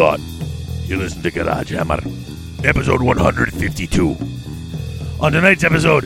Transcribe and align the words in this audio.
lot. 0.00 0.18
You 0.86 0.96
listen 0.96 1.22
to 1.22 1.30
Garage 1.30 1.72
Hammer, 1.72 2.00
episode 2.64 3.02
152. 3.02 4.16
On 5.20 5.30
tonight's 5.30 5.62
episode, 5.62 6.04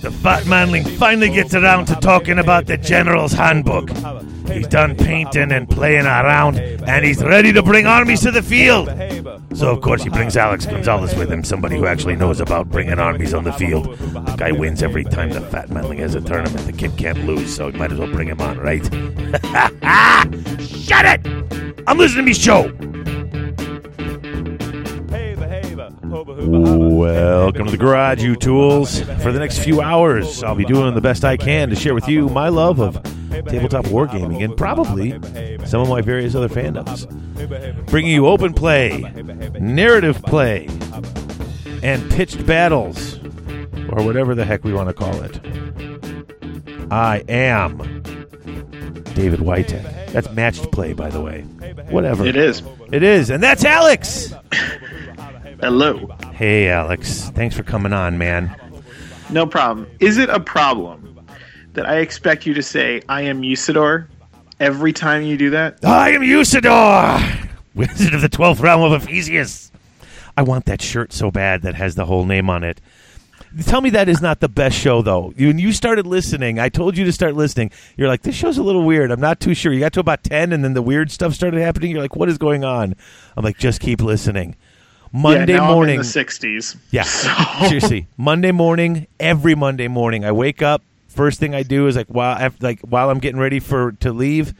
the 0.00 0.10
Fat 0.10 0.46
Manling 0.46 0.84
finally 0.84 1.28
gets 1.28 1.54
around 1.54 1.84
to 1.86 1.94
talking 1.96 2.38
about 2.38 2.64
the 2.64 2.78
General's 2.78 3.32
Handbook. 3.32 3.90
He's 4.48 4.66
done 4.66 4.96
painting 4.96 5.52
and 5.52 5.68
playing 5.68 6.06
around, 6.06 6.58
and 6.58 7.04
he's 7.04 7.22
ready 7.22 7.52
to 7.52 7.62
bring 7.62 7.86
armies 7.86 8.22
to 8.22 8.30
the 8.30 8.42
field. 8.42 8.88
So, 9.54 9.70
of 9.70 9.82
course, 9.82 10.02
he 10.02 10.08
brings 10.08 10.38
Alex 10.38 10.64
Gonzalez 10.64 11.14
with 11.14 11.30
him, 11.30 11.44
somebody 11.44 11.76
who 11.76 11.86
actually 11.86 12.16
knows 12.16 12.40
about 12.40 12.70
bringing 12.70 12.98
armies 12.98 13.34
on 13.34 13.44
the 13.44 13.52
field. 13.52 13.94
The 13.98 14.36
guy 14.38 14.52
wins 14.52 14.82
every 14.82 15.04
time 15.04 15.30
the 15.30 15.42
Fat 15.42 15.68
Manling 15.68 15.98
has 15.98 16.14
a 16.14 16.22
tournament. 16.22 16.64
The 16.64 16.72
kid 16.72 16.96
can't 16.96 17.26
lose, 17.26 17.54
so 17.54 17.70
he 17.70 17.76
might 17.76 17.92
as 17.92 17.98
well 17.98 18.10
bring 18.10 18.28
him 18.28 18.40
on, 18.40 18.56
right? 18.58 18.82
Shut 20.62 21.04
it! 21.04 21.26
I'm 21.86 21.98
listening 21.98 22.24
to 22.24 22.28
me 22.30 22.32
show. 22.32 22.72
Welcome 26.64 27.66
to 27.66 27.72
the 27.72 27.76
garage, 27.76 28.22
you 28.22 28.36
tools. 28.36 29.02
For 29.22 29.32
the 29.32 29.38
next 29.38 29.58
few 29.58 29.82
hours, 29.82 30.42
I'll 30.42 30.54
be 30.54 30.64
doing 30.64 30.94
the 30.94 31.00
best 31.02 31.22
I 31.22 31.36
can 31.36 31.68
to 31.68 31.76
share 31.76 31.92
with 31.92 32.08
you 32.08 32.30
my 32.30 32.48
love 32.48 32.80
of 32.80 32.94
tabletop 33.30 33.84
wargaming 33.86 34.42
and 34.42 34.56
probably 34.56 35.10
some 35.66 35.82
of 35.82 35.90
my 35.90 36.00
various 36.00 36.34
other 36.34 36.48
fandoms. 36.48 37.06
Bringing 37.90 38.12
you 38.12 38.26
open 38.26 38.54
play, 38.54 39.00
narrative 39.60 40.22
play, 40.22 40.66
and 41.82 42.10
pitched 42.10 42.46
battles, 42.46 43.18
or 43.90 44.02
whatever 44.02 44.34
the 44.34 44.46
heck 44.46 44.64
we 44.64 44.72
want 44.72 44.88
to 44.88 44.94
call 44.94 45.22
it. 45.22 45.38
I 46.90 47.24
am 47.28 47.76
David 49.12 49.42
Whitehead. 49.42 50.08
That's 50.14 50.30
matched 50.30 50.72
play, 50.72 50.94
by 50.94 51.10
the 51.10 51.20
way. 51.20 51.42
Whatever. 51.90 52.24
It 52.24 52.36
is. 52.36 52.62
It 52.90 53.02
is. 53.02 53.28
And 53.28 53.42
that's 53.42 53.66
Alex. 53.66 54.32
Hello. 55.64 56.14
Hey, 56.34 56.68
Alex. 56.68 57.30
Thanks 57.30 57.56
for 57.56 57.62
coming 57.62 57.94
on, 57.94 58.18
man. 58.18 58.54
No 59.30 59.46
problem. 59.46 59.86
Is 59.98 60.18
it 60.18 60.28
a 60.28 60.38
problem 60.38 61.26
that 61.72 61.88
I 61.88 62.00
expect 62.00 62.44
you 62.44 62.52
to 62.52 62.62
say 62.62 63.00
I 63.08 63.22
am 63.22 63.40
Usidore 63.40 64.08
every 64.60 64.92
time 64.92 65.22
you 65.22 65.38
do 65.38 65.48
that? 65.48 65.82
I 65.82 66.10
am 66.10 66.20
Usidore, 66.20 67.48
Wizard 67.74 68.12
of 68.12 68.20
the 68.20 68.28
Twelfth 68.28 68.60
Realm 68.60 68.82
of 68.82 69.04
Ephysius. 69.04 69.70
I 70.36 70.42
want 70.42 70.66
that 70.66 70.82
shirt 70.82 71.14
so 71.14 71.30
bad 71.30 71.62
that 71.62 71.76
has 71.76 71.94
the 71.94 72.04
whole 72.04 72.26
name 72.26 72.50
on 72.50 72.62
it. 72.62 72.82
Tell 73.64 73.80
me 73.80 73.88
that 73.88 74.10
is 74.10 74.20
not 74.20 74.40
the 74.40 74.50
best 74.50 74.76
show, 74.76 75.00
though. 75.00 75.32
When 75.34 75.58
you 75.58 75.72
started 75.72 76.06
listening, 76.06 76.58
I 76.58 76.68
told 76.68 76.98
you 76.98 77.06
to 77.06 77.12
start 77.12 77.36
listening. 77.36 77.70
You're 77.96 78.08
like, 78.08 78.20
this 78.20 78.34
show's 78.34 78.58
a 78.58 78.62
little 78.62 78.84
weird. 78.84 79.10
I'm 79.10 79.18
not 79.20 79.40
too 79.40 79.54
sure. 79.54 79.72
You 79.72 79.80
got 79.80 79.94
to 79.94 80.00
about 80.00 80.24
10, 80.24 80.52
and 80.52 80.62
then 80.62 80.74
the 80.74 80.82
weird 80.82 81.10
stuff 81.10 81.32
started 81.32 81.62
happening. 81.62 81.90
You're 81.90 82.02
like, 82.02 82.16
what 82.16 82.28
is 82.28 82.36
going 82.36 82.64
on? 82.64 82.94
I'm 83.34 83.44
like, 83.44 83.56
just 83.56 83.80
keep 83.80 84.02
listening. 84.02 84.56
Monday 85.14 85.52
yeah, 85.52 85.68
morning. 85.68 86.00
I'm 86.00 86.00
in 86.00 86.12
the 86.12 86.24
60s. 86.24 86.76
Yeah. 86.90 87.04
So- 87.14 87.68
Seriously, 87.68 88.08
Monday 88.16 88.50
morning, 88.50 89.06
every 89.20 89.54
Monday 89.54 89.86
morning, 89.86 90.24
I 90.24 90.32
wake 90.32 90.60
up. 90.60 90.82
First 91.06 91.38
thing 91.38 91.54
I 91.54 91.62
do 91.62 91.86
is 91.86 91.94
like 91.94 92.08
while 92.08 92.50
like 92.60 92.80
while 92.80 93.08
I'm 93.10 93.20
getting 93.20 93.40
ready 93.40 93.60
for 93.60 93.92
to 94.00 94.12
leave, 94.12 94.52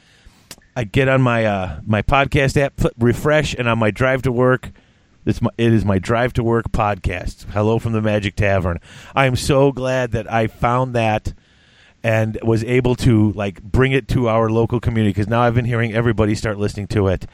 I 0.76 0.84
get 0.84 1.08
on 1.08 1.20
my 1.20 1.44
uh, 1.44 1.80
my 1.84 2.02
podcast 2.02 2.56
app, 2.56 2.76
flip, 2.76 2.94
refresh, 2.96 3.54
and 3.54 3.68
on 3.68 3.80
my 3.80 3.90
drive 3.90 4.22
to 4.22 4.30
work, 4.30 4.70
it's 5.26 5.42
my, 5.42 5.50
it 5.58 5.72
is 5.72 5.84
my 5.84 5.98
drive 5.98 6.32
to 6.34 6.44
work 6.44 6.70
podcast. 6.70 7.46
Hello 7.50 7.80
from 7.80 7.92
the 7.92 8.00
Magic 8.00 8.36
Tavern. 8.36 8.78
I 9.16 9.26
am 9.26 9.34
so 9.34 9.72
glad 9.72 10.12
that 10.12 10.32
I 10.32 10.46
found 10.46 10.94
that 10.94 11.34
and 12.04 12.38
was 12.44 12.62
able 12.62 12.94
to 12.96 13.32
like 13.32 13.60
bring 13.60 13.90
it 13.90 14.06
to 14.08 14.28
our 14.28 14.48
local 14.48 14.78
community 14.78 15.10
because 15.10 15.26
now 15.26 15.42
I've 15.42 15.54
been 15.56 15.64
hearing 15.64 15.92
everybody 15.92 16.36
start 16.36 16.58
listening 16.58 16.86
to 16.88 17.08
it. 17.08 17.26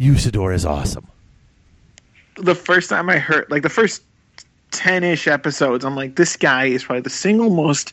Usidore 0.00 0.54
is 0.54 0.64
awesome. 0.64 1.08
The 2.42 2.54
first 2.54 2.90
time 2.90 3.08
I 3.08 3.18
heard, 3.18 3.50
like 3.50 3.62
the 3.62 3.68
first 3.70 4.02
10 4.72 5.04
ish 5.04 5.26
episodes, 5.28 5.84
I'm 5.84 5.96
like, 5.96 6.16
this 6.16 6.36
guy 6.36 6.66
is 6.66 6.84
probably 6.84 7.02
the 7.02 7.10
single 7.10 7.50
most 7.50 7.92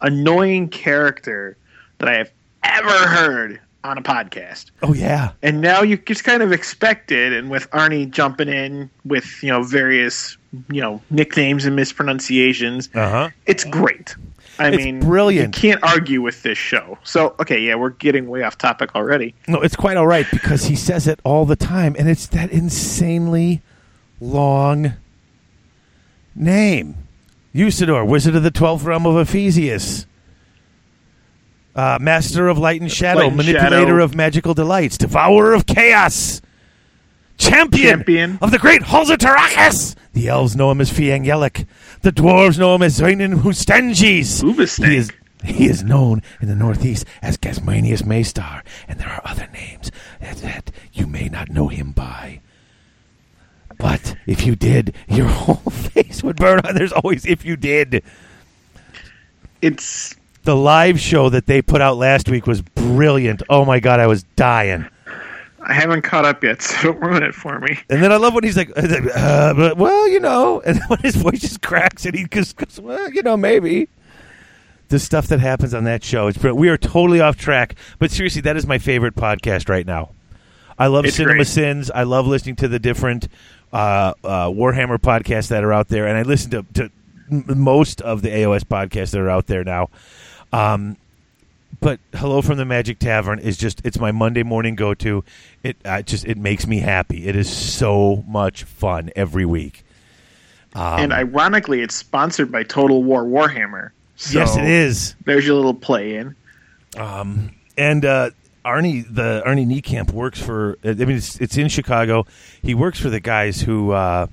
annoying 0.00 0.68
character 0.68 1.56
that 1.98 2.08
I 2.08 2.14
have 2.14 2.30
ever 2.62 3.08
heard 3.08 3.60
on 3.84 3.98
a 3.98 4.02
podcast. 4.02 4.70
Oh 4.82 4.94
yeah, 4.94 5.32
And 5.42 5.60
now 5.60 5.82
you 5.82 5.96
just 5.98 6.24
kind 6.24 6.42
of 6.42 6.52
expect 6.52 7.12
it, 7.12 7.32
and 7.32 7.50
with 7.50 7.70
Arnie 7.70 8.10
jumping 8.10 8.48
in 8.48 8.90
with, 9.04 9.42
you 9.42 9.50
know, 9.50 9.62
various, 9.62 10.36
you 10.70 10.80
know, 10.80 11.02
nicknames 11.10 11.66
and 11.66 11.76
mispronunciations, 11.76 12.88
uh 12.94 13.10
huh. 13.10 13.30
it's 13.46 13.64
great. 13.64 14.16
I 14.58 14.68
It's 14.68 14.76
mean, 14.84 15.00
brilliant. 15.00 15.56
You 15.56 15.60
can't 15.60 15.82
argue 15.82 16.22
with 16.22 16.42
this 16.42 16.56
show. 16.56 16.96
So, 17.02 17.34
okay, 17.40 17.58
yeah, 17.60 17.74
we're 17.74 17.90
getting 17.90 18.28
way 18.28 18.42
off 18.44 18.56
topic 18.56 18.94
already. 18.94 19.34
No, 19.48 19.60
it's 19.60 19.76
quite 19.76 19.96
all 19.96 20.06
right 20.06 20.26
because 20.30 20.64
he 20.66 20.76
says 20.76 21.06
it 21.08 21.20
all 21.24 21.44
the 21.44 21.56
time, 21.56 21.96
and 21.98 22.08
it's 22.08 22.26
that 22.28 22.50
insanely 22.52 23.60
long 24.24 24.94
name. 26.34 26.96
Usidore, 27.54 28.06
Wizard 28.06 28.34
of 28.34 28.42
the 28.42 28.50
Twelfth 28.50 28.84
Realm 28.84 29.06
of 29.06 29.14
Ephysius. 29.28 30.06
Uh, 31.74 31.98
Master 32.00 32.48
of 32.48 32.58
Light 32.58 32.80
and 32.80 32.90
Shadow, 32.90 33.20
Light 33.20 33.28
and 33.28 33.36
Manipulator 33.36 33.86
Shadow. 33.86 34.04
of 34.04 34.14
Magical 34.14 34.54
Delights, 34.54 34.96
Devourer 34.96 35.54
of 35.54 35.66
Chaos, 35.66 36.40
Champion, 37.36 37.98
Champion. 37.98 38.38
of 38.40 38.52
the 38.52 38.60
Great 38.60 38.82
Halls 38.82 39.10
of 39.10 39.18
Tarakas. 39.18 39.96
The 40.12 40.28
elves 40.28 40.54
know 40.54 40.70
him 40.70 40.80
as 40.80 40.92
Fiang 40.92 41.26
Yelik. 41.26 41.66
The 42.02 42.12
dwarves 42.12 42.60
know 42.60 42.76
him 42.76 42.82
as 42.82 43.00
Zoinin 43.00 43.40
Hustanges. 43.40 44.40
He 44.86 44.96
is 44.96 45.10
he 45.44 45.66
is 45.66 45.82
known 45.82 46.22
in 46.40 46.48
the 46.48 46.54
Northeast 46.54 47.04
as 47.20 47.36
Gasmanius 47.36 48.02
Maystar, 48.02 48.62
and 48.88 48.98
there 48.98 49.08
are 49.08 49.20
other 49.24 49.48
names 49.52 49.90
that, 50.20 50.38
that 50.38 50.70
you 50.92 51.06
may 51.06 51.28
not 51.28 51.50
know 51.50 51.68
him 51.68 51.90
by. 51.92 52.40
But 53.84 54.16
if 54.26 54.46
you 54.46 54.56
did, 54.56 54.94
your 55.08 55.26
whole 55.28 55.56
face 55.56 56.22
would 56.22 56.36
burn 56.36 56.60
on. 56.60 56.74
There's 56.74 56.90
always 56.92 57.26
if 57.26 57.44
you 57.44 57.54
did. 57.54 58.02
It's 59.60 60.14
The 60.44 60.56
live 60.56 60.98
show 60.98 61.28
that 61.28 61.44
they 61.44 61.60
put 61.60 61.82
out 61.82 61.98
last 61.98 62.30
week 62.30 62.46
was 62.46 62.62
brilliant. 62.62 63.42
Oh 63.50 63.66
my 63.66 63.80
god, 63.80 64.00
I 64.00 64.06
was 64.06 64.22
dying. 64.36 64.86
I 65.60 65.74
haven't 65.74 66.00
caught 66.00 66.24
up 66.24 66.42
yet, 66.42 66.62
so 66.62 66.92
don't 66.92 67.00
ruin 67.02 67.22
it 67.22 67.34
for 67.34 67.60
me. 67.60 67.78
And 67.90 68.02
then 68.02 68.10
I 68.10 68.16
love 68.16 68.32
when 68.32 68.42
he's 68.44 68.56
like, 68.56 68.70
uh, 68.74 69.52
but, 69.52 69.76
well, 69.76 70.08
you 70.08 70.18
know, 70.18 70.60
and 70.66 70.80
when 70.88 71.00
his 71.00 71.16
voice 71.16 71.40
just 71.40 71.60
cracks 71.60 72.06
and 72.06 72.14
he 72.14 72.24
goes, 72.24 72.54
well, 72.80 73.10
you 73.12 73.22
know, 73.22 73.36
maybe. 73.36 73.90
The 74.88 74.98
stuff 74.98 75.26
that 75.26 75.40
happens 75.40 75.74
on 75.74 75.84
that 75.84 76.02
show, 76.02 76.26
it's 76.28 76.38
brilliant. 76.38 76.58
we 76.58 76.70
are 76.70 76.78
totally 76.78 77.20
off 77.20 77.36
track. 77.36 77.74
But 77.98 78.10
seriously, 78.10 78.40
that 78.42 78.56
is 78.56 78.66
my 78.66 78.78
favorite 78.78 79.14
podcast 79.14 79.68
right 79.68 79.86
now. 79.86 80.12
I 80.78 80.88
love 80.88 81.04
It's 81.04 81.16
Cinema 81.16 81.36
great. 81.36 81.46
Sins. 81.46 81.90
I 81.90 82.02
love 82.02 82.26
listening 82.26 82.56
to 82.56 82.68
the 82.68 82.78
different 82.78 83.28
uh, 83.74 84.14
uh, 84.24 84.48
Warhammer 84.48 84.98
podcasts 84.98 85.48
that 85.48 85.62
are 85.64 85.72
out 85.72 85.88
there, 85.88 86.06
and 86.06 86.16
I 86.16 86.22
listen 86.22 86.50
to, 86.52 86.64
to 86.74 86.90
most 87.54 88.00
of 88.00 88.22
the 88.22 88.30
AOS 88.30 88.64
podcasts 88.64 89.10
that 89.10 89.20
are 89.20 89.28
out 89.28 89.46
there 89.46 89.64
now. 89.64 89.90
Um, 90.52 90.96
but 91.80 92.00
hello 92.14 92.40
from 92.40 92.56
the 92.56 92.64
magic 92.64 92.98
tavern 92.98 93.40
is 93.40 93.56
just 93.58 93.84
it's 93.84 93.98
my 93.98 94.12
monday 94.12 94.44
morning 94.44 94.76
go-to 94.76 95.24
it 95.64 95.76
uh, 95.84 96.00
just 96.00 96.24
it 96.24 96.38
makes 96.38 96.68
me 96.68 96.78
happy 96.78 97.26
it 97.26 97.34
is 97.34 97.50
so 97.50 98.24
much 98.28 98.62
fun 98.62 99.10
every 99.16 99.44
week 99.44 99.84
um, 100.74 101.00
and 101.00 101.12
ironically, 101.12 101.82
it's 101.82 101.94
sponsored 101.94 102.50
by 102.50 102.64
Total 102.64 103.02
War 103.02 103.24
Warhammer. 103.24 103.90
So 104.16 104.38
yes 104.38 104.56
it 104.56 104.64
is 104.64 105.14
There's 105.24 105.46
your 105.46 105.56
little 105.56 105.74
play 105.74 106.16
in. 106.16 106.34
and 106.96 108.04
uh, 108.04 108.30
arnie 108.64 109.04
the 109.12 109.42
arnie 109.46 109.66
niekamp 109.66 110.10
works 110.12 110.40
for 110.40 110.78
i 110.84 110.92
mean 110.92 111.16
it's, 111.16 111.40
it's 111.40 111.56
in 111.56 111.68
chicago 111.68 112.26
he 112.62 112.74
works 112.74 112.98
for 112.98 113.10
the 113.10 113.20
guys 113.20 113.62
who 113.62 113.92
uh, 113.92 114.26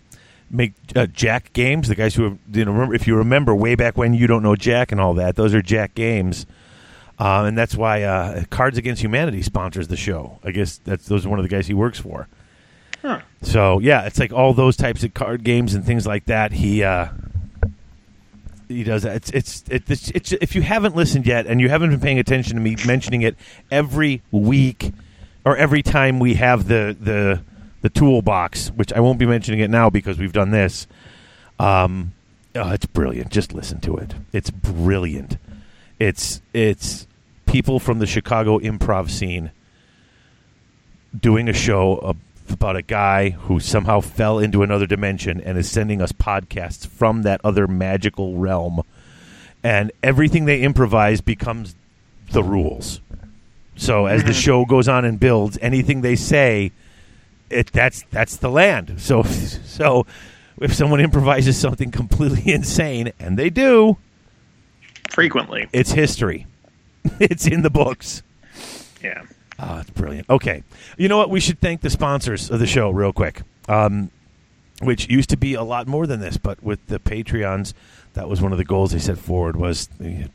make 0.49 0.73
uh, 0.95 1.05
jack 1.07 1.53
games 1.53 1.87
the 1.87 1.95
guys 1.95 2.15
who 2.15 2.23
have, 2.23 2.37
you 2.53 2.65
know 2.65 2.71
remember 2.71 2.95
if 2.95 3.07
you 3.07 3.15
remember 3.15 3.53
way 3.53 3.75
back 3.75 3.97
when 3.97 4.13
you 4.13 4.27
don't 4.27 4.43
know 4.43 4.55
jack 4.55 4.91
and 4.91 5.01
all 5.01 5.13
that 5.13 5.35
those 5.35 5.53
are 5.53 5.61
jack 5.61 5.93
games 5.95 6.45
uh, 7.21 7.43
and 7.45 7.55
that's 7.55 7.75
why 7.75 8.01
uh, 8.01 8.43
Cards 8.49 8.79
Against 8.79 9.03
Humanity 9.03 9.43
sponsors 9.43 9.87
the 9.87 9.95
show. 9.95 10.39
I 10.43 10.49
guess 10.49 10.79
that's 10.83 11.05
those 11.05 11.23
are 11.23 11.29
one 11.29 11.37
of 11.37 11.43
the 11.43 11.49
guys 11.49 11.67
he 11.67 11.73
works 11.75 11.99
for. 11.99 12.27
Huh. 13.03 13.21
So 13.43 13.77
yeah, 13.77 14.07
it's 14.07 14.17
like 14.17 14.33
all 14.33 14.55
those 14.55 14.75
types 14.75 15.03
of 15.03 15.13
card 15.13 15.43
games 15.43 15.75
and 15.75 15.85
things 15.85 16.07
like 16.07 16.25
that. 16.25 16.51
He 16.51 16.83
uh, 16.83 17.09
he 18.71 18.83
does 18.83 19.03
that. 19.03 19.15
It's 19.15 19.31
it's 19.31 19.63
it's, 19.69 20.09
it's 20.11 20.31
if 20.33 20.55
you 20.55 20.61
haven't 20.61 20.95
listened 20.95 21.25
yet 21.25 21.47
and 21.47 21.61
you 21.61 21.69
haven't 21.69 21.89
been 21.91 21.99
paying 21.99 22.19
attention 22.19 22.55
to 22.55 22.61
me 22.61 22.75
mentioning 22.85 23.21
it 23.21 23.35
every 23.69 24.21
week 24.31 24.93
or 25.45 25.55
every 25.55 25.81
time 25.81 26.19
we 26.19 26.35
have 26.35 26.67
the 26.67 26.95
the 26.99 27.41
the 27.81 27.89
toolbox, 27.89 28.69
which 28.69 28.93
I 28.93 28.99
won't 28.99 29.19
be 29.19 29.25
mentioning 29.25 29.59
it 29.59 29.69
now 29.69 29.89
because 29.89 30.17
we've 30.17 30.33
done 30.33 30.51
this. 30.51 30.87
Um, 31.59 32.13
oh, 32.55 32.71
it's 32.71 32.85
brilliant. 32.85 33.31
Just 33.31 33.53
listen 33.53 33.79
to 33.81 33.97
it. 33.97 34.13
It's 34.31 34.49
brilliant. 34.49 35.37
It's 35.99 36.41
it's 36.53 37.07
people 37.45 37.79
from 37.79 37.99
the 37.99 38.07
Chicago 38.07 38.59
improv 38.59 39.09
scene 39.09 39.51
doing 41.17 41.49
a 41.49 41.53
show 41.53 41.97
about 42.51 42.75
a 42.75 42.81
guy 42.81 43.31
who 43.31 43.59
somehow 43.59 43.99
fell 43.99 44.39
into 44.39 44.63
another 44.63 44.85
dimension 44.85 45.41
and 45.41 45.57
is 45.57 45.69
sending 45.69 46.01
us 46.01 46.11
podcasts 46.11 46.87
from 46.87 47.23
that 47.23 47.41
other 47.43 47.67
magical 47.67 48.37
realm. 48.37 48.81
And 49.63 49.91
everything 50.01 50.45
they 50.45 50.61
improvise 50.61 51.21
becomes 51.21 51.75
the 52.31 52.43
rules. 52.43 53.01
So 53.75 54.05
as 54.05 54.23
the 54.23 54.31
mm-hmm. 54.31 54.39
show 54.39 54.65
goes 54.65 54.87
on 54.87 55.05
and 55.05 55.19
builds, 55.19 55.57
anything 55.61 56.01
they 56.01 56.15
say 56.15 56.71
it 57.51 57.71
that's 57.71 58.03
that's 58.11 58.37
the 58.37 58.49
land. 58.49 58.95
So 58.99 59.23
so 59.23 60.05
if 60.59 60.73
someone 60.73 60.99
improvises 60.99 61.57
something 61.57 61.91
completely 61.91 62.53
insane, 62.53 63.11
and 63.19 63.37
they 63.37 63.49
do, 63.49 63.97
frequently. 65.09 65.67
it's 65.73 65.91
history. 65.91 66.45
it's 67.19 67.47
in 67.47 67.63
the 67.63 67.69
books. 67.69 68.21
Yeah. 69.03 69.23
Oh, 69.61 69.79
it's 69.79 69.89
brilliant. 69.91 70.29
Okay. 70.29 70.63
You 70.97 71.07
know 71.07 71.17
what? 71.17 71.29
We 71.29 71.39
should 71.39 71.59
thank 71.59 71.81
the 71.81 71.89
sponsors 71.89 72.49
of 72.49 72.59
the 72.59 72.65
show 72.65 72.89
real 72.89 73.13
quick, 73.13 73.43
um, 73.69 74.09
which 74.81 75.07
used 75.09 75.29
to 75.29 75.37
be 75.37 75.53
a 75.53 75.63
lot 75.63 75.87
more 75.87 76.07
than 76.07 76.19
this, 76.19 76.37
but 76.37 76.63
with 76.63 76.85
the 76.87 76.99
Patreons, 76.99 77.73
that 78.13 78.27
was 78.27 78.41
one 78.41 78.51
of 78.51 78.57
the 78.57 78.65
goals 78.65 78.91
they 78.91 78.99
set 78.99 79.17
forward 79.17 79.55
was 79.55 79.87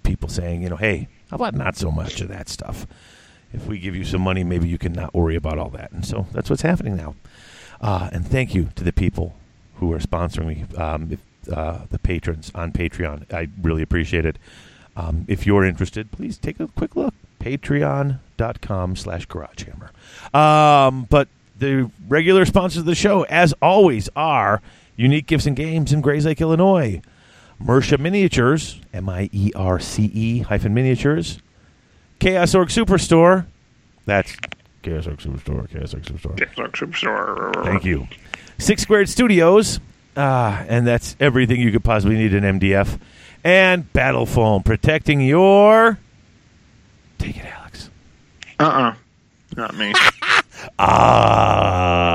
people 0.03 0.29
saying, 0.29 0.63
you 0.63 0.69
know, 0.69 0.77
hey, 0.77 1.09
how 1.31 1.35
about 1.35 1.55
not 1.55 1.77
so 1.77 1.91
much 1.91 2.21
of 2.21 2.29
that 2.29 2.49
stuff? 2.49 2.87
If 3.53 3.67
we 3.67 3.79
give 3.79 3.97
you 3.97 4.05
some 4.05 4.21
money, 4.21 4.45
maybe 4.45 4.69
you 4.69 4.79
can 4.79 4.93
not 4.93 5.15
worry 5.15 5.35
about 5.35 5.59
all 5.59 5.71
that. 5.71 5.91
And 5.93 6.05
so 6.05 6.27
that's 6.33 6.49
what's 6.49 6.63
happening 6.63 6.97
now. 6.97 7.17
Uh, 7.81 8.09
and 8.13 8.27
thank 8.27 8.55
you 8.55 8.71
to 8.77 8.85
the 8.85 8.93
people 8.93 9.35
who 9.77 9.93
are 9.93 9.99
sponsoring 9.99 10.47
me, 10.47 10.65
um, 10.77 11.19
uh, 11.53 11.81
the 11.91 11.99
patrons 11.99 12.51
on 12.55 12.73
Patreon. 12.73 13.33
I 13.33 13.49
really 13.61 13.83
appreciate 13.83 14.25
it. 14.25 14.39
Um, 14.97 15.25
if 15.29 15.47
you're 15.47 15.65
interested, 15.65 16.11
please 16.13 16.39
take 16.39 16.61
a 16.61 16.69
quick 16.69 16.97
look. 16.97 17.15
Patreon.com 18.37 18.97
slash 18.97 19.27
GarageHammer. 19.27 19.91
Um, 20.35 21.07
but 21.09 21.29
the 21.59 21.91
regular 22.09 22.45
sponsors 22.45 22.79
of 22.81 22.85
the 22.87 22.95
show, 22.95 23.23
as 23.25 23.55
always, 23.63 24.09
are 24.17 24.63
Unique 24.97 25.27
Gifts 25.27 25.47
and 25.47 25.57
Games 25.57 25.93
in 25.93 26.03
Grayslake, 26.03 26.41
Illinois. 26.41 27.01
Mierce 27.59 27.99
Miniatures, 27.99 28.81
M 28.93 29.09
I 29.09 29.31
E 29.33 29.51
R 29.57 29.81
C 29.81 30.11
E 30.13 30.39
hyphen 30.41 30.75
miniatures. 30.75 31.39
Chaos 32.19 32.55
Orc 32.55 32.69
Superstore. 32.69 33.47
That's 34.05 34.37
Chaos 34.83 35.07
Orc 35.07 35.19
Superstore, 35.21 35.71
Chaos 35.71 35.95
Orc 35.95 36.03
Superstore. 36.03 36.37
Chaos 36.37 36.59
Orc 36.59 36.73
Superstore. 36.73 37.65
Thank 37.65 37.85
you. 37.87 38.09
Six 38.59 38.83
Squared 38.83 39.09
Studios, 39.09 39.81
uh, 40.17 40.65
and 40.69 40.87
that's 40.87 41.17
everything 41.19 41.61
you 41.61 41.73
could 41.73 41.85
possibly 41.85 42.17
need 42.17 42.35
in 42.35 42.45
MDF. 42.45 42.99
And 43.43 43.91
Battle 43.93 44.27
Foam, 44.27 44.63
protecting 44.63 45.23
your. 45.23 45.99
It, 48.59 48.63
Alex. 48.63 48.99
Uh 49.57 49.57
uh 49.57 49.57
Not 49.57 49.77
me. 49.77 49.93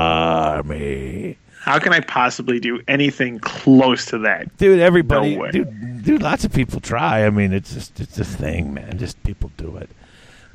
Army. 0.02 1.36
How 1.60 1.78
can 1.78 1.92
I 1.92 2.00
possibly 2.00 2.58
do 2.58 2.80
anything 2.88 3.38
close 3.38 4.06
to 4.06 4.18
that? 4.18 4.56
Dude, 4.56 4.80
everybody, 4.80 5.36
No 5.36 5.50
dude, 5.50 6.04
dude, 6.04 6.20
lots 6.22 6.44
of 6.44 6.52
people 6.52 6.80
try. 6.80 7.24
I 7.24 7.30
mean, 7.30 7.52
it's 7.52 7.72
just, 7.72 8.00
it's 8.00 8.18
a 8.18 8.24
thing, 8.24 8.74
man. 8.74 8.98
Just 8.98 9.22
people 9.22 9.52
do 9.56 9.76
it. 9.76 9.88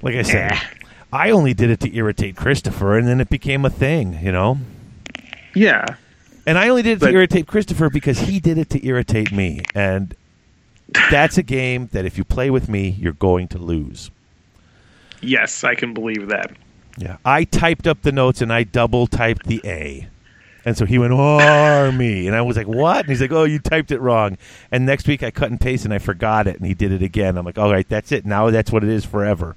Like 0.01 0.16
I 0.16 0.24
said, 0.24 0.51
Eh. 0.51 0.60
I 1.13 1.30
only 1.30 1.54
did 1.54 1.69
it 1.69 1.80
to 1.81 1.95
irritate 1.95 2.36
Christopher, 2.36 2.98
and 2.98 3.07
then 3.07 3.22
it 3.22 3.30
became 3.30 3.63
a 3.63 3.69
thing, 3.69 4.19
you 4.22 4.33
know. 4.33 4.57
Yeah. 5.56 5.86
And 6.45 6.57
I 6.57 6.68
only 6.68 6.81
did 6.81 7.01
it 7.01 7.06
to 7.06 7.12
irritate 7.12 7.48
Christopher 7.48 7.90
because 7.90 8.19
he 8.19 8.42
did 8.42 8.57
it 8.57 8.69
to 8.72 8.86
irritate 8.86 9.31
me. 9.31 9.62
And 9.74 10.13
that's 11.10 11.38
a 11.38 11.44
game 11.44 11.88
that 11.94 12.04
if 12.06 12.18
you 12.18 12.25
play 12.25 12.50
with 12.50 12.68
me, 12.68 12.90
you're 12.90 13.13
going 13.13 13.48
to 13.50 13.57
lose. 13.57 14.12
Yes, 15.22 15.64
I 15.64 15.75
can 15.75 15.94
believe 15.94 16.28
that. 16.30 16.52
Yeah. 16.98 17.18
I 17.25 17.44
typed 17.44 17.88
up 17.88 18.02
the 18.02 18.12
notes 18.12 18.42
and 18.42 18.52
I 18.52 18.64
double 18.64 19.08
typed 19.08 19.46
the 19.46 19.62
A. 19.66 20.08
And 20.66 20.75
so 20.78 20.86
he 20.86 20.98
went, 20.98 21.14
Army. 21.14 22.28
And 22.28 22.36
I 22.36 22.42
was 22.42 22.58
like, 22.58 22.68
what? 22.68 23.02
And 23.02 23.10
he's 23.10 23.22
like, 23.22 23.31
oh, 23.31 23.46
you 23.46 23.60
typed 23.60 23.92
it 23.92 24.00
wrong. 24.02 24.38
And 24.72 24.86
next 24.86 25.08
week 25.08 25.24
I 25.24 25.31
cut 25.31 25.50
and 25.50 25.60
paste 25.62 25.86
and 25.86 25.94
I 25.94 25.98
forgot 26.00 26.48
it. 26.48 26.58
And 26.58 26.66
he 26.66 26.74
did 26.74 26.92
it 26.92 27.02
again. 27.02 27.38
I'm 27.38 27.46
like, 27.46 27.58
all 27.58 27.72
right, 27.72 27.88
that's 27.88 28.12
it. 28.12 28.25
Now 28.25 28.50
that's 28.50 28.72
what 28.72 28.84
it 28.84 28.90
is 28.90 29.06
forever. 29.06 29.56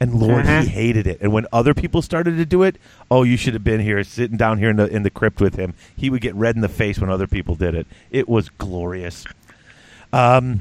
And 0.00 0.14
Lord, 0.14 0.46
Uh-huh. 0.46 0.62
he 0.62 0.68
hated 0.68 1.06
it. 1.06 1.20
And 1.20 1.32
when 1.32 1.46
other 1.52 1.74
people 1.74 2.00
started 2.02 2.36
to 2.36 2.46
do 2.46 2.62
it, 2.62 2.76
oh, 3.10 3.22
you 3.24 3.36
should 3.36 3.54
have 3.54 3.62
been 3.62 3.80
here, 3.80 4.02
sitting 4.02 4.36
down 4.36 4.58
here 4.58 4.70
in 4.70 4.76
the 4.76 4.86
in 4.88 5.02
the 5.04 5.10
crypt 5.10 5.40
with 5.40 5.54
him. 5.56 5.74
He 5.96 6.10
would 6.10 6.20
get 6.22 6.34
red 6.34 6.56
in 6.56 6.60
the 6.62 6.68
face 6.68 6.98
when 6.98 7.10
other 7.10 7.26
people 7.28 7.54
did 7.54 7.74
it. 7.74 7.86
It 8.10 8.28
was 8.28 8.48
glorious. 8.48 9.24
Um, 10.12 10.60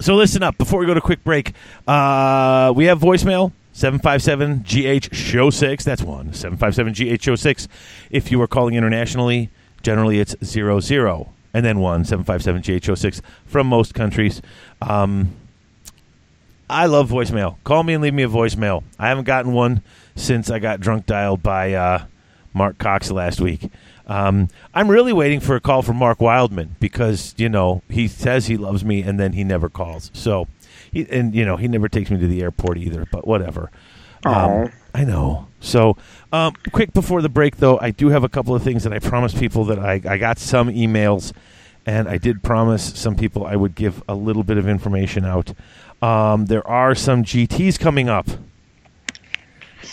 so 0.00 0.14
listen 0.14 0.42
up 0.42 0.58
before 0.58 0.80
we 0.80 0.86
go 0.86 0.94
to 0.94 1.00
quick 1.00 1.24
break. 1.24 1.52
Uh, 1.86 2.72
we 2.74 2.86
have 2.86 3.00
voicemail 3.00 3.52
757 3.72 4.62
GH 4.62 5.14
Show 5.14 5.50
6. 5.50 5.84
That's 5.84 6.02
one. 6.02 6.32
757 6.32 7.16
GH 7.16 7.22
Show 7.22 7.36
6. 7.36 7.68
If 8.10 8.30
you 8.30 8.40
are 8.40 8.46
calling 8.46 8.74
internationally, 8.74 9.50
generally 9.82 10.20
it's 10.20 10.34
00 10.44 11.32
and 11.54 11.64
then 11.64 11.78
1 11.78 12.04
757 12.04 12.78
GH 12.78 12.84
Show 12.84 12.94
6 12.94 13.22
from 13.46 13.66
most 13.66 13.94
countries. 13.94 14.42
Um, 14.82 15.34
I 16.68 16.86
love 16.86 17.10
voicemail. 17.10 17.56
Call 17.64 17.82
me 17.82 17.94
and 17.94 18.02
leave 18.02 18.14
me 18.14 18.24
a 18.24 18.28
voicemail. 18.28 18.82
I 18.98 19.08
haven't 19.08 19.24
gotten 19.24 19.52
one 19.52 19.82
since 20.16 20.50
I 20.50 20.58
got 20.58 20.80
drunk 20.80 21.06
dialed 21.06 21.42
by 21.42 21.74
uh, 21.74 22.04
Mark 22.52 22.78
Cox 22.78 23.10
last 23.10 23.40
week. 23.40 23.70
Um, 24.06 24.48
I'm 24.74 24.88
really 24.88 25.12
waiting 25.12 25.40
for 25.40 25.56
a 25.56 25.60
call 25.60 25.82
from 25.82 25.96
Mark 25.96 26.20
Wildman 26.20 26.76
because 26.78 27.34
you 27.36 27.48
know 27.48 27.82
he 27.88 28.06
says 28.06 28.46
he 28.46 28.56
loves 28.56 28.84
me 28.84 29.02
and 29.02 29.18
then 29.18 29.32
he 29.32 29.42
never 29.42 29.68
calls. 29.68 30.10
So, 30.14 30.46
he, 30.92 31.06
and 31.10 31.34
you 31.34 31.44
know 31.44 31.56
he 31.56 31.68
never 31.68 31.88
takes 31.88 32.10
me 32.10 32.18
to 32.18 32.26
the 32.26 32.42
airport 32.42 32.78
either. 32.78 33.06
But 33.10 33.26
whatever. 33.26 33.70
Um, 34.24 34.72
I 34.94 35.04
know. 35.04 35.46
So, 35.60 35.96
um, 36.32 36.54
quick 36.72 36.92
before 36.92 37.22
the 37.22 37.28
break, 37.28 37.56
though, 37.56 37.78
I 37.78 37.90
do 37.90 38.08
have 38.08 38.24
a 38.24 38.28
couple 38.28 38.54
of 38.54 38.62
things 38.62 38.82
that 38.84 38.92
I 38.92 38.98
promised 38.98 39.38
people 39.38 39.64
that 39.66 39.78
I, 39.78 40.00
I 40.08 40.18
got 40.18 40.38
some 40.38 40.68
emails, 40.68 41.32
and 41.84 42.08
I 42.08 42.18
did 42.18 42.42
promise 42.42 42.98
some 42.98 43.14
people 43.14 43.46
I 43.46 43.56
would 43.56 43.74
give 43.74 44.02
a 44.08 44.14
little 44.14 44.42
bit 44.42 44.58
of 44.58 44.66
information 44.66 45.24
out. 45.24 45.52
Um, 46.02 46.46
there 46.46 46.66
are 46.66 46.94
some 46.94 47.22
GTs 47.22 47.78
coming 47.78 48.08
up. 48.08 48.26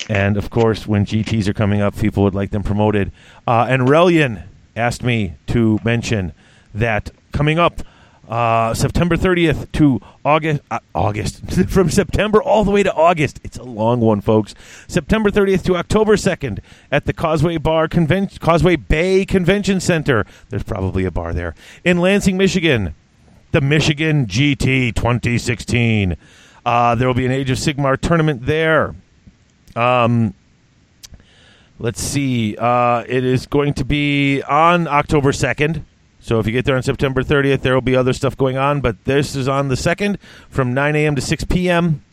And 0.10 0.38
of 0.38 0.50
course, 0.50 0.88
when 0.88 1.06
GTs 1.06 1.48
are 1.48 1.54
coming 1.54 1.81
up, 1.81 1.98
people 1.98 2.24
would 2.24 2.36
like 2.36 2.51
them 2.51 2.63
promoted. 2.63 3.12
Uh, 3.48 3.68
and 3.69 3.88
Relian 3.88 4.44
asked 4.75 5.04
me 5.04 5.36
to 5.48 5.80
mention 5.84 6.34
that 6.74 7.12
coming 7.31 7.60
up 7.60 7.81
uh, 8.28 8.74
September 8.74 9.18
30th 9.18 9.72
to 9.74 10.00
August, 10.24 10.62
uh, 10.72 10.80
August 10.95 11.42
from 11.69 11.90
September 11.90 12.42
all 12.42 12.63
the 12.63 12.72
way 12.72 12.81
to 12.81 12.94
August. 12.94 13.40
It's 13.44 13.57
a 13.57 13.63
long 13.63 14.00
one, 14.00 14.22
folks. 14.22 14.56
September 14.88 15.30
30th 15.30 15.63
to 15.66 15.75
October 15.75 16.16
2nd 16.16 16.60
at 16.92 17.06
the 17.06 17.13
Causeway 17.13 17.57
Bar 17.57 17.88
Convention, 17.89 18.39
Causeway 18.39 18.78
Bay 18.78 19.25
Convention 19.25 19.80
Center. 19.80 20.25
There's 20.50 20.63
probably 20.63 21.06
a 21.06 21.12
bar 21.12 21.34
there 21.34 21.54
in 21.84 22.00
Lansing, 22.00 22.38
Michigan 22.38 22.96
the 23.54 23.62
Michigan 23.62 24.25
GT 24.25 24.96
2016. 24.96 26.18
Uh, 26.65 26.96
there 26.96 27.08
will 27.08 27.13
be 27.13 27.25
an 27.25 27.32
Age 27.32 27.51
of 27.51 27.58
Sigmar 27.60 28.00
tournament 28.01 28.48
there. 28.48 28.96
Um, 29.75 30.34
let's 31.80 32.01
see. 32.01 32.56
Uh, 32.58 33.03
it 33.08 33.24
is 33.24 33.48
going 33.48 33.74
to 33.75 33.86
be 33.86 34.42
on 34.44 34.88
October 34.88 35.32
2nd. 35.32 35.84
So 36.20 36.39
if 36.39 36.46
you 36.46 36.53
get 36.53 36.63
there 36.63 36.77
on 36.77 36.84
September 36.84 37.22
30th, 37.22 37.62
there 37.62 37.74
will 37.74 37.82
be 37.82 37.96
other 37.96 38.13
stuff 38.13 38.38
going 38.38 38.58
on. 38.58 38.82
But 38.82 39.03
this 39.03 39.36
is 39.36 39.48
on 39.48 39.68
the 39.68 39.75
2nd 39.75 40.20
from 40.50 40.74
9 40.74 40.96
a.m. 40.96 41.15
to 41.15 41.22
6 41.22 41.44
p.m. 41.46 42.03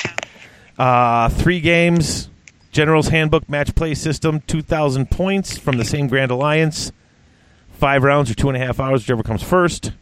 Uh, 0.79 1.29
three 1.29 1.61
games. 1.61 2.29
General's 2.73 3.09
Handbook 3.09 3.49
Match 3.49 3.75
Play 3.75 3.95
System, 3.95 4.40
2,000 4.47 5.11
points 5.11 5.59
from 5.59 5.76
the 5.76 5.85
same 5.85 6.07
Grand 6.07 6.31
Alliance. 6.31 6.93
Five 7.73 8.05
rounds 8.05 8.31
or 8.31 8.35
two 8.35 8.49
and 8.49 8.57
a 8.57 8.64
half 8.64 8.79
hours, 8.79 9.02
whichever 9.02 9.23
comes 9.23 9.43
first. 9.43 9.93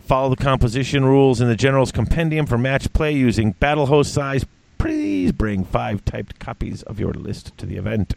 Follow 0.00 0.30
the 0.30 0.42
composition 0.42 1.04
rules 1.04 1.40
in 1.40 1.48
the 1.48 1.56
General's 1.56 1.92
Compendium 1.92 2.46
for 2.46 2.56
match 2.58 2.92
play 2.92 3.12
using 3.12 3.52
battle 3.52 3.86
host 3.86 4.12
size. 4.12 4.44
Please 4.80 5.30
bring 5.32 5.62
five 5.62 6.02
typed 6.06 6.38
copies 6.38 6.82
of 6.84 6.98
your 6.98 7.12
list 7.12 7.54
to 7.58 7.66
the 7.66 7.76
event. 7.76 8.14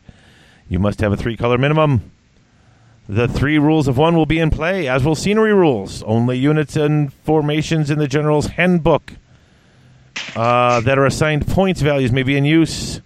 You 0.70 0.79
must 0.79 1.01
have 1.01 1.12
a 1.12 1.17
three 1.17 1.36
color 1.36 1.58
minimum. 1.58 2.10
The 3.10 3.27
three 3.27 3.60
rules 3.60 3.89
of 3.89 3.98
one 3.98 4.15
will 4.15 4.25
be 4.25 4.39
in 4.39 4.50
play, 4.50 4.88
as 4.88 5.03
will 5.03 5.13
scenery 5.13 5.53
rules. 5.53 6.01
Only 6.03 6.38
units 6.38 6.77
and 6.77 7.12
formations 7.12 7.91
in 7.91 8.00
the 8.00 8.08
General's 8.08 8.48
Handbook 8.48 9.12
uh, 10.38 10.79
that 10.79 10.98
are 10.98 11.05
assigned 11.05 11.48
points 11.48 11.82
values 11.82 12.13
may 12.13 12.24
be 12.24 12.38
in 12.38 12.46
use. 12.46 13.01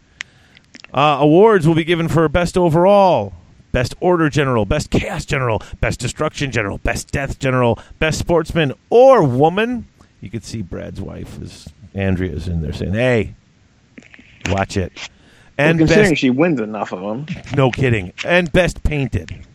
Uh, 0.94 1.18
awards 1.20 1.68
will 1.68 1.74
be 1.74 1.84
given 1.84 2.08
for 2.08 2.30
best 2.30 2.60
overall, 2.60 3.34
best 3.72 3.96
order 4.00 4.30
general, 4.30 4.66
best 4.66 4.92
chaos 4.92 5.26
general, 5.26 5.64
best 5.82 6.00
destruction 6.00 6.52
general, 6.52 6.78
best 6.78 7.10
death 7.10 7.40
general, 7.40 7.80
best 7.98 8.20
sportsman 8.20 8.72
or 8.92 9.24
woman. 9.24 9.88
You 10.22 10.30
could 10.30 10.44
see 10.44 10.62
Brad's 10.62 11.02
wife 11.02 11.42
is 11.42 11.70
Andrea's 11.96 12.48
in 12.48 12.62
there 12.62 12.72
saying, 12.72 12.94
"Hey, 12.94 13.34
watch 14.52 14.78
it." 14.78 14.92
And 15.58 15.80
well, 15.80 15.88
considering 15.88 16.12
best, 16.12 16.22
she 16.22 16.30
wins 16.30 16.60
enough 16.60 16.94
of 16.94 17.02
them. 17.02 17.26
no 17.56 17.72
kidding, 17.72 18.14
and 18.24 18.52
best 18.52 18.84
painted 18.84 19.46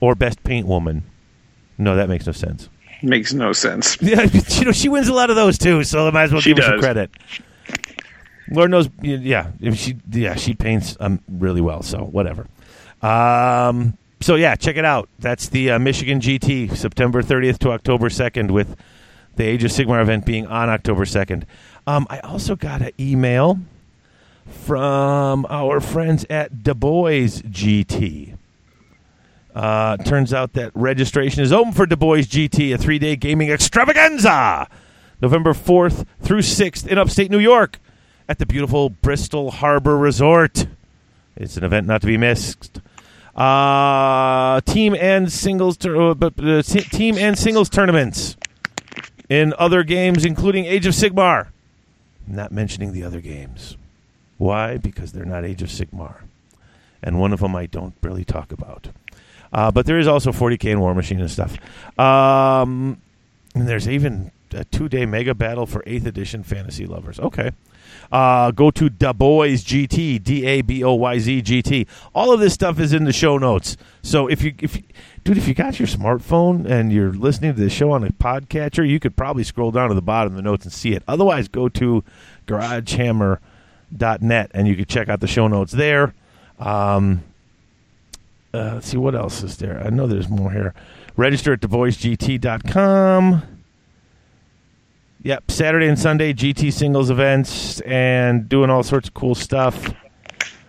or 0.00 0.14
best 0.14 0.42
paint 0.42 0.66
woman. 0.66 1.04
No, 1.78 1.96
that 1.96 2.08
makes 2.08 2.26
no 2.26 2.32
sense. 2.32 2.68
Makes 3.02 3.32
no 3.32 3.52
sense. 3.52 3.96
Yeah, 4.02 4.24
you 4.24 4.64
know 4.66 4.72
she 4.72 4.88
wins 4.88 5.08
a 5.08 5.14
lot 5.14 5.30
of 5.30 5.36
those 5.36 5.56
too, 5.58 5.84
so 5.84 6.06
I 6.06 6.10
might 6.10 6.24
as 6.24 6.32
well 6.32 6.40
She 6.40 6.52
give 6.54 6.64
her 6.64 6.72
some 6.72 6.80
credit. 6.80 7.10
Lord 8.50 8.70
knows, 8.70 8.88
yeah, 9.00 9.52
if 9.60 9.76
she, 9.76 9.96
yeah, 10.10 10.34
she 10.34 10.54
paints 10.54 10.96
um, 10.98 11.20
really 11.28 11.60
well. 11.60 11.82
So 11.82 11.98
whatever. 11.98 12.48
Um, 13.00 13.96
so 14.20 14.34
yeah, 14.34 14.56
check 14.56 14.76
it 14.76 14.84
out. 14.84 15.08
That's 15.18 15.48
the 15.48 15.70
uh, 15.72 15.78
Michigan 15.78 16.20
GT, 16.20 16.76
September 16.76 17.22
30th 17.22 17.58
to 17.60 17.70
October 17.70 18.08
2nd, 18.08 18.50
with 18.50 18.76
the 19.36 19.44
Age 19.44 19.64
of 19.64 19.70
Sigmar 19.70 20.02
event 20.02 20.26
being 20.26 20.46
on 20.46 20.68
October 20.68 21.04
2nd. 21.04 21.44
Um, 21.90 22.06
I 22.08 22.20
also 22.20 22.54
got 22.54 22.82
an 22.82 22.92
email 23.00 23.58
from 24.46 25.44
our 25.50 25.80
friends 25.80 26.24
at 26.30 26.62
Da 26.62 26.72
Boyz 26.72 27.42
GT. 27.42 28.36
Uh, 29.52 29.96
turns 29.96 30.32
out 30.32 30.52
that 30.52 30.70
registration 30.76 31.42
is 31.42 31.52
open 31.52 31.72
for 31.72 31.86
Da 31.86 31.96
Boyz 31.96 32.28
GT, 32.28 32.72
a 32.72 32.78
three 32.78 33.00
day 33.00 33.16
gaming 33.16 33.50
extravaganza, 33.50 34.68
November 35.20 35.52
4th 35.52 36.06
through 36.22 36.42
6th 36.42 36.86
in 36.86 36.96
upstate 36.96 37.28
New 37.28 37.40
York 37.40 37.80
at 38.28 38.38
the 38.38 38.46
beautiful 38.46 38.90
Bristol 38.90 39.50
Harbor 39.50 39.98
Resort. 39.98 40.68
It's 41.34 41.56
an 41.56 41.64
event 41.64 41.88
not 41.88 42.02
to 42.02 42.06
be 42.06 42.16
missed. 42.16 42.80
Uh, 43.34 44.60
team 44.60 44.94
and 44.94 45.32
singles, 45.32 45.76
tur- 45.76 46.10
uh, 46.10 46.14
but 46.14 46.34
uh, 46.38 46.62
team 46.62 47.18
and 47.18 47.36
singles 47.36 47.68
tournaments 47.68 48.36
in 49.28 49.52
other 49.58 49.82
games, 49.82 50.24
including 50.24 50.66
Age 50.66 50.86
of 50.86 50.94
Sigmar. 50.94 51.48
Not 52.30 52.52
mentioning 52.52 52.92
the 52.92 53.02
other 53.02 53.20
games. 53.20 53.76
Why? 54.38 54.78
Because 54.78 55.12
they're 55.12 55.24
not 55.24 55.44
Age 55.44 55.62
of 55.62 55.68
Sigmar, 55.68 56.22
and 57.02 57.20
one 57.20 57.32
of 57.32 57.40
them 57.40 57.54
I 57.54 57.66
don't 57.66 57.94
really 58.02 58.24
talk 58.24 58.52
about. 58.52 58.88
Uh, 59.52 59.70
but 59.70 59.84
there 59.86 59.98
is 59.98 60.06
also 60.06 60.30
40k 60.32 60.72
and 60.72 60.80
Warmachine 60.80 61.20
and 61.20 61.30
stuff. 61.30 61.58
Um, 61.98 63.00
and 63.54 63.68
there's 63.68 63.88
even 63.88 64.30
a 64.52 64.64
two-day 64.64 65.06
mega 65.06 65.34
battle 65.34 65.66
for 65.66 65.82
8th 65.82 66.06
edition 66.06 66.42
fantasy 66.42 66.86
lovers. 66.86 67.18
Okay. 67.18 67.50
Uh, 68.10 68.50
go 68.50 68.72
to 68.72 68.90
Da 68.90 69.12
Boyz 69.12 69.64
GT, 69.64 70.20
D 70.22 70.46
A 70.46 70.62
B 70.62 70.82
O 70.82 70.94
Y 70.94 71.18
Z 71.18 71.42
GT. 71.42 71.86
All 72.12 72.32
of 72.32 72.40
this 72.40 72.54
stuff 72.54 72.80
is 72.80 72.92
in 72.92 73.04
the 73.04 73.12
show 73.12 73.38
notes. 73.38 73.76
So 74.02 74.26
if 74.26 74.42
you, 74.42 74.52
if 74.58 74.76
dude, 75.22 75.38
if 75.38 75.46
you 75.46 75.54
got 75.54 75.78
your 75.78 75.86
smartphone 75.86 76.68
and 76.68 76.92
you're 76.92 77.12
listening 77.12 77.54
to 77.54 77.60
the 77.60 77.70
show 77.70 77.92
on 77.92 78.02
a 78.02 78.10
podcatcher, 78.10 78.88
you 78.88 78.98
could 78.98 79.16
probably 79.16 79.44
scroll 79.44 79.70
down 79.70 79.90
to 79.90 79.94
the 79.94 80.02
bottom 80.02 80.32
of 80.32 80.36
the 80.36 80.42
notes 80.42 80.64
and 80.64 80.72
see 80.72 80.92
it. 80.92 81.04
Otherwise, 81.06 81.46
go 81.46 81.68
to 81.68 82.02
GarageHammer.net 82.48 84.50
and 84.54 84.66
you 84.66 84.74
can 84.74 84.86
check 84.86 85.08
out 85.08 85.20
the 85.20 85.28
show 85.28 85.46
notes 85.46 85.70
there. 85.72 86.12
Um, 86.58 87.22
uh, 88.52 88.72
let's 88.74 88.88
see 88.88 88.96
what 88.96 89.14
else 89.14 89.44
is 89.44 89.56
there. 89.58 89.80
I 89.84 89.90
know 89.90 90.08
there's 90.08 90.28
more 90.28 90.50
here. 90.50 90.74
Register 91.16 91.52
at 91.52 91.60
DaBoyzGT.com. 91.60 93.59
Yep, 95.22 95.50
Saturday 95.50 95.86
and 95.86 95.98
Sunday 95.98 96.32
GT 96.32 96.72
singles 96.72 97.10
events 97.10 97.80
and 97.82 98.48
doing 98.48 98.70
all 98.70 98.82
sorts 98.82 99.08
of 99.08 99.14
cool 99.14 99.34
stuff. 99.34 99.92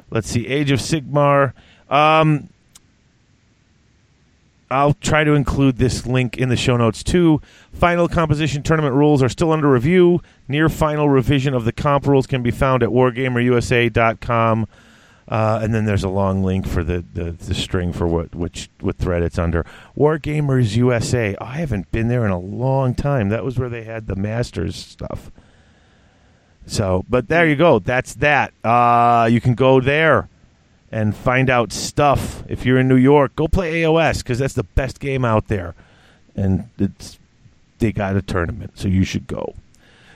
Let's 0.09 0.29
see, 0.29 0.45
Age 0.45 0.71
of 0.71 0.79
Sigmar. 0.79 1.53
Um, 1.89 2.49
I'll 4.69 4.93
try 4.93 5.23
to 5.23 5.33
include 5.33 5.77
this 5.77 6.05
link 6.05 6.37
in 6.37 6.49
the 6.49 6.57
show 6.57 6.75
notes 6.75 7.01
too. 7.01 7.41
Final 7.71 8.09
composition 8.09 8.61
tournament 8.61 8.93
rules 8.93 9.23
are 9.23 9.29
still 9.29 9.53
under 9.53 9.69
review. 9.69 10.21
Near 10.49 10.67
final 10.67 11.07
revision 11.07 11.53
of 11.53 11.63
the 11.63 11.71
comp 11.71 12.05
rules 12.05 12.27
can 12.27 12.43
be 12.43 12.51
found 12.51 12.83
at 12.83 12.89
wargamerusa.com. 12.89 14.67
Uh, 15.31 15.61
and 15.63 15.73
then 15.73 15.85
there's 15.85 16.03
a 16.03 16.09
long 16.09 16.43
link 16.43 16.67
for 16.67 16.83
the, 16.83 17.05
the, 17.13 17.31
the 17.31 17.53
string 17.53 17.93
for 17.93 18.05
what 18.05 18.35
which 18.35 18.69
what 18.81 18.97
thread 18.97 19.23
it's 19.23 19.39
under. 19.39 19.65
Wargamers 19.97 20.75
USA. 20.75 21.37
Oh, 21.39 21.45
I 21.45 21.53
haven't 21.53 21.89
been 21.89 22.09
there 22.09 22.25
in 22.25 22.31
a 22.31 22.39
long 22.39 22.93
time. 22.93 23.29
That 23.29 23.45
was 23.45 23.57
where 23.57 23.69
they 23.69 23.83
had 23.83 24.07
the 24.07 24.17
Masters 24.17 24.75
stuff. 24.75 25.31
So, 26.67 27.05
but 27.09 27.29
there 27.29 27.47
you 27.47 27.55
go. 27.55 27.79
That's 27.79 28.15
that. 28.15 28.51
Uh, 28.61 29.29
you 29.31 29.39
can 29.39 29.55
go 29.55 29.79
there 29.79 30.27
and 30.91 31.15
find 31.15 31.49
out 31.49 31.71
stuff. 31.71 32.43
If 32.49 32.65
you're 32.65 32.77
in 32.77 32.89
New 32.89 32.97
York, 32.97 33.33
go 33.37 33.47
play 33.47 33.83
AOS 33.83 34.17
because 34.17 34.37
that's 34.37 34.53
the 34.53 34.63
best 34.63 34.99
game 34.99 35.23
out 35.23 35.47
there, 35.47 35.75
and 36.35 36.69
it's 36.77 37.17
they 37.79 37.93
got 37.93 38.17
a 38.17 38.21
tournament, 38.21 38.73
so 38.75 38.89
you 38.89 39.05
should 39.05 39.27
go. 39.27 39.55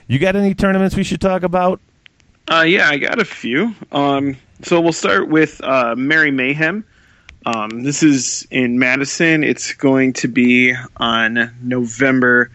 You 0.08 0.18
got 0.18 0.36
any 0.36 0.54
tournaments 0.54 0.94
we 0.94 1.04
should 1.04 1.22
talk 1.22 1.42
about? 1.42 1.80
Uh, 2.50 2.66
yeah, 2.68 2.90
I 2.90 2.98
got 2.98 3.18
a 3.18 3.24
few. 3.24 3.74
Um, 3.90 4.36
so 4.62 4.80
we'll 4.80 4.92
start 4.92 5.28
with 5.28 5.60
uh, 5.62 5.94
Merry 5.96 6.30
Mayhem. 6.30 6.84
Um, 7.44 7.82
this 7.82 8.02
is 8.02 8.46
in 8.50 8.78
Madison. 8.78 9.44
It's 9.44 9.74
going 9.74 10.14
to 10.14 10.28
be 10.28 10.74
on 10.96 11.54
November 11.62 12.50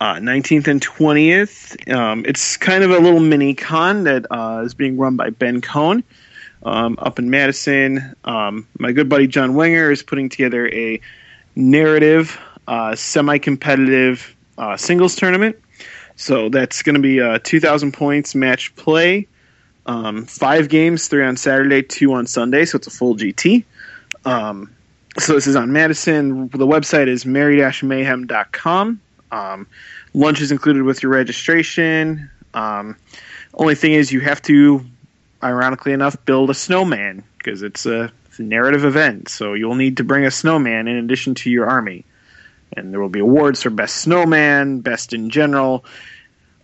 uh, 0.00 0.14
19th 0.14 0.66
and 0.66 0.80
20th. 0.80 1.92
Um, 1.92 2.24
it's 2.26 2.56
kind 2.56 2.82
of 2.82 2.90
a 2.90 2.98
little 2.98 3.20
mini 3.20 3.54
con 3.54 4.04
that 4.04 4.26
uh, 4.30 4.62
is 4.64 4.74
being 4.74 4.96
run 4.96 5.16
by 5.16 5.30
Ben 5.30 5.60
Cohn 5.60 6.02
um, 6.64 6.96
up 6.98 7.18
in 7.18 7.30
Madison. 7.30 8.14
Um, 8.24 8.66
my 8.78 8.92
good 8.92 9.08
buddy 9.08 9.26
John 9.26 9.54
Wenger 9.54 9.90
is 9.90 10.02
putting 10.02 10.28
together 10.28 10.68
a 10.68 11.00
narrative, 11.54 12.38
uh, 12.66 12.96
semi 12.96 13.38
competitive 13.38 14.34
uh, 14.58 14.76
singles 14.76 15.14
tournament. 15.14 15.56
So 16.16 16.48
that's 16.48 16.82
going 16.82 16.94
to 16.94 17.02
be 17.02 17.20
uh, 17.20 17.38
2,000 17.42 17.92
points 17.92 18.34
match 18.34 18.74
play. 18.76 19.28
Um, 19.86 20.24
five 20.24 20.68
games, 20.68 21.08
three 21.08 21.24
on 21.24 21.36
Saturday, 21.36 21.82
two 21.82 22.12
on 22.14 22.26
Sunday, 22.26 22.64
so 22.64 22.76
it's 22.76 22.86
a 22.86 22.90
full 22.90 23.16
GT. 23.16 23.64
Um, 24.24 24.74
so 25.18 25.34
this 25.34 25.46
is 25.46 25.56
on 25.56 25.72
Madison. 25.72 26.48
The 26.48 26.66
website 26.66 27.08
is 27.08 27.26
mary-mayhem.com. 27.26 29.00
Um, 29.30 29.66
lunch 30.14 30.40
is 30.40 30.50
included 30.50 30.82
with 30.82 31.02
your 31.02 31.12
registration. 31.12 32.30
Um, 32.54 32.96
only 33.54 33.74
thing 33.74 33.92
is, 33.92 34.12
you 34.12 34.20
have 34.20 34.40
to, 34.42 34.84
ironically 35.42 35.92
enough, 35.92 36.16
build 36.24 36.50
a 36.50 36.54
snowman 36.54 37.22
because 37.38 37.62
it's 37.62 37.86
it's 37.86 38.38
a 38.38 38.42
narrative 38.42 38.84
event. 38.84 39.28
So 39.28 39.54
you'll 39.54 39.74
need 39.74 39.98
to 39.98 40.04
bring 40.04 40.24
a 40.24 40.30
snowman 40.30 40.88
in 40.88 40.96
addition 40.96 41.34
to 41.36 41.50
your 41.50 41.66
army, 41.68 42.04
and 42.76 42.92
there 42.92 43.00
will 43.00 43.08
be 43.08 43.20
awards 43.20 43.62
for 43.62 43.70
best 43.70 43.96
snowman, 43.96 44.80
best 44.80 45.12
in 45.12 45.30
general, 45.30 45.84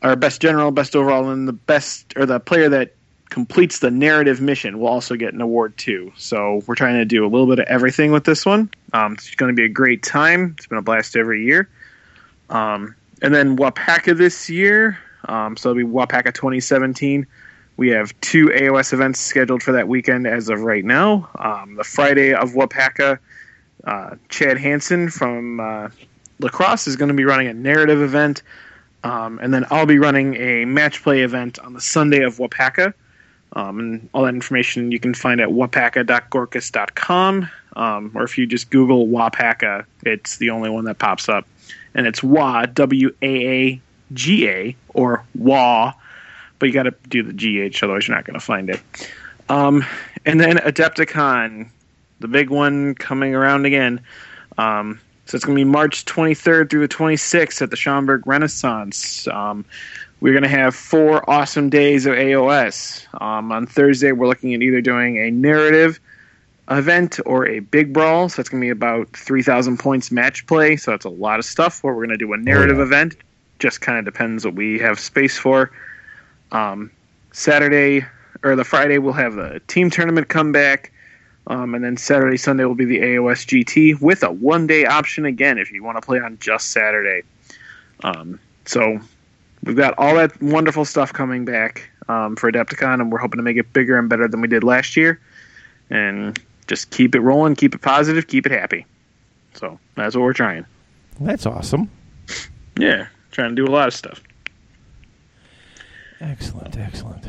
or 0.02 0.16
best 0.16 0.40
general, 0.40 0.70
best 0.70 0.96
overall, 0.96 1.28
and 1.30 1.46
the 1.46 1.52
best 1.52 2.14
or 2.16 2.26
the 2.26 2.40
player 2.40 2.68
that 2.68 2.94
completes 3.30 3.78
the 3.78 3.90
narrative 3.90 4.40
mission 4.40 4.78
will 4.78 4.88
also 4.88 5.14
get 5.14 5.32
an 5.32 5.40
award 5.40 5.76
too. 5.78 6.12
So 6.16 6.62
we're 6.66 6.74
trying 6.74 6.96
to 6.96 7.04
do 7.04 7.24
a 7.24 7.28
little 7.28 7.46
bit 7.46 7.60
of 7.60 7.66
everything 7.66 8.12
with 8.12 8.24
this 8.24 8.44
one. 8.44 8.70
Um, 8.92 9.14
it's 9.14 9.34
going 9.36 9.54
to 9.54 9.56
be 9.56 9.64
a 9.64 9.68
great 9.68 10.02
time. 10.02 10.54
It's 10.58 10.66
been 10.66 10.78
a 10.78 10.82
blast 10.82 11.16
every 11.16 11.44
year. 11.44 11.68
Um, 12.50 12.94
and 13.22 13.34
then 13.34 13.56
Waaaghpaka 13.56 14.16
this 14.16 14.50
year, 14.50 14.98
um, 15.26 15.56
so 15.56 15.70
it'll 15.70 15.82
be 15.82 15.88
Waaaghpaka 15.88 16.34
2017. 16.34 17.26
We 17.76 17.88
have 17.90 18.18
two 18.20 18.48
AOS 18.48 18.92
events 18.92 19.20
scheduled 19.20 19.62
for 19.62 19.72
that 19.72 19.88
weekend 19.88 20.26
as 20.26 20.48
of 20.48 20.60
right 20.60 20.84
now. 20.84 21.30
Um, 21.38 21.76
the 21.76 21.84
Friday 21.84 22.34
of 22.34 22.50
Waaaghpaka, 22.50 23.18
uh, 23.84 24.16
Chad 24.28 24.58
Hansen 24.58 25.08
from 25.08 25.60
uh, 25.60 25.88
La 26.40 26.48
Crosse 26.48 26.88
is 26.88 26.96
going 26.96 27.08
to 27.08 27.14
be 27.14 27.24
running 27.24 27.46
a 27.46 27.54
narrative 27.54 28.02
event. 28.02 28.42
Um, 29.02 29.38
and 29.40 29.54
then 29.54 29.64
I'll 29.70 29.86
be 29.86 29.98
running 29.98 30.34
a 30.34 30.64
match 30.64 31.02
play 31.02 31.22
event 31.22 31.58
on 31.58 31.72
the 31.72 31.80
Sunday 31.80 32.22
of 32.22 32.36
Waaaghpaka. 32.36 32.92
Um, 33.52 33.80
and 33.80 34.08
all 34.14 34.24
that 34.24 34.34
information 34.34 34.92
you 34.92 35.00
can 35.00 35.14
find 35.14 35.40
at 35.40 35.48
wapaka.gorkas.com. 35.48 37.48
Um, 37.76 38.12
or 38.14 38.22
if 38.22 38.38
you 38.38 38.46
just 38.46 38.70
Google 38.70 39.08
Waaaghpaka, 39.08 39.84
it's 40.04 40.38
the 40.38 40.50
only 40.50 40.70
one 40.70 40.84
that 40.84 40.98
pops 40.98 41.28
up. 41.28 41.46
And 41.94 42.06
it's 42.06 42.22
WA, 42.22 42.66
W 42.66 43.14
A 43.22 43.26
A 43.26 43.80
G 44.12 44.48
A, 44.48 44.76
or 44.90 45.24
WA, 45.34 45.92
but 46.58 46.66
you 46.66 46.72
got 46.72 46.84
to 46.84 46.94
do 47.08 47.22
the 47.22 47.32
GH, 47.32 47.82
otherwise 47.82 48.06
you're 48.06 48.16
not 48.16 48.24
going 48.24 48.38
to 48.38 48.44
find 48.44 48.70
it. 48.70 48.80
Um, 49.48 49.84
and 50.24 50.40
then 50.40 50.58
Adepticon, 50.58 51.68
the 52.20 52.28
big 52.28 52.50
one 52.50 52.94
coming 52.94 53.34
around 53.34 53.66
again. 53.66 54.00
Um, 54.58 55.00
so 55.26 55.36
it's 55.36 55.44
going 55.44 55.56
to 55.56 55.64
be 55.64 55.70
March 55.70 56.04
23rd 56.06 56.70
through 56.70 56.86
the 56.86 56.92
26th 56.92 57.62
at 57.62 57.70
the 57.70 57.76
Schaumburg 57.76 58.26
Renaissance. 58.26 59.28
We're 60.20 60.34
going 60.34 60.42
to 60.42 60.48
have 60.50 60.74
four 60.74 61.28
awesome 61.28 61.70
days 61.70 62.04
of 62.04 62.14
AOS. 62.14 63.06
Um, 63.22 63.50
on 63.52 63.66
Thursday, 63.66 64.12
we're 64.12 64.28
looking 64.28 64.54
at 64.54 64.60
either 64.60 64.82
doing 64.82 65.16
a 65.16 65.30
narrative 65.30 65.98
event 66.70 67.18
or 67.24 67.48
a 67.48 67.60
big 67.60 67.94
brawl. 67.94 68.28
So 68.28 68.40
it's 68.40 68.50
going 68.50 68.60
to 68.60 68.64
be 68.66 68.70
about 68.70 69.08
3,000 69.16 69.78
points 69.78 70.10
match 70.10 70.46
play. 70.46 70.76
So 70.76 70.90
that's 70.90 71.06
a 71.06 71.10
lot 71.10 71.38
of 71.38 71.46
stuff. 71.46 71.82
Or 71.82 71.94
we're 71.94 72.06
going 72.06 72.18
to 72.18 72.24
do 72.24 72.32
a 72.34 72.36
narrative 72.36 72.76
yeah. 72.76 72.84
event. 72.84 73.16
Just 73.58 73.80
kind 73.80 73.98
of 73.98 74.04
depends 74.04 74.44
what 74.44 74.54
we 74.54 74.78
have 74.78 75.00
space 75.00 75.38
for. 75.38 75.70
Um, 76.52 76.90
Saturday 77.32 78.04
or 78.42 78.56
the 78.56 78.64
Friday, 78.64 78.98
we'll 78.98 79.14
have 79.14 79.34
the 79.34 79.60
team 79.68 79.88
tournament 79.88 80.28
come 80.28 80.52
back. 80.52 80.92
Um, 81.46 81.74
and 81.74 81.82
then 81.82 81.96
Saturday, 81.96 82.36
Sunday 82.36 82.64
will 82.64 82.74
be 82.74 82.84
the 82.84 83.00
AOS 83.00 83.46
GT 83.46 84.00
with 84.00 84.22
a 84.22 84.30
one 84.30 84.66
day 84.66 84.84
option 84.84 85.24
again 85.24 85.56
if 85.56 85.72
you 85.72 85.82
want 85.82 85.96
to 85.96 86.02
play 86.02 86.20
on 86.20 86.38
just 86.40 86.72
Saturday. 86.72 87.22
Um, 88.04 88.38
so 88.66 89.00
we've 89.64 89.76
got 89.76 89.94
all 89.98 90.14
that 90.16 90.40
wonderful 90.42 90.84
stuff 90.84 91.12
coming 91.12 91.44
back 91.44 91.90
um, 92.08 92.36
for 92.36 92.50
Adepticon, 92.50 93.00
and 93.00 93.12
we're 93.12 93.18
hoping 93.18 93.38
to 93.38 93.42
make 93.42 93.56
it 93.56 93.72
bigger 93.72 93.98
and 93.98 94.08
better 94.08 94.28
than 94.28 94.40
we 94.40 94.48
did 94.48 94.64
last 94.64 94.96
year. 94.96 95.20
And 95.90 96.38
just 96.66 96.90
keep 96.90 97.14
it 97.14 97.20
rolling, 97.20 97.56
keep 97.56 97.74
it 97.74 97.82
positive, 97.82 98.26
keep 98.26 98.46
it 98.46 98.52
happy. 98.52 98.86
So 99.54 99.78
that's 99.96 100.14
what 100.14 100.22
we're 100.22 100.32
trying. 100.32 100.64
That's 101.20 101.46
awesome. 101.46 101.90
Yeah, 102.78 103.08
trying 103.32 103.50
to 103.50 103.54
do 103.56 103.70
a 103.70 103.72
lot 103.72 103.88
of 103.88 103.94
stuff. 103.94 104.22
Excellent, 106.20 106.76
excellent. 106.76 107.24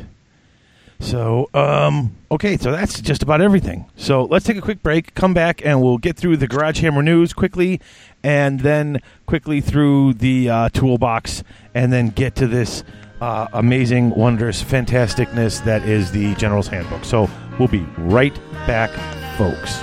So, 1.00 1.50
um, 1.52 2.14
okay, 2.30 2.56
so 2.56 2.70
that's 2.70 3.00
just 3.00 3.24
about 3.24 3.40
everything. 3.40 3.86
So 3.96 4.24
let's 4.24 4.46
take 4.46 4.56
a 4.56 4.60
quick 4.60 4.82
break, 4.84 5.14
come 5.14 5.34
back, 5.34 5.60
and 5.64 5.82
we'll 5.82 5.98
get 5.98 6.16
through 6.16 6.36
the 6.36 6.46
Garage 6.46 6.80
Hammer 6.80 7.02
news 7.02 7.32
quickly, 7.32 7.80
and 8.22 8.60
then 8.60 9.00
quickly 9.26 9.60
through 9.60 10.14
the 10.14 10.48
uh, 10.48 10.68
toolbox, 10.70 11.42
and 11.74 11.92
then 11.92 12.08
get 12.08 12.34
to 12.36 12.46
this 12.46 12.84
uh, 13.20 13.46
amazing, 13.52 14.10
wondrous, 14.10 14.62
fantasticness 14.62 15.64
that 15.64 15.82
is 15.84 16.10
the 16.10 16.34
General's 16.34 16.68
Handbook. 16.68 17.04
So 17.04 17.30
we'll 17.58 17.68
be 17.68 17.86
right 17.98 18.34
back, 18.66 18.90
folks. 19.38 19.82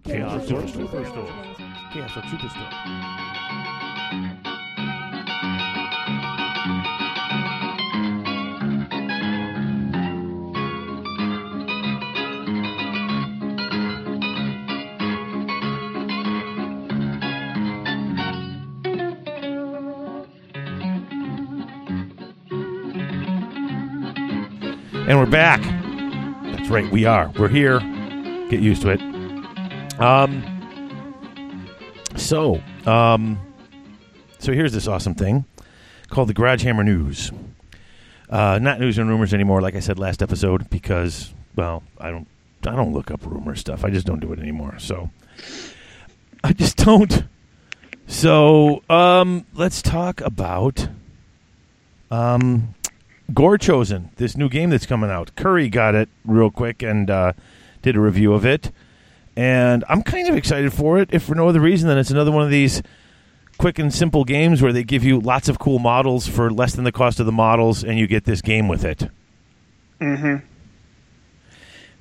Chaos 0.00 0.50
Orc 0.50 0.64
Superstore. 0.64 1.92
Chaos 1.92 2.10
Superstore. 2.10 3.34
And 25.06 25.18
we're 25.18 25.26
back. 25.26 25.60
That's 26.56 26.70
right, 26.70 26.90
we 26.90 27.04
are. 27.04 27.30
We're 27.38 27.48
here. 27.48 27.78
Get 28.48 28.60
used 28.60 28.82
to 28.82 28.90
it. 28.90 29.13
Um 29.98 31.66
so, 32.16 32.60
um 32.86 33.38
so 34.38 34.52
here's 34.52 34.72
this 34.72 34.86
awesome 34.86 35.14
thing 35.14 35.44
called 36.08 36.28
the 36.28 36.34
Garage 36.34 36.62
Hammer 36.64 36.84
News. 36.84 37.32
Uh, 38.28 38.58
not 38.60 38.80
news 38.80 38.98
and 38.98 39.08
rumors 39.08 39.32
anymore, 39.34 39.60
like 39.60 39.74
I 39.74 39.80
said 39.80 39.98
last 39.98 40.22
episode, 40.22 40.68
because 40.70 41.32
well, 41.56 41.82
I 41.98 42.10
don't 42.10 42.26
I 42.66 42.74
don't 42.76 42.92
look 42.92 43.10
up 43.10 43.24
rumor 43.24 43.54
stuff. 43.54 43.84
I 43.84 43.90
just 43.90 44.06
don't 44.06 44.20
do 44.20 44.32
it 44.32 44.38
anymore. 44.38 44.78
So 44.78 45.10
I 46.42 46.52
just 46.52 46.76
don't. 46.76 47.24
So 48.06 48.82
um, 48.90 49.46
let's 49.54 49.82
talk 49.82 50.20
about 50.20 50.88
um, 52.10 52.74
Gorechosen, 53.32 54.14
this 54.16 54.36
new 54.36 54.48
game 54.48 54.70
that's 54.70 54.86
coming 54.86 55.10
out. 55.10 55.34
Curry 55.36 55.68
got 55.68 55.94
it 55.94 56.08
real 56.24 56.50
quick 56.50 56.82
and 56.82 57.08
uh, 57.10 57.32
did 57.82 57.96
a 57.96 58.00
review 58.00 58.32
of 58.34 58.44
it, 58.44 58.70
and 59.36 59.84
I'm 59.88 60.02
kind 60.02 60.28
of 60.28 60.36
excited 60.36 60.72
for 60.72 60.98
it. 60.98 61.10
If 61.12 61.24
for 61.24 61.34
no 61.34 61.48
other 61.48 61.60
reason 61.60 61.88
than 61.88 61.98
it's 61.98 62.10
another 62.10 62.32
one 62.32 62.44
of 62.44 62.50
these 62.50 62.82
quick 63.58 63.78
and 63.78 63.92
simple 63.92 64.24
games 64.24 64.60
where 64.60 64.72
they 64.72 64.84
give 64.84 65.04
you 65.04 65.20
lots 65.20 65.48
of 65.48 65.58
cool 65.58 65.78
models 65.78 66.26
for 66.26 66.50
less 66.50 66.74
than 66.74 66.84
the 66.84 66.92
cost 66.92 67.20
of 67.20 67.26
the 67.26 67.32
models, 67.32 67.84
and 67.84 67.98
you 67.98 68.06
get 68.06 68.24
this 68.24 68.40
game 68.42 68.68
with 68.68 68.84
it. 68.84 69.08
Mm-hmm. 70.00 70.44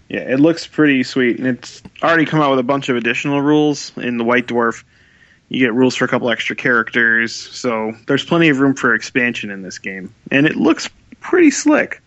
Yeah, 0.09 0.19
it 0.19 0.39
looks 0.39 0.67
pretty 0.67 1.03
sweet, 1.03 1.37
and 1.39 1.47
it's 1.47 1.81
already 2.01 2.25
come 2.25 2.41
out 2.41 2.51
with 2.51 2.59
a 2.59 2.63
bunch 2.63 2.89
of 2.89 2.97
additional 2.97 3.41
rules 3.41 3.91
in 3.97 4.17
the 4.17 4.23
White 4.23 4.47
Dwarf. 4.47 4.83
You 5.49 5.59
get 5.59 5.73
rules 5.73 5.95
for 5.95 6.05
a 6.05 6.07
couple 6.07 6.29
extra 6.29 6.55
characters, 6.55 7.33
so 7.33 7.93
there's 8.07 8.23
plenty 8.23 8.49
of 8.49 8.59
room 8.59 8.75
for 8.75 8.93
expansion 8.95 9.49
in 9.49 9.61
this 9.61 9.79
game, 9.79 10.13
and 10.31 10.45
it 10.45 10.55
looks 10.55 10.89
pretty 11.19 11.51
slick. 11.51 12.01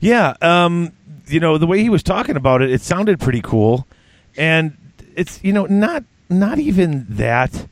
Yeah, 0.00 0.34
um, 0.40 0.92
you 1.26 1.40
know 1.40 1.58
the 1.58 1.66
way 1.66 1.82
he 1.82 1.88
was 1.88 2.02
talking 2.02 2.36
about 2.36 2.62
it, 2.62 2.70
it 2.70 2.80
sounded 2.80 3.20
pretty 3.20 3.42
cool, 3.42 3.86
and 4.36 4.76
it's 5.16 5.42
you 5.42 5.52
know 5.52 5.66
not 5.66 6.04
not 6.28 6.58
even 6.58 7.06
that. 7.10 7.66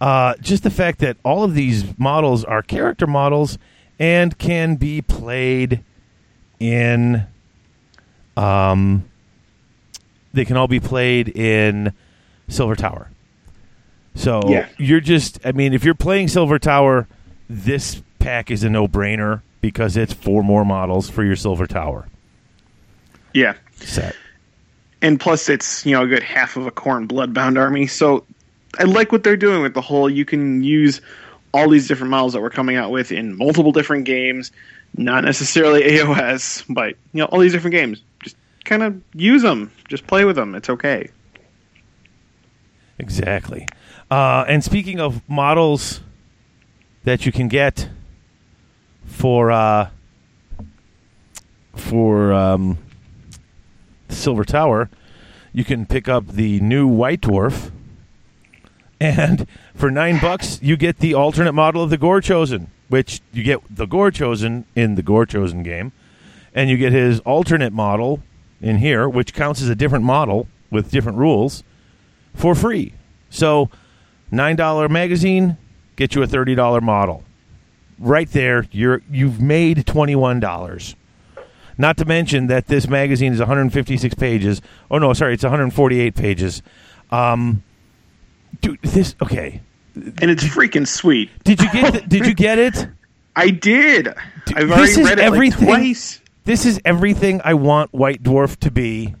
Uh, 0.00 0.34
just 0.40 0.64
the 0.64 0.70
fact 0.70 0.98
that 0.98 1.16
all 1.24 1.44
of 1.44 1.54
these 1.54 1.96
models 1.98 2.42
are 2.44 2.60
character 2.62 3.06
models 3.06 3.56
and 4.00 4.36
can 4.38 4.74
be 4.76 5.00
played 5.00 5.84
in. 6.58 7.24
Um, 8.36 9.04
they 10.32 10.44
can 10.44 10.56
all 10.56 10.66
be 10.66 10.80
played 10.80 11.28
in 11.28 11.92
Silver 12.48 12.74
Tower. 12.74 13.10
So 14.14 14.40
Yeah. 14.48 14.66
you're 14.78 15.00
just, 15.00 15.38
I 15.44 15.52
mean, 15.52 15.72
if 15.74 15.84
you're 15.84 15.94
playing 15.94 16.28
Silver 16.28 16.58
Tower, 16.58 17.06
this 17.48 18.02
pack 18.18 18.50
is 18.50 18.64
a 18.64 18.70
no 18.70 18.88
brainer 18.88 19.42
because 19.60 19.96
it's 19.96 20.12
four 20.12 20.42
more 20.42 20.64
models 20.64 21.08
for 21.10 21.22
your 21.24 21.36
Silver 21.36 21.66
Tower 21.66 22.08
Yeah, 23.34 23.54
set. 23.76 24.16
And 25.02 25.20
plus 25.20 25.48
it's 25.48 25.84
you 25.84 25.92
know 25.92 26.04
a 26.04 26.06
good 26.06 26.22
half 26.22 26.56
of 26.56 26.66
a 26.66 26.70
Khorne 26.70 27.06
Bloodbound 27.06 27.58
army. 27.58 27.86
So 27.86 28.24
I 28.78 28.84
like 28.84 29.12
what 29.12 29.24
they're 29.24 29.36
doing 29.36 29.62
with 29.62 29.74
the 29.74 29.82
whole. 29.82 30.08
You 30.08 30.24
can 30.24 30.62
use 30.62 31.00
all 31.52 31.68
these 31.68 31.86
different 31.86 32.10
models 32.10 32.32
that 32.32 32.40
we're 32.40 32.50
coming 32.50 32.76
out 32.76 32.90
with 32.90 33.12
in 33.12 33.36
multiple 33.36 33.72
different 33.72 34.04
games, 34.06 34.52
not 34.96 35.24
necessarily 35.24 35.82
AOS, 35.98 36.64
but 36.68 36.94
you 37.12 37.20
know 37.20 37.26
all 37.26 37.40
these 37.40 37.52
different 37.52 37.74
games. 37.74 38.02
Just 38.22 38.36
kind 38.64 38.82
of 38.82 39.00
use 39.12 39.42
them, 39.42 39.70
just 39.88 40.06
play 40.06 40.24
with 40.24 40.36
them. 40.36 40.54
It's 40.54 40.70
okay. 40.70 41.10
Exactly. 42.98 43.66
Uh, 44.10 44.44
and 44.46 44.62
speaking 44.62 45.00
of 45.00 45.28
models 45.28 46.00
that 47.04 47.26
you 47.26 47.32
can 47.32 47.48
get 47.48 47.88
for 49.04 49.50
uh, 49.50 49.90
for 51.74 52.32
um, 52.32 52.78
Silver 54.22 54.44
Tower, 54.44 54.88
you 55.52 55.64
can 55.64 55.84
pick 55.84 56.08
up 56.08 56.28
the 56.28 56.60
new 56.60 56.86
White 56.86 57.20
Dwarf, 57.20 57.70
and 59.00 59.46
for 59.74 59.90
nine 59.90 60.20
bucks 60.20 60.60
you 60.62 60.76
get 60.76 60.98
the 60.98 61.12
alternate 61.12 61.52
model 61.52 61.82
of 61.82 61.90
the 61.90 61.98
Gorechosen, 61.98 62.68
which 62.88 63.20
you 63.32 63.42
get 63.42 63.60
the 63.68 63.86
Gorechosen 63.86 64.64
in 64.76 64.94
the 64.94 65.02
Gorechosen 65.02 65.64
game, 65.64 65.92
and 66.54 66.70
you 66.70 66.76
get 66.76 66.92
his 66.92 67.20
alternate 67.20 67.72
model 67.72 68.22
in 68.60 68.78
here, 68.78 69.08
which 69.08 69.34
counts 69.34 69.60
as 69.60 69.68
a 69.68 69.74
different 69.74 70.04
model 70.04 70.46
with 70.70 70.90
different 70.90 71.18
rules 71.18 71.64
for 72.34 72.54
free. 72.54 72.94
So, 73.28 73.70
nine 74.30 74.56
dollar 74.56 74.88
magazine, 74.88 75.56
get 75.96 76.14
you 76.14 76.22
a 76.22 76.26
thirty 76.26 76.54
dollar 76.54 76.80
model. 76.80 77.24
Right 77.98 78.30
there, 78.30 78.66
you're 78.70 79.02
you've 79.10 79.40
made 79.40 79.84
twenty 79.84 80.14
one 80.14 80.38
dollars. 80.38 80.94
Not 81.82 81.96
to 81.96 82.04
mention 82.04 82.46
that 82.46 82.68
this 82.68 82.86
magazine 82.86 83.32
is 83.32 83.40
156 83.40 84.14
pages. 84.14 84.62
Oh 84.88 84.98
no, 84.98 85.12
sorry, 85.14 85.34
it's 85.34 85.42
148 85.42 86.14
pages. 86.14 86.62
Um, 87.10 87.64
dude, 88.60 88.80
this 88.82 89.16
okay. 89.20 89.60
And 89.96 90.30
it's 90.30 90.44
freaking 90.44 90.86
sweet. 90.86 91.28
Did 91.42 91.60
you 91.60 91.72
get? 91.72 91.92
The, 91.92 92.00
did 92.06 92.26
you 92.26 92.34
get 92.34 92.60
it? 92.60 92.86
I 93.34 93.50
did. 93.50 94.14
Dude, 94.46 94.56
I've 94.56 94.68
this 94.68 94.96
already 94.96 95.00
is 95.00 95.08
read 95.08 95.18
it 95.18 95.30
like 95.32 95.58
twice. 95.58 96.20
This 96.44 96.66
is 96.66 96.80
everything 96.84 97.40
I 97.44 97.54
want 97.54 97.92
White 97.92 98.22
Dwarf 98.22 98.58
to 98.58 98.70
be. 98.70 99.16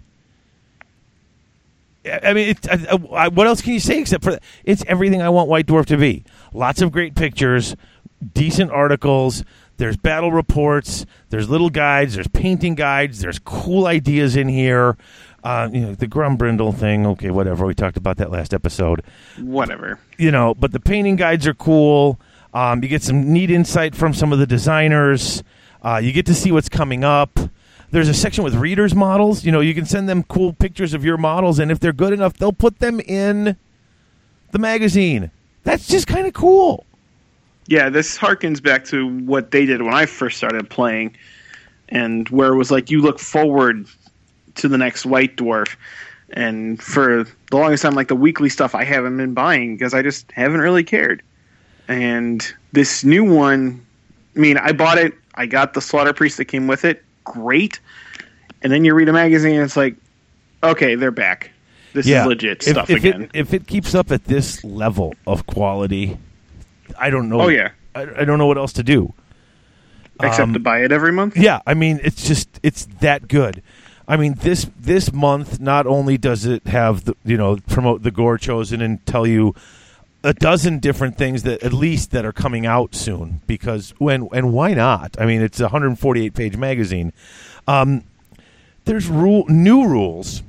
I 2.06 2.32
mean, 2.32 2.50
it's, 2.50 2.68
I, 2.68 2.96
I, 3.12 3.28
what 3.28 3.48
else 3.48 3.60
can 3.60 3.72
you 3.72 3.80
say 3.80 3.98
except 3.98 4.22
for 4.22 4.30
that? 4.30 4.42
It's 4.62 4.84
everything 4.86 5.20
I 5.20 5.30
want 5.30 5.48
White 5.48 5.66
Dwarf 5.66 5.86
to 5.86 5.96
be. 5.96 6.24
Lots 6.54 6.80
of 6.80 6.92
great 6.92 7.16
pictures, 7.16 7.74
decent 8.34 8.70
articles. 8.70 9.42
There's 9.78 9.96
battle 9.96 10.30
reports. 10.32 11.06
There's 11.30 11.48
little 11.48 11.70
guides. 11.70 12.14
There's 12.14 12.28
painting 12.28 12.74
guides. 12.74 13.20
There's 13.20 13.38
cool 13.38 13.86
ideas 13.86 14.36
in 14.36 14.48
here. 14.48 14.96
Uh, 15.42 15.68
you 15.72 15.80
know, 15.80 15.94
the 15.94 16.06
Grombrindal 16.06 16.74
thing. 16.76 17.04
Okay, 17.06 17.30
whatever. 17.30 17.66
We 17.66 17.74
talked 17.74 17.96
about 17.96 18.18
that 18.18 18.30
last 18.30 18.54
episode 18.54 19.02
Whatever. 19.38 19.98
you 20.18 20.30
know, 20.30 20.54
but 20.54 20.70
the 20.72 20.78
painting 20.80 21.16
guides 21.16 21.46
are 21.48 21.54
cool. 21.54 22.20
Um, 22.54 22.82
you 22.82 22.88
get 22.88 23.02
some 23.02 23.32
neat 23.32 23.50
insight 23.50 23.96
from 23.96 24.14
some 24.14 24.32
of 24.32 24.38
the 24.38 24.46
designers. 24.46 25.42
Uh, 25.82 26.00
you 26.02 26.12
get 26.12 26.26
to 26.26 26.34
see 26.34 26.52
what's 26.52 26.68
coming 26.68 27.02
up. 27.02 27.40
There's 27.90 28.08
a 28.08 28.14
section 28.14 28.44
with 28.44 28.54
readers' 28.54 28.94
models. 28.94 29.44
You 29.44 29.50
know, 29.52 29.60
you 29.60 29.74
can 29.74 29.84
send 29.84 30.08
them 30.08 30.22
cool 30.22 30.52
pictures 30.52 30.94
of 30.94 31.04
your 31.04 31.16
models, 31.16 31.58
and 31.58 31.70
if 31.72 31.80
they're 31.80 31.92
good 31.92 32.12
enough, 32.12 32.34
they'll 32.34 32.52
put 32.52 32.78
them 32.78 33.00
in 33.00 33.56
the 34.52 34.58
magazine. 34.58 35.30
That's 35.64 35.88
just 35.88 36.06
kind 36.06 36.26
of 36.26 36.34
cool. 36.34 36.86
Yeah, 37.72 37.88
this 37.88 38.18
harkens 38.18 38.62
back 38.62 38.84
to 38.88 39.08
what 39.20 39.50
they 39.50 39.64
did 39.64 39.80
when 39.80 39.94
I 39.94 40.04
first 40.04 40.36
started 40.36 40.68
playing, 40.68 41.16
and 41.88 42.28
where 42.28 42.52
it 42.52 42.56
was 42.56 42.70
like 42.70 42.90
you 42.90 43.00
look 43.00 43.18
forward 43.18 43.86
to 44.56 44.68
the 44.68 44.76
next 44.76 45.06
White 45.06 45.38
Dwarf. 45.38 45.74
And 46.34 46.82
for 46.82 47.24
the 47.24 47.56
longest 47.56 47.82
time, 47.82 47.94
like 47.94 48.08
the 48.08 48.14
weekly 48.14 48.50
stuff, 48.50 48.74
I 48.74 48.84
haven't 48.84 49.16
been 49.16 49.32
buying 49.32 49.74
because 49.74 49.94
I 49.94 50.02
just 50.02 50.30
haven't 50.32 50.60
really 50.60 50.84
cared. 50.84 51.22
And 51.88 52.46
this 52.72 53.04
new 53.04 53.24
one, 53.24 53.86
I 54.36 54.38
mean, 54.38 54.58
I 54.58 54.72
bought 54.72 54.98
it. 54.98 55.14
I 55.36 55.46
got 55.46 55.72
the 55.72 55.80
Slaughter 55.80 56.12
Priest 56.12 56.36
that 56.36 56.44
came 56.44 56.66
with 56.66 56.84
it. 56.84 57.02
Great. 57.24 57.80
And 58.60 58.70
then 58.70 58.84
you 58.84 58.92
read 58.92 59.08
a 59.08 59.14
magazine, 59.14 59.54
and 59.54 59.64
it's 59.64 59.78
like, 59.78 59.96
okay, 60.62 60.94
they're 60.94 61.10
back. 61.10 61.50
This 61.94 62.06
is 62.06 62.26
legit 62.26 62.58
if, 62.64 62.68
stuff 62.68 62.90
if 62.90 62.98
again. 62.98 63.22
It, 63.22 63.30
if 63.32 63.54
it 63.54 63.66
keeps 63.66 63.94
up 63.94 64.12
at 64.12 64.26
this 64.26 64.62
level 64.62 65.14
of 65.26 65.46
quality, 65.46 66.18
I 66.98 67.10
don't 67.10 67.28
know. 67.28 67.42
oh 67.42 67.48
yeah, 67.48 67.70
I, 67.94 68.02
I 68.02 68.24
don't 68.24 68.38
know 68.38 68.46
what 68.46 68.58
else 68.58 68.72
to 68.74 68.82
do. 68.82 69.12
except 70.20 70.40
Um, 70.40 70.52
to 70.54 70.58
buy 70.60 70.82
it 70.84 70.92
every 70.92 71.12
month. 71.12 71.36
Yeah, 71.36 71.60
I 71.66 71.74
mean, 71.74 72.00
it's 72.02 72.26
just 72.26 72.48
it's 72.62 72.86
that 73.00 73.28
good. 73.28 73.62
I 74.08 74.16
mean, 74.16 74.34
this 74.40 74.68
this 74.78 75.12
month 75.12 75.60
not 75.60 75.86
only 75.86 76.18
does 76.18 76.44
it 76.44 76.66
have 76.66 77.04
the 77.04 77.14
you 77.24 77.36
know 77.36 77.56
promote 77.68 78.02
the 78.02 78.10
gorechosen 78.10 78.82
and 78.82 79.04
tell 79.06 79.26
you 79.26 79.54
a 80.24 80.32
dozen 80.34 80.78
different 80.78 81.16
things 81.18 81.42
that 81.42 81.62
at 81.64 81.72
least 81.72 82.12
that 82.12 82.24
are 82.24 82.32
coming 82.32 82.64
out 82.66 82.94
soon 82.94 83.40
because 83.46 83.92
when 83.98 84.28
and 84.32 84.52
why 84.52 84.74
not? 84.74 85.16
I 85.20 85.26
mean, 85.26 85.40
it's 85.42 85.58
a 85.60 85.64
148 85.64 86.34
page 86.34 86.56
magazine. 86.56 87.12
Um, 87.66 88.04
there's 88.84 89.08
rule 89.08 89.44
new 89.48 89.86
rules 89.86 90.42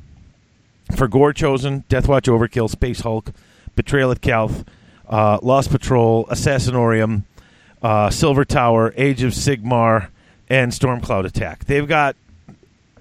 for 0.96 1.08
Gorechosen, 1.08 1.88
Death 1.88 2.08
Watch 2.08 2.26
Overkill, 2.26 2.70
Space 2.70 3.02
Hulk, 3.02 3.32
Betrayal 3.76 4.12
at 4.12 4.22
Calth, 4.22 4.64
uh, 5.08 5.40
Lost 5.42 5.70
Patrol, 5.70 6.26
Assassinorium, 6.28 7.24
uh, 7.82 8.10
Silver 8.10 8.46
Tower, 8.46 8.94
Age 8.96 9.24
of 9.24 9.34
Sigmar, 9.34 10.10
and 10.50 10.72
Stormcloud 10.72 11.26
Attack. 11.26 11.66
They've 11.66 11.88
got 11.88 12.16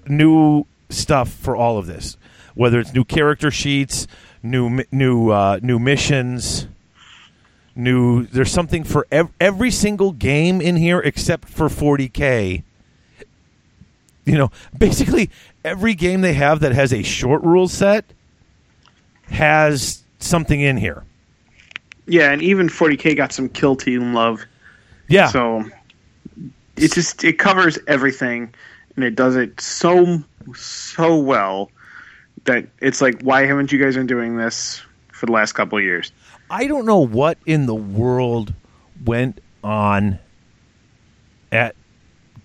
new 0.07 0.65
stuff 0.89 1.29
for 1.29 1.55
all 1.55 1.77
of 1.77 1.87
this, 1.87 2.17
whether 2.55 2.79
it's 2.79 2.93
new 2.93 3.03
character 3.03 3.51
sheets, 3.51 4.07
new 4.41 4.83
new 4.91 5.29
uh, 5.29 5.59
new 5.61 5.79
missions, 5.79 6.67
new. 7.75 8.25
There's 8.25 8.51
something 8.51 8.83
for 8.83 9.07
ev- 9.11 9.31
every 9.39 9.71
single 9.71 10.11
game 10.11 10.61
in 10.61 10.75
here 10.75 10.99
except 10.99 11.49
for 11.49 11.69
40k. 11.69 12.63
You 14.25 14.37
know, 14.37 14.51
basically 14.77 15.29
every 15.65 15.95
game 15.95 16.21
they 16.21 16.33
have 16.33 16.61
that 16.61 16.71
has 16.71 16.93
a 16.93 17.03
short 17.03 17.43
rule 17.43 17.67
set 17.67 18.05
has 19.25 20.03
something 20.19 20.61
in 20.61 20.77
here. 20.77 21.03
Yeah, 22.05 22.31
and 22.31 22.41
even 22.41 22.67
40k 22.67 23.15
got 23.15 23.31
some 23.31 23.49
kill 23.49 23.75
team 23.75 24.13
love. 24.13 24.45
Yeah, 25.07 25.27
So 25.27 25.63
it 26.75 26.91
just 26.93 27.23
it 27.23 27.37
covers 27.37 27.77
everything, 27.87 28.53
and 28.95 29.05
it 29.05 29.15
does 29.15 29.35
it 29.35 29.59
so 29.59 30.23
so 30.55 31.17
well 31.17 31.69
that 32.45 32.65
it's 32.79 33.01
like, 33.01 33.21
why 33.21 33.45
haven't 33.45 33.71
you 33.71 33.81
guys 33.81 33.95
been 33.95 34.07
doing 34.07 34.37
this 34.37 34.81
for 35.11 35.25
the 35.25 35.31
last 35.31 35.53
couple 35.53 35.77
of 35.77 35.83
years? 35.83 36.11
I 36.49 36.67
don't 36.67 36.85
know 36.85 36.99
what 36.99 37.37
in 37.45 37.65
the 37.65 37.75
world 37.75 38.53
went 39.05 39.41
on 39.63 40.19
at 41.51 41.75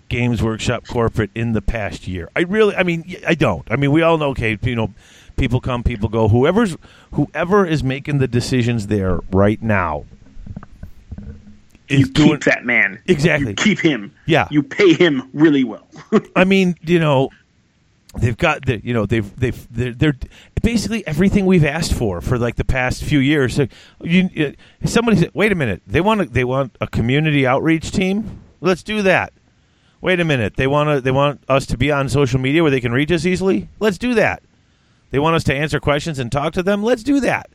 Games 0.09 0.43
Workshop 0.43 0.87
corporate 0.87 1.31
in 1.35 1.53
the 1.53 1.63
past 1.63 2.07
year. 2.07 2.31
I 2.37 2.41
really, 2.41 2.75
I 2.75 2.83
mean, 2.83 3.17
I 3.27 3.35
don't. 3.35 3.67
I 3.71 3.77
mean, 3.77 3.93
we 3.93 4.03
all 4.03 4.19
know, 4.19 4.31
okay, 4.31 4.59
you 4.63 4.77
know, 4.77 4.95
people 5.39 5.61
come, 5.61 5.83
people 5.83 6.09
go. 6.09 6.29
Whoever's 6.29 6.77
whoever 7.13 7.65
is 7.65 7.83
making 7.83 8.19
the 8.19 8.29
decisions 8.29 8.89
there 8.89 9.21
right 9.31 9.63
now 9.63 10.05
is 11.89 12.01
you 12.01 12.07
doing 12.07 12.31
keep 12.33 12.45
that 12.45 12.65
man. 12.65 13.01
Exactly. 13.07 13.51
You 13.51 13.55
keep 13.55 13.79
him. 13.79 14.15
Yeah. 14.27 14.49
You 14.51 14.63
pay 14.63 14.93
him 14.93 15.29
really 15.33 15.65
well. 15.65 15.87
I 16.37 16.45
mean, 16.45 16.77
you 16.83 16.99
know, 16.99 17.31
they've 18.19 18.37
got 18.37 18.67
the, 18.67 18.81
you 18.85 18.93
know, 18.93 19.07
they've 19.07 19.35
they've 19.37 19.67
they're, 19.75 19.93
they're 19.93 20.17
basically 20.63 21.07
everything 21.07 21.47
we've 21.47 21.65
asked 21.65 21.95
for 21.95 22.21
for 22.21 22.39
like 22.39 22.57
the 22.57 22.65
past 22.65 23.03
few 23.03 23.19
years. 23.19 23.55
So 23.55 23.67
you, 24.03 24.55
somebody 24.85 25.17
said, 25.19 25.31
"Wait 25.35 25.53
a 25.53 25.55
minute, 25.55 25.83
they 25.87 26.01
want 26.01 26.21
a, 26.21 26.25
they 26.27 26.45
want 26.45 26.77
a 26.81 26.87
community 26.87 27.47
outreach 27.47 27.91
team. 27.91 28.43
Let's 28.61 28.83
do 28.83 29.03
that." 29.03 29.33
Wait 30.01 30.21
a 30.21 30.25
minute, 30.25 30.55
they 30.55 30.69
want 30.69 30.89
to 30.89 31.01
they 31.01 31.11
want 31.11 31.43
us 31.49 31.67
to 31.67 31.77
be 31.77 31.91
on 31.91 32.09
social 32.09 32.39
media 32.39 32.63
where 32.63 32.71
they 32.71 32.81
can 32.81 32.93
reach 32.93 33.11
us 33.11 33.27
easily. 33.27 33.69
Let's 33.81 33.99
do 33.99 34.15
that. 34.15 34.43
They 35.11 35.19
want 35.19 35.37
us 35.37 35.45
to 35.45 35.55
answer 35.55 35.81
questions 35.81 36.19
and 36.19 36.31
talk 36.31 36.53
to 36.55 36.63
them. 36.63 36.83
Let's 36.83 37.03
do 37.03 37.21
that. 37.21 37.51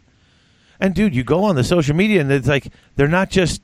And 0.79 0.95
dude, 0.95 1.15
you 1.15 1.23
go 1.23 1.43
on 1.43 1.55
the 1.55 1.63
social 1.63 1.95
media 1.95 2.21
and 2.21 2.31
it's 2.31 2.47
like 2.47 2.67
they're 2.95 3.07
not 3.07 3.29
just 3.29 3.61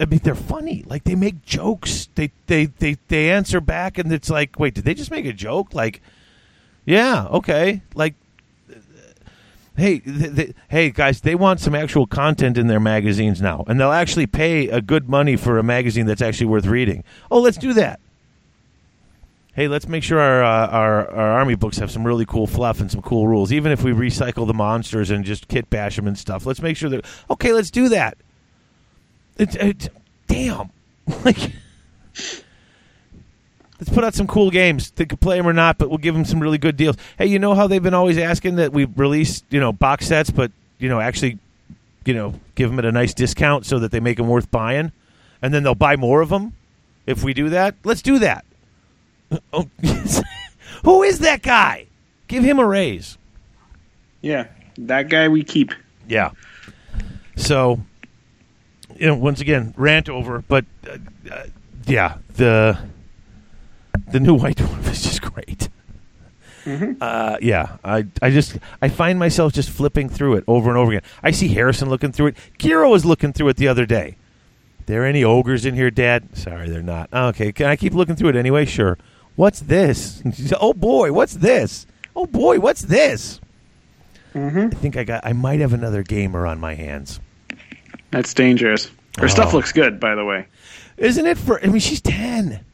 I 0.00 0.04
mean, 0.04 0.20
they're 0.22 0.34
funny. 0.34 0.84
Like 0.86 1.04
they 1.04 1.14
make 1.14 1.42
jokes. 1.42 2.08
They 2.14 2.30
they 2.46 2.66
they 2.66 2.96
they 3.08 3.30
answer 3.30 3.60
back, 3.60 3.98
and 3.98 4.12
it's 4.12 4.30
like, 4.30 4.58
wait, 4.58 4.74
did 4.74 4.84
they 4.84 4.94
just 4.94 5.10
make 5.10 5.26
a 5.26 5.32
joke? 5.32 5.74
Like, 5.74 6.00
yeah, 6.84 7.26
okay. 7.26 7.82
Like, 7.94 8.14
hey, 9.76 10.00
hey, 10.68 10.90
guys, 10.90 11.22
they 11.22 11.34
want 11.34 11.60
some 11.60 11.74
actual 11.74 12.06
content 12.06 12.56
in 12.56 12.68
their 12.68 12.80
magazines 12.80 13.42
now, 13.42 13.64
and 13.66 13.80
they'll 13.80 13.92
actually 13.92 14.26
pay 14.26 14.68
a 14.68 14.80
good 14.80 15.08
money 15.08 15.36
for 15.36 15.58
a 15.58 15.64
magazine 15.64 16.06
that's 16.06 16.22
actually 16.22 16.46
worth 16.46 16.66
reading. 16.66 17.02
Oh, 17.30 17.40
let's 17.40 17.58
do 17.58 17.72
that. 17.74 17.98
Hey, 19.58 19.66
let's 19.66 19.88
make 19.88 20.04
sure 20.04 20.20
our, 20.20 20.44
uh, 20.44 20.68
our 20.68 21.10
our 21.10 21.30
army 21.40 21.56
books 21.56 21.78
have 21.78 21.90
some 21.90 22.06
really 22.06 22.24
cool 22.24 22.46
fluff 22.46 22.80
and 22.80 22.88
some 22.88 23.02
cool 23.02 23.26
rules. 23.26 23.50
Even 23.50 23.72
if 23.72 23.82
we 23.82 23.90
recycle 23.90 24.46
the 24.46 24.54
monsters 24.54 25.10
and 25.10 25.24
just 25.24 25.48
kit 25.48 25.68
bash 25.68 25.96
them 25.96 26.06
and 26.06 26.16
stuff, 26.16 26.46
let's 26.46 26.62
make 26.62 26.76
sure 26.76 26.88
that 26.90 27.04
okay. 27.28 27.52
Let's 27.52 27.72
do 27.72 27.88
that. 27.88 28.16
It's, 29.36 29.88
damn. 30.28 30.70
Like, 31.24 31.38
let's 33.80 33.90
put 33.92 34.04
out 34.04 34.14
some 34.14 34.28
cool 34.28 34.52
games. 34.52 34.92
They 34.92 35.06
could 35.06 35.20
play 35.20 35.36
them 35.38 35.48
or 35.48 35.52
not, 35.52 35.76
but 35.76 35.88
we'll 35.88 35.98
give 35.98 36.14
them 36.14 36.24
some 36.24 36.38
really 36.38 36.58
good 36.58 36.76
deals. 36.76 36.96
Hey, 37.16 37.26
you 37.26 37.40
know 37.40 37.54
how 37.54 37.66
they've 37.66 37.82
been 37.82 37.94
always 37.94 38.16
asking 38.16 38.56
that 38.56 38.72
we 38.72 38.84
release, 38.84 39.42
you 39.50 39.58
know, 39.58 39.72
box 39.72 40.06
sets, 40.06 40.30
but 40.30 40.52
you 40.78 40.88
know, 40.88 41.00
actually, 41.00 41.36
you 42.04 42.14
know, 42.14 42.34
give 42.54 42.70
them 42.70 42.78
at 42.78 42.84
a 42.84 42.92
nice 42.92 43.12
discount 43.12 43.66
so 43.66 43.80
that 43.80 43.90
they 43.90 43.98
make 43.98 44.18
them 44.18 44.28
worth 44.28 44.52
buying, 44.52 44.92
and 45.42 45.52
then 45.52 45.64
they'll 45.64 45.74
buy 45.74 45.96
more 45.96 46.20
of 46.20 46.28
them. 46.28 46.52
If 47.06 47.24
we 47.24 47.34
do 47.34 47.48
that, 47.48 47.74
let's 47.82 48.02
do 48.02 48.20
that. 48.20 48.44
Oh, 49.52 49.68
who 50.84 51.02
is 51.02 51.18
that 51.20 51.42
guy? 51.42 51.86
Give 52.28 52.42
him 52.44 52.58
a 52.58 52.66
raise. 52.66 53.18
yeah, 54.22 54.46
that 54.78 55.08
guy 55.08 55.28
we 55.28 55.44
keep. 55.44 55.72
Yeah. 56.08 56.30
So, 57.36 57.80
you 58.96 59.06
know, 59.06 59.14
once 59.14 59.40
again, 59.40 59.74
rant 59.76 60.08
over, 60.08 60.42
but 60.48 60.64
uh, 60.88 60.96
uh, 61.30 61.42
yeah, 61.86 62.18
the 62.36 62.78
the 64.10 64.20
new 64.20 64.34
White 64.38 64.56
Dwarf 64.56 64.90
is 64.90 65.02
just 65.02 65.22
great. 65.22 65.68
Uh, 67.00 67.38
yeah, 67.40 67.76
I 67.82 68.06
I 68.20 68.30
just 68.30 68.58
I 68.82 68.88
find 68.88 69.18
myself 69.18 69.52
just 69.54 69.70
flipping 69.70 70.08
through 70.10 70.36
it 70.36 70.44
over 70.46 70.68
and 70.68 70.76
over 70.78 70.92
again. 70.92 71.02
I 71.22 71.30
see 71.30 71.48
Harrison 71.48 71.88
looking 71.88 72.12
through 72.12 72.28
it. 72.28 72.36
Kira 72.58 72.90
was 72.90 73.04
looking 73.06 73.32
through 73.32 73.48
it 73.48 73.56
the 73.56 73.68
other 73.68 73.86
day. 73.86 74.16
There 74.86 75.04
any 75.06 75.22
ogres 75.24 75.64
in 75.66 75.74
here, 75.74 75.90
Dad? 75.90 76.36
Sorry, 76.36 76.68
they're 76.68 76.82
not. 76.82 77.10
Okay, 77.12 77.52
can 77.52 77.66
I 77.66 77.76
keep 77.76 77.94
looking 77.94 78.16
through 78.16 78.30
it 78.30 78.36
anyway? 78.36 78.64
Sure. 78.66 78.98
What's 79.38 79.60
this? 79.60 80.20
oh 80.60 80.72
boy, 80.74 81.12
what's 81.12 81.34
this? 81.34 81.86
Oh 82.16 82.26
boy, 82.26 82.58
what's 82.58 82.82
this? 82.82 83.40
Mm-hmm. 84.34 84.66
I 84.72 84.76
think 84.80 84.96
I 84.96 85.04
got. 85.04 85.24
I 85.24 85.32
might 85.32 85.60
have 85.60 85.72
another 85.72 86.02
gamer 86.02 86.44
on 86.44 86.58
my 86.58 86.74
hands. 86.74 87.20
That's 88.10 88.34
dangerous. 88.34 88.86
Her 89.16 89.26
Oh. 89.26 89.28
stuff 89.28 89.54
looks 89.54 89.70
good, 89.70 90.00
by 90.00 90.16
the 90.16 90.24
way. 90.24 90.48
Isn't 90.96 91.24
it 91.24 91.38
for? 91.38 91.62
I 91.62 91.68
mean, 91.68 91.78
she's 91.78 92.00
ten. 92.00 92.64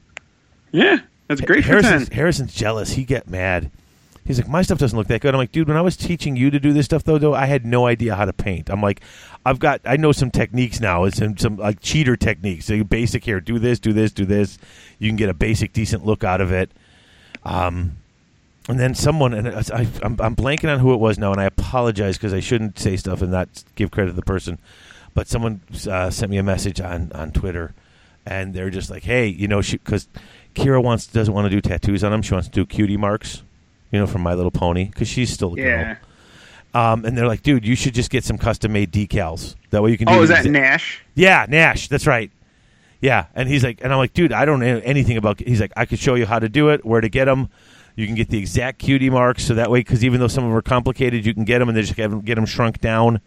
Yeah, 0.72 1.00
that's 1.29 1.42
great 1.42 1.64
for 1.64 1.72
Harrison's. 1.72 2.09
Harrison's 2.09 2.55
jealous. 2.55 2.92
He 2.94 3.05
get 3.05 3.29
mad. 3.29 3.70
He's 4.24 4.38
like, 4.38 4.48
my 4.48 4.62
stuff 4.62 4.78
doesn't 4.78 4.96
look 4.96 5.08
that 5.08 5.20
good. 5.20 5.34
I'm 5.34 5.38
like, 5.38 5.52
dude, 5.52 5.68
when 5.68 5.76
I 5.76 5.82
was 5.82 5.96
teaching 5.96 6.34
you 6.34 6.50
to 6.50 6.58
do 6.58 6.72
this 6.72 6.87
stuff, 6.87 7.04
though, 7.04 7.18
though, 7.18 7.34
I 7.34 7.44
had 7.44 7.66
no 7.66 7.87
idea 7.87 8.14
how 8.14 8.24
to 8.24 8.32
paint. 8.32 8.70
I'm 8.70 8.80
like, 8.80 9.02
I've 9.44 9.58
got, 9.58 9.82
I 9.84 9.96
know 9.96 10.12
some 10.12 10.30
techniques 10.30 10.80
now. 10.80 11.04
It's 11.04 11.18
some, 11.18 11.37
some 11.37 11.56
like 11.56 11.80
cheater 11.80 12.16
techniques. 12.16 12.64
So 12.64 12.82
basic 12.84 13.24
here, 13.24 13.40
do 13.40 13.58
this, 13.58 13.78
do 13.78 13.92
this, 13.92 14.12
do 14.12 14.24
this. 14.24 14.58
You 14.98 15.10
can 15.10 15.16
get 15.16 15.28
a 15.28 15.34
basic, 15.34 15.74
decent 15.74 16.06
look 16.06 16.24
out 16.24 16.40
of 16.40 16.52
it. 16.52 16.70
Um, 17.44 17.98
and 18.68 18.80
then 18.80 18.94
someone, 18.94 19.34
and 19.34 19.48
I, 19.48 19.87
I'm 20.02 20.37
blanking 20.37 20.72
on 20.72 20.78
who 20.78 20.94
it 20.94 21.00
was 21.00 21.18
now, 21.18 21.32
and 21.32 21.40
I 21.40 21.44
apologize 21.44 22.16
because 22.16 22.32
I 22.32 22.40
shouldn't 22.40 22.78
say 22.78 22.96
stuff 22.96 23.20
and 23.20 23.30
not 23.30 23.48
give 23.74 23.90
credit 23.90 24.12
to 24.12 24.16
the 24.16 24.22
person. 24.22 24.58
But 25.12 25.28
someone 25.28 25.60
uh, 25.88 26.08
sent 26.10 26.30
me 26.30 26.38
a 26.38 26.42
message 26.42 26.80
on, 26.80 27.12
on 27.12 27.30
Twitter, 27.30 27.74
and 28.24 28.54
they're 28.54 28.70
just 28.70 28.90
like, 28.90 29.04
"Hey, 29.04 29.26
you 29.26 29.46
know, 29.46 29.60
because 29.60 30.08
Kira 30.54 30.82
wants 30.82 31.06
doesn't 31.06 31.32
want 31.32 31.44
to 31.44 31.50
do 31.50 31.60
tattoos 31.60 32.02
on 32.02 32.12
him. 32.12 32.22
She 32.22 32.32
wants 32.32 32.48
to 32.48 32.54
do 32.54 32.64
cutie 32.64 32.96
marks, 32.96 33.42
you 33.94 34.00
know, 34.00 34.09
from 34.09 34.22
My 34.22 34.35
Little 34.35 34.50
Pony 34.50 34.87
because 34.87 35.07
she's 35.07 35.33
still 35.33 35.52
a 35.52 35.57
girl. 35.57 35.64
Yeah. 35.64 35.96
Um, 36.74 37.04
and 37.04 37.16
they're 37.16 37.28
like, 37.28 37.42
"Dude, 37.42 37.64
you 37.64 37.76
should 37.76 37.94
just 37.94 38.11
get 38.11 38.24
some 38.24 38.37
custom 38.37 38.72
made 38.72 38.90
decals. 38.90 39.54
That 39.70 39.85
way 39.85 39.92
you 39.92 39.96
can." 39.96 40.09
do 40.09 40.14
Oh, 40.14 40.22
is 40.22 40.30
that 40.30 40.44
Nash? 40.44 41.00
yeah, 41.14 41.46
Nash. 41.48 41.87
That's 41.87 42.09
right. 42.09 42.33
Yeah, 43.00 43.26
and 43.37 43.48
he's 43.48 43.62
like, 43.62 43.85
and 43.85 43.92
I'm 43.92 43.98
like, 43.98 44.14
dude, 44.14 44.33
I 44.33 44.44
don't 44.44 44.59
know 44.59 44.80
anything 44.83 45.16
about. 45.16 45.38
He's 45.38 45.61
like, 45.61 45.72
I 45.76 45.85
could 45.85 46.00
show 46.00 46.16
you 46.16 46.26
how 46.26 46.40
to 46.40 46.48
do 46.48 46.70
it, 46.70 46.85
where 46.85 47.00
to 47.00 47.09
get 47.09 47.26
them. 47.26 47.50
You 47.94 48.07
can 48.07 48.16
get 48.16 48.30
the 48.30 48.38
exact 48.38 48.80
cutie 48.80 49.11
marks, 49.11 49.44
so 49.44 49.54
that 49.54 49.70
way, 49.70 49.78
because 49.80 50.04
even 50.04 50.18
though 50.18 50.26
some 50.26 50.42
of 50.42 50.50
them 50.50 50.57
are 50.57 50.62
complicated, 50.62 51.24
you 51.24 51.35
can 51.35 51.44
get 51.44 51.61
them 51.61 51.68
and 51.68 51.76
they 51.78 51.83
just 51.83 51.94
them, 51.94 52.22
get 52.22 52.35
them 52.35 52.46
shrunk 52.46 52.80
down, 52.80 53.20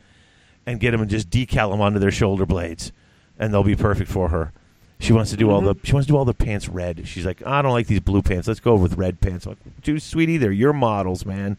and 0.65 0.81
get 0.81 0.91
them 0.91 0.99
and 0.99 1.09
just 1.09 1.29
decal 1.29 1.71
them 1.71 1.79
onto 1.79 1.99
their 1.99 2.11
shoulder 2.11 2.45
blades, 2.45 2.91
and 3.39 3.53
they'll 3.53 3.63
be 3.63 3.75
perfect 3.77 4.11
for 4.11 4.27
her. 4.27 4.51
She 4.99 5.13
wants 5.13 5.29
to 5.31 5.37
do 5.37 5.51
all 5.51 5.61
the 5.61 5.75
she 5.83 5.93
wants 5.93 6.07
to 6.07 6.13
do 6.13 6.17
all 6.17 6.25
the 6.25 6.33
pants 6.33 6.67
red. 6.67 7.07
She's 7.07 7.25
like, 7.25 7.45
I 7.45 7.61
don't 7.61 7.71
like 7.71 7.87
these 7.87 7.99
blue 7.99 8.21
pants. 8.21 8.47
Let's 8.47 8.59
go 8.59 8.75
with 8.75 8.95
red 8.97 9.21
pants. 9.21 9.45
I'm 9.45 9.51
like, 9.51 9.81
dude, 9.83 10.01
sweetie, 10.01 10.37
they're 10.37 10.51
your 10.51 10.73
models, 10.73 11.25
man. 11.25 11.57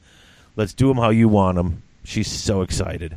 Let's 0.57 0.75
do 0.75 0.89
them 0.89 0.97
how 0.97 1.11
you 1.11 1.29
want 1.29 1.57
them. 1.57 1.83
She's 2.03 2.29
so 2.29 2.63
excited. 2.63 3.17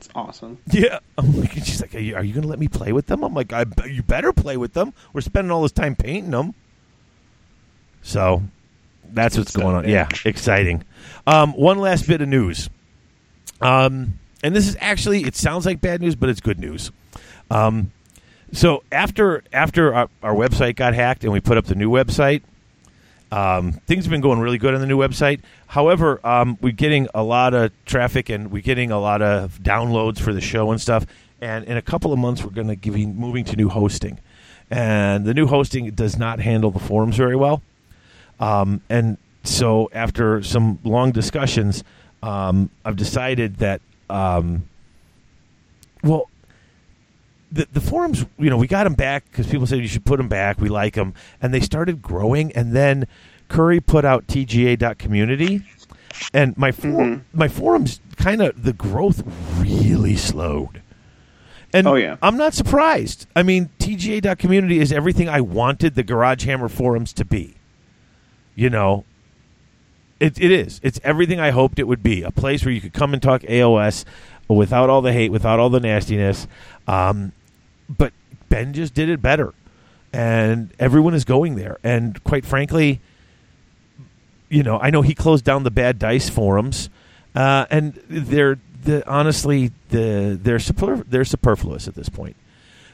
It's 0.00 0.08
awesome. 0.16 0.58
Yeah, 0.70 0.98
I'm 1.18 1.40
like, 1.40 1.52
she's 1.52 1.80
like, 1.80 1.94
are 1.94 2.00
you, 2.00 2.16
are 2.16 2.24
you 2.24 2.32
going 2.32 2.42
to 2.42 2.48
let 2.48 2.58
me 2.58 2.66
play 2.66 2.92
with 2.92 3.06
them? 3.06 3.22
I'm 3.22 3.34
like, 3.34 3.52
I, 3.52 3.64
you 3.86 4.02
better 4.02 4.32
play 4.32 4.56
with 4.56 4.72
them. 4.72 4.92
We're 5.12 5.20
spending 5.20 5.50
all 5.50 5.62
this 5.62 5.72
time 5.72 5.94
painting 5.94 6.30
them. 6.32 6.54
So 8.02 8.42
that's 9.12 9.38
what's 9.38 9.54
going 9.54 9.76
on. 9.76 9.84
yeah. 9.88 10.08
Yeah, 10.12 10.18
exciting. 10.28 10.84
Um, 11.26 11.52
one 11.52 11.78
last 11.78 12.06
bit 12.08 12.20
of 12.20 12.28
news. 12.28 12.68
Um, 13.60 14.18
and 14.42 14.54
this 14.54 14.66
is 14.66 14.76
actually, 14.80 15.22
it 15.22 15.36
sounds 15.36 15.64
like 15.64 15.80
bad 15.80 16.00
news, 16.00 16.16
but 16.16 16.28
it's 16.28 16.40
good 16.40 16.58
news. 16.58 16.90
Um, 17.50 17.92
so 18.54 18.82
after 18.90 19.42
after 19.52 19.94
our, 19.94 20.08
our 20.22 20.34
website 20.34 20.76
got 20.76 20.94
hacked 20.94 21.24
and 21.24 21.32
we 21.32 21.40
put 21.40 21.58
up 21.58 21.66
the 21.66 21.74
new 21.74 21.90
website, 21.90 22.42
um, 23.30 23.72
things 23.72 24.04
have 24.04 24.10
been 24.10 24.20
going 24.20 24.38
really 24.38 24.58
good 24.58 24.74
on 24.74 24.80
the 24.80 24.86
new 24.86 24.98
website. 24.98 25.40
However, 25.66 26.24
um, 26.24 26.56
we're 26.60 26.72
getting 26.72 27.08
a 27.14 27.22
lot 27.22 27.52
of 27.52 27.72
traffic 27.84 28.28
and 28.28 28.52
we're 28.52 28.62
getting 28.62 28.92
a 28.92 29.00
lot 29.00 29.22
of 29.22 29.58
downloads 29.58 30.20
for 30.20 30.32
the 30.32 30.40
show 30.40 30.70
and 30.70 30.80
stuff. 30.80 31.04
And 31.40 31.64
in 31.64 31.76
a 31.76 31.82
couple 31.82 32.12
of 32.12 32.18
months, 32.18 32.44
we're 32.44 32.50
going 32.50 32.68
to 32.68 32.76
be 32.76 33.06
moving 33.06 33.44
to 33.46 33.56
new 33.56 33.68
hosting. 33.68 34.20
And 34.70 35.24
the 35.24 35.34
new 35.34 35.46
hosting 35.46 35.90
does 35.90 36.16
not 36.16 36.38
handle 36.38 36.70
the 36.70 36.78
forums 36.78 37.16
very 37.16 37.36
well. 37.36 37.60
Um, 38.40 38.80
and 38.88 39.18
so, 39.42 39.90
after 39.92 40.42
some 40.42 40.78
long 40.84 41.12
discussions, 41.12 41.84
um, 42.22 42.70
I've 42.84 42.96
decided 42.96 43.56
that, 43.56 43.82
um, 44.08 44.66
well, 46.02 46.30
the, 47.54 47.68
the 47.72 47.80
forums, 47.80 48.26
you 48.38 48.50
know, 48.50 48.56
we 48.56 48.66
got 48.66 48.84
them 48.84 48.94
back 48.94 49.24
because 49.30 49.46
people 49.46 49.66
said 49.66 49.78
you 49.78 49.88
should 49.88 50.04
put 50.04 50.16
them 50.18 50.28
back. 50.28 50.60
We 50.60 50.68
like 50.68 50.94
them. 50.94 51.14
And 51.40 51.54
they 51.54 51.60
started 51.60 52.02
growing. 52.02 52.52
And 52.52 52.72
then 52.74 53.06
Curry 53.48 53.80
put 53.80 54.04
out 54.04 54.26
TGA.community. 54.26 55.62
And 56.32 56.56
my, 56.58 56.70
for- 56.72 56.88
Mhm. 56.88 57.22
my 57.32 57.48
forums 57.48 58.00
kind 58.16 58.42
of, 58.42 58.62
the 58.62 58.72
growth 58.72 59.22
really 59.58 60.16
slowed. 60.16 60.82
And 61.72 61.86
Oh, 61.88 61.94
yeah. 61.94 62.16
I'm 62.22 62.36
not 62.36 62.54
surprised. 62.54 63.26
I 63.34 63.42
mean, 63.42 63.70
TGA.community 63.80 64.78
is 64.78 64.92
everything 64.92 65.28
I 65.28 65.40
wanted 65.40 65.94
the 65.96 66.02
Garage 66.04 66.44
Hammer 66.44 66.68
forums 66.68 67.12
to 67.14 67.24
be. 67.24 67.54
You 68.54 68.70
know, 68.70 69.04
it, 70.20 70.40
it 70.40 70.52
is. 70.52 70.78
It's 70.84 71.00
everything 71.02 71.40
I 71.40 71.50
hoped 71.50 71.80
it 71.80 71.88
would 71.88 72.02
be. 72.02 72.22
A 72.22 72.30
place 72.30 72.64
where 72.64 72.72
you 72.72 72.80
could 72.80 72.92
come 72.92 73.12
and 73.12 73.20
talk 73.20 73.42
AOS 73.42 74.04
without 74.46 74.88
all 74.88 75.02
the 75.02 75.12
hate, 75.12 75.32
without 75.32 75.58
all 75.58 75.70
the 75.70 75.80
nastiness. 75.80 76.46
Um, 76.86 77.32
but 77.88 78.12
Ben 78.48 78.72
just 78.72 78.94
did 78.94 79.08
it 79.08 79.20
better. 79.20 79.52
And 80.12 80.70
everyone 80.78 81.14
is 81.14 81.24
going 81.24 81.56
there. 81.56 81.78
And 81.82 82.22
quite 82.22 82.44
frankly, 82.44 83.00
you 84.48 84.62
know, 84.62 84.78
I 84.78 84.90
know 84.90 85.02
he 85.02 85.14
closed 85.14 85.44
down 85.44 85.64
the 85.64 85.70
Bad 85.70 85.98
Dice 85.98 86.28
forums. 86.28 86.88
Uh, 87.34 87.66
and 87.70 87.94
they're, 88.08 88.58
the, 88.84 89.08
honestly, 89.10 89.72
the, 89.88 90.38
they're, 90.40 90.60
super, 90.60 90.98
they're 91.08 91.24
superfluous 91.24 91.88
at 91.88 91.94
this 91.94 92.08
point. 92.08 92.36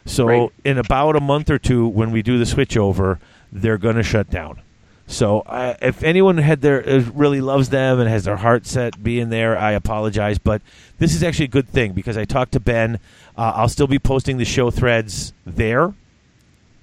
So 0.07 0.27
Right. 0.27 0.51
in 0.65 0.79
about 0.79 1.15
a 1.17 1.21
month 1.21 1.51
or 1.51 1.59
two, 1.59 1.87
when 1.87 2.11
we 2.11 2.23
do 2.23 2.39
the 2.39 2.45
switchover, 2.45 3.19
they're 3.53 3.77
going 3.77 3.97
to 3.97 4.03
shut 4.03 4.31
down. 4.31 4.63
So 5.07 5.43
if 5.83 6.05
anyone 6.05 6.39
had 6.39 6.61
their 6.61 6.89
uh, 6.89 7.03
really 7.13 7.41
loves 7.41 7.69
them 7.71 7.99
and 7.99 8.09
has 8.09 8.25
their 8.25 8.37
heart 8.37 8.65
set 8.65 9.03
being 9.03 9.29
there, 9.29 9.59
I 9.59 9.73
apologize. 9.73 10.39
But 10.39 10.63
this 10.99 11.15
is 11.15 11.23
actually 11.25 11.47
a 11.47 11.49
good 11.49 11.69
thing 11.69 11.93
because 11.93 12.17
I 12.17 12.25
talked 12.25 12.53
to 12.53 12.61
Ben. 12.61 13.01
Uh, 13.37 13.53
I'll 13.55 13.69
still 13.69 13.87
be 13.87 13.99
posting 13.99 14.37
the 14.39 14.45
show 14.45 14.71
threads 14.71 15.33
there 15.47 15.95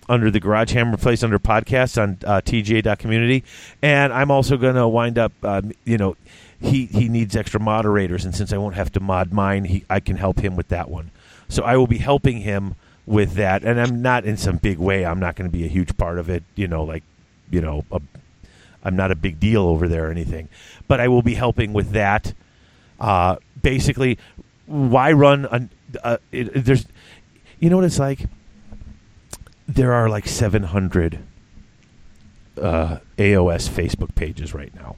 under 0.09 0.31
the 0.31 0.39
Garage 0.39 0.71
Hammer 0.73 0.97
place 0.97 1.23
under 1.23 1.39
podcasts 1.39 2.01
on 2.01 2.17
uh, 2.25 2.41
TGA.community, 2.41 3.43
and 3.81 4.13
I'm 4.13 4.31
also 4.31 4.57
going 4.57 4.75
to 4.75 4.87
wind 4.87 5.17
up. 5.17 5.33
Um, 5.43 5.71
you 5.83 5.97
know, 5.97 6.15
he 6.59 6.85
he 6.85 7.09
needs 7.09 7.35
extra 7.35 7.59
moderators, 7.59 8.25
and 8.25 8.33
since 8.33 8.53
I 8.53 8.57
won't 8.57 8.75
have 8.75 8.91
to 8.93 8.99
mod 8.99 9.31
mine, 9.33 9.65
he 9.65 9.83
I 9.89 9.99
can 9.99 10.17
help 10.17 10.39
him 10.39 10.55
with 10.55 10.69
that 10.69 10.89
one. 10.89 11.11
So 11.49 11.63
I 11.63 11.77
will 11.77 11.87
be 11.87 11.97
helping 11.97 12.41
him 12.41 12.75
with 13.05 13.33
that, 13.33 13.63
and 13.63 13.79
I'm 13.79 14.01
not 14.01 14.25
in 14.25 14.37
some 14.37 14.57
big 14.57 14.77
way. 14.77 15.05
I'm 15.05 15.19
not 15.19 15.35
going 15.35 15.49
to 15.49 15.55
be 15.55 15.65
a 15.65 15.69
huge 15.69 15.97
part 15.97 16.19
of 16.19 16.29
it. 16.29 16.43
You 16.55 16.67
know, 16.67 16.83
like 16.83 17.03
you 17.49 17.61
know, 17.61 17.85
I'm 18.83 18.95
not 18.95 19.11
a 19.11 19.15
big 19.15 19.39
deal 19.39 19.63
over 19.63 19.87
there 19.87 20.07
or 20.07 20.11
anything, 20.11 20.49
but 20.87 20.99
I 20.99 21.07
will 21.07 21.21
be 21.21 21.35
helping 21.35 21.73
with 21.73 21.91
that. 21.91 22.33
Uh, 22.99 23.35
basically, 23.61 24.17
why 24.65 25.11
run? 25.11 25.45
A, 25.45 25.67
uh, 26.03 26.17
it, 26.31 26.65
there's, 26.65 26.85
you 27.59 27.69
know 27.69 27.77
what 27.77 27.85
it's 27.85 27.99
like. 27.99 28.25
There 29.67 29.93
are 29.93 30.09
like 30.09 30.27
700 30.27 31.19
uh, 32.61 32.97
AOS 33.17 33.69
Facebook 33.69 34.15
pages 34.15 34.53
right 34.53 34.73
now. 34.75 34.95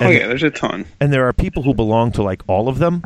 Oh 0.00 0.08
yeah, 0.08 0.28
there's 0.28 0.42
a 0.42 0.50
ton. 0.50 0.86
and 0.98 1.12
there 1.12 1.28
are 1.28 1.32
people 1.32 1.62
who 1.62 1.74
belong 1.74 2.10
to 2.12 2.22
like 2.22 2.42
all 2.46 2.68
of 2.68 2.78
them 2.78 3.02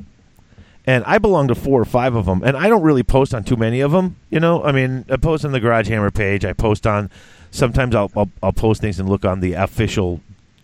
and 0.86 1.02
i 1.04 1.18
belong 1.18 1.48
to 1.48 1.54
four 1.56 1.80
or 1.80 1.84
five 1.84 2.14
of 2.14 2.26
them 2.26 2.40
and 2.44 2.56
i 2.56 2.68
don't 2.68 2.82
really 2.82 3.02
post 3.02 3.34
on 3.34 3.42
too 3.42 3.56
many 3.56 3.80
of 3.80 3.90
them 3.90 4.14
you 4.30 4.38
know 4.38 4.62
i 4.62 4.70
mean 4.70 5.04
i 5.10 5.16
post 5.16 5.44
on 5.44 5.50
the 5.50 5.58
garage 5.58 5.88
hammer 5.88 6.12
page 6.12 6.44
i 6.44 6.52
post 6.52 6.86
on 6.86 7.10
sometimes 7.50 7.96
i'll, 7.96 8.12
I'll, 8.14 8.30
I'll 8.44 8.52
post 8.52 8.80
things 8.80 9.00
and 9.00 9.08
look 9.08 9.24
on 9.24 9.40
the 9.40 9.54
official 9.54 10.20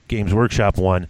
games 0.06 0.32
workshop 0.32 0.78
one 0.78 1.08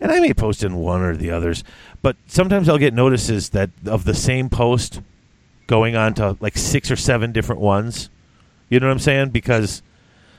and 0.00 0.12
i 0.12 0.20
may 0.20 0.32
post 0.32 0.62
in 0.62 0.76
one 0.76 1.02
or 1.02 1.16
the 1.16 1.30
others 1.30 1.64
but 2.02 2.16
sometimes 2.26 2.68
i'll 2.68 2.78
get 2.78 2.94
notices 2.94 3.50
that 3.50 3.70
of 3.86 4.04
the 4.04 4.14
same 4.14 4.48
post 4.48 5.00
going 5.66 5.96
on 5.96 6.14
to 6.14 6.36
like 6.40 6.56
six 6.56 6.90
or 6.90 6.96
seven 6.96 7.32
different 7.32 7.60
ones. 7.60 8.08
You 8.68 8.80
know 8.80 8.86
what 8.86 8.92
i'm 8.92 8.98
saying? 8.98 9.30
Because 9.30 9.82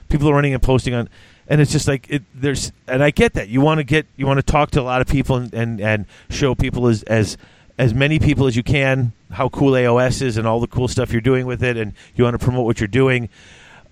people 0.10 0.30
are 0.30 0.34
running 0.34 0.54
and 0.54 0.64
posting 0.64 0.94
on 0.94 1.10
and 1.50 1.62
it's 1.62 1.72
just 1.72 1.88
like 1.88 2.10
it, 2.10 2.24
there's 2.34 2.72
and 2.88 3.04
I 3.04 3.12
get 3.12 3.34
that. 3.34 3.50
You 3.50 3.62
want 3.62 3.80
to 3.80 3.84
get 3.84 4.06
you 4.16 4.26
want 4.26 4.38
to 4.38 4.44
talk 4.44 4.72
to 4.72 4.82
a 4.82 4.84
lot 4.84 5.02
of 5.02 5.08
people 5.08 5.38
and, 5.38 5.54
and, 5.54 5.82
and 5.82 6.06
show 6.30 6.56
people 6.56 6.88
as 6.88 7.04
as 7.04 7.38
as 7.78 7.94
many 7.94 8.20
people 8.20 8.48
as 8.48 8.56
you 8.56 8.64
can 8.64 9.14
how 9.32 9.50
cool 9.50 9.74
AOS 9.74 10.22
is 10.22 10.38
and 10.38 10.48
all 10.48 10.60
the 10.60 10.68
cool 10.68 10.88
stuff 10.88 11.12
you're 11.12 11.22
doing 11.22 11.46
with 11.46 11.64
it 11.64 11.78
and 11.78 11.94
you 12.16 12.24
want 12.24 12.38
to 12.38 12.44
promote 12.44 12.66
what 12.66 12.80
you're 12.80 12.88
doing. 12.88 13.30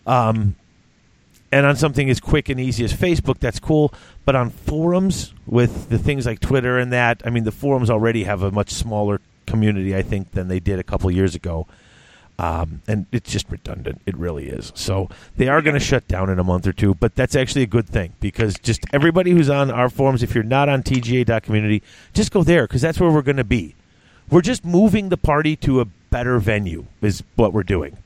Um 0.05 0.55
and 1.51 1.65
on 1.65 1.75
something 1.75 2.09
as 2.09 2.19
quick 2.19 2.49
and 2.49 2.59
easy 2.59 2.83
as 2.83 2.93
Facebook 2.93 3.39
that's 3.39 3.59
cool 3.59 3.93
but 4.25 4.35
on 4.35 4.49
forums 4.49 5.33
with 5.45 5.89
the 5.89 5.97
things 5.97 6.25
like 6.25 6.39
Twitter 6.39 6.77
and 6.77 6.91
that 6.91 7.21
I 7.25 7.29
mean 7.29 7.43
the 7.43 7.51
forums 7.51 7.89
already 7.89 8.23
have 8.23 8.41
a 8.41 8.51
much 8.51 8.71
smaller 8.71 9.21
community 9.45 9.95
I 9.95 10.01
think 10.01 10.31
than 10.31 10.47
they 10.47 10.59
did 10.59 10.79
a 10.79 10.83
couple 10.83 11.09
years 11.11 11.35
ago 11.35 11.67
um, 12.37 12.81
and 12.87 13.05
it's 13.11 13.31
just 13.31 13.49
redundant. 13.49 14.01
It 14.05 14.17
really 14.17 14.47
is. 14.47 14.73
So 14.75 15.09
they 15.37 15.47
are 15.47 15.61
going 15.61 15.75
to 15.75 15.79
shut 15.79 16.07
down 16.07 16.29
in 16.29 16.37
a 16.37 16.43
month 16.43 16.67
or 16.67 16.73
two, 16.73 16.93
but 16.93 17.15
that's 17.15 17.35
actually 17.35 17.63
a 17.63 17.67
good 17.67 17.87
thing 17.87 18.13
because 18.19 18.55
just 18.55 18.83
everybody 18.91 19.31
who's 19.31 19.49
on 19.49 19.71
our 19.71 19.89
forums, 19.89 20.21
if 20.21 20.35
you're 20.35 20.43
not 20.43 20.67
on 20.67 20.83
TGA.community, 20.83 21.81
just 22.13 22.31
go 22.31 22.43
there 22.43 22.67
because 22.67 22.81
that's 22.81 22.99
where 22.99 23.09
we're 23.09 23.21
going 23.21 23.37
to 23.37 23.45
be. 23.45 23.75
We're 24.29 24.41
just 24.41 24.65
moving 24.65 25.09
the 25.09 25.17
party 25.17 25.55
to 25.57 25.79
a 25.79 25.85
better 25.85 26.39
venue, 26.39 26.87
is 27.01 27.23
what 27.35 27.53
we're 27.53 27.63
doing. 27.63 27.97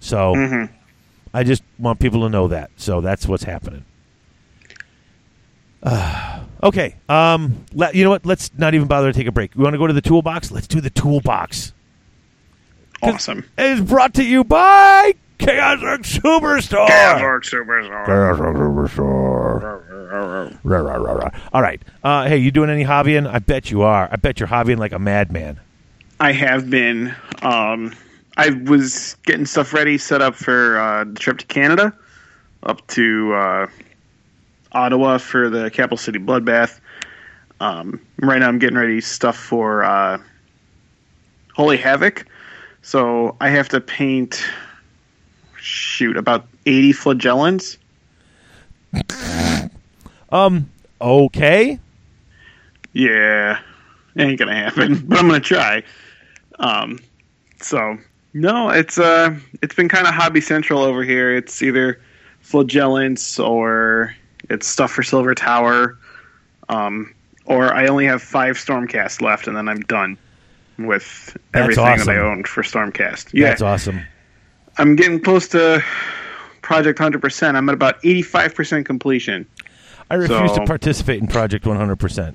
So 0.00 0.34
hmm 0.34 0.64
I 1.32 1.44
just 1.44 1.62
want 1.78 2.00
people 2.00 2.22
to 2.22 2.28
know 2.28 2.48
that. 2.48 2.70
So 2.76 3.00
that's 3.00 3.26
what's 3.26 3.44
happening. 3.44 3.84
Uh, 5.82 6.40
okay. 6.62 6.96
Um, 7.08 7.64
let, 7.72 7.94
you 7.94 8.04
know 8.04 8.10
what? 8.10 8.26
Let's 8.26 8.50
not 8.56 8.74
even 8.74 8.88
bother 8.88 9.12
to 9.12 9.18
take 9.18 9.26
a 9.26 9.32
break. 9.32 9.54
We 9.54 9.62
want 9.62 9.74
to 9.74 9.78
go 9.78 9.86
to 9.86 9.92
the 9.92 10.00
toolbox? 10.00 10.50
Let's 10.50 10.66
do 10.66 10.80
the 10.80 10.90
toolbox. 10.90 11.72
Awesome. 13.02 13.44
It 13.56 13.66
is 13.66 13.80
brought 13.80 14.14
to 14.14 14.24
you 14.24 14.42
by 14.42 15.14
Chaos 15.38 15.80
Orc 15.82 16.02
Superstore. 16.02 16.88
Superstore. 16.88 17.68
Rah, 20.64 20.78
rah, 20.78 20.96
rah, 20.96 21.12
rah. 21.12 21.30
All 21.52 21.62
right. 21.62 21.80
Uh, 22.02 22.26
hey, 22.26 22.38
you 22.38 22.50
doing 22.50 22.70
any 22.70 22.84
hobbying? 22.84 23.28
I 23.28 23.38
bet 23.38 23.70
you 23.70 23.82
are. 23.82 24.08
I 24.10 24.16
bet 24.16 24.40
you're 24.40 24.48
hobbying 24.48 24.78
like 24.78 24.92
a 24.92 24.98
madman. 24.98 25.60
I 26.18 26.32
have 26.32 26.68
been. 26.68 27.14
Um, 27.42 27.94
I 28.38 28.50
was 28.50 29.16
getting 29.24 29.46
stuff 29.46 29.72
ready, 29.72 29.98
set 29.98 30.22
up 30.22 30.36
for 30.36 30.78
uh, 30.78 31.04
the 31.04 31.18
trip 31.18 31.38
to 31.38 31.46
Canada, 31.46 31.92
up 32.62 32.86
to 32.86 33.34
uh, 33.34 33.66
Ottawa 34.70 35.18
for 35.18 35.50
the 35.50 35.70
Capital 35.72 35.96
City 35.96 36.20
Bloodbath. 36.20 36.78
Um, 37.58 38.00
right 38.20 38.38
now, 38.38 38.46
I'm 38.46 38.60
getting 38.60 38.78
ready 38.78 39.00
stuff 39.00 39.36
for 39.36 39.82
uh, 39.82 40.18
Holy 41.54 41.76
Havoc. 41.76 42.26
So 42.80 43.36
I 43.40 43.48
have 43.50 43.68
to 43.70 43.80
paint. 43.80 44.40
Shoot, 45.60 46.16
about 46.16 46.46
80 46.66 46.92
flagellants. 46.92 47.78
Um. 50.30 50.70
Okay. 51.00 51.80
Yeah, 52.92 53.58
ain't 54.16 54.38
gonna 54.38 54.54
happen, 54.54 55.04
but 55.06 55.18
I'm 55.18 55.26
gonna 55.26 55.40
try. 55.40 55.82
Um, 56.60 57.00
so 57.60 57.98
no, 58.40 58.70
it's 58.70 58.98
uh, 58.98 59.36
it's 59.62 59.74
been 59.74 59.88
kind 59.88 60.06
of 60.06 60.14
hobby 60.14 60.40
central 60.40 60.82
over 60.82 61.02
here. 61.04 61.34
It's 61.36 61.62
either 61.62 62.00
flagellants 62.40 63.38
or 63.38 64.14
it's 64.48 64.66
stuff 64.66 64.92
for 64.92 65.02
Silver 65.02 65.34
Tower, 65.34 65.98
um, 66.68 67.14
or 67.44 67.72
I 67.74 67.86
only 67.88 68.06
have 68.06 68.22
five 68.22 68.56
Stormcast 68.56 69.20
left, 69.20 69.46
and 69.46 69.56
then 69.56 69.68
I'm 69.68 69.80
done 69.80 70.16
with 70.78 71.36
That's 71.52 71.76
everything 71.76 71.84
that. 72.06 72.08
I 72.08 72.16
owned 72.18 72.46
for 72.46 72.62
Stormcast. 72.62 73.30
Yeah, 73.32 73.48
That's 73.48 73.62
awesome. 73.62 74.00
I'm 74.78 74.94
getting 74.94 75.20
close 75.20 75.48
to 75.48 75.82
Project 76.62 77.00
100%. 77.00 77.54
I'm 77.56 77.68
at 77.68 77.74
about 77.74 78.00
85% 78.02 78.84
completion. 78.86 79.44
I 80.08 80.14
refuse 80.14 80.52
So- 80.52 80.58
to 80.60 80.66
participate 80.66 81.20
in 81.20 81.26
Project 81.26 81.64
100%. 81.64 82.34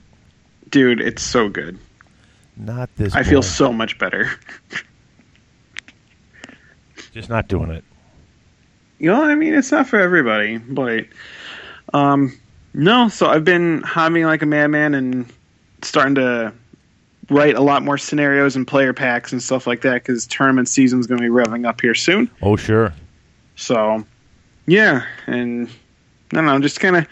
Dude, 0.69 0.99
it's 0.99 1.21
so 1.23 1.47
good. 1.49 1.77
Not 2.57 2.89
this. 2.97 3.15
I 3.15 3.23
feel 3.23 3.41
so 3.41 3.71
much 3.71 3.97
better. 3.97 4.29
just 7.13 7.29
not 7.29 7.47
doing 7.47 7.69
it. 7.69 7.83
You 8.99 9.11
know, 9.11 9.23
I 9.23 9.35
mean, 9.35 9.53
it's 9.53 9.71
not 9.71 9.87
for 9.87 9.99
everybody, 9.99 10.57
but 10.57 11.05
um, 11.93 12.37
no. 12.73 13.09
So 13.09 13.27
I've 13.27 13.43
been 13.43 13.81
hobbying 13.81 14.25
like 14.25 14.41
a 14.41 14.45
madman 14.45 14.93
and 14.93 15.31
starting 15.81 16.15
to 16.15 16.53
write 17.29 17.55
a 17.55 17.61
lot 17.61 17.83
more 17.83 17.97
scenarios 17.97 18.55
and 18.55 18.67
player 18.67 18.93
packs 18.93 19.31
and 19.31 19.41
stuff 19.41 19.65
like 19.67 19.81
that 19.81 19.95
because 19.95 20.25
tournament 20.27 20.67
season's 20.67 21.07
going 21.07 21.19
to 21.19 21.23
be 21.23 21.29
revving 21.29 21.67
up 21.67 21.81
here 21.81 21.95
soon. 21.95 22.29
Oh 22.41 22.55
sure. 22.55 22.93
So, 23.55 24.05
yeah, 24.65 25.05
and 25.27 25.67
I 26.31 26.37
don't 26.37 26.45
know, 26.45 26.59
just 26.59 26.79
kind 26.79 26.95
of 26.95 27.07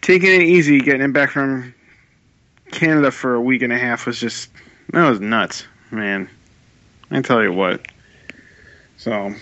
taking 0.00 0.30
it 0.30 0.42
easy, 0.42 0.80
getting 0.80 1.02
it 1.02 1.12
back 1.12 1.30
from 1.30 1.74
Canada 2.72 3.10
for 3.10 3.34
a 3.34 3.40
week 3.40 3.62
and 3.62 3.72
a 3.72 3.78
half 3.78 4.06
was 4.06 4.18
just 4.18 4.50
that 4.90 5.08
was 5.08 5.20
nuts, 5.20 5.64
man. 5.90 6.28
I 7.10 7.22
tell 7.22 7.42
you 7.42 7.52
what. 7.52 7.86
So 8.96 9.34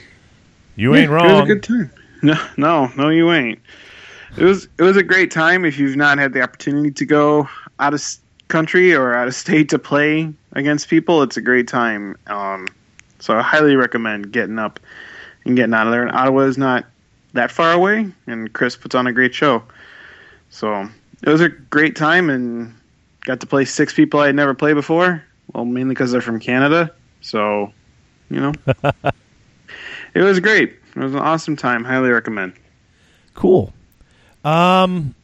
You 0.77 0.95
yeah, 0.95 1.03
ain't 1.03 1.11
It 1.11 1.33
was 1.33 1.38
a 1.41 1.47
good 1.47 1.62
time. 1.62 1.91
No, 2.23 2.47
no, 2.57 2.87
no, 2.97 3.09
you 3.09 3.33
ain't. 3.33 3.59
It 4.37 4.45
was 4.45 4.69
it 4.79 4.83
was 4.83 4.97
a 4.97 5.03
great 5.03 5.31
time. 5.31 5.65
If 5.65 5.79
you've 5.79 5.97
not 5.97 6.19
had 6.19 6.33
the 6.33 6.41
opportunity 6.41 6.91
to 6.93 7.05
go 7.05 7.49
out 7.79 7.95
of 7.95 8.03
country 8.49 8.95
or 8.95 9.15
out 9.15 9.29
of 9.29 9.35
state 9.35 9.69
to 9.71 9.79
play 9.79 10.33
against 10.53 10.88
people, 10.88 11.23
it's 11.23 11.37
a 11.37 11.41
great 11.41 11.69
time. 11.69 12.17
Um, 12.29 12.69
so 13.19 13.37
I 13.37 13.43
highly 13.43 13.77
recommend 13.77 14.33
getting 14.33 14.59
up 14.59 14.81
and 15.45 15.57
getting 15.57 15.75
out 15.75 15.87
of 15.87 15.93
there. 15.93 16.07
And 16.07 16.17
Ottawa 16.17 16.43
is 16.43 16.59
not 16.59 16.87
that 17.35 17.51
far 17.51 17.73
away, 17.73 18.11
and 18.27 18.53
Chris 18.53 18.77
puts 18.77 18.95
on 18.95 19.07
a 19.07 19.12
great 19.12 19.35
show. 19.35 19.62
So 20.51 20.88
it 21.23 21.29
was 21.29 21.41
a 21.41 21.49
great 21.49 21.97
time, 21.97 22.31
and 22.31 22.75
got 23.25 23.41
to 23.41 23.47
play 23.47 23.65
six 23.65 23.93
people 23.95 24.21
I 24.21 24.27
had 24.27 24.35
never 24.35 24.55
played 24.55 24.75
before. 24.75 25.23
Well, 25.53 25.65
mainly 25.65 25.95
because 25.95 26.12
they're 26.12 26.21
from 26.21 26.41
Canada. 26.41 26.93
So, 27.21 27.73
you 28.31 28.41
know, 28.41 28.53
it 30.14 30.22
was 30.22 30.40
great. 30.40 30.70
It 30.94 31.01
was 31.01 31.12
an 31.14 31.20
awesome 31.20 31.57
time. 31.57 31.85
Highly 31.85 32.11
recommend. 32.11 32.55
Cool. 33.35 33.72
Um, 34.44 35.14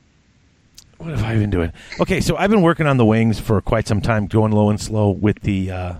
what 0.98 1.10
have 1.10 1.24
I 1.24 1.34
been 1.34 1.50
doing? 1.50 1.72
Okay, 2.00 2.20
so 2.20 2.36
I've 2.36 2.50
been 2.50 2.62
working 2.62 2.86
on 2.86 2.96
the 2.96 3.04
wings 3.04 3.38
for 3.38 3.60
quite 3.60 3.86
some 3.86 4.00
time, 4.00 4.26
going 4.26 4.52
low 4.52 4.70
and 4.70 4.80
slow 4.80 5.10
with 5.10 5.40
the 5.40 5.70
uh, 5.70 5.94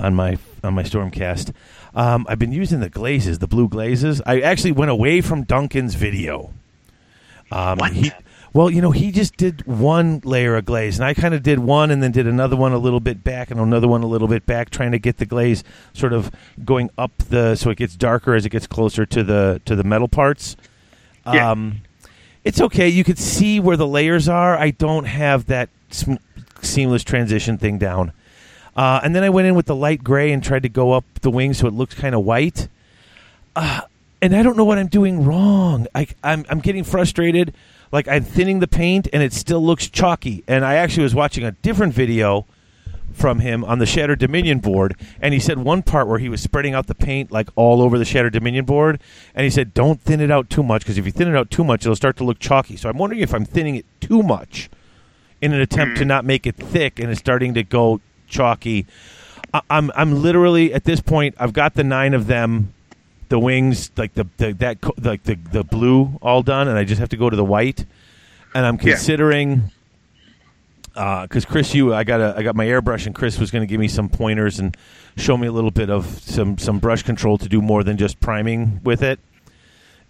on 0.00 0.14
my 0.14 0.38
on 0.62 0.74
my 0.74 0.82
Stormcast. 0.82 1.52
Um, 1.94 2.26
I've 2.28 2.38
been 2.38 2.52
using 2.52 2.80
the 2.80 2.90
glazes, 2.90 3.38
the 3.40 3.48
blue 3.48 3.68
glazes. 3.68 4.22
I 4.24 4.40
actually 4.40 4.72
went 4.72 4.90
away 4.90 5.20
from 5.20 5.42
Duncan's 5.44 5.94
video. 5.94 6.52
Um, 7.50 7.78
What? 7.78 7.92
He, 7.92 8.12
well, 8.58 8.70
you 8.72 8.82
know, 8.82 8.90
he 8.90 9.12
just 9.12 9.36
did 9.36 9.64
one 9.68 10.20
layer 10.24 10.56
of 10.56 10.64
glaze, 10.64 10.98
and 10.98 11.06
I 11.06 11.14
kind 11.14 11.32
of 11.32 11.44
did 11.44 11.60
one, 11.60 11.92
and 11.92 12.02
then 12.02 12.10
did 12.10 12.26
another 12.26 12.56
one 12.56 12.72
a 12.72 12.78
little 12.78 12.98
bit 12.98 13.22
back, 13.22 13.52
and 13.52 13.60
another 13.60 13.86
one 13.86 14.02
a 14.02 14.08
little 14.08 14.26
bit 14.26 14.46
back, 14.46 14.70
trying 14.70 14.90
to 14.90 14.98
get 14.98 15.18
the 15.18 15.26
glaze 15.26 15.62
sort 15.92 16.12
of 16.12 16.32
going 16.64 16.90
up 16.98 17.16
the 17.18 17.54
so 17.54 17.70
it 17.70 17.76
gets 17.76 17.94
darker 17.94 18.34
as 18.34 18.44
it 18.44 18.48
gets 18.48 18.66
closer 18.66 19.06
to 19.06 19.22
the 19.22 19.62
to 19.64 19.76
the 19.76 19.84
metal 19.84 20.08
parts. 20.08 20.56
Yeah. 21.24 21.52
Um, 21.52 21.82
it's 22.42 22.60
okay. 22.60 22.88
You 22.88 23.04
could 23.04 23.20
see 23.20 23.60
where 23.60 23.76
the 23.76 23.86
layers 23.86 24.28
are. 24.28 24.56
I 24.56 24.72
don't 24.72 25.04
have 25.04 25.46
that 25.46 25.68
sm- 25.90 26.14
seamless 26.60 27.04
transition 27.04 27.58
thing 27.58 27.78
down. 27.78 28.10
Uh, 28.76 28.98
and 29.04 29.14
then 29.14 29.22
I 29.22 29.30
went 29.30 29.46
in 29.46 29.54
with 29.54 29.66
the 29.66 29.76
light 29.76 30.02
gray 30.02 30.32
and 30.32 30.42
tried 30.42 30.64
to 30.64 30.68
go 30.68 30.90
up 30.90 31.04
the 31.20 31.30
wing 31.30 31.54
so 31.54 31.68
it 31.68 31.74
looks 31.74 31.94
kind 31.94 32.12
of 32.12 32.24
white. 32.24 32.66
Uh, 33.54 33.82
and 34.20 34.34
I 34.34 34.42
don't 34.42 34.56
know 34.56 34.64
what 34.64 34.78
I'm 34.78 34.88
doing 34.88 35.24
wrong. 35.24 35.86
I, 35.94 36.08
I'm, 36.24 36.44
I'm 36.50 36.58
getting 36.58 36.82
frustrated. 36.82 37.54
Like 37.92 38.08
I'm 38.08 38.24
thinning 38.24 38.60
the 38.60 38.68
paint 38.68 39.08
and 39.12 39.22
it 39.22 39.32
still 39.32 39.64
looks 39.64 39.88
chalky. 39.88 40.44
And 40.46 40.64
I 40.64 40.74
actually 40.74 41.04
was 41.04 41.14
watching 41.14 41.44
a 41.44 41.52
different 41.52 41.94
video 41.94 42.46
from 43.12 43.40
him 43.40 43.64
on 43.64 43.78
the 43.78 43.86
Shattered 43.86 44.18
Dominion 44.20 44.60
board, 44.60 44.94
and 45.20 45.34
he 45.34 45.40
said 45.40 45.58
one 45.58 45.82
part 45.82 46.06
where 46.06 46.18
he 46.18 46.28
was 46.28 46.40
spreading 46.40 46.74
out 46.74 46.86
the 46.86 46.94
paint 46.94 47.32
like 47.32 47.48
all 47.56 47.82
over 47.82 47.98
the 47.98 48.04
Shattered 48.04 48.32
Dominion 48.32 48.64
board, 48.64 49.00
and 49.34 49.44
he 49.44 49.50
said, 49.50 49.74
"Don't 49.74 50.00
thin 50.00 50.20
it 50.20 50.30
out 50.30 50.48
too 50.48 50.62
much 50.62 50.82
because 50.82 50.98
if 50.98 51.04
you 51.04 51.12
thin 51.12 51.28
it 51.28 51.36
out 51.36 51.50
too 51.50 51.64
much, 51.64 51.84
it'll 51.84 51.96
start 51.96 52.16
to 52.18 52.24
look 52.24 52.38
chalky." 52.38 52.76
So 52.76 52.88
I'm 52.88 52.96
wondering 52.96 53.20
if 53.20 53.34
I'm 53.34 53.44
thinning 53.44 53.76
it 53.76 53.86
too 54.00 54.22
much 54.22 54.70
in 55.40 55.52
an 55.52 55.60
attempt 55.60 55.98
to 55.98 56.04
mm. 56.04 56.08
not 56.08 56.24
make 56.24 56.46
it 56.46 56.56
thick, 56.56 56.98
and 56.98 57.10
it's 57.10 57.20
starting 57.20 57.54
to 57.54 57.62
go 57.62 58.00
chalky. 58.28 58.86
I- 59.52 59.62
I'm 59.68 59.90
I'm 59.96 60.22
literally 60.22 60.72
at 60.72 60.84
this 60.84 61.00
point. 61.00 61.34
I've 61.38 61.52
got 61.52 61.74
the 61.74 61.84
nine 61.84 62.14
of 62.14 62.26
them, 62.26 62.72
the 63.28 63.38
wings 63.38 63.90
like 63.96 64.14
the, 64.14 64.26
the 64.38 64.52
that 64.54 64.80
co- 64.80 64.94
like 65.00 65.24
the 65.24 65.34
the 65.34 65.64
blue 65.64 66.18
all 66.22 66.42
done, 66.42 66.68
and 66.68 66.78
I 66.78 66.84
just 66.84 66.98
have 67.00 67.08
to 67.10 67.16
go 67.16 67.28
to 67.30 67.36
the 67.36 67.44
white, 67.44 67.84
and 68.54 68.64
I'm 68.66 68.78
considering 68.78 69.70
uh, 70.96 71.22
because 71.22 71.44
Chris, 71.44 71.74
you, 71.74 71.94
I 71.94 72.04
got 72.04 72.20
a, 72.20 72.34
I 72.36 72.42
got 72.42 72.56
my 72.56 72.66
airbrush, 72.66 73.06
and 73.06 73.14
Chris 73.14 73.38
was 73.38 73.50
going 73.50 73.62
to 73.62 73.66
give 73.66 73.78
me 73.80 73.88
some 73.88 74.08
pointers 74.08 74.58
and 74.58 74.76
show 75.16 75.36
me 75.36 75.46
a 75.46 75.52
little 75.52 75.70
bit 75.70 75.90
of 75.90 76.06
some 76.20 76.58
some 76.58 76.78
brush 76.78 77.02
control 77.02 77.38
to 77.38 77.48
do 77.48 77.62
more 77.62 77.84
than 77.84 77.96
just 77.96 78.20
priming 78.20 78.80
with 78.82 79.02
it. 79.02 79.20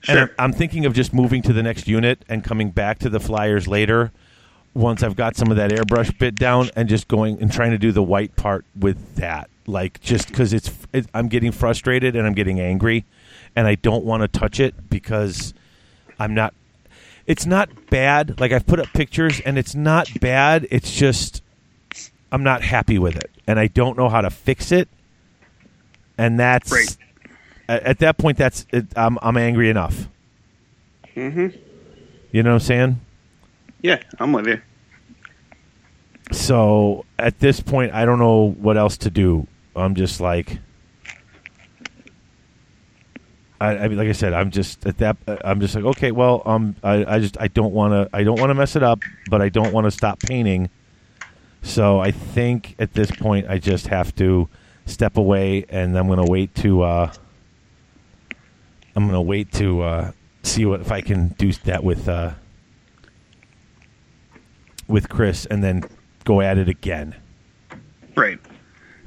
And 0.07 0.16
Sure. 0.16 0.22
I'm, 0.22 0.31
I'm 0.38 0.52
thinking 0.52 0.87
of 0.87 0.94
just 0.94 1.12
moving 1.12 1.42
to 1.42 1.52
the 1.52 1.62
next 1.62 1.88
unit 1.88 2.24
and 2.28 2.44
coming 2.44 2.70
back 2.70 3.00
to 3.00 3.09
the 3.11 3.18
flyers 3.18 3.66
later 3.66 4.12
once 4.72 5.02
I've 5.02 5.16
got 5.16 5.35
some 5.35 5.50
of 5.50 5.57
that 5.57 5.72
airbrush 5.72 6.16
bit 6.18 6.37
down 6.37 6.70
and 6.76 6.88
just 6.88 7.09
going 7.09 7.42
and 7.42 7.50
trying 7.52 7.72
to 7.72 7.78
do 7.78 7.90
the 7.90 8.02
white 8.02 8.37
part 8.37 8.64
with 8.78 9.16
that. 9.16 9.50
Like 9.68 10.00
just 10.00 10.28
because 10.28 10.54
it's, 10.54 10.70
it, 10.94 11.07
I'm 11.12 11.28
getting 11.28 11.52
frustrated 11.52 12.16
and 12.16 12.26
I'm 12.26 12.33
getting 12.33 12.59
angry, 12.59 13.04
and 13.54 13.66
I 13.66 13.74
don't 13.74 14.04
want 14.04 14.22
to 14.22 14.28
touch 14.38 14.59
it 14.61 14.88
because 14.88 15.52
I'm 16.18 16.33
not. 16.35 16.54
It's 17.26 17.44
not 17.44 17.68
bad. 17.90 18.40
Like 18.40 18.50
I've 18.50 18.66
put 18.66 18.81
up 18.81 18.88
pictures 18.94 19.40
and 19.44 19.59
it's 19.59 19.74
not 19.74 20.09
bad. 20.20 20.66
It's 20.70 20.90
just 20.96 21.42
I'm 22.33 22.42
not 22.42 22.62
happy 22.62 22.98
with 22.98 23.16
it, 23.16 23.31
and 23.46 23.59
I 23.59 23.66
don't 23.66 23.98
know 23.98 24.09
how 24.09 24.22
to 24.22 24.31
fix 24.31 24.72
it. 24.72 24.88
And 26.16 26.40
that's 26.40 26.72
Right. 26.72 26.96
at, 27.68 27.83
at 27.83 27.98
that 27.98 28.16
point. 28.16 28.38
That's 28.38 28.64
it, 28.72 28.87
I'm 28.96 29.18
I'm 29.20 29.37
angry 29.37 29.68
enough. 29.68 30.09
Mm-hmm. 31.14 31.48
You 32.33 32.42
know 32.42 32.50
what 32.50 32.54
I'm 32.54 32.61
saying? 32.61 33.00
Yeah, 33.83 34.02
I'm 34.18 34.33
with 34.33 34.46
you. 34.46 34.62
So 36.33 37.04
at 37.18 37.38
this 37.40 37.61
point, 37.61 37.92
I 37.92 38.04
don't 38.04 38.18
know 38.18 38.50
what 38.59 38.76
else 38.78 38.96
to 38.98 39.11
do. 39.11 39.46
I'm 39.78 39.94
just 39.94 40.20
like, 40.20 40.58
I, 43.60 43.76
I 43.76 43.88
mean, 43.88 43.98
like 43.98 44.08
I 44.08 44.12
said, 44.12 44.32
I'm 44.32 44.50
just 44.50 44.86
at 44.86 44.98
that. 44.98 45.16
I'm 45.44 45.60
just 45.60 45.74
like, 45.74 45.84
okay, 45.84 46.12
well, 46.12 46.42
um, 46.46 46.76
I, 46.82 47.04
I 47.16 47.18
just 47.18 47.36
I 47.40 47.48
don't 47.48 47.72
want 47.72 47.92
to 47.92 48.16
I 48.16 48.22
don't 48.22 48.38
want 48.38 48.50
to 48.50 48.54
mess 48.54 48.76
it 48.76 48.82
up, 48.82 49.00
but 49.28 49.42
I 49.42 49.48
don't 49.48 49.72
want 49.72 49.86
to 49.86 49.90
stop 49.90 50.20
painting. 50.20 50.70
So 51.62 51.98
I 51.98 52.12
think 52.12 52.76
at 52.78 52.92
this 52.94 53.10
point, 53.10 53.48
I 53.48 53.58
just 53.58 53.88
have 53.88 54.14
to 54.16 54.48
step 54.86 55.16
away, 55.16 55.64
and 55.68 55.98
I'm 55.98 56.06
going 56.06 56.24
to 56.24 56.30
wait 56.30 56.54
to. 56.56 56.82
Uh, 56.82 57.12
I'm 58.94 59.04
going 59.04 59.14
to 59.14 59.20
wait 59.20 59.52
to 59.54 59.82
uh, 59.82 60.12
see 60.42 60.64
what 60.64 60.80
if 60.80 60.90
I 60.92 61.00
can 61.00 61.28
do 61.30 61.52
that 61.52 61.82
with 61.82 62.08
uh, 62.08 62.32
with 64.86 65.08
Chris, 65.08 65.46
and 65.46 65.64
then 65.64 65.84
go 66.24 66.40
at 66.40 66.58
it 66.58 66.68
again. 66.68 67.16
Right. 68.16 68.38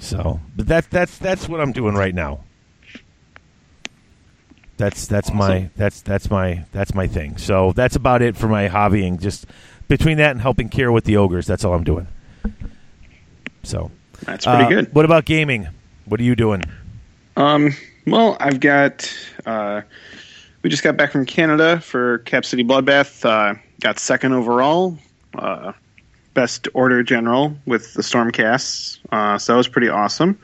So, 0.01 0.39
but 0.55 0.67
that's 0.67 0.87
that's 0.87 1.17
that's 1.19 1.47
what 1.47 1.61
I'm 1.61 1.71
doing 1.71 1.95
right 1.95 2.13
now. 2.13 2.41
That's 4.77 5.05
that's 5.05 5.31
my 5.31 5.69
that's 5.75 6.01
that's 6.01 6.29
my 6.29 6.65
that's 6.71 6.95
my 6.95 7.05
thing. 7.05 7.37
So 7.37 7.71
that's 7.73 7.95
about 7.95 8.23
it 8.23 8.35
for 8.35 8.47
my 8.47 8.67
hobbying. 8.67 9.21
Just 9.21 9.45
between 9.87 10.17
that 10.17 10.31
and 10.31 10.41
helping 10.41 10.69
care 10.69 10.91
with 10.91 11.05
the 11.05 11.17
ogres, 11.17 11.45
that's 11.45 11.63
all 11.63 11.75
I'm 11.75 11.83
doing. 11.83 12.07
So 13.61 13.91
That's 14.21 14.45
pretty 14.45 14.63
uh, 14.63 14.69
good. 14.69 14.95
What 14.95 15.05
about 15.05 15.25
gaming? 15.25 15.67
What 16.05 16.19
are 16.19 16.23
you 16.23 16.35
doing? 16.35 16.63
Um, 17.37 17.75
well, 18.07 18.37
I've 18.39 18.59
got. 18.59 19.13
Uh, 19.45 19.81
we 20.63 20.71
just 20.71 20.81
got 20.83 20.97
back 20.97 21.11
from 21.11 21.27
Canada 21.27 21.79
for 21.79 22.19
Cap 22.19 22.43
City 22.43 22.63
Bloodbath. 22.63 23.23
Uh, 23.23 23.59
got 23.81 23.99
second 23.99 24.33
overall, 24.33 24.97
uh, 25.35 25.73
best 26.33 26.67
order 26.73 27.03
general 27.03 27.55
with 27.65 27.93
the 27.93 28.01
Stormcasts. 28.01 28.99
Uh, 29.11 29.37
so 29.37 29.53
that 29.53 29.57
was 29.57 29.67
pretty 29.67 29.89
awesome. 29.89 30.39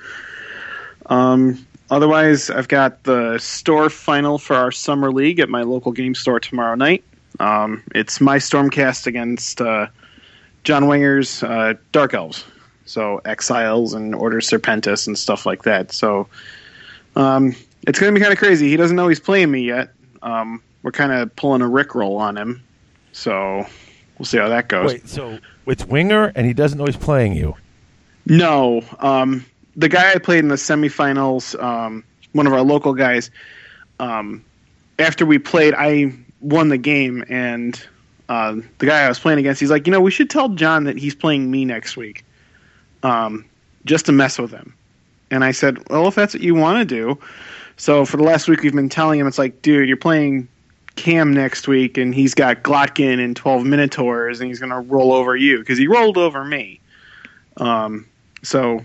Um, 1.08 1.66
otherwise, 1.90 2.50
I've 2.50 2.68
got 2.68 3.04
the 3.04 3.38
store 3.38 3.90
final 3.90 4.38
for 4.38 4.56
our 4.56 4.72
summer 4.72 5.12
league 5.12 5.40
at 5.40 5.50
my 5.50 5.64
local 5.64 5.92
game 5.92 6.16
store 6.16 6.40
tomorrow 6.40 6.76
night. 6.76 7.04
Um, 7.40 7.84
it's 7.96 8.20
my 8.20 8.38
Stormcast 8.38 9.08
against 9.08 9.62
uh, 9.62 9.88
John 10.64 10.88
Winger's 10.88 11.44
uh, 11.44 11.76
Dark 11.92 12.14
Elves. 12.14 12.44
So 12.86 13.22
Exiles 13.26 13.94
and 13.94 14.16
Order 14.16 14.40
Serpentis 14.40 15.08
and 15.08 15.18
stuff 15.18 15.46
like 15.46 15.64
that. 15.64 15.92
So 15.92 16.28
um, 17.16 17.56
it's 17.86 18.00
going 18.00 18.14
to 18.14 18.18
be 18.18 18.22
kind 18.22 18.34
of 18.34 18.40
crazy. 18.40 18.70
He 18.70 18.78
doesn't 18.78 18.96
know 18.96 19.08
he's 19.08 19.20
playing 19.20 19.52
me 19.52 19.62
yet. 19.62 19.90
Um, 20.22 20.64
we're 20.84 20.92
kind 20.92 21.12
of 21.12 21.36
pulling 21.36 21.62
a 21.62 21.66
Rickroll 21.66 22.18
on 22.18 22.38
him. 22.38 22.64
So 23.12 23.66
we'll 24.18 24.26
see 24.26 24.38
how 24.38 24.50
that 24.50 24.70
goes. 24.70 24.94
Wait, 24.94 25.10
so 25.10 25.38
it's 25.70 25.86
Winger, 25.86 26.32
and 26.36 26.45
he 26.45 26.53
doesn't 26.53 26.78
know 26.78 26.86
he's 26.86 26.95
playing 26.95 27.34
you. 27.34 27.55
No, 28.26 28.84
um, 28.99 29.45
the 29.76 29.89
guy 29.89 30.11
I 30.11 30.18
played 30.18 30.39
in 30.39 30.49
the 30.49 30.55
semifinals, 30.55 31.61
um, 31.61 32.03
one 32.34 32.47
of 32.47 32.53
our 32.53 32.61
local 32.61 32.93
guys. 32.93 33.32
Um, 33.99 34.43
after 34.99 35.26
we 35.26 35.39
played, 35.39 35.74
I 35.74 36.13
won 36.41 36.70
the 36.70 36.78
game, 36.78 37.24
and 37.30 37.82
uh, 38.30 38.55
the 38.80 38.86
guy 38.86 39.03
I 39.03 39.07
was 39.07 39.20
playing 39.20 39.39
against, 39.39 39.59
he's 39.59 39.72
like, 39.72 39.88
you 39.88 39.91
know, 39.91 40.01
we 40.01 40.11
should 40.11 40.30
tell 40.30 40.49
John 40.49 40.84
that 40.86 40.97
he's 40.97 41.15
playing 41.15 41.49
me 41.49 41.65
next 41.65 41.95
week, 41.95 42.26
um, 43.03 43.45
just 43.86 44.05
to 44.07 44.11
mess 44.11 44.38
with 44.38 44.51
him. 44.51 44.74
And 45.32 45.43
I 45.43 45.51
said, 45.51 45.78
well, 45.89 46.07
if 46.07 46.15
that's 46.15 46.34
what 46.34 46.41
you 46.43 46.55
want 46.55 46.80
to 46.80 46.95
do. 46.95 47.20
So 47.78 48.05
for 48.05 48.18
the 48.18 48.24
last 48.24 48.47
week, 48.47 48.61
we've 48.61 48.74
been 48.74 48.89
telling 48.89 49.20
him, 49.20 49.28
it's 49.28 49.38
like, 49.38 49.61
dude, 49.61 49.88
you're 49.88 49.97
playing 49.97 50.47
Cam 50.98 51.34
next 51.34 51.68
week, 51.68 51.98
and 51.98 52.14
he's 52.14 52.34
got 52.34 52.64
Glottkin 52.64 53.24
and 53.24 53.36
12 53.36 53.64
Minotaurs, 53.64 54.41
and 54.41 54.50
he's 54.50 54.60
going 54.60 54.72
to 54.72 54.80
roll 54.80 55.14
over 55.14 55.36
you 55.36 55.60
because 55.60 55.78
he 55.78 55.88
rolled 55.88 56.18
over 56.18 56.43
me. 56.43 56.80
Um, 57.58 58.06
so 58.43 58.84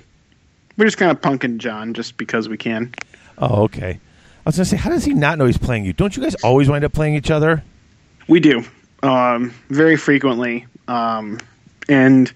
we're 0.76 0.84
just 0.84 0.98
kind 0.98 1.10
of 1.10 1.20
punking 1.20 1.58
John 1.58 1.94
just 1.94 2.16
because 2.16 2.48
we 2.48 2.56
can. 2.56 2.94
Oh, 3.38 3.64
okay. 3.64 3.98
I 4.44 4.48
was 4.48 4.56
gonna 4.56 4.64
say, 4.64 4.76
how 4.76 4.90
does 4.90 5.04
he 5.04 5.14
not 5.14 5.38
know 5.38 5.46
he's 5.46 5.58
playing 5.58 5.84
you? 5.84 5.92
Don't 5.92 6.16
you 6.16 6.22
guys 6.22 6.34
always 6.36 6.68
wind 6.68 6.84
up 6.84 6.92
playing 6.92 7.14
each 7.14 7.30
other? 7.30 7.62
We 8.26 8.40
do, 8.40 8.64
um, 9.02 9.54
very 9.68 9.96
frequently. 9.96 10.66
Um, 10.88 11.38
and 11.88 12.32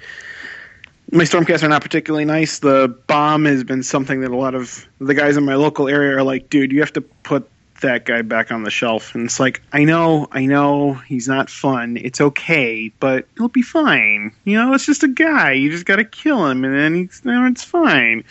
my 1.11 1.25
Stormcasts 1.25 1.65
are 1.65 1.69
not 1.69 1.83
particularly 1.83 2.25
nice. 2.25 2.61
The 2.61 2.97
bomb 3.09 3.45
has 3.45 3.65
been 3.65 3.83
something 3.83 4.21
that 4.21 4.31
a 4.31 4.37
lot 4.37 4.55
of 4.55 4.87
the 5.01 5.15
guys 5.15 5.37
in 5.37 5.45
my 5.45 5.57
local 5.57 5.89
area 5.89 6.17
are 6.17 6.23
like, 6.23 6.49
dude, 6.49 6.71
you 6.71 6.81
have 6.81 6.93
to 6.93 7.01
put 7.01 7.49
that 7.81 8.05
guy 8.05 8.23
back 8.23 8.51
on 8.53 8.63
the 8.63 8.71
shelf. 8.71 9.15
And 9.15 9.25
it's 9.25 9.39
like, 9.41 9.63
I 9.73 9.85
know, 9.85 10.29
I 10.33 10.47
know, 10.47 10.95
he's 10.95 11.29
not 11.29 11.51
fun. 11.51 11.97
It's 11.97 12.21
okay, 12.21 12.93
but 13.01 13.27
he'll 13.37 13.49
be 13.49 13.63
fine. 13.63 14.33
You 14.45 14.57
know, 14.57 14.73
it's 14.75 14.87
just 14.87 15.03
a 15.03 15.09
guy. 15.09 15.53
You 15.53 15.71
just 15.71 15.87
got 15.87 15.97
to 15.97 16.05
kill 16.05 16.47
him, 16.47 16.65
and 16.65 16.75
then 16.75 16.95
he's, 16.95 17.23
you 17.25 17.33
know, 17.33 17.47
it's 17.47 17.65
fine. 17.65 18.25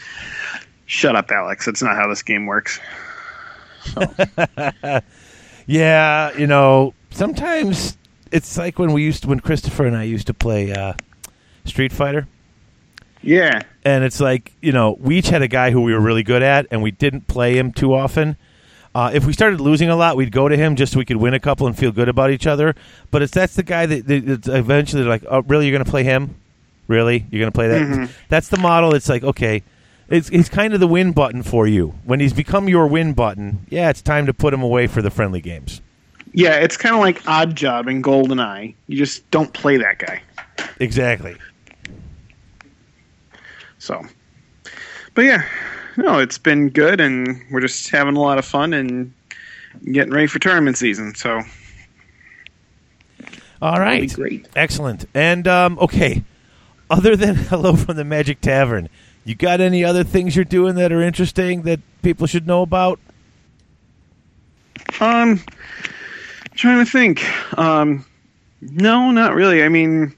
Shut 0.85 1.15
up, 1.15 1.31
Alex. 1.31 1.65
That's 1.65 1.81
not 1.81 1.95
how 1.95 2.07
this 2.07 2.21
game 2.21 2.45
works. 2.45 2.79
Yeah, 5.67 6.35
you 6.37 6.47
know, 6.47 6.93
sometimes 7.11 7.97
it's 8.31 8.57
like 8.57 8.77
when 8.77 8.93
we 8.93 9.03
used 9.03 9.23
to, 9.23 9.29
when 9.29 9.39
Christopher 9.39 9.85
and 9.85 9.97
I 9.97 10.03
used 10.03 10.27
to 10.27 10.33
play 10.33 10.71
uh, 10.71 10.93
Street 11.65 11.91
Fighter. 11.91 12.27
Yeah. 13.21 13.63
and 13.83 14.03
it's 14.03 14.19
like 14.19 14.51
you 14.61 14.71
know 14.71 14.97
we 14.99 15.17
each 15.17 15.29
had 15.29 15.41
a 15.41 15.47
guy 15.47 15.71
who 15.71 15.81
we 15.81 15.93
were 15.93 15.99
really 15.99 16.21
good 16.21 16.43
at 16.43 16.67
and 16.69 16.83
we 16.83 16.91
didn't 16.91 17.27
play 17.27 17.57
him 17.57 17.71
too 17.71 17.91
often 17.91 18.37
uh, 18.95 19.11
if 19.13 19.25
we 19.25 19.33
started 19.33 19.59
losing 19.61 19.89
a 19.89 19.95
lot 19.95 20.15
we'd 20.17 20.31
go 20.31 20.47
to 20.49 20.55
him 20.57 20.75
just 20.75 20.93
so 20.93 20.99
we 20.99 21.05
could 21.05 21.17
win 21.17 21.33
a 21.35 21.39
couple 21.39 21.67
and 21.67 21.77
feel 21.77 21.91
good 21.91 22.09
about 22.09 22.31
each 22.31 22.47
other. 22.47 22.73
But 23.11 23.21
it's 23.21 23.33
that's 23.33 23.55
the 23.55 23.61
guy 23.63 23.85
that, 23.85 24.07
that 24.07 24.47
eventually 24.47 25.03
they're 25.03 25.09
like 25.11 25.25
oh 25.29 25.41
really 25.43 25.67
you're 25.67 25.73
going 25.77 25.85
to 25.85 25.91
play 25.91 26.03
him? 26.03 26.35
Really? 26.87 27.25
You're 27.29 27.39
going 27.41 27.51
to 27.51 27.55
play 27.55 27.67
that? 27.67 27.81
Mhm. 27.81 28.09
that's 28.29 28.47
the 28.47 28.57
model 28.57 28.95
it's 28.95 29.09
like 29.09 29.23
okay 29.23 29.61
it's, 30.07 30.29
it's 30.29 30.49
kind 30.49 30.73
of 30.73 30.79
the 30.79 30.87
win 30.87 31.11
button 31.13 31.41
for 31.43 31.65
you. 31.67 31.95
When 32.03 32.19
he's 32.19 32.31
become 32.33 32.69
your 32.69 32.87
win 32.87 33.13
button 33.13 33.65
yeah 33.69 33.89
it's 33.89 34.01
time 34.01 34.25
to 34.27 34.33
put 34.33 34.53
him 34.53 34.63
away 34.63 34.87
for 34.87 35.01
the 35.03 35.11
friendly 35.11 35.41
games. 35.41 35.81
Yeah, 36.37 36.55
it's 36.55 36.75
kind 36.75 36.93
of 36.93 36.99
like 37.01 37.25
Odd 37.29 37.55
Job 37.55 37.87
in 37.87 38.01
GoldenEye. 38.01 38.75
You 38.87 38.97
just 38.97 39.29
don't 39.31 39.53
play 39.53 39.77
that 39.77 39.99
guy. 39.99 40.21
exactly. 40.81 41.37
So, 43.77 44.01
but 45.13 45.23
yeah, 45.23 45.45
no, 45.97 46.19
it's 46.19 46.37
been 46.37 46.69
good, 46.69 46.99
and 46.99 47.41
we're 47.51 47.61
just 47.61 47.89
having 47.89 48.15
a 48.15 48.21
lot 48.21 48.37
of 48.37 48.45
fun 48.45 48.73
and 48.73 49.13
getting 49.83 50.13
ready 50.13 50.27
for 50.27 50.39
tournament 50.39 50.77
season. 50.77 51.15
So, 51.15 51.41
all 53.61 53.79
right, 53.79 54.01
be 54.01 54.07
great. 54.07 54.47
Excellent. 54.55 55.05
And 55.13 55.47
um, 55.47 55.79
okay, 55.79 56.23
other 56.89 57.15
than 57.15 57.35
hello 57.35 57.75
from 57.75 57.95
the 57.97 58.05
Magic 58.05 58.41
Tavern, 58.41 58.89
you 59.23 59.35
got 59.35 59.61
any 59.61 59.83
other 59.83 60.03
things 60.03 60.35
you're 60.35 60.45
doing 60.45 60.75
that 60.75 60.91
are 60.91 61.01
interesting 61.01 61.63
that 61.63 61.79
people 62.01 62.27
should 62.27 62.45
know 62.45 62.61
about? 62.61 62.99
Um, 64.99 65.41
trying 66.53 66.85
to 66.85 66.89
think. 66.89 67.23
Um, 67.57 68.05
no, 68.61 69.11
not 69.11 69.33
really. 69.33 69.63
I 69.63 69.69
mean, 69.69 70.15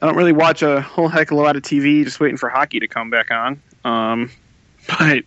I 0.00 0.06
don't 0.06 0.16
really 0.16 0.32
watch 0.32 0.62
a 0.62 0.80
whole 0.80 1.08
heck 1.08 1.30
of 1.30 1.38
a 1.38 1.40
lot 1.40 1.56
of 1.56 1.62
TV. 1.62 2.04
Just 2.04 2.20
waiting 2.20 2.36
for 2.36 2.48
hockey 2.48 2.80
to 2.80 2.88
come 2.88 3.10
back 3.10 3.30
on. 3.30 3.60
Um, 3.84 4.30
but 4.86 5.24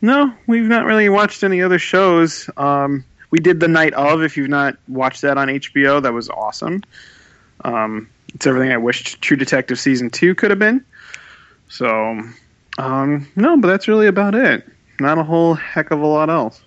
no, 0.00 0.32
we've 0.46 0.64
not 0.64 0.84
really 0.84 1.08
watched 1.08 1.42
any 1.42 1.62
other 1.62 1.78
shows. 1.78 2.48
Um, 2.56 3.04
we 3.30 3.38
did 3.38 3.60
the 3.60 3.68
night 3.68 3.94
of. 3.94 4.22
If 4.22 4.36
you've 4.36 4.48
not 4.48 4.76
watched 4.88 5.22
that 5.22 5.38
on 5.38 5.48
HBO, 5.48 6.02
that 6.02 6.12
was 6.12 6.28
awesome. 6.30 6.82
Um, 7.64 8.08
it's 8.34 8.46
everything 8.46 8.72
I 8.72 8.76
wished 8.76 9.20
True 9.20 9.36
Detective 9.36 9.78
season 9.78 10.10
two 10.10 10.34
could 10.34 10.50
have 10.50 10.58
been. 10.58 10.84
So, 11.68 12.20
um, 12.78 13.28
no, 13.34 13.56
but 13.56 13.68
that's 13.68 13.88
really 13.88 14.06
about 14.06 14.34
it. 14.34 14.66
Not 15.00 15.18
a 15.18 15.24
whole 15.24 15.54
heck 15.54 15.90
of 15.90 16.00
a 16.00 16.06
lot 16.06 16.30
else. 16.30 16.62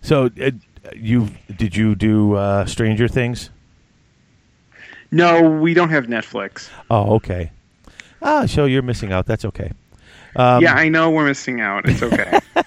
So, 0.00 0.30
uh, 0.40 0.50
you 0.96 1.28
did 1.56 1.76
you 1.76 1.94
do 1.94 2.34
uh, 2.34 2.66
Stranger 2.66 3.08
Things? 3.08 3.50
No, 5.10 5.42
we 5.42 5.74
don't 5.74 5.90
have 5.90 6.06
Netflix. 6.06 6.70
Oh, 6.90 7.16
okay. 7.16 7.52
Ah, 8.22 8.46
so 8.46 8.64
you're 8.64 8.82
missing 8.82 9.12
out. 9.12 9.26
That's 9.26 9.44
okay. 9.44 9.72
Um, 10.34 10.62
yeah, 10.62 10.74
I 10.74 10.88
know 10.88 11.10
we're 11.10 11.26
missing 11.26 11.60
out. 11.60 11.88
It's 11.88 12.02
okay. 12.02 12.38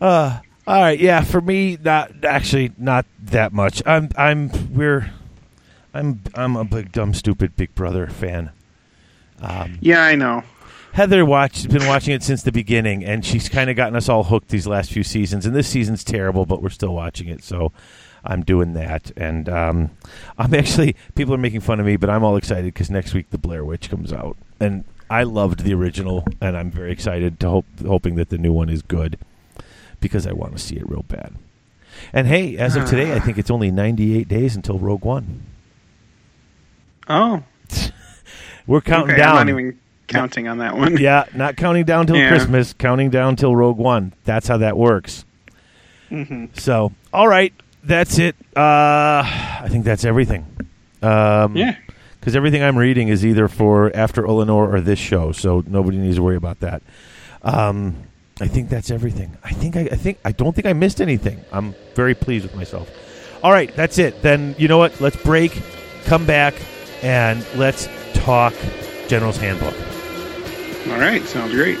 Uh, 0.00 0.40
all 0.66 0.82
right. 0.82 0.98
Yeah, 0.98 1.22
for 1.22 1.40
me, 1.40 1.78
not 1.80 2.24
actually 2.24 2.72
not 2.76 3.06
that 3.20 3.52
much. 3.52 3.80
I'm 3.86 4.08
I'm 4.16 4.74
we're 4.74 5.12
I'm 5.94 6.20
I'm 6.34 6.56
a 6.56 6.64
big 6.64 6.90
dumb 6.90 7.14
stupid 7.14 7.54
Big 7.54 7.72
Brother 7.76 8.08
fan. 8.08 8.50
Um, 9.40 9.78
yeah, 9.80 10.02
I 10.02 10.16
know. 10.16 10.42
Heather 10.92 11.24
watched 11.24 11.68
been 11.70 11.86
watching 11.86 12.14
it 12.14 12.24
since 12.24 12.42
the 12.42 12.50
beginning, 12.50 13.04
and 13.04 13.24
she's 13.24 13.48
kind 13.48 13.70
of 13.70 13.76
gotten 13.76 13.94
us 13.94 14.08
all 14.08 14.24
hooked 14.24 14.48
these 14.48 14.66
last 14.66 14.92
few 14.92 15.04
seasons. 15.04 15.46
And 15.46 15.54
this 15.54 15.68
season's 15.68 16.02
terrible, 16.02 16.46
but 16.46 16.62
we're 16.62 16.70
still 16.70 16.94
watching 16.94 17.28
it, 17.28 17.44
so 17.44 17.70
I'm 18.24 18.42
doing 18.42 18.74
that. 18.74 19.12
And 19.16 19.48
um, 19.48 19.90
I'm 20.36 20.52
actually 20.52 20.96
people 21.14 21.32
are 21.32 21.38
making 21.38 21.60
fun 21.60 21.78
of 21.78 21.86
me, 21.86 21.96
but 21.96 22.10
I'm 22.10 22.24
all 22.24 22.36
excited 22.36 22.74
because 22.74 22.90
next 22.90 23.14
week 23.14 23.30
the 23.30 23.38
Blair 23.38 23.64
Witch 23.64 23.88
comes 23.88 24.12
out, 24.12 24.36
and 24.58 24.82
I 25.12 25.24
loved 25.24 25.60
the 25.60 25.74
original, 25.74 26.24
and 26.40 26.56
I'm 26.56 26.70
very 26.70 26.90
excited 26.92 27.38
to 27.40 27.48
hope 27.50 27.66
hoping 27.86 28.14
that 28.16 28.30
the 28.30 28.38
new 28.38 28.52
one 28.52 28.68
is 28.68 28.82
good 28.82 29.18
because 30.00 30.26
I 30.26 30.32
want 30.32 30.52
to 30.54 30.58
see 30.58 30.76
it 30.76 30.88
real 30.88 31.04
bad. 31.06 31.34
And 32.12 32.26
hey, 32.26 32.56
as 32.56 32.76
of 32.76 32.86
today, 32.86 33.12
I 33.14 33.20
think 33.24 33.36
it's 33.38 33.50
only 33.50 33.70
98 33.70 34.26
days 34.28 34.56
until 34.56 34.78
Rogue 34.78 35.04
One. 35.04 35.42
Oh, 37.08 37.42
We're 38.66 38.80
counting 38.80 39.10
okay, 39.14 39.20
down. 39.20 39.36
I'm 39.38 39.46
not 39.48 39.52
even 39.60 39.78
counting 40.08 40.48
on 40.48 40.58
that 40.58 40.76
one. 40.76 40.96
yeah, 40.98 41.24
not 41.34 41.56
counting 41.56 41.84
down 41.84 42.06
till 42.06 42.16
Yeah. 42.16 42.28
Christmas, 42.28 42.72
counting 42.72 43.10
down 43.10 43.36
till 43.36 43.54
Rogue 43.56 43.78
One. 43.78 44.12
That's 44.24 44.46
how 44.48 44.56
that 44.58 44.76
works. 44.76 45.24
hmm 46.08 46.46
So, 46.54 46.92
all 47.12 47.28
right, 47.28 47.52
that's 47.84 48.18
it. 48.18 48.36
Uh, 48.56 49.22
I 49.24 49.66
think 49.68 49.84
that's 49.84 50.04
everything. 50.04 50.46
Um, 51.02 51.56
Yeah. 51.56 51.76
Because 52.22 52.36
everything 52.36 52.62
I'm 52.62 52.78
reading 52.78 53.08
is 53.08 53.26
either 53.26 53.48
for 53.48 53.90
after 53.96 54.24
Eleanor 54.24 54.72
or 54.72 54.80
this 54.80 55.00
show, 55.00 55.32
so 55.32 55.64
nobody 55.66 55.98
needs 55.98 56.16
to 56.16 56.22
worry 56.22 56.36
about 56.36 56.60
that. 56.60 56.80
Um, 57.42 57.96
I 58.40 58.46
think 58.46 58.68
that's 58.68 58.92
everything. 58.92 59.36
I 59.42 59.50
think 59.50 59.74
I, 59.74 59.88
I 59.90 59.96
think 59.96 60.20
I 60.24 60.30
don't 60.30 60.54
think 60.54 60.68
I 60.68 60.72
missed 60.72 61.00
anything. 61.00 61.40
I'm 61.50 61.74
very 61.96 62.14
pleased 62.14 62.44
with 62.44 62.54
myself. 62.54 62.88
All 63.42 63.50
right, 63.50 63.74
that's 63.74 63.98
it. 63.98 64.22
Then 64.22 64.54
you 64.56 64.68
know 64.68 64.78
what? 64.78 65.00
Let's 65.00 65.16
break, 65.16 65.60
come 66.04 66.24
back, 66.24 66.54
and 67.02 67.44
let's 67.56 67.88
talk 68.14 68.54
General's 69.08 69.36
Handbook. 69.38 69.74
All 70.92 71.00
right, 71.00 71.24
sounds 71.24 71.52
great. 71.52 71.80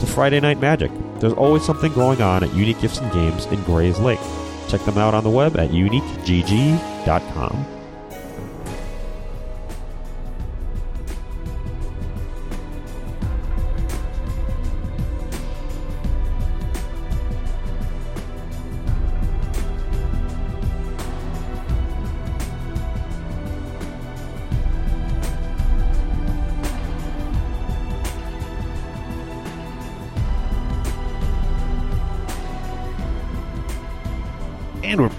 to 0.00 0.06
Friday 0.06 0.40
Night 0.40 0.58
Magic, 0.60 0.90
there's 1.20 1.32
always 1.34 1.64
something 1.64 1.92
going 1.92 2.20
on 2.20 2.42
at 2.42 2.52
Unique 2.54 2.80
Gifts 2.80 2.98
and 2.98 3.12
Games 3.12 3.46
in 3.46 3.58
Grayslake. 3.60 4.20
Check 4.68 4.80
them 4.82 4.98
out 4.98 5.14
on 5.14 5.24
the 5.24 5.30
web 5.30 5.56
at 5.56 5.70
uniquegg.com. 5.70 7.66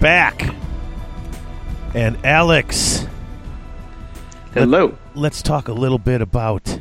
back. 0.01 0.53
And 1.93 2.17
Alex, 2.25 3.05
Hello. 4.53 4.97
let's 5.13 5.41
talk 5.43 5.67
a 5.67 5.73
little 5.73 5.99
bit 5.99 6.21
about 6.21 6.79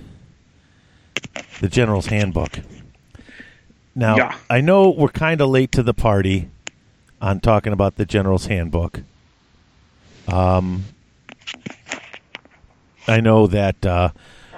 the 1.61 1.68
General's 1.68 2.07
Handbook. 2.07 2.61
Now, 3.95 4.16
Yeah. 4.16 4.37
I 4.49 4.62
know 4.62 4.89
we're 4.89 5.09
kind 5.09 5.41
of 5.43 5.51
late 5.51 5.71
to 5.73 5.83
the 5.83 5.93
party 5.93 6.49
on 7.21 7.41
talking 7.41 7.73
about 7.75 7.97
the 7.97 8.07
General's 8.07 8.47
Handbook. 8.47 9.03
Um, 10.27 10.85
I 13.07 13.21
know 13.21 13.47
that 13.49 13.85
uh, 13.85 14.11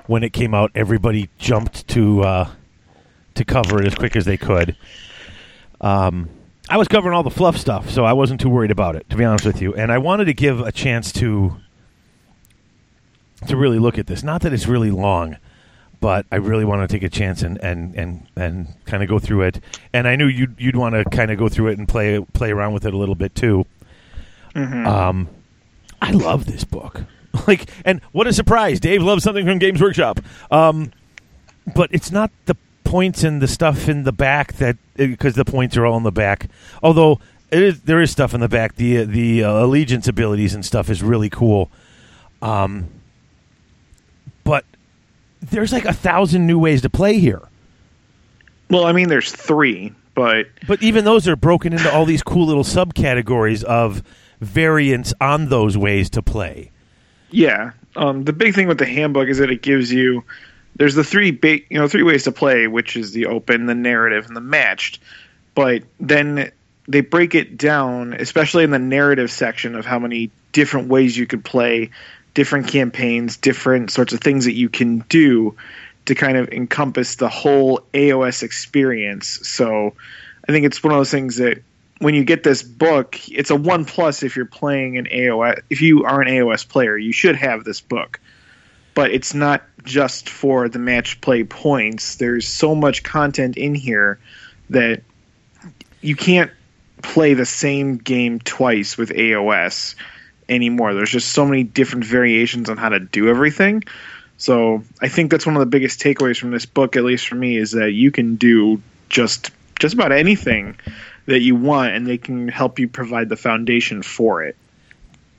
when 0.07 0.23
it 0.23 0.33
came 0.33 0.55
out, 0.55 0.71
everybody 0.75 1.31
jumped 1.39 1.89
to 1.89 2.23
uh, 2.23 2.49
to 3.35 3.45
cover 3.45 3.81
it 3.81 3.87
as 3.87 3.95
quick 3.95 4.15
as 4.15 4.27
they 4.27 4.37
could. 4.37 4.77
Um, 5.81 6.29
I 6.73 6.79
was 6.79 6.89
covering 6.89 7.15
all 7.15 7.23
the 7.23 7.29
fluff 7.29 7.59
stuff, 7.59 7.91
so 7.91 8.07
I 8.07 8.15
wasn't 8.15 8.41
too 8.41 8.49
worried 8.49 8.71
about 8.71 8.97
it, 8.97 9.11
to 9.11 9.17
be 9.17 9.27
honest 9.27 9.45
with 9.45 9.61
you. 9.61 9.75
And 9.75 9.93
I 9.93 9.99
wanted 9.99 10.25
to 10.25 10.33
give 10.33 10.61
a 10.61 10.73
chance 10.73 11.13
to 11.13 11.55
to 13.47 13.57
really 13.59 13.79
look 13.79 13.99
at 13.99 14.07
this. 14.07 14.23
Not 14.23 14.41
that 14.41 14.55
it's 14.55 14.67
really 14.67 14.91
long, 14.91 15.37
but 16.01 16.25
I 16.33 16.37
really 16.37 16.65
want 16.65 16.89
to 16.89 16.91
take 16.91 17.03
a 17.03 17.11
chance 17.11 17.43
and 17.43 17.59
and 17.63 17.95
and, 17.95 18.27
and 18.37 18.69
kind 18.87 19.03
of 19.03 19.11
go 19.11 19.19
through 19.19 19.43
it. 19.43 19.61
And 19.93 20.09
I 20.09 20.17
knew 20.17 20.27
you'd 20.27 20.59
you'd 20.59 20.77
want 20.77 20.95
to 20.95 21.05
kind 21.05 21.31
of 21.31 21.37
go 21.37 21.51
through 21.51 21.69
it 21.69 21.79
and 21.79 21.87
play 21.87 22.25
play 22.33 22.51
around 22.51 22.73
with 22.73 22.87
it 22.87 22.95
a 22.95 22.97
little 22.97 23.17
bit 23.17 23.35
too. 23.35 23.67
Um, 24.87 25.29
I 26.01 26.13
love 26.13 26.47
this 26.47 26.65
book. 26.65 27.03
Like, 27.47 27.71
and 27.87 28.03
what 28.13 28.27
a 28.27 28.33
surprise! 28.33 28.79
Dave 28.79 29.03
loves 29.03 29.25
something 29.25 29.47
from 29.47 29.59
Games 29.59 29.81
Workshop. 29.81 30.21
Um, 30.51 30.93
but 31.75 31.89
it's 31.91 32.13
not 32.13 32.31
the 32.45 32.57
points 32.93 33.25
and 33.25 33.41
the 33.41 33.49
stuff 33.49 33.89
in 33.89 34.03
the 34.05 34.13
back 34.13 34.53
that 34.55 34.77
because 34.97 35.35
the 35.35 35.47
points 35.47 35.79
are 35.79 35.87
all 35.87 35.97
in 35.97 36.03
the 36.03 36.13
back. 36.13 36.49
Although 36.83 37.21
is, 37.51 37.81
there 37.81 38.03
is 38.03 38.11
stuff 38.11 38.35
in 38.35 38.41
the 38.41 38.51
back. 38.51 38.77
The 38.77 39.05
the 39.05 39.45
uh, 39.45 39.65
allegiance 39.65 40.09
abilities 40.09 40.55
and 40.55 40.63
stuff 40.63 40.91
is 40.91 41.03
really 41.03 41.31
cool. 41.31 41.71
Um, 42.43 42.89
but 44.45 44.67
there's 45.41 45.73
like 45.73 45.87
a 45.87 45.95
thousand 45.95 46.47
new 46.47 46.59
ways 46.59 46.83
to 46.83 46.91
play 46.91 47.19
here. 47.19 47.41
Well, 48.69 48.85
I 48.85 48.93
mean, 48.93 49.09
there's 49.09 49.33
three, 49.33 49.95
but 50.15 50.49
But 50.67 50.83
even 50.83 51.07
those 51.07 51.27
are 51.29 51.37
broken 51.37 51.73
into 51.73 51.91
all 51.91 52.05
these 52.05 52.23
cool 52.23 52.47
little 52.47 52.63
subcategories 52.65 53.65
of 53.65 54.03
variants 54.41 55.15
on 55.19 55.49
those 55.49 55.79
ways 55.79 56.11
to 56.11 56.23
play. 56.23 56.71
yeah, 57.31 57.71
um, 57.97 58.25
the 58.25 58.35
big 58.35 58.55
thing 58.55 58.69
with 58.69 58.79
the 58.79 58.87
handbook 58.87 59.29
is 59.29 59.39
that 59.39 59.51
it 59.51 59.63
gives 59.63 59.91
you 59.91 60.25
there's 60.83 60.97
the 60.97 61.05
three 61.05 61.39
you 61.71 61.79
know 61.79 61.87
three 61.87 62.03
ways 62.03 62.25
to 62.25 62.33
play, 62.33 62.67
which 62.67 62.97
is 62.97 63.13
the 63.13 63.27
open, 63.27 63.67
the 63.67 63.75
narrative, 63.77 64.27
and 64.27 64.35
the 64.35 64.41
matched. 64.41 64.99
But 65.55 65.85
then 66.01 66.51
they 66.89 67.03
break 67.03 67.37
it 67.37 67.57
down, 67.57 68.15
especially 68.15 68.65
in 68.65 68.73
the 68.73 68.81
narrative 68.81 69.31
section 69.31 69.77
of 69.77 69.87
how 69.87 70.01
many 70.01 70.33
different 70.51 70.89
ways 70.89 71.17
you 71.17 71.25
could 71.25 71.45
play, 71.45 71.91
different 72.35 72.67
campaigns, 72.67 73.37
different 73.37 73.93
sorts 73.93 74.13
of 74.13 74.21
things 74.21 74.47
that 74.47 74.55
you 74.55 74.69
can 74.69 75.05
do 75.09 75.55
to 76.07 76.17
kind 76.17 76.37
of 76.37 76.49
encompass 76.49 77.15
the 77.15 77.29
whole 77.29 77.83
AOS 77.95 78.43
experience. 78.43 79.39
So 79.47 79.95
I 80.49 80.51
think 80.51 80.67
it's 80.67 80.83
one 80.83 80.93
of 80.93 80.99
those 80.99 81.13
things 81.13 81.37
that 81.37 81.63
when 82.01 82.17
you 82.17 82.25
get 82.25 82.43
this 82.43 82.65
book, 82.65 83.21
it's 83.31 83.51
a 83.51 83.57
one 83.57 83.85
plus 83.85 84.25
if 84.25 84.35
you're 84.35 84.47
playing 84.47 84.99
an 84.99 85.05
AOS. 85.05 85.61
If 85.71 85.81
you 85.81 86.03
are 86.07 86.21
an 86.21 86.27
AOS 86.27 86.69
player, 86.69 86.99
you 86.99 87.13
should 87.13 87.37
have 87.37 87.63
this 87.63 87.81
book. 87.81 88.19
But 88.95 89.13
it's 89.13 89.33
not 89.33 89.63
just 89.85 90.29
for 90.29 90.69
the 90.69 90.79
match 90.79 91.21
play 91.21 91.45
points. 91.45 92.17
There's 92.17 92.47
so 92.47 92.75
much 92.75 93.03
content 93.03 93.57
in 93.57 93.75
here 93.75 94.19
that 94.71 95.03
you 96.01 96.17
can't 96.17 96.51
play 97.03 97.35
the 97.35 97.47
same 97.47 97.97
game 97.97 98.39
twice 98.39 98.97
with 98.97 99.11
AOS 99.11 99.95
anymore. 100.49 100.95
There's 100.95 101.11
just 101.11 101.33
so 101.33 101.45
many 101.45 101.65
different 101.65 102.05
variations 102.05 102.69
on 102.69 102.77
how 102.77 102.91
to 102.91 103.01
do 103.01 103.29
everything. 103.29 103.83
So 104.39 104.83
I 105.01 105.09
think 105.09 105.31
that's 105.31 105.47
one 105.47 105.57
of 105.57 105.61
the 105.61 105.67
biggest 105.67 106.01
takeaways 106.01 106.39
from 106.39 106.51
this 106.51 106.67
book, 106.67 106.97
at 106.97 107.05
least 107.05 107.29
for 107.29 107.35
me, 107.37 107.57
is 107.57 107.73
that 107.73 107.93
you 107.93 108.11
can 108.11 108.37
do 108.37 108.83
just 109.09 109.51
just 109.79 109.95
about 109.95 110.13
anything 110.13 110.77
that 111.27 111.41
you 111.41 111.57
want, 111.57 111.95
and 111.95 112.07
they 112.07 112.19
can 112.19 112.49
help 112.49 112.79
you 112.79 112.89
provide 112.89 113.29
the 113.29 113.37
foundation 113.37 114.03
for 114.03 114.45
it. 114.45 114.57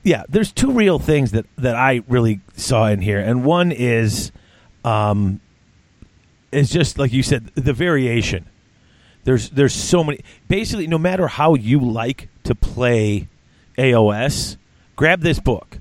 Yeah, 0.04 0.24
there's 0.28 0.52
two 0.52 0.70
real 0.70 0.98
things 0.98 1.32
that 1.32 1.46
that 1.56 1.74
I 1.74 2.02
really 2.06 2.40
saw 2.56 2.86
in 2.86 3.00
here, 3.00 3.18
and 3.18 3.44
one 3.44 3.72
is, 3.72 4.30
um, 4.84 5.40
is 6.52 6.70
just 6.70 6.98
like 6.98 7.12
you 7.12 7.22
said, 7.22 7.46
the 7.54 7.72
variation. 7.72 8.46
There's 9.24 9.48
there's 9.50 9.72
so 9.72 10.04
many. 10.04 10.20
Basically, 10.46 10.86
no 10.86 10.98
matter 10.98 11.26
how 11.26 11.54
you 11.54 11.80
like 11.80 12.28
to 12.44 12.54
play 12.54 13.28
AOS, 13.78 14.58
grab 14.94 15.22
this 15.22 15.40
book 15.40 15.78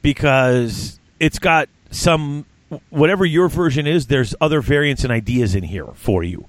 because 0.00 0.98
it's 1.20 1.38
got 1.38 1.68
some 1.90 2.46
whatever 2.88 3.26
your 3.26 3.48
version 3.48 3.86
is. 3.86 4.06
There's 4.06 4.34
other 4.40 4.62
variants 4.62 5.04
and 5.04 5.12
ideas 5.12 5.54
in 5.54 5.64
here 5.64 5.88
for 5.94 6.24
you. 6.24 6.46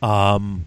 Um, 0.00 0.66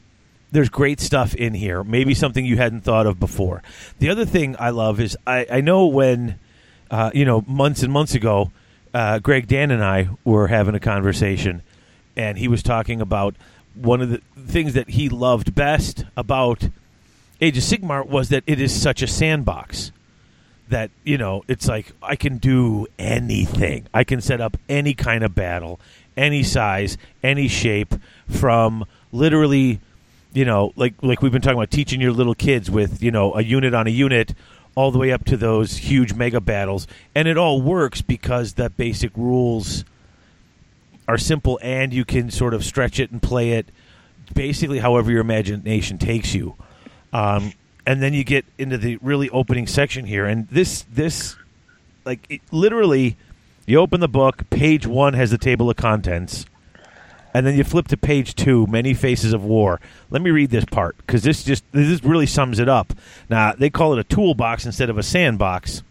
there's 0.51 0.69
great 0.69 0.99
stuff 0.99 1.33
in 1.33 1.53
here. 1.53 1.83
Maybe 1.83 2.13
something 2.13 2.45
you 2.45 2.57
hadn't 2.57 2.81
thought 2.81 3.07
of 3.07 3.19
before. 3.19 3.63
The 3.99 4.09
other 4.09 4.25
thing 4.25 4.55
I 4.59 4.69
love 4.69 4.99
is 4.99 5.17
I, 5.25 5.45
I 5.49 5.61
know 5.61 5.87
when, 5.87 6.39
uh, 6.89 7.11
you 7.13 7.25
know, 7.25 7.43
months 7.47 7.83
and 7.83 7.91
months 7.91 8.15
ago, 8.15 8.51
uh, 8.93 9.19
Greg 9.19 9.47
Dan 9.47 9.71
and 9.71 9.83
I 9.83 10.09
were 10.23 10.47
having 10.47 10.75
a 10.75 10.79
conversation, 10.79 11.61
and 12.17 12.37
he 12.37 12.47
was 12.47 12.61
talking 12.61 12.99
about 12.99 13.35
one 13.73 14.01
of 14.01 14.09
the 14.09 14.21
things 14.37 14.73
that 14.73 14.89
he 14.89 15.07
loved 15.07 15.55
best 15.55 16.03
about 16.17 16.67
Age 17.39 17.57
of 17.57 17.63
Sigmar 17.63 18.05
was 18.05 18.29
that 18.29 18.43
it 18.45 18.61
is 18.61 18.79
such 18.79 19.01
a 19.01 19.07
sandbox 19.07 19.91
that 20.69 20.91
you 21.03 21.17
know 21.17 21.43
it's 21.47 21.67
like 21.67 21.91
I 22.01 22.15
can 22.15 22.37
do 22.37 22.85
anything. 22.99 23.87
I 23.93 24.03
can 24.03 24.21
set 24.21 24.39
up 24.39 24.57
any 24.69 24.93
kind 24.93 25.23
of 25.23 25.33
battle, 25.33 25.79
any 26.15 26.43
size, 26.43 26.97
any 27.23 27.47
shape, 27.47 27.95
from 28.27 28.85
literally, 29.11 29.79
you 30.33 30.45
know, 30.45 30.73
like 30.75 30.93
like 31.01 31.21
we've 31.21 31.31
been 31.31 31.41
talking 31.41 31.57
about 31.57 31.71
teaching 31.71 32.01
your 32.01 32.11
little 32.11 32.35
kids 32.35 32.69
with 32.69 33.01
you 33.03 33.11
know 33.11 33.35
a 33.35 33.41
unit 33.41 33.73
on 33.73 33.87
a 33.87 33.91
unit, 33.91 34.33
all 34.75 34.91
the 34.91 34.99
way 34.99 35.11
up 35.11 35.25
to 35.25 35.37
those 35.37 35.77
huge 35.77 36.13
mega 36.13 36.39
battles, 36.39 36.87
and 37.13 37.27
it 37.27 37.37
all 37.37 37.61
works 37.61 38.01
because 38.01 38.53
the 38.53 38.69
basic 38.69 39.11
rules 39.15 39.85
are 41.07 41.17
simple 41.17 41.59
and 41.61 41.93
you 41.93 42.05
can 42.05 42.31
sort 42.31 42.53
of 42.53 42.63
stretch 42.63 42.99
it 42.99 43.11
and 43.11 43.21
play 43.21 43.51
it 43.51 43.67
basically 44.33 44.79
however 44.79 45.11
your 45.11 45.21
imagination 45.21 45.97
takes 45.97 46.33
you. 46.33 46.55
Um, 47.11 47.53
and 47.85 48.01
then 48.01 48.13
you 48.13 48.23
get 48.23 48.45
into 48.57 48.77
the 48.77 48.97
really 49.01 49.29
opening 49.29 49.67
section 49.67 50.05
here, 50.05 50.25
and 50.25 50.47
this 50.49 50.83
this 50.83 51.35
like 52.05 52.25
it, 52.29 52.41
literally, 52.51 53.17
you 53.65 53.79
open 53.79 53.99
the 53.99 54.07
book. 54.07 54.49
Page 54.49 54.87
one 54.87 55.13
has 55.13 55.31
the 55.31 55.37
table 55.37 55.69
of 55.69 55.77
contents, 55.77 56.45
and 57.33 57.45
then 57.45 57.57
you 57.57 57.63
flip 57.63 57.87
to 57.89 57.97
page 57.97 58.35
two. 58.35 58.67
Many 58.67 58.93
faces 58.93 59.33
of 59.33 59.43
war. 59.43 59.79
Let 60.09 60.21
me 60.21 60.31
read 60.31 60.49
this 60.49 60.65
part 60.65 60.97
because 60.97 61.23
this 61.23 61.43
just 61.43 61.63
this 61.71 62.03
really 62.03 62.25
sums 62.25 62.59
it 62.59 62.69
up. 62.69 62.93
Now 63.29 63.53
they 63.53 63.69
call 63.69 63.93
it 63.93 63.99
a 63.99 64.03
toolbox 64.03 64.65
instead 64.65 64.89
of 64.89 64.97
a 64.97 65.03
sandbox, 65.03 65.83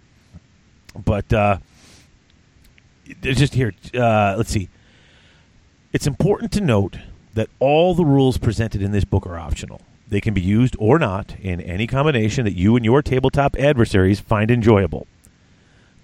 but 1.04 1.32
uh, 1.32 1.58
just 3.20 3.54
here. 3.54 3.72
Uh, 3.94 4.34
let's 4.36 4.50
see. 4.50 4.68
It's 5.92 6.06
important 6.06 6.52
to 6.52 6.60
note 6.60 6.98
that 7.34 7.48
all 7.58 7.94
the 7.94 8.04
rules 8.04 8.38
presented 8.38 8.82
in 8.82 8.92
this 8.92 9.04
book 9.04 9.26
are 9.26 9.38
optional. 9.38 9.80
They 10.08 10.20
can 10.20 10.34
be 10.34 10.40
used 10.40 10.76
or 10.78 10.98
not 10.98 11.36
in 11.40 11.60
any 11.60 11.86
combination 11.86 12.44
that 12.44 12.56
you 12.56 12.76
and 12.76 12.84
your 12.84 13.02
tabletop 13.02 13.56
adversaries 13.56 14.20
find 14.20 14.50
enjoyable. 14.50 15.06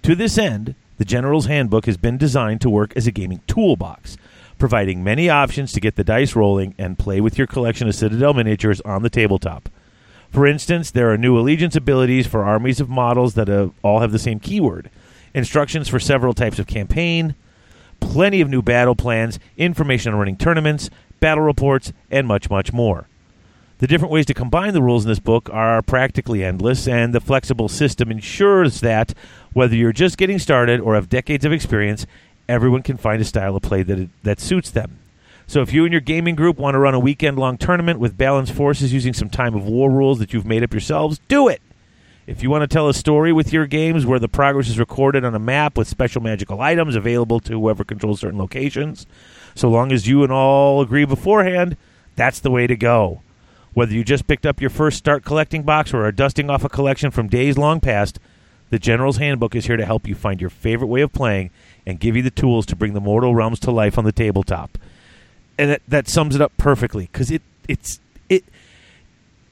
To 0.03 0.15
this 0.15 0.37
end, 0.37 0.75
the 0.97 1.05
General's 1.05 1.45
Handbook 1.45 1.85
has 1.85 1.97
been 1.97 2.17
designed 2.17 2.61
to 2.61 2.69
work 2.69 2.95
as 2.95 3.05
a 3.07 3.11
gaming 3.11 3.41
toolbox, 3.47 4.17
providing 4.57 5.03
many 5.03 5.29
options 5.29 5.71
to 5.71 5.79
get 5.79 5.95
the 5.95 6.03
dice 6.03 6.35
rolling 6.35 6.73
and 6.77 6.97
play 6.99 7.21
with 7.21 7.37
your 7.37 7.47
collection 7.47 7.87
of 7.87 7.95
Citadel 7.95 8.33
miniatures 8.33 8.81
on 8.81 9.03
the 9.03 9.09
tabletop. 9.09 9.69
For 10.31 10.45
instance, 10.45 10.91
there 10.91 11.11
are 11.11 11.17
new 11.17 11.37
allegiance 11.37 11.75
abilities 11.75 12.27
for 12.27 12.43
armies 12.43 12.79
of 12.79 12.89
models 12.89 13.35
that 13.35 13.49
uh, 13.49 13.69
all 13.81 14.01
have 14.01 14.11
the 14.11 14.19
same 14.19 14.39
keyword, 14.39 14.89
instructions 15.33 15.87
for 15.87 15.99
several 15.99 16.33
types 16.33 16.59
of 16.59 16.67
campaign, 16.67 17.35
plenty 17.99 18.41
of 18.41 18.49
new 18.49 18.61
battle 18.61 18.95
plans, 18.95 19.39
information 19.57 20.13
on 20.13 20.19
running 20.19 20.37
tournaments, 20.37 20.89
battle 21.19 21.43
reports, 21.43 21.93
and 22.11 22.27
much, 22.27 22.49
much 22.49 22.73
more. 22.73 23.07
The 23.79 23.87
different 23.87 24.11
ways 24.11 24.25
to 24.25 24.33
combine 24.33 24.73
the 24.73 24.81
rules 24.81 25.05
in 25.05 25.09
this 25.09 25.19
book 25.19 25.51
are 25.53 25.83
practically 25.83 26.43
endless, 26.43 26.87
and 26.87 27.13
the 27.13 27.21
flexible 27.21 27.69
system 27.69 28.09
ensures 28.09 28.81
that 28.81 29.13
whether 29.53 29.75
you're 29.75 29.91
just 29.91 30.17
getting 30.17 30.39
started 30.39 30.79
or 30.79 30.95
have 30.95 31.09
decades 31.09 31.45
of 31.45 31.51
experience, 31.51 32.07
everyone 32.47 32.83
can 32.83 32.97
find 32.97 33.21
a 33.21 33.25
style 33.25 33.55
of 33.55 33.61
play 33.61 33.83
that 33.83 34.09
that 34.23 34.39
suits 34.39 34.69
them. 34.69 34.99
So 35.49 35.61
if 35.61 35.71
you 35.71 35.85
and 35.85 35.93
your 35.93 36.01
gaming 36.01 36.35
group 36.35 36.57
want 36.57 36.75
to 36.75 36.79
run 36.79 36.93
a 36.93 36.99
weekend 36.99 37.39
long 37.39 37.57
tournament 37.57 37.99
with 37.99 38.17
balanced 38.17 38.53
forces 38.53 38.93
using 38.93 39.13
some 39.13 39.29
time 39.29 39.55
of 39.55 39.65
war 39.65 39.89
rules 39.89 40.19
that 40.19 40.33
you've 40.33 40.45
made 40.45 40.61
up 40.61 40.73
yourselves, 40.73 41.21
do 41.29 41.47
it. 41.47 41.61
If 42.25 42.43
you 42.43 42.49
want 42.49 42.63
to 42.63 42.67
tell 42.67 42.89
a 42.89 42.93
story 42.93 43.31
with 43.31 43.53
your 43.53 43.65
games 43.65 44.05
where 44.05 44.19
the 44.19 44.27
progress 44.27 44.67
is 44.67 44.77
recorded 44.77 45.23
on 45.23 45.33
a 45.33 45.39
map 45.39 45.77
with 45.77 45.87
special 45.87 46.21
magical 46.21 46.59
items 46.59 46.97
available 46.97 47.39
to 47.39 47.53
whoever 47.53 47.85
controls 47.85 48.19
certain 48.19 48.37
locations, 48.37 49.07
so 49.55 49.69
long 49.69 49.93
as 49.93 50.09
you 50.09 50.23
and 50.23 50.33
all 50.33 50.81
agree 50.81 51.05
beforehand, 51.05 51.77
that's 52.17 52.41
the 52.41 52.51
way 52.51 52.67
to 52.67 52.75
go. 52.75 53.21
Whether 53.73 53.93
you 53.93 54.03
just 54.03 54.27
picked 54.27 54.45
up 54.45 54.59
your 54.59 54.69
first 54.69 54.97
start 54.97 55.23
collecting 55.23 55.63
box 55.63 55.93
or 55.93 56.03
are 56.03 56.11
dusting 56.11 56.49
off 56.49 56.65
a 56.65 56.69
collection 56.69 57.11
from 57.11 57.29
days 57.29 57.57
long 57.57 57.79
past, 57.79 58.19
the 58.69 58.79
General's 58.79 59.17
Handbook 59.17 59.55
is 59.55 59.67
here 59.67 59.77
to 59.77 59.85
help 59.85 60.05
you 60.05 60.13
find 60.13 60.41
your 60.41 60.49
favorite 60.49 60.87
way 60.87 60.99
of 60.99 61.13
playing 61.13 61.51
and 61.87 62.01
give 62.01 62.17
you 62.17 62.21
the 62.21 62.29
tools 62.29 62.65
to 62.65 62.75
bring 62.75 62.93
the 62.93 62.99
mortal 62.99 63.33
realms 63.33 63.61
to 63.61 63.71
life 63.71 63.97
on 63.97 64.03
the 64.03 64.11
tabletop. 64.11 64.77
And 65.57 65.71
that, 65.71 65.81
that 65.87 66.07
sums 66.09 66.35
it 66.35 66.41
up 66.41 66.51
perfectly 66.57 67.09
because 67.11 67.31
it 67.31 67.41
it's 67.67 67.99
it 68.29 68.43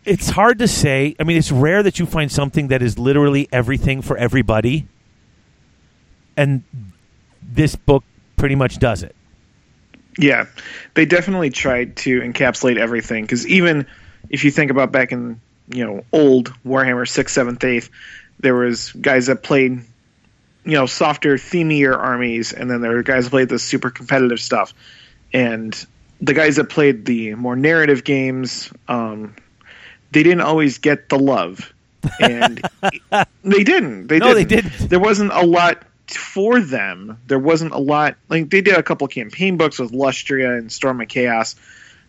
it's 0.04 0.30
hard 0.30 0.60
to 0.60 0.68
say. 0.68 1.16
I 1.20 1.24
mean, 1.24 1.38
it's 1.38 1.52
rare 1.52 1.82
that 1.82 1.98
you 1.98 2.06
find 2.06 2.32
something 2.32 2.68
that 2.68 2.84
is 2.84 3.00
literally 3.00 3.48
everything 3.52 4.02
for 4.02 4.18
everybody, 4.18 4.88
and 6.38 6.64
this 7.42 7.76
book 7.76 8.04
pretty 8.36 8.56
much 8.56 8.78
does 8.78 9.02
it. 9.02 9.16
Yeah, 10.20 10.46
they 10.94 11.06
definitely 11.06 11.50
tried 11.50 11.96
to 11.98 12.20
encapsulate 12.20 12.78
everything 12.78 13.24
because 13.24 13.48
even 13.48 13.88
if 14.30 14.44
you 14.44 14.52
think 14.52 14.72
about 14.72 14.92
back 14.92 15.14
in 15.14 15.40
you 15.70 15.86
know 15.86 16.04
old 16.12 16.54
Warhammer 16.66 17.08
six, 17.08 17.32
seventh, 17.32 17.64
eighth, 17.64 17.90
there 18.42 18.56
was 18.56 18.92
guys 18.92 19.28
that 19.28 19.42
played 19.42 19.82
you 20.66 20.74
know 20.74 20.86
softer, 20.86 21.36
themier 21.38 21.96
armies, 21.98 22.52
and 22.54 22.70
then 22.70 22.82
there 22.82 22.92
were 22.92 23.04
guys 23.04 23.26
that 23.26 23.30
played 23.32 23.50
the 23.50 23.60
super 23.60 23.90
competitive 23.90 24.40
stuff, 24.40 24.74
and 25.34 25.86
the 26.22 26.34
guys 26.34 26.56
that 26.56 26.70
played 26.70 27.06
the 27.06 27.36
more 27.36 27.56
narrative 27.56 28.04
games, 28.04 28.72
um, 28.88 29.36
they 30.12 30.24
didn't 30.24 30.42
always 30.42 30.78
get 30.80 31.10
the 31.10 31.20
love, 31.20 31.74
and 32.20 32.62
they 33.44 33.64
didn't. 33.64 34.08
They 34.08 34.20
No, 34.20 34.34
didn't. 34.34 34.50
they 34.50 34.62
didn't. 34.62 34.90
There 34.90 35.00
wasn't 35.00 35.32
a 35.34 35.46
lot 35.46 35.84
for 36.08 36.60
them. 36.60 37.20
There 37.28 37.40
wasn't 37.40 37.74
a 37.74 37.80
lot. 37.80 38.16
Like 38.30 38.50
they 38.50 38.62
did 38.62 38.76
a 38.76 38.84
couple 38.84 39.08
campaign 39.08 39.58
books 39.58 39.80
with 39.80 39.92
Lustria 39.92 40.58
and 40.58 40.72
Storm 40.72 41.02
of 41.02 41.08
Chaos 41.08 41.56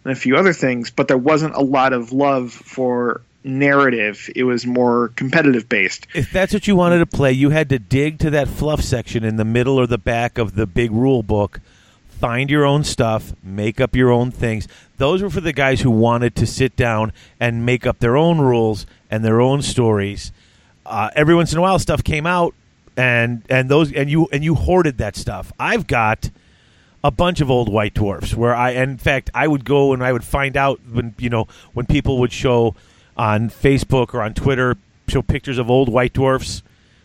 and 0.05 0.13
a 0.13 0.17
few 0.17 0.37
other 0.37 0.53
things, 0.53 0.91
but 0.91 1.09
there 1.09 1.19
wasn't 1.19 1.55
a 1.55 1.63
lot 1.63 1.93
of 1.93 2.13
love 2.13 2.53
for 2.53 3.23
narrative. 3.47 4.29
It 4.35 4.45
was 4.45 4.67
more 4.67 5.09
competitive 5.17 5.69
based. 5.69 6.07
If 6.15 6.31
that's 6.31 6.53
what 6.53 6.67
you 6.67 6.77
wanted 6.77 6.99
to 6.99 7.07
play, 7.07 7.33
you 7.33 7.51
had 7.51 7.69
to 7.71 7.79
dig 7.79 8.19
to 8.21 8.31
that 8.31 8.49
fluff 8.49 8.83
section 8.83 9.25
in 9.25 9.37
the 9.37 9.45
middle 9.45 9.79
or 9.79 9.87
the 9.87 9.99
back 9.99 10.37
of 10.37 10.55
the 10.55 10.67
big 10.67 10.91
rule 10.91 11.23
book, 11.23 11.61
find 12.09 12.51
your 12.51 12.65
own 12.65 12.85
stuff, 12.85 13.35
make 13.43 13.81
up 13.81 13.95
your 13.95 14.11
own 14.11 14.31
things. 14.31 14.67
Those 14.99 15.23
were 15.23 15.31
for 15.31 15.41
the 15.41 15.53
guys 15.53 15.83
who 15.83 15.91
wanted 15.91 16.35
to 16.37 16.47
sit 16.47 16.77
down 16.77 17.13
and 17.39 17.65
make 17.65 17.87
up 17.87 18.01
their 18.01 18.17
own 18.17 18.39
rules 18.39 18.87
and 19.11 19.25
their 19.25 19.41
own 19.41 19.63
stories. 19.63 20.33
Uh, 20.85 21.11
every 21.15 21.35
once 21.35 21.53
in 21.53 21.59
a 21.59 21.63
while, 21.63 21.79
stuff 21.79 22.03
came 22.03 22.27
out, 22.27 22.55
and 22.97 23.43
and 23.49 23.69
those 23.69 23.93
and 23.93 24.11
you 24.11 24.29
and 24.33 24.43
you 24.43 24.55
hoarded 24.55 24.99
that 24.99 25.17
stuff. 25.17 25.53
I've 25.59 25.87
got 25.87 26.31
a 27.05 27.11
bunch 27.11 27.41
of 27.41 27.51
old 27.51 27.71
white 27.71 27.95
dwarfs 27.95 28.35
where 28.35 28.55
I 28.55 28.71
in 28.71 28.97
fact 28.97 29.31
I 29.35 29.47
would 29.47 29.65
go 29.65 29.93
and 29.93 30.03
I 30.03 30.13
would 30.13 30.25
find 30.25 30.57
out 30.57 30.81
when 30.91 31.15
you 31.19 31.29
know 31.29 31.47
when 31.75 31.87
people 31.87 32.19
would 32.21 32.33
show 32.33 32.75
on 33.17 33.49
Facebook 33.51 34.15
or 34.15 34.23
on 34.23 34.35
Twitter 34.35 34.77
show 35.09 35.23
pictures 35.23 35.59
of 35.59 35.71
old 35.71 35.89
white 35.89 36.13
dwarfs 36.13 36.63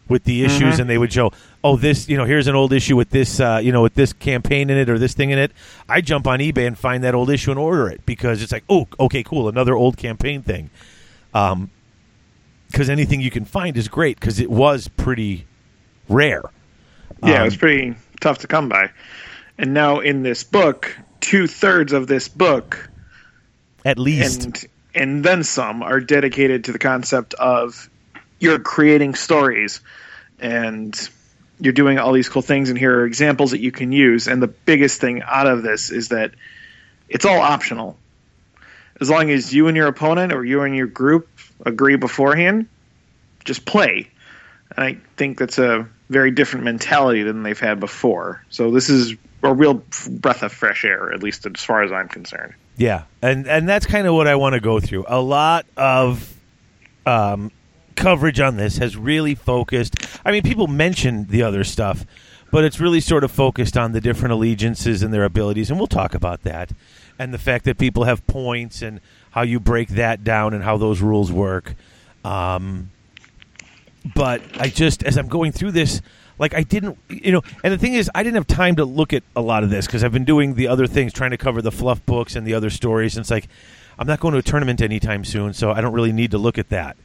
with 0.09 0.23
the 0.25 0.43
issues 0.43 0.79
and 0.79 0.89
they 0.89 0.97
would 0.97 1.13
show 1.13 1.31
oh 1.63 1.77
this 1.77 2.09
you 2.09 2.17
know 2.17 2.25
here's 2.25 2.47
an 2.47 2.55
old 2.55 2.73
issue 2.73 2.97
with 2.97 3.11
this 3.11 3.39
uh, 3.39 3.61
you 3.63 3.71
know 3.71 3.81
with 3.81 3.93
this 3.93 4.11
campaign 4.11 4.69
in 4.69 4.77
it 4.77 4.89
or 4.89 4.97
this 4.99 5.13
thing 5.13 5.29
in 5.29 5.39
it. 5.39 5.51
I 5.87 6.01
jump 6.01 6.27
on 6.27 6.39
eBay 6.39 6.67
and 6.67 6.77
find 6.77 7.03
that 7.03 7.15
old 7.15 7.29
issue 7.29 7.51
and 7.51 7.59
order 7.59 7.87
it 7.87 8.05
because 8.05 8.41
it's 8.41 8.51
like 8.51 8.63
oh 8.69 8.87
okay 8.99 9.23
cool 9.23 9.47
another 9.47 9.75
old 9.75 9.97
campaign 9.97 10.41
thing. 10.41 10.69
Um 11.33 11.69
because 12.67 12.89
anything 12.89 13.21
you 13.21 13.31
can 13.31 13.45
find 13.45 13.77
is 13.77 13.87
great 13.87 14.19
because 14.19 14.39
it 14.39 14.49
was 14.49 14.87
pretty 14.87 15.45
rare. 16.09 16.43
Yeah, 17.23 17.35
Um, 17.35 17.41
it 17.41 17.45
was 17.45 17.57
pretty 17.57 17.95
tough 18.21 18.39
to 18.39 18.47
come 18.47 18.69
by. 18.69 18.89
And 19.57 19.73
now 19.73 19.99
in 19.99 20.23
this 20.23 20.43
book, 20.43 20.97
two 21.19 21.47
thirds 21.47 21.93
of 21.93 22.07
this 22.07 22.27
book 22.27 22.89
at 23.85 23.99
least 23.99 24.65
and 24.93 25.23
then 25.23 25.43
some 25.43 25.83
are 25.83 25.99
dedicated 25.99 26.65
to 26.65 26.71
the 26.71 26.79
concept 26.79 27.33
of 27.33 27.89
you're 28.39 28.59
creating 28.59 29.15
stories 29.15 29.81
and 30.39 31.09
you're 31.59 31.73
doing 31.73 31.99
all 31.99 32.11
these 32.11 32.27
cool 32.27 32.41
things 32.41 32.69
and 32.69 32.77
here 32.77 32.99
are 32.99 33.05
examples 33.05 33.51
that 33.51 33.59
you 33.59 33.71
can 33.71 33.91
use. 33.91 34.27
And 34.27 34.41
the 34.41 34.47
biggest 34.47 34.99
thing 34.99 35.21
out 35.21 35.47
of 35.47 35.63
this 35.63 35.91
is 35.91 36.09
that 36.09 36.31
it's 37.07 37.25
all 37.25 37.39
optional. 37.39 37.97
As 38.99 39.09
long 39.09 39.29
as 39.29 39.53
you 39.53 39.67
and 39.67 39.77
your 39.77 39.87
opponent 39.87 40.33
or 40.33 40.43
you 40.43 40.61
and 40.61 40.75
your 40.75 40.87
group 40.87 41.29
agree 41.65 41.95
beforehand 41.95 42.67
just 43.45 43.65
play. 43.65 44.09
And 44.75 44.85
i 44.85 44.97
think 45.17 45.37
that's 45.37 45.57
a 45.57 45.87
very 46.09 46.31
different 46.31 46.65
mentality 46.65 47.23
than 47.23 47.43
they've 47.43 47.59
had 47.59 47.79
before. 47.79 48.43
So 48.49 48.71
this 48.71 48.89
is 48.89 49.15
a 49.43 49.53
real 49.53 49.83
breath 50.09 50.43
of 50.43 50.51
fresh 50.51 50.85
air 50.85 51.11
at 51.11 51.23
least 51.23 51.45
as 51.45 51.63
far 51.63 51.81
as 51.81 51.91
i'm 51.91 52.07
concerned 52.07 52.53
Yeah, 52.81 53.03
and 53.21 53.47
and 53.47 53.69
that's 53.69 53.85
kind 53.85 54.07
of 54.07 54.15
what 54.15 54.25
I 54.25 54.33
want 54.33 54.53
to 54.53 54.59
go 54.59 54.79
through. 54.79 55.05
A 55.07 55.21
lot 55.21 55.67
of 55.77 56.35
um, 57.05 57.51
coverage 57.95 58.39
on 58.39 58.57
this 58.57 58.79
has 58.79 58.97
really 58.97 59.35
focused. 59.35 59.97
I 60.25 60.31
mean, 60.31 60.41
people 60.41 60.65
mention 60.65 61.27
the 61.27 61.43
other 61.43 61.63
stuff, 61.63 62.07
but 62.51 62.63
it's 62.63 62.79
really 62.79 62.99
sort 62.99 63.23
of 63.23 63.29
focused 63.29 63.77
on 63.77 63.91
the 63.91 64.01
different 64.01 64.33
allegiances 64.33 65.03
and 65.03 65.13
their 65.13 65.25
abilities, 65.25 65.69
and 65.69 65.79
we'll 65.79 65.85
talk 65.85 66.15
about 66.15 66.41
that, 66.41 66.71
and 67.19 67.31
the 67.31 67.37
fact 67.37 67.65
that 67.65 67.77
people 67.77 68.05
have 68.05 68.25
points 68.25 68.81
and 68.81 68.99
how 69.29 69.43
you 69.43 69.59
break 69.59 69.89
that 69.89 70.23
down 70.23 70.55
and 70.55 70.63
how 70.63 70.77
those 70.77 71.01
rules 71.01 71.31
work. 71.31 71.75
Um, 72.25 72.89
but 74.15 74.41
I 74.59 74.69
just 74.69 75.03
as 75.03 75.17
I'm 75.17 75.27
going 75.27 75.51
through 75.51 75.73
this, 75.73 76.01
like 76.41 76.55
I 76.55 76.63
didn't, 76.63 76.97
you 77.07 77.31
know, 77.31 77.43
and 77.63 77.71
the 77.71 77.77
thing 77.77 77.93
is, 77.93 78.09
I 78.15 78.23
didn't 78.23 78.35
have 78.35 78.47
time 78.47 78.77
to 78.77 78.83
look 78.83 79.13
at 79.13 79.21
a 79.35 79.41
lot 79.41 79.63
of 79.63 79.69
this 79.69 79.85
because 79.85 80.03
I've 80.03 80.11
been 80.11 80.25
doing 80.25 80.55
the 80.55 80.67
other 80.67 80.87
things, 80.87 81.13
trying 81.13 81.29
to 81.31 81.37
cover 81.37 81.61
the 81.61 81.71
fluff 81.71 82.03
books 82.07 82.35
and 82.35 82.47
the 82.47 82.55
other 82.55 82.71
stories. 82.71 83.15
And 83.15 83.23
it's 83.23 83.29
like 83.29 83.47
I'm 83.99 84.07
not 84.07 84.19
going 84.19 84.31
to 84.33 84.39
a 84.39 84.41
tournament 84.41 84.81
anytime 84.81 85.23
soon, 85.23 85.53
so 85.53 85.71
I 85.71 85.81
don't 85.81 85.93
really 85.93 86.11
need 86.11 86.31
to 86.31 86.39
look 86.39 86.57
at 86.57 86.69
that. 86.69 86.97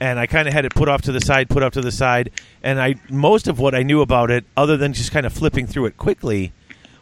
And 0.00 0.18
I 0.18 0.26
kind 0.26 0.48
of 0.48 0.54
had 0.54 0.64
it 0.64 0.74
put 0.74 0.88
off 0.88 1.02
to 1.02 1.12
the 1.12 1.20
side, 1.20 1.48
put 1.48 1.62
off 1.62 1.74
to 1.74 1.80
the 1.80 1.92
side, 1.92 2.32
and 2.64 2.80
I 2.80 2.96
most 3.08 3.46
of 3.46 3.60
what 3.60 3.76
I 3.76 3.84
knew 3.84 4.00
about 4.00 4.32
it, 4.32 4.44
other 4.56 4.76
than 4.76 4.92
just 4.92 5.12
kind 5.12 5.24
of 5.24 5.32
flipping 5.32 5.68
through 5.68 5.86
it 5.86 5.96
quickly, 5.96 6.52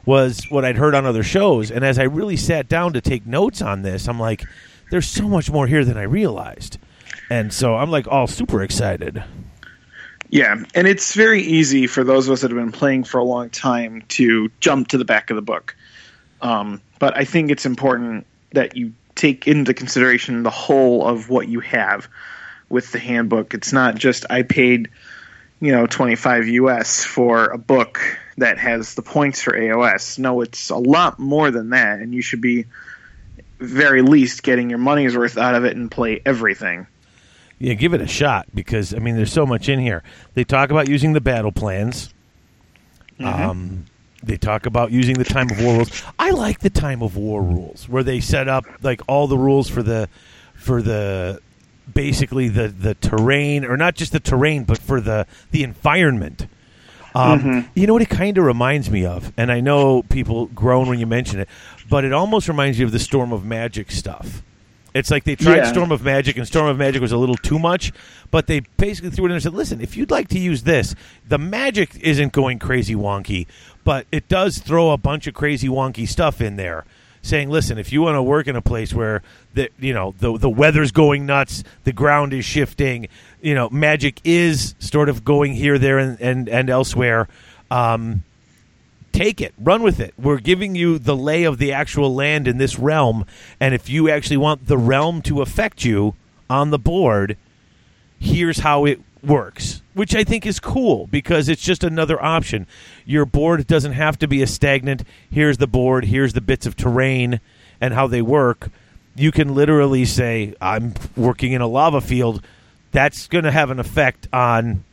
was 0.04 0.44
what 0.50 0.66
I'd 0.66 0.76
heard 0.76 0.94
on 0.94 1.06
other 1.06 1.22
shows. 1.22 1.70
And 1.70 1.86
as 1.86 1.98
I 1.98 2.02
really 2.02 2.36
sat 2.36 2.68
down 2.68 2.92
to 2.92 3.00
take 3.00 3.26
notes 3.26 3.62
on 3.62 3.80
this, 3.80 4.08
I'm 4.08 4.20
like, 4.20 4.44
there's 4.90 5.08
so 5.08 5.26
much 5.26 5.50
more 5.50 5.66
here 5.66 5.86
than 5.86 5.96
I 5.96 6.02
realized. 6.02 6.76
And 7.30 7.50
so 7.50 7.76
I'm 7.76 7.90
like 7.90 8.06
all 8.06 8.26
super 8.26 8.62
excited. 8.62 9.24
Yeah, 10.30 10.62
and 10.74 10.86
it's 10.86 11.14
very 11.14 11.42
easy 11.42 11.86
for 11.86 12.04
those 12.04 12.28
of 12.28 12.34
us 12.34 12.42
that 12.42 12.50
have 12.50 12.58
been 12.58 12.72
playing 12.72 13.04
for 13.04 13.18
a 13.18 13.24
long 13.24 13.48
time 13.50 14.02
to 14.08 14.50
jump 14.60 14.88
to 14.88 14.98
the 14.98 15.04
back 15.04 15.30
of 15.30 15.36
the 15.36 15.42
book. 15.42 15.74
Um, 16.42 16.82
but 16.98 17.16
I 17.16 17.24
think 17.24 17.50
it's 17.50 17.64
important 17.64 18.26
that 18.52 18.76
you 18.76 18.92
take 19.14 19.48
into 19.48 19.74
consideration 19.74 20.42
the 20.42 20.50
whole 20.50 21.06
of 21.06 21.30
what 21.30 21.48
you 21.48 21.60
have 21.60 22.08
with 22.68 22.92
the 22.92 22.98
handbook. 22.98 23.54
It's 23.54 23.72
not 23.72 23.96
just 23.96 24.26
I 24.28 24.42
paid, 24.42 24.90
you 25.60 25.72
know, 25.72 25.86
25 25.86 26.48
US 26.48 27.04
for 27.04 27.46
a 27.46 27.58
book 27.58 28.00
that 28.36 28.58
has 28.58 28.94
the 28.94 29.02
points 29.02 29.42
for 29.42 29.52
AOS. 29.52 30.18
No, 30.18 30.42
it's 30.42 30.70
a 30.70 30.76
lot 30.76 31.18
more 31.18 31.50
than 31.50 31.70
that, 31.70 32.00
and 32.00 32.14
you 32.14 32.22
should 32.22 32.40
be 32.40 32.66
very 33.58 34.02
least 34.02 34.42
getting 34.42 34.70
your 34.70 34.78
money's 34.78 35.16
worth 35.16 35.36
out 35.36 35.54
of 35.54 35.64
it 35.64 35.76
and 35.76 35.90
play 35.90 36.20
everything. 36.24 36.86
Yeah, 37.58 37.74
give 37.74 37.92
it 37.94 38.00
a 38.00 38.06
shot 38.06 38.46
because 38.54 38.94
I 38.94 38.98
mean, 38.98 39.16
there's 39.16 39.32
so 39.32 39.44
much 39.46 39.68
in 39.68 39.78
here. 39.80 40.02
They 40.34 40.44
talk 40.44 40.70
about 40.70 40.88
using 40.88 41.12
the 41.12 41.20
battle 41.20 41.52
plans. 41.52 42.12
Um, 43.20 43.86
they 44.22 44.36
talk 44.36 44.66
about 44.66 44.92
using 44.92 45.16
the 45.16 45.24
time 45.24 45.50
of 45.50 45.60
war 45.60 45.74
rules. 45.76 46.02
I 46.18 46.30
like 46.30 46.60
the 46.60 46.70
time 46.70 47.02
of 47.02 47.16
war 47.16 47.42
rules 47.42 47.88
where 47.88 48.02
they 48.04 48.20
set 48.20 48.48
up 48.48 48.64
like 48.82 49.00
all 49.08 49.26
the 49.26 49.38
rules 49.38 49.68
for 49.68 49.82
the 49.82 50.08
for 50.54 50.82
the 50.82 51.40
basically 51.92 52.48
the 52.48 52.68
the 52.68 52.94
terrain 52.94 53.64
or 53.64 53.76
not 53.76 53.94
just 53.96 54.12
the 54.12 54.20
terrain 54.20 54.64
but 54.64 54.78
for 54.78 55.00
the 55.00 55.26
the 55.50 55.62
environment. 55.64 56.46
Um, 57.14 57.68
You 57.74 57.86
know 57.88 57.94
what 57.94 58.02
it 58.02 58.10
kind 58.10 58.38
of 58.38 58.44
reminds 58.44 58.90
me 58.90 59.04
of, 59.04 59.32
and 59.36 59.50
I 59.50 59.60
know 59.60 60.02
people 60.04 60.46
groan 60.46 60.88
when 60.88 61.00
you 61.00 61.06
mention 61.06 61.40
it, 61.40 61.48
but 61.88 62.04
it 62.04 62.12
almost 62.12 62.46
reminds 62.48 62.78
you 62.78 62.86
of 62.86 62.92
the 62.92 62.98
Storm 63.00 63.32
of 63.32 63.44
Magic 63.44 63.90
stuff. 63.90 64.42
It's 64.94 65.10
like 65.10 65.24
they 65.24 65.36
tried 65.36 65.56
Yeah. 65.58 65.72
Storm 65.72 65.92
of 65.92 66.02
Magic, 66.02 66.36
and 66.36 66.46
Storm 66.46 66.66
of 66.68 66.78
Magic 66.78 67.00
was 67.00 67.12
a 67.12 67.16
little 67.18 67.36
too 67.36 67.58
much, 67.58 67.92
but 68.30 68.46
they 68.46 68.60
basically 68.76 69.10
threw 69.10 69.26
it 69.26 69.28
in 69.28 69.34
and 69.34 69.42
said, 69.42 69.54
"Listen, 69.54 69.80
if 69.80 69.96
you'd 69.96 70.10
like 70.10 70.28
to 70.28 70.38
use 70.38 70.62
this, 70.62 70.94
the 71.28 71.38
magic 71.38 71.96
isn't 72.00 72.32
going 72.32 72.58
crazy 72.58 72.94
wonky, 72.94 73.46
but 73.84 74.06
it 74.10 74.28
does 74.28 74.58
throw 74.58 74.90
a 74.90 74.96
bunch 74.96 75.26
of 75.26 75.34
crazy 75.34 75.68
wonky 75.68 76.08
stuff 76.08 76.40
in 76.40 76.56
there. 76.56 76.84
saying, 77.20 77.50
"Listen, 77.50 77.78
if 77.78 77.92
you 77.92 78.00
want 78.00 78.14
to 78.14 78.22
work 78.22 78.46
in 78.46 78.54
a 78.54 78.62
place 78.62 78.94
where 78.94 79.22
the 79.52 79.68
you 79.78 79.92
know 79.92 80.14
the 80.20 80.38
the 80.38 80.48
weather's 80.48 80.92
going 80.92 81.26
nuts, 81.26 81.64
the 81.84 81.92
ground 81.92 82.32
is 82.32 82.44
shifting, 82.44 83.08
you 83.42 83.54
know, 83.56 83.68
magic 83.70 84.20
is 84.24 84.74
sort 84.78 85.08
of 85.08 85.24
going 85.24 85.52
here, 85.52 85.78
there, 85.78 85.98
and 85.98 86.18
and, 86.20 86.48
and 86.48 86.70
elsewhere." 86.70 87.26
Um, 87.72 88.22
take 89.18 89.40
it, 89.40 89.52
run 89.58 89.82
with 89.82 89.98
it. 89.98 90.14
We're 90.16 90.38
giving 90.38 90.76
you 90.76 90.96
the 90.96 91.16
lay 91.16 91.42
of 91.42 91.58
the 91.58 91.72
actual 91.72 92.14
land 92.14 92.46
in 92.46 92.58
this 92.58 92.78
realm, 92.78 93.26
and 93.58 93.74
if 93.74 93.88
you 93.88 94.08
actually 94.08 94.36
want 94.36 94.68
the 94.68 94.78
realm 94.78 95.22
to 95.22 95.42
affect 95.42 95.84
you 95.84 96.14
on 96.48 96.70
the 96.70 96.78
board, 96.78 97.36
here's 98.20 98.60
how 98.60 98.84
it 98.84 99.00
works, 99.24 99.82
which 99.94 100.14
I 100.14 100.22
think 100.22 100.46
is 100.46 100.60
cool 100.60 101.08
because 101.08 101.48
it's 101.48 101.62
just 101.62 101.82
another 101.82 102.22
option. 102.24 102.68
Your 103.04 103.24
board 103.24 103.66
doesn't 103.66 103.94
have 103.94 104.20
to 104.20 104.28
be 104.28 104.40
a 104.40 104.46
stagnant. 104.46 105.02
Here's 105.28 105.58
the 105.58 105.66
board. 105.66 106.04
Here's 106.04 106.34
the 106.34 106.40
bits 106.40 106.64
of 106.64 106.76
terrain 106.76 107.40
and 107.80 107.94
how 107.94 108.06
they 108.06 108.22
work. 108.22 108.70
You 109.16 109.32
can 109.32 109.52
literally 109.52 110.04
say, 110.04 110.54
"I'm 110.60 110.94
working 111.16 111.52
in 111.52 111.60
a 111.60 111.66
lava 111.66 112.00
field." 112.00 112.40
That's 112.92 113.26
going 113.26 113.44
to 113.44 113.50
have 113.50 113.70
an 113.70 113.80
effect 113.80 114.28
on 114.32 114.84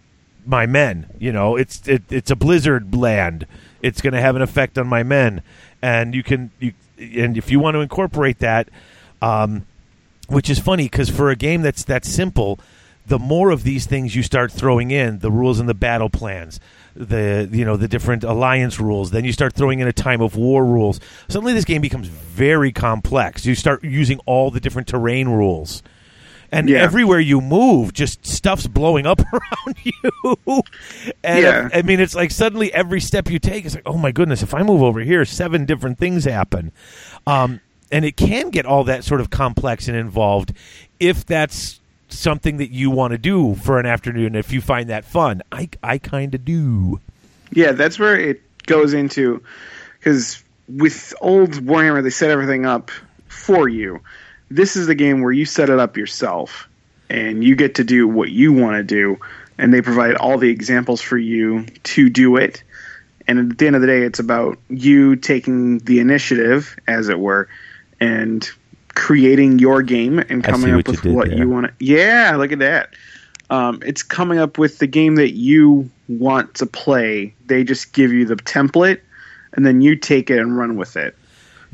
my 0.47 0.65
men. 0.65 1.05
You 1.19 1.31
know, 1.31 1.55
it's 1.55 1.87
it, 1.87 2.01
it's 2.09 2.31
a 2.31 2.35
blizzard 2.35 2.95
land. 2.95 3.45
It's 3.85 4.01
going 4.01 4.13
to 4.13 4.21
have 4.21 4.35
an 4.35 4.41
effect 4.41 4.77
on 4.77 4.87
my 4.87 5.03
men, 5.03 5.43
and 5.81 6.15
you 6.15 6.23
can 6.23 6.49
you 6.59 6.73
and 6.97 7.37
if 7.37 7.51
you 7.51 7.59
want 7.59 7.75
to 7.75 7.81
incorporate 7.81 8.39
that, 8.39 8.69
um, 9.21 9.65
which 10.27 10.49
is 10.49 10.57
funny 10.59 10.85
because 10.85 11.09
for 11.09 11.29
a 11.29 11.35
game 11.35 11.61
that's 11.61 11.83
that 11.83 12.03
simple, 12.03 12.59
the 13.05 13.19
more 13.19 13.51
of 13.51 13.63
these 13.63 13.85
things 13.85 14.15
you 14.15 14.23
start 14.23 14.51
throwing 14.51 14.89
in, 14.89 15.19
the 15.19 15.29
rules 15.29 15.59
and 15.59 15.69
the 15.69 15.75
battle 15.75 16.09
plans, 16.09 16.59
the 16.95 17.47
you 17.51 17.63
know 17.63 17.77
the 17.77 17.87
different 17.87 18.23
alliance 18.23 18.79
rules, 18.79 19.11
then 19.11 19.23
you 19.23 19.31
start 19.31 19.53
throwing 19.53 19.79
in 19.79 19.87
a 19.87 19.93
time 19.93 20.21
of 20.21 20.35
war 20.35 20.65
rules. 20.65 20.99
Suddenly, 21.27 21.53
this 21.53 21.65
game 21.65 21.81
becomes 21.81 22.07
very 22.07 22.71
complex. 22.71 23.45
You 23.45 23.55
start 23.55 23.83
using 23.83 24.19
all 24.25 24.49
the 24.49 24.59
different 24.59 24.87
terrain 24.87 25.29
rules 25.29 25.83
and 26.55 26.69
Yeah. 26.69 26.81
everywhere 26.83 27.19
you 27.19 27.41
move, 27.41 27.93
just 27.93 28.25
stuff's 28.25 28.67
blowing 28.67 29.05
up 29.05 29.21
around 29.33 29.75
you. 29.83 30.63
and 31.23 31.41
Yeah. 31.43 31.69
I 31.73 31.81
mean, 31.81 31.99
it's 31.99 32.15
like 32.15 32.31
suddenly 32.31 32.73
every 32.73 33.01
step 33.01 33.29
you 33.29 33.39
take 33.39 33.65
is 33.65 33.75
like, 33.75 33.83
oh 33.85 33.97
my 33.97 34.11
goodness, 34.11 34.41
if 34.43 34.53
I 34.53 34.63
move 34.63 34.81
over 34.81 34.99
here, 35.01 35.25
seven 35.25 35.65
different 35.65 35.97
things 35.99 36.25
happen. 36.25 36.71
Um, 37.27 37.61
and 37.91 38.03
it 38.05 38.17
can 38.17 38.49
get 38.49 38.65
all 38.65 38.83
that 38.85 39.03
sort 39.03 39.21
of 39.21 39.29
complex 39.29 39.87
and 39.87 39.95
involved 39.97 40.53
if 40.99 41.25
that's 41.25 41.79
something 42.09 42.57
that 42.57 42.71
you 42.71 42.89
want 42.89 43.11
to 43.11 43.17
do 43.17 43.55
for 43.55 43.79
an 43.79 43.85
afternoon. 43.85 44.35
If 44.35 44.51
you 44.51 44.61
find 44.61 44.89
that 44.89 45.05
fun, 45.05 45.41
I 45.51 45.69
I 45.83 45.97
kind 45.97 46.33
of 46.33 46.43
do. 46.45 46.99
Yeah, 47.51 47.73
that's 47.73 47.99
where 47.99 48.19
it 48.19 48.41
goes 48.65 48.93
into 48.93 49.43
because 49.99 50.41
with 50.67 51.13
old 51.21 51.51
Warhammer, 51.51 52.01
they 52.01 52.09
set 52.09 52.31
everything 52.31 52.65
up 52.65 52.89
for 53.27 53.67
you. 53.69 54.01
This 54.55 54.77
is 54.77 54.87
the 54.87 54.95
game 54.95 55.21
where 55.21 55.33
you 55.33 55.45
set 55.45 55.69
it 55.69 55.79
up 55.79 55.97
yourself, 55.97 56.69
and 57.09 57.43
you 57.43 57.57
get 57.57 57.75
to 57.75 57.83
do 57.83 58.07
what 58.07 58.31
you 58.31 58.53
want 58.53 58.77
to 58.77 58.83
do, 58.83 59.19
and 59.57 59.73
they 59.73 59.81
provide 59.81 60.15
all 60.15 60.37
the 60.37 60.49
examples 60.49 61.01
for 61.01 61.17
you 61.17 61.65
to 61.83 62.09
do 62.09 62.37
it. 62.37 62.63
And 63.27 63.51
at 63.51 63.57
the 63.57 63.67
end 63.67 63.75
of 63.75 63.81
the 63.81 63.87
day, 63.87 64.03
it's 64.03 64.19
about 64.19 64.57
you 64.69 65.17
taking 65.17 65.79
the 65.79 65.99
initiative, 65.99 66.77
as 66.87 67.09
it 67.09 67.19
were, 67.19 67.49
and 67.99 68.49
creating 68.95 69.59
your 69.59 69.81
game 69.81 70.19
and 70.19 70.41
coming 70.41 70.71
up 70.71 70.87
what 70.87 70.87
with 70.87 71.05
what 71.05 71.27
there. 71.27 71.37
you 71.37 71.49
want 71.49 71.67
to. 71.67 71.85
Yeah, 71.85 72.37
look 72.37 72.53
at 72.53 72.59
that. 72.59 72.93
Um, 73.49 73.81
it's 73.85 74.03
coming 74.03 74.39
up 74.39 74.57
with 74.57 74.79
the 74.79 74.87
game 74.87 75.15
that 75.15 75.33
you 75.33 75.89
want 76.07 76.55
to 76.55 76.65
play. 76.65 77.33
They 77.45 77.65
just 77.65 77.91
give 77.91 78.13
you 78.13 78.25
the 78.25 78.37
template, 78.37 79.01
and 79.51 79.65
then 79.65 79.81
you 79.81 79.97
take 79.97 80.29
it 80.29 80.39
and 80.39 80.57
run 80.57 80.77
with 80.77 80.95
it. 80.95 81.13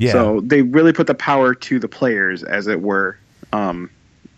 Yeah. 0.02 0.12
So 0.12 0.40
they 0.40 0.62
really 0.62 0.92
put 0.92 1.06
the 1.06 1.14
power 1.14 1.54
to 1.54 1.78
the 1.78 1.88
players, 1.88 2.42
as 2.42 2.66
it 2.66 2.80
were, 2.80 3.16
um, 3.52 3.90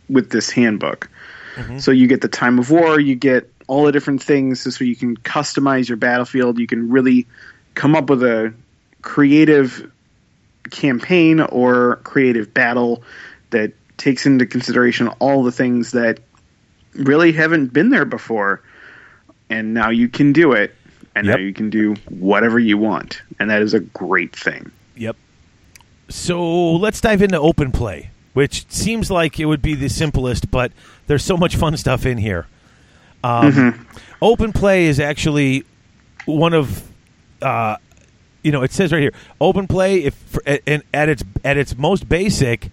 with 0.08 0.30
this 0.30 0.50
handbook. 0.50 1.08
Mm-hmm. 1.56 1.78
So 1.78 1.90
you 1.90 2.06
get 2.06 2.20
the 2.20 2.28
time 2.28 2.58
of 2.58 2.70
war, 2.70 3.00
you 3.00 3.14
get 3.14 3.50
all 3.66 3.84
the 3.84 3.92
different 3.92 4.22
things, 4.22 4.60
so 4.74 4.84
you 4.84 4.96
can 4.96 5.16
customize 5.18 5.88
your 5.88 5.96
battlefield. 5.96 6.58
You 6.58 6.66
can 6.66 6.90
really 6.90 7.26
come 7.74 7.94
up 7.94 8.10
with 8.10 8.22
a 8.22 8.52
creative 9.02 9.90
campaign 10.70 11.40
or 11.40 11.96
creative 12.04 12.52
battle 12.52 13.02
that 13.50 13.72
takes 13.96 14.26
into 14.26 14.44
consideration 14.44 15.08
all 15.18 15.44
the 15.44 15.52
things 15.52 15.92
that 15.92 16.20
really 16.94 17.32
haven't 17.32 17.72
been 17.72 17.90
there 17.90 18.04
before. 18.04 18.60
And 19.48 19.72
now 19.74 19.90
you 19.90 20.08
can 20.08 20.32
do 20.32 20.52
it, 20.52 20.74
and 21.14 21.26
Yep. 21.26 21.36
now 21.36 21.42
you 21.42 21.52
can 21.52 21.70
do 21.70 21.94
whatever 22.08 22.58
you 22.58 22.76
want, 22.76 23.22
and 23.38 23.50
that 23.50 23.62
is 23.62 23.74
a 23.74 23.80
great 23.80 24.34
thing. 24.34 24.70
Yep. 24.96 25.16
So 26.08 26.72
let's 26.74 27.00
dive 27.00 27.22
into 27.22 27.38
open 27.38 27.72
play, 27.72 28.10
which 28.32 28.70
seems 28.70 29.10
like 29.10 29.40
it 29.40 29.46
would 29.46 29.62
be 29.62 29.74
the 29.74 29.88
simplest, 29.88 30.50
but 30.50 30.72
there's 31.06 31.24
so 31.24 31.36
much 31.36 31.56
fun 31.56 31.76
stuff 31.76 32.04
in 32.06 32.18
here. 32.18 32.46
Um, 33.22 33.86
Open 34.20 34.52
play 34.52 34.86
is 34.86 35.00
actually 35.00 35.64
one 36.24 36.54
of, 36.54 36.82
uh, 37.42 37.76
you 38.42 38.52
know, 38.52 38.62
it 38.62 38.72
says 38.72 38.92
right 38.92 39.02
here, 39.02 39.12
open 39.40 39.66
play. 39.66 40.04
If 40.04 40.38
and 40.66 40.82
at 40.92 41.08
its 41.08 41.24
at 41.44 41.56
its 41.56 41.76
most 41.76 42.08
basic, 42.08 42.70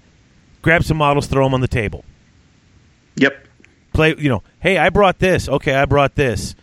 grab 0.61 0.83
some 0.83 0.97
models, 0.97 1.27
throw 1.27 1.45
them 1.45 1.53
on 1.53 1.61
the 1.61 1.67
table. 1.67 2.05
Yep. 3.15 3.47
Play, 3.93 4.15
you 4.17 4.29
know, 4.29 4.43
hey, 4.59 4.77
I 4.77 4.89
brought 4.89 5.19
this. 5.19 5.49
Okay, 5.49 5.73
I 5.73 5.85
brought 5.85 6.15
this. 6.15 6.55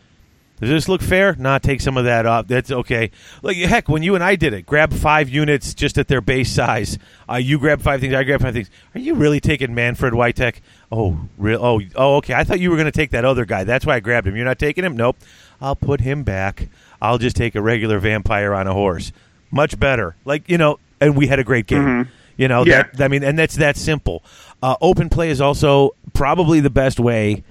Does 0.60 0.70
this 0.70 0.88
look 0.88 1.00
fair? 1.02 1.34
Nah, 1.36 1.58
take 1.58 1.80
some 1.80 1.96
of 1.96 2.04
that 2.04 2.26
off. 2.26 2.48
That's 2.48 2.70
okay. 2.70 3.10
Like 3.42 3.56
heck, 3.56 3.88
when 3.88 4.02
you 4.02 4.14
and 4.14 4.24
I 4.24 4.36
did 4.36 4.52
it, 4.52 4.66
grab 4.66 4.92
five 4.92 5.28
units 5.28 5.72
just 5.74 5.98
at 5.98 6.08
their 6.08 6.20
base 6.20 6.50
size. 6.50 6.98
Uh, 7.30 7.36
you 7.36 7.58
grab 7.58 7.80
five 7.80 8.00
things. 8.00 8.12
I 8.14 8.24
grab 8.24 8.40
five 8.42 8.54
things. 8.54 8.70
Are 8.94 8.98
you 9.00 9.14
really 9.14 9.40
taking 9.40 9.74
Manfred 9.74 10.14
Whitek? 10.14 10.56
Oh, 10.90 11.18
real? 11.36 11.64
Oh, 11.64 11.80
oh, 11.94 12.16
okay. 12.16 12.34
I 12.34 12.44
thought 12.44 12.60
you 12.60 12.70
were 12.70 12.76
going 12.76 12.86
to 12.86 12.92
take 12.92 13.10
that 13.10 13.24
other 13.24 13.44
guy. 13.44 13.64
That's 13.64 13.86
why 13.86 13.96
I 13.96 14.00
grabbed 14.00 14.26
him. 14.26 14.34
You're 14.36 14.44
not 14.44 14.58
taking 14.58 14.84
him? 14.84 14.96
Nope. 14.96 15.16
I'll 15.60 15.76
put 15.76 16.00
him 16.00 16.22
back. 16.24 16.68
I'll 17.00 17.18
just 17.18 17.36
take 17.36 17.54
a 17.54 17.62
regular 17.62 17.98
vampire 18.00 18.52
on 18.54 18.66
a 18.66 18.72
horse. 18.72 19.12
Much 19.50 19.78
better. 19.78 20.16
Like 20.24 20.48
you 20.48 20.58
know, 20.58 20.78
and 21.00 21.16
we 21.16 21.26
had 21.28 21.38
a 21.38 21.44
great 21.44 21.66
game. 21.66 22.08
You 22.36 22.48
know, 22.48 22.64
Yeah. 22.64 22.84
that, 22.94 23.04
I 23.04 23.08
mean, 23.08 23.22
and 23.24 23.38
that's 23.38 23.56
that 23.56 23.76
simple. 23.76 24.22
Uh, 24.62 24.76
open 24.80 25.08
play 25.08 25.30
is 25.30 25.40
also 25.40 25.94
probably 26.14 26.60
the 26.60 26.70
best 26.70 26.98
way 27.00 27.42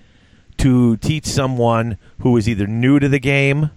to 0.57 0.97
teach 0.97 1.25
someone 1.25 1.97
who 2.19 2.35
is 2.37 2.47
either 2.49 2.67
new 2.67 2.99
to 2.99 3.07
the 3.09 3.19
game, 3.19 3.71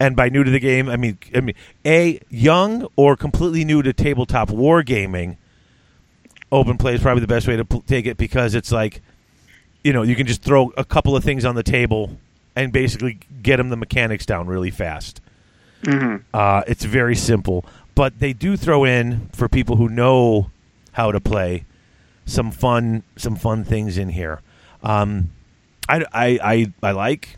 and 0.00 0.16
by 0.16 0.28
new 0.28 0.42
to 0.42 0.50
the 0.50 0.60
game, 0.60 0.88
I 0.88 0.96
mean, 0.96 1.18
I 1.34 1.40
mean, 1.40 1.54
a 1.84 2.20
young 2.28 2.88
or 2.96 3.16
completely 3.16 3.64
new 3.64 3.82
to 3.82 3.92
tabletop 3.92 4.48
wargaming. 4.48 5.36
Open 6.50 6.76
play 6.76 6.94
is 6.94 7.00
probably 7.00 7.20
the 7.20 7.26
best 7.26 7.46
way 7.48 7.56
to 7.56 7.64
pl- 7.64 7.82
take 7.86 8.06
it 8.06 8.16
because 8.16 8.54
it's 8.54 8.72
like, 8.72 9.00
you 9.84 9.92
know, 9.92 10.02
you 10.02 10.14
can 10.16 10.26
just 10.26 10.42
throw 10.42 10.72
a 10.76 10.84
couple 10.84 11.16
of 11.16 11.24
things 11.24 11.44
on 11.44 11.54
the 11.54 11.62
table 11.62 12.18
and 12.54 12.72
basically 12.72 13.20
get 13.42 13.56
them 13.56 13.70
the 13.70 13.76
mechanics 13.76 14.26
down 14.26 14.46
really 14.46 14.70
fast. 14.70 15.20
Uh, 16.34 16.62
it's 16.66 16.84
very 16.84 17.16
simple, 17.16 17.64
but 17.94 18.18
they 18.18 18.32
do 18.32 18.56
throw 18.56 18.84
in 18.84 19.28
for 19.32 19.48
people 19.48 19.76
who 19.76 19.88
know 19.88 20.50
how 20.92 21.10
to 21.10 21.20
play 21.20 21.64
some 22.24 22.50
fun 22.52 23.02
some 23.16 23.34
fun 23.34 23.64
things 23.64 23.98
in 23.98 24.10
here. 24.10 24.40
Um, 24.82 25.30
I, 25.92 26.04
I, 26.12 26.38
I, 26.42 26.72
I 26.82 26.90
like 26.92 27.36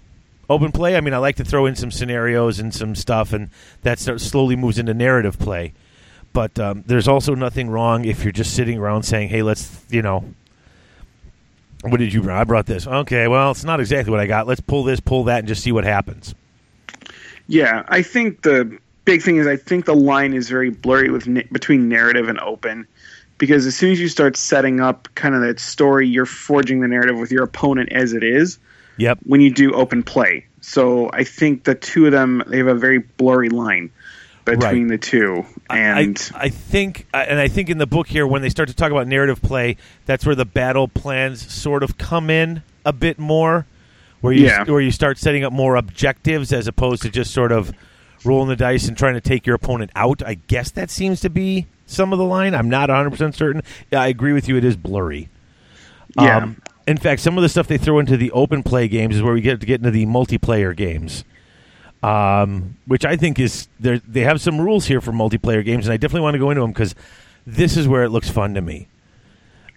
open 0.49 0.73
play. 0.73 0.97
I 0.97 1.01
mean, 1.01 1.15
I 1.15 1.19
like 1.19 1.37
to 1.37 1.45
throw 1.45 1.67
in 1.67 1.75
some 1.75 1.91
scenarios 1.91 2.61
and 2.61 2.73
some 2.73 2.95
stuff, 2.95 3.33
and 3.33 3.51
that 3.83 3.99
slowly 3.99 4.57
moves 4.57 4.79
into 4.79 4.95
narrative 4.95 5.39
play. 5.39 5.73
But 6.33 6.59
um, 6.59 6.85
there's 6.87 7.09
also 7.09 7.35
nothing 7.35 7.69
wrong 7.69 8.05
if 8.05 8.25
you're 8.25 8.33
just 8.33 8.55
sitting 8.55 8.79
around 8.79 9.05
saying, 9.05 9.29
"Hey, 9.29 9.43
let's," 9.43 9.85
you 9.89 10.03
know, 10.03 10.25
what 11.83 11.99
did 11.99 12.13
you 12.13 12.23
bring? 12.23 12.37
I 12.37 12.45
brought 12.45 12.67
this. 12.67 12.87
Okay, 12.87 13.29
well, 13.29 13.51
it's 13.51 13.65
not 13.65 13.81
exactly 13.81 14.11
what 14.11 14.21
I 14.21 14.27
got. 14.27 14.47
Let's 14.47 14.61
pull 14.61 14.85
this, 14.85 15.01
pull 15.01 15.25
that, 15.25 15.41
and 15.41 15.49
just 15.49 15.63
see 15.63 15.73
what 15.73 15.85
happens. 15.85 16.35
Yeah, 17.47 17.85
I 17.89 18.03
think 18.03 18.43
the 18.43 18.79
big 19.05 19.23
thing 19.23 19.37
is 19.37 19.47
I 19.47 19.57
think 19.57 19.85
the 19.85 19.95
line 19.95 20.33
is 20.33 20.49
very 20.49 20.71
blurry 20.71 21.11
with 21.11 21.27
between 21.53 21.89
narrative 21.89 22.29
and 22.29 22.41
open 22.41 22.87
because 23.47 23.67
as 23.67 23.77
soon 23.77 23.93
as 23.93 24.01
you 24.01 24.09
start 24.09 24.37
setting 24.37 24.81
up 24.81 25.09
kind 25.15 25.35
of 25.35 25.43
that 25.43 25.61
story, 25.61 26.09
you're 26.09 26.25
forging 26.27 26.81
the 26.81 26.89
narrative 26.89 27.19
with 27.19 27.31
your 27.31 27.43
opponent 27.45 27.93
as 27.93 28.13
it 28.13 28.23
is 28.25 28.59
Yep. 28.97 29.19
when 29.25 29.41
you 29.41 29.53
do 29.53 29.73
open 29.75 30.03
play. 30.03 30.47
So 30.61 31.11
I 31.13 31.25
think 31.25 31.65
the 31.65 31.75
two 31.75 32.07
of 32.07 32.13
them 32.13 32.43
they 32.47 32.59
have 32.59 32.67
a 32.69 32.75
very 32.75 32.99
blurry 32.99 33.51
line 33.51 33.91
between 34.45 34.89
the 34.89 34.99
two, 34.99 35.45
and 35.71 36.31
I, 36.35 36.45
I 36.45 36.49
think, 36.51 37.07
and 37.15 37.39
I 37.41 37.49
think 37.49 37.71
in 37.71 37.79
the 37.79 37.87
book 37.87 38.07
here, 38.09 38.27
when 38.27 38.43
they 38.43 38.51
start 38.51 38.69
to 38.69 38.75
talk 38.75 38.91
about 38.91 39.07
narrative 39.09 39.41
play, 39.41 39.79
that's 40.05 40.27
where 40.27 40.35
the 40.35 40.45
battle 40.45 40.87
plans 40.87 41.51
sort 41.51 41.83
of 41.83 41.97
come 41.97 42.29
in 42.29 42.63
a 42.85 42.93
bit 42.93 43.19
more, 43.19 43.65
where 44.21 44.35
you 44.35 44.45
Yeah. 44.45 44.65
where 44.65 44.83
you 44.83 44.91
start 44.91 45.17
setting 45.19 45.45
up 45.45 45.53
more 45.53 45.77
objectives 45.77 46.53
as 46.53 46.67
opposed 46.69 47.03
to 47.03 47.09
just 47.11 47.33
sort 47.33 47.53
of 47.53 47.73
rolling 48.23 48.49
the 48.51 48.57
dice 48.57 48.87
and 48.87 48.97
trying 48.99 49.15
to 49.15 49.21
take 49.21 49.47
your 49.47 49.57
opponent 49.57 49.91
out. 49.97 50.23
I 50.25 50.35
guess 50.47 50.71
that 50.73 50.91
seems 50.91 51.21
to 51.23 51.31
be 51.31 51.67
some 51.87 52.13
of 52.13 52.19
the 52.19 52.25
line. 52.25 52.55
I'm 52.55 52.69
not 52.71 52.89
100 52.89 53.11
percent 53.11 53.35
certain. 53.35 53.63
I 53.93 54.09
agree 54.09 54.33
with 54.33 54.49
you. 54.49 54.57
It 54.57 54.65
is 54.65 54.77
blurry. 54.77 55.29
yeah, 56.19 56.39
Um, 56.39 56.63
in 56.87 56.97
fact, 56.99 57.21
some 57.23 57.37
of 57.39 57.43
the 57.43 57.49
stuff 57.49 57.67
they 57.67 57.79
throw 57.79 57.99
into 57.99 58.17
the 58.17 58.31
open 58.33 58.63
play 58.63 58.89
games 58.89 59.17
is 59.17 59.23
where 59.23 59.35
we 59.35 59.41
get 59.41 59.61
to 59.61 59.67
get 59.67 59.81
into 59.81 59.91
the 59.91 60.07
multiplayer 60.07 60.75
games. 60.77 61.25
um, 62.03 62.77
which 62.87 63.05
I 63.07 63.17
think 63.17 63.39
is 63.39 63.69
they 63.81 63.99
they 64.07 64.21
have 64.21 64.41
some 64.41 64.61
rules 64.61 64.87
here 64.87 65.01
for 65.01 65.13
multiplayer 65.13 65.65
games, 65.65 65.87
and 65.87 65.93
I 65.93 65.97
definitely 65.97 66.23
want 66.23 66.35
to 66.35 66.39
go 66.39 66.51
into 66.51 66.61
them 66.61 66.73
because 66.73 66.95
this 67.47 67.77
is 67.77 67.89
where 67.89 68.05
it 68.05 68.11
looks 68.11 68.29
fun 68.31 68.55
to 68.55 68.61
me. 68.61 68.89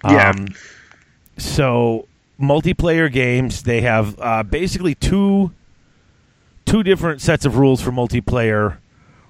Yeah. 0.03 0.31
Um, 0.31 0.47
so 1.37 2.07
multiplayer 2.39 3.11
games, 3.11 3.63
they 3.63 3.81
have 3.81 4.19
uh, 4.19 4.43
basically 4.43 4.95
two 4.95 5.51
two 6.65 6.83
different 6.83 7.21
sets 7.21 7.45
of 7.45 7.57
rules 7.57 7.81
for 7.81 7.91
multiplayer 7.91 8.77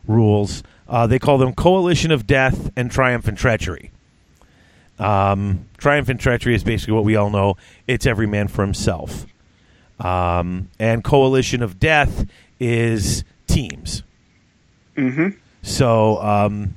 rules. 0.07 0.63
Uh, 0.87 1.07
they 1.07 1.19
call 1.19 1.37
them 1.37 1.53
Coalition 1.53 2.11
of 2.11 2.25
Death 2.25 2.71
and 2.75 2.89
Triumph 2.89 3.27
and 3.27 3.37
Treachery. 3.37 3.91
Um, 4.99 5.65
Triumph 5.77 6.09
and 6.09 6.19
Treachery 6.19 6.55
is 6.55 6.63
basically 6.63 6.93
what 6.93 7.03
we 7.03 7.15
all 7.15 7.29
know. 7.29 7.57
It's 7.87 8.05
every 8.05 8.25
man 8.27 8.47
for 8.47 8.63
himself. 8.63 9.25
Um, 9.99 10.69
and 10.79 11.03
Coalition 11.03 11.61
of 11.61 11.79
Death 11.79 12.25
is 12.59 13.23
teams. 13.47 14.03
Mm-hmm. 14.95 15.37
So, 15.61 16.21
um, 16.21 16.75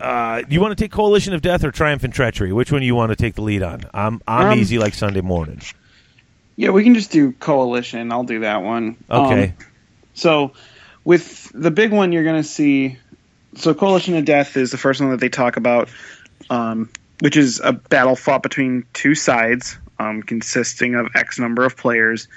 uh, 0.00 0.42
you 0.48 0.60
want 0.60 0.76
to 0.76 0.82
take 0.82 0.90
Coalition 0.90 1.32
of 1.32 1.40
Death 1.40 1.64
or 1.64 1.70
Triumph 1.70 2.04
and 2.04 2.12
Treachery? 2.12 2.52
Which 2.52 2.72
one 2.72 2.80
do 2.80 2.86
you 2.86 2.94
want 2.94 3.10
to 3.10 3.16
take 3.16 3.34
the 3.34 3.42
lead 3.42 3.62
on? 3.62 3.82
I'm 3.94 4.20
I'm 4.26 4.52
Um, 4.52 4.58
easy 4.58 4.78
like 4.78 4.94
Sunday 4.94 5.20
morning. 5.20 5.60
Yeah, 6.56 6.70
we 6.70 6.84
can 6.84 6.94
just 6.94 7.10
do 7.10 7.32
coalition. 7.32 8.12
I'll 8.12 8.24
do 8.24 8.40
that 8.40 8.62
one. 8.62 8.96
Okay. 9.10 9.44
Um, 9.48 9.54
so, 10.14 10.52
with 11.04 11.50
the 11.54 11.70
big 11.70 11.92
one, 11.92 12.12
you're 12.12 12.24
going 12.24 12.42
to 12.42 12.48
see. 12.48 12.98
So, 13.56 13.74
coalition 13.74 14.16
of 14.16 14.24
death 14.24 14.56
is 14.56 14.70
the 14.70 14.78
first 14.78 15.00
one 15.00 15.10
that 15.10 15.20
they 15.20 15.28
talk 15.28 15.56
about, 15.56 15.88
um, 16.50 16.90
which 17.20 17.36
is 17.36 17.60
a 17.62 17.72
battle 17.72 18.16
fought 18.16 18.42
between 18.42 18.84
two 18.92 19.14
sides, 19.14 19.78
um, 19.98 20.22
consisting 20.22 20.94
of 20.94 21.08
X 21.14 21.38
number 21.38 21.64
of 21.64 21.76
players. 21.76 22.28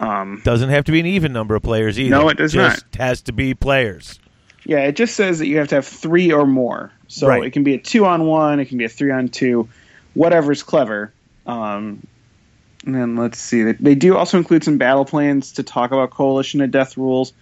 Um, 0.00 0.40
Doesn't 0.44 0.70
have 0.70 0.84
to 0.86 0.92
be 0.92 1.00
an 1.00 1.06
even 1.06 1.32
number 1.32 1.54
of 1.54 1.62
players 1.62 2.00
either. 2.00 2.10
No, 2.10 2.28
it 2.30 2.38
does 2.38 2.52
Just 2.52 2.84
has 2.96 3.20
to 3.22 3.32
be 3.32 3.54
players. 3.54 4.18
yeah, 4.64 4.80
it 4.80 4.96
just 4.96 5.14
says 5.14 5.38
that 5.40 5.46
you 5.46 5.58
have 5.58 5.68
to 5.68 5.74
have 5.76 5.86
three 5.86 6.32
or 6.32 6.46
more. 6.46 6.90
So 7.08 7.28
Right. 7.28 7.44
it 7.44 7.50
can 7.50 7.64
be 7.64 7.74
a 7.74 7.78
two 7.78 8.06
on 8.06 8.24
one, 8.26 8.60
it 8.60 8.66
can 8.66 8.78
be 8.78 8.84
a 8.84 8.88
three 8.88 9.10
on 9.10 9.28
two, 9.28 9.68
whatever's 10.14 10.62
clever. 10.62 11.12
Um, 11.46 12.06
and 12.86 12.94
then 12.94 13.16
let's 13.16 13.38
see, 13.38 13.62
they, 13.62 13.72
they 13.72 13.94
do 13.94 14.16
also 14.16 14.38
include 14.38 14.64
some 14.64 14.78
battle 14.78 15.04
plans 15.04 15.52
to 15.52 15.62
talk 15.62 15.90
about 15.92 16.10
coalition 16.10 16.60
of 16.62 16.70
death 16.70 16.96
rules. 16.96 17.32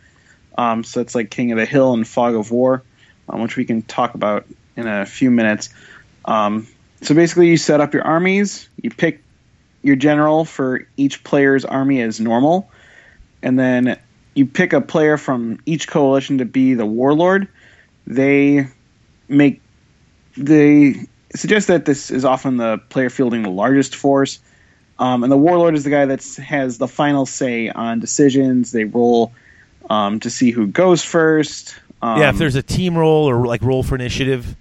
Um, 0.56 0.82
so 0.82 1.00
it's 1.00 1.14
like 1.14 1.30
King 1.30 1.52
of 1.52 1.58
the 1.58 1.66
Hill 1.66 1.92
and 1.94 2.06
Fog 2.08 2.34
of 2.34 2.50
War, 2.50 2.82
um, 3.28 3.42
which 3.42 3.56
we 3.56 3.64
can 3.64 3.82
talk 3.82 4.14
about 4.14 4.46
in 4.76 4.86
a 4.86 5.06
few 5.06 5.30
minutes. 5.30 5.70
Um, 6.24 6.66
so 7.02 7.14
basically, 7.14 7.48
you 7.48 7.56
set 7.56 7.80
up 7.80 7.94
your 7.94 8.04
armies, 8.04 8.68
you 8.80 8.90
pick 8.90 9.22
your 9.82 9.96
general 9.96 10.44
for 10.44 10.86
each 10.96 11.22
player's 11.24 11.64
army 11.64 12.00
as 12.02 12.20
normal, 12.20 12.70
and 13.42 13.58
then 13.58 13.98
you 14.34 14.46
pick 14.46 14.72
a 14.72 14.80
player 14.80 15.16
from 15.16 15.60
each 15.66 15.88
coalition 15.88 16.38
to 16.38 16.44
be 16.44 16.74
the 16.74 16.86
warlord. 16.86 17.48
They 18.06 18.68
make 19.28 19.60
they 20.36 21.06
suggest 21.34 21.68
that 21.68 21.84
this 21.84 22.10
is 22.10 22.24
often 22.24 22.56
the 22.56 22.78
player 22.88 23.10
fielding 23.10 23.42
the 23.42 23.50
largest 23.50 23.94
force, 23.94 24.40
um, 24.98 25.22
and 25.22 25.30
the 25.30 25.36
warlord 25.36 25.74
is 25.74 25.84
the 25.84 25.90
guy 25.90 26.06
that 26.06 26.24
has 26.36 26.78
the 26.78 26.88
final 26.88 27.26
say 27.26 27.68
on 27.68 28.00
decisions. 28.00 28.72
They 28.72 28.84
roll 28.84 29.32
um, 29.88 30.20
to 30.20 30.30
see 30.30 30.50
who 30.50 30.66
goes 30.66 31.02
first. 31.02 31.78
Um, 32.00 32.20
yeah, 32.20 32.30
if 32.30 32.38
there's 32.38 32.54
a 32.54 32.62
team 32.62 32.96
roll 32.96 33.28
or 33.28 33.46
like 33.46 33.62
roll 33.62 33.82
for 33.82 33.94
initiative, 33.94 34.56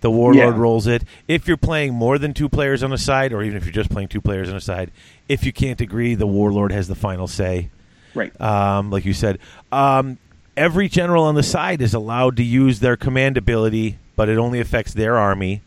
the 0.00 0.10
warlord 0.10 0.56
Yeah. 0.56 0.60
rolls 0.60 0.86
it. 0.86 1.04
If 1.28 1.46
you're 1.48 1.56
playing 1.56 1.94
more 1.94 2.18
than 2.18 2.34
two 2.34 2.48
players 2.48 2.82
on 2.82 2.92
a 2.92 2.98
side, 2.98 3.32
or 3.32 3.42
even 3.42 3.56
if 3.56 3.64
you're 3.64 3.72
just 3.72 3.90
playing 3.90 4.08
two 4.08 4.20
players 4.20 4.48
on 4.50 4.56
a 4.56 4.60
side, 4.60 4.90
if 5.28 5.44
you 5.44 5.52
can't 5.52 5.80
agree, 5.80 6.14
the 6.14 6.26
warlord 6.26 6.72
has 6.72 6.88
the 6.88 6.94
final 6.94 7.26
say. 7.26 7.70
right, 8.14 8.38
Um, 8.40 8.90
like 8.90 9.04
you 9.04 9.12
said, 9.14 9.38
um, 9.72 10.18
every 10.56 10.88
general 10.88 11.24
on 11.24 11.34
the 11.36 11.42
side 11.42 11.80
is 11.82 11.94
allowed 11.94 12.36
to 12.36 12.42
use 12.44 12.80
their 12.80 12.96
command 12.96 13.36
ability, 13.36 13.98
but 14.16 14.28
it 14.28 14.36
only 14.38 14.60
affects 14.60 14.92
their 14.94 15.16
army. 15.16 15.62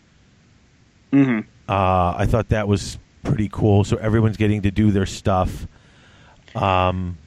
hmm 1.11 1.39
Uh, 1.69 2.15
I 2.17 2.25
thought 2.27 2.49
that 2.49 2.67
was 2.67 2.97
pretty 3.23 3.49
cool. 3.51 3.83
So 3.83 3.97
everyone's 3.97 4.37
getting 4.37 4.61
to 4.61 4.71
do 4.71 4.91
their 4.91 5.05
stuff. 5.05 5.67
Um, 6.55 7.17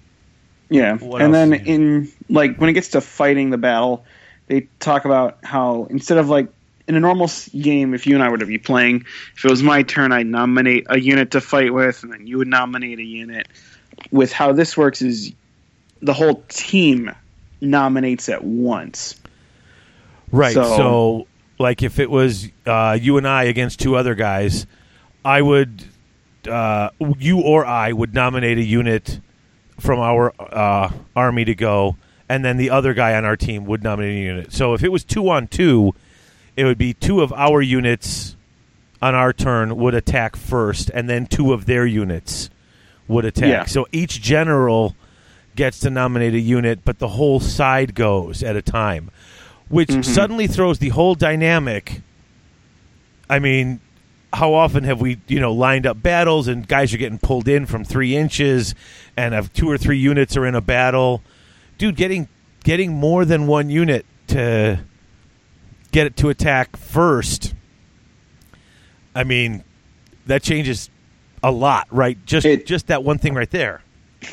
Yeah, 0.71 0.97
What 0.97 1.21
and 1.21 1.35
then 1.35 1.53
in 1.53 2.13
like 2.29 2.57
when 2.57 2.71
it 2.71 2.75
gets 2.75 2.89
to 2.91 3.01
fighting 3.01 3.51
the 3.51 3.59
battle, 3.59 4.05
they 4.47 4.69
talk 4.79 5.05
about 5.05 5.45
how 5.45 5.87
instead 5.91 6.19
of 6.19 6.29
like 6.29 6.49
in 6.87 6.95
a 6.95 7.01
normal 7.01 7.29
game, 7.59 7.93
if 7.93 8.07
you 8.07 8.15
and 8.15 8.23
I 8.23 8.31
were 8.31 8.39
to 8.39 8.47
be 8.47 8.59
playing, 8.59 9.05
if 9.37 9.45
it 9.45 9.51
was 9.51 9.63
my 9.63 9.83
turn, 9.83 10.13
I'd 10.13 10.27
nominate 10.27 10.87
a 10.89 10.99
unit 10.99 11.33
to 11.33 11.41
fight 11.41 11.75
with, 11.75 12.03
and 12.05 12.13
then 12.13 12.27
you 12.27 12.39
would 12.39 12.49
nominate 12.49 12.99
a 12.99 13.05
unit. 13.05 13.49
With 14.11 14.33
how 14.33 14.53
this 14.53 14.77
works 14.77 15.03
is 15.03 15.33
the 16.01 16.15
whole 16.15 16.43
team 16.49 17.11
nominates 17.61 18.29
at 18.29 18.43
once. 18.43 19.21
Right. 20.33 20.55
So, 20.55 20.63
So- 20.77 21.27
like, 21.59 21.83
if 21.83 21.99
it 21.99 22.11
was 22.11 22.49
uh, 22.65 22.97
you 23.01 23.19
and 23.19 23.29
I 23.29 23.45
against 23.45 23.81
two 23.81 23.95
other 23.95 24.15
guys, 24.15 24.67
I 25.25 25.43
would, 25.43 25.85
uh, 26.49 26.91
you 27.19 27.41
or 27.41 27.67
I 27.67 27.93
would 27.93 28.15
nominate 28.15 28.57
a 28.59 28.65
unit 28.65 29.21
from 29.81 29.99
our 29.99 30.33
uh, 30.39 30.91
army 31.17 31.45
to 31.45 31.55
go, 31.55 31.97
and 32.29 32.45
then 32.45 32.57
the 32.57 32.71
other 32.71 32.95
guy 32.95 33.15
on 33.15 33.25
our 33.25 33.37
team 33.37 33.65
would 33.67 33.83
nominate 33.83 34.15
a 34.15 34.21
unit. 34.21 34.53
So 34.53 34.75
if 34.75 34.83
it 34.85 34.91
was 34.91 35.05
two 35.05 35.29
on 35.29 35.49
two, 35.49 35.95
it 36.57 36.65
would 36.65 36.79
be 36.79 36.95
two 36.95 37.21
of 37.23 37.33
our 37.33 37.61
units 37.63 38.37
on 39.03 39.15
our 39.15 39.33
turn 39.33 39.77
would 39.77 39.95
attack 39.95 40.37
first, 40.37 40.91
and 40.91 41.09
then 41.09 41.27
two 41.27 41.53
of 41.53 41.67
their 41.67 41.87
units 41.87 42.51
would 43.09 43.25
attack. 43.25 43.49
Yeah. 43.49 43.65
So 43.65 43.87
each 43.93 44.21
general 44.21 44.95
gets 45.57 45.81
to 45.81 45.91
nominate 45.91 46.35
a 46.35 46.41
unit, 46.41 46.81
but 46.85 46.99
the 46.99 47.09
whole 47.09 47.41
side 47.41 47.95
goes 47.95 48.43
at 48.43 48.57
a 48.57 48.63
time, 48.63 49.11
which 49.69 49.89
Mhm. 49.89 50.05
suddenly 50.05 50.47
throws 50.47 50.79
the 50.79 50.91
whole 50.91 51.15
dynamic. 51.15 52.03
I 53.29 53.39
mean, 53.39 53.81
how 54.33 54.55
often 54.55 54.85
have 54.85 55.01
we, 55.01 55.19
you 55.27 55.41
know, 55.41 55.53
lined 55.53 55.87
up 55.87 56.03
battles 56.03 56.47
and 56.49 56.67
guys 56.67 56.95
are 56.95 56.99
getting 56.99 57.19
pulled 57.19 57.49
in 57.49 57.67
from 57.67 57.85
three 57.85 58.17
inches, 58.17 58.75
and 59.17 59.35
if 59.35 59.53
two 59.53 59.69
or 59.69 59.77
three 59.77 59.99
units 59.99 60.37
are 60.37 60.47
in 60.47 60.55
a 60.55 60.61
battle, 60.61 61.23
dude, 61.79 61.97
getting 61.97 62.29
getting 62.63 62.93
more 62.93 63.25
than 63.25 63.47
one 63.47 63.71
unit 63.71 64.05
to 64.29 64.81
get 65.93 66.07
it 66.07 66.17
to 66.19 66.29
attack 66.29 66.77
first. 66.77 67.55
I 69.15 69.25
mean, 69.25 69.65
that 70.27 70.43
changes 70.43 70.91
a 71.43 71.51
lot, 71.51 71.89
right? 71.91 72.17
Just 72.27 72.47
It- 72.47 72.67
just 72.67 72.87
that 72.89 73.03
one 73.03 73.19
thing 73.19 73.35
right 73.35 73.51
there. 73.51 73.83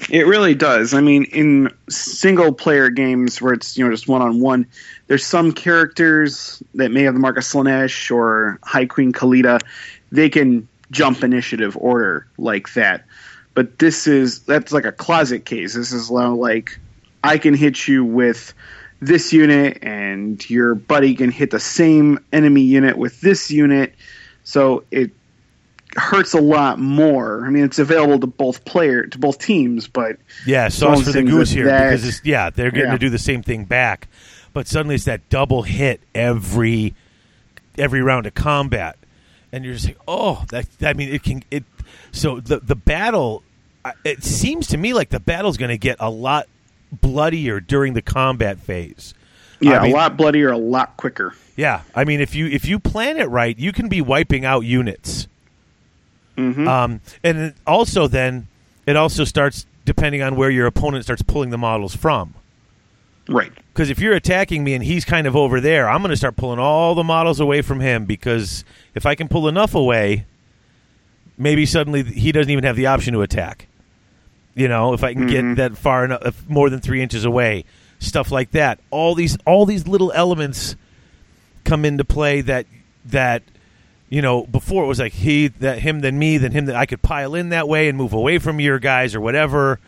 It 0.10 0.28
really 0.28 0.54
does. 0.54 0.94
I 0.94 1.02
mean, 1.02 1.24
in 1.26 1.72
single 1.90 2.52
player 2.52 2.90
games 2.90 3.42
where 3.42 3.54
it's 3.54 3.78
you 3.78 3.86
know 3.86 3.92
just 3.92 4.08
one 4.08 4.22
on 4.22 4.40
one, 4.42 4.68
there's 5.08 5.26
some 5.26 5.52
characters 5.54 6.62
that 6.76 6.92
may 6.92 7.04
have 7.04 7.14
the 7.14 7.20
mark 7.20 7.38
of 7.38 7.44
Slaanesh 7.44 8.12
or 8.12 8.60
High 8.64 8.86
Queen 8.86 9.14
Khalida. 9.14 9.62
They 10.12 10.30
can 10.30 10.68
jump 10.92 11.24
initiative 11.24 11.78
order 11.78 12.28
like 12.38 12.74
that. 12.74 13.06
But 13.54 13.80
this 13.80 14.08
is 14.08 14.42
that's 14.42 14.72
like 14.72 14.86
a 14.86 14.92
closet 14.92 15.46
case. 15.46 15.74
This 15.74 15.92
is 15.92 16.12
like 16.12 16.80
I 17.24 17.38
can 17.38 17.54
hit 17.54 17.88
you 17.88 18.04
with 18.04 18.54
this 19.00 19.32
unit, 19.32 19.80
and 19.82 20.48
your 20.50 20.76
buddy 20.76 21.16
can 21.16 21.32
hit 21.32 21.52
the 21.52 21.60
same 21.60 22.20
enemy 22.34 22.62
unit 22.62 22.98
with 22.98 23.22
this 23.22 23.50
unit. 23.50 23.94
So 24.44 24.84
it 24.92 25.12
hurts 25.98 26.34
a 26.34 26.42
lot 26.42 26.80
more. 26.80 27.46
I 27.46 27.50
mean, 27.50 27.64
it's 27.64 27.80
available 27.80 28.20
to 28.20 28.28
both 28.28 28.64
player 28.66 29.06
to 29.08 29.18
both 29.18 29.40
teams, 29.40 29.88
but 29.88 30.18
Yeah, 30.46 30.68
So 30.70 30.94
sauce 30.96 31.06
for 31.06 31.12
the 31.12 31.24
goose 31.24 31.50
here 31.50 31.66
that- 31.66 31.90
because 31.90 32.08
it's, 32.08 32.22
yeah, 32.24 32.50
they're 32.50 32.72
getting 32.72 32.88
Yeah. 32.88 32.94
to 32.94 33.00
do 33.00 33.10
the 33.10 33.18
same 33.20 33.42
thing 33.44 33.64
back, 33.66 34.08
but 34.54 34.68
suddenly 34.68 34.96
it's 34.96 35.06
that 35.06 35.28
double 35.30 35.64
hit 35.64 36.02
every 36.16 36.94
every 37.80 38.02
round 38.02 38.26
of 38.26 38.34
combat, 38.34 38.96
and 39.52 39.64
you're 39.64 39.74
just 39.76 39.86
like, 39.86 39.98
oh, 40.08 40.44
that 40.50 40.66
I 40.82 40.94
mean, 40.94 41.10
it 41.14 41.24
can 41.24 41.44
it. 41.52 41.64
So 42.12 42.40
the 42.40 42.60
the 42.60 42.76
battle, 42.76 43.44
it 44.04 44.24
seems 44.24 44.68
to 44.68 44.78
me 44.78 44.94
like 44.94 45.10
the 45.10 45.20
battle's 45.20 45.58
going 45.58 45.70
to 45.70 45.78
get 45.78 45.98
a 46.00 46.10
lot 46.10 46.48
bloodier 46.92 47.60
during 47.60 47.94
the 47.94 48.02
combat 48.02 48.60
phase. 48.60 49.14
yeah, 49.60 49.80
I 49.80 49.84
mean- 49.84 49.92
a 49.92 49.96
lot 49.96 50.18
bloodier, 50.18 50.52
a 50.52 50.58
lot 50.58 50.96
quicker. 50.98 51.34
Yeah, 51.56 51.82
I 51.96 52.04
mean, 52.04 52.22
if 52.22 52.36
you 52.36 52.46
if 52.48 52.66
you 52.66 52.78
plan 52.80 53.18
it 53.18 53.26
right, 53.30 53.58
you 53.58 53.72
can 53.72 53.90
be 53.90 54.00
wiping 54.02 54.46
out 54.46 54.62
units. 54.62 55.28
Hmm 56.38 56.68
Um, 56.68 57.02
and 57.24 57.38
it 57.38 57.56
also 57.66 58.08
then 58.08 58.48
it 58.86 58.96
also 58.96 59.24
starts 59.24 59.66
depending 59.86 60.22
on 60.22 60.36
where 60.36 60.50
your 60.50 60.66
opponent 60.68 61.04
starts 61.04 61.22
pulling 61.22 61.50
the 61.50 61.58
models 61.58 61.96
from. 61.96 62.34
right. 63.28 63.52
Because 63.74 63.90
if 63.90 64.00
you're 64.00 64.14
attacking 64.16 64.64
me 64.64 64.74
and 64.74 64.84
he's 64.84 65.06
kind 65.06 65.28
of 65.28 65.36
over 65.36 65.62
there, 65.62 65.88
I'm 65.90 66.02
going 66.02 66.10
to 66.10 66.18
start 66.18 66.36
pulling 66.36 66.58
all 66.60 66.96
the 66.96 67.04
models 67.04 67.40
away 67.40 67.62
from 67.62 67.80
him 67.80 68.06
because 68.06 68.64
if 68.96 69.06
I 69.06 69.14
can 69.16 69.28
pull 69.28 69.48
enough 69.48 69.76
away, 69.76 70.26
maybe 71.38 71.66
suddenly 71.66 72.02
he 72.04 72.32
doesn't 72.32 72.50
even 72.50 72.64
have 72.64 72.76
the 72.76 72.88
option 72.88 73.14
to 73.14 73.22
attack. 73.22 73.68
You 74.56 74.68
know, 74.68 74.94
if 74.94 75.04
I 75.04 75.14
can 75.14 75.28
Mhm. 75.28 75.30
get 75.30 75.56
that 75.58 75.78
far 75.78 76.06
enough, 76.06 76.44
more 76.50 76.70
than 76.72 76.80
three 76.80 77.02
inches 77.04 77.24
away, 77.26 77.66
stuff 78.00 78.32
like 78.32 78.52
that. 78.52 78.80
All 78.90 79.14
these, 79.14 79.38
all 79.46 79.66
these 79.68 79.88
little 79.88 80.12
elements 80.14 80.76
come 81.64 81.86
into 81.86 82.04
play 82.04 82.42
that 82.42 82.66
that 83.06 83.44
you 84.10 84.22
know 84.22 84.46
before 84.46 84.84
it 84.84 84.88
was 84.88 85.00
like 85.00 85.14
he 85.14 85.48
that 85.50 85.80
him 85.80 86.00
than 86.02 86.18
me 86.18 86.38
than 86.38 86.52
him 86.52 86.66
that 86.66 86.76
I 86.76 86.86
could 86.86 87.02
pile 87.02 87.36
in 87.36 87.50
that 87.50 87.68
way 87.68 87.88
and 87.90 87.98
move 87.98 88.14
away 88.14 88.38
from 88.40 88.60
your 88.60 88.80
guys 88.80 89.14
or 89.16 89.22
whatever. 89.22 89.80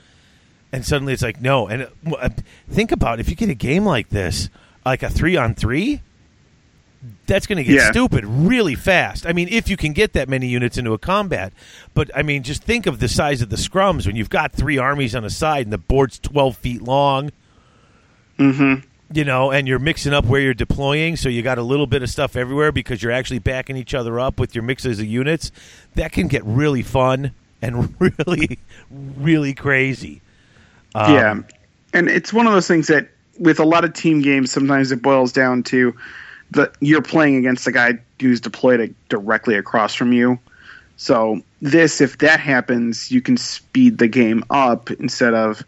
and 0.72 0.86
suddenly 0.86 1.14
it's 1.14 1.24
like 1.24 1.42
no. 1.42 1.68
And 1.68 1.88
uh, 2.18 2.30
think 2.70 2.92
about 2.92 3.20
if 3.20 3.30
you 3.30 3.36
get 3.36 3.50
a 3.50 3.56
game 3.56 3.86
like 3.86 4.10
this, 4.10 4.50
like 4.86 5.04
a 5.04 5.10
three 5.10 5.36
on 5.38 5.56
three. 5.56 6.02
That's 7.28 7.48
going 7.48 7.56
to 7.60 7.64
get 7.64 7.76
Yeah. 7.76 7.92
stupid 7.92 8.26
really 8.26 8.76
fast. 8.76 9.26
I 9.26 9.32
mean, 9.32 9.48
if 9.50 9.70
you 9.70 9.78
can 9.78 9.94
get 9.94 10.12
that 10.14 10.28
many 10.28 10.48
units 10.48 10.78
into 10.78 10.92
a 10.92 10.98
combat, 10.98 11.54
but 11.94 12.12
I 12.14 12.24
mean, 12.24 12.44
just 12.44 12.62
think 12.62 12.88
of 12.88 13.00
the 13.00 13.08
size 13.08 13.42
of 13.42 13.50
the 13.50 13.56
scrums 13.56 14.06
when 14.06 14.18
you've 14.18 14.30
got 14.30 14.52
three 14.52 14.78
armies 14.78 15.16
on 15.16 15.24
a 15.24 15.30
side 15.30 15.66
and 15.66 15.72
the 15.72 15.78
board's 15.78 16.20
twelve 16.20 16.58
feet 16.58 16.82
long 16.82 17.32
Mm-hmm. 18.38 18.86
You 19.12 19.24
know, 19.24 19.52
and 19.52 19.68
you're 19.68 19.80
mixing 19.80 20.14
up 20.14 20.26
where 20.26 20.42
you're 20.42 20.54
deploying, 20.54 21.16
so 21.16 21.30
you 21.30 21.42
got 21.42 21.58
a 21.58 21.64
little 21.64 21.88
bit 21.88 22.04
of 22.04 22.10
stuff 22.10 22.36
everywhere 22.36 22.72
because 22.72 23.02
you're 23.02 23.12
actually 23.12 23.40
backing 23.40 23.76
each 23.76 23.94
other 23.94 24.20
up 24.20 24.40
with 24.40 24.54
your 24.54 24.64
mixes 24.64 25.00
of 25.00 25.06
units. 25.06 25.52
That 25.96 26.12
can 26.12 26.28
get 26.28 26.44
really 26.46 26.84
fun 26.84 27.32
and 27.62 27.96
really, 28.00 28.60
really 28.90 29.54
crazy. 29.54 30.22
Um, 30.94 31.14
yeah, 31.14 31.40
and 31.94 32.10
it's 32.10 32.32
one 32.32 32.48
of 32.48 32.54
those 32.54 32.68
things 32.68 32.88
that 32.88 33.10
with 33.40 33.60
a 33.60 33.66
lot 33.66 33.84
of 33.84 33.94
team 33.94 34.22
games, 34.22 34.52
sometimes 34.52 34.92
it 34.92 35.02
boils 35.02 35.32
down 35.32 35.64
to 35.64 35.96
the 36.52 36.72
you're 36.80 37.02
playing 37.02 37.38
against 37.38 37.66
the 37.66 37.72
guy 37.72 38.00
who's 38.20 38.42
deployed 38.42 38.94
directly 39.08 39.56
across 39.56 39.96
from 39.96 40.14
you. 40.14 40.40
So 40.98 41.42
this, 41.62 42.02
if 42.02 42.18
that 42.20 42.40
happens, 42.40 43.10
you 43.10 43.22
can 43.22 43.38
speed 43.38 43.98
the 43.98 44.08
game 44.08 44.44
up 44.50 44.92
instead 44.92 45.34
of 45.34 45.64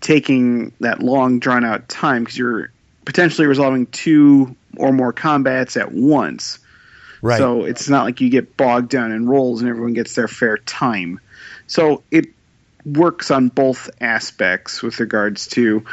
taking 0.00 0.72
that 0.80 1.00
long 1.00 1.38
drawn 1.38 1.64
out 1.64 1.88
time 1.88 2.24
because 2.24 2.36
you're 2.36 2.72
potentially 3.04 3.46
resolving 3.46 3.86
two 3.86 4.56
or 4.76 4.92
more 4.92 5.12
combats 5.12 5.76
at 5.76 5.92
once. 5.92 6.58
Right. 7.20 7.38
So 7.38 7.64
it's 7.64 7.88
not 7.88 8.04
like 8.04 8.20
you 8.20 8.30
get 8.30 8.56
bogged 8.56 8.90
down 8.90 9.12
in 9.12 9.26
rolls 9.26 9.60
and 9.60 9.70
everyone 9.70 9.92
gets 9.92 10.14
their 10.14 10.28
fair 10.28 10.58
time. 10.58 11.20
So 11.66 12.02
it 12.10 12.26
works 12.84 13.30
on 13.30 13.48
both 13.48 13.88
aspects 14.00 14.82
with 14.82 14.98
regards 14.98 15.46
to 15.48 15.84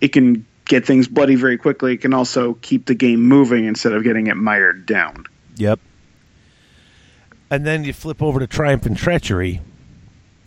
it 0.00 0.08
can 0.08 0.46
get 0.64 0.86
things 0.86 1.08
bloody 1.08 1.34
very 1.34 1.58
quickly. 1.58 1.94
It 1.94 1.98
can 1.98 2.14
also 2.14 2.54
keep 2.54 2.86
the 2.86 2.94
game 2.94 3.22
moving 3.22 3.64
instead 3.64 3.92
of 3.92 4.04
getting 4.04 4.28
it 4.28 4.36
mired 4.36 4.86
down. 4.86 5.24
Yep. 5.56 5.80
And 7.50 7.66
then 7.66 7.84
you 7.84 7.92
flip 7.92 8.22
over 8.22 8.40
to 8.40 8.46
Triumph 8.46 8.86
and 8.86 8.96
Treachery, 8.96 9.60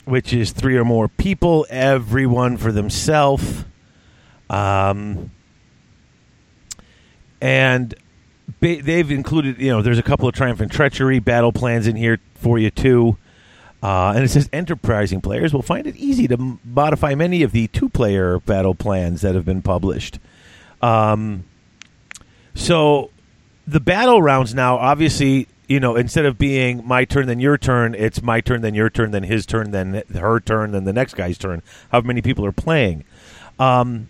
which 0.06 0.34
is 0.34 0.52
three 0.52 0.78
or 0.78 0.86
more 0.86 1.08
people, 1.08 1.66
everyone 1.70 2.58
for 2.58 2.72
themselves. 2.72 3.66
Um, 4.50 5.32
and 7.42 7.94
ba- 8.60 8.82
they've 8.82 9.12
included, 9.12 9.60
you 9.60 9.70
know, 9.70 9.82
there's 9.82 10.00
a 10.00 10.04
couple 10.04 10.28
of 10.28 10.36
Triumph 10.36 10.62
and 10.62 10.72
Treachery 10.72 11.20
battle 11.20 11.52
plans 11.52 11.88
in 11.88 11.96
here 11.96 12.20
for 12.36 12.58
you, 12.60 12.70
too. 12.70 13.18
Uh, 13.84 14.14
and 14.16 14.24
it 14.24 14.30
says 14.30 14.48
enterprising 14.54 15.22
players 15.22 15.54
will 15.54 15.64
find 15.64 15.88
it 15.88 15.96
easy 15.96 16.28
to 16.28 16.36
m- 16.36 16.60
modify 16.64 17.16
many 17.16 17.42
of 17.42 17.52
the 17.52 17.68
two 17.68 17.90
player 17.90 18.40
battle 18.40 18.76
plans 18.76 19.22
that 19.22 19.34
have 19.34 19.44
been 19.44 19.64
published. 19.64 20.20
Um, 20.84 21.46
so 22.54 23.10
the 23.66 23.80
battle 23.80 24.22
rounds 24.22 24.54
now, 24.54 24.78
obviously, 24.78 25.48
you 25.68 25.80
know, 25.80 25.96
instead 25.96 26.26
of 26.26 26.38
being 26.38 26.86
my 26.86 27.06
turn 27.06 27.26
then 27.26 27.40
your 27.40 27.58
turn, 27.58 27.96
it's 27.96 28.22
my 28.22 28.40
turn 28.40 28.62
then 28.62 28.76
your 28.76 28.90
turn 28.90 29.12
then 29.12 29.24
his 29.24 29.48
turn 29.48 29.72
then 29.72 30.04
her 30.14 30.40
turn 30.40 30.74
then 30.74 30.84
the 30.84 30.94
next 30.94 31.16
guy's 31.16 31.38
turn. 31.38 31.64
However 31.92 32.08
many 32.08 32.22
people 32.22 32.46
are 32.46 32.52
playing. 32.52 33.04
Um, 33.58 34.10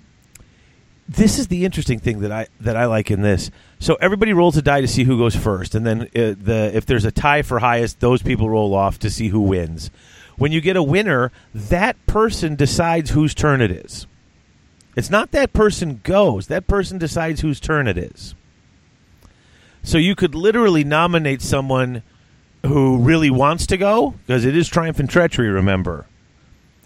this 1.11 1.37
is 1.37 1.47
the 1.47 1.65
interesting 1.65 1.99
thing 1.99 2.21
that 2.21 2.31
I 2.31 2.47
that 2.61 2.77
I 2.77 2.85
like 2.85 3.11
in 3.11 3.21
this. 3.21 3.51
So 3.79 3.95
everybody 3.95 4.31
rolls 4.31 4.55
a 4.55 4.61
die 4.61 4.81
to 4.81 4.87
see 4.87 5.03
who 5.03 5.17
goes 5.17 5.35
first, 5.35 5.75
and 5.75 5.85
then 5.85 6.03
uh, 6.03 6.35
the 6.37 6.71
if 6.73 6.85
there's 6.85 7.03
a 7.03 7.11
tie 7.11 7.41
for 7.41 7.59
highest, 7.59 7.99
those 7.99 8.21
people 8.21 8.49
roll 8.49 8.73
off 8.73 8.97
to 8.99 9.09
see 9.09 9.27
who 9.27 9.41
wins. 9.41 9.91
When 10.37 10.53
you 10.53 10.61
get 10.61 10.77
a 10.77 10.83
winner, 10.83 11.31
that 11.53 12.03
person 12.07 12.55
decides 12.55 13.11
whose 13.11 13.33
turn 13.33 13.61
it 13.61 13.71
is. 13.71 14.07
It's 14.95 15.09
not 15.09 15.31
that 15.31 15.51
person 15.51 15.99
goes; 16.03 16.47
that 16.47 16.67
person 16.67 16.97
decides 16.97 17.41
whose 17.41 17.59
turn 17.59 17.87
it 17.87 17.97
is. 17.97 18.33
So 19.83 19.97
you 19.97 20.15
could 20.15 20.33
literally 20.33 20.85
nominate 20.85 21.41
someone 21.41 22.03
who 22.65 22.99
really 22.99 23.29
wants 23.29 23.65
to 23.67 23.77
go 23.77 24.15
because 24.25 24.45
it 24.45 24.55
is 24.55 24.69
triumph 24.69 24.99
and 24.99 25.09
treachery. 25.09 25.49
Remember, 25.49 26.05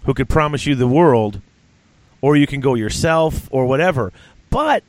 who 0.04 0.14
could 0.14 0.28
promise 0.28 0.66
you 0.66 0.74
the 0.74 0.88
world, 0.88 1.40
or 2.26 2.34
you 2.34 2.44
can 2.44 2.60
go 2.60 2.74
yourself 2.74 3.48
or 3.52 3.66
whatever. 3.66 4.12
But 4.50 4.82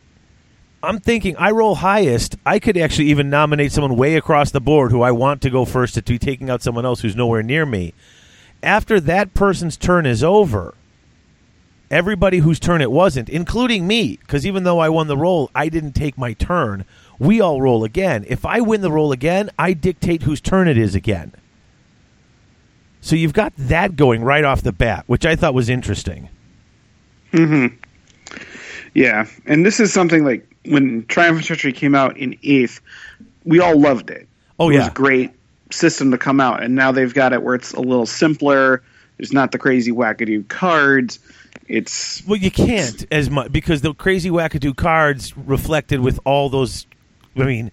I'm 0.81 0.99
thinking 0.99 1.37
I 1.37 1.51
roll 1.51 1.75
highest. 1.75 2.35
I 2.47 2.57
could 2.57 2.75
actually 2.77 3.09
even 3.09 3.29
nominate 3.29 3.71
someone 3.71 3.95
way 3.95 4.15
across 4.15 4.49
the 4.49 4.59
board 4.59 4.89
who 4.89 5.03
I 5.03 5.11
want 5.11 5.43
to 5.43 5.51
go 5.51 5.63
first 5.63 5.93
to 5.93 6.01
be 6.01 6.17
taking 6.17 6.49
out 6.49 6.63
someone 6.63 6.83
else 6.83 7.01
who's 7.01 7.15
nowhere 7.15 7.43
near 7.43 7.63
me. 7.63 7.93
After 8.63 8.99
that 9.01 9.35
person's 9.35 9.77
turn 9.77 10.07
is 10.07 10.23
over, 10.23 10.73
everybody 11.91 12.39
whose 12.39 12.59
turn 12.59 12.81
it 12.81 12.89
wasn't, 12.89 13.29
including 13.29 13.85
me, 13.85 14.17
because 14.17 14.43
even 14.43 14.63
though 14.63 14.79
I 14.79 14.89
won 14.89 15.05
the 15.05 15.15
roll, 15.15 15.51
I 15.53 15.69
didn't 15.69 15.93
take 15.93 16.17
my 16.17 16.33
turn. 16.33 16.85
We 17.19 17.39
all 17.39 17.61
roll 17.61 17.83
again. 17.83 18.25
If 18.27 18.47
I 18.47 18.61
win 18.61 18.81
the 18.81 18.91
roll 18.91 19.11
again, 19.11 19.51
I 19.59 19.73
dictate 19.73 20.23
whose 20.23 20.41
turn 20.41 20.67
it 20.67 20.77
is 20.79 20.95
again. 20.95 21.33
So 22.99 23.15
you've 23.15 23.33
got 23.33 23.53
that 23.57 23.95
going 23.95 24.23
right 24.23 24.43
off 24.43 24.63
the 24.63 24.71
bat, 24.71 25.03
which 25.05 25.23
I 25.23 25.35
thought 25.35 25.53
was 25.53 25.69
interesting. 25.69 26.29
Mm-hmm. 27.31 27.75
Yeah, 28.93 29.27
and 29.45 29.65
this 29.65 29.79
is 29.79 29.93
something 29.93 30.23
like 30.23 30.47
when 30.65 31.05
Triumph 31.05 31.37
and 31.37 31.45
Treachery 31.45 31.73
came 31.73 31.95
out 31.95 32.17
in 32.17 32.37
eighth, 32.43 32.81
we 33.45 33.59
all 33.59 33.79
loved 33.79 34.09
it. 34.09 34.27
Oh 34.59 34.69
it 34.69 34.73
yeah, 34.73 34.79
was 34.79 34.87
a 34.87 34.91
great 34.91 35.31
system 35.71 36.11
to 36.11 36.17
come 36.17 36.39
out, 36.39 36.63
and 36.63 36.75
now 36.75 36.91
they've 36.91 37.13
got 37.13 37.33
it 37.33 37.43
where 37.43 37.55
it's 37.55 37.73
a 37.73 37.79
little 37.79 38.05
simpler. 38.05 38.81
There's 39.17 39.33
not 39.33 39.51
the 39.51 39.57
crazy 39.57 39.91
wackadoo 39.91 40.47
cards. 40.47 41.19
It's 41.67 42.25
Well, 42.25 42.37
you 42.37 42.51
can't 42.51 43.05
as 43.11 43.29
much 43.29 43.51
because 43.51 43.81
the 43.81 43.93
crazy 43.93 44.29
wackadoo 44.29 44.75
cards 44.75 45.35
reflected 45.37 45.99
with 45.99 46.19
all 46.25 46.49
those. 46.49 46.85
I 47.35 47.43
mean, 47.43 47.71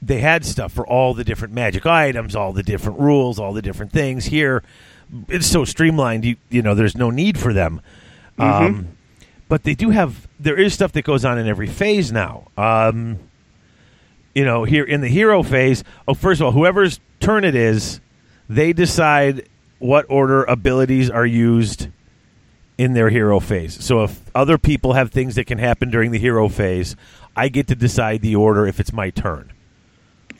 they 0.00 0.18
had 0.18 0.44
stuff 0.44 0.72
for 0.72 0.86
all 0.86 1.14
the 1.14 1.24
different 1.24 1.54
magic 1.54 1.86
items, 1.86 2.36
all 2.36 2.52
the 2.52 2.62
different 2.62 2.98
rules, 2.98 3.38
all 3.38 3.52
the 3.52 3.62
different 3.62 3.92
things. 3.92 4.26
Here, 4.26 4.62
it's 5.28 5.46
so 5.46 5.64
streamlined. 5.64 6.24
You 6.24 6.36
you 6.50 6.62
know, 6.62 6.74
there's 6.74 6.96
no 6.96 7.10
need 7.10 7.38
for 7.38 7.52
them. 7.52 7.80
Um, 8.38 8.88
but 9.48 9.64
they 9.64 9.74
do 9.74 9.90
have. 9.90 10.28
There 10.40 10.58
is 10.58 10.74
stuff 10.74 10.92
that 10.92 11.04
goes 11.04 11.24
on 11.24 11.38
in 11.38 11.46
every 11.46 11.66
phase 11.66 12.10
now. 12.10 12.48
Um, 12.56 13.18
you 14.34 14.44
know, 14.44 14.64
here 14.64 14.84
in 14.84 15.00
the 15.00 15.08
hero 15.08 15.42
phase. 15.42 15.84
Oh, 16.08 16.14
first 16.14 16.40
of 16.40 16.46
all, 16.46 16.52
whoever's 16.52 17.00
turn 17.20 17.44
it 17.44 17.54
is, 17.54 18.00
they 18.48 18.72
decide 18.72 19.48
what 19.78 20.06
order 20.08 20.44
abilities 20.44 21.10
are 21.10 21.26
used 21.26 21.88
in 22.78 22.94
their 22.94 23.10
hero 23.10 23.40
phase. 23.40 23.82
So 23.84 24.02
if 24.04 24.20
other 24.34 24.58
people 24.58 24.94
have 24.94 25.10
things 25.10 25.34
that 25.34 25.46
can 25.46 25.58
happen 25.58 25.90
during 25.90 26.10
the 26.10 26.18
hero 26.18 26.48
phase, 26.48 26.96
I 27.36 27.48
get 27.48 27.66
to 27.68 27.74
decide 27.74 28.22
the 28.22 28.36
order 28.36 28.66
if 28.66 28.80
it's 28.80 28.92
my 28.92 29.10
turn, 29.10 29.52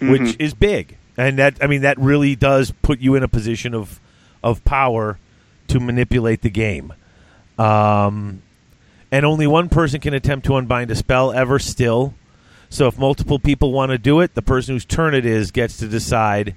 which 0.00 0.36
is 0.38 0.54
big. 0.54 0.96
And 1.16 1.38
that 1.38 1.58
I 1.60 1.66
mean 1.66 1.82
that 1.82 1.98
really 1.98 2.34
does 2.34 2.72
put 2.82 3.00
you 3.00 3.14
in 3.14 3.22
a 3.22 3.28
position 3.28 3.74
of 3.74 4.00
of 4.42 4.64
power 4.64 5.18
to 5.68 5.78
manipulate 5.78 6.42
the 6.42 6.50
game. 6.50 6.92
Um, 7.58 8.42
and 9.10 9.26
only 9.26 9.46
one 9.46 9.68
person 9.68 10.00
can 10.00 10.14
attempt 10.14 10.46
to 10.46 10.56
unbind 10.56 10.90
a 10.90 10.94
spell 10.94 11.32
ever 11.32 11.58
still. 11.58 12.14
So 12.70 12.86
if 12.86 12.98
multiple 12.98 13.38
people 13.38 13.72
want 13.72 13.92
to 13.92 13.98
do 13.98 14.20
it, 14.20 14.34
the 14.34 14.42
person 14.42 14.74
whose 14.74 14.86
turn 14.86 15.14
it 15.14 15.26
is 15.26 15.50
gets 15.50 15.76
to 15.78 15.88
decide 15.88 16.54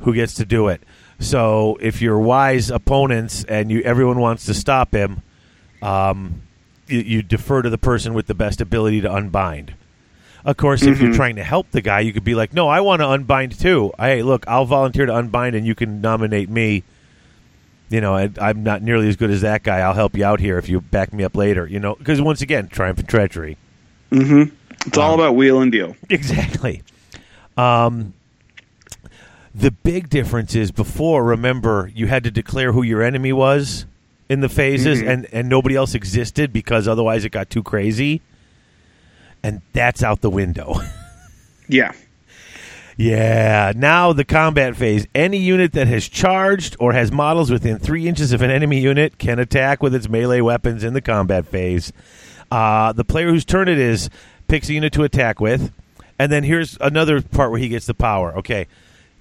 who 0.00 0.14
gets 0.14 0.34
to 0.34 0.46
do 0.46 0.68
it. 0.68 0.82
So 1.18 1.76
if 1.80 2.00
you're 2.00 2.18
wise 2.18 2.70
opponents 2.70 3.44
and 3.44 3.70
you 3.70 3.82
everyone 3.82 4.18
wants 4.18 4.46
to 4.46 4.54
stop 4.54 4.94
him, 4.94 5.22
um, 5.82 6.42
you, 6.88 7.00
you 7.00 7.22
defer 7.22 7.62
to 7.62 7.70
the 7.70 7.78
person 7.78 8.14
with 8.14 8.26
the 8.26 8.34
best 8.34 8.60
ability 8.60 9.02
to 9.02 9.12
unbind. 9.12 9.74
Of 10.44 10.58
course, 10.58 10.82
if 10.82 11.00
you're 11.00 11.14
trying 11.14 11.36
to 11.36 11.44
help 11.44 11.70
the 11.70 11.80
guy, 11.80 12.00
you 12.00 12.12
could 12.12 12.24
be 12.24 12.34
like, 12.34 12.52
"No, 12.52 12.68
I 12.68 12.80
want 12.80 13.00
to 13.00 13.08
unbind 13.08 13.58
too. 13.58 13.92
Hey, 13.98 14.22
look, 14.22 14.44
I'll 14.46 14.66
volunteer 14.66 15.06
to 15.06 15.14
unbind, 15.14 15.56
and 15.56 15.66
you 15.66 15.74
can 15.74 16.02
nominate 16.02 16.50
me. 16.50 16.82
You 17.94 18.00
know, 18.00 18.16
I, 18.16 18.28
I'm 18.40 18.64
not 18.64 18.82
nearly 18.82 19.08
as 19.08 19.14
good 19.14 19.30
as 19.30 19.42
that 19.42 19.62
guy. 19.62 19.78
I'll 19.78 19.94
help 19.94 20.16
you 20.16 20.24
out 20.24 20.40
here 20.40 20.58
if 20.58 20.68
you 20.68 20.80
back 20.80 21.12
me 21.12 21.22
up 21.22 21.36
later. 21.36 21.64
You 21.64 21.78
know, 21.78 21.94
because 21.94 22.20
once 22.20 22.42
again, 22.42 22.66
triumph 22.66 22.98
and 22.98 23.08
treachery. 23.08 23.56
Mm-hmm. 24.10 24.52
it's 24.84 24.98
all 24.98 25.14
um, 25.14 25.20
about 25.20 25.36
wheel 25.36 25.60
and 25.60 25.70
deal. 25.70 25.94
Exactly. 26.10 26.82
Um, 27.56 28.12
the 29.54 29.70
big 29.70 30.08
difference 30.08 30.56
is 30.56 30.72
before, 30.72 31.22
remember, 31.22 31.88
you 31.94 32.08
had 32.08 32.24
to 32.24 32.32
declare 32.32 32.72
who 32.72 32.82
your 32.82 33.00
enemy 33.00 33.32
was 33.32 33.86
in 34.28 34.40
the 34.40 34.48
phases, 34.48 34.98
mm-hmm. 34.98 35.08
and, 35.08 35.26
and 35.32 35.48
nobody 35.48 35.76
else 35.76 35.94
existed 35.94 36.52
because 36.52 36.88
otherwise 36.88 37.24
it 37.24 37.30
got 37.30 37.48
too 37.48 37.62
crazy. 37.62 38.22
And 39.40 39.62
that's 39.72 40.02
out 40.02 40.20
the 40.20 40.30
window. 40.30 40.74
Yeah, 41.66 41.92
yeah. 42.96 43.72
Now, 43.74 44.12
the 44.12 44.24
combat 44.24 44.76
phase. 44.76 45.06
Any 45.14 45.38
unit 45.38 45.72
that 45.72 45.86
has 45.88 46.08
charged 46.08 46.76
or 46.78 46.92
has 46.92 47.10
models 47.10 47.50
within 47.50 47.78
three 47.78 48.06
inches 48.06 48.32
of 48.32 48.42
an 48.42 48.50
enemy 48.50 48.80
unit 48.80 49.18
can 49.18 49.38
attack 49.38 49.82
with 49.82 49.94
its 49.94 50.08
melee 50.08 50.40
weapons 50.40 50.84
in 50.84 50.94
the 50.94 51.00
combat 51.00 51.46
phase. 51.46 51.92
Uh, 52.50 52.92
the 52.92 53.04
player 53.04 53.30
whose 53.30 53.44
turn 53.44 53.68
it 53.68 53.78
is 53.78 54.10
picks 54.48 54.68
a 54.68 54.74
unit 54.74 54.92
to 54.92 55.02
attack 55.02 55.40
with. 55.40 55.72
And 56.18 56.30
then 56.30 56.44
here's 56.44 56.78
another 56.80 57.20
part 57.20 57.50
where 57.50 57.60
he 57.60 57.68
gets 57.68 57.86
the 57.86 57.94
power. 57.94 58.36
Okay. 58.38 58.66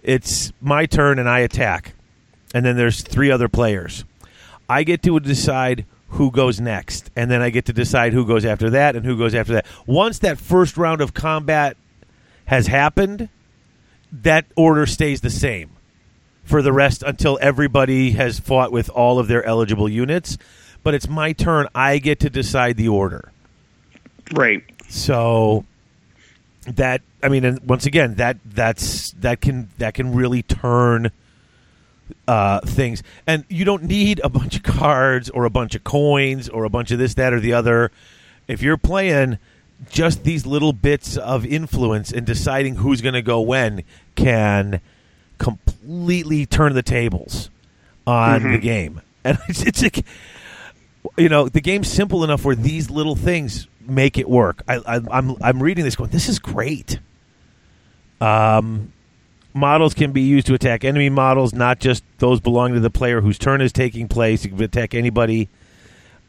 It's 0.04 0.52
my 0.62 0.86
turn 0.86 1.18
and 1.18 1.30
I 1.30 1.40
attack. 1.40 1.94
And 2.54 2.66
then 2.66 2.78
there's 2.78 3.02
three 3.02 3.32
other 3.32 3.50
players. 3.50 4.04
I 4.70 4.84
get 4.84 5.02
to 5.04 5.20
decide 5.20 5.86
who 6.10 6.30
goes 6.30 6.62
next, 6.62 7.10
and 7.16 7.32
then 7.32 7.42
I 7.42 7.50
get 7.50 7.66
to 7.66 7.74
decide 7.74 8.14
who 8.14 8.26
goes 8.26 8.46
after 8.46 8.70
that 8.70 8.96
and 8.96 9.04
who 9.04 9.18
goes 9.18 9.34
after 9.34 9.54
that. 9.54 9.66
Once 9.88 10.20
that 10.20 10.38
first 10.38 10.78
round 10.78 11.02
of 11.02 11.16
combat 11.16 11.76
has 12.46 12.68
happened, 12.68 13.30
that 14.22 14.46
order 14.56 14.86
stays 14.86 15.22
the 15.22 15.30
same 15.30 15.72
for 16.44 16.62
the 16.62 16.72
rest 16.72 17.04
until 17.04 17.40
everybody 17.42 18.12
has 18.12 18.40
fought 18.40 18.72
with 18.72 18.90
all 18.90 19.20
of 19.20 19.28
their 19.28 19.44
eligible 19.44 19.90
units. 19.90 20.38
But 20.84 20.94
it's 20.94 21.08
my 21.08 21.32
turn. 21.32 21.68
I 21.74 21.98
get 21.98 22.20
to 22.22 22.30
decide 22.30 22.78
the 22.78 22.90
order. 22.90 23.32
Right. 24.34 24.64
So 24.90 25.66
that 26.68 27.02
I 27.22 27.30
mean, 27.30 27.46
and 27.46 27.60
once 27.62 27.86
again, 27.86 28.16
that 28.16 28.38
that's 28.46 29.12
that 29.14 29.42
can 29.42 29.70
that 29.78 29.94
can 29.94 30.14
really 30.14 30.44
turn 30.44 31.12
uh, 32.28 32.60
things, 32.62 33.02
and 33.26 33.46
you 33.48 33.66
don't 33.66 33.84
need 33.84 34.20
a 34.24 34.30
bunch 34.30 34.58
of 34.58 34.64
cards 34.64 35.30
or 35.30 35.46
a 35.46 35.50
bunch 35.50 35.74
of 35.76 35.84
coins 35.84 36.50
or 36.50 36.66
a 36.66 36.70
bunch 36.70 36.92
of 36.92 37.00
this, 37.00 37.14
that, 37.16 37.34
or 37.34 37.40
the 37.40 37.54
other. 37.54 37.92
If 38.48 38.62
you're 38.62 38.78
playing 38.78 39.40
just 39.90 40.24
these 40.24 40.46
little 40.46 40.74
bits 40.74 41.18
of 41.18 41.46
influence 41.46 42.12
in 42.12 42.26
deciding 42.26 42.76
who's 42.76 43.02
going 43.02 43.14
to 43.14 43.22
go 43.22 43.42
when, 43.42 43.84
can 44.16 44.82
completely 45.38 46.46
turn 46.46 46.74
the 46.74 46.84
tables 46.84 47.50
on 48.06 48.52
the 48.52 48.58
game, 48.58 49.02
and 49.24 49.38
it's, 49.48 49.64
it's 49.64 49.82
like 49.82 50.06
you 51.18 51.30
know 51.30 51.50
the 51.50 51.62
game's 51.62 51.90
simple 51.90 52.24
enough 52.24 52.46
where 52.46 52.56
these 52.56 52.90
little 52.90 53.16
things 53.16 53.68
make 53.82 54.18
it 54.18 54.30
work. 54.30 54.64
I, 54.68 54.78
I, 54.78 55.02
I'm 55.12 55.36
I'm 55.42 55.62
reading 55.62 55.84
this 55.84 55.96
going, 55.96 56.10
this 56.12 56.30
is 56.30 56.40
great. 56.40 57.00
Um, 58.22 58.94
models 59.54 59.94
can 59.94 60.12
be 60.12 60.22
used 60.22 60.48
to 60.48 60.54
attack 60.54 60.84
enemy 60.84 61.10
models, 61.10 61.54
not 61.54 61.80
just 61.80 62.04
those 62.20 62.40
belonging 62.40 62.76
to 62.76 62.80
the 62.80 62.90
player 62.90 63.22
whose 63.22 63.38
turn 63.38 63.62
is 63.62 63.72
taking 63.72 64.08
place. 64.08 64.44
You 64.44 64.52
can 64.52 64.64
attack 64.64 64.94
anybody. 64.94 65.50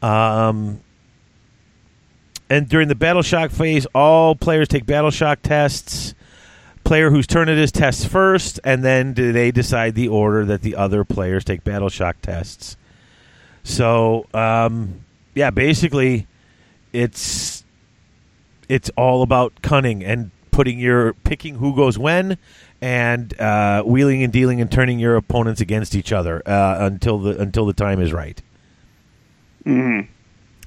Um, 0.01 0.81
and 2.49 2.69
during 2.69 2.87
the 2.87 2.95
battle 2.95 3.21
shock 3.21 3.51
phase, 3.51 3.85
all 3.95 4.35
players 4.35 4.67
take 4.67 4.85
battle 4.85 5.11
shock 5.11 5.39
tests. 5.41 6.13
Player 6.85 7.09
whose 7.09 7.27
turn 7.27 7.49
it 7.49 7.57
is 7.57 7.71
tests 7.71 8.05
first, 8.05 8.59
and 8.63 8.83
then 8.83 9.13
do 9.13 9.33
they 9.33 9.51
decide 9.51 9.95
the 9.95 10.07
order 10.07 10.45
that 10.45 10.61
the 10.61 10.75
other 10.75 11.03
players 11.03 11.43
take 11.43 11.63
battle 11.63 11.89
shock 11.89 12.21
tests. 12.21 12.77
So, 13.63 14.27
um, 14.33 15.03
yeah, 15.33 15.49
basically, 15.49 16.27
it's 16.93 17.65
it's 18.69 18.89
all 18.95 19.23
about 19.23 19.61
cunning 19.61 20.03
and 20.03 20.31
putting 20.51 20.79
your 20.79 21.13
picking 21.13 21.55
who 21.55 21.75
goes 21.75 21.97
when 21.97 22.37
and 22.81 23.39
uh, 23.39 23.83
wheeling 23.83 24.23
and 24.23 24.31
dealing 24.31 24.61
and 24.61 24.71
turning 24.71 24.99
your 24.99 25.15
opponents 25.15 25.61
against 25.61 25.95
each 25.95 26.13
other 26.13 26.41
uh, 26.45 26.77
until 26.85 27.17
the 27.19 27.37
until 27.41 27.65
the 27.65 27.73
time 27.73 27.99
is 27.99 28.13
right. 28.13 28.41
Mm. 29.65 30.07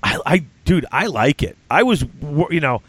I, 0.03 0.19
I, 0.27 0.45
dude, 0.65 0.87
I 0.93 1.07
like 1.07 1.43
it. 1.43 1.57
I 1.71 1.83
was, 1.83 2.05
you 2.51 2.61
know, 2.61 2.83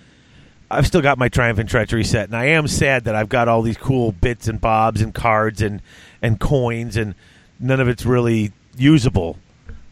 I've 0.71 0.85
still 0.85 1.01
got 1.01 1.17
my 1.17 1.29
Triumph 1.29 1.59
and 1.59 1.67
Treachery 1.67 2.03
set, 2.03 2.27
and 2.27 2.35
I 2.35 2.45
am 2.45 2.67
sad 2.67 3.05
that 3.05 3.15
I've 3.15 3.29
got 3.29 3.47
all 3.47 3.61
these 3.61 3.77
cool 3.77 4.11
bits 4.11 4.47
and 4.47 4.61
bobs 4.61 5.01
and 5.01 5.13
cards 5.13 5.61
and 5.61 5.81
and 6.21 6.39
coins, 6.39 6.97
and 6.97 7.15
none 7.59 7.79
of 7.79 7.87
it's 7.87 8.05
really 8.05 8.51
usable. 8.77 9.37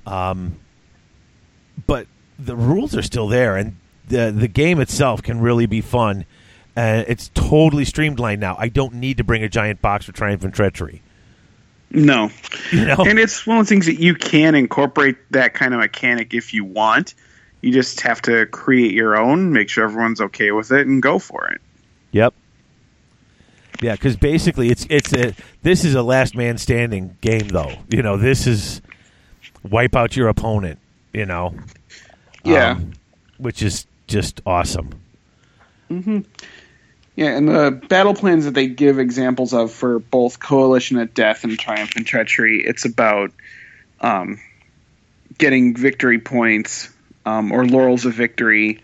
Um, 0.06 0.58
but 1.86 2.08
the 2.38 2.56
rules 2.56 2.96
are 2.96 3.02
still 3.02 3.28
there, 3.28 3.56
and 3.56 3.78
the 4.08 4.32
the 4.32 4.48
game 4.48 4.80
itself 4.80 5.24
can 5.24 5.40
really 5.42 5.66
be 5.66 5.82
fun. 5.82 6.26
And 6.76 7.06
it's 7.08 7.32
totally 7.34 7.86
streamlined 7.86 8.40
now. 8.40 8.56
I 8.60 8.70
don't 8.70 8.96
need 8.96 9.18
to 9.18 9.24
bring 9.24 9.42
a 9.42 9.50
giant 9.50 9.82
box 9.82 10.06
for 10.06 10.12
Triumph 10.12 10.44
and 10.44 10.54
Treachery. 10.54 11.02
No. 11.90 12.30
You 12.72 12.86
know, 12.86 12.98
And 13.00 13.18
it's 13.18 13.48
one 13.48 13.58
of 13.58 13.66
the 13.66 13.70
things 13.70 13.86
that 13.88 14.00
you 14.00 14.14
can 14.14 14.54
incorporate 14.54 15.16
that 15.32 15.54
kind 15.54 15.74
of 15.74 15.80
mechanic 15.80 16.34
if 16.34 16.54
you 16.54 16.64
want. 16.64 17.16
You 17.68 17.74
just 17.74 18.00
have 18.00 18.22
to 18.22 18.46
create 18.46 18.94
your 18.94 19.18
own, 19.18 19.52
make 19.52 19.68
sure 19.68 19.84
everyone's 19.84 20.22
okay 20.22 20.52
with 20.52 20.72
it, 20.72 20.88
and 20.88 21.04
go 21.04 21.20
for 21.20 21.50
it. 21.50 21.60
Yep. 22.14 22.34
Yeah, 23.82 23.92
because 23.92 24.16
basically 24.16 24.70
it's 24.70 24.88
it's 24.90 25.12
a 25.12 25.34
this 25.64 25.84
is 25.84 25.94
a 25.94 26.02
last 26.02 26.34
man 26.34 26.58
standing 26.58 27.18
game 27.20 27.50
though. 27.50 27.74
You 27.90 28.04
know, 28.04 28.16
this 28.16 28.48
is 28.48 28.82
wipe 29.70 29.98
out 29.98 30.16
your 30.16 30.30
opponent. 30.30 30.80
You 31.12 31.26
know, 31.26 31.56
Yeah. 32.46 32.72
Um, 32.72 32.94
which 33.38 33.62
is 33.62 33.86
just 34.08 34.40
awesome. 34.46 34.92
Mm-hmm. 35.92 36.20
Yeah, 37.18 37.36
and 37.36 37.50
the 37.50 37.82
battle 37.90 38.14
plans 38.14 38.46
that 38.46 38.54
they 38.54 38.68
give 38.68 38.98
examples 38.98 39.54
of 39.54 39.74
for 39.74 40.00
both 40.00 40.40
Coalition 40.40 41.00
of 41.00 41.14
Death 41.14 41.44
and 41.44 41.60
Triumph 41.60 41.98
and 41.98 42.06
Treachery, 42.06 42.64
it's 42.66 42.86
about 42.86 43.32
um, 44.00 44.40
getting 45.38 45.76
victory 45.76 46.20
points 46.20 46.94
um, 47.28 47.52
or 47.52 47.66
laurels 47.66 48.06
of 48.06 48.14
victory. 48.14 48.82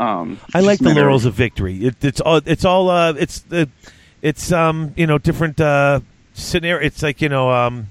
Um, 0.00 0.38
I 0.54 0.60
like 0.60 0.78
the 0.78 0.94
laurels 0.94 1.24
of 1.24 1.34
victory. 1.34 1.86
It, 1.86 2.04
it's 2.04 2.20
all 2.20 2.40
it's 2.44 2.64
all 2.64 2.90
uh, 2.90 3.14
it's 3.14 3.40
the 3.40 3.68
it's 4.22 4.52
um 4.52 4.92
you 4.96 5.06
know 5.06 5.18
different 5.18 5.60
uh 5.60 6.00
scenario. 6.34 6.84
It's 6.86 7.02
like 7.02 7.20
you 7.22 7.28
know 7.28 7.50
um 7.50 7.88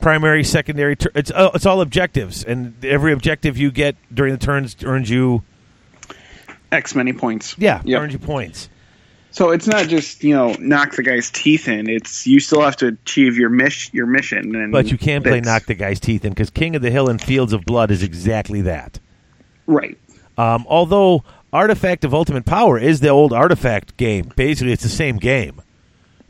primary, 0.00 0.44
secondary. 0.44 0.96
Tur- 0.96 1.12
it's 1.14 1.30
uh, 1.30 1.50
it's 1.54 1.66
all 1.66 1.80
objectives, 1.80 2.44
and 2.44 2.84
every 2.84 3.12
objective 3.12 3.56
you 3.56 3.70
get 3.70 3.96
during 4.12 4.32
the 4.32 4.38
turns 4.38 4.76
earns 4.84 5.08
you 5.08 5.42
X 6.72 6.94
many 6.94 7.12
points. 7.12 7.54
yeah 7.58 7.80
Yep. 7.84 8.00
earns 8.00 8.12
you 8.12 8.18
points. 8.18 8.68
So 9.30 9.50
it's 9.50 9.66
not 9.66 9.88
just 9.88 10.22
you 10.22 10.34
know 10.34 10.54
knock 10.60 10.94
the 10.94 11.02
guy's 11.02 11.30
teeth 11.30 11.68
in. 11.68 11.88
It's 11.88 12.26
you 12.26 12.38
still 12.38 12.62
have 12.62 12.76
to 12.76 12.88
achieve 12.88 13.36
your 13.36 13.50
miss 13.50 13.92
your 13.94 14.06
mission. 14.06 14.54
And 14.54 14.72
But 14.72 14.90
you 14.90 14.98
can 14.98 15.22
play 15.22 15.40
knock 15.40 15.64
the 15.64 15.74
guy's 15.74 16.00
teeth 16.00 16.24
in 16.24 16.30
because 16.30 16.50
King 16.50 16.76
of 16.76 16.82
the 16.82 16.90
Hill 16.90 17.08
and 17.08 17.20
Fields 17.20 17.52
of 17.52 17.64
Blood 17.64 17.90
is 17.90 18.02
exactly 18.02 18.60
that. 18.62 19.00
Right. 19.66 19.98
Um, 20.36 20.66
although 20.68 21.22
Artifact 21.52 22.04
of 22.04 22.12
Ultimate 22.12 22.44
Power 22.44 22.78
is 22.78 23.00
the 23.00 23.08
old 23.08 23.32
Artifact 23.32 23.96
game. 23.96 24.32
Basically, 24.34 24.72
it's 24.72 24.82
the 24.82 24.88
same 24.88 25.18
game 25.18 25.62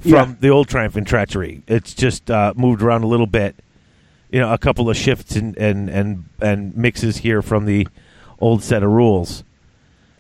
from 0.01 0.11
Yeah. 0.12 0.35
the 0.39 0.49
old 0.51 0.68
Triumph 0.68 0.97
and 0.97 1.07
Treachery. 1.07 1.62
It's 1.66 1.95
just 1.95 2.30
uh, 2.30 2.53
moved 2.57 2.82
around 2.82 3.05
a 3.05 3.07
little 3.07 3.26
bit. 3.26 3.57
You 4.30 4.41
know, 4.41 4.53
a 4.53 4.59
couple 4.59 4.91
of 4.91 4.97
shifts 4.97 5.37
and 5.37 5.57
and 5.57 5.89
and, 5.89 6.24
and 6.43 6.76
mixes 6.76 7.16
here 7.16 7.41
from 7.41 7.64
the 7.66 7.87
old 8.41 8.62
set 8.62 8.82
of 8.82 8.91
rules. 8.91 9.45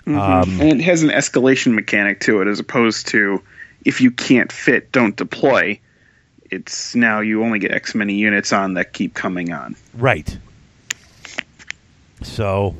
Um, 0.06 0.60
and 0.60 0.80
it 0.80 0.84
has 0.84 1.02
an 1.02 1.08
escalation 1.10 1.74
mechanic 1.74 2.20
to 2.20 2.40
it, 2.42 2.48
as 2.48 2.60
opposed 2.60 3.08
to 3.08 3.42
if 3.84 4.00
you 4.00 4.10
can't 4.10 4.52
fit, 4.52 4.92
don't 4.92 5.16
deploy. 5.16 5.80
It's 6.50 6.94
now 6.94 7.20
you 7.20 7.42
only 7.42 7.58
get 7.58 7.72
X 7.72 7.94
many 7.94 8.14
units 8.14 8.52
on 8.52 8.74
that 8.74 8.92
keep 8.92 9.14
coming 9.14 9.52
on. 9.52 9.76
Right. 9.94 10.38
So 12.22 12.74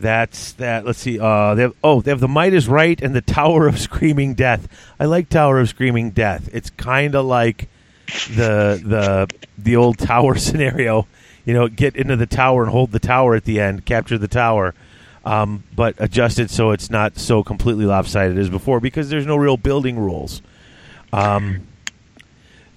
that's 0.00 0.52
that. 0.52 0.84
Let's 0.84 0.98
see. 0.98 1.20
Uh, 1.20 1.54
they 1.54 1.62
have, 1.62 1.74
oh, 1.84 2.00
they 2.00 2.10
have 2.10 2.20
the 2.20 2.28
Might 2.28 2.54
is 2.54 2.68
Right 2.68 3.00
and 3.00 3.14
the 3.14 3.20
Tower 3.20 3.66
of 3.66 3.78
Screaming 3.78 4.34
Death. 4.34 4.68
I 4.98 5.04
like 5.04 5.28
Tower 5.28 5.60
of 5.60 5.68
Screaming 5.68 6.10
Death. 6.10 6.48
It's 6.52 6.70
kind 6.70 7.14
of 7.14 7.26
like 7.26 7.68
the 8.34 8.80
the 8.84 9.28
the 9.58 9.76
old 9.76 9.98
tower 9.98 10.34
scenario. 10.38 11.06
You 11.44 11.54
know, 11.54 11.68
get 11.68 11.96
into 11.96 12.16
the 12.16 12.26
tower 12.26 12.62
and 12.62 12.70
hold 12.70 12.92
the 12.92 12.98
tower 12.98 13.34
at 13.34 13.44
the 13.44 13.60
end, 13.60 13.84
capture 13.84 14.18
the 14.18 14.28
tower, 14.28 14.74
um, 15.24 15.64
but 15.74 15.94
adjust 15.98 16.38
it 16.38 16.50
so 16.50 16.70
it's 16.70 16.90
not 16.90 17.18
so 17.18 17.42
completely 17.42 17.86
lopsided 17.86 18.38
as 18.38 18.50
before 18.50 18.80
because 18.80 19.08
there's 19.08 19.26
no 19.26 19.36
real 19.36 19.56
building 19.56 19.98
rules. 19.98 20.42
Um, 21.12 21.66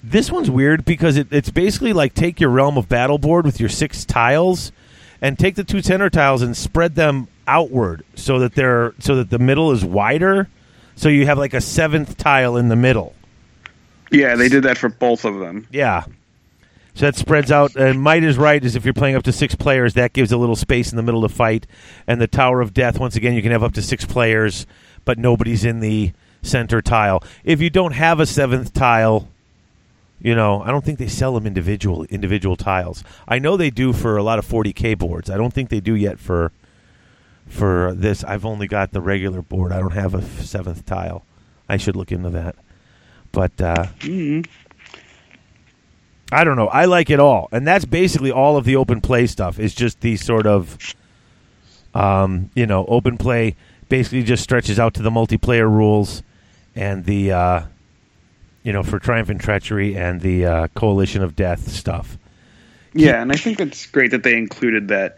this 0.02 0.32
one's 0.32 0.50
weird 0.50 0.86
because 0.86 1.18
it, 1.18 1.28
it's 1.32 1.50
basically 1.50 1.94
like 1.94 2.14
take 2.14 2.40
your 2.40 2.50
realm 2.50 2.78
of 2.78 2.90
battle 2.90 3.18
board 3.18 3.46
with 3.46 3.60
your 3.60 3.70
six 3.70 4.06
tiles 4.06 4.72
and 5.24 5.40
take 5.40 5.56
the 5.56 5.64
two 5.64 5.82
center 5.82 6.10
tiles 6.10 6.42
and 6.42 6.56
spread 6.56 6.96
them 6.96 7.30
outward 7.48 8.04
so 8.14 8.40
that 8.40 8.54
they're 8.54 8.94
so 9.00 9.16
that 9.16 9.32
the 9.32 9.40
middle 9.40 9.72
is 9.72 9.84
wider. 9.84 10.50
So 10.96 11.10
you 11.10 11.26
have 11.26 11.40
like 11.40 11.56
a 11.56 11.62
seventh 11.62 12.18
tile 12.18 12.58
in 12.58 12.68
the 12.68 12.76
middle. 12.76 13.16
Yeah, 14.12 14.36
they 14.36 14.50
did 14.50 14.64
that 14.64 14.78
for 14.78 14.90
both 14.90 15.26
of 15.26 15.40
them. 15.40 15.66
Yeah. 15.72 16.04
So 16.94 17.06
that 17.06 17.16
spreads 17.16 17.52
out. 17.52 17.76
And 17.76 18.00
might 18.02 18.24
is 18.24 18.38
right 18.38 18.64
is 18.64 18.76
if 18.76 18.86
you're 18.86 18.94
playing 18.94 19.16
up 19.16 19.24
to 19.24 19.32
six 19.32 19.56
players, 19.56 19.96
that 19.96 20.14
gives 20.14 20.32
a 20.32 20.38
little 20.38 20.58
space 20.58 20.92
in 20.92 20.98
the 20.98 21.02
middle 21.02 21.24
to 21.24 21.30
fight. 21.30 21.66
And 22.06 22.22
the 22.22 22.28
Tower 22.28 22.62
of 22.62 22.74
Death, 22.74 23.00
once 23.00 23.16
again, 23.16 23.34
you 23.34 23.42
can 23.42 23.52
have 23.52 23.64
up 23.64 23.74
to 23.74 23.82
six 23.82 24.06
players, 24.06 24.68
but 25.04 25.18
nobody's 25.18 25.66
in 25.66 25.80
the 25.80 26.12
center 26.44 26.82
tile. 26.82 27.24
If 27.44 27.62
you 27.62 27.72
don't 27.72 27.94
have 27.94 28.20
a 28.20 28.28
seventh 28.28 28.74
tile, 28.74 29.28
you 30.24 30.34
know, 30.34 30.62
I 30.64 30.72
don't 30.72 30.84
think 30.84 30.98
they 31.00 31.08
sell 31.10 31.34
them 31.34 31.46
individual 31.46 32.06
individual 32.06 32.56
tiles. 32.56 33.04
I 33.28 33.40
know 33.40 33.58
they 33.58 33.70
do 33.70 33.92
for 33.92 34.18
a 34.18 34.24
lot 34.24 34.40
of 34.40 34.48
40k 34.48 34.98
boards. 34.98 35.30
I 35.30 35.36
don't 35.38 35.54
think 35.54 35.70
they 35.70 35.82
do 35.82 35.94
yet 35.94 36.18
for 36.18 36.52
for 37.46 37.94
this. 37.94 38.24
I've 38.24 38.46
only 38.46 38.66
got 38.68 38.94
the 38.94 39.02
regular 39.02 39.42
board. 39.42 39.74
I 39.74 39.80
don't 39.80 39.92
have 39.92 40.16
a 40.16 40.20
f- 40.20 40.42
seventh 40.42 40.86
tile. 40.86 41.26
I 41.68 41.76
should 41.76 41.98
look 41.98 42.12
into 42.12 42.30
that. 42.32 42.56
But 43.34 43.60
uh, 43.60 43.88
I 46.32 46.44
don't 46.44 46.56
know. 46.56 46.68
I 46.68 46.86
like 46.86 47.10
it 47.10 47.20
all, 47.20 47.50
and 47.52 47.68
that's 47.68 47.84
basically 47.86 48.32
all 48.32 48.56
of 48.56 48.64
the 48.64 48.78
open 48.78 49.02
play 49.02 49.28
stuff. 49.28 49.60
Is 49.60 49.76
just 49.76 50.00
the 50.00 50.16
sort 50.16 50.48
of, 50.48 50.78
um, 51.94 52.50
you 52.56 52.66
know, 52.66 52.86
open 52.86 53.18
play 53.18 53.56
basically 53.90 54.24
just 54.24 54.42
stretches 54.42 54.80
out 54.80 54.94
to 54.94 55.02
the 55.04 55.12
multiplayer 55.12 55.70
rules 55.70 56.24
and 56.76 57.06
the, 57.06 57.32
uh, 57.32 57.64
you 58.64 58.74
know, 58.74 58.84
for 58.84 59.00
Triumph 59.00 59.30
and 59.30 59.40
Treachery 59.40 59.96
and 59.96 60.22
the 60.22 60.46
uh, 60.46 60.68
Coalition 60.70 61.22
of 61.22 61.36
Death 61.36 61.70
stuff. 61.70 62.18
Yeah, 62.94 63.22
and 63.22 63.32
I 63.32 63.36
think 63.36 63.60
it's 63.60 63.86
great 63.88 64.12
that 64.12 64.24
they 64.24 64.38
included 64.38 64.90
that 64.90 65.18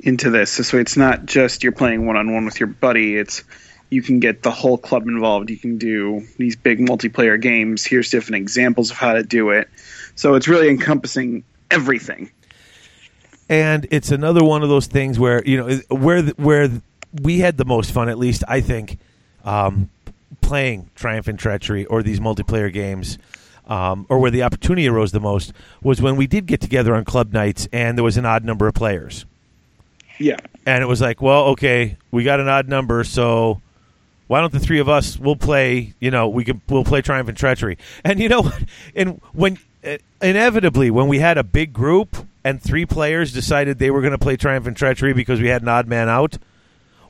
into 0.00 0.30
this. 0.30 0.52
So 0.66 0.78
it's 0.78 0.96
not 0.96 1.26
just 1.26 1.62
you're 1.62 1.72
playing 1.72 2.06
one 2.06 2.16
on 2.16 2.32
one 2.32 2.44
with 2.44 2.60
your 2.60 2.66
buddy. 2.68 3.16
It's 3.16 3.42
you 3.90 4.02
can 4.02 4.20
get 4.20 4.42
the 4.42 4.50
whole 4.50 4.76
club 4.78 5.06
involved. 5.06 5.48
You 5.48 5.56
can 5.56 5.78
do 5.78 6.26
these 6.38 6.56
big 6.56 6.80
multiplayer 6.80 7.40
games. 7.40 7.84
Here's 7.84 8.10
different 8.10 8.36
examples 8.36 8.90
of 8.90 8.96
how 8.96 9.14
to 9.14 9.22
do 9.22 9.50
it. 9.50 9.68
So 10.14 10.34
it's 10.34 10.48
really 10.48 10.68
encompassing 10.68 11.44
everything. 11.70 12.30
and 13.48 13.86
it's 13.90 14.10
another 14.10 14.44
one 14.44 14.62
of 14.62 14.68
those 14.68 14.86
things 14.86 15.18
where 15.18 15.42
you 15.44 15.56
know 15.56 15.76
where 15.88 16.22
where 16.22 16.68
we 17.22 17.38
had 17.40 17.56
the 17.56 17.64
most 17.64 17.92
fun, 17.92 18.08
at 18.08 18.18
least 18.18 18.44
I 18.48 18.60
think, 18.60 18.98
um, 19.44 19.88
playing 20.46 20.90
Triumph 20.94 21.28
and 21.28 21.38
Treachery 21.38 21.84
or 21.86 22.02
these 22.02 22.20
multiplayer 22.20 22.72
games. 22.72 23.18
Um, 23.68 24.06
or 24.08 24.20
where 24.20 24.30
the 24.30 24.44
opportunity 24.44 24.88
arose 24.88 25.10
the 25.10 25.18
most 25.18 25.52
was 25.82 26.00
when 26.00 26.14
we 26.14 26.28
did 26.28 26.46
get 26.46 26.60
together 26.60 26.94
on 26.94 27.04
club 27.04 27.32
nights 27.32 27.66
and 27.72 27.98
there 27.98 28.04
was 28.04 28.16
an 28.16 28.24
odd 28.24 28.44
number 28.44 28.68
of 28.68 28.74
players. 28.74 29.26
Yeah. 30.20 30.36
and 30.64 30.82
it 30.82 30.86
was 30.86 31.00
like, 31.00 31.20
well, 31.20 31.46
okay, 31.46 31.96
we 32.12 32.22
got 32.22 32.38
an 32.38 32.48
odd 32.48 32.68
number, 32.68 33.02
so 33.02 33.60
why 34.28 34.40
don't 34.40 34.52
the 34.52 34.60
three 34.60 34.78
of 34.78 34.88
us 34.88 35.18
we'll 35.18 35.36
play? 35.36 35.94
You 36.00 36.10
know, 36.10 36.28
we 36.28 36.44
can 36.44 36.60
we'll 36.68 36.84
play 36.84 37.02
Triumph 37.02 37.28
and 37.28 37.36
Treachery, 37.36 37.78
and 38.04 38.20
you 38.20 38.28
know, 38.28 38.50
and 38.94 39.20
when 39.32 39.58
uh, 39.84 39.98
inevitably 40.22 40.90
when 40.90 41.08
we 41.08 41.18
had 41.18 41.38
a 41.38 41.44
big 41.44 41.72
group 41.72 42.16
and 42.44 42.62
three 42.62 42.86
players 42.86 43.32
decided 43.32 43.78
they 43.78 43.90
were 43.90 44.00
going 44.00 44.12
to 44.12 44.18
play 44.18 44.36
Triumph 44.36 44.66
and 44.66 44.76
Treachery 44.76 45.12
because 45.12 45.40
we 45.40 45.48
had 45.48 45.62
an 45.62 45.68
odd 45.68 45.86
man 45.86 46.08
out, 46.08 46.38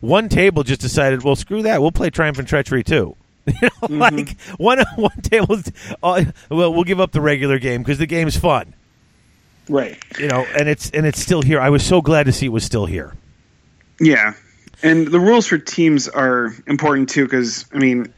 one 0.00 0.28
table 0.28 0.62
just 0.62 0.80
decided, 0.80 1.22
well, 1.22 1.36
screw 1.36 1.62
that, 1.62 1.80
we'll 1.80 1.92
play 1.92 2.10
Triumph 2.10 2.38
and 2.38 2.48
Treachery 2.48 2.82
too. 2.82 3.16
You 3.62 3.68
know, 3.88 4.08
like 4.08 4.40
one 4.58 4.82
one 4.96 5.20
table, 5.22 5.60
uh, 6.02 6.24
well, 6.50 6.74
we'll 6.74 6.84
give 6.84 6.98
up 6.98 7.12
the 7.12 7.20
regular 7.20 7.60
game 7.60 7.82
because 7.82 7.98
the 7.98 8.06
game's 8.06 8.36
fun. 8.36 8.74
Right. 9.68 9.96
You 10.18 10.26
know, 10.28 10.44
and 10.58 10.68
it's 10.68 10.90
and 10.90 11.06
it's 11.06 11.20
still 11.20 11.42
here. 11.42 11.60
I 11.60 11.70
was 11.70 11.84
so 11.84 12.00
glad 12.00 12.26
to 12.26 12.32
see 12.32 12.46
it 12.46 12.50
was 12.50 12.64
still 12.64 12.86
here. 12.86 13.14
Yeah, 14.00 14.34
and 14.82 15.06
the 15.06 15.20
rules 15.20 15.46
for 15.46 15.58
teams 15.58 16.08
are 16.08 16.54
important 16.66 17.08
too 17.08 17.24
because 17.24 17.66
I 17.72 17.78
mean, 17.78 18.12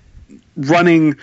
running 0.56 1.16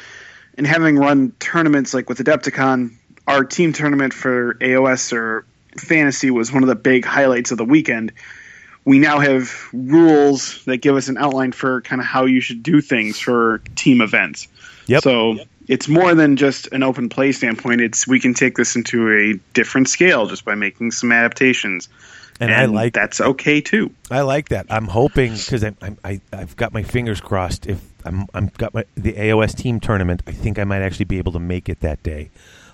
and 0.57 0.65
having 0.65 0.97
run 0.97 1.31
tournaments 1.39 1.93
like 1.93 2.07
with 2.07 2.19
Adepticon, 2.19 2.95
our 3.27 3.43
team 3.43 3.73
tournament 3.73 4.13
for 4.13 4.55
AOS 4.55 5.13
or 5.13 5.45
Fantasy 5.77 6.31
was 6.31 6.51
one 6.53 6.63
of 6.63 6.69
the 6.69 6.75
big 6.75 7.05
highlights 7.05 7.51
of 7.51 7.57
the 7.57 7.65
weekend. 7.65 8.13
We 8.85 8.99
now 8.99 9.19
have 9.19 9.51
rules 9.73 10.63
that 10.65 10.77
give 10.77 10.95
us 10.95 11.07
an 11.07 11.17
outline 11.17 11.51
for 11.51 11.81
kind 11.81 11.99
of 11.99 12.05
how 12.07 12.25
you 12.25 12.39
should 12.39 12.61
do 12.63 12.81
things 12.81 13.19
for 13.19 13.59
team 13.75 13.99
events. 14.01 14.47
Yep. 14.87 15.01
So 15.03 15.37
it's 15.67 15.87
more 15.87 16.13
than 16.13 16.35
just 16.35 16.67
an 16.67 16.83
open 16.83 17.09
play 17.09 17.31
standpoint. 17.31 17.81
It's 17.81 18.07
we 18.07 18.19
can 18.19 18.33
take 18.35 18.55
this 18.57 18.75
into 18.75 19.11
a 19.11 19.39
different 19.53 19.89
scale 19.89 20.27
just 20.27 20.45
by 20.45 20.53
making 20.53 20.91
some 20.91 21.11
adaptations, 21.11 21.89
And 22.39 22.53
I 22.53 22.65
like- 22.65 22.93
that's 22.93 23.19
okay 23.19 23.61
too. 23.61 23.89
I 24.11 24.21
like 24.21 24.49
that. 24.49 24.67
I'm 24.69 24.85
hoping 24.85 25.33
because 25.33 25.63
I'm, 25.63 25.77
I'm 25.81 25.97
I, 26.03 26.21
I've 26.31 26.55
got 26.55 26.71
my 26.71 26.83
fingers 26.83 27.19
crossed. 27.19 27.65
If 27.65 27.81
I'm 28.05 28.27
I'm 28.35 28.51
got 28.57 28.75
my 28.75 28.85
the 28.95 29.13
AOS 29.13 29.55
team 29.57 29.79
tournament, 29.79 30.21
I 30.27 30.31
think 30.31 30.59
I 30.59 30.63
might 30.63 30.83
actually 30.83 31.05
be 31.05 31.17
able 31.17 31.31
to 31.31 31.39
make 31.39 31.69
it 31.69 31.79
that 31.79 32.03
day. 32.03 32.29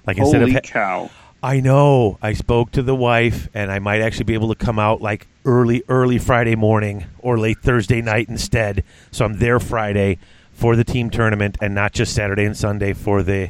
Like 0.05 0.17
instead 0.17 0.41
of 0.41 0.49
Holy 0.49 0.53
ha- 0.55 0.59
cow! 0.61 1.09
I 1.43 1.59
know 1.59 2.19
I 2.21 2.33
spoke 2.33 2.71
to 2.73 2.83
the 2.83 2.95
wife, 2.95 3.49
and 3.53 3.71
I 3.71 3.79
might 3.79 4.01
actually 4.01 4.25
be 4.25 4.35
able 4.35 4.53
to 4.53 4.65
come 4.65 4.77
out 4.77 5.01
like 5.01 5.27
early 5.43 5.83
early 5.89 6.19
Friday 6.19 6.55
morning 6.55 7.05
or 7.19 7.39
late 7.39 7.57
Thursday 7.59 8.01
night 8.01 8.29
instead. 8.29 8.83
So 9.09 9.25
I'm 9.25 9.39
there 9.39 9.59
Friday 9.59 10.19
for 10.53 10.75
the 10.75 10.83
team 10.83 11.09
tournament, 11.09 11.57
and 11.59 11.73
not 11.73 11.93
just 11.93 12.13
Saturday 12.13 12.45
and 12.45 12.55
Sunday 12.55 12.93
for 12.93 13.23
the 13.23 13.49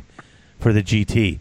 for 0.57 0.71
the 0.71 0.81
GT. 0.81 1.39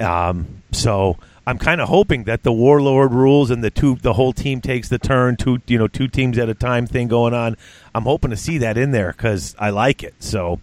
Um, 0.00 0.62
so 0.72 1.16
I'm 1.46 1.58
kind 1.58 1.80
of 1.80 1.88
hoping 1.88 2.24
that 2.24 2.42
the 2.42 2.52
warlord 2.52 3.12
rules 3.12 3.50
and 3.50 3.62
the 3.62 3.70
two 3.70 3.94
the 3.96 4.14
whole 4.14 4.32
team 4.32 4.60
takes 4.60 4.88
the 4.88 4.98
turn, 4.98 5.36
two 5.36 5.60
you 5.68 5.78
know 5.78 5.86
two 5.86 6.08
teams 6.08 6.38
at 6.38 6.48
a 6.48 6.54
time 6.54 6.88
thing 6.88 7.06
going 7.06 7.34
on. 7.34 7.56
I'm 7.94 8.04
hoping 8.04 8.30
to 8.30 8.36
see 8.36 8.58
that 8.58 8.76
in 8.76 8.90
there 8.90 9.12
because 9.12 9.54
I 9.60 9.70
like 9.70 10.02
it. 10.02 10.14
So, 10.18 10.60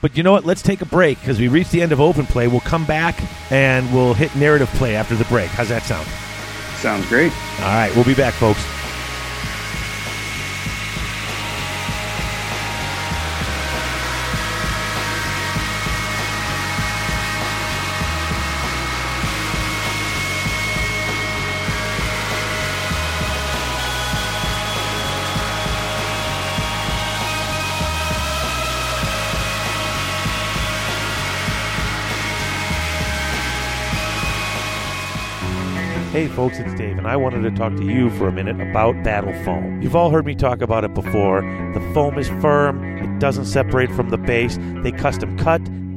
but 0.00 0.16
you 0.16 0.22
know 0.22 0.32
what? 0.32 0.44
Let's 0.44 0.62
take 0.62 0.80
a 0.80 0.86
break 0.86 1.18
because 1.20 1.38
we 1.38 1.48
reached 1.48 1.72
the 1.72 1.82
end 1.82 1.92
of 1.92 2.00
open 2.00 2.26
play. 2.26 2.48
We'll 2.48 2.60
come 2.60 2.84
back 2.84 3.20
and 3.50 3.92
we'll 3.92 4.14
hit 4.14 4.34
narrative 4.36 4.68
play 4.70 4.96
after 4.96 5.16
the 5.16 5.24
break. 5.24 5.48
How's 5.48 5.68
that 5.68 5.82
sound? 5.82 6.06
Sounds 6.78 7.06
great. 7.08 7.32
All 7.60 7.66
right, 7.66 7.92
we'll 7.94 8.04
be 8.04 8.14
back, 8.14 8.34
folks. 8.34 8.64
Hey 36.18 36.26
folks, 36.26 36.58
it's 36.58 36.74
Dave, 36.74 36.98
and 36.98 37.06
I 37.06 37.14
wanted 37.14 37.42
to 37.42 37.50
talk 37.52 37.76
to 37.76 37.84
you 37.84 38.10
for 38.10 38.26
a 38.26 38.32
minute 38.32 38.60
about 38.60 39.00
Battle 39.04 39.32
Foam. 39.44 39.80
You've 39.80 39.94
all 39.94 40.10
heard 40.10 40.26
me 40.26 40.34
talk 40.34 40.60
about 40.60 40.82
it 40.82 40.92
before. 40.92 41.42
The 41.74 41.92
foam 41.94 42.18
is 42.18 42.28
firm, 42.42 42.82
it 42.98 43.20
doesn't 43.20 43.44
separate 43.44 43.92
from 43.92 44.10
the 44.10 44.18
base. 44.18 44.58
They 44.82 44.90
custom 44.90 45.38
cut, 45.38 45.62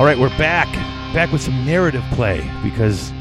All 0.00 0.06
right, 0.06 0.18
we're 0.18 0.30
back. 0.38 0.72
Back 1.12 1.30
with 1.30 1.42
some 1.42 1.66
narrative 1.66 2.02
play 2.12 2.40
because 2.62 3.12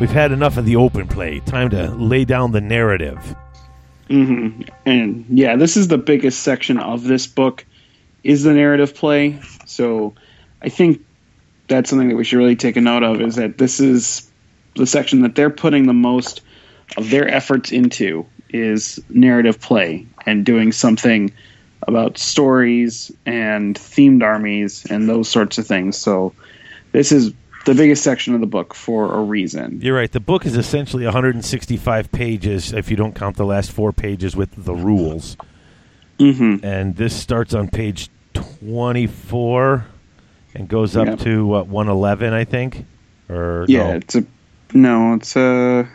we've 0.00 0.08
had 0.08 0.32
enough 0.32 0.56
of 0.56 0.64
the 0.64 0.76
open 0.76 1.06
play. 1.06 1.40
Time 1.40 1.68
to 1.68 1.94
lay 1.96 2.24
down 2.24 2.52
the 2.52 2.62
narrative. 2.62 3.36
hmm 4.08 4.62
And 4.86 5.26
yeah, 5.28 5.56
this 5.56 5.76
is 5.76 5.88
the 5.88 5.98
biggest 5.98 6.40
section 6.40 6.78
of 6.78 7.04
this 7.04 7.26
book 7.26 7.66
is 8.24 8.42
the 8.42 8.54
narrative 8.54 8.94
play. 8.94 9.38
So 9.66 10.14
I 10.62 10.70
think 10.70 11.04
that's 11.68 11.90
something 11.90 12.08
that 12.08 12.16
we 12.16 12.24
should 12.24 12.38
really 12.38 12.56
take 12.56 12.78
a 12.78 12.80
note 12.80 13.02
of 13.02 13.20
is 13.20 13.34
that 13.34 13.58
this 13.58 13.78
is 13.78 14.30
the 14.76 14.86
section 14.86 15.20
that 15.24 15.34
they're 15.34 15.50
putting 15.50 15.86
the 15.86 15.92
most 15.92 16.40
of 16.96 17.10
their 17.10 17.28
efforts 17.28 17.70
into 17.70 18.24
is 18.48 18.98
narrative 19.10 19.60
play 19.60 20.06
and 20.24 20.46
doing 20.46 20.72
something 20.72 21.34
about 21.88 22.18
stories 22.18 23.10
and 23.26 23.74
themed 23.76 24.22
armies 24.22 24.84
and 24.88 25.08
those 25.08 25.28
sorts 25.28 25.58
of 25.58 25.66
things. 25.66 25.96
So 25.96 26.32
this 26.92 27.10
is 27.10 27.32
the 27.64 27.74
biggest 27.74 28.04
section 28.04 28.34
of 28.34 28.40
the 28.40 28.46
book 28.46 28.74
for 28.74 29.12
a 29.14 29.20
reason. 29.22 29.80
You're 29.82 29.96
right. 29.96 30.12
The 30.12 30.20
book 30.20 30.46
is 30.46 30.56
essentially 30.56 31.04
165 31.04 32.12
pages 32.12 32.72
if 32.72 32.90
you 32.90 32.96
don't 32.96 33.14
count 33.14 33.36
the 33.36 33.44
last 33.46 33.72
four 33.72 33.92
pages 33.92 34.36
with 34.36 34.50
the 34.64 34.74
rules. 34.74 35.36
hmm 36.18 36.56
And 36.62 36.94
this 36.96 37.16
starts 37.16 37.54
on 37.54 37.68
page 37.68 38.10
24 38.34 39.86
and 40.54 40.68
goes 40.68 40.96
up 40.96 41.06
Yep. 41.08 41.18
to 41.20 41.46
what 41.46 41.68
111, 41.68 42.32
I 42.32 42.44
think. 42.44 42.84
Or 43.28 43.64
Yeah, 43.68 43.88
no. 43.90 43.96
it's 43.96 44.14
a 44.14 44.24
no, 44.74 45.14
it's 45.14 45.36
a 45.36 45.88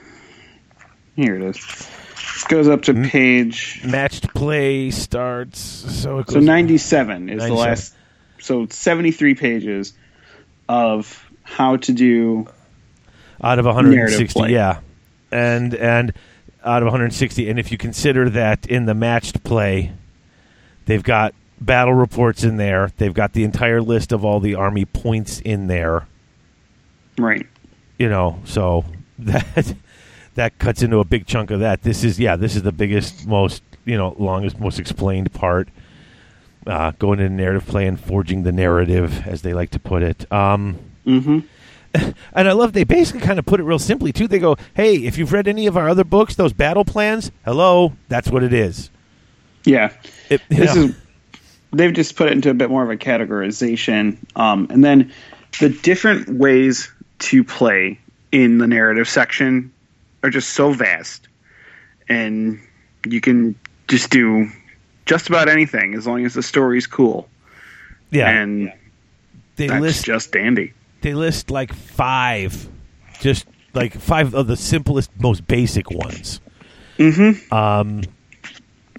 here 1.15 1.35
it 1.35 1.43
is. 1.43 1.87
It 2.35 2.47
goes 2.47 2.67
up 2.67 2.83
to 2.83 2.93
hmm? 2.93 3.05
page 3.05 3.81
matched 3.85 4.33
play 4.33 4.91
starts. 4.91 5.59
So 5.59 6.19
it 6.19 6.27
goes 6.27 6.35
so 6.35 6.39
ninety 6.39 6.77
seven 6.77 7.29
is 7.29 7.43
the 7.43 7.53
last. 7.53 7.95
So 8.39 8.67
seventy 8.69 9.11
three 9.11 9.35
pages 9.35 9.93
of 10.67 11.29
how 11.43 11.77
to 11.77 11.91
do 11.93 12.47
out 13.41 13.59
of 13.59 13.65
160. 13.65 14.51
Yeah, 14.51 14.79
and 15.31 15.73
and 15.75 16.13
out 16.63 16.81
of 16.81 16.85
160, 16.87 17.49
and 17.49 17.59
if 17.59 17.71
you 17.71 17.77
consider 17.77 18.29
that 18.29 18.65
in 18.67 18.85
the 18.85 18.93
matched 18.93 19.43
play, 19.43 19.91
they've 20.85 21.03
got 21.03 21.33
battle 21.59 21.93
reports 21.93 22.43
in 22.43 22.57
there. 22.57 22.91
They've 22.97 23.13
got 23.13 23.33
the 23.33 23.43
entire 23.43 23.81
list 23.81 24.13
of 24.13 24.23
all 24.23 24.39
the 24.39 24.55
army 24.55 24.85
points 24.85 25.39
in 25.41 25.67
there. 25.67 26.07
Right. 27.17 27.45
You 27.99 28.09
know, 28.09 28.39
so 28.45 28.85
that 29.19 29.75
that 30.35 30.57
cuts 30.59 30.81
into 30.81 30.99
a 30.99 31.03
big 31.03 31.25
chunk 31.25 31.51
of 31.51 31.59
that. 31.59 31.81
This 31.81 32.03
is 32.03 32.19
yeah, 32.19 32.35
this 32.35 32.55
is 32.55 32.63
the 32.63 32.71
biggest, 32.71 33.27
most 33.27 33.63
you 33.85 33.97
know, 33.97 34.15
longest, 34.17 34.59
most 34.59 34.79
explained 34.79 35.33
part. 35.33 35.69
Uh, 36.65 36.91
going 36.97 37.19
into 37.19 37.33
narrative 37.33 37.65
play 37.67 37.85
and 37.85 37.99
forging 37.99 38.43
the 38.43 38.51
narrative, 38.53 39.27
as 39.27 39.41
they 39.41 39.53
like 39.53 39.69
to 39.71 39.79
put 39.79 40.01
it. 40.01 40.31
Um, 40.31 40.79
Mm-hmm. 41.05 41.39
and 42.33 42.47
I 42.47 42.53
love 42.53 42.73
they 42.73 42.83
basically 42.83 43.21
kind 43.21 43.37
of 43.37 43.45
put 43.45 43.59
it 43.59 43.63
real 43.63 43.79
simply 43.79 44.11
too. 44.13 44.27
They 44.27 44.39
go, 44.39 44.55
"Hey, 44.73 44.95
if 44.95 45.17
you've 45.17 45.33
read 45.33 45.47
any 45.47 45.67
of 45.67 45.77
our 45.77 45.89
other 45.89 46.03
books, 46.05 46.35
those 46.35 46.53
battle 46.53 46.85
plans, 46.85 47.31
hello, 47.45 47.93
that's 48.07 48.29
what 48.29 48.41
it 48.41 48.53
is." 48.53 48.89
Yeah. 49.65 49.93
It, 50.29 50.41
This 50.49 50.73
know, 50.73 50.85
is 50.85 50.95
they've 51.71 51.93
just 51.93 52.15
put 52.15 52.29
it 52.29 52.33
into 52.33 52.49
a 52.49 52.53
bit 52.53 52.69
more 52.69 52.83
of 52.83 52.89
a 52.89 52.97
categorization, 52.97 54.17
um, 54.35 54.67
and 54.69 54.81
then 54.81 55.11
the 55.59 55.69
different 55.69 56.29
ways 56.29 56.89
to 57.19 57.43
play 57.43 57.99
in 58.31 58.57
the 58.57 58.67
narrative 58.67 59.07
section 59.07 59.72
are 60.23 60.29
just 60.29 60.51
so 60.51 60.71
vast, 60.71 61.27
and 62.09 62.59
you 63.07 63.21
can 63.21 63.55
just 63.87 64.09
do 64.09 64.49
just 65.05 65.27
about 65.27 65.49
anything 65.49 65.93
as 65.93 66.07
long 66.07 66.25
as 66.25 66.33
the 66.33 66.41
story's 66.41 66.87
cool, 66.87 67.27
yeah. 68.11 68.29
and 68.29 68.71
they 69.57 69.67
that's 69.67 69.81
list 69.81 70.05
just 70.05 70.31
dandy. 70.31 70.73
they 71.01 71.13
list 71.13 71.51
like 71.51 71.73
five, 71.73 72.67
just 73.19 73.45
like 73.73 73.93
five 73.93 74.33
of 74.33 74.47
the 74.47 74.55
simplest, 74.55 75.11
most 75.19 75.45
basic 75.45 75.91
ones. 75.91 76.39
Mm-hmm. 76.97 77.53
Um, 77.53 78.03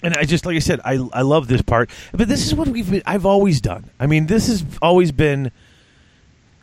and 0.02 0.14
I 0.14 0.24
just 0.24 0.44
like 0.44 0.56
I 0.56 0.60
said, 0.60 0.80
I 0.84 0.98
I 1.12 1.22
love 1.22 1.48
this 1.48 1.62
part, 1.62 1.90
but 2.12 2.28
this 2.28 2.46
is 2.46 2.55
what 2.55 2.68
we've 2.68 2.90
been, 2.90 3.02
I've 3.06 3.24
always 3.24 3.60
done. 3.60 3.90
I 3.98 4.06
mean, 4.06 4.26
this 4.26 4.48
has 4.48 4.64
always 4.82 5.10
been 5.12 5.51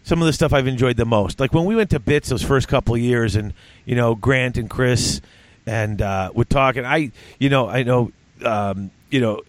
some 0.03 0.21
of 0.21 0.25
the 0.25 0.33
stuff 0.33 0.53
I've 0.53 0.67
enjoyed 0.67 0.97
the 0.97 1.05
most. 1.05 1.39
Like 1.39 1.53
when 1.53 1.65
we 1.65 1.75
went 1.75 1.89
to 1.91 1.99
Bits 1.99 2.29
those 2.29 2.43
first 2.43 2.67
couple 2.67 2.97
years, 2.97 3.35
and 3.35 3.53
you 3.85 3.95
know 3.95 4.15
Grant 4.15 4.57
and 4.57 4.69
Chris 4.69 5.21
and 5.65 6.01
uh, 6.01 6.31
would 6.33 6.49
talk, 6.49 6.75
and 6.75 6.87
I, 6.87 7.11
you 7.39 7.49
know, 7.49 7.67
I 7.67 7.83
know, 7.83 8.11
um, 8.43 8.91
you 9.09 9.21
know, 9.21 9.41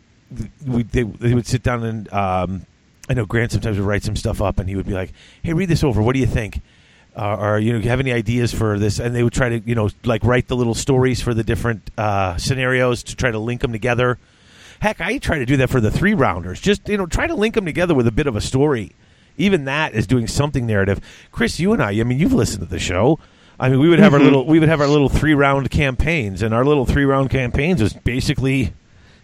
we, 0.67 0.83
they 0.83 1.03
they 1.03 1.35
would 1.35 1.47
sit 1.47 1.63
down 1.63 1.85
and 1.85 2.13
um, 2.13 2.67
I 3.09 3.15
know 3.15 3.27
Grant 3.27 3.53
sometimes 3.53 3.79
would 3.79 3.87
write 3.87 4.03
some 4.03 4.17
stuff 4.17 4.41
up, 4.41 4.59
and 4.59 4.69
he 4.69 4.77
would 4.77 4.87
be 4.87 4.93
like, 4.93 5.13
"Hey, 5.43 5.53
read 5.53 5.69
this 5.69 5.85
over. 5.85 6.03
What 6.03 6.15
do 6.15 6.21
you 6.21 6.27
think?" 6.27 6.61
Uh, 7.15 7.37
or 7.37 7.59
you 7.59 7.73
know, 7.73 7.79
you 7.79 7.91
have 7.91 8.01
any 8.01 8.13
ideas 8.13 8.55
for 8.55 8.79
this? 8.79 8.99
And 8.99 9.15
they 9.15 9.23
would 9.23 9.35
try 9.35 9.51
to, 9.51 9.59
you 9.59 9.75
know, 9.75 9.91
like 10.05 10.25
write 10.25 10.49
the 10.49 10.57
little 10.57 10.75
stories 10.75 11.21
for 11.21 11.35
the 11.35 11.45
different 11.45 11.91
uh, 11.99 12.39
scenarios 12.39 13.03
to 13.05 13.17
try 13.17 13.31
to 13.31 13.39
link 13.39 13.61
them 13.61 13.73
together. 13.73 14.19
Heck, 14.81 15.01
I 15.01 15.19
try 15.19 15.39
to 15.39 15.47
do 15.47 15.59
that 15.59 15.69
for 15.69 15.81
the 15.81 15.91
three 15.91 16.15
rounders. 16.15 16.61
Just 16.61 16.89
you 16.89 16.97
know, 16.97 17.07
try 17.07 17.27
to 17.27 17.35
link 17.35 17.55
them 17.55 17.67
together 17.67 17.95
with 17.95 18.07
a 18.07 18.13
bit 18.13 18.27
of 18.27 18.35
a 18.37 18.41
story. 18.41 18.93
Even 19.37 19.65
that 19.65 19.95
is 19.95 20.07
doing 20.07 20.27
something 20.27 20.67
narrative. 20.67 21.01
Chris, 21.31 21.59
you 21.59 21.73
and 21.73 21.83
I, 21.83 21.91
I 21.91 22.05
mean, 22.05 22.19
you've 22.19 22.33
listened 22.33 22.61
to 22.61 22.71
the 22.71 22.79
show. 22.79 23.19
I 23.59 23.69
mean, 23.69 23.79
we 23.81 23.89
would 23.89 24.01
have 24.01 24.13
our 24.13 24.21
little, 24.21 24.45
we 24.47 24.59
would 24.59 24.69
have 24.69 24.81
our 24.81 24.89
little 24.89 25.09
three 25.09 25.35
round 25.35 25.71
campaigns, 25.71 26.43
and 26.43 26.53
our 26.53 26.65
little 26.65 26.87
three 26.87 27.05
round 27.05 27.31
campaigns 27.31 27.81
was 27.81 27.93
basically, 27.93 28.73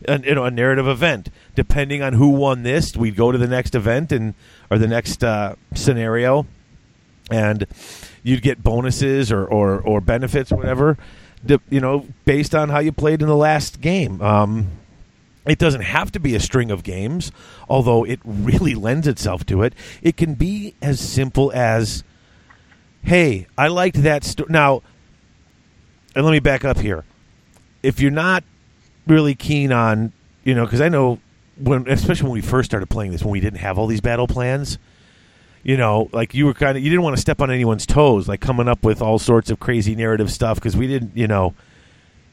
a, 0.06 0.20
you 0.20 0.35
know, 0.35 0.44
a 0.44 0.51
narrative 0.51 0.86
event. 0.86 1.28
Depending 1.56 2.02
on 2.02 2.12
who 2.12 2.28
won 2.28 2.62
this, 2.62 2.97
we'd 2.97 3.16
go 3.16 3.32
to 3.32 3.39
the 3.39 3.48
next 3.48 3.74
event 3.74 4.12
and 4.12 4.35
or 4.70 4.78
the 4.78 4.86
next 4.86 5.24
uh, 5.24 5.56
scenario, 5.74 6.47
and 7.30 7.66
you'd 8.22 8.43
get 8.43 8.62
bonuses 8.62 9.32
or, 9.32 9.44
or, 9.44 9.80
or 9.80 10.01
benefits, 10.01 10.52
whatever, 10.52 10.97
you 11.70 11.80
know, 11.80 12.06
based 12.24 12.55
on 12.55 12.68
how 12.68 12.78
you 12.78 12.93
played 12.93 13.22
in 13.22 13.28
the 13.28 13.36
last 13.36 13.80
game. 13.80 14.20
Um, 14.22 14.68
it 15.51 15.59
doesn't 15.59 15.83
have 15.83 16.12
to 16.12 16.20
be 16.20 16.35
a 16.35 16.41
string 16.41 16.70
of 16.70 16.83
games, 16.83 17.33
although 17.69 18.05
it 18.05 18.20
really 18.25 18.75
lends 18.75 19.07
itself 19.07 19.45
to 19.47 19.62
it. 19.62 19.75
It 20.03 20.16
can 20.16 20.35
be 20.35 20.75
as 20.83 21.01
simple 21.01 21.53
as, 21.55 22.05
"Hey, 23.03 23.47
I 23.57 23.69
liked 23.69 24.03
that 24.03 24.25
story." 24.25 24.49
Now, 24.51 24.83
and 26.15 26.25
let 26.25 26.33
me 26.33 26.41
back 26.41 26.65
up 26.65 26.79
here. 26.79 27.05
If 27.83 28.01
you're 28.01 28.11
not 28.11 28.45
really 29.07 29.35
keen 29.35 29.73
on, 29.73 30.12
you 30.45 30.55
know, 30.55 30.65
because 30.65 30.81
I 30.81 30.89
know 30.89 31.19
when, 31.57 31.89
especially 31.89 32.25
when 32.25 32.33
we 32.33 32.41
first 32.41 32.70
started 32.70 32.89
playing 32.89 33.12
this, 33.12 33.23
when 33.23 33.33
we 33.33 33.41
didn't 33.41 33.61
have 33.61 33.79
all 33.79 33.87
these 33.87 34.01
battle 34.01 34.27
plans, 34.27 34.79
you 35.62 35.77
know, 35.77 36.09
like 36.12 36.35
you 36.35 36.47
were 36.47 36.55
kind 36.55 36.77
of 36.77 36.83
you 36.83 36.91
didn't 36.91 37.03
want 37.03 37.16
to 37.16 37.20
step 37.20 37.41
on 37.41 37.51
anyone's 37.51 37.87
toes, 37.87 38.29
like 38.29 38.41
coming 38.41 38.69
up 38.69 38.85
with 38.85 39.03
all 39.03 39.19
sorts 39.19 39.51
of 39.51 39.61
crazy 39.61 39.95
narrative 39.95 40.31
stuff 40.31 40.57
because 40.57 40.77
we 40.77 40.87
didn't, 40.87 41.16
you 41.16 41.27
know, 41.27 41.55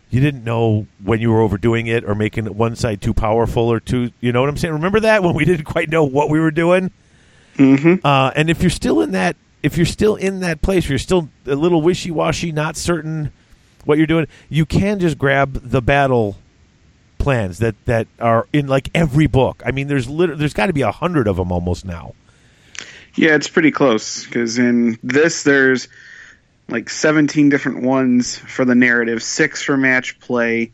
you 0.10 0.22
didn't 0.22 0.44
know 0.44 0.88
when 1.04 1.20
you 1.20 1.32
were 1.32 1.42
overdoing 1.42 1.88
it 1.88 2.04
or 2.04 2.16
making 2.16 2.46
one 2.46 2.76
side 2.76 3.02
too 3.02 3.14
powerful 3.14 3.64
or 3.64 3.80
too, 3.80 4.12
you 4.22 4.32
know 4.32 4.42
what 4.42 4.50
I'm 4.50 4.58
saying? 4.58 4.74
Remember 4.74 5.00
that 5.02 5.24
when 5.24 5.36
we 5.36 5.46
didn't 5.46 5.66
quite 5.66 5.90
know 5.90 6.04
what 6.04 6.30
we 6.30 6.40
were 6.40 6.52
doing? 6.52 6.92
Mm-hmm. 7.58 8.06
Uh, 8.06 8.32
and 8.36 8.50
if 8.50 8.62
you're 8.62 8.70
still 8.70 9.02
in 9.02 9.12
that, 9.12 9.36
if 9.64 9.78
you're 9.78 9.86
still 9.86 10.16
in 10.16 10.42
that 10.42 10.62
place, 10.62 10.86
where 10.86 10.92
you're 10.92 11.00
still 11.00 11.30
a 11.46 11.56
little 11.56 11.82
wishy 11.82 12.12
washy, 12.12 12.52
not 12.52 12.78
certain 12.78 13.32
what 13.86 13.98
you're 13.98 14.08
doing, 14.08 14.28
you 14.50 14.66
can 14.66 15.00
just 15.00 15.18
grab 15.18 15.54
the 15.54 15.82
battle 15.82 16.38
plans 17.18 17.58
that 17.60 17.76
that 17.86 18.08
are 18.20 18.48
in 18.54 18.68
like 18.68 18.90
every 18.94 19.28
book. 19.28 19.64
I 19.66 19.72
mean, 19.72 19.88
there's 19.88 20.08
lit- 20.08 20.38
there's 20.38 20.54
got 20.54 20.68
to 20.68 20.74
be 20.74 20.82
a 20.82 20.92
hundred 20.92 21.28
of 21.28 21.38
them 21.38 21.52
almost 21.52 21.86
now. 21.86 22.14
Yeah, 23.16 23.36
it's 23.36 23.48
pretty 23.48 23.72
close 23.72 24.26
because 24.26 24.58
in 24.58 25.00
this 25.02 25.44
there's 25.44 25.88
like 26.68 26.90
17 26.90 27.50
different 27.50 27.84
ones 27.84 28.38
for 28.38 28.66
the 28.66 28.76
narrative, 28.76 29.22
six 29.22 29.62
for 29.62 29.78
match 29.78 30.20
play, 30.20 30.72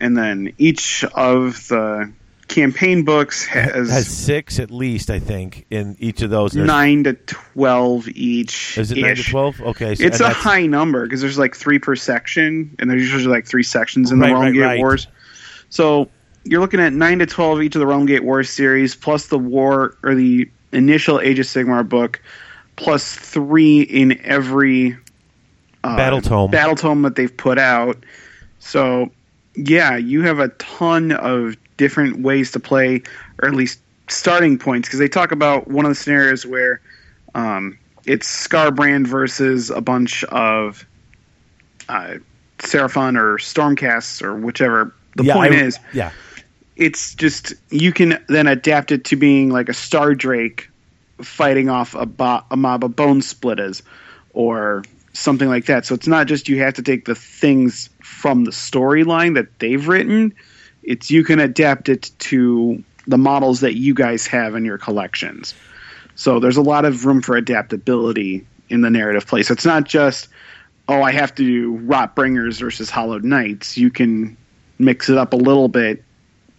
and 0.00 0.16
then 0.16 0.52
each 0.58 1.04
of 1.14 1.68
the 1.68 2.12
campaign 2.48 3.04
books 3.04 3.44
has, 3.46 3.90
Has 3.90 4.08
six 4.08 4.58
at 4.58 4.70
least, 4.70 5.10
I 5.10 5.18
think, 5.18 5.66
in 5.70 5.96
each 6.00 6.22
of 6.22 6.30
those. 6.30 6.54
Nine 6.56 7.04
to 7.04 7.12
12 7.12 8.08
each. 8.08 8.78
Is 8.78 8.90
it 8.90 8.98
nine 8.98 9.16
to 9.16 9.22
twelve? 9.22 9.60
Okay, 9.60 9.94
so- 9.94 10.04
It's 10.04 10.20
a 10.20 10.30
high 10.30 10.66
number 10.66 11.04
because 11.04 11.20
there's 11.20 11.38
like 11.38 11.54
three 11.54 11.78
per 11.78 11.94
section, 11.94 12.74
and 12.78 12.90
there's 12.90 13.02
usually 13.02 13.26
like 13.32 13.46
three 13.46 13.62
sections 13.62 14.10
in 14.10 14.18
Right, 14.18 14.28
the 14.28 14.32
Realm 14.32 14.44
right, 14.44 14.54
Gate 14.54 14.60
right. 14.60 14.78
Wars. 14.78 15.06
So 15.70 16.08
you're 16.44 16.60
looking 16.60 16.80
at 16.80 16.92
nine 16.94 17.18
to 17.18 17.26
twelve 17.26 17.60
each 17.62 17.74
of 17.76 17.80
the 17.80 17.86
Realm 17.86 18.06
Gate 18.06 18.24
Wars 18.24 18.48
series, 18.48 18.94
plus 18.96 19.26
the 19.26 19.38
war 19.38 19.96
or 20.02 20.14
the 20.14 20.48
initial 20.72 21.20
Age 21.20 21.38
of 21.38 21.46
Sigmar 21.46 21.86
book, 21.86 22.22
plus 22.76 23.14
three 23.14 23.82
in 23.82 24.20
every 24.24 24.96
uh, 25.92 25.96
Battle 25.96 26.20
tome. 26.20 26.50
battle 26.50 26.76
tome 26.76 27.02
that 27.02 27.16
they've 27.16 27.36
put 27.36 27.58
out. 27.58 27.96
So 28.58 29.10
yeah, 29.54 29.96
you 29.96 30.22
have 30.22 30.38
a 30.38 30.48
ton 30.48 31.12
of 31.12 31.56
different 31.76 32.20
ways 32.20 32.52
to 32.52 32.60
play, 32.60 33.02
or 33.42 33.48
at 33.48 33.54
least 33.54 33.80
starting 34.08 34.58
points, 34.58 34.88
because 34.88 34.98
they 34.98 35.08
talk 35.08 35.32
about 35.32 35.68
one 35.68 35.84
of 35.84 35.90
the 35.90 35.94
scenarios 35.94 36.44
where 36.46 36.80
um, 37.34 37.78
it's 38.06 38.26
Skarbrand 38.48 39.06
versus 39.06 39.70
a 39.70 39.80
bunch 39.80 40.24
of 40.24 40.84
uh, 41.88 42.14
Seraphon 42.58 43.16
or 43.18 43.36
Stormcasts 43.38 44.22
or 44.22 44.34
whichever. 44.34 44.94
The 45.16 45.24
yeah, 45.24 45.34
point 45.34 45.54
I- 45.54 45.58
is, 45.62 45.78
yeah, 45.92 46.12
it's 46.76 47.14
just 47.14 47.54
you 47.70 47.92
can 47.92 48.22
then 48.28 48.46
adapt 48.46 48.92
it 48.92 49.04
to 49.06 49.16
being 49.16 49.50
like 49.50 49.68
a 49.68 49.74
Star 49.74 50.14
Drake 50.14 50.68
fighting 51.20 51.68
off 51.68 51.94
a, 51.96 52.06
bo- 52.06 52.42
a 52.50 52.56
mob 52.56 52.84
of 52.84 52.94
bone 52.94 53.22
splitters 53.22 53.82
or 54.32 54.84
something 55.18 55.48
like 55.48 55.66
that. 55.66 55.84
So 55.84 55.94
it's 55.94 56.06
not 56.06 56.26
just 56.26 56.48
you 56.48 56.62
have 56.62 56.74
to 56.74 56.82
take 56.82 57.04
the 57.04 57.14
things 57.14 57.90
from 58.02 58.44
the 58.44 58.50
storyline 58.50 59.34
that 59.34 59.58
they've 59.58 59.86
written. 59.86 60.34
It's 60.82 61.10
you 61.10 61.24
can 61.24 61.40
adapt 61.40 61.88
it 61.88 62.10
to 62.20 62.82
the 63.06 63.18
models 63.18 63.60
that 63.60 63.74
you 63.74 63.94
guys 63.94 64.26
have 64.26 64.54
in 64.54 64.64
your 64.64 64.78
collections. 64.78 65.54
So 66.14 66.40
there's 66.40 66.56
a 66.56 66.62
lot 66.62 66.84
of 66.84 67.04
room 67.04 67.22
for 67.22 67.36
adaptability 67.36 68.46
in 68.68 68.82
the 68.82 68.90
narrative 68.90 69.26
play. 69.26 69.42
So 69.42 69.52
it's 69.52 69.64
not 69.64 69.84
just 69.84 70.28
oh 70.88 71.02
I 71.02 71.12
have 71.12 71.34
to 71.36 71.44
do 71.44 71.76
Rotbringers 71.86 72.60
versus 72.60 72.90
Hallowed 72.90 73.24
Knights. 73.24 73.76
You 73.76 73.90
can 73.90 74.36
mix 74.78 75.08
it 75.08 75.18
up 75.18 75.32
a 75.32 75.36
little 75.36 75.68
bit. 75.68 76.02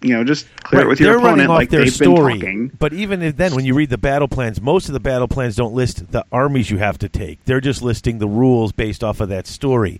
You 0.01 0.13
know, 0.13 0.23
just 0.23 0.47
clear 0.63 0.81
Right, 0.81 0.85
it 0.85 0.89
with 0.89 0.99
your 1.01 1.09
they're 1.09 1.17
running 1.17 1.45
opponent 1.45 1.49
off 1.51 1.57
like 1.57 1.69
their 1.71 1.83
they've 1.83 1.93
story. 1.93 2.33
been 2.33 2.39
talking. 2.41 2.71
But 2.79 2.93
even 2.93 3.33
then, 3.35 3.53
when 3.55 3.65
you 3.65 3.73
read 3.73 3.89
the 3.89 3.97
battle 3.97 4.27
plans, 4.29 4.61
most 4.61 4.87
of 4.87 4.93
the 4.93 4.99
battle 4.99 5.27
plans 5.27 5.55
don't 5.57 5.73
list 5.73 6.11
the 6.11 6.23
armies 6.31 6.69
you 6.71 6.77
have 6.77 6.97
to 6.99 7.09
take. 7.09 7.43
They're 7.45 7.59
just 7.59 7.81
listing 7.81 8.19
the 8.19 8.27
rules 8.27 8.71
based 8.71 9.03
off 9.03 9.19
of 9.19 9.27
that 9.29 9.45
story. 9.45 9.99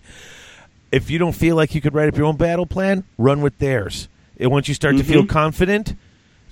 If 0.90 1.10
you 1.10 1.18
don't 1.18 1.34
feel 1.34 1.54
like 1.54 1.74
you 1.74 1.80
could 1.82 1.94
write 1.94 2.08
up 2.08 2.16
your 2.16 2.26
own 2.26 2.36
battle 2.36 2.66
plan, 2.66 3.04
run 3.18 3.42
with 3.42 3.58
theirs. 3.58 4.08
And 4.38 4.50
once 4.50 4.68
you 4.68 4.74
start 4.74 4.96
to 4.96 5.04
feel 5.04 5.22
Mhm. 5.24 5.28
confident, 5.28 5.94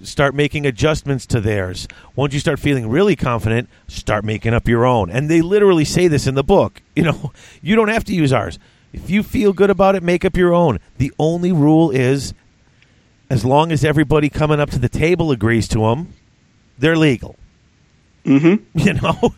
start 0.02 0.34
making 0.34 0.66
adjustments 0.66 1.24
to 1.26 1.40
theirs. 1.40 1.88
Once 2.14 2.34
you 2.34 2.40
start 2.40 2.58
feeling 2.60 2.88
really 2.88 3.16
confident, 3.16 3.68
start 3.88 4.24
making 4.24 4.52
up 4.52 4.68
your 4.68 4.84
own. 4.84 5.10
And 5.10 5.28
they 5.30 5.40
literally 5.40 5.86
say 5.86 6.06
this 6.06 6.26
in 6.26 6.34
the 6.34 6.44
book. 6.44 6.82
You 6.94 7.04
know, 7.04 7.32
you 7.62 7.76
don't 7.76 7.88
have 7.88 8.04
to 8.04 8.14
use 8.14 8.32
ours. 8.32 8.58
If 8.92 9.08
you 9.08 9.22
feel 9.22 9.52
good 9.52 9.70
about 9.70 9.94
it, 9.96 10.02
make 10.02 10.24
up 10.24 10.36
your 10.36 10.52
own. 10.52 10.80
The 10.98 11.12
only 11.18 11.50
rule 11.52 11.90
is 11.90 12.34
as 13.30 13.44
long 13.44 13.72
as 13.72 13.84
everybody 13.84 14.28
coming 14.28 14.60
up 14.60 14.70
to 14.70 14.78
the 14.78 14.88
table 14.88 15.30
agrees 15.30 15.68
to 15.68 15.80
them, 15.80 16.14
they're 16.78 16.96
legal. 16.96 17.36
Mm-hmm. 18.24 18.64
You 18.78 18.94
know, 18.94 19.34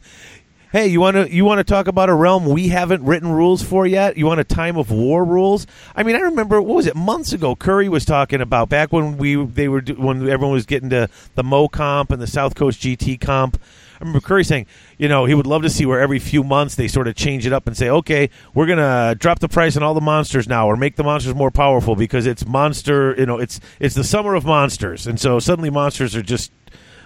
Hey, 0.73 0.87
you 0.87 1.01
want 1.01 1.17
to 1.17 1.29
you 1.29 1.45
want 1.45 1.59
to 1.59 1.65
talk 1.65 1.89
about 1.89 2.09
a 2.09 2.15
realm 2.15 2.47
we 2.47 2.69
haven't 2.69 3.05
written 3.05 3.33
rules 3.33 3.61
for 3.61 3.89
yet? 3.89 4.17
You 4.17 4.27
want 4.27 4.39
a 4.39 4.45
time 4.45 4.77
of 4.77 4.89
war 4.89 5.25
rules? 5.25 5.67
I 5.97 6.05
mean, 6.05 6.15
I 6.15 6.21
remember 6.21 6.62
what 6.62 6.77
was 6.77 6.87
it 6.87 6.95
months 6.95 7.33
ago? 7.33 7.57
Curry 7.57 7.89
was 7.89 8.05
talking 8.05 8.41
about 8.41 8.69
back 8.69 8.93
when 8.93 9.19
we 9.19 9.35
they 9.35 9.67
were 9.67 9.81
when 9.81 10.29
everyone 10.29 10.53
was 10.53 10.67
getting 10.67 10.89
to 10.91 11.09
the 11.35 11.43
Mo 11.43 11.67
comp 11.67 12.12
and 12.12 12.23
the 12.23 12.29
South 12.29 12.55
Coast 12.55 12.81
GT 12.81 13.21
comp. 13.21 13.61
I 14.01 14.05
remember 14.05 14.20
Curry 14.20 14.44
saying, 14.44 14.66
you 14.97 15.09
know, 15.09 15.27
he 15.27 15.35
would 15.35 15.47
love 15.47 15.60
to 15.62 15.68
see 15.68 15.85
where 15.85 16.01
every 16.01 16.18
few 16.18 16.43
months 16.43 16.74
they 16.74 16.89
sort 16.89 17.06
of 17.06 17.14
change 17.14 17.47
it 17.47 17.52
up 17.52 17.66
and 17.66 17.77
say, 17.77 17.90
okay, 17.90 18.31
we're 18.55 18.66
gonna 18.66 19.14
drop 19.18 19.40
the 19.40 19.48
price 19.48 19.77
on 19.77 19.82
all 19.82 19.93
the 19.93 20.01
monsters 20.01 20.48
now, 20.48 20.66
or 20.66 20.77
make 20.77 20.97
the 20.97 21.05
monsters 21.05 21.35
more 21.35 21.51
powerful 21.51 21.94
because 21.97 22.27
it's 22.27 22.47
monster. 22.47 23.14
You 23.18 23.27
know, 23.27 23.39
it's 23.39 23.60
it's 23.78 23.94
the 23.94 24.05
summer 24.05 24.35
of 24.35 24.44
monsters, 24.47 25.06
and 25.06 25.20
so 25.20 25.39
suddenly 25.39 25.68
monsters 25.68 26.16
are 26.16 26.22
just 26.22 26.51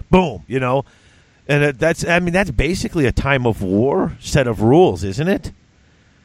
boom. 0.09 0.45
You 0.47 0.61
know, 0.61 0.85
and 1.49 1.77
that's 1.77 2.07
I 2.07 2.21
mean 2.21 2.33
that's 2.33 2.53
basically 2.53 3.07
a 3.07 3.13
time 3.13 3.45
of 3.45 3.61
war 3.61 4.17
set 4.21 4.47
of 4.47 4.63
rules, 4.63 5.03
isn't 5.03 5.29
it? 5.29 5.51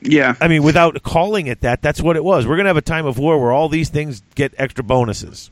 Yeah. 0.02 0.36
I 0.40 0.48
mean, 0.48 0.64
without 0.64 1.02
calling 1.04 1.48
it 1.48 1.62
that, 1.62 1.82
that's 1.82 2.00
what 2.02 2.16
it 2.16 2.24
was. 2.24 2.46
We're 2.46 2.58
gonna 2.58 2.70
have 2.70 2.78
a 2.78 2.82
time 2.82 3.06
of 3.08 3.18
war 3.18 3.42
where 3.42 3.52
all 3.52 3.70
these 3.70 3.90
things 3.90 4.22
get 4.36 4.54
extra 4.58 4.84
bonuses 4.84 5.50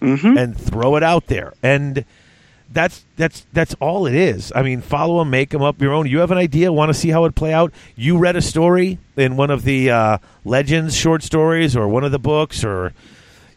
hmm 0.00 0.36
and 0.38 0.58
throw 0.58 0.96
it 0.96 1.02
out 1.02 1.26
there 1.26 1.52
and 1.62 2.04
that's 2.70 3.04
that's 3.16 3.46
that's 3.52 3.74
all 3.80 4.06
it 4.06 4.14
is. 4.14 4.52
I 4.54 4.62
mean 4.62 4.80
follow 4.80 5.18
them 5.18 5.30
make 5.30 5.50
them 5.50 5.62
up 5.62 5.80
your 5.80 5.92
own. 5.92 6.06
You 6.06 6.20
have 6.20 6.30
an 6.30 6.38
idea 6.38 6.72
want 6.72 6.90
to 6.90 6.94
see 6.94 7.08
how 7.08 7.24
it 7.24 7.34
play 7.34 7.52
out? 7.52 7.72
You 7.96 8.16
read 8.16 8.36
a 8.36 8.42
story 8.42 8.98
in 9.16 9.36
one 9.36 9.50
of 9.50 9.64
the 9.64 9.90
uh, 9.90 10.18
legends 10.44 10.96
short 10.96 11.22
stories 11.22 11.76
or 11.76 11.88
one 11.88 12.04
of 12.04 12.12
the 12.12 12.18
books 12.18 12.64
or 12.64 12.92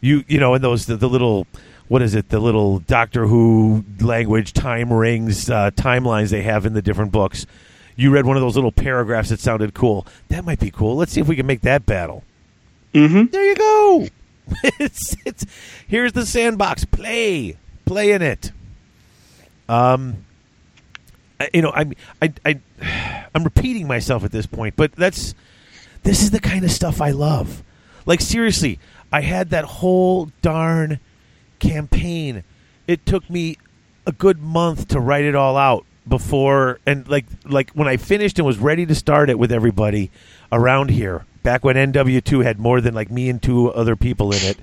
you 0.00 0.24
you 0.26 0.40
know 0.40 0.54
in 0.54 0.62
those 0.62 0.86
the, 0.86 0.96
the 0.96 1.08
little 1.08 1.46
what 1.88 2.02
is 2.02 2.14
it? 2.14 2.30
The 2.30 2.40
little 2.40 2.80
doctor 2.80 3.26
who 3.26 3.84
language 4.00 4.52
time 4.52 4.92
rings 4.92 5.50
uh, 5.50 5.70
timelines 5.72 6.30
they 6.30 6.42
have 6.42 6.66
in 6.66 6.72
the 6.72 6.82
different 6.82 7.12
books. 7.12 7.46
You 7.96 8.10
read 8.10 8.26
one 8.26 8.36
of 8.36 8.42
those 8.42 8.56
little 8.56 8.72
paragraphs 8.72 9.28
that 9.28 9.38
sounded 9.38 9.74
cool. 9.74 10.06
That 10.28 10.44
might 10.44 10.58
be 10.58 10.70
cool. 10.70 10.96
Let's 10.96 11.12
see 11.12 11.20
if 11.20 11.28
we 11.28 11.36
can 11.36 11.46
make 11.46 11.60
that 11.60 11.86
battle. 11.86 12.24
Hmm 12.92 13.26
there 13.26 13.44
you 13.44 13.54
go. 13.54 14.08
it's, 14.80 15.16
it's 15.24 15.46
here's 15.86 16.12
the 16.12 16.26
sandbox. 16.26 16.84
Play, 16.84 17.56
play 17.84 18.12
in 18.12 18.22
it. 18.22 18.52
Um, 19.68 20.24
you 21.52 21.62
know, 21.62 21.72
I'm 21.74 21.94
I, 22.22 22.32
I 22.44 22.60
I'm 23.34 23.44
repeating 23.44 23.86
myself 23.86 24.24
at 24.24 24.32
this 24.32 24.46
point, 24.46 24.76
but 24.76 24.92
that's 24.92 25.34
this 26.02 26.22
is 26.22 26.30
the 26.30 26.40
kind 26.40 26.64
of 26.64 26.70
stuff 26.70 27.00
I 27.00 27.10
love. 27.10 27.62
Like 28.06 28.20
seriously, 28.20 28.78
I 29.12 29.22
had 29.22 29.50
that 29.50 29.64
whole 29.64 30.30
darn 30.42 31.00
campaign. 31.58 32.44
It 32.86 33.06
took 33.06 33.28
me 33.30 33.58
a 34.06 34.12
good 34.12 34.40
month 34.40 34.88
to 34.88 35.00
write 35.00 35.24
it 35.24 35.34
all 35.34 35.56
out 35.56 35.86
before 36.06 36.78
and 36.84 37.08
like 37.08 37.24
like 37.46 37.70
when 37.70 37.88
I 37.88 37.96
finished 37.96 38.38
and 38.38 38.44
was 38.44 38.58
ready 38.58 38.84
to 38.84 38.94
start 38.94 39.30
it 39.30 39.38
with 39.38 39.50
everybody 39.50 40.10
around 40.52 40.90
here 40.90 41.24
back 41.42 41.64
when 41.64 41.76
NW2 41.76 42.44
had 42.44 42.58
more 42.58 42.82
than 42.82 42.92
like 42.94 43.10
me 43.10 43.30
and 43.30 43.42
two 43.42 43.72
other 43.72 43.96
people 43.96 44.30
in 44.32 44.42
it 44.42 44.58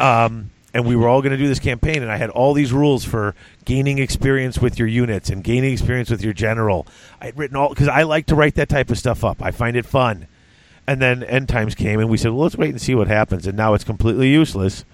um, 0.00 0.50
and 0.72 0.86
we 0.86 0.96
were 0.96 1.08
all 1.08 1.20
going 1.20 1.32
to 1.32 1.36
do 1.38 1.46
this 1.46 1.58
campaign 1.58 2.02
and 2.02 2.10
I 2.10 2.16
had 2.16 2.30
all 2.30 2.54
these 2.54 2.72
rules 2.72 3.04
for 3.04 3.34
gaining 3.66 3.98
experience 3.98 4.58
with 4.58 4.78
your 4.78 4.88
units 4.88 5.28
and 5.28 5.44
gaining 5.44 5.72
experience 5.72 6.08
with 6.08 6.22
your 6.22 6.32
general. 6.32 6.86
I'd 7.20 7.36
written 7.36 7.56
all 7.56 7.68
because 7.68 7.88
I 7.88 8.04
like 8.04 8.24
to 8.26 8.34
write 8.34 8.54
that 8.54 8.70
type 8.70 8.90
of 8.90 8.96
stuff 8.96 9.22
up. 9.22 9.42
I 9.42 9.50
find 9.50 9.76
it 9.76 9.84
fun. 9.84 10.26
And 10.86 11.02
then 11.02 11.24
end 11.24 11.48
times 11.48 11.74
came 11.74 12.00
and 12.00 12.08
we 12.08 12.16
said 12.16 12.30
well 12.30 12.44
let's 12.44 12.56
wait 12.56 12.70
and 12.70 12.80
see 12.80 12.94
what 12.94 13.08
happens. 13.08 13.46
And 13.46 13.56
now 13.56 13.74
it's 13.74 13.84
completely 13.84 14.28
useless. 14.28 14.86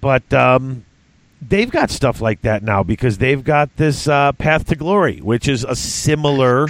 But 0.00 0.32
um, 0.34 0.84
they've 1.40 1.70
got 1.70 1.90
stuff 1.90 2.20
like 2.20 2.42
that 2.42 2.62
now 2.62 2.82
because 2.82 3.18
they've 3.18 3.44
got 3.44 3.76
this 3.76 4.08
uh, 4.08 4.32
Path 4.32 4.66
to 4.68 4.74
Glory, 4.74 5.18
which 5.18 5.46
is 5.46 5.62
a 5.62 5.76
similar, 5.76 6.66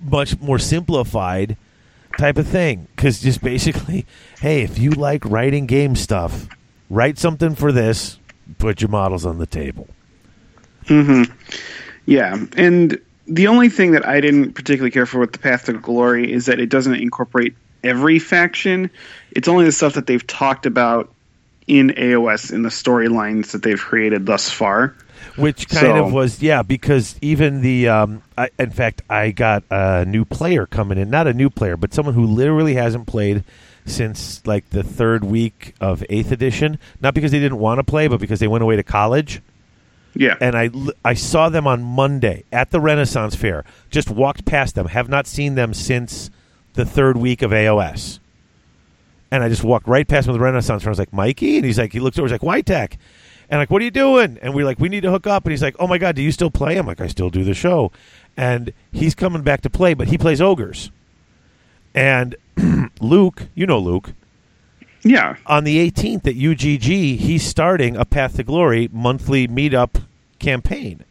much 0.00 0.38
more 0.40 0.58
simplified 0.58 1.56
type 2.18 2.36
of 2.36 2.46
thing. 2.46 2.88
Because 2.94 3.20
just 3.20 3.40
basically, 3.40 4.04
hey, 4.40 4.62
if 4.62 4.78
you 4.78 4.90
like 4.90 5.24
writing 5.24 5.66
game 5.66 5.94
stuff, 5.96 6.48
write 6.90 7.18
something 7.18 7.54
for 7.54 7.72
this, 7.72 8.18
put 8.58 8.80
your 8.80 8.90
models 8.90 9.24
on 9.24 9.38
the 9.38 9.46
table. 9.46 9.88
Hmm 10.88 11.22
Yeah, 12.06 12.36
and 12.56 12.98
the 13.26 13.46
only 13.48 13.68
thing 13.68 13.92
that 13.92 14.06
I 14.06 14.20
didn't 14.20 14.52
particularly 14.54 14.90
care 14.90 15.06
for 15.06 15.18
with 15.20 15.32
the 15.32 15.38
Path 15.38 15.66
to 15.66 15.74
Glory 15.74 16.32
is 16.32 16.46
that 16.46 16.58
it 16.58 16.70
doesn't 16.70 16.94
incorporate 16.94 17.54
every 17.84 18.18
faction. 18.18 18.90
It's 19.30 19.48
only 19.48 19.64
the 19.66 19.72
stuff 19.72 19.94
that 19.94 20.06
they've 20.06 20.26
talked 20.26 20.66
about 20.66 21.12
in 21.66 21.90
AOS 21.90 22.50
in 22.52 22.62
the 22.62 22.70
storylines 22.70 23.50
that 23.52 23.62
they've 23.62 23.78
created 23.78 24.24
thus 24.26 24.48
far. 24.50 24.94
Which 25.36 25.68
kind 25.68 25.86
So- 25.86 26.06
of 26.06 26.12
was 26.12 26.40
yeah, 26.42 26.62
because 26.62 27.14
even 27.20 27.60
the 27.60 27.88
um, 27.88 28.22
I, 28.36 28.48
in 28.58 28.70
fact, 28.70 29.02
I 29.10 29.30
got 29.30 29.62
a 29.70 30.04
new 30.06 30.24
player 30.24 30.64
coming 30.66 30.96
in, 30.98 31.10
not 31.10 31.26
a 31.26 31.34
new 31.34 31.50
player, 31.50 31.76
but 31.76 31.92
someone 31.92 32.14
who 32.14 32.24
literally 32.24 32.74
hasn't 32.74 33.06
played 33.06 33.44
since 33.84 34.44
like 34.46 34.68
the 34.70 34.82
third 34.82 35.24
week 35.24 35.74
of 35.80 36.04
Eighth 36.08 36.32
Edition. 36.32 36.78
Not 37.02 37.14
because 37.14 37.30
they 37.32 37.38
didn't 37.40 37.58
want 37.58 37.78
to 37.78 37.84
play, 37.84 38.08
but 38.08 38.20
because 38.20 38.40
they 38.40 38.48
went 38.48 38.62
away 38.64 38.76
to 38.76 38.82
college. 38.82 39.40
Yeah. 40.18 40.34
And 40.40 40.56
I, 40.56 40.68
I 41.04 41.14
saw 41.14 41.48
them 41.48 41.68
on 41.68 41.80
Monday 41.84 42.42
at 42.50 42.72
the 42.72 42.80
Renaissance 42.80 43.36
Fair. 43.36 43.64
Just 43.88 44.10
walked 44.10 44.44
past 44.44 44.74
them. 44.74 44.86
Have 44.86 45.08
not 45.08 45.28
seen 45.28 45.54
them 45.54 45.72
since 45.72 46.28
the 46.74 46.84
third 46.84 47.16
week 47.16 47.40
of 47.40 47.52
AOS. 47.52 48.18
And 49.30 49.44
I 49.44 49.48
just 49.48 49.62
walked 49.62 49.86
right 49.86 50.08
past 50.08 50.26
him 50.26 50.34
at 50.34 50.38
the 50.38 50.44
Renaissance 50.44 50.82
Fair. 50.82 50.90
I 50.90 50.90
was 50.90 50.98
like, 50.98 51.12
Mikey? 51.12 51.58
And 51.58 51.64
he's 51.64 51.78
like, 51.78 51.92
he 51.92 52.00
looks 52.00 52.18
over, 52.18 52.26
he's 52.26 52.32
like, 52.32 52.64
Whitech. 52.64 52.96
And 53.48 53.60
like, 53.60 53.70
what 53.70 53.80
are 53.80 53.84
you 53.84 53.92
doing? 53.92 54.40
And 54.42 54.54
we're 54.54 54.64
like, 54.64 54.80
we 54.80 54.88
need 54.88 55.02
to 55.02 55.10
hook 55.12 55.28
up. 55.28 55.44
And 55.44 55.52
he's 55.52 55.62
like, 55.62 55.76
oh 55.78 55.86
my 55.86 55.98
God, 55.98 56.16
do 56.16 56.22
you 56.22 56.32
still 56.32 56.50
play? 56.50 56.76
I'm 56.76 56.86
like, 56.86 57.00
I 57.00 57.06
still 57.06 57.30
do 57.30 57.44
the 57.44 57.54
show. 57.54 57.92
And 58.36 58.72
he's 58.90 59.14
coming 59.14 59.42
back 59.42 59.60
to 59.60 59.70
play, 59.70 59.94
but 59.94 60.08
he 60.08 60.18
plays 60.18 60.40
ogres. 60.40 60.90
And 61.94 62.34
Luke, 63.00 63.46
you 63.54 63.66
know 63.66 63.78
Luke, 63.78 64.14
yeah. 65.04 65.36
on 65.46 65.62
the 65.62 65.90
18th 65.90 66.26
at 66.26 66.34
UGG, 66.34 67.20
he's 67.20 67.44
starting 67.44 67.96
a 67.96 68.04
Path 68.04 68.34
to 68.36 68.42
Glory 68.42 68.88
monthly 68.92 69.46
meetup 69.46 70.02
campaign. 70.38 71.04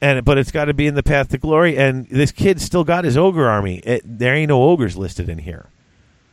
And 0.00 0.24
but 0.24 0.36
it's 0.38 0.50
got 0.50 0.66
to 0.66 0.74
be 0.74 0.86
in 0.86 0.94
the 0.96 1.02
Path 1.02 1.28
to 1.30 1.38
Glory, 1.38 1.78
and 1.78 2.06
this 2.08 2.30
kid 2.32 2.60
still 2.60 2.84
got 2.84 3.04
his 3.04 3.16
ogre 3.16 3.48
army. 3.48 3.78
It, 3.78 4.02
there 4.04 4.34
ain't 4.34 4.48
no 4.50 4.62
ogres 4.64 4.96
listed 4.98 5.28
in 5.30 5.38
here, 5.38 5.66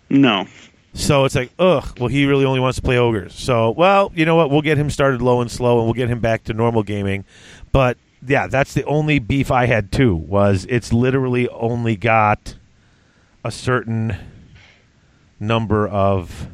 No. 0.10 0.46
so 0.94 1.24
it's 1.24 1.36
like, 1.36 1.52
ugh. 1.58 1.98
Well, 1.98 2.10
he 2.10 2.26
really 2.26 2.44
only 2.44 2.60
wants 2.60 2.76
to 2.78 2.82
play 2.82 2.98
ogres. 2.98 3.34
So, 3.34 3.72
well, 3.72 4.12
you 4.14 4.26
know 4.26 4.36
what? 4.36 4.50
We'll 4.52 4.62
get 4.62 4.78
him 4.78 4.90
started 4.90 5.22
low 5.22 5.40
and 5.40 5.50
slow, 5.50 5.78
and 5.78 5.86
we'll 5.86 5.94
get 5.94 6.10
him 6.10 6.20
back 6.20 6.44
to 6.46 6.54
normal 6.54 6.84
gaming. 6.84 7.24
But 7.72 7.98
yeah, 8.28 8.48
that's 8.48 8.74
the 8.74 8.84
only 8.86 9.20
beef 9.20 9.52
I 9.52 9.68
had 9.68 9.92
too. 9.92 10.16
Was 10.16 10.66
it's 10.70 10.92
literally 10.92 11.48
only 11.50 11.96
got 11.96 12.56
a 13.46 13.52
certain 13.52 14.18
number 15.40 15.88
of 15.88 16.48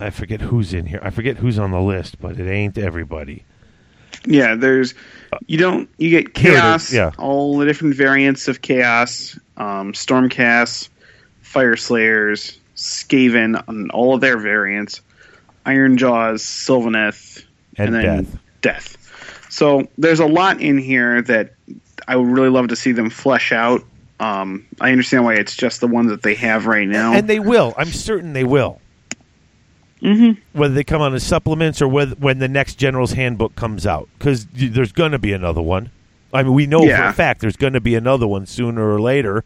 I 0.00 0.10
forget 0.10 0.40
who's 0.40 0.72
in 0.74 0.86
here. 0.86 1.00
I 1.02 1.10
forget 1.10 1.36
who's 1.36 1.58
on 1.58 1.70
the 1.70 1.80
list, 1.80 2.20
but 2.20 2.38
it 2.38 2.48
ain't 2.50 2.78
everybody. 2.78 3.44
Yeah, 4.26 4.54
there's 4.54 4.94
you 5.46 5.58
don't 5.58 5.88
you 5.98 6.10
get 6.10 6.36
Here 6.36 6.52
it 6.52 6.54
is, 6.54 6.60
chaos, 6.60 6.92
yeah. 6.92 7.10
all 7.18 7.58
the 7.58 7.66
different 7.66 7.94
variants 7.94 8.48
of 8.48 8.62
chaos, 8.62 9.38
um, 9.56 9.92
stormcast, 9.92 10.88
fire 11.40 11.76
slayers, 11.76 12.58
skaven, 12.76 13.62
and 13.68 13.90
all 13.90 14.14
of 14.14 14.20
their 14.20 14.38
variants, 14.38 15.02
iron 15.66 15.96
jaws, 15.98 16.42
sylvaneth, 16.42 17.44
And 17.76 17.94
then 17.94 18.24
death. 18.24 18.38
death. 18.62 19.46
So 19.50 19.88
there's 19.98 20.20
a 20.20 20.26
lot 20.26 20.60
in 20.60 20.78
here 20.78 21.22
that 21.22 21.54
I 22.06 22.16
would 22.16 22.28
really 22.28 22.50
love 22.50 22.68
to 22.68 22.76
see 22.76 22.92
them 22.92 23.10
flesh 23.10 23.52
out. 23.52 23.82
Um, 24.20 24.66
I 24.80 24.90
understand 24.90 25.24
why 25.24 25.34
it's 25.34 25.56
just 25.56 25.80
the 25.80 25.86
ones 25.86 26.10
that 26.10 26.22
they 26.22 26.34
have 26.34 26.66
right 26.66 26.88
now. 26.88 27.12
And 27.14 27.28
they 27.28 27.38
will. 27.38 27.74
I'm 27.78 27.88
certain 27.88 28.32
they 28.32 28.44
will. 28.44 28.80
Mhm. 30.02 30.38
Whether 30.52 30.74
they 30.74 30.84
come 30.84 31.02
on 31.02 31.14
as 31.14 31.24
supplements 31.24 31.82
or 31.82 31.88
whether, 31.88 32.14
when 32.16 32.38
the 32.38 32.48
next 32.48 32.76
General's 32.76 33.12
Handbook 33.12 33.56
comes 33.56 33.86
out. 33.86 34.08
Because 34.18 34.46
there's 34.52 34.92
going 34.92 35.12
to 35.12 35.18
be 35.18 35.32
another 35.32 35.62
one. 35.62 35.90
I 36.32 36.42
mean, 36.42 36.52
we 36.54 36.66
know 36.66 36.80
for 36.82 37.04
a 37.08 37.12
fact 37.12 37.40
there's 37.40 37.56
going 37.56 37.72
to 37.72 37.80
be 37.80 37.94
another 37.94 38.26
one 38.26 38.46
sooner 38.46 38.92
or 38.92 39.00
later. 39.00 39.44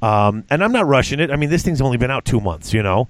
Um, 0.00 0.44
and 0.50 0.64
I'm 0.64 0.72
not 0.72 0.86
rushing 0.86 1.20
it. 1.20 1.30
I 1.30 1.36
mean, 1.36 1.50
this 1.50 1.62
thing's 1.62 1.80
only 1.80 1.96
been 1.96 2.10
out 2.10 2.24
two 2.24 2.40
months, 2.40 2.72
you 2.72 2.82
know? 2.82 3.08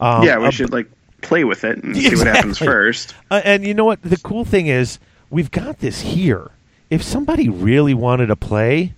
Um, 0.00 0.24
yeah, 0.24 0.38
we 0.38 0.46
uh, 0.46 0.50
should 0.50 0.72
like 0.72 0.88
play 1.20 1.44
with 1.44 1.64
it 1.64 1.82
and 1.82 1.96
see 1.96 2.14
what 2.16 2.26
happens 2.26 2.58
first. 2.58 3.14
Uh, 3.30 3.40
and 3.44 3.64
you 3.66 3.74
know 3.74 3.84
what? 3.84 4.00
The 4.02 4.16
cool 4.18 4.44
thing 4.44 4.66
is, 4.68 4.98
we've 5.30 5.50
got 5.50 5.80
this 5.80 6.00
here. 6.00 6.50
If 6.90 7.02
somebody 7.02 7.48
really 7.48 7.94
wanted 7.94 8.26
to 8.26 8.36
play, 8.36 8.94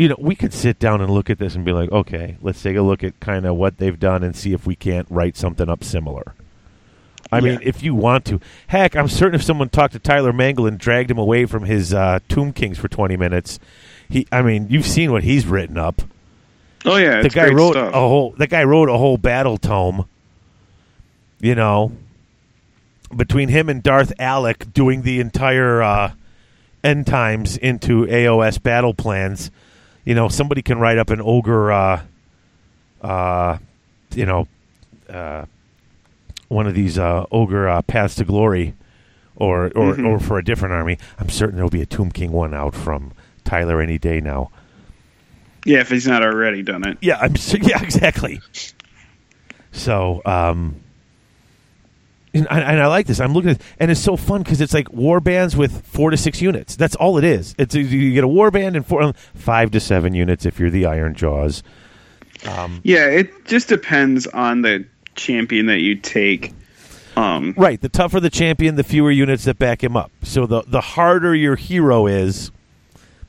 you 0.00 0.08
know, 0.08 0.16
we 0.18 0.34
could 0.34 0.54
sit 0.54 0.78
down 0.78 1.02
and 1.02 1.10
look 1.12 1.28
at 1.28 1.38
this 1.38 1.54
and 1.54 1.62
be 1.62 1.72
like, 1.72 1.92
okay, 1.92 2.38
let's 2.40 2.62
take 2.62 2.74
a 2.76 2.80
look 2.80 3.04
at 3.04 3.20
kind 3.20 3.44
of 3.44 3.56
what 3.56 3.76
they've 3.76 4.00
done 4.00 4.22
and 4.22 4.34
see 4.34 4.54
if 4.54 4.66
we 4.66 4.74
can't 4.74 5.06
write 5.10 5.36
something 5.36 5.68
up 5.68 5.84
similar. 5.84 6.34
I 7.30 7.38
Yeah. 7.38 7.42
mean, 7.42 7.58
if 7.62 7.82
you 7.82 7.94
want 7.94 8.24
to. 8.24 8.40
Heck, 8.68 8.96
I'm 8.96 9.08
certain 9.08 9.34
if 9.34 9.42
someone 9.42 9.68
talked 9.68 9.92
to 9.92 9.98
Tyler 9.98 10.32
Mangle 10.32 10.66
and 10.66 10.78
dragged 10.78 11.10
him 11.10 11.18
away 11.18 11.44
from 11.44 11.64
his 11.64 11.92
uh, 11.92 12.20
Tomb 12.28 12.52
Kings 12.54 12.78
for 12.78 12.88
20 12.88 13.16
minutes, 13.18 13.58
he, 14.08 14.26
I 14.32 14.40
mean, 14.40 14.68
you've 14.70 14.86
seen 14.86 15.12
what 15.12 15.22
he's 15.22 15.46
written 15.46 15.76
up 15.76 16.00
Oh 16.86 16.96
yeah, 16.96 17.20
the 17.20 17.26
it's 17.26 17.34
guy 17.34 17.50
wrote 17.50 17.72
stuff. 17.72 17.92
a 17.94 17.98
whole 17.98 18.30
the 18.38 18.46
guy 18.46 18.64
wrote 18.64 18.88
a 18.88 18.96
whole 18.96 19.18
battle 19.18 19.58
tome 19.58 20.06
you 21.38 21.54
know 21.54 21.92
between 23.14 23.50
him 23.50 23.68
and 23.68 23.82
darth 23.82 24.14
alec 24.18 24.72
doing 24.72 25.02
the 25.02 25.20
entire 25.20 25.82
uh 25.82 26.12
end 26.82 27.06
times 27.06 27.58
into 27.58 28.06
AOS 28.06 28.62
battle 28.62 28.94
plans, 28.94 29.50
you 30.04 30.14
know, 30.14 30.28
somebody 30.28 30.62
can 30.62 30.78
write 30.78 30.98
up 30.98 31.10
an 31.10 31.20
ogre, 31.22 31.70
uh, 31.72 32.02
uh, 33.02 33.58
you 34.14 34.26
know, 34.26 34.48
uh, 35.08 35.44
one 36.48 36.66
of 36.66 36.74
these 36.74 36.98
uh, 36.98 37.24
ogre 37.30 37.68
uh, 37.68 37.82
paths 37.82 38.14
to 38.16 38.24
glory, 38.24 38.74
or 39.36 39.66
or, 39.74 39.94
Mhm. 39.94 40.06
or 40.08 40.20
for 40.20 40.38
a 40.38 40.44
different 40.44 40.74
army. 40.74 40.98
I'm 41.18 41.28
certain 41.28 41.56
there'll 41.56 41.70
be 41.70 41.82
a 41.82 41.86
Tomb 41.86 42.10
King 42.10 42.32
one 42.32 42.54
out 42.54 42.74
from 42.74 43.12
Tyler 43.44 43.80
any 43.80 43.98
day 43.98 44.20
now. 44.20 44.50
Yeah, 45.64 45.80
if 45.80 45.90
he's 45.90 46.06
not 46.06 46.22
already 46.22 46.62
done 46.62 46.86
it. 46.88 46.98
Yeah, 47.00 47.18
I'm 47.20 47.34
yeah, 47.62 47.82
exactly. 47.82 48.40
So, 49.72 50.20
um, 50.24 50.76
and 52.32 52.46
I, 52.48 52.60
and 52.60 52.80
I 52.80 52.86
like 52.86 53.06
this. 53.06 53.20
I'm 53.20 53.32
looking 53.32 53.50
at, 53.50 53.60
and 53.78 53.90
it's 53.90 54.00
so 54.00 54.16
fun 54.16 54.42
because 54.42 54.60
it's 54.60 54.74
like 54.74 54.92
war 54.92 55.20
bands 55.20 55.56
with 55.56 55.86
four 55.86 56.10
to 56.10 56.16
six 56.16 56.40
units. 56.40 56.76
That's 56.76 56.94
all 56.96 57.18
it 57.18 57.24
is. 57.24 57.54
It's 57.58 57.74
you 57.74 58.12
get 58.12 58.24
a 58.24 58.28
war 58.28 58.50
band 58.50 58.76
and 58.76 58.86
four, 58.86 59.12
five 59.34 59.70
to 59.72 59.80
seven 59.80 60.14
units 60.14 60.46
if 60.46 60.58
you're 60.60 60.70
the 60.70 60.86
Iron 60.86 61.14
Jaws. 61.14 61.62
Um, 62.46 62.80
Yeah, 62.84 63.06
it 63.06 63.44
just 63.46 63.68
depends 63.68 64.26
on 64.26 64.62
the 64.62 64.86
champion 65.14 65.66
that 65.66 65.80
you 65.80 65.96
take. 65.96 66.54
Um, 67.16 67.54
right. 67.56 67.80
The 67.80 67.88
tougher 67.88 68.20
the 68.20 68.30
champion, 68.30 68.76
the 68.76 68.84
fewer 68.84 69.10
units 69.10 69.44
that 69.44 69.58
back 69.58 69.82
him 69.82 69.96
up. 69.96 70.10
So 70.22 70.46
the 70.46 70.62
the 70.62 70.80
harder 70.80 71.34
your 71.34 71.56
hero 71.56 72.06
is, 72.06 72.50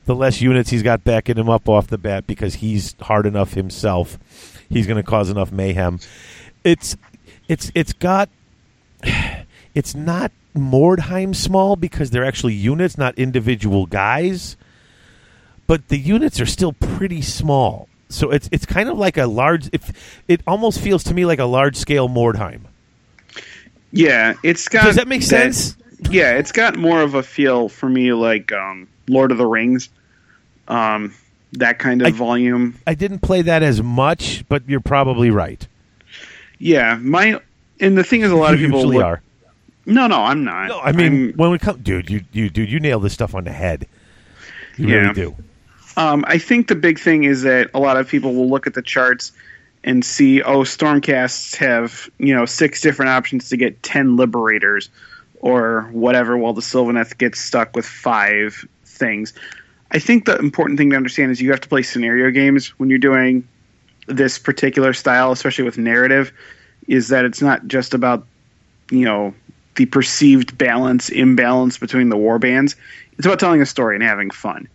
the 0.06 0.14
less 0.14 0.40
units 0.40 0.70
he's 0.70 0.82
got 0.82 1.04
backing 1.04 1.36
him 1.36 1.48
up 1.48 1.68
off 1.68 1.88
the 1.88 1.98
bat 1.98 2.26
because 2.26 2.56
he's 2.56 2.94
hard 3.00 3.26
enough 3.26 3.54
himself. 3.54 4.18
He's 4.68 4.86
going 4.86 4.96
to 4.96 5.02
cause 5.02 5.28
enough 5.28 5.52
mayhem. 5.52 5.98
It's 6.64 6.96
it's 7.48 7.70
it's 7.74 7.92
got 7.92 8.28
it's 9.74 9.94
not 9.94 10.32
Mordheim 10.56 11.34
small 11.34 11.76
because 11.76 12.10
they're 12.10 12.24
actually 12.24 12.54
units, 12.54 12.98
not 12.98 13.18
individual 13.18 13.86
guys. 13.86 14.56
But 15.66 15.88
the 15.88 15.98
units 15.98 16.40
are 16.40 16.46
still 16.46 16.72
pretty 16.72 17.22
small. 17.22 17.88
So 18.08 18.30
it's 18.30 18.48
it's 18.52 18.66
kind 18.66 18.88
of 18.90 18.98
like 18.98 19.16
a 19.16 19.26
large 19.26 19.68
it, 19.72 19.80
it 20.28 20.40
almost 20.46 20.80
feels 20.80 21.02
to 21.04 21.14
me 21.14 21.24
like 21.24 21.38
a 21.38 21.44
large 21.46 21.76
scale 21.76 22.08
Mordheim. 22.08 22.62
yeah, 23.90 24.34
it's 24.42 24.68
got. 24.68 24.84
Does 24.84 24.96
that 24.96 25.08
make 25.08 25.22
sense? 25.22 25.76
Yeah, 26.10 26.32
it's 26.34 26.52
got 26.52 26.76
more 26.76 27.00
of 27.00 27.14
a 27.14 27.22
feel 27.22 27.68
for 27.68 27.88
me 27.88 28.12
like 28.12 28.52
um, 28.52 28.88
Lord 29.08 29.30
of 29.30 29.38
the 29.38 29.46
Rings. 29.46 29.88
Um, 30.68 31.14
that 31.54 31.78
kind 31.78 32.02
of 32.02 32.08
I- 32.08 32.10
volume. 32.10 32.78
I 32.86 32.94
didn't 32.94 33.20
play 33.20 33.42
that 33.42 33.62
as 33.62 33.82
much, 33.82 34.44
but 34.48 34.68
you're 34.68 34.80
probably 34.80 35.30
right. 35.30 35.66
Yeah, 36.58 36.98
my 37.00 37.40
and 37.80 37.96
the 37.96 38.04
thing 38.04 38.20
is, 38.22 38.30
a 38.30 38.36
lot 38.36 38.52
of 38.52 38.60
people 38.60 38.78
usually 38.78 38.96
look- 38.98 39.06
are. 39.06 39.22
No, 39.86 40.06
no, 40.06 40.22
I'm 40.22 40.44
not. 40.44 40.68
No, 40.68 40.80
I 40.80 40.92
mean 40.92 41.12
I'm- 41.12 41.32
when 41.36 41.50
we 41.50 41.58
come, 41.58 41.80
dude, 41.82 42.08
you 42.10 42.22
you 42.32 42.48
dude, 42.50 42.70
you 42.70 42.80
nail 42.80 43.00
this 43.00 43.12
stuff 43.12 43.34
on 43.34 43.44
the 43.44 43.52
head. 43.52 43.86
You 44.76 44.88
Yeah. 44.88 44.94
really 44.96 45.14
do. 45.14 45.36
Um, 45.96 46.24
I 46.26 46.38
think 46.38 46.68
the 46.68 46.74
big 46.74 46.98
thing 46.98 47.24
is 47.24 47.42
that 47.42 47.68
a 47.74 47.78
lot 47.80 47.96
of 47.98 48.08
people 48.08 48.34
will 48.34 48.48
look 48.48 48.66
at 48.66 48.74
the 48.74 48.80
charts 48.82 49.32
and 49.84 50.04
see, 50.04 50.40
oh, 50.42 50.60
Stormcasts 50.60 51.56
have 51.56 52.08
you 52.18 52.34
know 52.34 52.46
six 52.46 52.80
different 52.80 53.10
options 53.10 53.48
to 53.50 53.56
get 53.56 53.82
ten 53.82 54.16
Liberators 54.16 54.88
or 55.40 55.88
whatever, 55.92 56.36
while 56.38 56.52
the 56.52 56.62
Sylvaneth 56.62 57.18
gets 57.18 57.40
stuck 57.40 57.74
with 57.74 57.84
five 57.84 58.64
things. 58.84 59.32
I 59.90 59.98
think 59.98 60.24
the 60.24 60.38
important 60.38 60.78
thing 60.78 60.90
to 60.90 60.96
understand 60.96 61.32
is 61.32 61.42
you 61.42 61.50
have 61.50 61.60
to 61.62 61.68
play 61.68 61.82
scenario 61.82 62.30
games 62.30 62.68
when 62.78 62.88
you're 62.88 62.98
doing 63.00 63.46
this 64.06 64.38
particular 64.38 64.92
style, 64.94 65.32
especially 65.32 65.64
with 65.64 65.76
narrative, 65.76 66.32
is 66.86 67.08
that 67.08 67.24
it's 67.24 67.42
not 67.42 67.66
just 67.66 67.92
about 67.92 68.24
you 68.90 69.04
know 69.04 69.34
the 69.76 69.86
perceived 69.86 70.56
balance 70.58 71.08
imbalance 71.08 71.78
between 71.78 72.08
the 72.08 72.16
war 72.16 72.38
bands. 72.38 72.76
It's 73.16 73.26
about 73.26 73.40
telling 73.40 73.62
a 73.62 73.66
story 73.66 73.96
and 73.96 74.02
having 74.02 74.30
fun. 74.30 74.68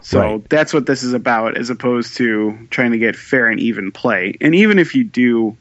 So 0.00 0.18
Right. 0.20 0.48
that's 0.48 0.72
what 0.72 0.86
this 0.86 1.02
is 1.02 1.12
about, 1.12 1.56
as 1.56 1.70
opposed 1.70 2.16
to 2.16 2.66
trying 2.70 2.92
to 2.92 2.98
get 2.98 3.16
fair 3.16 3.48
and 3.48 3.60
even 3.60 3.92
play. 3.92 4.36
And 4.40 4.54
even 4.54 4.78
if 4.78 4.94
you 4.94 5.04
do 5.04 5.56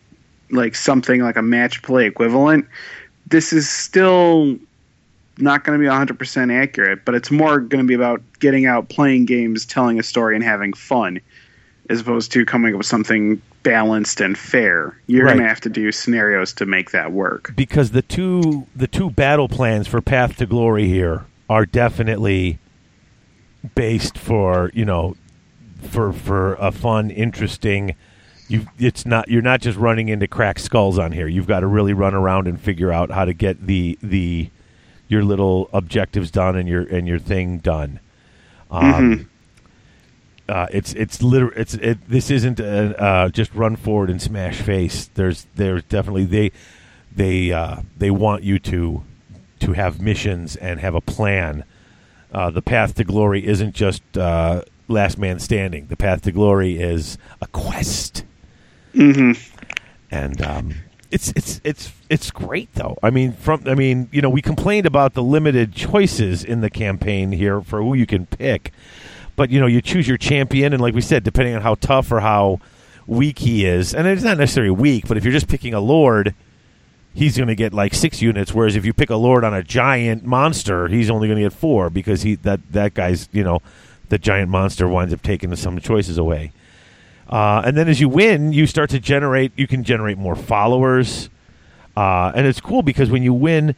like 0.49 0.75
something 0.75 1.21
like 1.21 1.35
a 1.35 1.41
match 1.41 1.81
play 1.81 2.05
equivalent, 2.05 2.67
this 3.25 3.51
is 3.51 3.69
still 3.69 4.57
not 5.37 5.63
going 5.63 5.77
to 5.77 5.83
be 5.83 5.89
100% 5.89 6.51
accurate, 6.51 7.05
but 7.05 7.13
it's 7.13 7.29
more 7.29 7.59
going 7.59 7.83
to 7.83 7.87
be 7.87 7.93
about 7.93 8.21
getting 8.39 8.65
out, 8.65 8.89
playing 8.89 9.25
games, 9.25 9.65
telling 9.65 9.99
a 9.99 10.03
story, 10.03 10.35
and 10.35 10.43
having 10.43 10.73
fun, 10.73 11.19
as 11.89 12.01
opposed 12.01 12.31
to 12.31 12.45
coming 12.45 12.73
up 12.73 12.77
with 12.77 12.87
something 12.87 13.41
balanced 13.67 14.21
and 14.21 14.37
fair. 14.37 14.97
You're 15.07 15.25
Right. 15.25 15.33
going 15.33 15.43
to 15.43 15.49
have 15.49 15.61
to 15.61 15.69
do 15.69 15.91
scenarios 15.91 16.53
to 16.53 16.65
make 16.65 16.91
that 16.91 17.11
work. 17.11 17.53
because 17.55 17.91
the 17.91 18.01
two 18.01 18.67
the 18.75 18.87
two 18.87 19.09
battle 19.09 19.47
plans 19.47 19.87
for 19.87 20.01
Path 20.01 20.37
to 20.37 20.45
Glory 20.45 20.87
here 20.87 21.25
are 21.49 21.65
definitely 21.65 22.59
based 23.75 24.17
for 24.17 24.71
you 24.73 24.85
know 24.85 25.15
for 25.81 26.13
for 26.13 26.55
a 26.55 26.71
fun, 26.71 27.09
interesting. 27.11 27.95
You 28.47 28.65
it's 28.79 29.05
not 29.05 29.27
you're 29.27 29.41
not 29.41 29.59
just 29.61 29.77
running 29.77 30.07
into 30.09 30.27
cracked 30.27 30.61
skulls 30.61 30.97
on 30.97 31.11
here. 31.11 31.27
You've 31.27 31.47
got 31.47 31.59
to 31.61 31.67
really 31.67 31.93
run 31.93 32.13
around 32.13 32.47
and 32.47 32.59
figure 32.59 32.91
out 32.93 33.11
how 33.11 33.25
to 33.25 33.33
get 33.33 33.67
the 33.67 33.97
the 34.01 34.49
your 35.09 35.23
little 35.23 35.69
objectives 35.73 36.31
done 36.31 36.55
and 36.55 36.67
your 36.67 36.83
and 36.83 37.07
your 37.07 37.19
thing 37.19 37.57
done. 37.57 37.99
Um, 38.71 39.29
uh, 40.49 40.67
it's 40.71 40.93
it's 40.93 41.21
liter- 41.21 41.53
it's 41.53 41.73
it, 41.75 41.97
this 42.09 42.31
isn't 42.31 42.59
a, 42.59 43.01
uh, 43.01 43.29
just 43.29 43.53
run 43.53 43.75
forward 43.75 44.09
and 44.09 44.21
smash 44.21 44.61
face. 44.61 45.09
There's 45.13 45.45
there's 45.55 45.83
definitely 45.83 46.25
they 46.25 46.51
they 47.15 47.51
uh, 47.51 47.81
they 47.97 48.11
want 48.11 48.43
you 48.43 48.59
to 48.59 49.03
to 49.59 49.73
have 49.73 50.01
missions 50.01 50.55
and 50.55 50.79
have 50.79 50.95
a 50.95 51.01
plan. 51.01 51.63
Uh, 52.31 52.49
the 52.51 52.61
path 52.61 52.95
to 52.95 53.03
glory 53.03 53.45
isn't 53.45 53.73
just 53.73 54.01
uh, 54.17 54.61
last 54.87 55.17
man 55.17 55.39
standing. 55.39 55.87
The 55.87 55.97
path 55.97 56.21
to 56.23 56.31
glory 56.31 56.77
is 56.77 57.17
a 57.41 57.47
quest, 57.47 58.23
hmm 58.93 59.31
and 60.11 60.41
um, 60.41 60.75
it's 61.11 61.31
it's 61.35 61.61
it's 61.63 61.91
it's 62.09 62.31
great 62.31 62.73
though. 62.75 62.97
I 63.01 63.09
mean, 63.09 63.33
from 63.33 63.63
I 63.65 63.75
mean, 63.75 64.09
you 64.11 64.21
know, 64.21 64.29
we 64.29 64.41
complained 64.41 64.85
about 64.85 65.13
the 65.13 65.23
limited 65.23 65.73
choices 65.73 66.43
in 66.43 66.61
the 66.61 66.69
campaign 66.69 67.31
here 67.31 67.61
for 67.61 67.81
who 67.81 67.93
you 67.93 68.05
can 68.05 68.25
pick, 68.25 68.71
but 69.37 69.51
you 69.51 69.61
know, 69.61 69.67
you 69.67 69.81
choose 69.81 70.05
your 70.05 70.17
champion, 70.17 70.73
and 70.73 70.81
like 70.81 70.93
we 70.93 71.01
said, 71.01 71.23
depending 71.23 71.55
on 71.55 71.61
how 71.61 71.75
tough 71.75 72.11
or 72.11 72.19
how 72.19 72.59
weak 73.05 73.39
he 73.39 73.65
is, 73.65 73.95
and 73.95 74.05
it's 74.05 74.23
not 74.23 74.37
necessarily 74.37 74.71
weak, 74.71 75.07
but 75.07 75.15
if 75.15 75.23
you're 75.23 75.31
just 75.31 75.47
picking 75.47 75.73
a 75.73 75.79
lord, 75.79 76.35
he's 77.13 77.37
going 77.37 77.47
to 77.47 77.55
get 77.55 77.73
like 77.73 77.93
six 77.93 78.21
units. 78.21 78.53
Whereas 78.53 78.75
if 78.75 78.83
you 78.83 78.93
pick 78.93 79.09
a 79.09 79.15
lord 79.15 79.45
on 79.45 79.53
a 79.53 79.63
giant 79.63 80.25
monster, 80.25 80.87
he's 80.87 81.09
only 81.09 81.27
going 81.27 81.37
to 81.37 81.45
get 81.45 81.53
four 81.53 81.89
because 81.89 82.23
he 82.23 82.35
that 82.35 82.59
that 82.73 82.95
guy's 82.95 83.29
you 83.31 83.43
know 83.43 83.61
the 84.09 84.17
giant 84.17 84.49
monster 84.49 84.87
winds 84.87 85.13
up 85.13 85.21
taking 85.21 85.55
some 85.55 85.79
choices 85.79 86.17
away. 86.17 86.51
Uh, 87.29 87.61
and 87.63 87.77
then 87.77 87.87
as 87.87 88.01
you 88.01 88.09
win, 88.09 88.53
you 88.53 88.65
start 88.65 88.89
to 88.89 88.99
generate. 88.99 89.51
You 89.55 89.67
can 89.67 89.83
generate 89.83 90.17
more 90.17 90.35
followers, 90.35 91.29
uh, 91.95 92.31
and 92.33 92.47
it's 92.47 92.59
cool 92.59 92.81
because 92.81 93.11
when 93.11 93.21
you 93.21 93.33
win, 93.33 93.75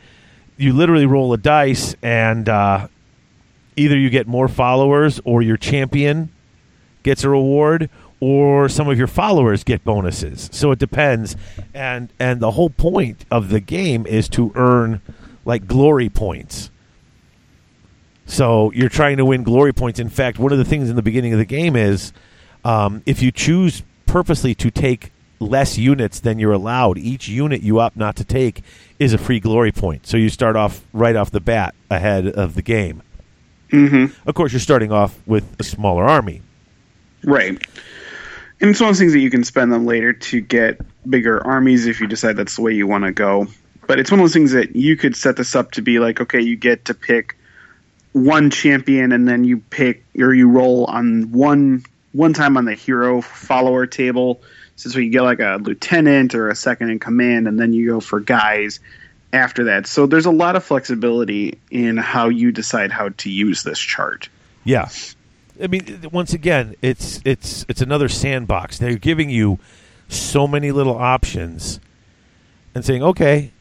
you 0.56 0.72
literally 0.72 1.06
roll 1.06 1.34
a 1.34 1.38
dice, 1.38 1.96
and 2.02 2.48
uh, 2.48 2.88
either 3.80 3.98
you 3.98 4.10
get 4.10 4.28
more 4.28 4.48
followers, 4.48 5.20
or 5.24 5.42
your 5.42 5.58
champion 5.58 6.30
gets 7.04 7.24
a 7.24 7.30
reward, 7.30 7.90
or 8.20 8.68
some 8.68 8.90
of 8.90 8.98
your 8.98 9.08
followers 9.08 9.64
get 9.64 9.84
bonuses. 9.84 10.50
So 10.52 10.72
it 10.72 10.80
depends, 10.80 11.36
and 11.74 12.12
and 12.20 12.40
the 12.40 12.52
whole 12.52 12.70
point 12.70 13.26
of 13.32 13.50
the 13.50 13.60
game 13.60 14.06
is 14.06 14.28
to 14.30 14.52
earn 14.56 15.02
like 15.46 15.68
glory 15.68 16.10
points. 16.10 16.70
So 18.26 18.72
you're 18.74 18.90
trying 18.90 19.18
to 19.18 19.26
win 19.26 19.44
glory 19.44 19.74
points. 19.74 20.00
In 20.00 20.10
fact, 20.10 20.38
one 20.38 20.52
of 20.52 20.58
the 20.60 20.66
things 20.66 20.90
in 20.90 20.96
the 20.96 21.02
beginning 21.02 21.34
of 21.34 21.40
the 21.40 21.46
game 21.46 21.76
is 21.76 22.14
um, 22.64 23.02
if 23.06 23.22
you 23.22 23.32
choose 23.32 23.82
purposely 24.06 24.54
to 24.56 24.70
take 24.70 25.12
less 25.40 25.78
units 25.78 26.20
than 26.20 26.38
you're 26.38 26.52
allowed, 26.52 26.98
each 26.98 27.28
unit 27.28 27.62
you 27.62 27.80
opt 27.80 27.96
not 27.98 28.16
to 28.18 28.24
take 28.24 28.62
is 29.00 29.14
a 29.14 29.18
free 29.18 29.40
glory 29.40 29.72
point. 29.72 30.06
So 30.06 30.18
you 30.18 30.30
start 30.30 30.56
off 30.56 30.86
right 30.94 31.16
off 31.16 31.32
the 31.32 31.40
bat 31.40 31.74
ahead 31.90 32.28
of 32.28 32.56
the 32.56 32.62
game. 32.62 33.02
Hmm 33.72 34.06
Of 34.26 34.36
course, 34.36 34.52
you're 34.52 34.60
starting 34.60 34.92
off 34.92 35.18
with 35.26 35.46
a 35.60 35.64
smaller 35.64 36.06
army. 36.06 36.42
Right. 37.24 37.62
And 38.62 38.70
it's 38.70 38.80
one 38.80 38.90
of 38.90 38.96
those 38.96 39.00
things 39.00 39.14
that 39.14 39.20
you 39.20 39.30
can 39.30 39.44
spend 39.44 39.72
them 39.72 39.86
later 39.86 40.14
to 40.14 40.42
get 40.42 40.82
bigger 41.10 41.46
armies 41.46 41.88
if 41.88 42.02
you 42.02 42.08
decide 42.08 42.36
that's 42.36 42.56
the 42.56 42.62
way 42.62 42.74
you 42.74 42.88
want 42.88 43.06
to 43.06 43.12
go. 43.12 43.48
But 43.88 44.00
it's 44.00 44.12
one 44.12 44.20
of 44.20 44.24
those 44.24 44.34
things 44.34 44.52
that 44.52 44.76
you 44.76 44.98
could 44.98 45.16
set 45.16 45.38
this 45.38 45.56
up 45.56 45.72
to 45.72 45.82
be 45.82 46.00
like, 46.00 46.22
okay, 46.22 46.42
you 46.42 46.56
get 46.56 46.86
to 46.86 46.94
pick 46.94 47.38
one 48.12 48.50
champion 48.50 49.12
and 49.12 49.28
then 49.28 49.44
you 49.44 49.58
pick 49.58 50.04
or 50.18 50.34
you 50.34 50.50
roll 50.50 50.86
on 50.86 51.32
one 51.32 51.84
one 52.12 52.34
time 52.34 52.58
on 52.58 52.66
the 52.66 52.74
hero 52.74 53.22
follower 53.22 53.86
table. 53.86 54.42
So, 54.76 54.90
so 54.90 55.00
you 55.00 55.10
get 55.10 55.22
like 55.22 55.40
a 55.40 55.60
lieutenant 55.62 56.36
or 56.36 56.50
a 56.50 56.56
second 56.56 56.90
in 56.90 57.00
command, 57.00 57.48
and 57.48 57.60
then 57.60 57.74
you 57.74 57.88
go 57.88 58.00
for 58.00 58.20
guys 58.20 58.80
after 59.34 59.66
that. 59.66 59.88
So 59.88 60.06
there's 60.06 60.26
a 60.26 60.32
lot 60.32 60.56
of 60.56 60.64
flexibility 60.64 61.60
in 61.72 61.98
how 61.98 62.30
you 62.30 62.52
decide 62.52 62.92
how 62.92 63.10
to 63.10 63.30
use 63.30 63.64
this 63.64 63.80
chart. 63.80 64.30
Yeah. 64.64 64.90
I 65.62 65.68
mean, 65.68 66.08
once 66.12 66.34
again, 66.34 66.76
it's 66.82 67.20
it's 67.26 67.66
it's 67.68 67.82
another 67.82 68.08
sandbox. 68.08 68.78
They're 68.78 68.96
giving 68.96 69.30
you 69.30 69.60
so 70.08 70.48
many 70.48 70.72
little 70.72 70.98
options 70.98 71.80
and 72.74 72.86
saying, 72.86 73.04
"Okay, 73.04 73.52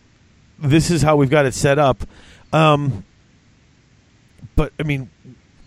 this 0.59 0.91
is 0.91 1.03
how 1.03 1.17
we've 1.17 1.31
got 1.31 1.45
it 1.45 1.55
set 1.55 1.79
up." 1.79 2.05
Um, 2.53 3.05
but 4.55 4.73
I 4.79 4.85
mean, 4.85 5.11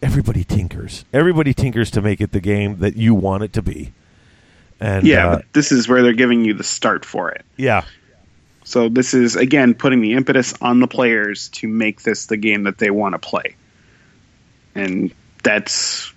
everybody 0.01 0.43
tinkers. 0.43 1.05
Everybody 1.11 1.53
tinkers 1.53 1.91
to 1.91 2.01
make 2.01 2.21
it 2.21 2.31
the 2.31 2.39
game 2.39 2.79
that 2.79 2.95
you 2.95 3.13
want 3.13 3.43
it 3.43 3.53
to 3.53 3.61
be. 3.61 3.91
And 4.79 5.05
yeah, 5.05 5.27
uh, 5.27 5.35
but 5.37 5.45
this 5.53 5.71
is 5.71 5.87
where 5.87 6.01
they're 6.01 6.13
giving 6.13 6.43
you 6.43 6.53
the 6.53 6.63
start 6.63 7.05
for 7.05 7.29
it. 7.29 7.45
yeah, 7.57 7.83
So 8.71 8.87
this 8.87 9.13
is 9.13 9.35
again 9.35 9.73
putting 9.73 9.99
the 9.99 10.13
impetus 10.13 10.53
on 10.61 10.79
the 10.79 10.87
players 10.87 11.49
to 11.49 11.67
make 11.67 12.03
this 12.03 12.27
the 12.27 12.37
game 12.37 12.63
that 12.63 12.77
they 12.77 12.89
want 12.89 13.15
to 13.15 13.19
play. 13.19 13.57
And 14.75 15.13
that's 15.43 16.13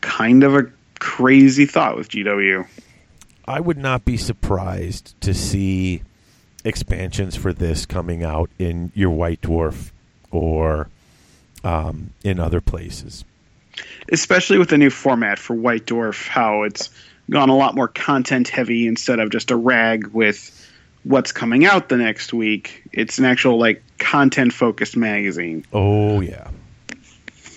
kind 0.00 0.42
of 0.42 0.56
a 0.56 0.72
crazy 0.98 1.66
thought 1.66 1.96
with 1.96 2.08
GW. 2.08 2.66
I 3.44 3.60
would 3.60 3.78
not 3.78 4.04
be 4.04 4.16
surprised 4.16 5.14
to 5.20 5.34
see 5.34 6.02
expansions 6.64 7.36
for 7.36 7.52
this 7.52 7.86
coming 7.86 8.24
out 8.24 8.50
in 8.58 8.90
your 8.96 9.10
White 9.10 9.40
Dwarf 9.42 9.92
or 10.32 10.88
um, 11.62 12.10
in 12.24 12.40
other 12.40 12.60
places. 12.60 13.24
especially 14.10 14.58
with 14.58 14.70
the 14.70 14.78
new 14.78 14.90
format 14.90 15.38
for 15.38 15.54
White 15.54 15.86
Dwarf, 15.86 16.26
how 16.26 16.64
it's 16.64 16.90
gone 17.30 17.50
a 17.50 17.56
lot 17.56 17.76
more 17.76 17.88
content 17.88 18.48
heavy 18.48 18.88
instead 18.88 19.20
of 19.20 19.30
just 19.30 19.52
a 19.52 19.56
rag 19.56 20.08
with 20.08 20.60
what's 21.04 21.32
coming 21.32 21.64
out 21.64 21.88
the 21.88 21.96
next 21.96 22.32
week. 22.32 22.82
It's 22.92 23.18
an 23.18 23.24
actual 23.24 23.58
like 23.58 23.82
content 23.98 24.52
focused 24.52 24.96
magazine. 24.96 25.64
Oh 25.72 26.20
yeah, 26.20 26.48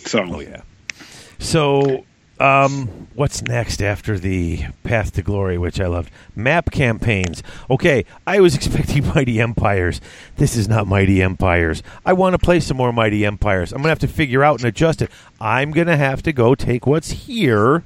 So 0.05 0.23
oh 0.23 0.39
yeah. 0.39 0.61
So, 1.39 2.03
um, 2.39 2.87
what's 3.13 3.41
next 3.43 3.81
after 3.81 4.17
the 4.17 4.61
Path 4.83 5.13
to 5.13 5.21
Glory, 5.21 5.57
which 5.57 5.79
I 5.79 5.85
loved? 5.87 6.11
Map 6.35 6.71
campaigns. 6.71 7.43
Okay, 7.69 8.05
I 8.25 8.39
was 8.39 8.55
expecting 8.59 9.05
Mighty 9.07 9.39
Empires. 9.39 10.01
This 10.37 10.55
is 10.55 10.67
not 10.67 10.87
Mighty 10.87 11.21
Empires. 11.21 11.83
I 12.05 12.13
want 12.13 12.33
to 12.33 12.39
play 12.39 12.59
some 12.59 12.77
more 12.77 12.91
Mighty 12.91 13.25
Empires. 13.25 13.71
I'm 13.71 13.79
gonna 13.79 13.89
have 13.89 13.99
to 13.99 14.07
figure 14.07 14.43
out 14.43 14.59
and 14.59 14.65
adjust 14.67 15.01
it. 15.01 15.11
I'm 15.39 15.71
gonna 15.71 15.97
have 15.97 16.23
to 16.23 16.33
go 16.33 16.55
take 16.55 16.85
what's 16.87 17.11
here 17.11 17.83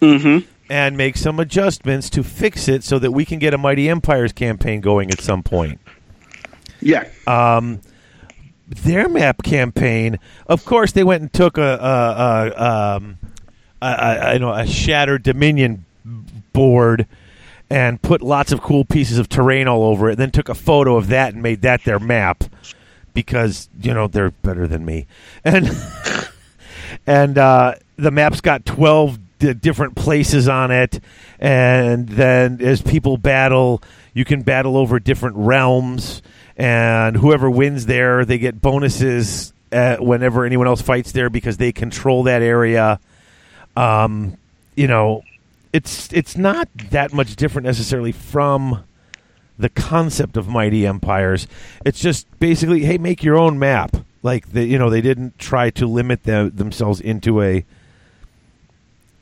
Mhm. 0.00 0.44
And 0.70 0.96
make 0.96 1.16
some 1.16 1.40
adjustments 1.40 2.08
to 2.10 2.22
fix 2.22 2.68
it 2.68 2.84
so 2.84 2.98
that 3.00 3.10
we 3.10 3.24
can 3.24 3.40
get 3.40 3.52
a 3.52 3.58
Mighty 3.58 3.88
Empires 3.88 4.32
campaign 4.32 4.80
going 4.80 5.10
at 5.10 5.20
some 5.20 5.42
point. 5.42 5.80
yeah, 6.80 7.08
Their 8.68 9.08
map 9.08 9.42
campaign, 9.42 10.20
of 10.46 10.64
course, 10.64 10.92
they 10.92 11.02
went 11.02 11.22
and 11.22 11.32
took 11.32 11.58
a, 11.58 11.62
a, 11.62 12.62
a, 12.62 12.96
um, 12.96 13.18
a, 13.82 13.86
a, 13.86 14.32
you 14.34 14.38
know, 14.38 14.52
a 14.52 14.64
shattered 14.64 15.24
Dominion 15.24 15.84
board 16.52 17.08
and 17.68 18.00
put 18.00 18.22
lots 18.22 18.52
of 18.52 18.62
cool 18.62 18.84
pieces 18.84 19.18
of 19.18 19.28
terrain 19.28 19.66
all 19.66 19.82
over 19.82 20.10
it. 20.10 20.16
Then 20.16 20.30
took 20.30 20.48
a 20.48 20.54
photo 20.54 20.96
of 20.96 21.08
that 21.08 21.34
and 21.34 21.42
made 21.42 21.62
that 21.62 21.82
their 21.82 21.98
map 21.98 22.44
because 23.12 23.68
you 23.80 23.92
know 23.92 24.06
they're 24.06 24.30
better 24.30 24.68
than 24.68 24.84
me. 24.84 25.06
And 25.42 25.68
and 27.08 27.36
uh, 27.38 27.74
the 27.96 28.10
map's 28.12 28.40
got 28.40 28.64
12 28.64 29.18
different 29.40 29.94
places 29.96 30.48
on 30.48 30.70
it 30.70 31.00
and 31.38 32.08
then 32.08 32.60
as 32.60 32.82
people 32.82 33.16
battle 33.16 33.82
you 34.14 34.24
can 34.24 34.42
battle 34.42 34.76
over 34.76 34.98
different 35.00 35.36
realms 35.36 36.22
and 36.56 37.16
whoever 37.16 37.50
wins 37.50 37.86
there 37.86 38.24
they 38.24 38.38
get 38.38 38.60
bonuses 38.60 39.52
uh, 39.72 39.96
whenever 39.96 40.44
anyone 40.44 40.66
else 40.66 40.82
fights 40.82 41.12
there 41.12 41.30
because 41.30 41.56
they 41.56 41.72
control 41.72 42.24
that 42.24 42.42
area 42.42 43.00
um, 43.76 44.36
you 44.76 44.86
know 44.86 45.22
it's 45.72 46.12
it's 46.12 46.36
not 46.36 46.68
that 46.90 47.12
much 47.12 47.36
different 47.36 47.66
necessarily 47.66 48.12
from 48.12 48.84
the 49.60 49.68
concept 49.68 50.36
of 50.36 50.48
mighty 50.48 50.86
empires. 50.86 51.46
It's 51.84 52.00
just 52.00 52.26
basically, 52.40 52.84
hey, 52.84 52.98
make 52.98 53.22
your 53.22 53.36
own 53.36 53.58
map. 53.58 53.94
Like 54.22 54.52
the, 54.52 54.64
you 54.64 54.78
know, 54.78 54.90
they 54.90 55.00
didn't 55.00 55.38
try 55.38 55.70
to 55.70 55.86
limit 55.86 56.24
them, 56.24 56.50
themselves 56.54 57.00
into 57.00 57.42
a 57.42 57.64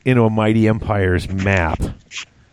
into 0.09 0.25
a 0.25 0.31
mighty 0.31 0.67
empires 0.69 1.29
map. 1.29 1.81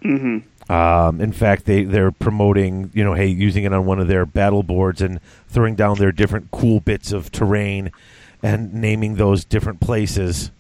hmm 0.02 0.40
Um, 0.70 1.22
in 1.22 1.32
fact, 1.32 1.66
they 1.66 1.84
they're 1.84 2.12
promoting, 2.12 2.92
you 2.94 3.04
know, 3.04 3.14
hey, 3.14 3.28
using 3.28 3.64
it 3.64 3.74
on 3.74 3.86
one 3.86 4.00
of 4.00 4.08
their 4.08 4.26
battle 4.26 4.64
boards 4.64 5.02
and 5.02 5.20
throwing 5.48 5.76
down 5.76 5.98
their 5.98 6.12
different 6.12 6.50
cool 6.52 6.80
bits 6.80 7.12
of 7.12 7.32
terrain 7.32 7.92
and 8.44 8.74
naming 8.74 9.16
those 9.16 9.46
different 9.46 9.80
places. 9.80 10.52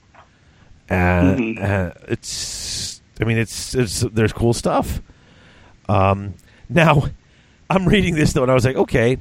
And 0.90 1.58
Mhm. 1.58 1.64
uh, 1.64 1.94
it's, 2.08 3.02
I 3.20 3.24
mean, 3.24 3.38
it's, 3.38 3.74
it's 3.76 4.02
there's 4.02 4.34
cool 4.34 4.54
stuff. 4.54 5.02
Um, 5.90 6.36
now, 6.70 7.06
I'm 7.70 7.88
reading 7.88 8.14
this 8.16 8.34
though, 8.34 8.44
and 8.44 8.52
I 8.52 8.54
was 8.56 8.66
like, 8.66 8.76
okay. 8.76 9.18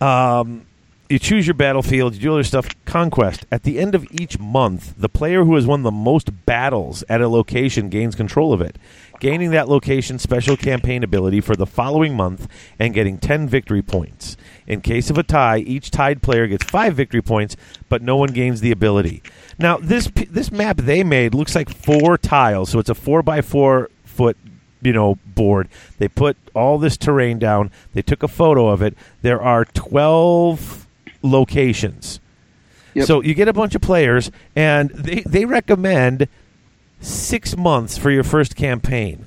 Um, 0.00 0.66
you 1.08 1.18
choose 1.18 1.46
your 1.46 1.54
battlefield, 1.54 2.14
you 2.14 2.20
do 2.20 2.32
other 2.32 2.42
stuff. 2.42 2.68
Conquest. 2.84 3.44
At 3.52 3.62
the 3.64 3.78
end 3.78 3.94
of 3.94 4.06
each 4.10 4.38
month, 4.38 4.94
the 4.96 5.08
player 5.08 5.44
who 5.44 5.54
has 5.54 5.66
won 5.66 5.82
the 5.82 5.90
most 5.90 6.46
battles 6.46 7.04
at 7.08 7.20
a 7.20 7.28
location 7.28 7.88
gains 7.88 8.14
control 8.14 8.52
of 8.52 8.60
it, 8.60 8.76
gaining 9.20 9.50
that 9.50 9.68
location's 9.68 10.22
special 10.22 10.56
campaign 10.56 11.02
ability 11.02 11.40
for 11.40 11.56
the 11.56 11.66
following 11.66 12.16
month 12.16 12.48
and 12.78 12.94
getting 12.94 13.18
10 13.18 13.48
victory 13.48 13.82
points. 13.82 14.36
In 14.66 14.80
case 14.80 15.10
of 15.10 15.18
a 15.18 15.22
tie, 15.22 15.58
each 15.58 15.90
tied 15.90 16.22
player 16.22 16.46
gets 16.46 16.64
5 16.64 16.94
victory 16.94 17.22
points, 17.22 17.56
but 17.88 18.00
no 18.00 18.16
one 18.16 18.30
gains 18.30 18.60
the 18.60 18.70
ability. 18.70 19.22
Now, 19.58 19.76
this 19.76 20.10
this 20.30 20.50
map 20.50 20.78
they 20.78 21.04
made 21.04 21.34
looks 21.34 21.54
like 21.54 21.68
four 21.68 22.16
tiles, 22.16 22.70
so 22.70 22.78
it's 22.78 22.90
a 22.90 22.94
4 22.94 23.22
by 23.22 23.42
4 23.42 23.90
foot 24.04 24.36
you 24.80 24.92
know 24.92 25.18
board 25.24 25.66
they 25.98 26.06
put 26.06 26.36
all 26.54 26.78
this 26.78 26.96
terrain 26.98 27.38
down 27.38 27.70
they 27.94 28.02
took 28.02 28.22
a 28.22 28.28
photo 28.28 28.68
of 28.68 28.82
it 28.82 28.94
there 29.22 29.40
are 29.40 29.64
12 29.64 30.83
locations 31.24 32.20
Yep. 32.94 33.06
so 33.08 33.22
you 33.22 33.34
get 33.34 33.48
a 33.48 33.52
bunch 33.52 33.74
of 33.74 33.82
players 33.82 34.30
and 34.54 34.90
they, 34.90 35.22
they 35.26 35.44
recommend 35.44 36.28
six 37.00 37.56
months 37.56 37.98
for 37.98 38.12
your 38.12 38.22
first 38.22 38.54
campaign 38.54 39.26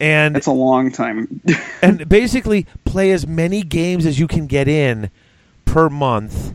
and 0.00 0.36
it's 0.36 0.46
a 0.46 0.52
long 0.52 0.90
time. 0.92 1.40
and 1.82 2.08
basically 2.08 2.66
play 2.84 3.10
as 3.10 3.26
many 3.26 3.62
games 3.62 4.06
as 4.06 4.18
you 4.18 4.26
can 4.26 4.46
get 4.46 4.68
in 4.68 5.10
per 5.64 5.88
month. 5.88 6.54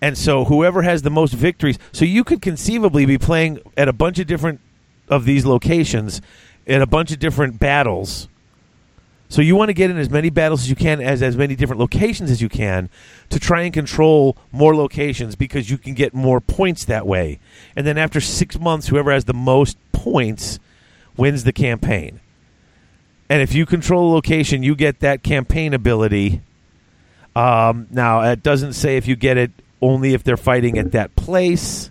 And 0.00 0.16
so 0.16 0.44
whoever 0.44 0.82
has 0.82 1.02
the 1.02 1.10
most 1.10 1.32
victories, 1.32 1.78
so 1.92 2.04
you 2.04 2.22
could 2.22 2.42
conceivably 2.42 3.06
be 3.06 3.18
playing 3.18 3.60
at 3.76 3.88
a 3.88 3.92
bunch 3.92 4.18
of 4.18 4.26
different 4.26 4.60
of 5.08 5.24
these 5.24 5.46
locations 5.46 6.20
in 6.66 6.82
a 6.82 6.86
bunch 6.86 7.12
of 7.12 7.18
different 7.18 7.58
battles. 7.58 8.28
So 9.28 9.42
you 9.42 9.56
want 9.56 9.70
to 9.70 9.74
get 9.74 9.90
in 9.90 9.98
as 9.98 10.08
many 10.08 10.30
battles 10.30 10.62
as 10.62 10.70
you 10.70 10.76
can 10.76 11.00
as 11.00 11.22
as 11.22 11.36
many 11.36 11.56
different 11.56 11.80
locations 11.80 12.30
as 12.30 12.40
you 12.40 12.48
can 12.48 12.88
to 13.30 13.40
try 13.40 13.62
and 13.62 13.74
control 13.74 14.36
more 14.52 14.74
locations 14.74 15.34
because 15.34 15.68
you 15.68 15.78
can 15.78 15.94
get 15.94 16.14
more 16.14 16.40
points 16.40 16.84
that 16.84 17.06
way. 17.06 17.40
And 17.74 17.86
then 17.86 17.98
after 17.98 18.20
6 18.20 18.60
months 18.60 18.86
whoever 18.88 19.10
has 19.10 19.24
the 19.24 19.34
most 19.34 19.76
points 19.92 20.60
wins 21.16 21.44
the 21.44 21.52
campaign. 21.52 22.20
And 23.28 23.42
if 23.42 23.54
you 23.54 23.66
control 23.66 24.12
a 24.12 24.14
location, 24.14 24.62
you 24.62 24.76
get 24.76 25.00
that 25.00 25.22
campaign 25.22 25.74
ability. 25.74 26.42
Um, 27.34 27.88
now, 27.90 28.20
it 28.22 28.42
doesn't 28.42 28.74
say 28.74 28.96
if 28.96 29.08
you 29.08 29.16
get 29.16 29.36
it 29.36 29.50
only 29.82 30.14
if 30.14 30.22
they're 30.22 30.36
fighting 30.36 30.78
at 30.78 30.92
that 30.92 31.16
place, 31.16 31.90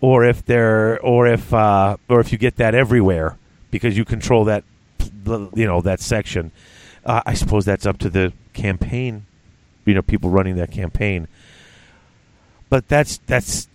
or 0.00 0.24
if 0.24 0.44
they're, 0.44 1.00
or 1.00 1.26
if, 1.26 1.52
uh, 1.52 1.96
or 2.08 2.20
if 2.20 2.30
you 2.30 2.38
get 2.38 2.56
that 2.56 2.74
everywhere 2.74 3.36
because 3.70 3.96
you 3.96 4.04
control 4.04 4.44
that, 4.44 4.64
you 5.26 5.66
know, 5.66 5.80
that 5.82 6.00
section. 6.00 6.50
Uh, 7.04 7.22
I 7.24 7.34
suppose 7.34 7.64
that's 7.64 7.86
up 7.86 7.98
to 7.98 8.10
the 8.10 8.32
campaign, 8.52 9.24
you 9.84 9.94
know, 9.94 10.02
people 10.02 10.30
running 10.30 10.56
that 10.56 10.70
campaign. 10.70 11.28
But 12.68 12.88
that's 12.88 13.18
that's 13.26 13.68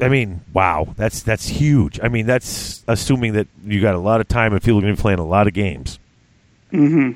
I 0.00 0.08
mean, 0.08 0.40
wow, 0.52 0.88
that's 0.96 1.22
that's 1.22 1.46
huge. 1.46 2.00
I 2.02 2.08
mean, 2.08 2.26
that's 2.26 2.82
assuming 2.88 3.34
that 3.34 3.48
you 3.64 3.80
got 3.80 3.94
a 3.94 3.98
lot 3.98 4.20
of 4.20 4.28
time 4.28 4.52
and 4.52 4.62
people 4.62 4.78
are 4.78 4.82
going 4.82 4.94
to 4.94 5.00
be 5.00 5.02
playing 5.02 5.18
a 5.18 5.26
lot 5.26 5.46
of 5.46 5.52
games. 5.52 5.98
hmm 6.70 7.12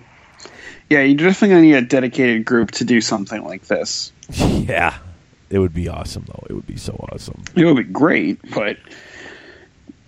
Yeah, 0.91 1.01
you're 1.01 1.17
definitely 1.17 1.49
gonna 1.49 1.63
need 1.63 1.75
a 1.75 1.83
dedicated 1.83 2.45
group 2.45 2.73
to 2.73 2.85
do 2.85 3.01
something 3.01 3.43
like 3.45 3.63
this. 3.63 4.13
yeah, 4.31 4.99
it 5.51 5.59
would 5.59 5.75
be 5.75 5.89
awesome 5.89 6.25
though. 6.27 6.45
It 6.49 6.53
would 6.53 6.67
be 6.67 6.77
so 6.77 6.93
awesome. 7.13 7.43
It 7.57 7.65
would 7.65 7.77
be 7.77 7.93
great, 7.93 8.39
but 8.55 8.77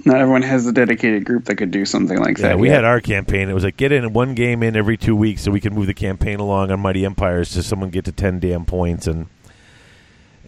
not 0.06 0.20
everyone 0.20 0.42
has 0.42 0.66
a 0.66 0.72
dedicated 0.72 1.24
group 1.24 1.44
that 1.46 1.56
could 1.56 1.70
do 1.70 1.84
something 1.84 2.18
like 2.18 2.38
Yeah, 2.38 2.48
that. 2.48 2.58
we 2.58 2.68
yet. 2.68 2.76
had 2.76 2.84
our 2.84 3.00
campaign. 3.00 3.48
It 3.50 3.54
was 3.54 3.64
like 3.64 3.76
get 3.76 3.92
in 3.92 4.12
one 4.12 4.34
game 4.34 4.62
in 4.62 4.76
every 4.76 4.96
two 4.96 5.14
weeks 5.16 5.42
so 5.42 5.50
we 5.50 5.60
can 5.60 5.74
move 5.74 5.86
the 5.86 5.94
campaign 5.94 6.38
along 6.40 6.70
on 6.70 6.80
Mighty 6.80 7.04
Empires 7.04 7.50
so 7.50 7.60
someone 7.60 7.90
get 7.90 8.04
to 8.06 8.12
ten 8.12 8.38
damn 8.40 8.64
points 8.64 9.06
and 9.06 9.26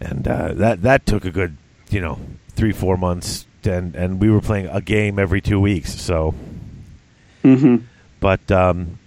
and 0.01 0.27
uh, 0.29 0.55
that 0.55 0.83
that 0.83 1.05
took 1.07 1.25
a 1.25 1.31
good 1.31 1.57
you 1.91 2.01
know 2.01 2.19
three 2.51 2.73
four 2.73 2.97
months 2.97 3.47
and 3.65 3.95
and 3.97 4.21
we 4.21 4.31
were 4.31 4.41
playing 4.41 4.67
a 4.69 4.81
game 4.81 5.19
every 5.19 5.41
two 5.41 5.61
weeks. 5.61 6.01
So 6.01 6.35
Mhm. 7.45 7.83
But 8.21 8.51
um, 8.51 8.99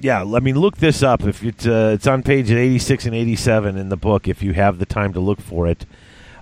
yeah, 0.00 0.22
I 0.22 0.40
mean, 0.40 0.56
look 0.58 0.78
this 0.78 1.02
up. 1.02 1.22
If 1.24 1.44
it's 1.44 1.66
uh, 1.66 1.92
it's 1.94 2.06
on 2.06 2.22
pages 2.22 2.52
eighty 2.52 2.78
six 2.78 3.04
and 3.06 3.14
eighty 3.14 3.36
seven 3.36 3.76
in 3.76 3.88
the 3.88 3.96
book, 3.96 4.26
if 4.28 4.42
you 4.42 4.52
have 4.54 4.78
the 4.78 4.86
time 4.86 5.12
to 5.12 5.20
look 5.20 5.40
for 5.40 5.66
it, 5.68 5.86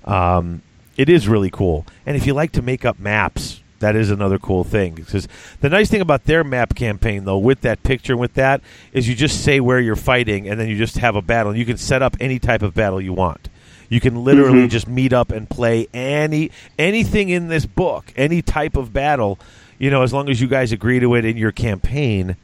um, 0.05 0.63
it 0.99 1.09
is 1.09 1.27
really 1.29 1.49
cool. 1.51 1.87
And 2.05 2.15
if 2.17 2.27
you 2.27 2.35
like 2.35 2.53
to 2.53 2.61
make 2.63 2.85
up 2.85 2.99
maps 2.99 3.63
That 3.81 3.95
is 3.95 4.11
another 4.11 4.41
cool 4.41 4.65
thing 4.65 4.95
because 4.95 5.29
the 5.61 5.69
nice 5.69 5.89
thing 5.89 6.01
about 6.01 6.25
their 6.25 6.43
map 6.43 6.75
campaign, 6.75 7.25
though, 7.25 7.39
with 7.39 7.61
that 7.61 7.85
picture 7.85 8.15
and 8.15 8.21
with 8.21 8.35
that, 8.35 8.61
is 8.93 9.09
you 9.09 9.15
just 9.15 9.45
say 9.45 9.61
where 9.61 9.79
you're 9.79 9.95
fighting, 9.95 10.49
and 10.49 10.59
then 10.59 10.69
you 10.69 10.77
just 10.77 10.99
have 10.99 11.15
a 11.15 11.23
battle. 11.23 11.57
You 11.57 11.65
can 11.65 11.77
set 11.77 12.03
up 12.03 12.17
any 12.19 12.41
type 12.41 12.63
of 12.63 12.75
battle 12.75 13.01
you 13.01 13.13
want. 13.13 13.49
You 13.89 14.01
can 14.01 14.25
literally 14.25 14.67
Mhm. 14.67 14.71
just 14.71 14.89
meet 14.89 15.13
up 15.13 15.31
and 15.31 15.49
play 15.49 15.87
any 15.95 16.51
anything 16.77 17.29
in 17.29 17.47
this 17.47 17.67
book, 17.67 18.13
any 18.17 18.43
type 18.43 18.77
of 18.77 18.93
battle. 18.93 19.39
You 19.79 19.91
know, 19.93 20.03
as 20.03 20.13
long 20.13 20.29
as 20.29 20.41
you 20.41 20.49
guys 20.49 20.73
agree 20.73 20.99
to 20.99 21.15
it 21.15 21.25
in 21.25 21.37
your 21.37 21.53
campaign, 21.53 22.35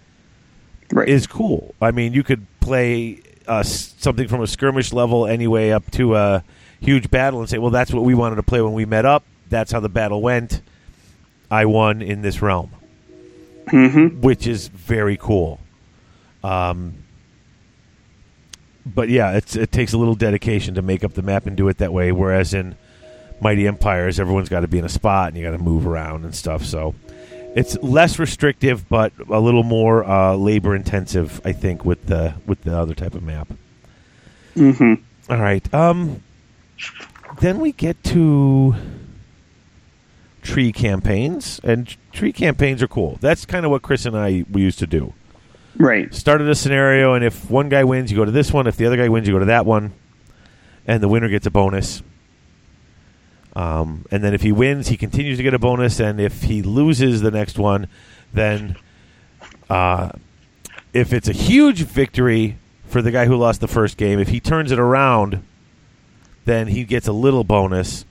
Right. 0.93 1.09
is 1.09 1.27
cool. 1.27 1.75
I 1.83 1.91
mean, 1.91 2.13
you 2.13 2.23
could 2.23 2.47
play 2.61 3.19
uh, 3.49 3.63
something 3.65 4.29
from 4.29 4.41
a 4.41 4.47
skirmish 4.47 4.93
level 4.93 5.27
anyway 5.27 5.71
up 5.71 5.91
to 5.91 6.15
a 6.15 6.45
huge 6.85 7.11
battle 7.11 7.41
and 7.41 7.49
say, 7.49 7.59
well, 7.59 7.71
that's 7.71 7.93
what 7.93 8.05
we 8.05 8.15
wanted 8.15 8.37
to 8.37 8.43
play 8.43 8.61
when 8.61 8.73
we 8.73 8.85
met 8.85 9.05
up. 9.05 9.25
That's 9.49 9.73
how 9.73 9.81
the 9.81 9.89
battle 9.89 10.23
went. 10.23 10.61
I 11.51 11.67
won 11.67 12.03
in 12.03 12.23
this 12.23 12.43
realm, 12.43 12.71
mm-hmm. 13.67 14.21
which 14.21 14.47
is 14.47 14.69
very 14.69 15.17
cool. 15.17 15.61
Um, 16.43 16.95
but 18.87 19.09
yeah, 19.09 19.33
it's, 19.33 19.57
it 19.57 19.73
takes 19.73 19.93
a 19.93 19.99
little 19.99 20.15
dedication 20.15 20.75
to 20.75 20.83
make 20.83 21.05
up 21.05 21.15
the 21.15 21.23
map 21.23 21.47
and 21.47 21.57
do 21.57 21.69
it 21.69 21.79
that 21.79 21.93
way. 21.93 22.13
Whereas 22.13 22.53
in 22.53 22.77
Mighty 23.41 23.67
Empires, 23.67 24.21
everyone's 24.21 24.49
got 24.49 24.61
to 24.61 24.69
be 24.69 24.79
in 24.79 24.85
a 24.85 24.91
spot 24.91 25.29
and 25.29 25.37
you 25.37 25.45
got 25.45 25.57
to 25.57 25.63
move 25.63 25.87
around 25.87 26.25
and 26.25 26.35
stuff. 26.35 26.65
So 26.65 26.95
it's 27.55 27.77
less 27.83 28.19
restrictive, 28.19 28.89
but 28.89 29.13
a 29.31 29.41
little 29.41 29.63
more 29.63 30.05
uh, 30.05 30.35
labor 30.35 30.75
intensive, 30.75 31.41
I 31.45 31.53
think, 31.53 31.85
with 31.85 32.07
the 32.07 32.35
with 32.47 32.63
the 32.63 32.77
other 32.77 32.95
type 32.95 33.15
of 33.15 33.23
map. 33.23 33.49
Mm-hmm. 34.57 35.33
All 35.33 35.41
right. 35.41 35.75
Um, 35.75 36.23
then 37.41 37.61
we 37.61 37.73
get 37.73 38.03
to 38.05 38.75
tree 40.43 40.73
campaigns, 40.73 41.61
and 41.65 41.97
tree 42.13 42.33
campaigns 42.33 42.83
are 42.83 42.89
cool. 42.89 43.19
That's 43.21 43.45
kind 43.45 43.65
of 43.65 43.71
what 43.71 43.83
Chris 43.83 44.07
and 44.07 44.17
I 44.17 44.45
we 44.51 44.63
used 44.63 44.79
to 44.81 44.87
do. 44.87 45.13
Right. 45.77 46.15
Started 46.15 46.49
a 46.49 46.55
scenario, 46.55 47.15
and 47.15 47.25
if 47.25 47.51
one 47.51 47.69
guy 47.69 47.85
wins, 47.85 48.11
you 48.11 48.17
go 48.17 48.25
to 48.25 48.31
this 48.31 48.53
one. 48.53 48.67
If 48.67 48.77
the 48.77 48.87
other 48.87 48.97
guy 48.97 49.09
wins, 49.09 49.27
you 49.27 49.35
go 49.35 49.41
to 49.41 49.47
that 49.47 49.67
one, 49.67 49.93
and 50.87 51.03
the 51.03 51.09
winner 51.09 51.29
gets 51.29 51.47
a 51.47 51.51
bonus. 51.51 52.03
Um, 53.57 54.05
and 54.11 54.23
then 54.23 54.35
if 54.35 54.43
he 54.43 54.53
wins, 54.53 54.89
he 54.89 54.97
continues 54.97 55.39
to 55.39 55.43
get 55.43 55.55
a 55.55 55.59
bonus, 55.59 56.01
and 56.01 56.21
if 56.21 56.43
he 56.43 56.63
loses 56.63 57.23
the 57.23 57.31
next 57.31 57.59
one, 57.59 57.89
then 58.33 58.77
uh, 59.71 60.11
if 60.93 61.13
it's 61.13 61.29
a 61.29 61.33
huge 61.33 61.83
victory 61.83 62.59
for 62.87 63.01
the 63.01 63.11
guy 63.11 63.27
who 63.27 63.37
lost 63.37 63.61
the 63.61 63.69
first 63.69 63.97
game, 63.97 64.19
if 64.19 64.29
he 64.29 64.41
turns 64.41 64.73
it 64.73 64.79
around, 64.79 65.43
then 66.45 66.67
he 66.69 66.85
gets 66.85 67.07
a 67.09 67.13
little 67.13 67.45
bonus. 67.45 68.05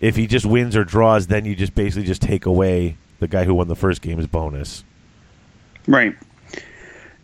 If 0.00 0.16
he 0.16 0.26
just 0.26 0.46
wins 0.46 0.76
or 0.76 0.84
draws, 0.84 1.26
then 1.26 1.44
you 1.44 1.56
just 1.56 1.74
basically 1.74 2.06
just 2.06 2.22
take 2.22 2.46
away 2.46 2.96
the 3.18 3.26
guy 3.28 3.44
who 3.44 3.54
won 3.54 3.66
the 3.68 3.74
first 3.76 4.00
game's 4.02 4.26
bonus. 4.26 4.84
Right. 5.86 6.14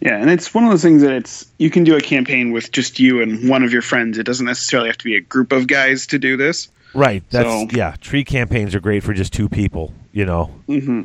Yeah, 0.01 0.16
and 0.21 0.29
it's 0.29 0.53
one 0.53 0.65
of 0.65 0.71
those 0.71 0.83
things 0.83 1.03
that 1.03 1.12
it's 1.12 1.47
you 1.59 1.71
can 1.71 1.85
do 1.85 1.97
a 1.97 2.01
campaign 2.01 2.53
with 2.53 2.73
just 2.73 2.99
you 3.01 3.23
and 3.23 3.49
one 3.49 3.62
of 3.62 3.73
your 3.73 3.81
friends. 3.83 4.19
It 4.19 4.25
doesn't 4.25 4.45
necessarily 4.45 4.89
have 4.89 4.99
to 4.99 5.05
be 5.05 5.16
a 5.16 5.21
group 5.21 5.53
of 5.53 5.66
guys 5.66 6.07
to 6.09 6.19
do 6.19 6.37
this. 6.37 6.69
Right. 6.95 7.23
That's 7.31 7.49
So- 7.49 7.69
yeah. 7.77 7.95
Tree 8.01 8.25
campaigns 8.25 8.75
are 8.75 8.81
great 8.81 9.03
for 9.03 9.15
just 9.15 9.33
two 9.33 9.49
people. 9.49 9.93
You 10.12 10.25
know, 10.27 10.51
Mm-hmm. 10.69 11.03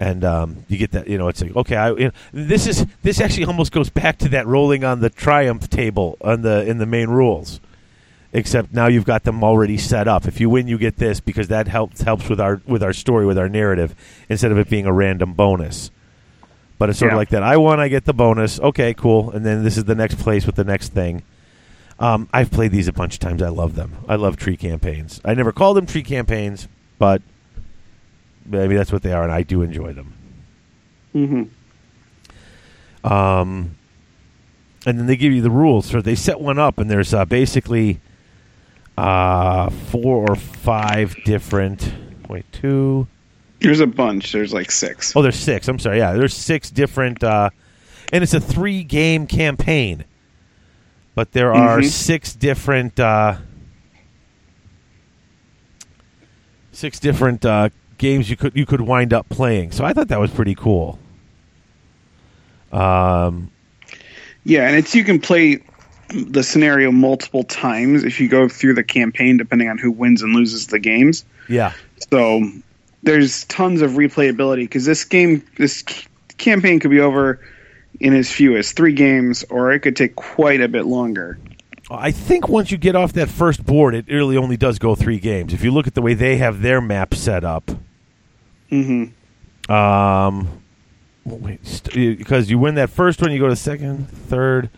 and 0.00 0.24
um, 0.24 0.64
you 0.68 0.76
get 0.78 0.90
that. 0.92 1.06
You 1.08 1.18
know, 1.18 1.28
it's 1.28 1.40
like 1.42 1.54
okay, 1.54 1.76
I, 1.76 1.90
you 1.90 2.04
know, 2.06 2.10
this 2.32 2.66
is 2.66 2.84
this 3.02 3.20
actually 3.20 3.44
almost 3.44 3.70
goes 3.72 3.90
back 3.90 4.18
to 4.18 4.28
that 4.30 4.46
rolling 4.46 4.82
on 4.84 5.00
the 5.00 5.10
triumph 5.10 5.68
table 5.70 6.16
on 6.20 6.42
the 6.42 6.66
in 6.66 6.78
the 6.78 6.86
main 6.86 7.08
rules, 7.10 7.60
except 8.32 8.72
now 8.72 8.86
you've 8.86 9.04
got 9.04 9.24
them 9.24 9.44
already 9.44 9.76
set 9.76 10.08
up. 10.08 10.26
If 10.26 10.40
you 10.40 10.48
win, 10.48 10.68
you 10.68 10.78
get 10.78 10.96
this 10.96 11.20
because 11.20 11.48
that 11.48 11.68
helps 11.68 12.02
helps 12.02 12.28
with 12.28 12.40
our 12.40 12.60
with 12.66 12.82
our 12.82 12.92
story 12.92 13.26
with 13.26 13.38
our 13.38 13.48
narrative 13.48 13.94
instead 14.28 14.52
of 14.52 14.58
it 14.58 14.68
being 14.68 14.86
a 14.86 14.92
random 14.92 15.34
bonus. 15.34 15.90
But 16.78 16.90
it's 16.90 16.98
sort 16.98 17.12
of 17.12 17.16
like 17.16 17.28
that. 17.28 17.44
I 17.44 17.58
won, 17.58 17.78
I 17.78 17.86
get 17.86 18.06
the 18.06 18.12
bonus. 18.12 18.58
Okay, 18.58 18.92
cool. 18.92 19.30
And 19.30 19.46
then 19.46 19.62
this 19.62 19.76
is 19.76 19.84
the 19.84 19.94
next 19.94 20.18
place 20.18 20.46
with 20.46 20.56
the 20.56 20.64
next 20.64 20.88
thing. 20.88 21.22
Um, 22.00 22.28
I've 22.32 22.50
played 22.50 22.72
these 22.72 22.88
a 22.88 22.92
bunch 22.92 23.14
of 23.14 23.20
times. 23.20 23.40
I 23.40 23.50
love 23.50 23.76
them. 23.76 23.98
I 24.08 24.16
love 24.16 24.36
tree 24.36 24.56
campaigns. 24.56 25.20
I 25.24 25.34
never 25.34 25.52
call 25.52 25.74
them 25.74 25.86
tree 25.86 26.02
campaigns, 26.02 26.66
but 26.98 27.22
maybe 28.44 28.74
that's 28.74 28.90
what 28.90 29.02
they 29.02 29.12
are, 29.12 29.22
and 29.22 29.30
I 29.30 29.44
do 29.44 29.62
enjoy 29.62 29.92
them. 29.92 30.12
Mm-hmm. 31.14 33.12
Um, 33.12 33.76
and 34.84 34.98
then 34.98 35.06
they 35.06 35.16
give 35.16 35.32
you 35.32 35.42
the 35.42 35.50
rules. 35.50 35.86
So 35.86 36.00
they 36.00 36.16
set 36.16 36.40
one 36.40 36.58
up, 36.58 36.78
and 36.78 36.90
there's 36.90 37.14
uh, 37.14 37.24
basically 37.24 38.00
uh, 38.98 39.70
four 39.70 40.28
or 40.30 40.36
five 40.36 41.14
different. 41.24 41.92
Wait, 42.28 42.44
two. 42.52 43.06
There's 43.60 43.80
a 43.80 43.86
bunch. 43.86 44.32
There's 44.32 44.52
like 44.52 44.70
six. 44.70 45.14
Oh, 45.14 45.22
there's 45.22 45.36
six. 45.36 45.68
I'm 45.68 45.78
sorry. 45.78 45.98
Yeah, 45.98 46.12
there's 46.14 46.34
six 46.34 46.70
different, 46.70 47.22
uh, 47.22 47.50
and 48.12 48.22
it's 48.24 48.34
a 48.34 48.40
three 48.40 48.82
game 48.82 49.26
campaign. 49.26 50.04
But 51.14 51.32
there 51.32 51.54
are 51.54 51.78
Mhm. 51.80 51.90
six 51.90 52.32
different, 52.34 52.98
uh, 52.98 53.36
six 56.72 56.98
different 56.98 57.44
uh, 57.44 57.68
games 57.98 58.28
you 58.30 58.36
could 58.36 58.56
you 58.56 58.66
could 58.66 58.80
wind 58.80 59.12
up 59.12 59.28
playing. 59.28 59.72
So 59.72 59.84
I 59.84 59.92
thought 59.92 60.08
that 60.08 60.20
was 60.20 60.30
pretty 60.30 60.54
cool. 60.54 60.98
Um, 62.72 63.50
Yeah, 64.44 64.66
and 64.66 64.76
it's 64.76 64.94
you 64.94 65.04
can 65.04 65.20
play 65.20 65.60
the 66.12 66.42
scenario 66.42 66.90
multiple 66.92 67.42
times 67.44 68.04
if 68.04 68.20
you 68.20 68.28
go 68.28 68.48
through 68.48 68.74
the 68.74 68.84
campaign, 68.84 69.36
depending 69.36 69.68
on 69.68 69.78
who 69.78 69.90
wins 69.90 70.22
and 70.22 70.34
loses 70.34 70.66
the 70.68 70.78
games. 70.78 71.24
yeah, 71.48 71.72
So 72.10 72.42
there's 73.02 73.44
tons 73.44 73.82
of 73.82 73.92
replayability 73.92 74.60
because 74.64 74.84
this 74.84 75.04
game, 75.04 75.44
this 75.56 75.82
campaign 76.38 76.80
could 76.80 76.90
be 76.90 77.00
over 77.00 77.40
in 78.00 78.14
as 78.14 78.30
few 78.30 78.56
as 78.56 78.72
three 78.72 78.94
games, 78.94 79.44
or 79.50 79.72
it 79.72 79.80
could 79.80 79.96
take 79.96 80.14
quite 80.16 80.60
a 80.60 80.68
bit 80.68 80.86
longer. 80.86 81.38
I 81.90 82.10
think 82.10 82.48
once 82.48 82.70
you 82.70 82.78
get 82.78 82.96
off 82.96 83.12
that 83.14 83.28
first 83.28 83.64
board, 83.66 83.94
it 83.94 84.06
really 84.08 84.36
only 84.36 84.56
does 84.56 84.78
go 84.78 84.94
three 84.94 85.18
games. 85.18 85.52
If 85.52 85.62
you 85.62 85.70
look 85.70 85.86
at 85.86 85.94
the 85.94 86.00
way 86.02 86.14
they 86.14 86.36
have 86.36 86.62
their 86.62 86.80
map 86.80 87.14
set 87.14 87.44
up, 87.44 87.70
Mm-hmm. 88.70 89.72
Um, 89.72 90.48
wait, 91.24 91.64
st- 91.66 92.18
because 92.18 92.50
you 92.50 92.58
win 92.58 92.76
that 92.76 92.88
first 92.90 93.20
one, 93.20 93.30
you 93.30 93.38
go 93.38 93.48
to 93.48 93.54
second, 93.56 94.08
third. 94.08 94.70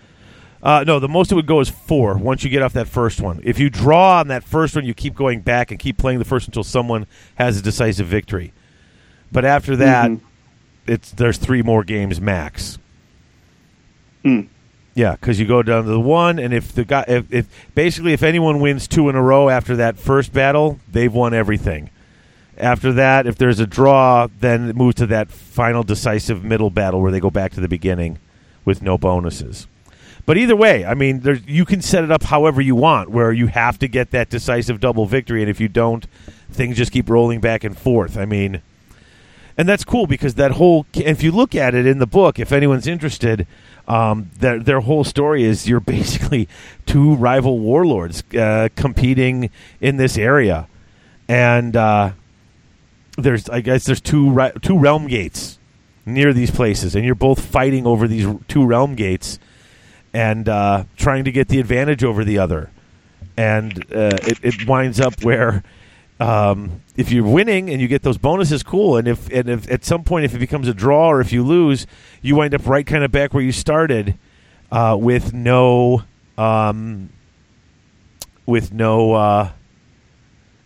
Uh, 0.65 0.83
no, 0.87 0.99
the 0.99 1.09
most 1.09 1.31
it 1.31 1.35
would 1.35 1.47
go 1.47 1.61
is 1.61 1.69
four 1.69 2.17
once 2.17 2.43
you 2.43 2.49
get 2.49 2.63
off 2.63 2.73
that 2.73 2.89
first 2.89 3.21
one. 3.21 3.39
If 3.45 3.59
you 3.59 3.69
draw 3.69 4.21
on 4.21 4.29
that 4.29 4.43
first 4.43 4.75
one, 4.75 4.87
you 4.87 4.95
keep 4.95 5.15
going 5.15 5.41
back 5.43 5.71
and 5.71 5.79
keep 5.79 5.99
playing 5.99 6.19
the 6.19 6.25
first 6.25 6.49
until 6.49 6.65
someone 6.65 7.07
has 7.35 7.59
a 7.59 7.63
decisive 7.63 8.07
victory. 8.07 8.53
But 9.31 9.45
after 9.45 9.77
that, 9.77 10.11
Mhm. 10.11 10.21
it's 10.87 11.11
there's 11.11 11.37
three 11.37 11.61
more 11.61 11.85
games 11.85 12.19
max. 12.19 12.79
Hmm. 14.25 14.41
Yeah, 14.95 15.13
because 15.21 15.39
you 15.39 15.47
go 15.47 15.63
down 15.63 15.85
to 15.85 15.91
the 15.91 16.01
one, 16.01 16.39
and 16.39 16.55
if 16.55 16.73
the 16.73 16.85
guy, 16.85 17.05
if, 17.09 17.31
if 17.31 17.47
basically 17.75 18.13
if 18.15 18.23
anyone 18.23 18.61
wins 18.61 18.89
two 18.89 19.09
in 19.11 19.17
a 19.17 19.23
row 19.23 19.51
after 19.51 19.77
that 19.77 19.99
first 19.99 20.33
battle, 20.33 20.79
they've 20.91 21.13
won 21.13 21.35
everything. 21.35 21.91
After 22.57 22.93
that, 22.93 23.27
if 23.27 23.37
there's 23.37 23.59
a 23.61 23.67
draw, 23.67 24.29
then 24.41 24.71
it 24.71 24.77
moves 24.77 24.95
to 24.97 25.07
that 25.07 25.31
final 25.31 25.83
decisive 25.83 26.43
middle 26.45 26.71
battle 26.71 27.03
where 27.03 27.11
they 27.11 27.19
go 27.21 27.29
back 27.31 27.53
to 27.53 27.61
the 27.61 27.69
beginning 27.69 28.19
with 28.65 28.81
no 28.81 28.97
bonuses. 28.97 29.67
But 30.27 30.39
either 30.39 30.57
way, 30.57 30.85
I 30.85 30.95
mean, 30.95 31.43
you 31.47 31.65
can 31.65 31.83
set 31.83 32.03
it 32.03 32.11
up 32.11 32.23
however 32.23 32.61
you 32.61 32.75
want, 32.75 33.11
where 33.11 33.33
you 33.33 33.49
have 33.49 33.79
to 33.81 33.89
get 33.89 34.11
that 34.13 34.31
decisive 34.31 34.81
double 34.81 35.05
victory, 35.05 35.43
and 35.43 35.51
if 35.51 35.61
you 35.61 35.69
don't, 35.69 36.07
things 36.51 36.77
just 36.77 36.93
keep 36.93 37.11
rolling 37.11 37.41
back 37.41 37.63
and 37.63 37.77
forth. 37.77 38.17
I 38.17 38.25
mean, 38.25 38.63
and 39.57 39.69
that's 39.69 39.85
cool 39.85 40.07
because 40.07 40.35
that 40.35 40.53
whole 40.53 40.87
if 40.95 41.23
you 41.23 41.31
look 41.31 41.55
at 41.55 41.75
it 41.75 41.87
in 41.87 41.99
the 41.99 42.07
book 42.07 42.39
if 42.41 42.53
anyone's 42.53 42.87
interested 42.87 43.47
um, 43.87 44.31
their, 44.39 44.59
their 44.59 44.81
whole 44.81 45.05
story 45.05 45.45
is 45.45 45.69
you're 45.69 45.81
basically 45.99 46.49
two 46.87 47.15
rival 47.15 47.59
warlords 47.59 48.23
uh, 48.35 48.69
competing 48.77 49.51
in 49.81 49.97
this 49.97 50.17
area. 50.17 50.69
And 51.29 51.77
uh, 51.77 52.13
there's 53.17 53.49
i 53.49 53.61
guess 53.61 53.85
there's 53.85 54.01
two 54.01 54.37
two 54.61 54.79
realm 54.79 55.07
gates 55.07 55.59
near 56.05 56.33
these 56.33 56.51
places. 56.51 56.95
And 56.95 57.05
you're 57.05 57.15
both 57.15 57.41
fighting 57.45 57.87
over 57.87 58.09
these 58.09 58.27
two 58.49 58.67
realm 58.67 58.95
gates 58.95 59.39
and 60.15 60.49
uh, 60.49 60.85
trying 60.97 61.25
to 61.25 61.33
get 61.33 61.49
the 61.49 61.61
advantage 61.61 62.03
over 62.03 62.25
the 62.25 62.39
other 62.39 62.71
and 63.37 63.79
uh, 63.93 64.17
it, 64.23 64.39
it 64.43 64.69
winds 64.69 65.01
up 65.01 65.23
where 65.25 65.63
um, 66.21 66.83
if 66.97 67.11
you're 67.11 67.27
winning 67.27 67.71
and 67.71 67.81
you 67.81 67.89
get 67.89 68.03
those 68.03 68.19
bonuses, 68.19 68.63
cool. 68.63 68.97
And 68.97 69.09
if 69.09 69.29
and 69.31 69.49
if 69.49 69.71
at 69.71 69.85
some 69.85 70.05
point 70.05 70.25
if 70.25 70.35
it 70.35 70.39
becomes 70.39 70.69
a 70.69 70.75
draw 70.75 71.09
or 71.09 71.21
if 71.21 71.33
you 71.33 71.43
lose, 71.43 71.87
you 72.23 72.37
wind 72.37 72.55
up 72.55 72.67
right 72.67 72.87
kind 72.87 73.05
of 73.05 73.11
back 73.11 73.35
where 73.35 73.43
you 73.43 73.53
started, 73.53 74.17
uh, 74.71 74.97
with 74.99 75.33
no 75.33 76.05
um, 76.39 77.11
with 78.47 78.73
no 78.73 79.15
uh, 79.15 79.51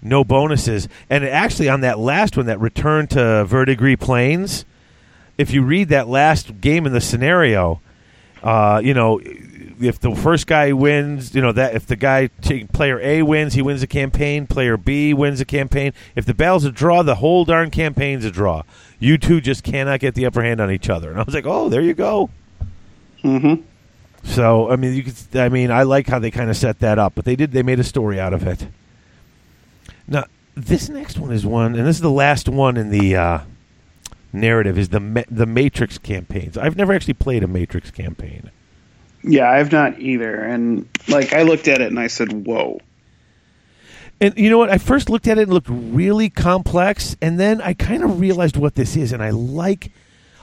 no 0.03 0.25
bonuses. 0.25 0.89
And 1.09 1.25
actually, 1.25 1.69
on 1.69 1.81
that 1.81 1.99
last 1.99 2.37
one, 2.37 2.47
that 2.47 2.61
return 2.61 3.07
to 3.09 3.45
Verdigris 3.47 3.97
Plains, 3.99 4.67
if 5.39 5.51
you 5.53 5.63
read 5.63 5.89
that 5.89 6.09
last 6.09 6.61
game 6.61 6.87
in 6.87 6.93
the 6.93 7.01
scenario, 7.01 7.81
uh, 8.43 8.81
you 8.83 8.95
know, 8.95 9.21
if 9.81 10.01
the 10.01 10.15
first 10.15 10.47
guy 10.47 10.73
wins, 10.73 11.35
you 11.35 11.41
know 11.41 11.53
that 11.53 11.75
if 11.75 11.87
the 11.87 11.97
guy 11.97 12.29
t- 12.41 12.65
player 12.65 13.01
A 13.01 13.23
wins, 13.23 13.55
he 13.55 13.63
wins 13.63 13.81
the 13.81 13.87
campaign. 13.87 14.47
Player 14.47 14.77
B 14.77 15.15
wins 15.15 15.39
the 15.39 15.45
campaign. 15.45 15.93
If 16.17 16.25
the 16.27 16.35
battle's 16.35 16.65
a 16.65 16.73
draw, 16.73 17.03
the 17.03 17.17
whole 17.17 17.45
darn 17.45 17.71
campaign's 17.71 18.25
a 18.25 18.31
draw. 18.31 18.63
You 18.99 19.19
two 19.19 19.41
just 19.41 19.63
cannot 19.63 20.01
get 20.01 20.15
the 20.15 20.27
upper 20.27 20.43
hand 20.43 20.61
on 20.61 20.71
each 20.71 20.89
other. 20.89 21.11
And 21.11 21.21
I 21.21 21.23
was 21.23 21.35
like, 21.35 21.47
oh, 21.47 21.69
there 21.69 21.81
you 21.81 21.95
go. 21.95 22.31
Mm-hmm. 23.23 23.63
So 24.25 24.71
I 24.71 24.77
mean, 24.77 24.95
you 24.95 25.05
could. 25.05 25.15
I 25.35 25.49
mean, 25.49 25.71
I 25.71 25.85
like 25.85 26.09
how 26.09 26.19
they 26.19 26.31
kind 26.31 26.51
of 26.51 26.57
set 26.57 26.81
that 26.81 26.99
up, 26.99 27.15
but 27.15 27.25
they 27.25 27.37
did. 27.37 27.53
They 27.53 27.63
made 27.63 27.81
a 27.81 27.85
story 27.85 28.19
out 28.19 28.33
of 28.33 28.47
it. 28.47 28.67
Now, 30.07 30.25
this 30.55 30.89
next 30.89 31.19
one 31.19 31.33
is 31.33 31.47
one, 31.47 31.75
and 31.77 31.87
this 31.87 31.97
is 31.97 32.03
the 32.03 32.11
last 32.11 32.49
one 32.49 32.77
in 32.77 32.91
the 32.91 33.17
uh, 33.17 33.41
narrative. 34.33 34.79
Is 34.79 34.91
the 34.91 35.01
Ma- 35.01 35.23
the 35.31 35.47
Matrix 35.47 35.99
campaigns? 35.99 36.57
I've 36.57 36.77
never 36.77 36.93
actually 36.93 37.15
played 37.15 37.43
a 37.43 37.49
Matrix 37.49 37.91
campaign. 37.91 38.51
Yeah, 39.23 39.51
I've 39.51 39.73
not 39.73 39.99
either. 39.99 40.35
And 40.41 40.89
like, 41.09 41.33
I 41.33 41.43
looked 41.43 41.69
at 41.69 41.81
it 41.81 41.89
and 41.89 41.99
I 41.99 42.07
said, 42.07 42.47
"Whoa." 42.47 42.81
And 44.21 44.37
you 44.37 44.51
know 44.51 44.59
what? 44.59 44.71
I 44.71 44.79
first 44.79 45.09
looked 45.09 45.29
at 45.29 45.39
it 45.39 45.43
and 45.43 45.53
looked 45.53 45.69
really 45.71 46.29
complex, 46.29 47.17
and 47.23 47.39
then 47.39 47.61
I 47.61 47.75
kind 47.75 48.03
of 48.03 48.21
realized 48.21 48.57
what 48.57 48.75
this 48.75 48.97
is, 48.97 49.13
and 49.13 49.23
I 49.23 49.31
like, 49.31 49.93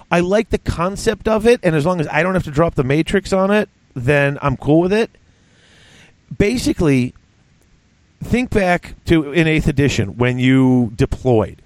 I 0.09 0.21
like 0.21 0.49
the 0.49 0.57
concept 0.57 1.27
of 1.27 1.45
it. 1.45 1.59
And 1.61 1.75
as 1.75 1.85
long 1.85 1.99
as 1.99 2.07
I 2.07 2.23
don't 2.23 2.35
have 2.35 2.43
to 2.43 2.51
drop 2.51 2.75
the 2.75 2.85
matrix 2.85 3.33
on 3.33 3.51
it, 3.51 3.67
then 3.93 4.37
I'm 4.41 4.55
cool 4.55 4.79
with 4.79 4.93
it. 4.93 5.11
Basically, 6.37 7.13
think 8.23 8.49
back 8.49 8.95
to 9.05 9.33
in 9.33 9.45
Eighth 9.47 9.67
Edition 9.67 10.17
when 10.17 10.39
you 10.39 10.93
deployed. 10.95 11.61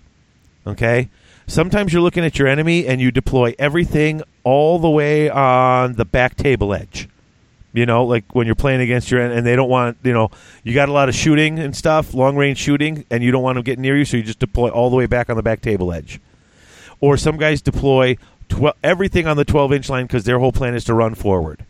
Okay, 0.65 1.09
sometimes 1.49 1.91
you're 1.91 2.01
looking 2.01 2.23
at 2.23 2.39
your 2.39 2.47
enemy 2.47 2.87
and 2.87 3.01
you 3.01 3.11
deploy 3.11 3.53
everything 3.59 4.21
all 4.43 4.79
the 4.79 4.89
way 4.89 5.29
on 5.29 5.93
the 5.93 6.05
back 6.05 6.35
table 6.35 6.73
edge. 6.73 7.09
You 7.73 7.85
know, 7.85 8.05
like 8.05 8.33
when 8.33 8.47
you're 8.47 8.55
playing 8.55 8.81
against 8.81 9.11
your 9.11 9.21
and 9.21 9.45
they 9.45 9.55
don't 9.55 9.69
want 9.69 9.97
you 10.03 10.11
know 10.13 10.31
you 10.63 10.73
got 10.73 10.89
a 10.89 10.91
lot 10.91 11.07
of 11.07 11.15
shooting 11.15 11.59
and 11.59 11.75
stuff, 11.75 12.13
long 12.13 12.35
range 12.35 12.57
shooting, 12.57 13.05
and 13.11 13.23
you 13.23 13.31
don't 13.31 13.43
want 13.43 13.55
them 13.55 13.63
getting 13.63 13.83
near 13.83 13.97
you, 13.97 14.05
so 14.05 14.17
you 14.17 14.23
just 14.23 14.39
deploy 14.39 14.69
all 14.69 14.89
the 14.89 14.95
way 14.95 15.05
back 15.05 15.29
on 15.29 15.35
the 15.35 15.43
back 15.43 15.61
table 15.61 15.93
edge. 15.93 16.19
Or 16.99 17.15
some 17.15 17.37
guys 17.37 17.61
deploy 17.61 18.17
tw- 18.49 18.75
everything 18.83 19.27
on 19.27 19.37
the 19.37 19.45
12 19.45 19.73
inch 19.73 19.89
line 19.89 20.05
because 20.07 20.23
their 20.23 20.39
whole 20.39 20.51
plan 20.51 20.73
is 20.73 20.83
to 20.85 20.93
run 20.93 21.13
forward. 21.13 21.63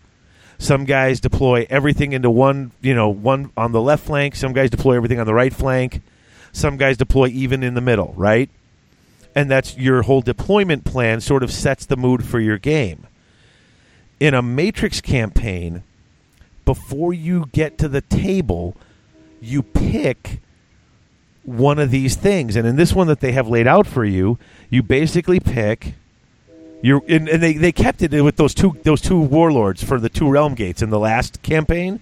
Some 0.57 0.85
guys 0.85 1.19
deploy 1.19 1.68
everything 1.69 2.14
into 2.14 2.30
one, 2.30 2.72
you 2.81 2.93
know, 2.93 3.10
one 3.10 3.51
on 3.56 3.72
the 3.72 3.81
left 3.81 4.06
flank. 4.06 4.35
Some 4.35 4.53
guys 4.53 4.69
deploy 4.69 4.95
everything 4.95 5.19
on 5.19 5.26
the 5.26 5.34
right 5.34 5.53
flank. 5.53 6.01
Some 6.51 6.77
guys 6.77 6.97
deploy 6.97 7.27
even 7.27 7.61
in 7.61 7.76
the 7.76 7.81
middle, 7.81 8.14
right? 8.18 8.49
And 9.35 9.49
that's 9.49 9.77
your 9.77 10.01
whole 10.03 10.22
deployment 10.22 10.84
plan 10.84 11.22
sort 11.22 11.43
of 11.43 11.51
sets 11.51 11.85
the 11.85 11.95
mood 11.97 12.26
for 12.26 12.39
your 12.39 12.57
game. 12.57 13.07
In 14.19 14.34
a 14.34 14.41
Matrix 14.41 15.01
campaign, 15.01 15.84
before 16.65 17.14
you 17.14 17.45
get 17.51 17.77
to 17.77 17.88
the 17.88 18.01
table, 18.01 18.76
you 19.39 19.61
pick 19.64 20.39
one 21.43 21.80
of 21.80 21.89
these 21.89 22.15
things. 22.15 22.56
And 22.56 22.68
in 22.68 22.76
this 22.76 22.93
one 22.93 23.07
that 23.07 23.22
they 23.22 23.31
have 23.31 23.47
laid 23.47 23.68
out 23.68 23.88
for 23.88 24.03
you, 24.03 24.38
you 24.69 24.84
basically 24.84 25.39
pick 25.39 25.93
you 26.81 27.03
and, 27.07 27.27
and 27.27 27.43
they, 27.43 27.53
they 27.53 27.72
kept 27.72 28.01
it 28.01 28.22
with 28.22 28.38
those 28.38 28.53
two 28.53 28.77
those 28.84 29.01
two 29.01 29.19
warlords 29.19 29.84
for 29.84 29.99
the 29.99 30.10
two 30.10 30.30
realm 30.30 30.53
gates 30.56 30.81
in 30.81 30.89
the 30.89 30.99
last 30.99 31.41
campaign. 31.41 31.99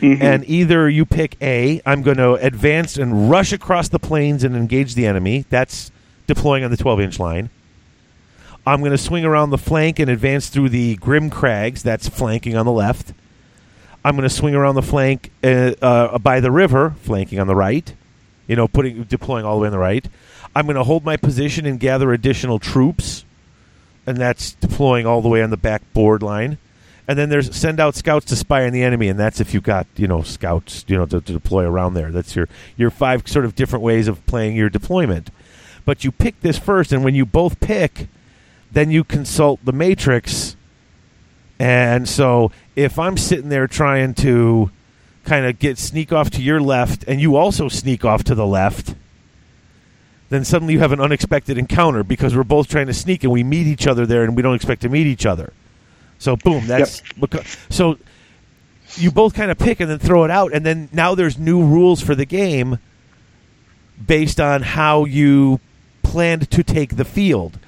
Mhm. 0.00 0.20
And 0.20 0.48
either 0.48 0.88
you 0.88 1.04
pick 1.04 1.36
A, 1.42 1.82
I'm 1.84 2.02
going 2.02 2.18
to 2.18 2.34
advance 2.34 2.96
and 2.96 3.28
rush 3.28 3.52
across 3.52 3.88
the 3.88 3.98
plains 3.98 4.44
and 4.44 4.54
engage 4.54 4.94
the 4.94 5.06
enemy. 5.06 5.44
That's 5.50 5.90
deploying 6.28 6.62
on 6.62 6.70
the 6.70 6.76
12 6.76 7.00
inch 7.00 7.18
line. 7.18 7.50
I'm 8.64 8.80
going 8.80 8.92
to 8.92 8.98
swing 8.98 9.24
around 9.24 9.50
the 9.50 9.58
flank 9.58 9.98
and 9.98 10.10
advance 10.10 10.48
through 10.48 10.68
the 10.68 10.96
Grim 10.96 11.30
Crags. 11.30 11.82
That's 11.82 12.08
flanking 12.08 12.54
on 12.54 12.66
the 12.66 12.72
left. 12.72 13.14
I'm 14.04 14.14
going 14.14 14.28
to 14.28 14.34
swing 14.34 14.54
around 14.54 14.76
the 14.76 14.82
flank 14.82 15.32
uh, 15.42 15.72
uh, 15.82 16.18
by 16.18 16.40
the 16.40 16.50
river, 16.50 16.94
flanking 17.00 17.40
on 17.40 17.46
the 17.46 17.56
right. 17.56 17.92
You 18.46 18.56
know, 18.56 18.68
putting 18.68 19.04
deploying 19.04 19.44
all 19.44 19.56
the 19.56 19.62
way 19.62 19.66
on 19.66 19.72
the 19.72 19.78
right. 19.78 20.06
I'm 20.54 20.66
going 20.66 20.76
to 20.76 20.84
hold 20.84 21.04
my 21.04 21.16
position 21.16 21.66
and 21.66 21.80
gather 21.80 22.12
additional 22.12 22.58
troops, 22.58 23.24
and 24.06 24.16
that's 24.16 24.52
deploying 24.52 25.06
all 25.06 25.20
the 25.22 25.28
way 25.28 25.42
on 25.42 25.50
the 25.50 25.56
back 25.56 25.82
board 25.92 26.22
line. 26.22 26.58
And 27.06 27.18
then 27.18 27.30
there's 27.30 27.54
send 27.56 27.80
out 27.80 27.94
scouts 27.94 28.26
to 28.26 28.36
spy 28.36 28.66
on 28.66 28.72
the 28.72 28.82
enemy, 28.82 29.08
and 29.08 29.18
that's 29.18 29.40
if 29.40 29.54
you've 29.54 29.62
got 29.62 29.86
you 29.96 30.06
know 30.06 30.22
scouts 30.22 30.84
you 30.88 30.96
know 30.96 31.06
to, 31.06 31.20
to 31.22 31.32
deploy 31.32 31.64
around 31.64 31.94
there. 31.94 32.10
That's 32.10 32.36
your 32.36 32.48
your 32.76 32.90
five 32.90 33.26
sort 33.26 33.46
of 33.46 33.54
different 33.54 33.82
ways 33.82 34.08
of 34.08 34.24
playing 34.26 34.56
your 34.56 34.68
deployment. 34.68 35.30
But 35.88 36.04
you 36.04 36.12
pick 36.12 36.42
this 36.42 36.58
first, 36.58 36.92
and 36.92 37.02
when 37.02 37.14
you 37.14 37.24
both 37.24 37.60
pick, 37.60 38.08
then 38.70 38.90
you 38.90 39.04
consult 39.04 39.64
the 39.64 39.72
matrix. 39.72 40.54
And 41.58 42.06
so 42.06 42.52
if 42.76 42.98
I'm 42.98 43.16
sitting 43.16 43.48
there 43.48 43.66
trying 43.66 44.12
to 44.16 44.70
kind 45.24 45.46
of 45.46 45.58
get 45.58 45.78
sneak 45.78 46.12
off 46.12 46.28
to 46.32 46.42
your 46.42 46.60
left, 46.60 47.04
and 47.08 47.22
you 47.22 47.36
also 47.36 47.70
sneak 47.70 48.04
off 48.04 48.22
to 48.24 48.34
the 48.34 48.44
left, 48.44 48.96
then 50.28 50.44
suddenly 50.44 50.74
you 50.74 50.80
have 50.80 50.92
an 50.92 51.00
unexpected 51.00 51.56
encounter 51.56 52.04
because 52.04 52.36
we're 52.36 52.44
both 52.44 52.68
trying 52.68 52.88
to 52.88 52.92
sneak 52.92 53.24
and 53.24 53.32
we 53.32 53.42
meet 53.42 53.66
each 53.66 53.86
other 53.86 54.04
there 54.04 54.24
and 54.24 54.36
we 54.36 54.42
don't 54.42 54.56
expect 54.56 54.82
to 54.82 54.90
meet 54.90 55.06
each 55.06 55.24
other. 55.24 55.54
So 56.18 56.36
boom, 56.36 56.66
that's 56.66 57.00
becau- 57.12 57.46
so 57.72 57.96
you 58.96 59.10
both 59.10 59.32
kind 59.32 59.50
of 59.50 59.58
pick 59.58 59.80
and 59.80 59.90
then 59.90 59.98
throw 59.98 60.24
it 60.24 60.30
out, 60.30 60.52
and 60.52 60.66
then 60.66 60.90
now 60.92 61.14
there's 61.14 61.38
new 61.38 61.64
rules 61.64 62.02
for 62.02 62.14
the 62.14 62.26
game 62.26 62.78
based 64.06 64.38
on 64.38 64.60
how 64.60 65.06
you 65.06 65.60
planned 66.08 66.50
to 66.50 66.64
take 66.64 66.96
the 66.96 67.04
field. 67.04 67.58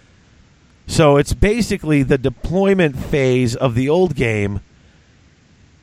So 0.86 1.18
it's 1.18 1.34
basically 1.34 2.02
the 2.02 2.18
deployment 2.18 2.96
phase 2.96 3.54
of 3.54 3.74
the 3.74 3.88
old 3.88 4.16
game, 4.16 4.60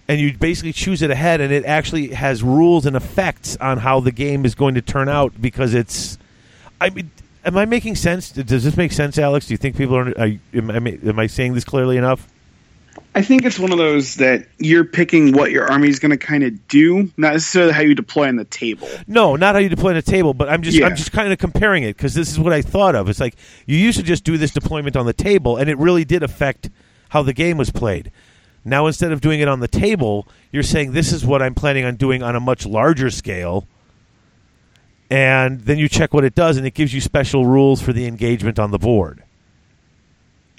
and 0.08 0.20
you 0.20 0.38
basically 0.38 0.74
choose 0.74 1.02
it 1.02 1.12
ahead, 1.12 1.40
and 1.40 1.54
it 1.54 1.66
actually 1.66 2.10
has 2.10 2.44
rules 2.44 2.86
and 2.86 2.96
effects 2.96 3.56
on 3.58 3.78
how 3.78 4.00
the 4.00 4.12
game 4.12 4.44
is 4.44 4.56
going 4.56 4.76
to 4.76 4.82
turn 4.82 5.08
out 5.08 5.40
because 5.42 5.74
it's. 5.74 6.18
I 6.82 6.90
mean, 6.90 7.12
am 7.46 7.58
I 7.58 7.66
making 7.66 7.96
sense? 7.96 8.32
Does 8.32 8.64
this 8.64 8.76
make 8.76 8.92
sense, 8.92 9.18
Alex? 9.18 9.48
Do 9.48 9.54
you 9.54 9.58
think 9.58 9.78
people 9.78 9.96
are? 9.96 10.10
are 10.20 10.32
am, 10.54 10.72
I, 10.72 11.00
am 11.06 11.20
I 11.20 11.28
saying 11.28 11.54
this 11.54 11.64
clearly 11.64 11.98
enough? 11.98 12.28
I 13.18 13.24
think 13.24 13.46
it's 13.46 13.58
one 13.58 13.72
of 13.72 13.80
those 13.80 14.14
that 14.18 14.48
you're 14.60 14.86
picking 14.86 15.32
what 15.32 15.50
your 15.50 15.66
army 15.66 15.90
is 15.90 15.98
going 15.98 16.12
to 16.12 16.18
kind 16.18 16.44
of 16.44 16.68
do, 16.68 17.12
not 17.18 17.34
necessarily 17.34 17.74
how 17.74 17.82
you 17.82 17.96
deploy 17.96 18.28
on 18.28 18.36
the 18.36 18.46
table. 18.46 18.88
No, 19.08 19.36
not 19.36 19.56
how 19.56 19.60
you 19.60 19.70
deploy 19.70 19.90
on 19.90 19.96
the 19.96 20.04
table, 20.04 20.36
but 20.36 20.48
I'm 20.48 20.62
just 20.62 20.78
Yeah. 20.78 20.86
I'm 20.86 20.96
just 20.96 21.12
kind 21.12 21.34
of 21.34 21.40
comparing 21.40 21.82
it 21.82 21.98
because 21.98 22.14
this 22.14 22.30
is 22.30 22.38
what 22.38 22.54
I 22.54 22.62
thought 22.62 22.94
of. 22.94 23.10
It's 23.10 23.20
like 23.20 23.36
you 23.66 23.76
used 23.76 23.98
to 23.98 24.04
just 24.04 24.24
do 24.24 24.38
this 24.38 24.52
deployment 24.52 24.96
on 24.96 25.08
the 25.08 25.14
table, 25.14 25.58
and 25.58 25.68
it 25.68 25.80
really 25.80 26.06
did 26.06 26.22
affect 26.22 26.70
how 27.10 27.24
the 27.24 27.34
game 27.34 27.58
was 27.58 27.72
played. 27.72 28.12
Now 28.64 28.86
instead 28.86 29.12
of 29.12 29.20
doing 29.20 29.40
it 29.40 29.48
on 29.48 29.62
the 29.62 29.68
table, 29.68 30.28
you're 30.52 30.62
saying 30.62 30.92
this 30.92 31.12
is 31.12 31.26
what 31.26 31.42
I'm 31.42 31.56
planning 31.56 31.86
on 31.86 31.96
doing 31.96 32.22
on 32.22 32.36
a 32.36 32.40
much 32.40 32.68
larger 32.68 33.10
scale, 33.10 33.68
and 35.10 35.62
then 35.62 35.80
you 35.80 35.90
check 35.90 36.14
what 36.14 36.24
it 36.24 36.36
does, 36.36 36.56
and 36.56 36.68
it 36.68 36.76
gives 36.76 36.94
you 36.94 37.02
special 37.02 37.48
rules 37.48 37.82
for 37.82 37.94
the 37.94 38.06
engagement 38.06 38.60
on 38.60 38.70
the 38.70 38.78
board. 38.78 39.24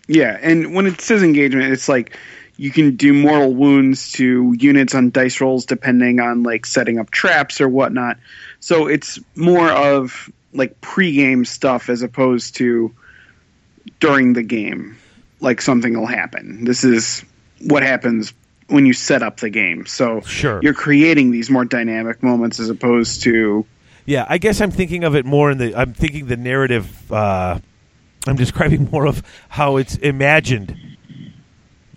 Yeah, 0.08 0.38
and 0.42 0.74
when 0.74 0.86
it 0.86 1.00
says 1.00 1.22
engagement, 1.22 1.70
it's 1.70 1.88
like 1.88 2.16
you 2.58 2.70
can 2.72 2.96
do 2.96 3.14
mortal 3.14 3.54
wounds 3.54 4.12
to 4.12 4.52
units 4.58 4.94
on 4.94 5.10
dice 5.10 5.40
rolls 5.40 5.64
depending 5.64 6.18
on 6.18 6.42
like 6.42 6.66
setting 6.66 6.98
up 6.98 7.10
traps 7.10 7.60
or 7.60 7.68
whatnot. 7.68 8.18
So 8.60 8.88
it's 8.88 9.18
more 9.36 9.70
of 9.70 10.28
like 10.52 10.80
pre-game 10.80 11.44
stuff 11.44 11.88
as 11.88 12.02
opposed 12.02 12.56
to 12.56 12.92
during 14.00 14.32
the 14.32 14.42
game, 14.42 14.98
like 15.40 15.60
something 15.62 15.96
will 15.96 16.06
happen. 16.06 16.64
This 16.64 16.82
is 16.82 17.24
what 17.62 17.82
happens 17.84 18.34
when 18.66 18.86
you 18.86 18.92
set 18.92 19.22
up 19.22 19.38
the 19.38 19.50
game. 19.50 19.86
So 19.86 20.20
Sure. 20.22 20.60
you're 20.60 20.74
creating 20.74 21.30
these 21.30 21.48
more 21.48 21.64
dynamic 21.64 22.22
moments 22.24 22.58
as 22.58 22.70
opposed 22.70 23.22
to 23.22 23.64
Yeah, 24.04 24.26
I 24.28 24.38
guess 24.38 24.60
I'm 24.60 24.72
thinking 24.72 25.04
of 25.04 25.14
it 25.14 25.24
more 25.24 25.50
in 25.52 25.58
the. 25.58 25.76
I'm 25.76 25.92
thinking 25.92 26.26
the 26.26 26.36
narrative. 26.36 27.12
Uh, 27.12 27.60
I'm 28.26 28.36
describing 28.36 28.88
more 28.92 29.06
of 29.06 29.22
how 29.48 29.76
it's 29.76 29.96
imagined. 29.96 30.74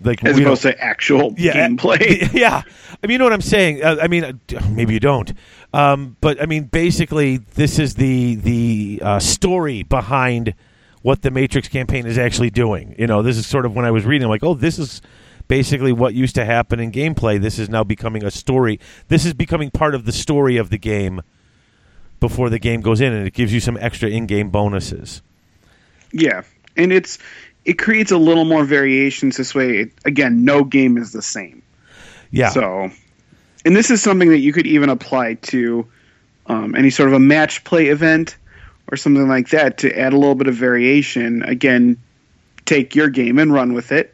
Like 0.04 0.24
as 0.24 0.38
opposed 0.38 0.62
to 0.62 0.78
actual 0.80 1.34
yeah, 1.38 1.68
gameplay. 1.68 2.32
Yeah, 2.32 2.62
I 3.02 3.06
mean, 3.06 3.12
you 3.12 3.18
know 3.18 3.24
what 3.24 3.32
I'm 3.32 3.40
saying. 3.40 3.82
Uh, 3.82 3.96
I 4.00 4.08
mean, 4.08 4.24
uh, 4.24 4.32
maybe 4.70 4.94
you 4.94 5.00
don't, 5.00 5.32
um, 5.72 6.16
but 6.20 6.40
I 6.40 6.46
mean, 6.46 6.64
basically, 6.64 7.38
this 7.38 7.78
is 7.78 7.94
the 7.94 8.36
the 8.36 9.02
uh, 9.02 9.18
story 9.18 9.82
behind 9.82 10.54
what 11.02 11.22
the 11.22 11.30
Matrix 11.30 11.68
campaign 11.68 12.06
is 12.06 12.18
actually 12.18 12.50
doing. 12.50 12.94
You 12.98 13.06
know, 13.06 13.22
this 13.22 13.36
is 13.36 13.46
sort 13.46 13.66
of 13.66 13.74
when 13.74 13.84
I 13.84 13.90
was 13.90 14.04
reading, 14.04 14.24
I'm 14.24 14.30
like, 14.30 14.44
oh, 14.44 14.54
this 14.54 14.78
is 14.78 15.02
basically 15.48 15.92
what 15.92 16.14
used 16.14 16.34
to 16.36 16.44
happen 16.44 16.80
in 16.80 16.92
gameplay. 16.92 17.40
This 17.40 17.58
is 17.58 17.68
now 17.68 17.84
becoming 17.84 18.24
a 18.24 18.30
story. 18.30 18.80
This 19.08 19.26
is 19.26 19.34
becoming 19.34 19.70
part 19.70 19.94
of 19.94 20.04
the 20.04 20.12
story 20.12 20.56
of 20.56 20.70
the 20.70 20.78
game 20.78 21.20
before 22.20 22.48
the 22.48 22.58
game 22.58 22.80
goes 22.80 23.00
in, 23.00 23.12
and 23.12 23.26
it 23.26 23.34
gives 23.34 23.52
you 23.52 23.60
some 23.60 23.76
extra 23.78 24.08
in-game 24.08 24.48
bonuses. 24.48 25.22
Yeah, 26.12 26.42
and 26.76 26.92
it's 26.92 27.18
it 27.64 27.74
creates 27.74 28.10
a 28.10 28.18
little 28.18 28.44
more 28.44 28.64
variations 28.64 29.36
this 29.36 29.54
way. 29.54 29.78
It, 29.78 29.92
again, 30.04 30.44
no 30.44 30.64
game 30.64 30.96
is 30.96 31.12
the 31.12 31.22
same. 31.22 31.62
Yeah, 32.30 32.48
So, 32.48 32.90
and 33.64 33.76
this 33.76 33.90
is 33.90 34.02
something 34.02 34.30
that 34.30 34.38
you 34.38 34.52
could 34.52 34.66
even 34.66 34.88
apply 34.88 35.34
to 35.34 35.86
um, 36.46 36.74
any 36.74 36.90
sort 36.90 37.08
of 37.08 37.14
a 37.14 37.20
match 37.20 37.62
play 37.64 37.88
event 37.88 38.36
or 38.90 38.96
something 38.96 39.28
like 39.28 39.50
that 39.50 39.78
to 39.78 39.98
add 39.98 40.12
a 40.12 40.16
little 40.16 40.34
bit 40.34 40.48
of 40.48 40.54
variation. 40.54 41.42
Again, 41.42 41.98
take 42.64 42.94
your 42.94 43.08
game 43.08 43.38
and 43.38 43.52
run 43.52 43.74
with 43.74 43.92
it. 43.92 44.12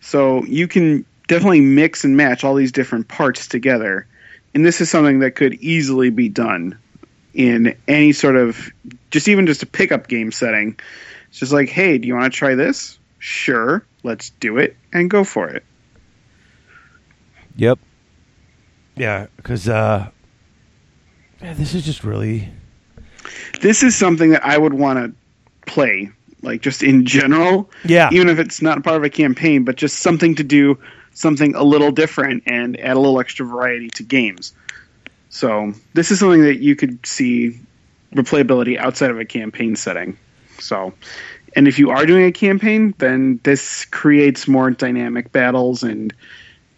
So 0.00 0.44
you 0.44 0.68
can 0.68 1.04
definitely 1.28 1.60
mix 1.60 2.04
and 2.04 2.16
match 2.16 2.44
all 2.44 2.54
these 2.54 2.72
different 2.72 3.08
parts 3.08 3.48
together. 3.48 4.06
And 4.54 4.64
this 4.64 4.80
is 4.80 4.90
something 4.90 5.18
that 5.18 5.32
could 5.32 5.54
easily 5.54 6.10
be 6.10 6.28
done 6.28 6.78
in 7.34 7.76
any 7.86 8.12
sort 8.12 8.36
of 8.36 8.70
just 9.10 9.28
even 9.28 9.46
just 9.46 9.62
a 9.62 9.66
pickup 9.66 10.08
game 10.08 10.32
setting. 10.32 10.78
It's 11.28 11.38
just 11.38 11.52
like, 11.52 11.68
hey, 11.68 11.98
do 11.98 12.08
you 12.08 12.14
want 12.14 12.32
to 12.32 12.36
try 12.36 12.54
this? 12.54 12.98
Sure, 13.18 13.84
let's 14.02 14.30
do 14.30 14.58
it 14.58 14.76
and 14.92 15.10
go 15.10 15.24
for 15.24 15.48
it. 15.48 15.64
Yep. 17.56 17.78
Yeah, 18.96 19.26
because 19.36 19.68
uh, 19.68 20.08
yeah, 21.42 21.54
this 21.54 21.74
is 21.74 21.84
just 21.84 22.04
really 22.04 22.50
This 23.60 23.82
is 23.82 23.96
something 23.96 24.30
that 24.30 24.44
I 24.44 24.56
would 24.56 24.74
want 24.74 24.98
to 24.98 25.70
play, 25.70 26.10
like 26.42 26.62
just 26.62 26.82
in 26.82 27.04
general. 27.06 27.70
Yeah. 27.84 28.08
Even 28.12 28.28
if 28.28 28.38
it's 28.38 28.62
not 28.62 28.82
part 28.84 28.96
of 28.96 29.04
a 29.04 29.10
campaign, 29.10 29.64
but 29.64 29.76
just 29.76 29.98
something 29.98 30.34
to 30.36 30.44
do, 30.44 30.78
something 31.12 31.54
a 31.54 31.62
little 31.62 31.90
different 31.90 32.44
and 32.46 32.78
add 32.78 32.96
a 32.96 33.00
little 33.00 33.20
extra 33.20 33.46
variety 33.46 33.88
to 33.90 34.02
games. 34.02 34.54
So 35.28 35.72
this 35.94 36.10
is 36.10 36.20
something 36.20 36.42
that 36.42 36.60
you 36.60 36.76
could 36.76 37.04
see 37.06 37.58
replayability 38.14 38.78
outside 38.78 39.10
of 39.10 39.18
a 39.18 39.24
campaign 39.24 39.76
setting. 39.76 40.16
So, 40.60 40.92
and 41.54 41.66
if 41.66 41.78
you 41.78 41.90
are 41.90 42.06
doing 42.06 42.24
a 42.24 42.32
campaign, 42.32 42.94
then 42.98 43.40
this 43.42 43.84
creates 43.86 44.46
more 44.46 44.70
dynamic 44.70 45.32
battles 45.32 45.82
and 45.82 46.14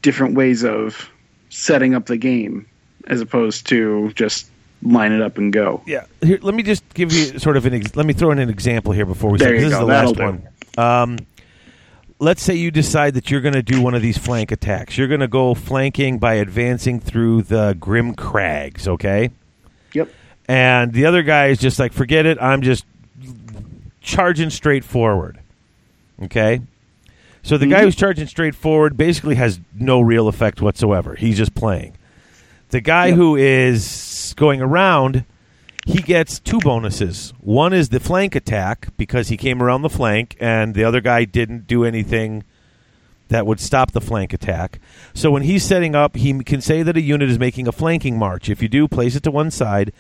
different 0.02 0.34
ways 0.34 0.64
of 0.64 1.10
setting 1.50 1.94
up 1.94 2.06
the 2.06 2.16
game 2.16 2.66
as 3.06 3.20
opposed 3.20 3.66
to 3.68 4.12
just 4.12 4.48
line 4.82 5.12
it 5.12 5.22
up 5.22 5.38
and 5.38 5.52
go. 5.52 5.82
Yeah. 5.86 6.04
Here, 6.20 6.38
let 6.42 6.54
me 6.54 6.62
just 6.62 6.88
give 6.94 7.12
you 7.12 7.38
sort 7.38 7.56
of 7.56 7.66
an. 7.66 7.74
Ex- 7.74 7.96
let 7.96 8.06
me 8.06 8.12
throw 8.12 8.30
in 8.30 8.38
an 8.38 8.50
example 8.50 8.92
here 8.92 9.06
before 9.06 9.30
we. 9.30 9.38
There 9.38 9.48
start, 9.48 9.58
you 9.58 9.64
this 9.64 9.72
go. 9.72 9.80
is 9.80 9.80
the 9.80 9.86
last 9.86 10.14
That'll 10.16 10.32
one. 10.32 10.48
Um, 10.76 11.18
let's 12.20 12.42
say 12.42 12.54
you 12.54 12.70
decide 12.70 13.14
that 13.14 13.30
you're 13.30 13.40
going 13.40 13.54
to 13.54 13.62
do 13.62 13.80
one 13.80 13.94
of 13.94 14.02
these 14.02 14.18
flank 14.18 14.52
attacks. 14.52 14.96
You're 14.96 15.08
going 15.08 15.20
to 15.20 15.28
go 15.28 15.54
flanking 15.54 16.18
by 16.18 16.34
advancing 16.34 17.00
through 17.00 17.42
the 17.42 17.76
Grim 17.78 18.14
Crags. 18.14 18.86
Okay. 18.86 19.30
Yep. 19.94 20.10
And 20.48 20.92
the 20.92 21.06
other 21.06 21.22
guy 21.22 21.48
is 21.48 21.58
just 21.58 21.78
like, 21.78 21.92
forget 21.92 22.26
it. 22.26 22.38
I'm 22.40 22.62
just 22.62 22.84
charging 24.08 24.50
straight 24.50 24.84
forward. 24.84 25.38
Okay. 26.22 26.60
So 27.42 27.56
the 27.56 27.66
guy 27.66 27.76
mm-hmm. 27.76 27.84
who's 27.84 27.96
charging 27.96 28.26
straight 28.26 28.54
forward 28.54 28.96
basically 28.96 29.36
has 29.36 29.60
no 29.74 30.00
real 30.00 30.28
effect 30.28 30.60
whatsoever. 30.60 31.14
He's 31.14 31.36
just 31.36 31.54
playing. 31.54 31.96
The 32.70 32.80
guy 32.80 33.06
Yep. 33.06 33.16
who 33.16 33.36
is 33.36 34.34
going 34.36 34.60
around, 34.60 35.24
he 35.86 36.02
gets 36.02 36.38
two 36.40 36.58
bonuses. 36.58 37.32
One 37.40 37.72
is 37.72 37.90
the 37.90 38.00
flank 38.00 38.34
attack 38.34 38.88
because 38.96 39.28
he 39.28 39.36
came 39.36 39.62
around 39.62 39.82
the 39.82 39.88
flank, 39.88 40.36
and 40.40 40.74
the 40.74 40.84
other 40.84 41.00
guy 41.00 41.24
didn't 41.24 41.66
do 41.66 41.84
anything 41.84 42.44
that 43.28 43.46
would 43.46 43.60
stop 43.60 43.92
the 43.92 44.00
flank 44.00 44.32
attack. 44.32 44.80
So 45.14 45.30
when 45.30 45.42
he's 45.42 45.62
setting 45.62 45.94
up, 45.94 46.16
he 46.16 46.42
can 46.42 46.60
say 46.60 46.82
that 46.82 46.96
a 46.96 47.00
unit 47.00 47.30
is 47.30 47.38
making 47.38 47.68
a 47.68 47.72
flanking 47.72 48.18
march. 48.18 48.48
If 48.48 48.62
you 48.62 48.68
do, 48.68 48.88
place 48.88 49.16
it 49.16 49.22
to 49.24 49.30
one 49.30 49.50
side. 49.50 49.92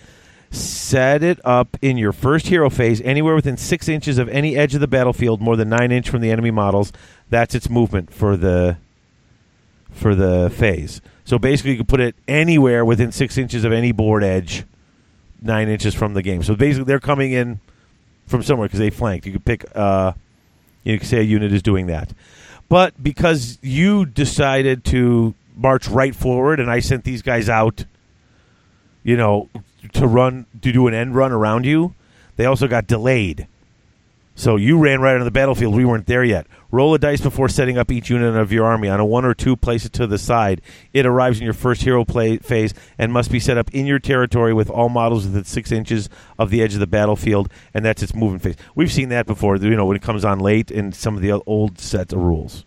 Set 0.50 1.22
it 1.22 1.38
up 1.44 1.76
in 1.82 1.98
your 1.98 2.12
first 2.12 2.46
hero 2.46 2.70
phase 2.70 3.00
anywhere 3.02 3.34
within 3.34 3.56
six 3.56 3.88
inches 3.88 4.16
of 4.16 4.28
any 4.30 4.56
edge 4.56 4.74
of 4.74 4.80
the 4.80 4.86
battlefield, 4.86 5.40
more 5.40 5.56
than 5.56 5.68
nine 5.68 5.92
inch 5.92 6.08
from 6.08 6.22
the 6.22 6.30
enemy 6.30 6.50
models. 6.50 6.92
That's 7.28 7.54
its 7.54 7.68
movement 7.68 8.12
for 8.12 8.36
the 8.36 8.78
for 9.90 10.14
the 10.14 10.50
phase. 10.50 11.00
So 11.24 11.38
basically, 11.38 11.72
you 11.72 11.76
can 11.76 11.86
put 11.86 12.00
it 12.00 12.14
anywhere 12.26 12.84
within 12.84 13.12
six 13.12 13.36
inches 13.36 13.64
of 13.64 13.72
any 13.72 13.92
board 13.92 14.24
edge, 14.24 14.64
nine 15.42 15.68
inches 15.68 15.94
from 15.94 16.14
the 16.14 16.22
game. 16.22 16.42
So 16.42 16.56
basically, 16.56 16.84
they're 16.84 17.00
coming 17.00 17.32
in 17.32 17.60
from 18.26 18.42
somewhere 18.42 18.68
because 18.68 18.80
they 18.80 18.90
flanked. 18.90 19.26
You 19.26 19.32
could 19.32 19.44
pick. 19.44 19.66
Uh, 19.74 20.12
you 20.84 20.98
could 20.98 21.08
say 21.08 21.18
a 21.18 21.22
unit 21.22 21.52
is 21.52 21.62
doing 21.62 21.88
that, 21.88 22.14
but 22.70 23.02
because 23.02 23.58
you 23.60 24.06
decided 24.06 24.84
to 24.86 25.34
march 25.54 25.88
right 25.88 26.14
forward, 26.14 26.60
and 26.60 26.70
I 26.70 26.80
sent 26.80 27.04
these 27.04 27.20
guys 27.20 27.50
out, 27.50 27.84
you 29.02 29.16
know, 29.16 29.50
to 29.92 30.06
run 30.06 30.46
to 30.62 30.72
do 30.72 30.86
an 30.86 30.94
end 30.94 31.14
run 31.14 31.32
around 31.32 31.64
you, 31.64 31.94
they 32.36 32.44
also 32.44 32.68
got 32.68 32.86
delayed. 32.86 33.46
So 34.34 34.54
you 34.54 34.78
ran 34.78 35.00
right 35.00 35.16
on 35.16 35.24
the 35.24 35.32
battlefield. 35.32 35.74
We 35.74 35.84
weren't 35.84 36.06
there 36.06 36.22
yet. 36.22 36.46
Roll 36.70 36.94
a 36.94 36.98
dice 36.98 37.20
before 37.20 37.48
setting 37.48 37.76
up 37.76 37.90
each 37.90 38.08
unit 38.08 38.36
of 38.36 38.52
your 38.52 38.66
army. 38.66 38.88
On 38.88 39.00
a 39.00 39.04
one 39.04 39.24
or 39.24 39.34
two, 39.34 39.56
place 39.56 39.84
it 39.84 39.92
to 39.94 40.06
the 40.06 40.16
side. 40.16 40.60
It 40.92 41.06
arrives 41.06 41.38
in 41.38 41.44
your 41.44 41.54
first 41.54 41.82
hero 41.82 42.04
play 42.04 42.36
phase 42.38 42.72
and 42.98 43.12
must 43.12 43.32
be 43.32 43.40
set 43.40 43.58
up 43.58 43.74
in 43.74 43.84
your 43.84 43.98
territory 43.98 44.54
with 44.54 44.70
all 44.70 44.88
models 44.90 45.24
within 45.26 45.42
six 45.42 45.72
inches 45.72 46.08
of 46.38 46.50
the 46.50 46.62
edge 46.62 46.74
of 46.74 46.78
the 46.78 46.86
battlefield, 46.86 47.50
and 47.74 47.84
that's 47.84 48.00
its 48.00 48.14
movement 48.14 48.42
phase. 48.44 48.54
We've 48.76 48.92
seen 48.92 49.08
that 49.08 49.26
before. 49.26 49.56
You 49.56 49.74
know 49.74 49.86
when 49.86 49.96
it 49.96 50.02
comes 50.02 50.24
on 50.24 50.38
late 50.38 50.70
in 50.70 50.92
some 50.92 51.16
of 51.16 51.22
the 51.22 51.32
old 51.32 51.80
sets 51.80 52.12
of 52.12 52.20
rules. 52.20 52.64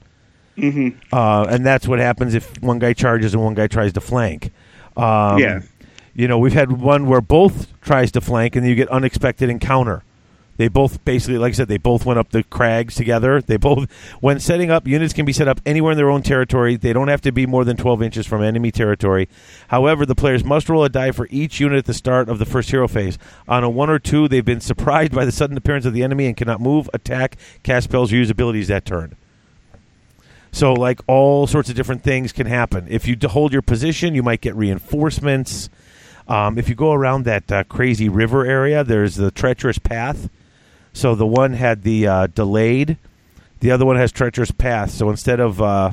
Mm-hmm. 0.58 1.00
Uh, 1.14 1.46
and 1.50 1.66
that's 1.66 1.88
what 1.88 2.00
happens 2.00 2.34
if 2.34 2.62
one 2.62 2.80
guy 2.80 2.92
charges 2.92 3.34
and 3.34 3.42
one 3.42 3.54
guy 3.54 3.68
tries 3.68 3.94
to 3.94 4.02
flank. 4.02 4.52
Um, 4.98 5.40
Yeah. 5.40 5.62
You 6.14 6.28
know, 6.28 6.38
we've 6.38 6.54
had 6.54 6.72
one 6.72 7.08
where 7.08 7.22
both 7.22 7.80
tries 7.82 8.12
to 8.14 8.22
flank, 8.22 8.56
and 8.56 8.68
you 8.68 8.76
get 8.76 8.90
unexpected 8.90 9.50
encounter. 9.50 10.04
They 10.58 10.68
both 10.68 11.04
basically, 11.06 11.40
like 11.40 11.54
I 11.54 11.54
said, 11.54 11.70
they 11.70 11.78
both 11.78 12.06
went 12.06 12.20
up 12.20 12.30
the 12.30 12.44
crags 12.44 12.94
together. 12.94 13.42
They 13.42 13.58
both, 13.58 13.92
when 14.20 14.40
setting 14.40 14.70
up, 14.70 14.86
units 14.86 15.12
can 15.14 15.26
be 15.26 15.34
set 15.34 15.48
up 15.48 15.60
anywhere 15.66 15.94
in 15.94 15.98
their 15.98 16.12
own 16.12 16.22
territory. 16.22 16.76
They 16.76 16.94
don't 16.94 17.08
have 17.08 17.22
to 17.22 17.32
be 17.32 17.48
more 17.48 17.66
than 17.66 17.78
12 17.78 18.04
inches 18.04 18.28
from 18.28 18.44
enemy 18.44 18.70
territory. 18.70 19.28
However, 19.70 20.06
the 20.06 20.14
players 20.14 20.44
must 20.44 20.70
roll 20.70 20.84
a 20.84 20.90
die 20.90 21.12
for 21.12 21.28
each 21.32 21.60
unit 21.60 21.80
at 21.80 21.86
the 21.86 21.96
start 21.96 22.30
of 22.30 22.38
the 22.38 22.46
first 22.46 22.70
hero 22.70 22.88
phase. 22.88 23.18
On 23.48 23.64
a 23.64 23.70
one 23.72 23.90
or 23.90 23.98
two, 23.98 24.28
they've 24.28 24.46
been 24.46 24.62
surprised 24.62 25.14
by 25.14 25.26
the 25.26 25.32
sudden 25.32 25.58
appearance 25.58 25.86
of 25.86 25.94
the 25.94 26.04
enemy 26.04 26.28
and 26.28 26.38
cannot 26.38 26.62
move, 26.62 26.88
attack, 26.94 27.38
cast 27.64 27.86
spells, 27.86 28.12
or 28.14 28.18
use 28.18 28.30
abilities 28.30 28.68
that 28.68 28.86
turn. 28.86 29.16
So, 30.52 30.74
like 30.74 31.00
all 31.08 31.48
sorts 31.48 31.70
of 31.70 31.76
different 31.76 32.04
things 32.04 32.32
can 32.34 32.46
happen. 32.46 32.86
If 32.90 33.08
you 33.08 33.18
hold 33.28 33.54
your 33.54 33.62
position, 33.62 34.14
you 34.14 34.22
might 34.22 34.42
get 34.42 34.54
reinforcements. 34.56 35.70
Um, 36.27 36.57
if 36.57 36.69
you 36.69 36.76
go 36.76 36.93
around 36.93 37.26
that 37.26 37.52
uh, 37.52 37.64
crazy 37.65 38.10
river 38.10 38.45
area, 38.45 38.84
there's 38.84 39.15
the 39.15 39.31
treacherous 39.31 39.77
path. 39.77 40.30
So 40.93 41.15
the 41.15 41.26
one 41.26 41.53
had 41.53 41.84
the 41.84 42.07
uh, 42.07 42.27
delayed, 42.27 42.98
the 43.60 43.72
other 43.72 43.85
one 43.85 43.95
has 43.95 44.11
treacherous 44.11 44.52
path. 44.52 44.91
So 44.91 45.10
instead 45.10 45.39
of 45.39 45.61
uh, 45.61 45.91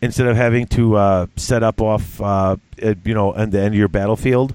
instead 0.00 0.26
of 0.26 0.36
having 0.36 0.66
to 0.68 0.96
uh, 0.96 1.26
set 1.36 1.62
up 1.62 1.80
off, 1.80 2.20
uh, 2.20 2.56
at, 2.80 2.98
you 3.06 3.14
know, 3.14 3.34
at 3.34 3.50
the 3.50 3.58
end 3.58 3.74
of 3.74 3.78
your 3.78 3.88
battlefield, 3.88 4.54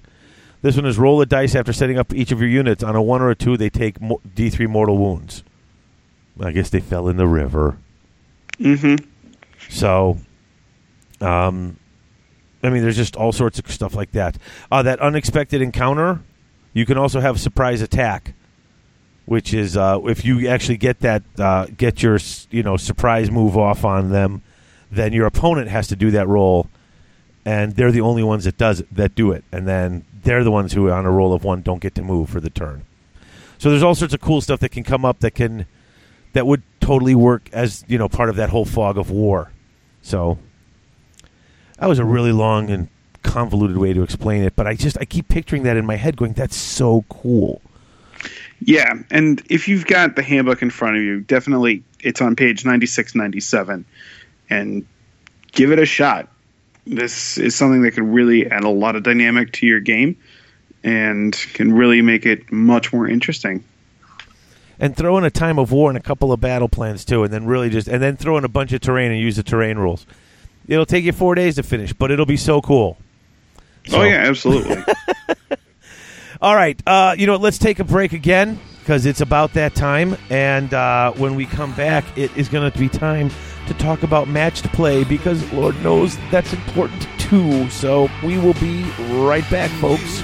this 0.61 0.75
one 0.75 0.85
is 0.85 0.97
roll 0.97 1.21
a 1.21 1.25
dice 1.25 1.55
after 1.55 1.73
setting 1.73 1.97
up 1.97 2.13
each 2.13 2.31
of 2.31 2.39
your 2.39 2.49
units. 2.49 2.83
On 2.83 2.95
a 2.95 3.01
one 3.01 3.21
or 3.21 3.29
a 3.29 3.35
two, 3.35 3.57
they 3.57 3.69
take 3.69 3.99
mo- 3.99 4.21
D3 4.35 4.67
mortal 4.67 4.97
wounds. 4.97 5.43
I 6.39 6.51
guess 6.51 6.69
they 6.69 6.79
fell 6.79 7.07
in 7.07 7.17
the 7.17 7.27
river. 7.27 7.77
Mm-hmm. 8.59 9.05
So, 9.69 10.17
um, 11.19 11.77
I 12.63 12.69
mean, 12.69 12.83
there's 12.83 12.95
just 12.95 13.15
all 13.15 13.31
sorts 13.31 13.59
of 13.59 13.69
stuff 13.71 13.95
like 13.95 14.11
that. 14.11 14.37
Uh, 14.71 14.83
that 14.83 14.99
unexpected 14.99 15.61
encounter, 15.61 16.21
you 16.73 16.85
can 16.85 16.97
also 16.97 17.19
have 17.19 17.39
surprise 17.39 17.81
attack, 17.81 18.33
which 19.25 19.53
is 19.53 19.75
uh, 19.75 19.99
if 20.05 20.23
you 20.23 20.47
actually 20.47 20.77
get 20.77 20.99
that 20.99 21.23
uh, 21.39 21.67
get 21.77 22.03
your 22.03 22.19
you 22.49 22.63
know 22.63 22.77
surprise 22.77 23.31
move 23.31 23.57
off 23.57 23.83
on 23.83 24.11
them, 24.11 24.41
then 24.91 25.13
your 25.13 25.25
opponent 25.25 25.69
has 25.69 25.87
to 25.87 25.95
do 25.95 26.11
that 26.11 26.27
roll, 26.27 26.67
and 27.45 27.75
they're 27.75 27.91
the 27.91 28.01
only 28.01 28.23
ones 28.23 28.43
that 28.43 28.57
does 28.57 28.81
it, 28.81 28.93
that 28.93 29.15
do 29.15 29.31
it, 29.31 29.43
and 29.51 29.67
then 29.67 30.05
they're 30.23 30.43
the 30.43 30.51
ones 30.51 30.73
who 30.73 30.89
on 30.89 31.05
a 31.05 31.11
roll 31.11 31.33
of 31.33 31.43
one 31.43 31.61
don't 31.61 31.81
get 31.81 31.95
to 31.95 32.03
move 32.03 32.29
for 32.29 32.39
the 32.39 32.49
turn. 32.49 32.85
So 33.57 33.69
there's 33.69 33.83
all 33.83 33.95
sorts 33.95 34.13
of 34.13 34.21
cool 34.21 34.41
stuff 34.41 34.59
that 34.61 34.69
can 34.69 34.83
come 34.83 35.05
up 35.05 35.19
that 35.19 35.31
can 35.31 35.65
that 36.33 36.47
would 36.47 36.63
totally 36.79 37.15
work 37.15 37.49
as 37.51 37.83
you 37.87 37.97
know 37.97 38.07
part 38.09 38.29
of 38.29 38.35
that 38.35 38.49
whole 38.49 38.65
fog 38.65 38.97
of 38.97 39.09
war. 39.09 39.51
So 40.01 40.39
that 41.81 41.89
was 41.89 41.99
a 41.99 42.05
really 42.05 42.31
long 42.31 42.69
and 42.69 42.87
convoluted 43.23 43.77
way 43.77 43.91
to 43.91 44.03
explain 44.03 44.43
it, 44.43 44.55
but 44.55 44.67
I 44.67 44.75
just 44.75 44.97
I 44.99 45.05
keep 45.05 45.27
picturing 45.27 45.63
that 45.63 45.77
in 45.77 45.85
my 45.85 45.95
head, 45.95 46.15
going, 46.15 46.33
"That's 46.33 46.55
so 46.55 47.03
cool." 47.09 47.61
Yeah, 48.59 48.93
and 49.09 49.41
if 49.49 49.67
you've 49.67 49.87
got 49.87 50.15
the 50.15 50.21
handbook 50.21 50.61
in 50.61 50.69
front 50.69 50.97
of 50.97 51.01
you, 51.01 51.21
definitely 51.21 51.83
it's 51.99 52.21
on 52.21 52.35
page 52.35 52.63
96, 52.63 53.15
97, 53.15 53.83
and 54.49 54.85
give 55.53 55.71
it 55.71 55.79
a 55.79 55.85
shot. 55.85 56.29
This 56.85 57.39
is 57.39 57.55
something 57.55 57.81
that 57.81 57.91
could 57.91 58.07
really 58.07 58.49
add 58.49 58.63
a 58.63 58.69
lot 58.69 58.95
of 58.95 59.01
dynamic 59.01 59.51
to 59.53 59.65
your 59.65 59.79
game 59.79 60.17
and 60.83 61.33
can 61.53 61.73
really 61.73 62.03
make 62.03 62.27
it 62.27 62.51
much 62.51 62.93
more 62.93 63.07
interesting. 63.07 63.63
And 64.79 64.95
throw 64.95 65.17
in 65.17 65.23
a 65.23 65.31
time 65.31 65.57
of 65.57 65.71
war 65.71 65.89
and 65.89 65.97
a 65.97 66.01
couple 66.01 66.31
of 66.31 66.39
battle 66.39 66.69
plans 66.69 67.05
too, 67.05 67.23
and 67.23 67.33
then 67.33 67.45
really 67.45 67.71
just 67.71 67.87
and 67.87 68.03
then 68.03 68.17
throw 68.17 68.37
in 68.37 68.45
a 68.45 68.49
bunch 68.49 68.71
of 68.71 68.81
terrain 68.81 69.11
and 69.11 69.19
use 69.19 69.35
the 69.35 69.43
terrain 69.43 69.79
rules. 69.79 70.05
It'll 70.71 70.85
take 70.85 71.03
you 71.03 71.11
four 71.11 71.35
days 71.35 71.55
to 71.55 71.63
finish, 71.63 71.91
but 71.91 72.11
it'll 72.11 72.25
be 72.25 72.37
so 72.37 72.61
cool. 72.61 72.97
So- 73.87 73.99
oh 73.99 74.03
yeah, 74.05 74.23
absolutely. 74.25 74.81
All 76.41 76.55
right. 76.55 76.81
Uh, 76.87 77.13
you 77.17 77.27
know, 77.27 77.33
what, 77.33 77.41
let's 77.41 77.57
take 77.57 77.79
a 77.79 77.83
break 77.83 78.13
again 78.13 78.57
because 78.79 79.05
it's 79.05 79.19
about 79.19 79.51
that 79.55 79.75
time. 79.75 80.15
And 80.29 80.73
uh, 80.73 81.11
when 81.11 81.35
we 81.35 81.45
come 81.45 81.73
back, 81.73 82.05
it 82.17 82.35
is 82.37 82.47
going 82.47 82.71
to 82.71 82.79
be 82.79 82.87
time 82.87 83.29
to 83.67 83.73
talk 83.73 84.03
about 84.03 84.29
matched 84.29 84.63
play 84.71 85.03
because 85.03 85.43
Lord 85.51 85.75
knows 85.83 86.17
that's 86.31 86.53
important 86.53 87.05
too. 87.19 87.69
So 87.69 88.09
we 88.23 88.37
will 88.37 88.55
be 88.55 88.83
right 89.11 89.47
back, 89.51 89.69
folks. 89.81 90.23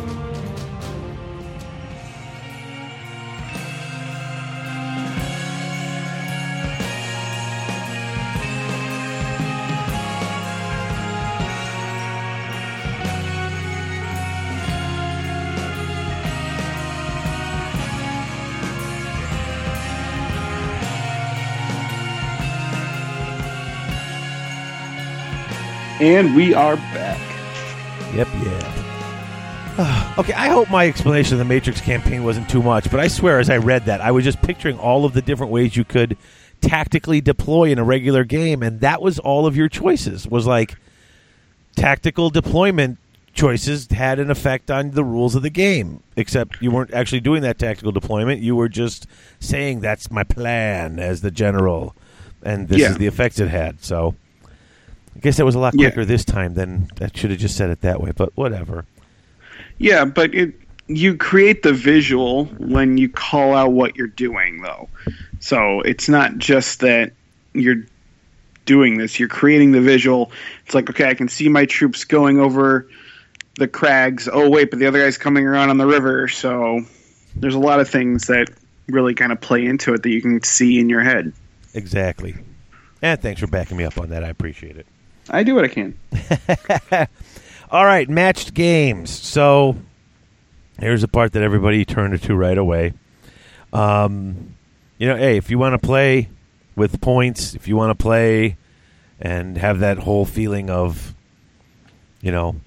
And 26.01 26.35
we 26.35 26.53
are 26.55 26.75
back. 26.77 27.19
Yep, 28.15 28.27
yeah. 28.43 30.15
okay, 30.17 30.33
I 30.33 30.47
hope 30.49 30.69
my 30.71 30.87
explanation 30.87 31.33
of 31.33 31.39
the 31.39 31.45
Matrix 31.45 31.79
campaign 31.79 32.23
wasn't 32.23 32.49
too 32.49 32.63
much, 32.63 32.89
but 32.89 32.99
I 32.99 33.07
swear 33.07 33.39
as 33.39 33.49
I 33.51 33.57
read 33.57 33.85
that, 33.85 34.01
I 34.01 34.09
was 34.11 34.23
just 34.23 34.41
picturing 34.41 34.79
all 34.79 35.05
of 35.05 35.13
the 35.13 35.21
different 35.21 35.51
ways 35.51 35.75
you 35.77 35.83
could 35.83 36.17
tactically 36.59 37.21
deploy 37.21 37.71
in 37.71 37.77
a 37.77 37.83
regular 37.83 38.23
game, 38.23 38.63
and 38.63 38.79
that 38.81 39.01
was 39.01 39.19
all 39.19 39.45
of 39.45 39.55
your 39.55 39.69
choices. 39.69 40.27
Was 40.27 40.47
like 40.47 40.75
tactical 41.75 42.29
deployment 42.31 42.97
choices 43.33 43.87
had 43.91 44.19
an 44.19 44.31
effect 44.31 44.71
on 44.71 44.91
the 44.91 45.03
rules 45.03 45.35
of 45.35 45.43
the 45.43 45.49
game, 45.51 46.01
except 46.15 46.61
you 46.61 46.71
weren't 46.71 46.93
actually 46.93 47.21
doing 47.21 47.43
that 47.43 47.59
tactical 47.59 47.91
deployment. 47.91 48.41
You 48.41 48.55
were 48.55 48.69
just 48.69 49.05
saying, 49.39 49.81
that's 49.81 50.09
my 50.09 50.23
plan 50.23 50.97
as 50.99 51.21
the 51.21 51.31
general, 51.31 51.95
and 52.41 52.67
this 52.67 52.79
Yeah. 52.79 52.89
is 52.89 52.97
the 52.97 53.07
effects 53.07 53.39
it 53.39 53.49
had. 53.49 53.83
So 53.83 54.15
guess 55.21 55.37
that 55.37 55.45
was 55.45 55.55
a 55.55 55.59
lot 55.59 55.73
Yeah. 55.75 55.87
quicker 55.89 56.05
this 56.05 56.25
time 56.25 56.53
than 56.55 56.89
I 56.99 57.09
should 57.13 57.31
have 57.31 57.39
just 57.39 57.55
said 57.55 57.69
it 57.69 57.81
that 57.81 58.01
way, 58.01 58.11
but 58.15 58.35
whatever. 58.35 58.85
Yeah, 59.77 60.05
but 60.05 60.33
it 60.33 60.53
you 60.87 61.15
create 61.15 61.63
the 61.63 61.71
visual 61.73 62.45
when 62.57 62.97
you 62.97 63.07
call 63.07 63.53
out 63.55 63.71
what 63.71 63.95
you're 63.95 64.07
doing 64.07 64.61
though. 64.61 64.89
So 65.39 65.81
it's 65.81 66.09
not 66.09 66.37
just 66.37 66.81
that 66.81 67.13
you're 67.53 67.83
doing 68.65 68.97
this, 68.97 69.19
you're 69.19 69.29
creating 69.29 69.71
the 69.71 69.81
visual. 69.81 70.31
It's 70.65 70.75
like, 70.75 70.89
okay, 70.89 71.09
I 71.09 71.13
can 71.13 71.27
see 71.29 71.49
my 71.49 71.65
troops 71.65 72.03
going 72.03 72.39
over 72.39 72.87
the 73.57 73.67
crags. 73.67 74.27
Oh 74.31 74.49
wait, 74.49 74.69
but 74.69 74.79
the 74.79 74.85
other 74.87 74.99
guy's 74.99 75.17
coming 75.17 75.45
around 75.45 75.69
on 75.69 75.77
the 75.77 75.85
river, 75.87 76.27
so 76.27 76.81
there's 77.35 77.55
a 77.55 77.59
lot 77.59 77.79
of 77.79 77.89
things 77.89 78.27
that 78.27 78.49
really 78.87 79.13
kind 79.13 79.31
of 79.31 79.39
play 79.39 79.65
into 79.65 79.93
it 79.93 80.03
that 80.03 80.09
you 80.09 80.21
can 80.21 80.43
see 80.43 80.79
in 80.79 80.89
your 80.89 81.01
head. 81.01 81.31
Exactly. 81.73 82.35
And 83.01 83.19
thanks 83.21 83.39
for 83.39 83.47
backing 83.47 83.77
me 83.77 83.83
up 83.85 83.97
on 83.97 84.09
that. 84.09 84.23
I 84.23 84.27
appreciate 84.29 84.75
it. 84.77 84.85
I 85.31 85.43
do 85.43 85.55
what 85.55 85.63
I 85.63 85.69
can. 85.69 85.97
All 87.71 87.85
right, 87.85 88.07
matched 88.09 88.53
games. 88.53 89.09
So 89.09 89.77
here's 90.77 91.01
the 91.01 91.07
part 91.07 91.31
that 91.33 91.41
everybody 91.41 91.85
turned 91.85 92.21
to 92.21 92.35
right 92.35 92.57
away. 92.57 92.93
Um, 93.71 94.55
you 94.97 95.07
know, 95.07 95.15
hey, 95.15 95.37
if 95.37 95.49
you 95.49 95.57
want 95.57 95.81
to 95.81 95.85
play 95.85 96.27
with 96.75 96.99
points, 96.99 97.55
if 97.55 97.67
you 97.69 97.77
want 97.77 97.97
to 97.97 98.01
play 98.01 98.57
and 99.21 99.57
have 99.57 99.79
that 99.79 99.99
whole 99.99 100.25
feeling 100.25 100.69
of, 100.69 101.15
you 102.21 102.31
know, 102.31 102.57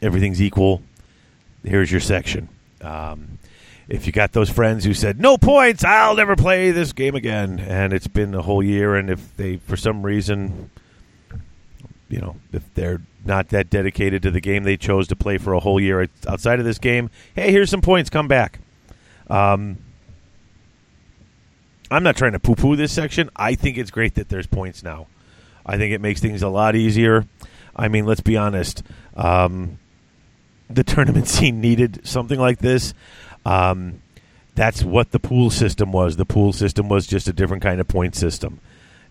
everything's 0.00 0.40
equal, 0.40 0.82
here's 1.62 1.92
your 1.92 2.00
section. 2.00 2.48
Um, 2.80 3.38
if 3.88 4.06
you 4.06 4.12
got 4.12 4.32
those 4.32 4.48
friends 4.48 4.84
who 4.84 4.94
said 4.94 5.20
no 5.20 5.36
points, 5.36 5.84
I'll 5.84 6.16
never 6.16 6.34
play 6.34 6.70
this 6.70 6.94
game 6.94 7.14
again, 7.14 7.58
and 7.58 7.92
it's 7.92 8.06
been 8.06 8.34
a 8.34 8.42
whole 8.42 8.62
year, 8.62 8.94
and 8.94 9.10
if 9.10 9.36
they 9.36 9.56
for 9.56 9.76
some 9.76 10.02
reason 10.04 10.70
you 12.08 12.20
know, 12.20 12.36
if 12.52 12.62
they're 12.74 13.00
not 13.24 13.48
that 13.48 13.68
dedicated 13.68 14.22
to 14.22 14.30
the 14.30 14.40
game 14.40 14.62
they 14.62 14.76
chose 14.76 15.08
to 15.08 15.16
play 15.16 15.38
for 15.38 15.52
a 15.52 15.60
whole 15.60 15.80
year 15.80 16.08
outside 16.26 16.58
of 16.58 16.64
this 16.64 16.78
game, 16.78 17.10
hey, 17.34 17.50
here's 17.50 17.70
some 17.70 17.82
points, 17.82 18.10
come 18.10 18.28
back. 18.28 18.60
Um, 19.28 19.78
I'm 21.90 22.02
not 22.02 22.16
trying 22.16 22.32
to 22.32 22.38
poo 22.38 22.54
poo 22.54 22.76
this 22.76 22.92
section. 22.92 23.30
I 23.36 23.54
think 23.54 23.78
it's 23.78 23.90
great 23.90 24.14
that 24.14 24.28
there's 24.28 24.46
points 24.46 24.82
now. 24.82 25.06
I 25.64 25.76
think 25.76 25.92
it 25.92 26.00
makes 26.00 26.20
things 26.20 26.42
a 26.42 26.48
lot 26.48 26.76
easier. 26.76 27.26
I 27.76 27.88
mean, 27.88 28.06
let's 28.06 28.20
be 28.20 28.36
honest. 28.36 28.82
Um, 29.16 29.78
the 30.68 30.84
tournament 30.84 31.28
scene 31.28 31.60
needed 31.60 32.06
something 32.06 32.38
like 32.38 32.58
this. 32.58 32.94
Um, 33.44 34.02
that's 34.54 34.82
what 34.82 35.12
the 35.12 35.20
pool 35.20 35.50
system 35.50 35.92
was. 35.92 36.16
The 36.16 36.24
pool 36.24 36.52
system 36.52 36.88
was 36.88 37.06
just 37.06 37.28
a 37.28 37.32
different 37.32 37.62
kind 37.62 37.80
of 37.80 37.88
point 37.88 38.16
system. 38.16 38.60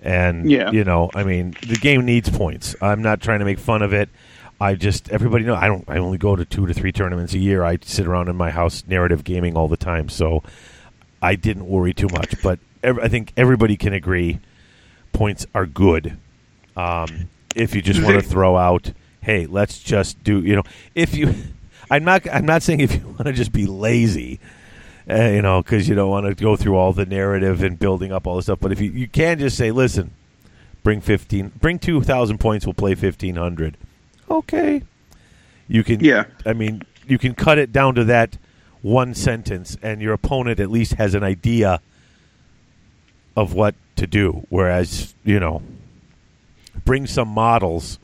And 0.01 0.49
Yeah. 0.49 0.71
you 0.71 0.83
know, 0.83 1.09
I 1.15 1.23
mean, 1.23 1.55
the 1.67 1.75
game 1.75 2.05
needs 2.05 2.29
points. 2.29 2.75
I'm 2.81 3.01
not 3.01 3.21
trying 3.21 3.39
to 3.39 3.45
make 3.45 3.59
fun 3.59 3.81
of 3.81 3.93
it. 3.93 4.09
I 4.59 4.75
just 4.75 5.09
everybody 5.11 5.43
know 5.43 5.55
I 5.55 5.67
don't. 5.67 5.83
I 5.87 5.97
only 5.99 6.17
go 6.17 6.35
to 6.35 6.43
two 6.45 6.65
to 6.65 6.73
three 6.73 6.91
tournaments 6.91 7.33
a 7.33 7.37
year. 7.39 7.63
I 7.63 7.77
sit 7.83 8.07
around 8.07 8.27
in 8.27 8.35
my 8.35 8.49
house 8.49 8.83
narrative 8.87 9.23
gaming 9.23 9.55
all 9.55 9.67
the 9.67 9.77
time, 9.77 10.09
so 10.09 10.41
I 11.21 11.35
didn't 11.35 11.67
worry 11.67 11.93
too 11.93 12.07
much. 12.11 12.41
But 12.41 12.57
ev- 12.83 12.97
I 12.99 13.07
think 13.07 13.33
everybody 13.37 13.77
can 13.77 13.93
agree 13.93 14.39
points 15.13 15.45
are 15.53 15.65
good. 15.67 16.17
Um, 16.75 17.29
if 17.55 17.75
you 17.75 17.81
just 17.83 18.01
want 18.01 18.15
to 18.15 18.21
throw 18.27 18.57
out, 18.57 18.93
hey, 19.21 19.45
let's 19.45 19.77
just 19.79 20.23
do. 20.23 20.41
You 20.41 20.55
know, 20.57 20.63
if 20.95 21.15
you, 21.15 21.35
I'm 21.91 22.03
not. 22.03 22.27
I'm 22.31 22.45
not 22.45 22.63
saying 22.63 22.79
if 22.79 22.95
you 22.95 23.01
want 23.05 23.25
to 23.25 23.33
just 23.33 23.51
be 23.51 23.67
lazy. 23.67 24.39
Uh, 25.09 25.29
you 25.29 25.41
know, 25.41 25.61
because 25.61 25.87
you 25.87 25.95
don't 25.95 26.09
want 26.09 26.25
to 26.25 26.35
go 26.35 26.57
through 26.57 26.75
all 26.75 26.91
the 26.91 27.05
narrative 27.05 27.63
and 27.63 27.79
building 27.79 28.11
up 28.11 28.27
all 28.27 28.35
the 28.35 28.41
stuff. 28.41 28.59
But 28.59 28.73
if 28.73 28.81
you, 28.81 28.91
you 28.91 29.07
can 29.07 29.39
just 29.39 29.55
say, 29.55 29.71
listen, 29.71 30.11
bring 30.83 30.99
fifteen, 30.99 31.51
bring 31.61 31.79
two 31.79 32.01
thousand 32.01 32.39
points, 32.39 32.65
we'll 32.65 32.73
play 32.73 32.93
fifteen 32.93 33.35
hundred. 33.35 33.77
Okay, 34.29 34.83
you 35.69 35.83
can. 35.83 36.01
Yeah. 36.01 36.25
I 36.45 36.51
mean, 36.51 36.83
you 37.07 37.17
can 37.17 37.35
cut 37.35 37.57
it 37.57 37.71
down 37.71 37.95
to 37.95 38.03
that 38.03 38.37
one 38.81 39.13
sentence, 39.13 39.77
and 39.81 40.01
your 40.01 40.11
opponent 40.11 40.59
at 40.59 40.69
least 40.69 40.95
has 40.95 41.15
an 41.15 41.23
idea 41.23 41.79
of 43.37 43.53
what 43.53 43.75
to 43.95 44.07
do. 44.07 44.45
Whereas, 44.49 45.15
you 45.23 45.39
know, 45.39 45.61
bring 46.83 47.07
some 47.07 47.29
models 47.29 47.97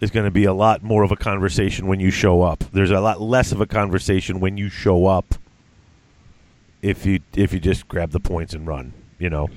is 0.00 0.10
going 0.10 0.24
to 0.24 0.30
be 0.30 0.44
a 0.44 0.54
lot 0.54 0.82
more 0.82 1.02
of 1.02 1.12
a 1.12 1.16
conversation 1.16 1.86
when 1.88 2.00
you 2.00 2.10
show 2.10 2.40
up. 2.40 2.64
There's 2.72 2.90
a 2.90 3.00
lot 3.00 3.20
less 3.20 3.52
of 3.52 3.60
a 3.60 3.66
conversation 3.66 4.40
when 4.40 4.56
you 4.56 4.70
show 4.70 5.06
up. 5.06 5.34
If 6.82 7.06
you 7.06 7.20
if 7.34 7.52
you 7.52 7.60
just 7.60 7.88
grab 7.88 8.10
the 8.10 8.20
points 8.20 8.54
and 8.54 8.66
run, 8.66 8.92
you 9.18 9.30
know. 9.30 9.48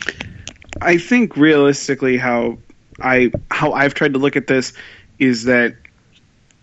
I 0.81 0.97
think 0.97 1.37
realistically 1.37 2.17
how 2.17 2.57
I 2.99 3.31
how 3.49 3.73
I've 3.73 3.93
tried 3.93 4.13
to 4.13 4.19
look 4.19 4.35
at 4.35 4.47
this 4.47 4.73
is 5.19 5.43
that 5.43 5.75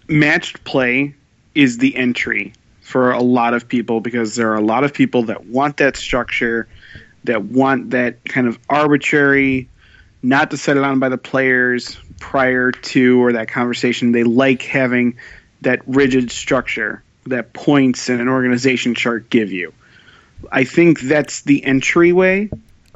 matched 0.08 0.64
play 0.64 1.14
is 1.54 1.78
the 1.78 1.94
entry 1.96 2.52
for 2.80 3.12
a 3.12 3.22
lot 3.22 3.54
of 3.54 3.68
people 3.68 4.00
because 4.00 4.34
there 4.34 4.50
are 4.50 4.56
a 4.56 4.62
lot 4.62 4.82
of 4.82 4.94
people 4.94 5.24
that 5.24 5.46
want 5.46 5.76
that 5.76 5.96
structure, 5.96 6.66
that 7.24 7.44
want 7.44 7.90
that 7.90 8.24
kind 8.24 8.48
of 8.48 8.58
arbitrary, 8.68 9.68
not 10.22 10.50
decided 10.50 10.82
on 10.82 10.98
by 10.98 11.08
the 11.08 11.18
players 11.18 11.98
prior 12.18 12.72
to 12.72 13.22
or 13.22 13.32
that 13.32 13.48
conversation. 13.48 14.12
They 14.12 14.24
like 14.24 14.62
having 14.62 15.18
that 15.60 15.86
rigid 15.86 16.30
structure 16.30 17.02
that 17.26 17.52
points 17.52 18.08
and 18.08 18.20
an 18.20 18.28
organization 18.28 18.94
chart 18.94 19.28
give 19.28 19.52
you. 19.52 19.72
I 20.52 20.64
think 20.64 21.00
that's 21.00 21.42
the 21.42 21.64
entryway. 21.64 22.48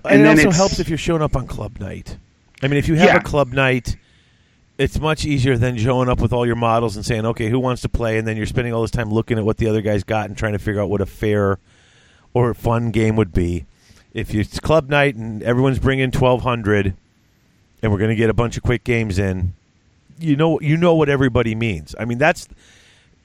And, 0.04 0.20
And 0.20 0.22
it 0.22 0.26
also 0.28 0.40
it's- 0.42 0.56
helps 0.56 0.78
if 0.80 0.88
you're 0.88 0.98
showing 0.98 1.22
up 1.22 1.36
on 1.36 1.46
club 1.46 1.78
night. 1.80 2.16
I 2.62 2.68
mean, 2.68 2.78
if 2.78 2.88
you 2.88 2.94
have 2.96 3.08
Yeah. 3.08 3.16
a 3.16 3.22
club 3.22 3.52
night 3.52 3.96
it's 4.78 4.98
much 4.98 5.24
easier 5.26 5.56
than 5.58 5.76
showing 5.76 6.08
up 6.08 6.18
with 6.18 6.32
all 6.32 6.46
your 6.46 6.56
models 6.56 6.96
and 6.96 7.04
saying, 7.04 7.24
"Okay, 7.26 7.50
who 7.50 7.58
wants 7.60 7.82
to 7.82 7.88
play?" 7.90 8.16
And 8.18 8.26
then 8.26 8.36
you're 8.38 8.46
spending 8.46 8.72
all 8.72 8.80
this 8.82 8.90
time 8.90 9.10
looking 9.12 9.38
at 9.38 9.44
what 9.44 9.58
the 9.58 9.68
other 9.68 9.82
guys 9.82 10.02
got 10.02 10.28
and 10.28 10.36
trying 10.36 10.54
to 10.54 10.58
figure 10.58 10.80
out 10.80 10.88
what 10.88 11.00
a 11.02 11.06
fair 11.06 11.58
or 12.32 12.52
fun 12.54 12.90
game 12.90 13.14
would 13.14 13.32
be. 13.32 13.66
If 14.14 14.34
it's 14.34 14.58
club 14.58 14.88
night 14.88 15.14
and 15.14 15.42
everyone's 15.42 15.78
bringing 15.78 16.10
twelve 16.10 16.42
hundred, 16.42 16.94
and 17.82 17.92
we're 17.92 17.98
going 17.98 18.10
to 18.10 18.16
get 18.16 18.30
a 18.30 18.34
bunch 18.34 18.56
of 18.56 18.62
quick 18.62 18.82
games 18.82 19.18
in, 19.18 19.52
you 20.18 20.36
know, 20.36 20.58
you 20.60 20.76
know 20.76 20.94
what 20.94 21.08
everybody 21.10 21.54
means. 21.54 21.94
I 22.00 22.06
mean, 22.06 22.18
that's 22.18 22.48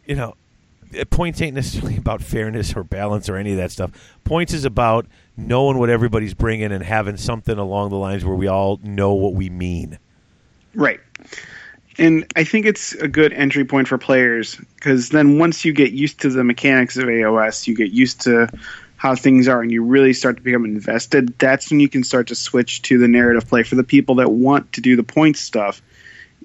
you 0.05 0.15
know, 0.15 0.35
Uh, 0.97 1.05
points 1.05 1.41
ain't 1.41 1.55
necessarily 1.55 1.97
about 1.97 2.21
fairness 2.21 2.75
or 2.75 2.83
balance 2.83 3.29
or 3.29 3.35
any 3.35 3.51
of 3.51 3.57
that 3.57 3.71
stuff. 3.71 3.91
Points 4.23 4.53
is 4.53 4.65
about 4.65 5.07
knowing 5.35 5.77
what 5.77 5.89
everybody's 5.89 6.33
bringing 6.33 6.71
and 6.71 6.83
having 6.83 7.17
something 7.17 7.57
along 7.57 7.89
the 7.89 7.97
lines 7.97 8.25
where 8.25 8.35
we 8.35 8.47
all 8.47 8.79
know 8.83 9.13
what 9.13 9.33
we 9.33 9.49
mean. 9.49 9.99
Right. 10.73 10.99
And 11.99 12.31
I 12.35 12.43
think 12.43 12.65
it's 12.65 12.93
a 12.93 13.07
good 13.07 13.33
entry 13.33 13.65
point 13.65 13.87
for 13.87 13.97
players 13.97 14.55
because 14.75 15.09
then 15.09 15.39
once 15.39 15.65
you 15.65 15.73
get 15.73 15.93
used 15.93 16.21
to 16.21 16.29
the 16.29 16.43
mechanics 16.43 16.95
of 16.97 17.05
AOS, 17.05 17.65
you 17.65 17.75
get 17.75 17.91
used 17.91 18.21
to 18.21 18.49
how 18.97 19.15
things 19.15 19.47
are, 19.47 19.61
and 19.61 19.71
you 19.71 19.83
really 19.83 20.13
start 20.13 20.37
to 20.37 20.43
become 20.43 20.65
invested. 20.65 21.37
That's 21.37 21.69
when 21.69 21.79
you 21.79 21.87
can 21.87 22.03
start 22.03 22.27
to 22.27 22.35
switch 22.35 22.81
to 22.83 22.97
the 22.97 23.07
narrative 23.07 23.47
play. 23.47 23.63
For 23.63 23.75
the 23.75 23.83
people 23.83 24.15
that 24.15 24.31
want 24.31 24.73
to 24.73 24.81
do 24.81 24.95
the 24.95 25.03
points 25.03 25.39
stuff, 25.39 25.81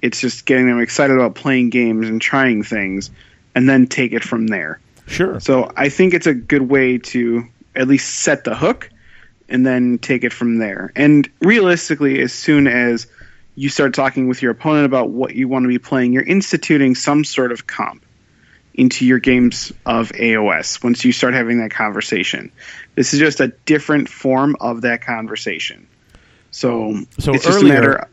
it's 0.02 0.20
just 0.20 0.44
getting 0.44 0.66
them 0.66 0.80
excited 0.80 1.14
about 1.14 1.34
playing 1.34 1.70
games 1.70 2.08
and 2.08 2.20
trying 2.20 2.62
things, 2.62 3.10
and 3.54 3.68
then 3.68 3.86
take 3.86 4.12
it 4.12 4.22
from 4.24 4.46
there. 4.46 4.80
Sure. 5.06 5.40
So 5.40 5.70
I 5.76 5.88
think 5.88 6.14
it's 6.14 6.26
a 6.26 6.34
good 6.34 6.62
way 6.62 6.98
to 6.98 7.44
at 7.74 7.88
least 7.88 8.20
set 8.20 8.44
the 8.44 8.54
hook 8.54 8.88
and 9.48 9.66
then 9.66 9.98
take 9.98 10.24
it 10.24 10.32
from 10.32 10.58
there. 10.58 10.92
And 10.96 11.28
realistically, 11.40 12.20
as 12.20 12.32
soon 12.32 12.66
as 12.66 13.06
you 13.54 13.68
start 13.68 13.92
talking 13.94 14.28
with 14.28 14.40
your 14.40 14.52
opponent 14.52 14.86
about 14.86 15.10
what 15.10 15.34
you 15.34 15.48
want 15.48 15.64
to 15.64 15.68
be 15.68 15.78
playing, 15.78 16.12
you're 16.12 16.22
instituting 16.22 16.94
some 16.94 17.24
sort 17.24 17.52
of 17.52 17.66
comp 17.66 18.04
into 18.74 19.04
your 19.04 19.18
games 19.18 19.70
of 19.84 20.08
AOS 20.12 20.82
once 20.82 21.04
you 21.04 21.12
start 21.12 21.34
having 21.34 21.58
that 21.58 21.70
conversation. 21.70 22.50
This 22.94 23.12
is 23.12 23.20
just 23.20 23.40
a 23.40 23.48
different 23.66 24.08
form 24.08 24.56
of 24.60 24.80
that 24.82 25.02
conversation. 25.02 25.86
So, 26.50 27.04
So 27.18 27.34
it's 27.34 27.44
just 27.44 27.58
earlier- 27.58 27.72
a 27.72 27.80
matter 27.80 28.08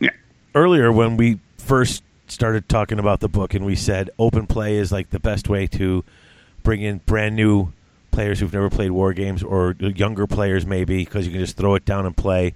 yeah. 0.00 0.10
earlier 0.54 0.90
when 0.90 1.18
we 1.18 1.40
first 1.58 2.02
started 2.32 2.68
talking 2.68 2.98
about 2.98 3.20
the 3.20 3.28
book 3.28 3.54
and 3.54 3.64
we 3.64 3.76
said 3.76 4.10
open 4.18 4.46
play 4.46 4.76
is 4.76 4.90
like 4.90 5.10
the 5.10 5.20
best 5.20 5.48
way 5.48 5.66
to 5.66 6.04
bring 6.62 6.80
in 6.80 6.98
brand 7.06 7.36
new 7.36 7.72
players 8.10 8.40
who've 8.40 8.52
never 8.52 8.70
played 8.70 8.90
war 8.90 9.12
games 9.12 9.42
or 9.42 9.74
younger 9.78 10.26
players 10.26 10.66
maybe 10.66 11.04
because 11.04 11.26
you 11.26 11.32
can 11.32 11.40
just 11.40 11.56
throw 11.56 11.74
it 11.74 11.84
down 11.84 12.06
and 12.06 12.16
play 12.16 12.54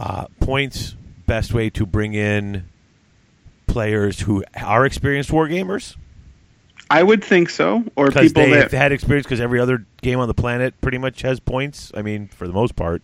uh, 0.00 0.26
points 0.40 0.94
best 1.26 1.52
way 1.52 1.68
to 1.70 1.84
bring 1.84 2.14
in 2.14 2.68
players 3.66 4.20
who 4.20 4.44
are 4.62 4.86
experienced 4.86 5.32
war 5.32 5.48
gamers 5.48 5.96
I 6.88 7.02
would 7.02 7.24
think 7.24 7.50
so. 7.50 7.82
Or 7.96 8.12
people 8.12 8.44
they've 8.44 8.70
that 8.70 8.70
had 8.70 8.92
experience 8.92 9.26
because 9.26 9.40
every 9.40 9.58
other 9.58 9.84
game 10.02 10.20
on 10.20 10.28
the 10.28 10.34
planet 10.34 10.80
pretty 10.80 10.98
much 10.98 11.22
has 11.22 11.40
points 11.40 11.90
i 11.94 12.02
mean 12.02 12.28
for 12.28 12.46
the 12.46 12.52
most 12.52 12.76
part 12.76 13.02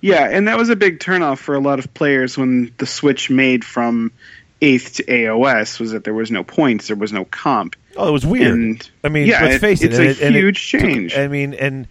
Yeah, 0.00 0.28
and 0.30 0.46
that 0.46 0.56
was 0.56 0.68
a 0.68 0.76
big 0.76 1.00
turnoff 1.00 1.38
for 1.38 1.56
a 1.56 1.60
lot 1.60 1.80
of 1.80 1.92
players 1.94 2.38
when 2.38 2.72
the 2.78 2.86
switch 2.86 3.30
made 3.30 3.64
from 3.64 4.12
eighth 4.60 4.94
to 4.96 5.04
AOS 5.04 5.78
was 5.78 5.92
that 5.92 6.04
there 6.04 6.14
was 6.14 6.30
no 6.30 6.42
points, 6.44 6.88
there 6.88 6.96
was 6.96 7.12
no 7.12 7.24
comp. 7.24 7.76
oh 7.96 8.08
it 8.08 8.12
was 8.12 8.26
weird 8.26 8.52
And 8.52 8.90
i 9.04 9.08
mean 9.08 9.26
yeah, 9.26 9.42
let's 9.42 9.56
it- 9.56 9.60
face 9.60 9.82
it 9.82 9.90
it's 9.92 9.98
and 9.98 10.06
a 10.06 10.10
it- 10.10 10.20
and 10.22 10.36
it 10.36 10.40
huge 10.40 10.70
took- 10.70 10.80
change. 10.80 11.16
i 11.16 11.28
mean 11.28 11.54
and 11.54 11.86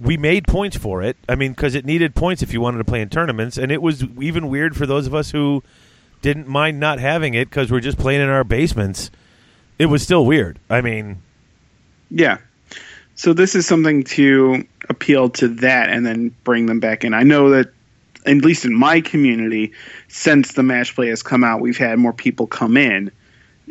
we 0.00 0.16
made 0.16 0.46
points 0.48 0.76
for 0.76 1.02
it. 1.02 1.16
I 1.28 1.36
mean, 1.36 1.52
because 1.52 1.76
it 1.76 1.84
needed 1.84 2.16
points 2.16 2.42
if 2.42 2.52
you 2.52 2.60
wanted 2.60 2.78
to 2.78 2.84
play 2.84 3.00
in 3.00 3.08
tournaments, 3.08 3.56
and 3.56 3.70
it 3.70 3.80
was 3.80 4.02
even 4.20 4.48
weird 4.48 4.76
for 4.76 4.86
those 4.86 5.06
of 5.06 5.14
us 5.14 5.30
who 5.30 5.62
didn't 6.20 6.48
mind 6.48 6.80
not 6.80 6.98
having 6.98 7.34
it 7.34 7.48
because 7.48 7.70
we're 7.70 7.78
just 7.80 7.96
playing 7.96 8.20
in 8.20 8.28
our 8.28 8.42
basements. 8.42 9.10
It 9.78 9.86
was 9.86 10.02
still 10.02 10.26
weird. 10.26 10.58
I 10.68 10.80
mean, 10.80 11.22
Yeah. 12.10 12.38
So 13.14 13.32
this 13.32 13.54
is 13.54 13.66
something 13.66 14.02
to 14.04 14.66
appeal 14.88 15.30
to 15.30 15.48
that 15.48 15.88
and 15.90 16.04
then 16.04 16.34
bring 16.42 16.66
them 16.66 16.80
back 16.80 17.04
in. 17.04 17.14
I 17.14 17.22
know 17.22 17.50
that 17.50 17.70
at 18.26 18.36
least 18.38 18.64
in 18.64 18.74
my 18.74 19.00
community, 19.00 19.72
since 20.08 20.52
the 20.52 20.62
match 20.62 20.94
play 20.94 21.08
has 21.08 21.22
come 21.22 21.44
out, 21.44 21.60
we've 21.60 21.76
had 21.78 21.98
more 21.98 22.12
people 22.12 22.46
come 22.46 22.76
in 22.76 23.10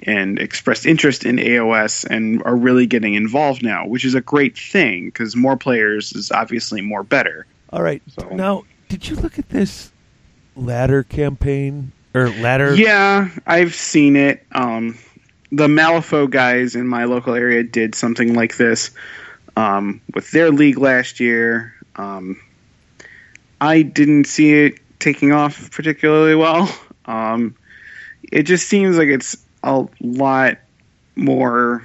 and 0.05 0.39
expressed 0.39 0.85
interest 0.85 1.23
in 1.25 1.37
AOS 1.37 2.05
and 2.09 2.41
are 2.43 2.55
really 2.55 2.87
getting 2.87 3.13
involved 3.13 3.61
now, 3.63 3.85
which 3.87 4.05
is 4.05 4.15
a 4.15 4.21
great 4.21 4.57
thing 4.57 5.05
because 5.05 5.35
more 5.35 5.55
players 5.55 6.13
is 6.13 6.31
obviously 6.31 6.81
more 6.81 7.03
better. 7.03 7.45
all 7.71 7.81
right. 7.83 8.01
So- 8.19 8.29
Now, 8.29 8.63
did 8.89 9.07
you 9.07 9.15
look 9.15 9.37
at 9.39 9.49
this 9.49 9.91
ladder 10.55 11.03
campaign 11.03 11.91
or 12.13 12.29
ladder? 12.29 12.75
Yeah, 12.75 13.29
I've 13.47 13.73
seen 13.73 14.15
it. 14.15 14.45
Um, 14.51 14.97
the 15.51 15.67
Malifaux 15.67 16.29
guys 16.29 16.75
in 16.75 16.87
my 16.87 17.05
local 17.05 17.33
area 17.35 17.63
did 17.63 17.93
something 17.95 18.33
like 18.33 18.57
this 18.57 18.91
um, 19.55 20.01
with 20.13 20.29
their 20.31 20.51
league 20.51 20.77
last 20.79 21.19
year. 21.19 21.73
Um, 21.95 22.39
I 23.61 23.81
didn't 23.81 24.25
see 24.25 24.53
it 24.53 24.79
taking 24.99 25.31
off 25.31 25.71
particularly 25.71 26.35
well. 26.35 26.73
Um, 27.05 27.55
it 28.31 28.43
just 28.43 28.69
seems 28.69 28.97
like 28.97 29.09
it's 29.09 29.35
a 29.61 29.85
lot 29.99 30.57
more. 31.17 31.83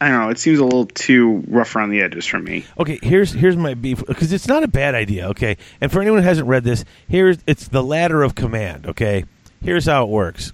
I 0.00 0.08
don't 0.08 0.20
know. 0.20 0.28
It 0.28 0.38
seems 0.38 0.60
a 0.60 0.64
little 0.64 0.86
too 0.86 1.42
rough 1.48 1.74
around 1.74 1.90
the 1.90 2.00
edges 2.00 2.26
for 2.26 2.38
me. 2.38 2.64
Okay, 2.78 3.00
here's 3.02 3.32
here's 3.32 3.56
my 3.56 3.74
beef 3.74 4.04
because 4.06 4.32
it's 4.32 4.46
not 4.46 4.62
a 4.62 4.68
bad 4.68 4.94
idea. 4.94 5.30
Okay, 5.30 5.56
and 5.80 5.90
for 5.90 6.00
anyone 6.00 6.20
who 6.20 6.28
hasn't 6.28 6.46
read 6.46 6.62
this, 6.62 6.84
here's 7.08 7.38
it's 7.46 7.66
the 7.66 7.82
ladder 7.82 8.22
of 8.22 8.36
command. 8.36 8.86
Okay, 8.86 9.24
here's 9.62 9.86
how 9.86 10.04
it 10.04 10.10
works. 10.10 10.52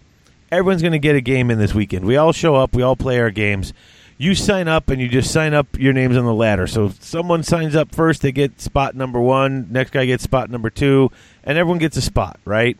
Everyone's 0.50 0.80
going 0.82 0.92
to 0.92 0.98
get 0.98 1.16
a 1.16 1.20
game 1.20 1.50
in 1.50 1.58
this 1.58 1.74
weekend. 1.74 2.04
We 2.04 2.16
all 2.16 2.32
show 2.32 2.54
up. 2.56 2.74
We 2.74 2.82
all 2.82 2.96
play 2.96 3.20
our 3.20 3.30
games. 3.30 3.72
You 4.20 4.34
sign 4.34 4.68
up 4.68 4.90
and 4.90 5.00
you 5.00 5.08
just 5.08 5.32
sign 5.32 5.54
up 5.54 5.78
your 5.78 5.94
names 5.94 6.14
on 6.14 6.26
the 6.26 6.34
ladder. 6.34 6.66
So 6.66 6.84
if 6.84 7.02
someone 7.02 7.42
signs 7.42 7.74
up 7.74 7.94
first, 7.94 8.20
they 8.20 8.32
get 8.32 8.60
spot 8.60 8.94
number 8.94 9.18
one. 9.18 9.68
Next 9.70 9.92
guy 9.92 10.04
gets 10.04 10.22
spot 10.22 10.50
number 10.50 10.68
two, 10.68 11.10
and 11.42 11.56
everyone 11.56 11.78
gets 11.78 11.96
a 11.96 12.02
spot. 12.02 12.38
Right. 12.44 12.76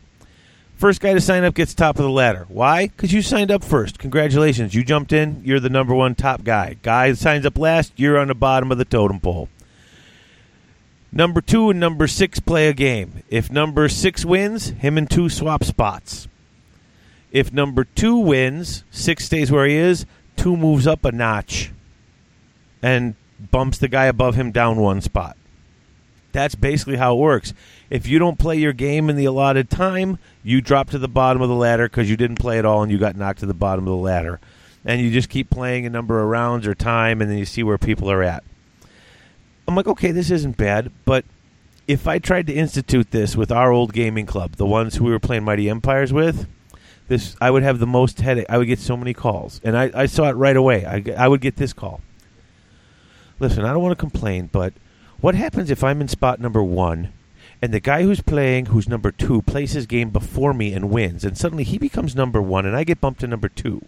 First 0.75 1.01
guy 1.01 1.15
to 1.15 1.19
sign 1.19 1.43
up 1.43 1.55
gets 1.55 1.73
top 1.73 1.97
of 1.97 2.03
the 2.03 2.11
ladder. 2.11 2.45
Why? 2.47 2.89
Because 2.89 3.11
you 3.11 3.23
signed 3.23 3.49
up 3.49 3.63
first. 3.63 3.97
Congratulations. 3.97 4.75
You 4.75 4.83
jumped 4.83 5.13
in. 5.13 5.41
You're 5.43 5.59
the 5.59 5.71
number 5.71 5.95
one 5.95 6.13
top 6.13 6.43
guy. 6.43 6.75
Guy 6.83 7.13
signs 7.13 7.43
up 7.43 7.57
last. 7.57 7.93
You're 7.95 8.19
on 8.19 8.27
the 8.27 8.35
bottom 8.35 8.71
of 8.71 8.77
the 8.77 8.85
totem 8.85 9.19
pole. 9.19 9.49
Number 11.11 11.41
two 11.41 11.71
and 11.71 11.79
number 11.79 12.05
six 12.05 12.39
play 12.39 12.67
a 12.67 12.73
game. 12.73 13.23
If 13.31 13.49
number 13.49 13.89
six 13.89 14.23
wins, 14.23 14.69
him 14.69 14.95
and 14.95 15.09
two 15.09 15.27
swap 15.27 15.63
spots. 15.63 16.27
If 17.31 17.51
number 17.51 17.83
two 17.83 18.17
wins, 18.17 18.83
six 18.91 19.25
stays 19.25 19.51
where 19.51 19.65
he 19.65 19.75
is, 19.75 20.05
two 20.35 20.57
moves 20.57 20.87
up 20.87 21.05
a 21.05 21.11
notch 21.11 21.71
and 22.81 23.15
bumps 23.51 23.77
the 23.77 23.87
guy 23.87 24.05
above 24.05 24.35
him 24.35 24.51
down 24.51 24.77
one 24.77 25.01
spot. 25.01 25.37
That's 26.31 26.55
basically 26.55 26.97
how 26.97 27.15
it 27.15 27.19
works. 27.19 27.53
If 27.89 28.07
you 28.07 28.17
don't 28.19 28.39
play 28.39 28.57
your 28.57 28.73
game 28.73 29.09
in 29.09 29.17
the 29.17 29.25
allotted 29.25 29.69
time, 29.69 30.17
you 30.43 30.61
drop 30.61 30.89
to 30.91 30.97
the 30.97 31.09
bottom 31.09 31.41
of 31.41 31.49
the 31.49 31.55
ladder 31.55 31.89
because 31.89 32.09
you 32.09 32.15
didn't 32.15 32.39
play 32.39 32.57
at 32.57 32.65
all 32.65 32.83
and 32.83 32.91
you 32.91 32.97
got 32.97 33.17
knocked 33.17 33.39
to 33.41 33.45
the 33.45 33.53
bottom 33.53 33.85
of 33.85 33.91
the 33.91 34.03
ladder. 34.03 34.39
And 34.85 35.01
you 35.01 35.11
just 35.11 35.29
keep 35.29 35.49
playing 35.49 35.85
a 35.85 35.89
number 35.89 36.21
of 36.21 36.29
rounds 36.29 36.65
or 36.65 36.73
time 36.73 37.21
and 37.21 37.29
then 37.29 37.37
you 37.37 37.45
see 37.45 37.63
where 37.63 37.77
people 37.77 38.09
are 38.09 38.23
at. 38.23 38.43
I'm 39.67 39.75
like, 39.75 39.87
okay, 39.87 40.11
this 40.11 40.31
isn't 40.31 40.57
bad, 40.57 40.91
but 41.05 41.25
if 41.87 42.07
I 42.07 42.19
tried 42.19 42.47
to 42.47 42.53
institute 42.53 43.11
this 43.11 43.35
with 43.35 43.51
our 43.51 43.71
old 43.71 43.93
gaming 43.93 44.25
club, 44.25 44.55
the 44.55 44.65
ones 44.65 44.95
who 44.95 45.05
we 45.05 45.11
were 45.11 45.19
playing 45.19 45.43
Mighty 45.43 45.69
Empires 45.69 46.13
with, 46.13 46.47
this 47.11 47.35
I 47.41 47.51
would 47.51 47.61
have 47.61 47.79
the 47.79 47.85
most 47.85 48.21
headache. 48.21 48.47
I 48.49 48.57
would 48.57 48.67
get 48.67 48.79
so 48.79 48.95
many 48.95 49.13
calls, 49.13 49.59
and 49.63 49.77
I, 49.77 49.91
I 49.93 50.05
saw 50.05 50.29
it 50.29 50.33
right 50.33 50.55
away. 50.55 50.85
I, 50.85 51.03
I 51.17 51.27
would 51.27 51.41
get 51.41 51.57
this 51.57 51.73
call. 51.73 52.01
Listen, 53.37 53.65
I 53.65 53.73
don't 53.73 53.83
want 53.83 53.91
to 53.91 54.01
complain, 54.01 54.49
but 54.51 54.73
what 55.19 55.35
happens 55.35 55.69
if 55.69 55.83
I'm 55.83 55.99
in 55.99 56.07
spot 56.07 56.39
number 56.39 56.63
one, 56.63 57.11
and 57.61 57.73
the 57.73 57.79
guy 57.81 58.03
who's 58.03 58.21
playing, 58.21 58.67
who's 58.67 58.87
number 58.87 59.11
two, 59.11 59.41
plays 59.41 59.73
his 59.73 59.85
game 59.85 60.09
before 60.09 60.53
me 60.53 60.73
and 60.73 60.89
wins, 60.89 61.25
and 61.25 61.37
suddenly 61.37 61.65
he 61.65 61.77
becomes 61.77 62.15
number 62.15 62.41
one, 62.41 62.65
and 62.65 62.75
I 62.75 62.85
get 62.85 63.01
bumped 63.01 63.19
to 63.19 63.27
number 63.27 63.49
two, 63.49 63.85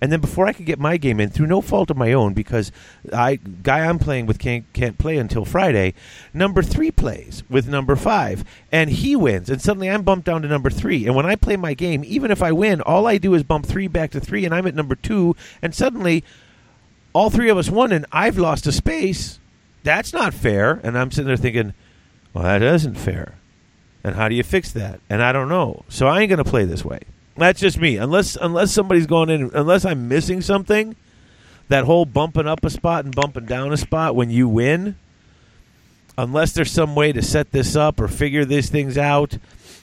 and 0.00 0.12
then 0.12 0.20
before 0.20 0.46
I 0.46 0.52
could 0.52 0.66
get 0.66 0.78
my 0.78 0.96
game 0.96 1.20
in, 1.20 1.30
through 1.30 1.46
no 1.46 1.60
fault 1.60 1.90
of 1.90 1.96
my 1.96 2.12
own, 2.12 2.34
because 2.34 2.72
I 3.12 3.36
guy 3.36 3.80
I'm 3.80 3.98
playing 3.98 4.26
with 4.26 4.38
can't 4.38 4.64
can't 4.72 4.98
play 4.98 5.18
until 5.18 5.44
Friday, 5.44 5.94
number 6.32 6.62
three 6.62 6.90
plays 6.90 7.42
with 7.48 7.68
number 7.68 7.96
five, 7.96 8.44
and 8.70 8.90
he 8.90 9.16
wins, 9.16 9.50
and 9.50 9.60
suddenly 9.60 9.90
I'm 9.90 10.02
bumped 10.02 10.26
down 10.26 10.42
to 10.42 10.48
number 10.48 10.70
three, 10.70 11.06
and 11.06 11.14
when 11.14 11.26
I 11.26 11.36
play 11.36 11.56
my 11.56 11.74
game, 11.74 12.02
even 12.04 12.30
if 12.30 12.42
I 12.42 12.52
win, 12.52 12.80
all 12.80 13.06
I 13.06 13.18
do 13.18 13.34
is 13.34 13.42
bump 13.42 13.66
three 13.66 13.88
back 13.88 14.10
to 14.12 14.20
three, 14.20 14.44
and 14.44 14.54
I'm 14.54 14.66
at 14.66 14.74
number 14.74 14.94
two, 14.94 15.36
and 15.62 15.74
suddenly 15.74 16.24
all 17.16 17.30
three 17.30 17.48
of 17.48 17.56
us 17.56 17.70
won, 17.70 17.92
and 17.92 18.04
I've 18.12 18.36
lost 18.36 18.66
a 18.66 18.72
space. 18.72 19.40
That's 19.82 20.12
not 20.12 20.34
fair. 20.34 20.80
And 20.82 20.98
I'm 20.98 21.10
sitting 21.10 21.28
there 21.28 21.36
thinking, 21.38 21.72
well, 22.34 22.44
that 22.44 22.60
isn't 22.60 22.96
fair. 22.96 23.36
And 24.04 24.16
how 24.16 24.28
do 24.28 24.34
you 24.34 24.42
fix 24.42 24.70
that? 24.72 25.00
And 25.08 25.22
I 25.22 25.32
don't 25.32 25.48
know. 25.48 25.84
So 25.88 26.08
I 26.08 26.20
ain't 26.20 26.28
going 26.28 26.44
to 26.44 26.50
play 26.50 26.66
this 26.66 26.84
way. 26.84 27.00
That's 27.36 27.60
just 27.60 27.78
me. 27.78 27.96
Unless 27.96 28.36
unless 28.36 28.72
somebody's 28.72 29.06
going 29.06 29.28
in, 29.30 29.50
unless 29.54 29.84
I'm 29.84 30.08
missing 30.08 30.40
something, 30.40 30.96
that 31.68 31.84
whole 31.84 32.06
bumping 32.06 32.46
up 32.46 32.64
a 32.64 32.70
spot 32.70 33.04
and 33.04 33.14
bumping 33.14 33.44
down 33.44 33.72
a 33.72 33.76
spot 33.76 34.16
when 34.16 34.30
you 34.30 34.48
win. 34.48 34.96
unless 36.18 36.52
there's 36.52 36.70
some 36.70 36.94
way 36.94 37.12
to 37.12 37.22
set 37.22 37.52
this 37.52 37.76
up 37.76 38.00
or 38.00 38.08
figure 38.08 38.44
these 38.44 38.70
things 38.70 38.96
out, 38.96 39.38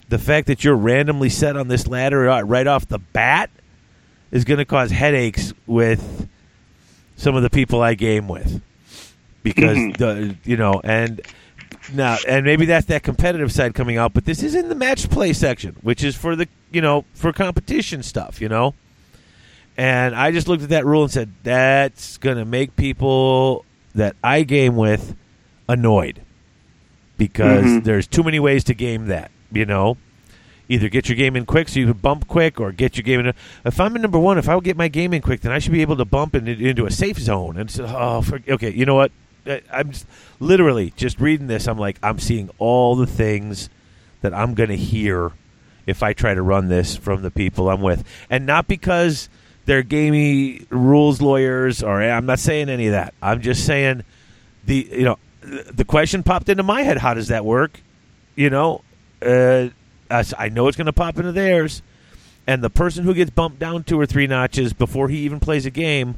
the 0.10 0.18
fact 0.18 0.48
that 0.48 0.64
you're 0.64 0.76
randomly 0.76 1.30
set 1.30 1.56
on 1.56 1.68
this 1.68 1.88
ladder 1.88 2.30
uh, 2.30 2.42
right 2.42 2.68
off 2.68 2.88
the 2.88 3.00
bat 3.00 3.50
is 4.32 4.44
going 4.46 4.58
to 4.58 4.66
cause 4.66 4.92
headaches 4.92 5.54
with 5.68 6.28
some 7.16 7.36
of 7.36 7.44
the 7.44 7.50
people 7.50 7.82
I 7.82 7.94
game 7.94 8.28
with 8.28 8.62
because 9.44 9.78
the 9.98 10.36
you 10.44 10.58
know 10.58 10.82
and 10.84 11.22
now 11.94 12.18
and 12.28 12.46
maybe 12.46 12.66
that's 12.66 12.88
that 12.88 13.04
competitive 13.04 13.52
side 13.52 13.76
coming 13.76 13.98
out, 13.98 14.14
but 14.14 14.26
this 14.26 14.42
is 14.42 14.56
in 14.56 14.70
the 14.70 14.76
match 14.76 15.10
play 15.10 15.34
section, 15.34 15.76
which 15.82 16.04
is 16.04 16.16
for 16.16 16.36
the 16.36 16.48
you 16.74 16.82
know 16.82 17.06
for 17.14 17.32
competition 17.32 18.04
stuff, 18.04 18.42
you 18.42 18.50
know. 18.50 18.74
And 19.78 20.16
I 20.16 20.32
just 20.32 20.48
looked 20.48 20.64
at 20.64 20.70
that 20.70 20.86
rule 20.86 21.04
and 21.04 21.12
said 21.12 21.32
that's 21.44 22.18
going 22.18 22.38
to 22.38 22.46
make 22.46 22.76
people 22.76 23.66
that 23.96 24.16
I 24.24 24.44
game 24.44 24.76
with 24.76 25.16
annoyed 25.68 26.22
because 27.18 27.66
Mhm. 27.66 27.84
there's 27.84 28.06
too 28.08 28.24
many 28.24 28.40
ways 28.40 28.64
to 28.66 28.74
game 28.74 29.08
that, 29.08 29.32
you 29.52 29.66
know. 29.66 29.98
Either 30.70 30.90
get 30.90 31.10
your 31.10 31.16
game 31.16 31.36
in 31.36 31.46
quick 31.46 31.68
so 31.70 31.80
you 31.80 31.88
can 31.88 31.98
bump 31.98 32.28
quick, 32.28 32.60
or 32.60 32.72
get 32.72 32.96
your 32.98 33.04
game 33.04 33.20
in. 33.20 33.34
If 33.66 33.80
I'm 33.80 33.96
in 33.96 34.02
number 34.02 34.18
one, 34.20 34.38
if 34.38 34.48
I 34.48 34.56
would 34.56 34.64
get 34.64 34.78
my 34.78 34.88
game 34.88 35.14
in 35.14 35.22
quick, 35.22 35.42
then 35.42 35.52
I 35.52 35.60
should 35.60 35.74
be 35.74 35.82
able 35.82 35.98
to 35.98 36.06
bump 36.06 36.34
in, 36.36 36.48
into 36.48 36.86
a 36.86 36.92
safe 36.92 37.18
zone. 37.20 37.58
And 37.58 37.70
so, 37.70 37.86
oh, 37.86 38.22
for, 38.22 38.40
okay, 38.48 38.72
you 38.72 38.86
know 38.86 38.96
what? 38.96 39.12
I'm 39.72 39.92
just, 39.92 40.06
literally 40.40 40.94
just 40.96 41.20
reading 41.20 41.48
this. 41.48 41.68
I'm 41.68 41.78
like, 41.78 41.98
I'm 42.02 42.18
seeing 42.18 42.50
all 42.60 42.96
the 42.96 43.06
things 43.06 43.70
that 44.22 44.34
I'm 44.34 44.54
going 44.54 44.70
to 44.70 44.78
hear 44.78 45.32
if 45.86 46.04
I 46.04 46.14
try 46.14 46.34
to 46.34 46.42
run 46.42 46.68
this 46.68 46.96
from 46.96 47.22
the 47.22 47.32
people 47.32 47.70
I'm 47.70 47.82
with, 47.82 48.08
and 48.30 48.46
not 48.46 48.68
because 48.68 49.30
they're 49.66 49.84
gamey 49.84 50.66
rules 50.70 51.22
lawyers, 51.22 51.84
or 51.84 52.02
I'm 52.02 52.26
not 52.26 52.40
saying 52.40 52.70
any 52.70 52.88
of 52.88 52.94
that. 52.94 53.14
I'm 53.22 53.42
just 53.42 53.66
saying 53.66 54.04
the 54.66 54.88
you 54.92 55.04
know 55.04 55.18
the 55.42 55.86
question 55.86 56.24
popped 56.24 56.50
into 56.50 56.64
my 56.64 56.82
head. 56.82 56.98
How 56.98 57.14
does 57.14 57.28
that 57.30 57.46
work? 57.46 57.80
You 58.36 58.50
know, 58.50 58.82
uh, 59.22 59.70
I 60.10 60.50
know 60.50 60.68
it's 60.68 60.78
going 60.78 60.86
to 60.86 60.94
pop 60.94 61.18
into 61.18 61.32
theirs, 61.32 61.82
and 62.48 62.64
the 62.64 62.70
person 62.70 63.04
who 63.04 63.14
gets 63.14 63.32
bumped 63.32 63.60
down 63.60 63.84
two 63.84 64.00
or 64.00 64.06
three 64.06 64.28
notches 64.28 64.74
before 64.74 65.10
he 65.10 65.20
even 65.20 65.40
plays 65.40 65.66
a 65.66 65.72
game, 65.72 66.16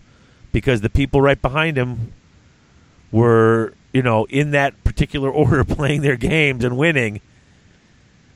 because 0.52 0.82
the 0.82 0.90
people 0.90 1.22
right 1.22 1.42
behind 1.42 1.78
him 1.78 2.14
were 3.12 3.74
you 3.94 4.02
know 4.02 4.26
in 4.26 4.52
that 4.52 4.84
particular 4.84 5.30
order 5.32 5.64
playing 5.64 6.02
their 6.02 6.18
games 6.18 6.64
and 6.64 6.78
winning. 6.78 7.22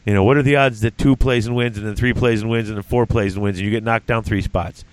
You 0.06 0.14
know, 0.14 0.24
what 0.24 0.38
are 0.38 0.44
the 0.44 0.56
odds 0.56 0.82
that 0.82 0.98
two 0.98 1.16
plays 1.16 1.46
and 1.46 1.56
wins, 1.56 1.78
and 1.78 1.86
then 1.86 1.96
three 1.96 2.14
plays 2.14 2.42
and 2.42 2.50
wins, 2.50 2.70
and 2.70 2.78
then 2.78 2.84
four 2.84 3.06
plays 3.06 3.36
and 3.36 3.44
wins, 3.44 3.58
and 3.58 3.66
you 3.66 3.72
get 3.72 3.84
knocked 3.84 4.08
down 4.08 4.24
three 4.24 4.42
spots? 4.42 4.84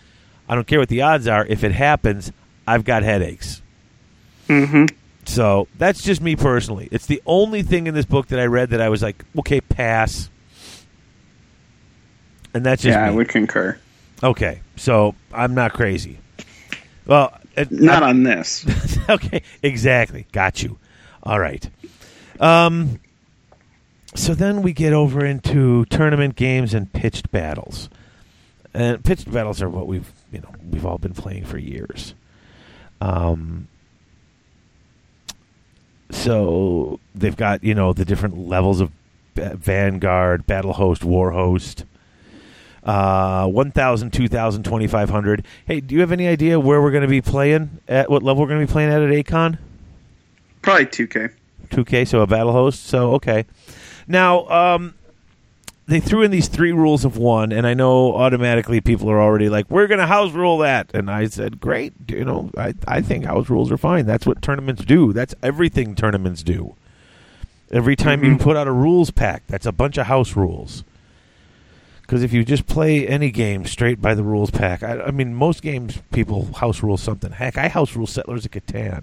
I 0.48 0.54
don't 0.54 0.66
care 0.66 0.78
what 0.78 0.88
the 0.88 1.02
odds 1.02 1.26
are. 1.26 1.44
If 1.46 1.64
it 1.64 1.72
happens, 1.72 2.32
I've 2.66 2.84
got 2.84 3.02
headaches. 3.02 3.62
Mm-hmm. 4.48 4.86
So 5.24 5.66
that's 5.76 6.02
just 6.02 6.20
me 6.20 6.36
personally. 6.36 6.88
It's 6.92 7.06
the 7.06 7.20
only 7.26 7.62
thing 7.62 7.86
in 7.86 7.94
this 7.94 8.04
book 8.04 8.28
that 8.28 8.38
I 8.38 8.44
read 8.46 8.70
that 8.70 8.80
I 8.80 8.88
was 8.88 9.02
like, 9.02 9.24
okay, 9.38 9.60
pass. 9.60 10.28
And 12.54 12.64
that's 12.64 12.82
just 12.82 12.96
Yeah, 12.96 13.06
I 13.06 13.10
would 13.10 13.28
concur. 13.28 13.78
okay. 14.22 14.60
So 14.76 15.14
I'm 15.32 15.54
not 15.54 15.72
crazy. 15.72 16.18
Well, 17.06 17.36
Not 17.70 18.02
on 18.02 18.22
this. 18.22 18.66
okay, 19.08 19.42
exactly. 19.62 20.26
Got 20.32 20.62
you. 20.62 20.78
All 21.22 21.38
right. 21.40 21.68
Um, 22.40 23.00
so 24.16 24.34
then 24.34 24.62
we 24.62 24.72
get 24.72 24.92
over 24.92 25.24
into 25.24 25.84
tournament 25.86 26.36
games 26.36 26.74
and 26.74 26.92
pitched 26.92 27.30
battles. 27.30 27.88
And 28.74 29.02
pitched 29.04 29.30
battles 29.30 29.62
are 29.62 29.68
what 29.68 29.86
we've 29.86 30.10
you 30.32 30.40
know 30.40 30.50
we've 30.70 30.84
all 30.84 30.98
been 30.98 31.14
playing 31.14 31.44
for 31.44 31.58
years. 31.58 32.14
Um, 33.00 33.68
so 36.10 37.00
they've 37.14 37.36
got 37.36 37.62
you 37.62 37.74
know 37.74 37.92
the 37.92 38.04
different 38.04 38.36
levels 38.36 38.80
of 38.80 38.90
Vanguard, 39.34 40.46
Battle 40.46 40.72
Host, 40.72 41.04
War 41.04 41.30
Host. 41.30 41.84
Uh, 42.82 43.48
1,000, 43.48 44.12
2,000, 44.12 44.62
2,500. 44.62 45.44
Hey, 45.66 45.80
do 45.80 45.96
you 45.96 46.00
have 46.02 46.12
any 46.12 46.28
idea 46.28 46.60
where 46.60 46.80
we're 46.80 46.92
going 46.92 47.02
to 47.02 47.08
be 47.08 47.20
playing? 47.20 47.80
At 47.88 48.08
what 48.08 48.22
level 48.22 48.44
we're 48.44 48.48
going 48.48 48.60
to 48.60 48.66
be 48.66 48.72
playing 48.72 48.92
at 48.92 49.02
at 49.02 49.10
Acon? 49.10 49.58
Probably 50.62 50.86
2K. 50.86 51.32
2K, 51.70 52.06
so 52.06 52.20
a 52.20 52.28
battle 52.28 52.52
host. 52.52 52.84
So 52.86 53.14
okay. 53.14 53.44
Now, 54.08 54.46
um, 54.48 54.94
they 55.86 56.00
threw 56.00 56.22
in 56.22 56.30
these 56.30 56.48
three 56.48 56.72
rules 56.72 57.04
of 57.04 57.16
one, 57.16 57.52
and 57.52 57.66
I 57.66 57.74
know 57.74 58.14
automatically 58.14 58.80
people 58.80 59.10
are 59.10 59.20
already 59.20 59.48
like, 59.48 59.70
"We're 59.70 59.86
going 59.86 60.00
to 60.00 60.06
house 60.06 60.32
rule 60.32 60.58
that," 60.58 60.90
and 60.94 61.10
I 61.10 61.26
said, 61.26 61.60
"Great, 61.60 61.92
you 62.08 62.24
know, 62.24 62.50
I 62.56 62.74
I 62.86 63.00
think 63.00 63.24
house 63.24 63.48
rules 63.48 63.70
are 63.70 63.76
fine. 63.78 64.06
That's 64.06 64.26
what 64.26 64.42
tournaments 64.42 64.84
do. 64.84 65.12
That's 65.12 65.34
everything 65.42 65.94
tournaments 65.94 66.42
do. 66.42 66.74
Every 67.72 67.96
time 67.96 68.22
you 68.24 68.32
Mhm. 68.36 68.40
put 68.40 68.56
out 68.56 68.68
a 68.68 68.72
rules 68.72 69.10
pack, 69.10 69.42
that's 69.48 69.66
a 69.66 69.72
bunch 69.72 69.96
of 69.98 70.06
house 70.06 70.36
rules." 70.36 70.84
Because 72.02 72.22
if 72.22 72.32
you 72.32 72.44
just 72.44 72.66
play 72.68 73.04
any 73.06 73.32
game 73.32 73.64
straight 73.64 74.00
by 74.00 74.14
the 74.14 74.22
rules 74.22 74.52
pack, 74.52 74.84
I, 74.84 75.00
I 75.06 75.10
mean, 75.10 75.34
most 75.34 75.60
games 75.60 75.98
people 76.12 76.52
house 76.54 76.80
rule 76.80 76.96
something. 76.96 77.32
Heck, 77.32 77.58
I 77.58 77.66
house 77.66 77.96
rule 77.96 78.06
Settlers 78.06 78.44
of 78.44 78.52
Catan. 78.52 79.02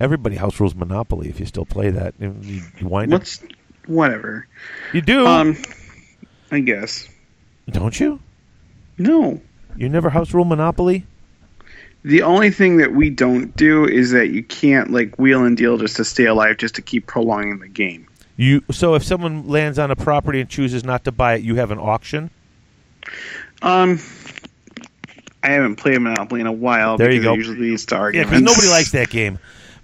Everybody 0.00 0.34
house 0.36 0.58
rules 0.58 0.74
Monopoly 0.74 1.28
if 1.28 1.38
you 1.38 1.46
still 1.46 1.64
play 1.66 1.90
that. 1.90 2.14
You, 2.18 2.34
you 2.42 2.88
wind 2.88 3.12
up, 3.14 3.20
Let's 3.20 3.40
whatever. 3.86 4.46
you 4.92 5.00
do, 5.00 5.26
Um, 5.26 5.56
I 6.50 6.60
guess 6.60 7.08
don't 7.70 7.98
you? 8.00 8.20
no. 8.98 9.40
You 9.76 9.88
never 9.88 10.10
house 10.10 10.34
rule 10.34 10.44
Monopoly? 10.44 11.06
The 12.02 12.22
only 12.22 12.50
thing 12.50 12.78
that 12.78 12.92
we 12.92 13.08
don't 13.10 13.54
do 13.56 13.86
is 13.86 14.10
that 14.10 14.30
you 14.30 14.42
can't 14.42 14.90
like 14.90 15.16
wheel 15.18 15.44
and 15.44 15.56
deal 15.56 15.78
just 15.78 15.96
to 15.96 16.04
stay 16.04 16.24
alive, 16.26 16.56
just 16.56 16.74
to 16.74 16.82
keep 16.82 17.06
prolonging 17.06 17.60
the 17.60 17.68
game. 17.68 18.06
You 18.36 18.62
so 18.70 18.94
if 18.94 19.04
someone 19.04 19.48
lands 19.48 19.78
on 19.78 19.90
a 19.90 19.96
property 19.96 20.40
and 20.40 20.48
chooses 20.50 20.82
not 20.82 21.04
to 21.04 21.12
buy 21.12 21.34
it, 21.34 21.42
you 21.42 21.54
have 21.56 21.70
an 21.70 21.78
auction. 21.78 22.30
Um, 23.62 24.00
I 25.42 25.50
haven't 25.52 25.76
played 25.76 25.98
Monopoly 26.00 26.40
in 26.40 26.46
a 26.46 26.52
while. 26.52 26.96
There 26.96 27.12
you 27.12 27.22
go. 27.22 27.34
usually 27.34 27.58
leads 27.58 27.86
to 27.86 28.10
Yeah, 28.12 28.24
because 28.24 28.42
nobody 28.42 28.68
likes 28.68 28.92
that 28.92 29.10
game. 29.10 29.38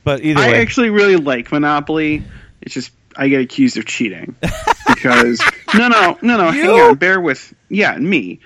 But 0.05 0.23
either 0.23 0.41
I 0.41 0.53
way, 0.53 0.61
actually 0.61 0.91
really 0.91 1.17
like 1.17 1.53
Monopoly. 1.53 2.23
It's 2.63 2.75
just 2.75 2.93
I 3.17 3.29
get 3.29 3.41
accused 3.41 3.77
of 3.77 3.87
cheating 3.87 4.37
because 4.89 5.41
no, 5.75 5.89
no, 5.89 6.19
no, 6.23 6.37
no. 6.37 6.51
Hang 6.51 6.69
on, 6.69 6.95
bear 6.97 7.21
with. 7.21 7.55
Yeah, 7.69 7.97
me. 7.97 8.41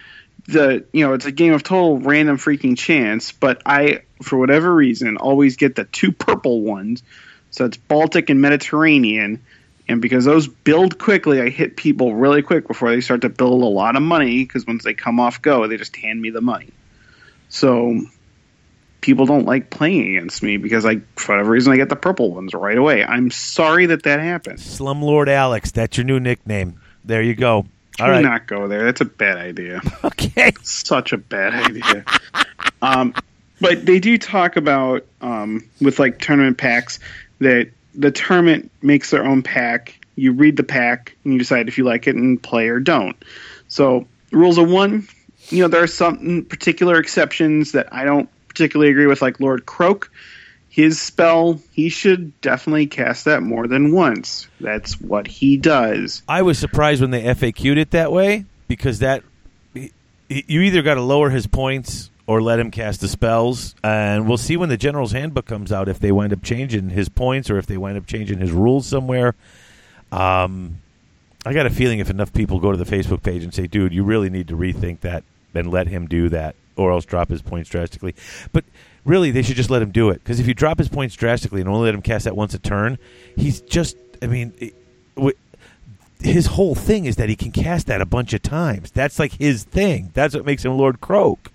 The 0.46 0.84
you 0.92 1.06
know 1.06 1.14
it's 1.14 1.26
a 1.26 1.32
game 1.32 1.52
of 1.52 1.62
total 1.62 1.98
random 1.98 2.36
freaking 2.38 2.76
chance, 2.76 3.32
but 3.32 3.62
I 3.66 4.02
for 4.22 4.38
whatever 4.38 4.74
reason 4.74 5.16
always 5.16 5.56
get 5.56 5.76
the 5.76 5.84
two 5.84 6.12
purple 6.12 6.62
ones. 6.62 7.02
So 7.50 7.64
it's 7.64 7.76
Baltic 7.76 8.30
and 8.30 8.40
Mediterranean, 8.40 9.42
and 9.88 10.00
because 10.00 10.24
those 10.24 10.48
build 10.48 10.98
quickly, 10.98 11.40
I 11.40 11.50
hit 11.50 11.76
people 11.76 12.14
really 12.14 12.42
quick 12.42 12.68
before 12.68 12.90
they 12.90 13.00
start 13.00 13.22
to 13.22 13.28
build 13.28 13.62
a 13.62 13.66
lot 13.66 13.96
of 13.96 14.02
money. 14.02 14.44
Because 14.44 14.66
once 14.66 14.84
they 14.84 14.94
come 14.94 15.20
off 15.20 15.42
go, 15.42 15.66
they 15.66 15.76
just 15.76 15.96
hand 15.96 16.20
me 16.20 16.30
the 16.30 16.40
money. 16.40 16.70
So 17.48 18.00
people 19.00 19.26
don't 19.26 19.46
like 19.46 19.70
playing 19.70 20.16
against 20.16 20.42
me 20.42 20.56
because 20.56 20.84
I, 20.84 20.96
for 21.16 21.32
whatever 21.34 21.50
reason, 21.50 21.72
I 21.72 21.76
get 21.76 21.88
the 21.88 21.96
purple 21.96 22.32
ones 22.32 22.54
right 22.54 22.76
away. 22.76 23.04
I'm 23.04 23.30
sorry 23.30 23.86
that 23.86 24.02
that 24.04 24.20
happens. 24.20 24.62
Slumlord 24.78 25.28
Alex, 25.28 25.70
that's 25.70 25.96
your 25.96 26.04
new 26.04 26.20
nickname. 26.20 26.80
There 27.04 27.22
you 27.22 27.34
go. 27.34 27.66
All 27.98 28.06
Do 28.06 28.12
right. 28.12 28.22
not 28.22 28.46
go 28.46 28.68
there. 28.68 28.84
That's 28.84 29.00
a 29.00 29.06
bad 29.06 29.36
idea. 29.38 29.80
Okay. 30.04 30.52
Such 30.62 31.12
a 31.12 31.18
bad 31.18 31.52
idea. 31.54 32.04
um, 32.82 33.14
but 33.60 33.84
they 33.84 33.98
do 34.00 34.16
talk 34.16 34.56
about 34.56 35.04
um, 35.20 35.68
with 35.80 35.98
like 35.98 36.18
tournament 36.18 36.56
packs 36.58 36.98
that 37.40 37.70
the 37.94 38.10
tournament 38.10 38.70
makes 38.82 39.10
their 39.10 39.24
own 39.24 39.42
pack. 39.42 39.98
You 40.16 40.32
read 40.32 40.56
the 40.56 40.62
pack 40.62 41.16
and 41.24 41.32
you 41.34 41.38
decide 41.38 41.68
if 41.68 41.76
you 41.78 41.84
like 41.84 42.06
it 42.06 42.16
and 42.16 42.42
play 42.42 42.68
or 42.68 42.80
don't. 42.80 43.16
So 43.68 44.06
rules 44.30 44.56
of 44.58 44.70
one, 44.70 45.06
you 45.48 45.62
know, 45.62 45.68
there 45.68 45.82
are 45.82 45.86
some 45.88 46.44
particular 46.48 46.98
exceptions 46.98 47.72
that 47.72 47.92
I 47.92 48.04
don't 48.04 48.28
particularly 48.60 48.90
agree 48.90 49.06
with, 49.06 49.22
like 49.22 49.40
Lord 49.40 49.64
Kroak. 49.64 50.10
His 50.68 51.00
spell, 51.00 51.60
he 51.72 51.88
should 51.88 52.38
definitely 52.42 52.86
cast 52.86 53.24
that 53.24 53.42
more 53.42 53.66
than 53.66 53.92
once. 53.92 54.48
That's 54.60 55.00
what 55.00 55.26
he 55.26 55.56
does. 55.56 56.22
I 56.28 56.42
was 56.42 56.58
surprised 56.58 57.00
when 57.00 57.10
they 57.10 57.22
FAQ'd 57.22 57.78
it 57.78 57.90
that 57.92 58.12
way 58.12 58.44
because 58.68 58.98
that 58.98 59.22
you 60.28 60.60
either 60.60 60.82
got 60.82 60.94
to 60.94 61.00
lower 61.00 61.30
his 61.30 61.46
points 61.46 62.10
or 62.26 62.42
let 62.42 62.60
him 62.60 62.70
cast 62.70 63.00
the 63.00 63.08
spells, 63.08 63.74
and 63.82 64.28
we'll 64.28 64.36
see 64.36 64.56
when 64.58 64.68
the 64.68 64.76
general's 64.76 65.12
handbook 65.12 65.46
comes 65.46 65.72
out 65.72 65.88
if 65.88 65.98
they 65.98 66.12
wind 66.12 66.32
up 66.32 66.42
changing 66.42 66.90
his 66.90 67.08
points 67.08 67.50
or 67.50 67.56
if 67.56 67.66
they 67.66 67.78
wind 67.78 67.96
up 67.96 68.06
changing 68.06 68.38
his 68.38 68.52
rules 68.52 68.86
somewhere. 68.86 69.34
Um, 70.12 70.82
I 71.46 71.54
got 71.54 71.64
a 71.64 71.70
feeling 71.70 71.98
if 71.98 72.10
enough 72.10 72.32
people 72.32 72.60
go 72.60 72.70
to 72.70 72.78
the 72.78 72.84
Facebook 72.84 73.22
page 73.22 73.42
and 73.42 73.54
say, 73.54 73.66
"Dude, 73.66 73.92
you 73.94 74.04
really 74.04 74.28
need 74.28 74.48
to 74.48 74.54
rethink 74.54 75.00
that," 75.00 75.24
and 75.54 75.70
let 75.72 75.88
him 75.88 76.06
do 76.06 76.28
that, 76.28 76.54
or 76.76 76.92
else 76.92 77.04
drop 77.04 77.30
his 77.30 77.42
points 77.42 77.68
drastically. 77.68 78.14
But 78.52 78.64
really, 79.04 79.30
they 79.30 79.42
should 79.42 79.56
just 79.56 79.70
let 79.70 79.82
him 79.82 79.90
do 79.90 80.10
it 80.10 80.22
because 80.22 80.40
if 80.40 80.46
you 80.46 80.54
drop 80.54 80.78
his 80.78 80.88
points 80.88 81.14
drastically 81.14 81.60
and 81.60 81.68
only 81.68 81.86
let 81.86 81.94
him 81.94 82.02
cast 82.02 82.24
that 82.24 82.36
once 82.36 82.54
a 82.54 82.58
turn, 82.58 82.98
he's 83.36 83.60
just. 83.60 83.96
I 84.22 84.26
mean, 84.26 84.52
it, 84.58 84.74
wi- 85.16 85.36
his 86.20 86.46
whole 86.46 86.74
thing 86.74 87.06
is 87.06 87.16
that 87.16 87.28
he 87.28 87.36
can 87.36 87.52
cast 87.52 87.86
that 87.86 88.00
a 88.00 88.06
bunch 88.06 88.32
of 88.34 88.42
times. 88.42 88.90
That's 88.90 89.18
like 89.18 89.32
his 89.32 89.64
thing. 89.64 90.10
That's 90.14 90.34
what 90.34 90.44
makes 90.44 90.64
him 90.64 90.76
Lord 90.76 91.00
Kroak. 91.00 91.50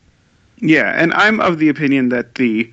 Yeah, 0.57 0.91
and 0.95 1.13
I'm 1.13 1.39
of 1.39 1.59
the 1.59 1.69
opinion 1.69 2.09
that 2.09 2.35
the 2.35 2.71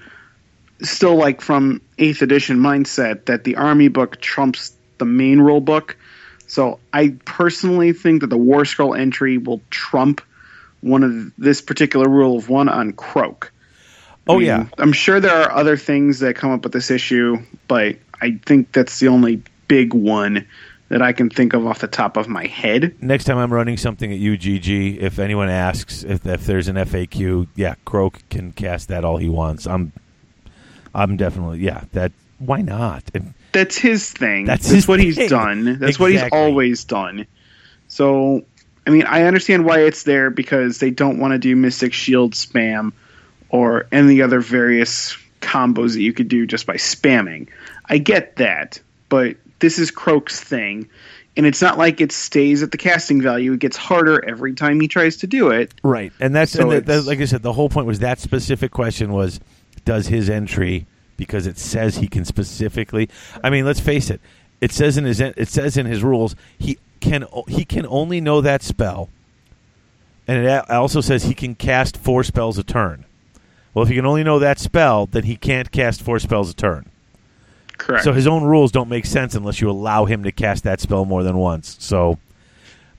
still 0.80 1.16
like 1.16 1.40
from 1.40 1.80
eighth 1.98 2.22
edition 2.22 2.58
mindset 2.58 3.26
that 3.26 3.44
the 3.44 3.56
army 3.56 3.88
book 3.88 4.20
trumps 4.20 4.74
the 4.98 5.04
main 5.04 5.40
rule 5.40 5.60
book. 5.60 5.96
So 6.46 6.78
I 6.92 7.16
personally 7.24 7.92
think 7.92 8.20
that 8.20 8.28
the 8.28 8.36
War 8.36 8.64
Scroll 8.64 8.94
entry 8.94 9.38
will 9.38 9.60
trump 9.70 10.20
one 10.82 11.02
of 11.02 11.36
this 11.36 11.62
particular 11.62 12.08
rule 12.08 12.36
of 12.36 12.48
one 12.48 12.68
on 12.68 12.92
Kroak. 12.92 13.52
Oh 14.28 14.34
I 14.34 14.38
mean, 14.38 14.46
yeah, 14.46 14.66
I'm 14.78 14.92
sure 14.92 15.18
there 15.18 15.34
are 15.34 15.50
other 15.50 15.76
things 15.76 16.20
that 16.20 16.36
come 16.36 16.52
up 16.52 16.62
with 16.62 16.72
this 16.72 16.90
issue, 16.90 17.38
but 17.66 17.96
I 18.20 18.38
think 18.44 18.72
that's 18.72 19.00
the 19.00 19.08
only 19.08 19.42
big 19.66 19.94
one 19.94 20.46
that 20.88 21.00
I 21.00 21.12
can 21.12 21.30
think 21.30 21.54
of 21.54 21.66
off 21.66 21.78
the 21.78 21.88
top 21.88 22.18
of 22.18 22.28
my 22.28 22.46
head. 22.46 22.94
next 23.00 23.24
time 23.24 23.38
I'm 23.38 23.52
running 23.52 23.78
something 23.78 24.12
at 24.12 24.18
UGG, 24.18 24.68
if 25.02 25.18
anyone 25.18 25.48
asks 25.48 26.02
if, 26.04 26.26
if 26.26 26.44
there's 26.44 26.68
an 26.68 26.76
FAQ, 26.76 27.48
yeah, 27.56 27.76
Kroak 27.86 28.20
can 28.28 28.52
cast 28.52 28.88
that 28.88 29.04
all 29.04 29.16
he 29.16 29.28
wants. 29.28 29.66
I'm, 29.66 29.92
I'm 30.94 31.16
definitely 31.16 31.60
yeah. 31.60 31.84
That 31.92 32.12
why 32.38 32.60
not? 32.60 33.04
And 33.14 33.34
That's 33.52 33.76
his 33.76 34.10
thing. 34.10 34.44
That's 34.44 34.64
That's, 34.64 34.74
his 34.74 34.88
what 34.88 35.00
he's 35.00 35.16
done. 35.28 35.78
That's 35.78 35.98
what 35.98 36.10
he's 36.10 36.22
always 36.30 36.84
done. 36.84 37.26
So, 37.88 38.44
I 38.86 38.90
mean, 38.90 39.04
I 39.04 39.22
understand 39.24 39.64
why 39.64 39.80
it's 39.80 40.02
there 40.02 40.30
because 40.30 40.78
they 40.78 40.90
don't 40.90 41.18
want 41.18 41.32
to 41.32 41.38
do 41.38 41.54
Mystic 41.54 41.92
Shield 41.92 42.32
spam 42.34 42.92
or 43.48 43.86
any 43.92 44.22
other 44.22 44.40
various 44.40 45.16
combos 45.40 45.92
that 45.94 46.00
you 46.00 46.12
could 46.12 46.28
do 46.28 46.46
just 46.46 46.66
by 46.66 46.74
spamming. 46.76 47.48
I 47.86 47.98
get 47.98 48.36
that, 48.36 48.80
but 49.08 49.36
this 49.60 49.78
is 49.78 49.90
Kroak's 49.90 50.40
thing. 50.40 50.88
And 51.36 51.46
it's 51.46 51.62
not 51.62 51.78
like 51.78 52.00
it 52.00 52.12
stays 52.12 52.62
at 52.62 52.72
the 52.72 52.76
casting 52.76 53.22
value. 53.22 53.54
It 53.54 53.60
gets 53.60 53.76
harder 53.76 54.22
every 54.22 54.54
time 54.54 54.80
he 54.80 54.88
tries 54.88 55.18
to 55.18 55.26
do 55.26 55.50
it. 55.50 55.72
right, 55.82 56.12
and 56.20 56.34
that's 56.34 56.52
So 56.52 56.62
and 56.62 56.70
that- 56.72 56.76
it's- 56.78 57.06
like 57.06 57.20
I 57.20 57.24
said, 57.24 57.42
the 57.42 57.52
whole 57.54 57.68
point 57.68 57.86
was 57.86 58.00
that 58.00 58.20
specific 58.20 58.70
question 58.70 59.12
was, 59.12 59.40
does 59.84 60.08
his 60.08 60.28
entry 60.28 60.86
because 61.16 61.46
it 61.46 61.56
says 61.58 61.96
he 61.96 62.08
can 62.08 62.24
specifically. 62.24 63.08
I 63.44 63.50
mean, 63.50 63.64
let's 63.64 63.80
face 63.80 64.10
it. 64.10 64.20
It 64.62 64.70
says 64.70 64.96
in 64.96 65.04
his 65.04 65.20
it 65.20 65.48
says 65.48 65.76
in 65.76 65.86
his 65.86 66.04
rules 66.04 66.36
he 66.56 66.78
can 67.00 67.26
he 67.48 67.64
can 67.64 67.84
only 67.84 68.20
know 68.20 68.40
that 68.40 68.62
spell, 68.62 69.10
and 70.28 70.46
it 70.46 70.70
also 70.70 71.00
says 71.00 71.24
he 71.24 71.34
can 71.34 71.56
cast 71.56 71.96
four 71.96 72.22
spells 72.22 72.58
a 72.58 72.62
turn. 72.62 73.04
Well, 73.74 73.82
if 73.82 73.88
he 73.88 73.96
can 73.96 74.06
only 74.06 74.22
know 74.22 74.38
that 74.38 74.60
spell, 74.60 75.06
then 75.06 75.24
he 75.24 75.34
can't 75.34 75.72
cast 75.72 76.00
four 76.00 76.20
spells 76.20 76.48
a 76.48 76.54
turn. 76.54 76.88
Correct. 77.76 78.04
So 78.04 78.12
his 78.12 78.28
own 78.28 78.44
rules 78.44 78.70
don't 78.70 78.88
make 78.88 79.04
sense 79.04 79.34
unless 79.34 79.60
you 79.60 79.68
allow 79.68 80.04
him 80.04 80.22
to 80.22 80.30
cast 80.30 80.62
that 80.62 80.80
spell 80.80 81.04
more 81.06 81.24
than 81.24 81.38
once. 81.38 81.76
So, 81.80 82.20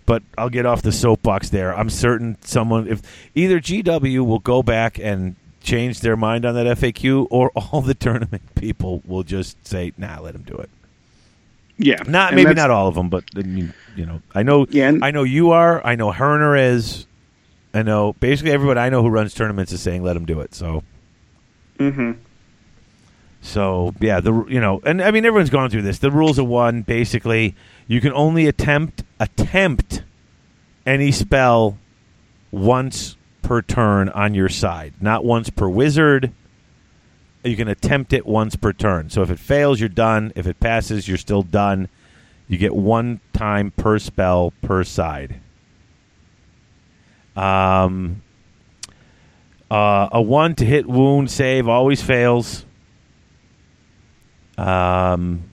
but 0.06 0.22
I'll 0.38 0.50
get 0.50 0.66
off 0.66 0.82
the 0.82 0.92
soapbox 0.92 1.50
there. 1.50 1.74
I'm 1.74 1.90
certain 1.90 2.36
someone, 2.42 2.90
if 2.90 3.02
either 3.36 3.62
GW 3.62 4.26
will 4.26 4.40
go 4.40 4.62
back 4.62 5.00
and 5.00 5.38
change 5.62 6.02
their 6.02 6.18
mind 6.18 6.44
on 6.44 6.56
that 6.56 6.66
FAQ, 6.78 7.28
or 7.30 7.52
all 7.56 7.80
the 7.80 7.94
tournament 7.94 8.54
people 8.56 9.02
will 9.06 9.24
just 9.24 9.66
say, 9.66 9.94
"Nah, 9.98 10.20
let 10.20 10.36
him 10.36 10.44
do 10.44 10.56
it." 10.56 10.70
Yeah. 11.78 12.02
Not 12.08 12.34
And 12.34 12.36
maybe 12.44 12.54
not 12.54 12.70
all 12.70 12.88
of 12.88 12.96
them, 12.96 13.10
but 13.10 13.24
I 13.36 13.42
mean, 13.42 13.74
you 13.96 14.06
know, 14.06 14.22
I 14.36 14.44
know, 14.44 14.66
Yeah, 14.70 14.90
and- 14.90 15.04
I 15.04 15.12
know 15.12 15.24
you 15.24 15.52
are. 15.52 15.86
I 15.86 15.96
know 15.96 16.12
Herner 16.12 16.56
is. 16.74 17.06
I 17.74 17.82
know 17.82 18.14
basically 18.20 18.52
everybody 18.52 18.80
I 18.80 18.90
know 18.90 19.02
who 19.02 19.10
runs 19.10 19.34
tournaments 19.34 19.72
is 19.72 19.82
saying, 19.82 20.04
"Let 20.04 20.16
him 20.16 20.26
do 20.26 20.40
it." 20.42 20.54
So. 20.54 20.84
Mhm. 21.80 22.18
So 23.42 23.94
yeah, 24.00 24.20
the 24.20 24.46
you 24.48 24.60
know, 24.62 24.82
and 24.86 25.02
I 25.02 25.12
mean 25.12 25.26
everyone's 25.26 25.50
gone 25.50 25.70
through 25.70 25.82
this. 25.82 26.00
The 26.00 26.12
rules 26.12 26.38
of 26.40 26.48
one 26.48 26.82
basically 26.84 27.56
you 27.88 28.00
can 28.00 28.14
only 28.14 28.48
attempt 28.48 29.04
attempt 29.20 30.04
any 30.86 31.12
spell 31.12 31.78
once 32.52 33.18
per 33.42 33.62
turn 33.62 34.08
on 34.10 34.34
your 34.34 34.50
side, 34.50 34.94
not 35.02 35.26
once 35.26 35.50
per 35.50 35.68
wizard. 35.68 36.32
You 37.44 37.56
can 37.56 37.68
attempt 37.68 38.14
it 38.14 38.26
once 38.26 38.56
per 38.56 38.72
turn. 38.72 39.10
So 39.10 39.22
if 39.22 39.30
it 39.30 39.40
fails, 39.40 39.80
you're 39.80 39.90
done. 39.90 40.32
If 40.36 40.48
it 40.48 40.60
passes, 40.60 41.08
you're 41.08 41.18
still 41.18 41.44
done. 41.44 41.90
You 42.48 42.58
get 42.58 42.76
one 42.76 43.20
time 43.34 43.72
per 43.72 44.00
spell 44.00 44.54
per 44.62 44.84
side. 44.84 45.40
Um, 47.36 48.22
uh, 49.70 50.10
a 50.12 50.22
one 50.22 50.56
to 50.56 50.66
hit 50.66 50.88
wound 50.88 51.32
save 51.32 51.68
always 51.68 52.02
fails. 52.02 52.66
Um, 54.58 55.50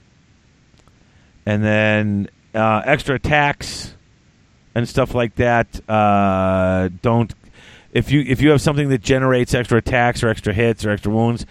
and 1.45 1.63
then 1.63 2.29
uh, 2.53 2.83
extra 2.85 3.15
attacks 3.15 3.95
and 4.75 4.87
stuff 4.87 5.15
like 5.15 5.35
that 5.35 5.89
uh, 5.89 6.89
don't. 7.01 7.33
If 7.91 8.11
you 8.11 8.21
if 8.21 8.41
you 8.41 8.51
have 8.51 8.61
something 8.61 8.89
that 8.89 9.01
generates 9.01 9.53
extra 9.53 9.79
attacks 9.79 10.23
or 10.23 10.29
extra 10.29 10.53
hits 10.53 10.85
or 10.85 10.91
extra 10.91 11.11
wounds, 11.11 11.45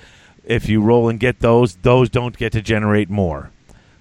if 0.45 0.69
you 0.69 0.81
roll 0.81 1.09
and 1.09 1.19
get 1.21 1.41
those, 1.41 1.77
those 1.77 2.09
don't 2.09 2.37
get 2.37 2.53
to 2.53 2.63
generate 2.63 3.11
more. 3.11 3.51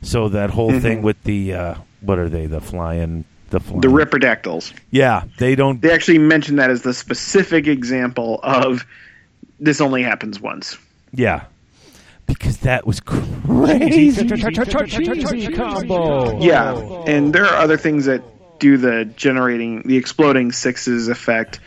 So 0.02 0.30
that 0.30 0.50
whole 0.50 0.80
thing 0.80 1.02
with 1.02 1.22
the 1.24 1.54
uh, 1.54 1.76
what 2.02 2.20
are 2.20 2.30
they? 2.30 2.46
The 2.46 2.62
flying 2.62 3.26
the 3.50 3.60
flying 3.60 3.82
The 3.82 3.88
Ripperdactyls. 3.88 4.74
Yeah, 4.92 5.24
they 5.38 5.56
don't. 5.56 5.82
They 5.82 5.92
actually 5.92 6.20
mention 6.20 6.58
that 6.58 6.70
as 6.70 6.82
the 6.84 6.94
specific 6.94 7.68
example 7.68 8.40
of 8.42 8.86
this 9.60 9.82
only 9.82 10.04
happens 10.04 10.40
once. 10.40 10.78
Yeah, 11.12 11.46
because 12.28 12.60
that 12.60 12.88
was 12.88 13.00
crazy. 13.00 14.28
Cheesy 14.28 15.48
combo. 15.54 16.40
Yeah, 16.40 16.76
and 17.06 17.34
there 17.34 17.46
are 17.46 17.58
other 17.58 17.78
things 17.78 18.06
that 18.06 18.24
do 18.60 18.78
the 18.78 19.06
generating, 19.16 19.82
the 19.84 19.98
exploding 19.98 20.52
sixes 20.52 21.08
effect. 21.08 21.60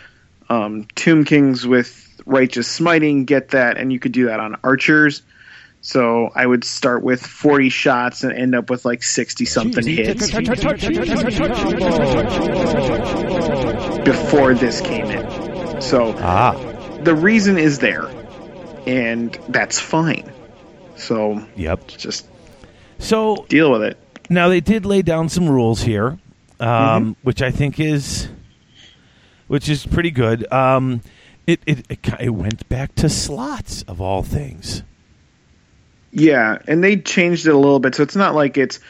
Um, 0.48 0.86
Tomb 0.94 1.24
Kings 1.24 1.66
with 1.66 2.11
Righteous 2.26 2.68
Smiting 2.68 3.24
get 3.24 3.48
that, 3.50 3.76
and 3.78 3.92
you 3.92 3.98
could 3.98 4.12
do 4.12 4.26
that 4.26 4.40
on 4.40 4.56
archers. 4.64 5.22
So 5.84 6.30
I 6.34 6.46
would 6.46 6.62
start 6.62 7.02
with 7.02 7.20
40 7.26 7.68
shots 7.68 8.22
and 8.22 8.32
end 8.32 8.54
up 8.54 8.70
with 8.70 8.84
like 8.84 9.02
60 9.02 9.44
something 9.46 9.84
hits 9.84 10.30
before 14.04 14.54
this 14.54 14.80
came 14.80 15.06
in. 15.06 15.80
So 15.80 16.14
Ah, 16.18 16.52
the 17.02 17.14
reason 17.14 17.58
is 17.58 17.78
there, 17.78 18.06
and 18.86 19.36
that's 19.48 19.78
fine. 19.80 20.30
So 20.96 21.44
yep. 21.56 21.86
just 21.88 22.26
So 22.98 23.44
deal 23.48 23.72
with 23.72 23.82
it. 23.82 23.98
now 24.30 24.48
they 24.48 24.60
did 24.60 24.86
lay 24.86 25.02
down 25.02 25.28
some 25.28 25.48
rules 25.48 25.82
here, 25.82 26.18
um, 26.60 27.16
which 27.22 27.42
I 27.42 27.50
think 27.50 27.80
is, 27.80 28.28
which 29.48 29.68
is 29.68 29.84
pretty 29.86 30.10
good. 30.10 30.50
Um, 30.52 31.00
it, 31.46 31.60
it 31.66 31.86
it 31.88 31.98
it 32.20 32.30
went 32.30 32.68
back 32.68 32.94
to 32.96 33.08
slots 33.08 33.82
of 33.82 34.00
all 34.00 34.22
things. 34.22 34.82
Yeah, 36.12 36.58
and 36.68 36.84
they 36.84 36.96
changed 36.96 37.46
it 37.46 37.54
a 37.54 37.56
little 37.56 37.80
bit, 37.80 37.94
so 37.94 38.02
it's 38.02 38.16
not 38.16 38.34
like 38.34 38.58
it's 38.58 38.80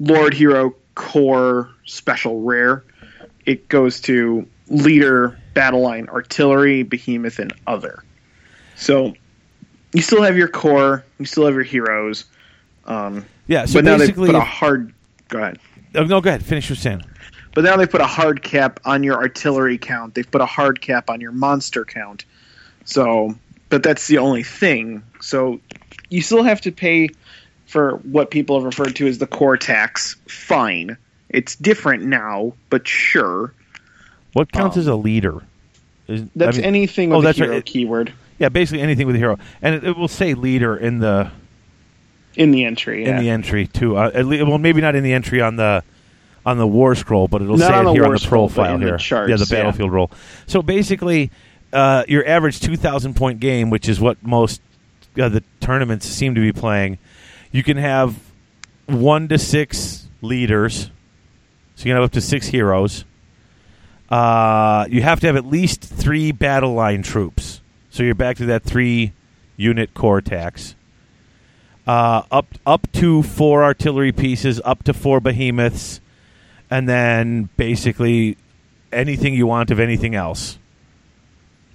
Lord 0.00 0.32
Hero 0.32 0.74
Core 0.94 1.70
Special 1.84 2.40
Rare. 2.40 2.82
It 3.44 3.68
goes 3.68 4.00
to 4.02 4.46
Leader, 4.68 5.38
Battle 5.54 5.82
Line, 5.82 6.08
Artillery, 6.08 6.82
Behemoth, 6.82 7.38
and 7.38 7.52
Other. 7.66 8.02
So 8.74 9.14
you 9.92 10.00
still 10.00 10.22
have 10.22 10.36
your 10.36 10.48
core, 10.48 11.04
you 11.18 11.26
still 11.26 11.44
have 11.44 11.54
your 11.54 11.64
heroes, 11.64 12.24
um, 12.86 13.26
Yeah. 13.46 13.66
So 13.66 13.74
but 13.74 13.84
now 13.84 13.92
they 13.92 14.06
basically, 14.06 14.28
put 14.28 14.34
a 14.34 14.40
hard. 14.40 14.94
Go 15.28 15.38
ahead. 15.38 15.58
oh, 15.94 16.04
no, 16.04 16.20
go 16.20 16.30
ahead. 16.30 16.44
Finish 16.44 16.68
you're 16.68 16.76
saying. 16.76 17.02
But 17.54 17.64
now 17.64 17.76
they 17.76 17.86
put 17.86 18.00
a 18.00 18.06
hard 18.06 18.42
cap 18.42 18.80
on 18.84 19.02
your 19.02 19.16
artillery 19.16 19.78
count. 19.78 20.14
They've 20.14 20.30
put 20.30 20.40
a 20.40 20.46
hard 20.46 20.80
cap 20.80 21.10
on 21.10 21.20
your 21.20 21.32
monster 21.32 21.84
count. 21.84 22.24
So, 22.84 23.34
but 23.68 23.82
that's 23.82 24.06
the 24.06 24.18
only 24.18 24.42
thing. 24.42 25.02
So, 25.20 25.60
you 26.08 26.22
still 26.22 26.42
have 26.42 26.60
to 26.62 26.72
pay 26.72 27.10
for 27.66 27.96
what 27.98 28.30
people 28.30 28.56
have 28.56 28.64
referred 28.64 28.96
to 28.96 29.06
as 29.06 29.18
the 29.18 29.26
core 29.26 29.56
tax. 29.56 30.16
Fine. 30.26 30.96
It's 31.28 31.56
different 31.56 32.04
now, 32.04 32.52
but 32.70 32.86
sure. 32.88 33.52
What 34.34 34.50
counts 34.52 34.76
Um, 34.76 34.80
as 34.80 34.86
a 34.86 34.94
leader? 34.94 35.42
Is- 36.08 36.22
I 36.22 36.28
That's 36.36 36.56
mean- 36.56 36.66
anything 36.66 37.12
oh, 37.12 37.16
with 37.16 37.24
that's 37.24 37.38
a 37.38 37.44
hero 37.44 37.54
right. 37.56 37.64
keyword 37.64 38.12
Yeah, 38.38 38.48
basically 38.48 38.82
anything 38.82 39.06
with 39.06 39.16
a 39.16 39.18
hero, 39.18 39.38
and 39.62 39.74
it, 39.74 39.84
it 39.84 39.96
will 39.96 40.08
say 40.08 40.34
leader 40.34 40.76
in 40.76 40.98
the 40.98 41.30
in 42.34 42.50
the 42.50 42.64
entry. 42.64 43.04
in 43.04 43.16
the 43.18 43.28
entry 43.30 43.66
too. 43.66 43.96
Uh, 43.96 44.10
at 44.12 44.24
least, 44.26 44.44
well, 44.46 44.58
maybe 44.58 44.80
not 44.80 44.94
in 44.94 45.04
the 45.04 45.12
entry 45.12 45.40
on 45.40 45.56
the 45.56 45.84
on 46.44 46.58
the 46.58 46.66
war 46.66 46.94
scroll, 46.94 47.28
but 47.28 47.42
it'll 47.42 47.56
Not 47.56 47.68
say 47.68 47.74
on 47.74 47.80
it 47.80 47.88
the 47.88 47.92
here 47.92 48.02
on 48.04 48.08
war 48.08 48.16
the 48.18 48.24
scroll, 48.24 48.48
but 48.48 48.54
profile 48.54 48.74
in 48.74 48.80
the 48.80 48.86
here. 48.86 48.98
charts, 48.98 49.30
yeah, 49.30 49.36
the 49.36 49.46
yeah. 49.48 49.62
battlefield 49.62 49.92
roll. 49.92 50.10
So 50.46 50.62
basically, 50.62 51.30
uh, 51.72 52.04
your 52.08 52.26
average 52.26 52.60
two 52.60 52.76
thousand 52.76 53.14
point 53.14 53.40
game, 53.40 53.70
which 53.70 53.88
is 53.88 54.00
what 54.00 54.22
most 54.22 54.60
uh, 55.20 55.28
the 55.28 55.42
tournaments 55.60 56.06
seem 56.06 56.34
to 56.34 56.40
be 56.40 56.52
playing, 56.52 56.98
you 57.50 57.62
can 57.62 57.76
have 57.76 58.18
one 58.86 59.28
to 59.28 59.38
six 59.38 60.08
leaders. 60.20 60.90
So 61.76 61.86
you 61.88 61.94
can 61.94 61.96
have 61.96 62.04
up 62.04 62.12
to 62.12 62.20
six 62.20 62.48
heroes. 62.48 63.04
Uh, 64.10 64.86
you 64.90 65.00
have 65.00 65.20
to 65.20 65.26
have 65.26 65.36
at 65.36 65.46
least 65.46 65.82
three 65.82 66.32
battle 66.32 66.74
line 66.74 67.02
troops. 67.02 67.62
So 67.88 68.02
you're 68.02 68.14
back 68.14 68.36
to 68.36 68.46
that 68.46 68.62
three 68.62 69.12
unit 69.56 69.94
core 69.94 70.20
tax. 70.20 70.74
Uh, 71.86 72.22
up 72.30 72.46
up 72.66 72.92
to 72.92 73.22
four 73.22 73.64
artillery 73.64 74.12
pieces, 74.12 74.60
up 74.64 74.82
to 74.84 74.92
four 74.92 75.18
behemoths, 75.18 76.01
and 76.72 76.88
then 76.88 77.50
basically 77.58 78.38
anything 78.92 79.34
you 79.34 79.46
want 79.46 79.70
of 79.70 79.78
anything 79.78 80.14
else. 80.14 80.56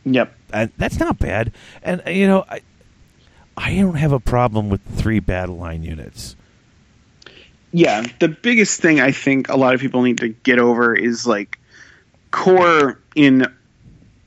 Yep. 0.05 0.35
And 0.51 0.71
that's 0.77 0.99
not 0.99 1.19
bad. 1.19 1.51
And 1.83 2.01
you 2.07 2.25
know, 2.25 2.43
I 2.49 2.61
I 3.55 3.75
don't 3.75 3.95
have 3.95 4.11
a 4.11 4.19
problem 4.19 4.69
with 4.69 4.81
three 4.95 5.19
battle 5.19 5.55
line 5.57 5.83
units. 5.83 6.35
Yeah, 7.71 8.07
the 8.19 8.27
biggest 8.27 8.81
thing 8.81 8.99
I 8.99 9.11
think 9.11 9.49
a 9.49 9.55
lot 9.55 9.75
of 9.75 9.81
people 9.81 10.01
need 10.01 10.17
to 10.17 10.29
get 10.29 10.57
over 10.57 10.95
is 10.95 11.27
like 11.27 11.59
core 12.31 12.99
in 13.13 13.45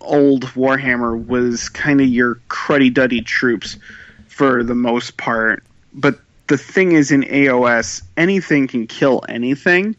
old 0.00 0.44
Warhammer 0.54 1.26
was 1.26 1.68
kind 1.68 2.00
of 2.00 2.06
your 2.06 2.36
cruddy 2.48 2.94
duddy 2.94 3.22
troops 3.22 3.76
for 4.28 4.62
the 4.62 4.76
most 4.76 5.16
part. 5.16 5.64
But 5.92 6.20
the 6.46 6.58
thing 6.58 6.92
is, 6.92 7.10
in 7.10 7.22
AOS, 7.22 8.02
anything 8.16 8.68
can 8.68 8.86
kill 8.86 9.24
anything. 9.28 9.96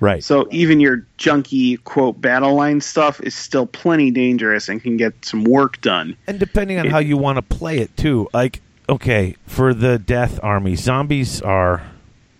Right. 0.00 0.24
So 0.24 0.48
even 0.50 0.80
your 0.80 1.06
junky 1.18 1.82
quote 1.84 2.20
battle 2.20 2.54
line 2.54 2.80
stuff 2.80 3.20
is 3.20 3.34
still 3.34 3.66
plenty 3.66 4.10
dangerous 4.10 4.68
and 4.68 4.82
can 4.82 4.96
get 4.96 5.24
some 5.24 5.44
work 5.44 5.80
done. 5.82 6.16
And 6.26 6.40
depending 6.40 6.78
on 6.78 6.86
how 6.86 6.98
you 6.98 7.18
want 7.18 7.36
to 7.36 7.42
play 7.42 7.78
it 7.78 7.94
too, 7.96 8.28
like 8.32 8.62
okay, 8.88 9.36
for 9.46 9.72
the 9.72 9.98
Death 9.98 10.40
Army, 10.42 10.74
zombies 10.74 11.40
are 11.42 11.82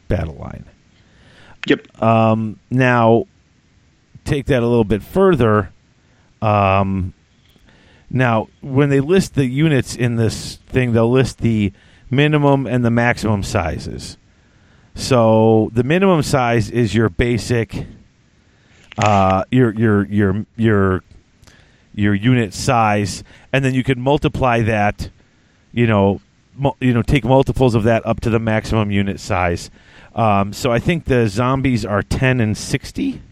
battle 0.08 0.34
line. 0.34 0.64
Yep. 1.66 2.02
Um, 2.02 2.58
now, 2.70 3.26
take 4.24 4.46
that 4.46 4.62
a 4.62 4.66
little 4.66 4.84
bit 4.84 5.02
further. 5.02 5.70
Um, 6.42 7.14
now, 8.10 8.48
when 8.60 8.88
they 8.88 9.00
list 9.00 9.34
the 9.34 9.46
units 9.46 9.94
in 9.94 10.16
this 10.16 10.56
thing, 10.66 10.92
they'll 10.92 11.10
list 11.10 11.38
the 11.38 11.72
minimum 12.10 12.66
and 12.66 12.84
the 12.84 12.90
maximum 12.90 13.42
sizes. 13.42 14.16
So 14.94 15.70
the 15.72 15.84
minimum 15.84 16.22
size 16.22 16.70
is 16.70 16.94
your 16.94 17.08
basic, 17.08 17.86
uh, 18.98 19.44
your 19.50 19.72
your 19.74 20.06
your 20.06 20.46
your 20.56 21.02
your 21.94 22.14
unit 22.14 22.52
size, 22.54 23.24
and 23.52 23.64
then 23.64 23.74
you 23.74 23.82
can 23.84 24.00
multiply 24.00 24.60
that. 24.62 25.10
You 25.72 25.86
know, 25.86 26.20
mu- 26.56 26.72
you 26.80 26.92
know, 26.92 27.02
take 27.02 27.24
multiples 27.24 27.74
of 27.74 27.84
that 27.84 28.04
up 28.04 28.20
to 28.20 28.30
the 28.30 28.40
maximum 28.40 28.90
unit 28.90 29.20
size. 29.20 29.70
Um, 30.14 30.52
so 30.52 30.72
I 30.72 30.80
think 30.80 31.04
the 31.04 31.28
zombies 31.28 31.84
are 31.86 32.02
ten 32.02 32.40
and 32.40 32.56
sixty, 32.58 33.22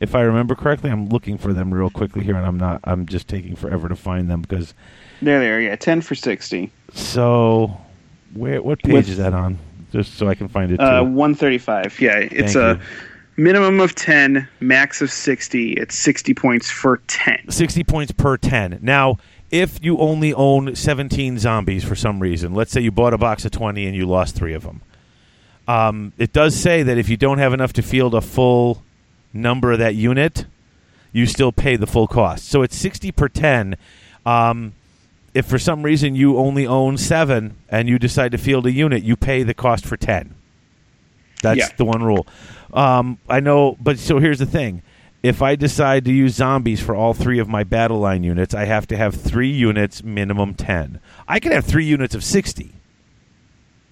if 0.00 0.14
I 0.14 0.20
remember 0.20 0.54
correctly. 0.54 0.90
I'm 0.90 1.08
looking 1.08 1.38
for 1.38 1.54
them 1.54 1.72
real 1.72 1.88
quickly 1.90 2.22
here, 2.24 2.36
and 2.36 2.44
I'm 2.46 2.58
not. 2.58 2.80
I'm 2.84 3.06
just 3.06 3.26
taking 3.26 3.56
forever 3.56 3.88
to 3.88 3.96
find 3.96 4.30
them 4.30 4.42
because. 4.42 4.74
There 5.22 5.40
they 5.40 5.50
are. 5.50 5.60
Yeah, 5.60 5.76
ten 5.76 6.02
for 6.02 6.14
sixty. 6.14 6.70
So, 6.92 7.78
where 8.34 8.60
what 8.60 8.82
page 8.82 8.92
With- 8.92 9.08
is 9.08 9.16
that 9.16 9.32
on? 9.32 9.58
Just 9.94 10.14
so 10.14 10.28
I 10.28 10.34
can 10.34 10.48
find 10.48 10.72
it. 10.72 10.80
Uh, 10.80 11.04
one 11.04 11.36
thirty-five. 11.36 12.00
Yeah, 12.00 12.16
it's 12.18 12.54
Thank 12.54 12.80
a 12.80 12.80
you. 12.80 13.42
minimum 13.44 13.78
of 13.78 13.94
ten, 13.94 14.48
max 14.58 15.00
of 15.00 15.10
sixty. 15.10 15.74
It's 15.74 15.94
sixty 15.94 16.34
points 16.34 16.68
for 16.68 17.00
ten. 17.06 17.48
60 17.48 17.84
points 17.84 18.10
per 18.10 18.36
10. 18.36 18.80
Now, 18.82 19.18
if 19.52 19.78
you 19.84 19.98
only 19.98 20.34
own 20.34 20.74
17 20.74 21.38
zombies 21.38 21.84
for 21.84 21.94
some 21.94 22.18
reason, 22.18 22.54
let's 22.54 22.72
say 22.72 22.80
you 22.80 22.90
bought 22.90 23.14
a 23.14 23.18
box 23.18 23.44
of 23.44 23.52
20 23.52 23.86
and 23.86 23.94
you 23.94 24.04
lost 24.04 24.34
three 24.34 24.52
of 24.52 24.64
them, 24.64 24.82
um, 25.68 26.12
it 26.18 26.32
does 26.32 26.56
say 26.56 26.82
that 26.82 26.98
if 26.98 27.08
you 27.08 27.16
don't 27.16 27.38
have 27.38 27.52
enough 27.52 27.72
to 27.74 27.82
field 27.82 28.16
a 28.16 28.20
full 28.20 28.82
number 29.32 29.70
of 29.70 29.78
that 29.78 29.94
unit, 29.94 30.46
you 31.12 31.26
still 31.26 31.52
pay 31.52 31.76
the 31.76 31.86
full 31.86 32.08
cost. 32.08 32.48
So 32.48 32.62
it's 32.62 32.74
60 32.76 33.12
per 33.12 33.28
10. 33.28 33.76
Um, 34.26 34.72
if 35.34 35.46
for 35.46 35.58
some 35.58 35.82
reason 35.82 36.14
you 36.14 36.38
only 36.38 36.66
own 36.66 36.96
seven 36.96 37.56
and 37.68 37.88
you 37.88 37.98
decide 37.98 38.32
to 38.32 38.38
field 38.38 38.66
a 38.66 38.72
unit, 38.72 39.02
you 39.02 39.16
pay 39.16 39.42
the 39.42 39.54
cost 39.54 39.84
for 39.84 39.96
10. 39.96 40.34
That's 41.42 41.58
Yeah. 41.58 41.68
the 41.76 41.84
one 41.84 42.02
rule. 42.02 42.26
Um, 42.72 43.18
I 43.28 43.40
know, 43.40 43.76
but 43.80 43.98
so 43.98 44.18
here's 44.18 44.38
the 44.38 44.46
thing. 44.46 44.82
If 45.22 45.40
I 45.42 45.56
decide 45.56 46.04
to 46.04 46.12
use 46.12 46.34
zombies 46.34 46.80
for 46.80 46.94
all 46.94 47.14
three 47.14 47.38
of 47.38 47.48
my 47.48 47.64
battle 47.64 47.98
line 47.98 48.24
units, 48.24 48.54
I 48.54 48.66
have 48.66 48.86
to 48.88 48.96
have 48.96 49.14
three 49.14 49.50
units, 49.50 50.02
minimum 50.04 50.54
10. 50.54 51.00
I 51.26 51.40
can 51.40 51.52
have 51.52 51.64
three 51.64 51.84
units 51.84 52.14
of 52.14 52.22
60. 52.22 52.72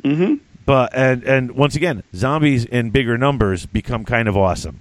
Mm-hmm. 0.04 0.34
But 0.64 0.94
and 0.94 1.24
and 1.24 1.52
once 1.52 1.74
again, 1.74 2.02
zombies 2.14 2.64
in 2.64 2.90
bigger 2.90 3.18
numbers 3.18 3.66
become 3.66 4.04
kind 4.04 4.28
of 4.28 4.36
awesome. 4.36 4.80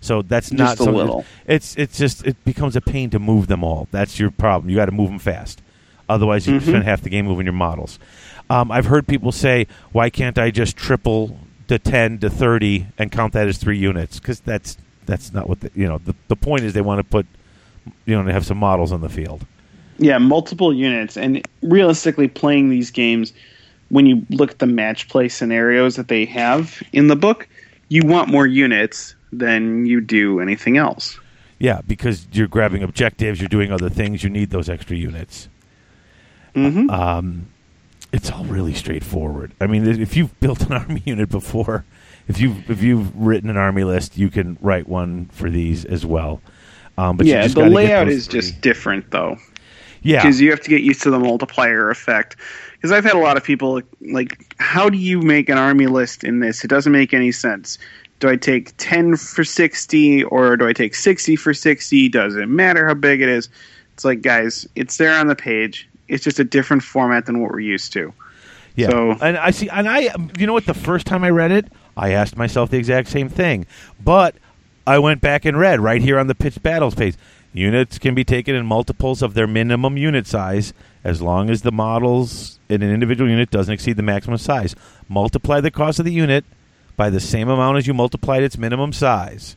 So 0.00 0.22
that's 0.22 0.52
not 0.52 0.76
Just 0.78 0.88
a 0.88 0.92
little. 0.92 1.24
It's 1.46 1.74
it's 1.76 1.98
just 1.98 2.24
it 2.24 2.42
becomes 2.44 2.76
a 2.76 2.80
pain 2.80 3.10
to 3.10 3.18
move 3.18 3.48
them 3.48 3.64
all. 3.64 3.88
That's 3.90 4.18
your 4.20 4.30
problem. 4.30 4.70
You 4.70 4.76
got 4.76 4.86
to 4.86 4.92
move 4.92 5.08
them 5.08 5.18
fast. 5.18 5.60
Otherwise, 6.08 6.46
you 6.46 6.54
Mhm. 6.54 6.62
spend 6.62 6.84
half 6.84 7.02
the 7.02 7.10
game 7.10 7.26
moving 7.26 7.46
your 7.46 7.52
models. 7.52 7.98
Um, 8.50 8.70
I've 8.70 8.86
heard 8.86 9.06
people 9.06 9.30
say, 9.32 9.66
"Why 9.92 10.08
can't 10.10 10.38
I 10.38 10.50
just 10.50 10.76
triple 10.76 11.38
to 11.68 11.78
ten 11.78 12.18
to 12.18 12.30
thirty 12.30 12.86
and 12.98 13.12
count 13.12 13.34
that 13.34 13.46
as 13.46 13.58
three 13.58 13.78
units?" 13.78 14.18
Because 14.18 14.40
that's 14.40 14.76
that's 15.06 15.32
not 15.32 15.48
what 15.48 15.60
the, 15.60 15.70
you 15.74 15.86
know. 15.86 15.98
The, 16.04 16.14
the 16.28 16.36
point 16.36 16.64
is 16.64 16.72
they 16.72 16.80
want 16.80 16.98
to 16.98 17.04
put 17.04 17.26
you 18.06 18.14
know 18.16 18.24
to 18.24 18.32
have 18.32 18.46
some 18.46 18.58
models 18.58 18.90
on 18.92 19.00
the 19.00 19.08
field. 19.08 19.44
Yeah, 19.98 20.18
multiple 20.18 20.72
units, 20.72 21.16
and 21.16 21.46
realistically, 21.62 22.28
playing 22.28 22.70
these 22.70 22.90
games, 22.90 23.32
when 23.88 24.06
you 24.06 24.24
look 24.30 24.52
at 24.52 24.60
the 24.60 24.66
match 24.66 25.08
play 25.08 25.28
scenarios 25.28 25.96
that 25.96 26.08
they 26.08 26.24
have 26.26 26.82
in 26.92 27.08
the 27.08 27.16
book, 27.16 27.48
you 27.88 28.02
want 28.04 28.28
more 28.28 28.46
units 28.46 29.14
than 29.32 29.84
you 29.86 30.00
do 30.00 30.40
anything 30.40 30.76
else. 30.78 31.18
Yeah, 31.58 31.80
because 31.86 32.28
you're 32.32 32.46
grabbing 32.46 32.82
objectives, 32.84 33.40
you're 33.40 33.48
doing 33.48 33.72
other 33.72 33.88
things. 33.90 34.22
You 34.22 34.30
need 34.30 34.50
those 34.50 34.68
extra 34.68 34.96
units. 34.96 35.48
Mm-hmm. 36.66 36.90
um, 36.90 37.46
it's 38.12 38.30
all 38.30 38.44
really 38.44 38.74
straightforward. 38.74 39.52
I 39.60 39.66
mean, 39.66 39.86
if 39.86 40.16
you've 40.16 40.38
built 40.40 40.62
an 40.62 40.72
army 40.82 41.02
unit 41.04 41.28
before, 41.28 41.84
if 42.26 42.40
you've 42.40 42.70
if 42.70 42.82
you've 42.82 43.14
written 43.16 43.50
an 43.50 43.56
army 43.56 43.84
list, 43.84 44.16
you 44.16 44.28
can 44.30 44.58
write 44.60 44.88
one 44.88 45.26
for 45.26 45.50
these 45.50 45.84
as 45.84 46.04
well. 46.06 46.40
Um, 46.96 47.16
but 47.16 47.26
yeah, 47.26 47.46
the 47.46 47.68
layout 47.68 48.08
is 48.08 48.26
three. 48.26 48.40
just 48.40 48.60
different, 48.60 49.10
though. 49.10 49.36
yeah, 50.02 50.22
because 50.22 50.40
you 50.40 50.50
have 50.50 50.60
to 50.62 50.68
get 50.68 50.82
used 50.82 51.02
to 51.02 51.10
the 51.10 51.18
multiplier 51.18 51.90
effect. 51.90 52.36
Because 52.72 52.92
I've 52.92 53.04
had 53.04 53.14
a 53.14 53.18
lot 53.18 53.36
of 53.36 53.44
people 53.44 53.80
like, 54.00 54.54
how 54.58 54.88
do 54.88 54.98
you 54.98 55.20
make 55.20 55.48
an 55.48 55.58
army 55.58 55.86
list 55.86 56.22
in 56.22 56.40
this? 56.40 56.64
It 56.64 56.68
doesn't 56.68 56.92
make 56.92 57.12
any 57.12 57.32
sense. 57.32 57.78
Do 58.20 58.28
I 58.28 58.36
take 58.36 58.72
ten 58.78 59.16
for 59.16 59.44
sixty 59.44 60.24
or 60.24 60.56
do 60.56 60.66
I 60.66 60.72
take 60.72 60.94
sixty 60.94 61.36
for 61.36 61.54
sixty? 61.54 62.08
Doesn't 62.08 62.54
matter 62.54 62.86
how 62.86 62.94
big 62.94 63.20
it 63.20 63.28
is. 63.28 63.48
It's 63.94 64.04
like, 64.04 64.22
guys, 64.22 64.66
it's 64.76 64.96
there 64.96 65.18
on 65.18 65.26
the 65.28 65.36
page. 65.36 65.88
It's 66.08 66.24
just 66.24 66.38
a 66.38 66.44
different 66.44 66.82
format 66.82 67.26
than 67.26 67.40
what 67.40 67.50
we're 67.50 67.60
used 67.60 67.92
to. 67.94 68.12
yeah. 68.76 68.88
so- 68.90 69.16
and 69.20 69.36
I 69.36 69.50
see, 69.50 69.68
and 69.68 69.88
I, 69.88 70.10
you 70.38 70.46
know 70.46 70.52
what? 70.52 70.66
The 70.66 70.74
first 70.74 71.06
time 71.06 71.24
I 71.24 71.30
read 71.30 71.50
it, 71.50 71.66
I 71.96 72.10
asked 72.12 72.36
myself 72.36 72.70
the 72.70 72.78
exact 72.78 73.08
same 73.08 73.28
thing, 73.28 73.66
but 74.02 74.34
I 74.86 74.98
went 74.98 75.20
back 75.20 75.44
and 75.44 75.58
read 75.58 75.80
right 75.80 76.00
here 76.00 76.18
on 76.18 76.26
the 76.28 76.34
pitch 76.34 76.62
battles 76.62 76.94
page. 76.94 77.14
Units 77.52 77.98
can 77.98 78.14
be 78.14 78.24
taken 78.24 78.54
in 78.54 78.66
multiples 78.66 79.20
of 79.22 79.34
their 79.34 79.46
minimum 79.46 79.96
unit 79.96 80.26
size 80.26 80.72
as 81.02 81.20
long 81.22 81.50
as 81.50 81.62
the 81.62 81.72
models 81.72 82.58
in 82.68 82.82
an 82.82 82.90
individual 82.92 83.28
unit 83.28 83.50
doesn't 83.50 83.72
exceed 83.74 83.96
the 83.96 84.02
maximum 84.02 84.38
size. 84.38 84.76
Multiply 85.08 85.60
the 85.60 85.70
cost 85.70 85.98
of 85.98 86.04
the 86.04 86.12
unit 86.12 86.44
by 86.96 87.08
the 87.10 87.20
same 87.20 87.48
amount 87.48 87.78
as 87.78 87.86
you 87.86 87.94
multiplied 87.94 88.42
its 88.42 88.58
minimum 88.58 88.92
size. 88.92 89.56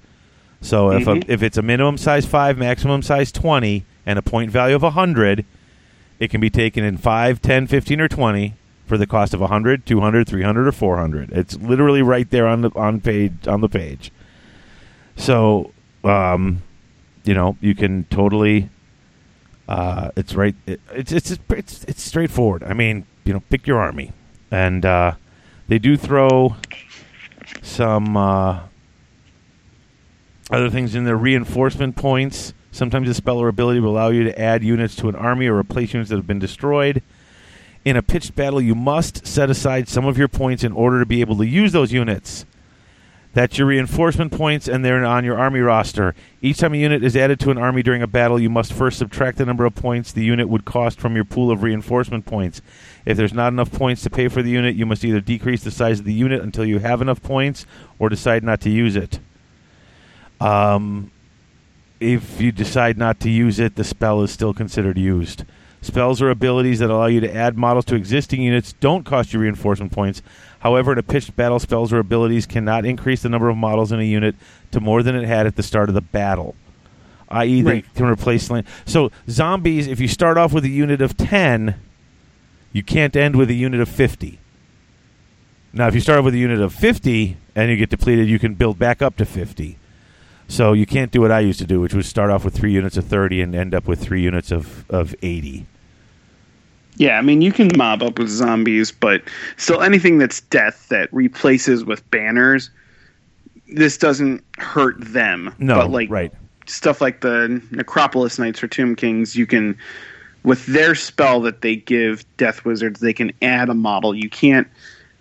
So 0.62 0.92
if 0.92 1.04
Mhm. 1.06 1.28
a, 1.28 1.32
if 1.32 1.44
it's 1.44 1.58
a 1.58 1.62
minimum 1.62 1.98
size 1.98 2.26
five, 2.26 2.58
maximum 2.58 3.02
size 3.02 3.32
twenty, 3.32 3.84
and 4.06 4.18
a 4.18 4.22
point 4.22 4.52
value 4.52 4.76
of 4.76 4.84
hundred, 4.84 5.44
it 6.22 6.30
can 6.30 6.40
be 6.40 6.52
taken 6.52 6.84
in 6.84 6.98
5, 6.98 7.42
10, 7.42 7.66
15, 7.66 8.00
or 8.00 8.08
20 8.08 8.54
for 8.86 8.96
the 8.96 9.08
cost 9.08 9.34
of 9.34 9.40
100, 9.40 9.88
200, 9.88 10.28
300, 10.28 10.68
or 10.68 10.72
400. 10.72 11.32
It's 11.32 11.58
literally 11.58 12.04
right 12.04 12.30
there 12.30 12.46
on 12.46 12.62
the 12.62 12.70
on 12.76 13.02
page 13.02 13.48
on 13.48 13.62
the 13.62 13.68
page. 13.68 14.12
So, 15.16 15.72
um, 16.04 16.62
you 17.24 17.34
know, 17.34 17.58
you 17.60 17.74
can 17.74 18.04
totally. 18.12 18.70
Uh, 19.68 20.12
it's 20.16 20.36
right. 20.36 20.54
It, 20.68 20.80
it's 20.92 21.12
it's 21.12 21.32
it's 21.50 21.84
it's 21.86 22.04
straightforward. 22.04 22.64
I 22.66 22.74
mean, 22.74 23.08
you 23.26 23.34
know, 23.34 23.40
pick 23.50 23.66
your 23.66 23.80
army, 23.80 24.14
and 24.52 24.86
uh, 24.86 25.14
they 25.70 25.80
do 25.80 25.98
throw 25.98 26.56
some 27.64 28.16
uh, 28.16 28.60
other 30.52 30.70
things 30.70 30.94
in 30.94 31.04
there. 31.04 31.18
Reinforcement 31.18 31.96
points. 31.96 32.54
Sometimes 32.72 33.10
a 33.10 33.14
spell 33.14 33.38
or 33.38 33.48
ability 33.48 33.80
will 33.80 33.92
allow 33.92 34.10
you 34.10 34.24
to 34.24 34.40
add 34.40 34.64
units 34.64 34.96
to 34.98 35.10
an 35.10 35.16
army 35.16 35.48
or 35.48 35.58
replace 35.58 35.94
units 35.94 36.10
that 36.10 36.16
have 36.16 36.28
been 36.28 36.40
destroyed. 36.40 37.04
In 37.84 37.98
a 37.98 38.02
pitched 38.02 38.36
battle, 38.36 38.62
you 38.62 38.76
must 38.76 39.26
set 39.28 39.50
aside 39.50 39.90
some 39.90 40.06
of 40.06 40.18
your 40.18 40.28
points 40.28 40.64
in 40.64 40.72
order 40.72 41.00
to 41.00 41.06
be 41.06 41.22
able 41.22 41.38
to 41.38 41.46
use 41.46 41.72
those 41.72 41.92
units. 41.92 42.46
That's 43.34 43.58
your 43.58 43.68
reinforcement 43.68 44.34
points, 44.34 44.68
and 44.68 44.84
they're 44.84 45.06
on 45.06 45.24
your 45.24 45.38
army 45.38 45.62
roster. 45.62 46.14
Each 46.42 46.58
time 46.58 46.74
a 46.74 46.78
unit 46.78 47.02
is 47.02 47.16
added 47.16 47.40
to 47.42 47.52
an 47.52 47.58
army 47.58 47.82
during 47.82 48.02
a 48.02 48.08
battle, 48.08 48.38
you 48.40 48.50
must 48.50 48.74
first 48.74 48.98
subtract 48.98 49.38
the 49.38 49.46
number 49.46 49.66
of 49.66 49.74
points 49.74 50.12
the 50.12 50.24
unit 50.24 50.50
would 50.50 50.66
cost 50.66 51.00
from 51.00 51.16
your 51.16 51.24
pool 51.24 51.50
of 51.50 51.64
reinforcement 51.64 52.26
points. 52.26 52.62
If 53.06 53.16
there's 53.16 53.34
not 53.34 53.54
enough 53.54 53.72
points 53.72 54.04
to 54.04 54.10
pay 54.10 54.28
for 54.28 54.44
the 54.44 54.50
unit, 54.50 54.76
you 54.76 54.86
must 54.86 55.06
either 55.06 55.22
decrease 55.22 55.64
the 55.64 55.72
size 55.72 56.00
of 56.00 56.06
the 56.06 56.14
unit 56.14 56.42
until 56.42 56.66
you 56.66 56.80
have 56.80 57.02
enough 57.02 57.24
points 57.24 57.66
or 58.00 58.10
decide 58.10 58.44
not 58.44 58.60
to 58.62 58.70
use 58.70 58.98
it. 58.98 59.20
Um, 60.42 61.12
if 62.02 62.42
you 62.42 62.52
decide 62.52 62.98
not 62.98 63.20
to 63.22 63.30
use 63.30 63.60
it, 63.60 63.76
the 63.76 63.84
spell 63.84 64.22
is 64.24 64.32
still 64.32 64.54
considered 64.54 64.98
used. 64.98 65.46
Spells 65.82 66.22
or 66.22 66.30
abilities 66.30 66.80
that 66.80 66.90
allow 66.90 67.06
you 67.08 67.20
to 67.22 67.34
add 67.36 67.58
models 67.58 67.86
to 67.86 67.96
existing 67.96 68.42
units 68.42 68.74
don't 68.74 69.04
cost 69.06 69.34
you 69.34 69.40
reinforcement 69.40 69.92
points. 69.92 70.22
However, 70.60 70.92
in 70.92 70.98
a 71.00 71.04
pitched 71.04 71.36
battle, 71.36 71.60
spells 71.60 71.92
or 71.94 71.98
abilities 72.00 72.46
cannot 72.46 72.86
increase 72.86 73.22
the 73.22 73.30
number 73.30 73.50
of 73.50 73.58
models 73.58 73.92
in 73.92 74.00
a 74.00 74.04
unit 74.04 74.36
to 74.72 74.80
more 74.80 75.02
than 75.02 75.16
it 75.16 75.26
had 75.26 75.48
at 75.48 75.56
the 75.56 75.64
start 75.64 75.90
of 75.90 75.96
the 75.96 76.02
battle. 76.02 76.56
I.e., 77.30 77.62
they 77.62 77.72
Right. 77.72 77.86
can 77.96 78.06
replace. 78.08 78.50
land- 78.52 78.68
So, 78.86 79.10
zombies, 79.30 79.88
if 79.88 80.00
you 80.00 80.08
start 80.08 80.38
off 80.38 80.54
with 80.54 80.66
a 80.66 80.70
unit 80.70 81.02
of 81.02 81.16
10, 81.18 81.76
You 82.74 82.84
can't 82.84 83.18
end 83.18 83.36
with 83.36 83.50
a 83.50 83.54
unit 83.54 83.82
of 83.82 83.90
50. 83.90 84.40
Now, 85.74 85.88
if 85.90 85.94
you 85.94 86.00
start 86.00 86.24
with 86.24 86.34
a 86.34 86.38
unit 86.38 86.62
of 86.62 86.74
50 86.74 87.36
and 87.54 87.70
you 87.70 87.76
get 87.76 87.90
depleted, 87.90 88.30
you 88.30 88.40
can 88.40 88.54
build 88.54 88.80
back 88.80 89.02
up 89.02 89.18
to 89.18 89.26
50. 89.26 89.78
So 90.52 90.74
you 90.74 90.86
can't 90.86 91.12
do 91.12 91.22
what 91.22 91.32
I 91.32 91.40
used 91.40 91.60
to 91.60 91.66
do, 91.66 91.80
which 91.80 91.94
was 91.94 92.08
start 92.08 92.30
off 92.30 92.44
with 92.44 92.54
three 92.54 92.74
units 92.74 92.98
of 92.98 93.06
30 93.06 93.42
and 93.42 93.56
end 93.56 93.74
up 93.74 93.88
with 93.88 94.02
three 94.02 94.22
units 94.22 94.52
of, 94.52 94.84
of 94.92 95.16
80. 95.22 95.66
Yeah, 96.98 97.18
I 97.18 97.22
mean 97.22 97.42
you 97.42 97.54
can 97.54 97.70
mob 97.78 98.04
up 98.04 98.20
with 98.20 98.28
zombies, 98.28 98.92
but 98.92 99.22
still 99.56 99.82
anything 99.82 100.18
that's 100.18 100.42
death 100.42 100.90
that 100.90 101.12
replaces 101.14 101.86
with 101.86 102.08
banners, 102.12 102.70
this 103.70 103.98
doesn't 103.98 104.44
hurt 104.58 104.98
them. 105.00 105.56
No, 105.58 105.76
but 105.76 105.90
like 105.90 106.10
right. 106.10 106.34
stuff 106.66 107.00
like 107.00 107.22
the 107.22 107.62
Necropolis 107.72 108.38
Knights 108.38 108.62
or 108.62 108.68
Tomb 108.68 108.98
Kings, 108.98 109.38
you 109.38 109.48
can 109.48 109.78
with 110.44 110.66
their 110.66 110.96
spell 110.96 111.40
that 111.42 111.62
they 111.62 111.78
give 111.78 112.26
Death 112.36 112.66
Wizards, 112.66 113.00
they 113.00 113.14
can 113.14 113.32
add 113.42 113.70
a 113.70 113.74
model. 113.74 114.14
You 114.14 114.30
can't 114.30 114.68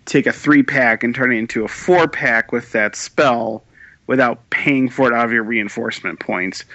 take 0.03 0.27
a 0.27 0.33
three 0.33 0.61
pack 0.61 1.05
and 1.05 1.15
turn 1.15 1.31
it 1.31 1.37
into 1.37 1.63
a 1.63 1.69
four 1.69 2.05
pack 2.09 2.51
with 2.51 2.73
that 2.73 2.97
spell 2.97 3.63
without 4.11 4.49
paying 4.49 4.89
for 4.89 5.07
it 5.07 5.13
out 5.13 5.23
of 5.23 5.31
your 5.31 5.41
reinforcement 5.41 6.19
points. 6.19 6.65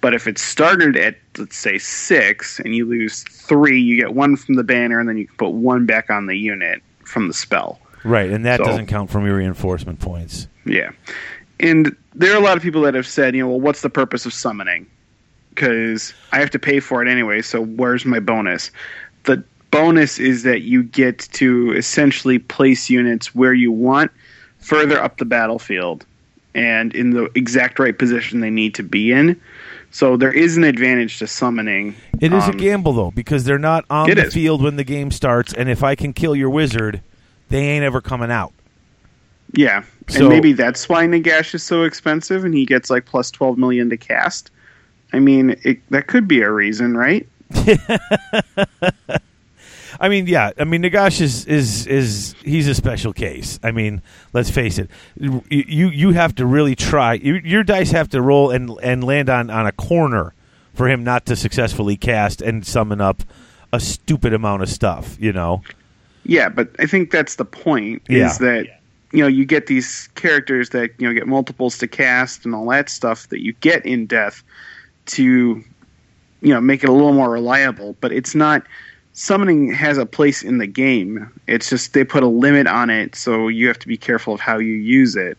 But 0.00 0.14
if 0.14 0.26
it 0.26 0.38
started 0.38 0.96
at 0.96 1.16
let's 1.36 1.58
say 1.58 1.76
six 1.76 2.58
and 2.58 2.74
you 2.74 2.86
lose 2.86 3.22
three, 3.24 3.78
you 3.78 3.96
get 3.98 4.14
one 4.14 4.34
from 4.34 4.54
the 4.54 4.64
banner, 4.64 4.98
and 4.98 5.06
then 5.06 5.18
you 5.18 5.26
can 5.26 5.36
put 5.36 5.50
one 5.50 5.84
back 5.84 6.08
on 6.08 6.24
the 6.24 6.36
unit 6.36 6.80
from 7.04 7.28
the 7.28 7.34
spell. 7.34 7.78
Right, 8.02 8.30
and 8.30 8.46
that 8.46 8.60
So- 8.60 8.64
doesn't 8.64 8.86
count 8.86 9.10
from 9.10 9.26
your 9.26 9.36
reinforcement 9.36 10.00
points. 10.00 10.48
Yeah. 10.64 10.88
And 11.60 11.94
there 12.14 12.32
are 12.32 12.38
a 12.38 12.40
lot 12.40 12.56
of 12.56 12.62
people 12.62 12.80
that 12.82 12.94
have 12.94 13.06
said, 13.06 13.36
you 13.36 13.42
know, 13.42 13.48
well, 13.48 13.60
what's 13.60 13.82
the 13.82 13.90
purpose 13.90 14.24
of 14.24 14.32
summoning? 14.32 14.86
Because 15.50 16.14
I 16.32 16.38
have 16.38 16.50
to 16.50 16.58
pay 16.58 16.80
for 16.80 17.02
it 17.02 17.08
anyway, 17.10 17.42
so 17.42 17.62
where's 17.62 18.06
my 18.06 18.20
bonus? 18.20 18.70
The 19.24 19.42
bonus 19.70 20.18
is 20.18 20.44
that 20.44 20.62
you 20.62 20.82
get 20.82 21.28
to 21.34 21.72
essentially 21.72 22.38
place 22.38 22.88
units 22.88 23.34
where 23.34 23.52
you 23.52 23.70
want, 23.70 24.10
further 24.60 24.98
up 25.02 25.18
the 25.18 25.24
battlefield, 25.26 26.06
and 26.56 26.94
in 26.94 27.10
the 27.10 27.30
exact 27.36 27.78
right 27.78 27.96
position 27.96 28.40
they 28.40 28.50
need 28.50 28.74
to 28.74 28.82
be 28.82 29.12
in. 29.12 29.40
So 29.92 30.16
there 30.16 30.32
is 30.32 30.56
an 30.56 30.64
advantage 30.64 31.18
to 31.20 31.26
summoning. 31.26 31.94
It 32.20 32.32
is 32.32 32.44
Um, 32.44 32.50
a 32.50 32.54
gamble 32.54 32.92
though 32.92 33.12
because 33.14 33.44
they're 33.44 33.58
not 33.58 33.84
on 33.88 34.10
the 34.10 34.26
is. 34.26 34.34
field 34.34 34.62
when 34.62 34.76
the 34.76 34.84
game 34.84 35.10
starts, 35.10 35.52
and 35.52 35.68
if 35.68 35.82
I 35.84 35.94
can 35.94 36.12
kill 36.12 36.34
your 36.34 36.50
wizard, 36.50 37.00
they 37.50 37.60
ain't 37.60 37.84
ever 37.84 38.00
coming 38.00 38.30
out. 38.30 38.52
Yeah, 39.52 39.84
So- 40.08 40.20
and 40.20 40.28
maybe 40.28 40.52
that's 40.52 40.88
why 40.88 41.06
Nagash 41.06 41.54
is 41.54 41.62
so 41.62 41.84
expensive, 41.84 42.44
and 42.44 42.52
he 42.52 42.66
gets 42.66 42.90
like 42.90 43.04
plus 43.06 43.30
twelve 43.30 43.56
million 43.58 43.88
to 43.90 43.96
cast. 43.96 44.50
I 45.12 45.18
mean, 45.20 45.56
it, 45.62 45.78
that 45.90 46.08
could 46.08 46.26
be 46.26 46.40
a 46.42 46.50
reason, 46.50 46.96
right? 46.96 47.26
I 50.00 50.08
mean, 50.08 50.26
yeah. 50.26 50.50
I 50.58 50.64
mean, 50.64 50.82
Nagash 50.82 51.20
is 51.20 51.46
is 51.46 51.86
is 51.86 52.34
he's 52.44 52.68
a 52.68 52.74
special 52.74 53.12
case. 53.12 53.58
I 53.62 53.70
mean, 53.70 54.02
let's 54.32 54.50
face 54.50 54.78
it. 54.78 54.90
You 55.16 55.42
you, 55.48 56.10
have 56.12 56.34
to 56.36 56.46
really 56.46 56.74
try. 56.74 57.14
Your 57.14 57.62
dice 57.62 57.90
have 57.90 58.08
to 58.10 58.22
roll 58.22 58.50
and 58.50 58.70
and 58.82 59.04
land 59.04 59.28
on 59.28 59.50
on 59.50 59.66
a 59.66 59.72
corner 59.72 60.34
for 60.74 60.88
him 60.88 61.04
not 61.04 61.26
to 61.26 61.36
successfully 61.36 61.96
cast 61.96 62.42
and 62.42 62.66
summon 62.66 63.00
up 63.00 63.22
a 63.72 63.80
stupid 63.80 64.32
amount 64.32 64.62
of 64.62 64.68
stuff. 64.68 65.16
You 65.20 65.32
know. 65.32 65.62
Yeah, 66.24 66.48
but 66.48 66.70
I 66.78 66.86
think 66.86 67.10
that's 67.10 67.36
the 67.36 67.44
point. 67.44 68.02
Yeah. 68.08 68.26
Is 68.26 68.38
that 68.38 68.66
you 69.12 69.20
know 69.20 69.28
you 69.28 69.44
get 69.44 69.66
these 69.66 70.08
characters 70.14 70.70
that 70.70 70.90
you 70.98 71.06
know 71.06 71.14
get 71.14 71.26
multiples 71.26 71.78
to 71.78 71.88
cast 71.88 72.44
and 72.44 72.54
all 72.54 72.68
that 72.70 72.88
stuff 72.90 73.28
that 73.28 73.42
you 73.42 73.52
get 73.54 73.84
in 73.86 74.06
Death 74.06 74.42
to 75.06 75.64
you 76.42 76.54
know 76.54 76.60
make 76.60 76.82
it 76.82 76.88
a 76.88 76.92
little 76.92 77.12
more 77.12 77.30
reliable. 77.30 77.96
But 78.00 78.12
it's 78.12 78.34
not 78.34 78.64
summoning 79.16 79.72
has 79.72 79.96
a 79.96 80.04
place 80.04 80.42
in 80.42 80.58
the 80.58 80.66
game. 80.66 81.30
It's 81.46 81.70
just 81.70 81.94
they 81.94 82.04
put 82.04 82.22
a 82.22 82.26
limit 82.28 82.66
on 82.66 82.90
it, 82.90 83.14
so 83.16 83.48
you 83.48 83.66
have 83.68 83.78
to 83.80 83.88
be 83.88 83.96
careful 83.96 84.34
of 84.34 84.40
how 84.40 84.58
you 84.58 84.74
use 84.74 85.16
it, 85.16 85.38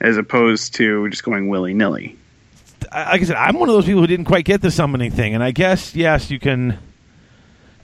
as 0.00 0.18
opposed 0.18 0.74
to 0.74 1.08
just 1.08 1.24
going 1.24 1.48
willy 1.48 1.72
nilly. 1.72 2.16
I- 2.92 3.12
like 3.12 3.22
I 3.22 3.24
said, 3.24 3.36
I'm 3.36 3.58
one 3.58 3.70
of 3.70 3.74
those 3.74 3.86
people 3.86 4.02
who 4.02 4.06
didn't 4.06 4.26
quite 4.26 4.44
get 4.44 4.60
the 4.60 4.70
summoning 4.70 5.10
thing, 5.10 5.34
and 5.34 5.42
I 5.42 5.50
guess 5.50 5.96
yes, 5.96 6.30
you 6.30 6.38
can, 6.38 6.78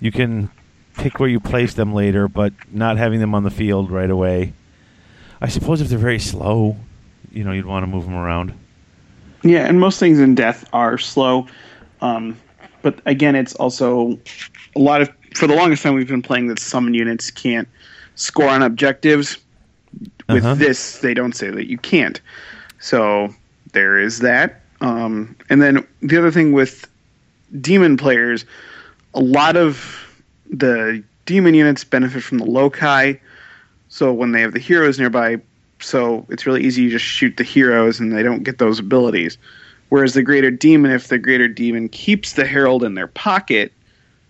you 0.00 0.12
can 0.12 0.50
pick 0.98 1.18
where 1.18 1.30
you 1.30 1.40
place 1.40 1.72
them 1.72 1.94
later, 1.94 2.28
but 2.28 2.52
not 2.70 2.98
having 2.98 3.18
them 3.18 3.34
on 3.34 3.42
the 3.42 3.50
field 3.50 3.90
right 3.90 4.10
away. 4.10 4.52
I 5.40 5.48
suppose 5.48 5.80
if 5.80 5.88
they're 5.88 5.98
very 5.98 6.18
slow, 6.20 6.76
you 7.32 7.42
know, 7.42 7.52
you'd 7.52 7.64
want 7.66 7.84
to 7.84 7.86
move 7.86 8.04
them 8.04 8.14
around. 8.14 8.52
Yeah, 9.42 9.66
and 9.66 9.80
most 9.80 9.98
things 9.98 10.20
in 10.20 10.34
death 10.34 10.68
are 10.74 10.98
slow. 10.98 11.48
Um, 12.02 12.38
but 12.82 13.00
again, 13.06 13.34
it's 13.34 13.54
also 13.54 14.18
a 14.76 14.78
lot 14.78 15.00
of. 15.00 15.10
For 15.34 15.46
the 15.46 15.54
longest 15.54 15.82
time, 15.82 15.94
we've 15.94 16.08
been 16.08 16.22
playing 16.22 16.48
that 16.48 16.58
summon 16.58 16.94
units 16.94 17.30
can't 17.30 17.68
score 18.14 18.48
on 18.48 18.62
objectives. 18.62 19.38
With 20.28 20.44
Uh-huh. 20.44 20.54
this, 20.54 20.98
they 20.98 21.14
don't 21.14 21.34
say 21.34 21.50
that 21.50 21.68
you 21.68 21.78
can't. 21.78 22.20
So 22.78 23.34
there 23.72 23.98
is 23.98 24.20
that. 24.20 24.60
Um, 24.80 25.36
and 25.50 25.60
then 25.62 25.86
the 26.00 26.16
other 26.16 26.30
thing 26.30 26.52
with 26.52 26.86
demon 27.60 27.96
players, 27.96 28.44
a 29.14 29.20
lot 29.20 29.56
of 29.56 30.06
the 30.50 31.02
demon 31.26 31.54
units 31.54 31.84
benefit 31.84 32.22
from 32.22 32.38
the 32.38 32.44
loci. 32.44 33.14
So 33.88 34.12
when 34.12 34.32
they 34.32 34.40
have 34.40 34.52
the 34.52 34.58
heroes 34.58 34.98
nearby, 34.98 35.40
so 35.80 36.26
it's 36.30 36.46
really 36.46 36.62
easy 36.64 36.84
to 36.86 36.90
just 36.90 37.04
shoot 37.04 37.36
the 37.36 37.44
heroes 37.44 38.00
and 38.00 38.12
they 38.12 38.22
don't 38.22 38.42
get 38.42 38.58
those 38.58 38.78
abilities. 38.78 39.36
Whereas 39.90 40.14
the 40.14 40.22
greater 40.22 40.50
demon, 40.50 40.90
if 40.90 41.08
the 41.08 41.18
greater 41.18 41.48
demon 41.48 41.88
keeps 41.88 42.32
the 42.32 42.46
herald 42.46 42.82
in 42.82 42.94
their 42.94 43.08
pocket 43.08 43.72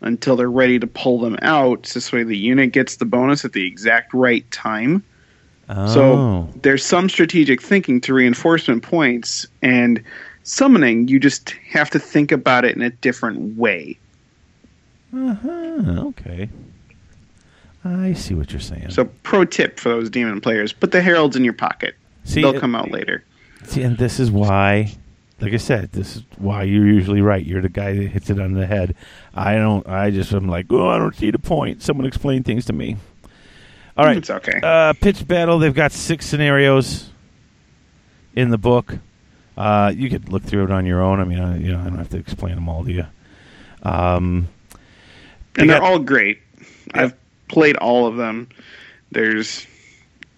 until 0.02 0.36
they're 0.36 0.50
ready 0.50 0.78
to 0.78 0.86
pull 0.86 1.18
them 1.20 1.38
out, 1.42 1.84
this 1.94 2.12
way 2.12 2.22
the 2.24 2.36
unit 2.36 2.72
gets 2.72 2.96
the 2.96 3.04
bonus 3.04 3.44
at 3.44 3.52
the 3.52 3.66
exact 3.66 4.12
right 4.14 4.48
time. 4.50 5.02
Oh, 5.68 5.86
So 5.86 6.48
there's 6.62 6.84
some 6.84 7.08
strategic 7.08 7.62
thinking 7.62 8.00
to 8.02 8.12
reinforcement 8.14 8.82
points 8.82 9.46
and 9.62 10.02
summoning. 10.42 11.08
You 11.08 11.18
just 11.20 11.50
have 11.70 11.88
to 11.90 11.98
think 11.98 12.32
about 12.32 12.64
it 12.64 12.76
in 12.76 12.82
a 12.82 12.90
different 12.90 13.56
way. 13.56 13.96
uh-huh, 15.14 16.04
okay. 16.08 16.48
I 17.84 18.12
see 18.12 18.34
what 18.34 18.52
you're 18.52 18.60
saying. 18.60 18.90
So 18.90 19.04
pro 19.24 19.44
tip 19.44 19.78
for 19.80 19.88
those 19.88 20.08
demon 20.08 20.40
players: 20.40 20.72
put 20.72 20.92
the 20.92 21.02
heralds 21.02 21.36
in 21.36 21.44
your 21.44 21.52
pocket. 21.52 21.94
see, 22.24 22.40
They'll 22.42 22.54
it- 22.54 22.60
come 22.60 22.74
out 22.74 22.90
later. 22.90 23.24
see, 23.64 23.82
and 23.82 23.98
this 23.98 24.20
is 24.20 24.30
why, 24.30 24.94
like 25.42 25.52
I 25.52 25.56
said, 25.58 25.92
this 25.92 26.16
is 26.16 26.22
why 26.38 26.62
you're 26.62 26.86
usually 26.86 27.20
right. 27.20 27.44
You're 27.44 27.60
the 27.60 27.68
guy 27.68 27.94
that 27.96 28.08
hits 28.08 28.30
it 28.30 28.40
on 28.40 28.52
the 28.54 28.64
head. 28.66 28.94
I 29.34 29.54
don't. 29.56 29.86
I 29.88 30.10
just 30.10 30.32
am 30.32 30.48
like, 30.48 30.66
oh, 30.70 30.88
I 30.88 30.98
don't 30.98 31.14
see 31.16 31.30
the 31.30 31.38
point. 31.38 31.82
Someone 31.82 32.06
explain 32.06 32.42
things 32.44 32.64
to 32.66 32.72
me. 32.72 32.96
All 33.96 34.06
right. 34.06 34.16
It's 34.16 34.30
okay. 34.30 34.60
Uh, 34.62 34.92
pitch 34.94 35.26
battle. 35.26 35.58
They've 35.58 35.74
got 35.74 35.92
six 35.92 36.26
scenarios 36.26 37.10
in 38.34 38.50
the 38.50 38.56
book. 38.58 38.96
Uh, 39.56 39.92
you 39.94 40.08
could 40.08 40.30
look 40.30 40.42
through 40.44 40.64
it 40.64 40.70
on 40.70 40.86
your 40.86 41.02
own. 41.02 41.20
I 41.20 41.24
mean, 41.24 41.40
I, 41.40 41.58
you 41.58 41.72
know, 41.72 41.80
I 41.80 41.84
don't 41.84 41.98
have 41.98 42.08
to 42.10 42.16
explain 42.18 42.54
them 42.54 42.68
all 42.68 42.84
to 42.84 42.92
you. 42.92 43.06
Um, 43.82 44.48
and 45.58 45.64
they 45.64 45.66
they're 45.66 45.80
got- 45.80 45.90
all 45.90 45.98
great. 45.98 46.40
I've 46.94 47.14
played 47.48 47.76
all 47.76 48.06
of 48.06 48.16
them. 48.16 48.48
There's, 49.10 49.66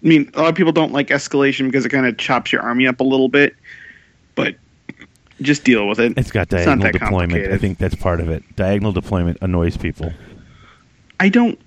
I 0.03 0.07
mean, 0.07 0.29
a 0.33 0.41
lot 0.41 0.49
of 0.49 0.55
people 0.55 0.73
don't 0.73 0.91
like 0.91 1.07
escalation 1.07 1.67
because 1.67 1.85
it 1.85 1.89
kind 1.89 2.05
of 2.05 2.17
chops 2.17 2.51
your 2.51 2.61
army 2.61 2.87
up 2.87 2.99
a 2.99 3.03
little 3.05 3.29
bit, 3.29 3.55
but 4.35 4.55
just 5.41 5.63
deal 5.63 5.87
with 5.87 5.99
it. 5.99 6.13
it's 6.17 6.31
got 6.31 6.49
diagonal 6.49 6.83
that 6.83 6.93
deployment. 6.93 7.51
I 7.51 7.57
think 7.57 7.77
that's 7.77 7.95
part 7.95 8.19
of 8.19 8.29
it. 8.29 8.43
Diagonal 8.55 8.91
deployment 8.91 9.37
annoys 9.41 9.77
people. 9.77 10.13
I 11.19 11.29
don't, 11.29 11.59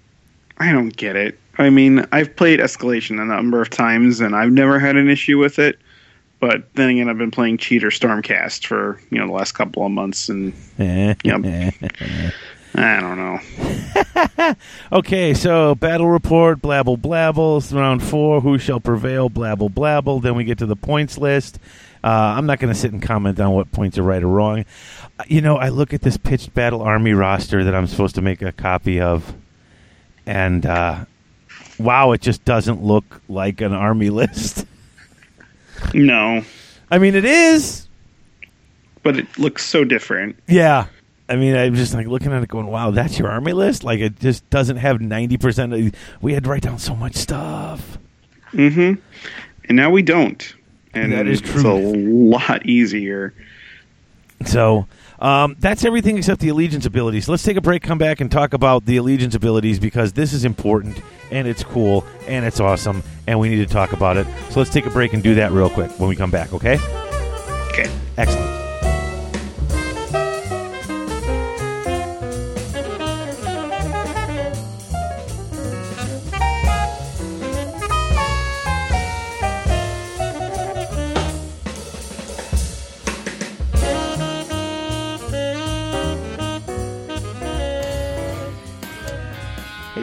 I 0.59 0.73
don't 0.73 0.97
get 0.97 1.17
it. 1.17 1.39
I 1.59 1.71
mean, 1.71 2.07
I've 2.13 2.35
played 2.37 2.61
escalation 2.61 3.21
a 3.21 3.25
number 3.25 3.61
of 3.61 3.71
times 3.71 4.21
and 4.21 4.35
I've 4.37 4.53
never 4.53 4.79
had 4.79 4.97
an 4.97 5.09
issue 5.09 5.39
with 5.39 5.59
it. 5.59 5.79
But 6.41 6.73
then 6.75 6.91
again, 6.91 7.09
I've 7.09 7.19
been 7.19 7.33
playing 7.33 7.59
Cheater 7.59 7.89
Stormcast 7.89 8.65
for 8.65 9.01
you 9.11 9.19
know 9.19 9.27
the 9.27 9.33
last 9.33 9.53
couple 9.53 9.85
of 9.85 9.91
months, 9.91 10.29
and 10.29 10.53
Yep. 10.79 11.45
I 12.75 13.01
don't 13.01 13.17
know. 13.17 14.55
Okay, 14.93 15.35
so 15.35 15.75
battle 15.75 16.09
report, 16.09 16.63
blabble 16.63 16.97
blabble, 16.97 17.61
round 17.75 18.03
four, 18.03 18.41
who 18.41 18.57
shall 18.57 18.81
prevail, 18.81 19.29
blabble 19.29 19.69
blabble. 19.69 20.23
Then 20.23 20.37
we 20.37 20.45
get 20.45 20.59
to 20.59 20.67
the 20.67 20.77
points 20.77 21.19
list. 21.19 21.59
Uh, 22.05 22.09
I'm 22.37 22.47
not 22.47 22.59
going 22.61 22.73
to 22.73 22.79
sit 22.79 22.93
and 22.93 23.03
comment 23.03 23.39
on 23.41 23.53
what 23.53 23.71
points 23.73 23.99
are 23.99 24.03
right 24.03 24.23
or 24.23 24.29
wrong. 24.29 24.65
Uh, 25.19 25.25
You 25.29 25.41
know, 25.41 25.57
I 25.57 25.69
look 25.71 25.93
at 25.93 26.01
this 26.03 26.17
pitched 26.17 26.55
battle 26.55 26.81
army 26.83 27.13
roster 27.13 27.65
that 27.65 27.75
I'm 27.75 27.87
supposed 27.87 28.15
to 28.17 28.23
make 28.23 28.41
a 28.43 28.53
copy 28.53 29.01
of, 29.01 29.35
and 30.27 30.65
uh, 30.65 31.05
wow, 31.79 32.13
it 32.13 32.21
just 32.21 32.45
doesn't 32.45 32.83
look 32.83 33.21
like 33.29 33.61
an 33.61 33.73
army 33.73 34.11
list. 34.21 34.65
No, 35.95 36.45
I 36.91 36.99
mean, 36.99 37.15
it 37.15 37.25
is. 37.25 37.89
but 39.03 39.17
it 39.17 39.39
looks 39.39 39.65
so 39.65 39.85
different. 39.85 40.37
Yeah. 40.49 40.87
I 41.31 41.37
mean, 41.37 41.55
I'm 41.55 41.75
just 41.75 41.93
like 41.93 42.07
looking 42.07 42.33
at 42.33 42.43
it 42.43 42.49
going, 42.49 42.67
wow, 42.69 42.91
that's 42.91 43.19
your 43.19 43.29
army 43.29 43.53
list? 43.53 43.85
Like, 43.85 44.01
it 44.01 44.19
just 44.19 44.49
doesn't 44.49 44.79
have 44.79 44.97
90% 44.99 45.89
of. 45.89 45.95
We 46.23 46.33
had 46.33 46.45
to 46.45 46.51
write 46.51 46.63
down 46.63 46.79
so 46.79 46.97
much 46.97 47.17
stuff. 47.17 47.99
Mm-hmm. 48.53 48.95
And 49.69 49.77
now 49.77 49.91
we 49.91 50.01
don't. 50.01 50.55
And 50.95 51.13
That 51.13 51.27
is 51.27 51.41
true. 51.41 51.59
It's 51.59 51.67
a 51.67 51.99
lot 51.99 52.67
easier. 52.67 53.35
So 54.45 54.87
Um, 55.21 55.57
that's 55.59 55.85
everything 55.85 56.17
except 56.17 56.41
the 56.41 56.49
allegiance 56.49 56.87
abilities. 56.87 57.29
Let's 57.29 57.43
take 57.43 57.57
a 57.57 57.61
break, 57.61 57.83
come 57.83 57.99
back, 57.99 58.21
and 58.21 58.31
talk 58.31 58.55
about 58.55 58.87
the 58.87 58.99
allegiance 58.99 59.35
abilities 59.35 59.81
because 59.81 60.13
this 60.13 60.33
is 60.33 60.45
important 60.45 61.03
and 61.33 61.49
it's 61.49 61.65
cool 61.65 62.05
and 62.29 62.45
it's 62.47 62.61
awesome 62.61 63.03
and 63.27 63.41
we 63.41 63.49
need 63.49 63.67
to 63.67 63.75
talk 63.75 63.93
about 63.93 64.17
it. 64.17 64.29
So 64.51 64.61
let's 64.61 64.71
take 64.71 64.87
a 64.87 64.91
break 64.91 65.15
and 65.15 65.23
do 65.23 65.35
that 65.35 65.51
real 65.51 65.71
quick 65.71 65.91
when 65.99 66.09
we 66.09 66.15
come 66.15 66.31
back, 66.31 66.53
okay? 66.53 66.79
Okay. 67.73 67.91
Excellent. 68.17 68.58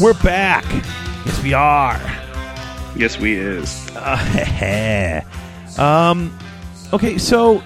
We're 0.00 0.14
back. 0.14 0.64
Yes, 1.26 1.42
we 1.42 1.54
are. 1.54 2.00
Yes, 2.94 3.18
we 3.18 3.34
is. 3.34 3.84
um, 5.78 6.38
okay, 6.92 7.18
so 7.18 7.64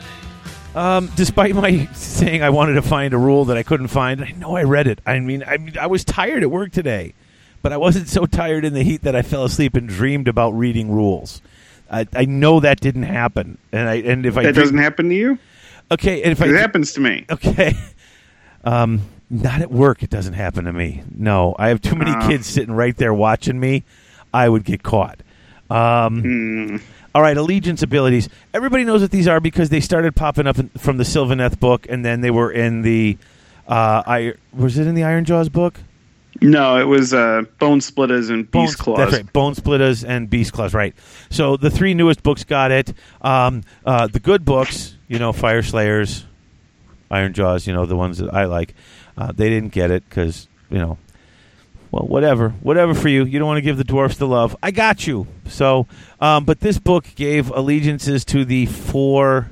um, 0.74 1.10
despite 1.14 1.54
my 1.54 1.84
saying 1.92 2.42
I 2.42 2.48
wanted 2.48 2.74
to 2.74 2.82
find 2.82 3.12
a 3.12 3.18
rule 3.18 3.44
that 3.46 3.58
I 3.58 3.62
couldn't 3.62 3.88
find, 3.88 4.24
I 4.24 4.30
know 4.30 4.56
I 4.56 4.62
read 4.62 4.86
it. 4.86 5.02
I 5.04 5.20
mean, 5.20 5.44
I 5.46 5.58
mean, 5.58 5.76
I 5.76 5.88
was 5.88 6.04
tired 6.04 6.42
at 6.42 6.50
work 6.50 6.72
today, 6.72 7.12
but 7.60 7.70
I 7.70 7.76
wasn't 7.76 8.08
so 8.08 8.24
tired 8.24 8.64
in 8.64 8.72
the 8.72 8.82
heat 8.82 9.02
that 9.02 9.14
I 9.14 9.20
fell 9.20 9.44
asleep 9.44 9.74
and 9.74 9.86
dreamed 9.86 10.26
about 10.26 10.52
reading 10.52 10.90
rules. 10.90 11.42
I, 11.90 12.08
I 12.14 12.24
know 12.24 12.60
that 12.60 12.80
didn't 12.80 13.02
happen, 13.02 13.58
and 13.72 13.86
I 13.90 13.96
and 13.96 14.24
if 14.24 14.38
I 14.38 14.44
That 14.44 14.54
doesn't 14.54 14.78
happen 14.78 15.10
to 15.10 15.14
you? 15.14 15.38
okay, 15.90 16.22
and 16.22 16.32
if 16.32 16.40
I 16.40 16.46
It 16.46 16.56
happens 16.56 16.94
to 16.94 17.00
me. 17.00 17.26
Okay. 17.28 17.74
Um, 18.64 19.02
not 19.32 19.60
at 19.62 19.72
work. 19.72 20.02
It 20.04 20.10
doesn't 20.10 20.34
happen 20.34 20.66
to 20.66 20.72
me. 20.72 21.02
No, 21.16 21.56
I 21.58 21.68
have 21.68 21.80
too 21.80 21.96
many 21.96 22.12
Ah. 22.12 22.28
kids 22.28 22.46
sitting 22.46 22.74
right 22.74 22.96
there 22.96 23.12
watching 23.14 23.58
me. 23.58 23.82
I 24.32 24.48
would 24.48 24.64
get 24.64 24.82
caught. 24.84 25.20
Um, 25.70 26.20
Hmm. 26.22 26.76
All 27.14 27.20
right, 27.22 27.36
allegiance 27.36 27.82
abilities. 27.82 28.28
Everybody 28.54 28.84
knows 28.84 29.02
what 29.02 29.10
these 29.10 29.28
are 29.28 29.40
because 29.40 29.68
they 29.68 29.80
started 29.80 30.14
popping 30.16 30.46
up 30.46 30.58
in, 30.58 30.68
from 30.78 30.96
the 30.96 31.04
Sylvaneth 31.04 31.58
book, 31.60 31.86
and 31.90 32.04
then 32.04 32.20
they 32.20 32.30
were 32.30 32.50
in 32.52 32.82
the. 32.82 33.18
Uh, 33.68 34.02
I 34.06 34.34
was 34.54 34.78
it 34.78 34.86
in 34.86 34.94
the 34.94 35.02
Ironjawz 35.02 35.50
book? 35.52 35.74
No, 36.40 36.78
it 36.78 36.84
was 36.84 37.12
uh, 37.12 37.42
Bonesplitterz 37.60 38.30
and 38.30 38.50
Beast 38.50 38.78
Claws. 38.78 38.96
That's 38.98 39.12
right. 39.12 39.32
Bonesplitterz 39.32 40.04
and 40.08 40.28
Beast 40.30 40.52
Claws. 40.54 40.72
Right. 40.72 40.94
So 41.30 41.56
the 41.58 41.70
three 41.70 41.92
newest 41.92 42.22
books 42.22 42.44
got 42.44 42.70
it. 42.70 42.94
Um, 43.20 43.62
uh, 43.84 44.06
the 44.06 44.18
good 44.20 44.44
books, 44.46 44.96
you 45.08 45.18
know, 45.18 45.32
Fyreslayers, 45.32 46.24
Iron 47.10 47.34
Jaws, 47.34 47.66
you 47.66 47.74
know, 47.74 47.84
the 47.84 47.96
ones 47.96 48.18
that 48.18 48.32
I 48.32 48.46
like, 48.46 48.74
uh, 49.16 49.32
they 49.32 49.48
didn't 49.48 49.72
get 49.72 49.90
it 49.90 50.08
because 50.08 50.48
you 50.70 50.78
know. 50.78 50.98
Well, 51.90 52.06
whatever, 52.06 52.48
whatever 52.62 52.94
for 52.94 53.08
you. 53.10 53.26
You 53.26 53.38
don't 53.38 53.46
want 53.46 53.58
to 53.58 53.62
give 53.62 53.76
the 53.76 53.84
dwarfs 53.84 54.16
the 54.16 54.26
love. 54.26 54.56
I 54.62 54.70
got 54.70 55.06
you. 55.06 55.26
So, 55.46 55.86
um, 56.22 56.46
but 56.46 56.60
this 56.60 56.78
book 56.78 57.04
gave 57.16 57.50
allegiances 57.50 58.24
to 58.26 58.46
the 58.46 58.64
four 58.64 59.50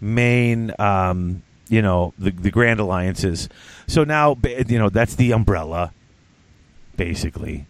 main, 0.00 0.72
um, 0.78 1.42
you 1.68 1.82
know, 1.82 2.14
the 2.16 2.30
the 2.30 2.52
grand 2.52 2.78
alliances. 2.78 3.48
So 3.88 4.04
now, 4.04 4.36
you 4.68 4.78
know, 4.78 4.88
that's 4.88 5.16
the 5.16 5.32
umbrella, 5.32 5.92
basically. 6.96 7.66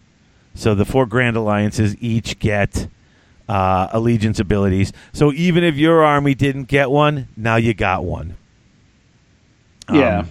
So 0.53 0.75
the 0.75 0.85
four 0.85 1.07
grand 1.07 1.35
alliances 1.35 1.95
each 1.99 2.37
get 2.37 2.87
uh, 3.49 3.87
allegiance 3.91 4.39
abilities. 4.39 4.93
So 5.13 5.33
even 5.33 5.63
if 5.63 5.75
your 5.75 6.03
army 6.03 6.35
didn't 6.35 6.65
get 6.65 6.91
one, 6.91 7.27
now 7.35 7.55
you 7.55 7.73
got 7.73 8.03
one. 8.03 8.37
Yeah. 9.91 10.25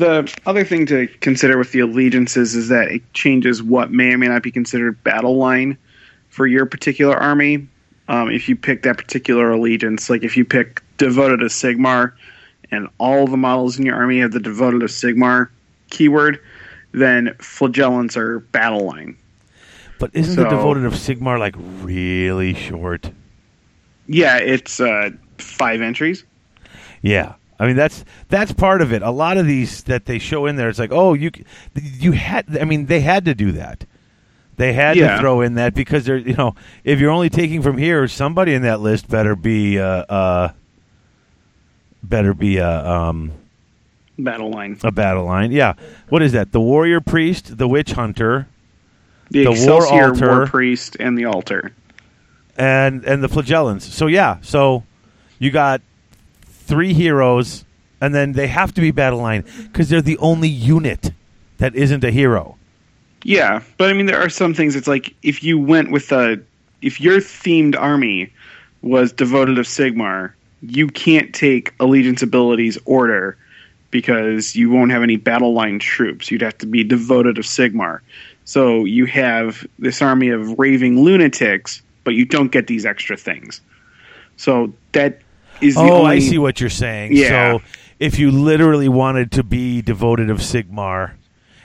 The 0.00 0.34
other 0.46 0.64
thing 0.64 0.86
to 0.86 1.08
consider 1.20 1.58
with 1.58 1.72
the 1.72 1.80
allegiances 1.80 2.54
is 2.54 2.68
that 2.68 2.90
it 2.90 3.12
changes 3.12 3.62
what 3.62 3.92
may 3.92 4.14
or 4.14 4.18
may 4.18 4.28
not 4.28 4.42
be 4.42 4.50
considered 4.50 5.04
battle 5.04 5.36
line 5.36 5.76
for 6.30 6.46
your 6.46 6.64
particular 6.64 7.14
army. 7.14 7.68
Um, 8.08 8.30
if 8.30 8.48
you 8.48 8.56
pick 8.56 8.82
that 8.84 8.96
particular 8.96 9.50
allegiance, 9.50 10.08
like 10.08 10.24
if 10.24 10.38
you 10.38 10.46
pick 10.46 10.82
devoted 10.96 11.40
to 11.40 11.46
Sigmar, 11.46 12.14
and 12.70 12.88
all 12.96 13.26
the 13.26 13.36
models 13.36 13.78
in 13.78 13.84
your 13.84 13.94
army 13.94 14.20
have 14.20 14.32
the 14.32 14.40
devoted 14.40 14.80
to 14.80 14.86
Sigmar 14.86 15.50
keyword, 15.90 16.40
then 16.92 17.34
flagellants 17.38 18.16
are 18.16 18.40
battle 18.40 18.86
line. 18.86 19.18
But 19.98 20.12
isn't 20.14 20.42
the 20.42 20.48
devoted 20.48 20.86
of 20.86 20.94
Sigmar 20.94 21.38
like 21.38 21.56
really 21.58 22.54
short? 22.54 23.10
Yeah, 24.06 24.38
it's 24.38 24.80
uh, 24.80 25.10
five 25.36 25.82
entries. 25.82 26.24
Yeah. 27.02 27.34
I 27.60 27.66
mean 27.66 27.76
that's 27.76 28.04
that's 28.28 28.52
part 28.52 28.80
of 28.82 28.92
it. 28.92 29.02
A 29.02 29.10
lot 29.10 29.36
of 29.36 29.46
these 29.46 29.84
that 29.84 30.06
they 30.06 30.18
show 30.18 30.46
in 30.46 30.56
there, 30.56 30.68
it's 30.70 30.78
like, 30.80 30.90
oh, 30.92 31.12
you 31.14 31.30
you 31.74 32.12
had. 32.12 32.56
I 32.58 32.64
mean, 32.64 32.86
they 32.86 33.00
had 33.00 33.26
to 33.26 33.34
do 33.34 33.52
that. 33.52 33.84
They 34.56 34.72
had 34.72 34.96
Yeah. 34.96 35.14
to 35.16 35.20
throw 35.20 35.42
in 35.42 35.54
that 35.54 35.74
because 35.74 36.06
they're 36.06 36.16
you 36.16 36.34
know 36.34 36.54
if 36.84 36.98
you're 37.00 37.10
only 37.10 37.28
taking 37.30 37.60
from 37.62 37.76
here, 37.78 38.08
somebody 38.08 38.54
in 38.54 38.62
that 38.62 38.80
list 38.80 39.08
better 39.08 39.36
be 39.36 39.78
uh, 39.78 39.84
uh 39.84 40.48
better 42.02 42.34
be 42.34 42.56
a 42.58 42.68
um 42.88 43.32
Battle 44.18 44.50
line. 44.50 44.78
a 44.84 44.90
battle 44.90 45.24
line. 45.24 45.50
Yeah. 45.50 45.74
What 46.10 46.20
is 46.22 46.32
that? 46.32 46.52
The 46.52 46.60
warrior 46.60 47.00
priest, 47.00 47.56
the 47.56 47.66
witch 47.66 47.92
hunter, 47.92 48.48
The, 49.30 49.44
The 49.44 49.66
war 49.66 49.86
altar. 49.86 50.26
War 50.28 50.46
Priest 50.46 50.96
and 51.00 51.16
the 51.16 51.24
altar. 51.26 51.72
and 52.56 53.02
and 53.04 53.22
the 53.22 53.28
flagellants. 53.28 53.86
So 53.86 54.08
yeah, 54.08 54.36
so 54.42 54.84
you 55.38 55.50
got 55.50 55.80
three 56.70 56.94
heroes, 56.94 57.64
and 58.00 58.14
then 58.14 58.32
they 58.32 58.46
have 58.46 58.72
to 58.74 58.80
be 58.80 58.92
battle 58.92 59.18
line 59.18 59.44
because 59.64 59.90
they're 59.90 60.00
the 60.00 60.16
only 60.18 60.48
unit 60.48 61.10
that 61.58 61.74
isn't 61.74 62.02
a 62.02 62.10
hero. 62.10 62.56
Yeah, 63.24 63.62
but 63.76 63.90
I 63.90 63.92
mean, 63.92 64.06
there 64.06 64.20
are 64.20 64.30
some 64.30 64.54
things. 64.54 64.76
It's 64.76 64.88
like 64.88 65.14
if 65.22 65.42
you 65.42 65.58
went 65.58 65.90
with 65.90 66.10
a, 66.12 66.40
if 66.80 67.00
your 67.00 67.18
themed 67.18 67.78
army 67.78 68.32
was 68.80 69.12
devoted 69.12 69.58
of 69.58 69.66
Sigmar, 69.66 70.32
you 70.62 70.86
can't 70.86 71.34
take 71.34 71.74
allegiance 71.80 72.22
abilities 72.22 72.78
order 72.86 73.36
because 73.90 74.54
you 74.56 74.70
won't 74.70 74.92
have 74.92 75.02
any 75.02 75.16
battle 75.16 75.52
line 75.52 75.78
troops. 75.78 76.30
You'd 76.30 76.42
have 76.42 76.56
to 76.58 76.66
be 76.66 76.84
devoted 76.84 77.36
of 77.36 77.44
Sigmar. 77.44 78.00
So 78.44 78.84
you 78.84 79.04
have 79.06 79.66
this 79.78 80.00
army 80.00 80.28
of 80.28 80.58
raving 80.58 81.02
lunatics, 81.02 81.82
but 82.04 82.14
you 82.14 82.24
don't 82.24 82.52
get 82.52 82.68
these 82.68 82.86
extra 82.86 83.16
things. 83.16 83.60
So 84.36 84.72
that 84.92 85.20
is 85.60 85.76
Oh, 85.76 85.98
only. 86.00 86.16
I 86.16 86.18
see 86.20 86.38
what 86.38 86.60
you're 86.60 86.70
saying. 86.70 87.16
Yeah. 87.16 87.58
So 87.58 87.62
if 87.98 88.18
you 88.18 88.30
literally 88.30 88.88
wanted 88.88 89.32
to 89.32 89.42
be 89.42 89.82
devoted 89.82 90.30
of 90.30 90.38
Sigmar, 90.38 91.12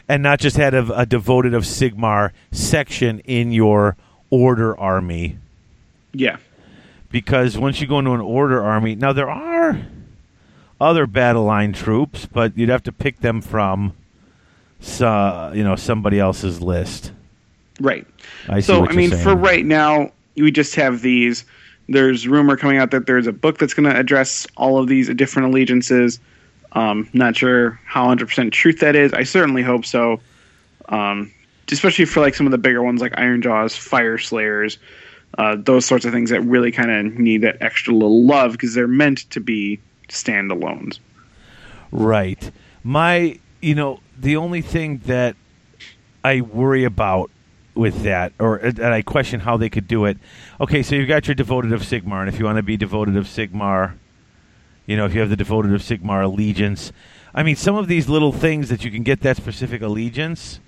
and 0.08 0.22
not 0.22 0.40
just 0.40 0.58
had 0.58 0.74
a, 0.74 1.00
a 1.00 1.06
devoted 1.06 1.54
of 1.54 1.64
Sigmar 1.64 2.32
section 2.52 3.20
in 3.20 3.52
your 3.52 3.96
order 4.30 4.78
army, 4.80 5.38
Yeah, 6.14 6.38
because 7.10 7.58
once 7.58 7.82
you 7.82 7.88
go 7.88 8.00
into 8.00 8.12
an 8.14 8.22
order 8.22 8.62
army, 8.64 8.96
now 8.96 9.14
there 9.14 9.30
are 9.30 9.80
other 10.80 11.08
battle 11.08 11.44
line 11.46 11.74
troops, 11.74 12.26
but 12.26 12.58
you'd 12.58 12.70
have 12.70 12.84
to 12.84 12.92
pick 12.92 13.20
them 13.22 13.42
from, 13.42 13.94
so, 14.80 15.52
you 15.56 15.64
know, 15.64 15.76
somebody 15.76 16.20
else's 16.20 16.62
list. 16.62 17.12
right. 17.80 18.06
I 18.48 18.60
see 18.60 18.68
so 18.68 18.86
I 18.86 18.92
mean, 18.94 19.12
for 19.12 19.36
right 19.36 19.66
now, 19.66 20.12
we 20.36 20.52
just 20.52 20.76
have 20.76 21.02
these. 21.02 21.46
There's 21.88 22.28
rumor 22.28 22.58
coming 22.58 22.78
out 22.78 22.92
that 22.92 23.06
there's 23.06 23.28
a 23.28 23.32
book 23.32 23.60
that's 23.60 23.74
going 23.74 23.90
to 23.92 23.98
address 23.98 24.48
all 24.58 24.78
of 24.78 24.88
these 24.88 25.14
different 25.14 25.50
allegiances. 25.50 26.20
Um, 26.72 27.10
not 27.14 27.36
sure 27.36 27.80
how 27.86 28.08
100% 28.08 28.52
truth 28.52 28.80
that 28.80 28.96
is. 28.96 29.14
I 29.14 29.24
certainly 29.24 29.62
hope 29.62 29.86
so. 29.86 30.20
Um, 30.90 31.32
especially 31.72 32.06
for 32.06 32.22
like 32.22 32.36
some 32.36 32.46
of 32.48 32.52
the 32.52 32.58
bigger 32.58 32.84
ones 32.84 33.02
like 33.02 33.18
Iron 33.18 33.42
Jaws, 33.42 33.74
Fyreslayers, 33.74 34.78
uh, 35.38 35.58
those 35.58 35.86
sorts 35.86 36.06
of 36.06 36.14
things 36.14 36.30
that 36.30 36.42
really 36.42 36.72
kind 36.72 36.92
of 36.92 37.20
need 37.20 37.42
that 37.42 37.58
extra 37.62 37.94
little 37.94 38.24
love 38.24 38.54
because 38.54 38.74
they're 38.74 38.88
meant 38.88 39.30
to 39.32 39.40
be 39.40 39.80
standalones. 40.10 41.00
Right. 41.92 42.52
My, 42.84 43.40
you 43.62 43.76
know, 43.76 44.00
the 44.18 44.38
only 44.38 44.62
thing 44.62 45.00
that 45.06 45.36
I 46.24 46.42
worry 46.42 46.84
about 46.84 47.32
with 47.76 48.04
that, 48.04 48.34
or 48.40 48.60
that 48.60 48.92
I 48.92 49.02
question 49.02 49.42
how 49.42 49.58
they 49.58 49.70
could 49.70 49.88
do 49.88 50.06
it. 50.06 50.18
Okay, 50.60 50.82
so 50.82 50.96
you've 50.96 51.08
got 51.08 51.28
your 51.28 51.36
devoted 51.36 51.74
of 51.74 51.82
Sigmar, 51.82 52.22
and 52.22 52.30
if 52.30 52.40
you 52.40 52.46
want 52.46 52.58
to 52.58 52.64
be 52.64 52.78
devoted 52.78 53.18
of 53.18 53.26
Sigmar, 53.26 53.96
you 54.86 54.98
know, 54.98 55.06
if 55.06 55.14
you 55.14 55.20
have 55.20 55.30
the 55.30 55.36
devoted 55.36 55.74
of 55.74 55.82
Sigmar 55.82 56.24
allegiance, 56.24 56.92
I 57.34 57.44
mean, 57.44 57.56
some 57.56 57.76
of 57.76 57.88
these 57.88 58.08
little 58.08 58.32
things 58.32 58.70
that 58.70 58.86
you 58.86 58.92
can 58.92 59.04
get 59.04 59.22
that 59.22 59.38
specific 59.38 59.82
allegiance 59.82 60.60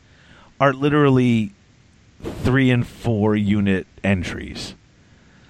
are 0.59 0.73
literally 0.73 1.53
three 2.21 2.69
and 2.69 2.85
four 2.85 3.35
unit 3.35 3.87
entries. 4.03 4.75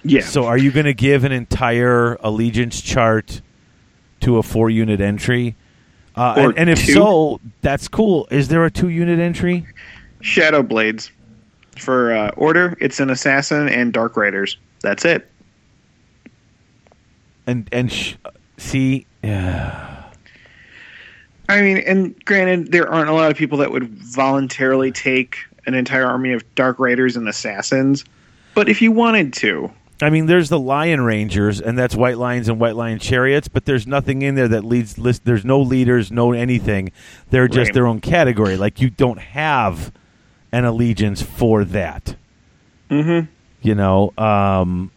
Yeah. 0.04 0.22
So, 0.22 0.44
are 0.44 0.56
you 0.58 0.70
going 0.70 0.86
to 0.86 0.94
give 0.94 1.24
an 1.24 1.32
entire 1.32 2.14
allegiance 2.20 2.80
chart 2.80 3.40
to 4.20 4.38
a 4.38 4.42
four 4.42 4.70
unit 4.70 5.00
entry? 5.00 5.56
Uh, 6.14 6.34
and, 6.36 6.58
and 6.58 6.70
if 6.70 6.84
two? 6.84 6.92
so, 6.92 7.40
that's 7.62 7.88
cool. 7.88 8.28
Is 8.30 8.48
there 8.48 8.64
a 8.64 8.70
two 8.70 8.88
unit 8.88 9.18
entry? 9.18 9.66
Shadow 10.20 10.62
Blades. 10.62 11.10
For 11.78 12.12
uh, 12.14 12.30
Order, 12.36 12.76
it's 12.80 13.00
an 13.00 13.10
Assassin 13.10 13.68
and 13.68 13.92
Dark 13.92 14.16
Raiders. 14.16 14.56
That's 14.82 15.04
it. 15.04 15.30
And 17.46 17.68
and 17.72 17.90
sh- 17.90 18.14
see, 18.58 19.06
yeah, 19.24 20.04
I 21.48 21.62
mean, 21.62 21.78
and 21.78 22.22
granted, 22.26 22.72
there 22.72 22.88
aren't 22.92 23.08
a 23.08 23.14
lot 23.14 23.30
of 23.30 23.36
people 23.36 23.58
that 23.58 23.70
would 23.72 23.88
voluntarily 23.88 24.92
take 24.92 25.38
an 25.66 25.74
entire 25.74 26.04
army 26.04 26.32
of 26.34 26.42
Dark 26.54 26.78
Raiders 26.78 27.16
and 27.16 27.26
Assassins. 27.28 28.04
But 28.54 28.68
if 28.68 28.82
you 28.82 28.92
wanted 28.92 29.32
to, 29.34 29.70
I 30.02 30.10
mean, 30.10 30.26
there's 30.26 30.50
the 30.50 30.58
Lion 30.58 31.00
Rangers, 31.00 31.60
and 31.60 31.78
that's 31.78 31.94
White 31.96 32.18
Lions 32.18 32.48
and 32.48 32.60
White 32.60 32.76
Lion 32.76 32.98
Chariots, 32.98 33.48
but 33.48 33.64
there's 33.64 33.86
nothing 33.86 34.20
in 34.22 34.34
there 34.34 34.48
that 34.48 34.64
leads. 34.64 34.98
List, 34.98 35.24
there's 35.24 35.44
no 35.46 35.60
leaders, 35.60 36.12
no 36.12 36.32
anything. 36.32 36.92
They're 37.30 37.48
just 37.48 37.68
Right. 37.68 37.74
their 37.74 37.86
own 37.86 38.00
category. 38.00 38.58
Like 38.58 38.80
you 38.82 38.90
don't 38.90 39.18
have 39.20 39.90
an 40.52 40.64
allegiance 40.64 41.22
for 41.22 41.64
that. 41.64 42.16
mm-hmm. 42.90 43.26
you 43.62 43.74
know 43.74 44.12
um, 44.18 44.90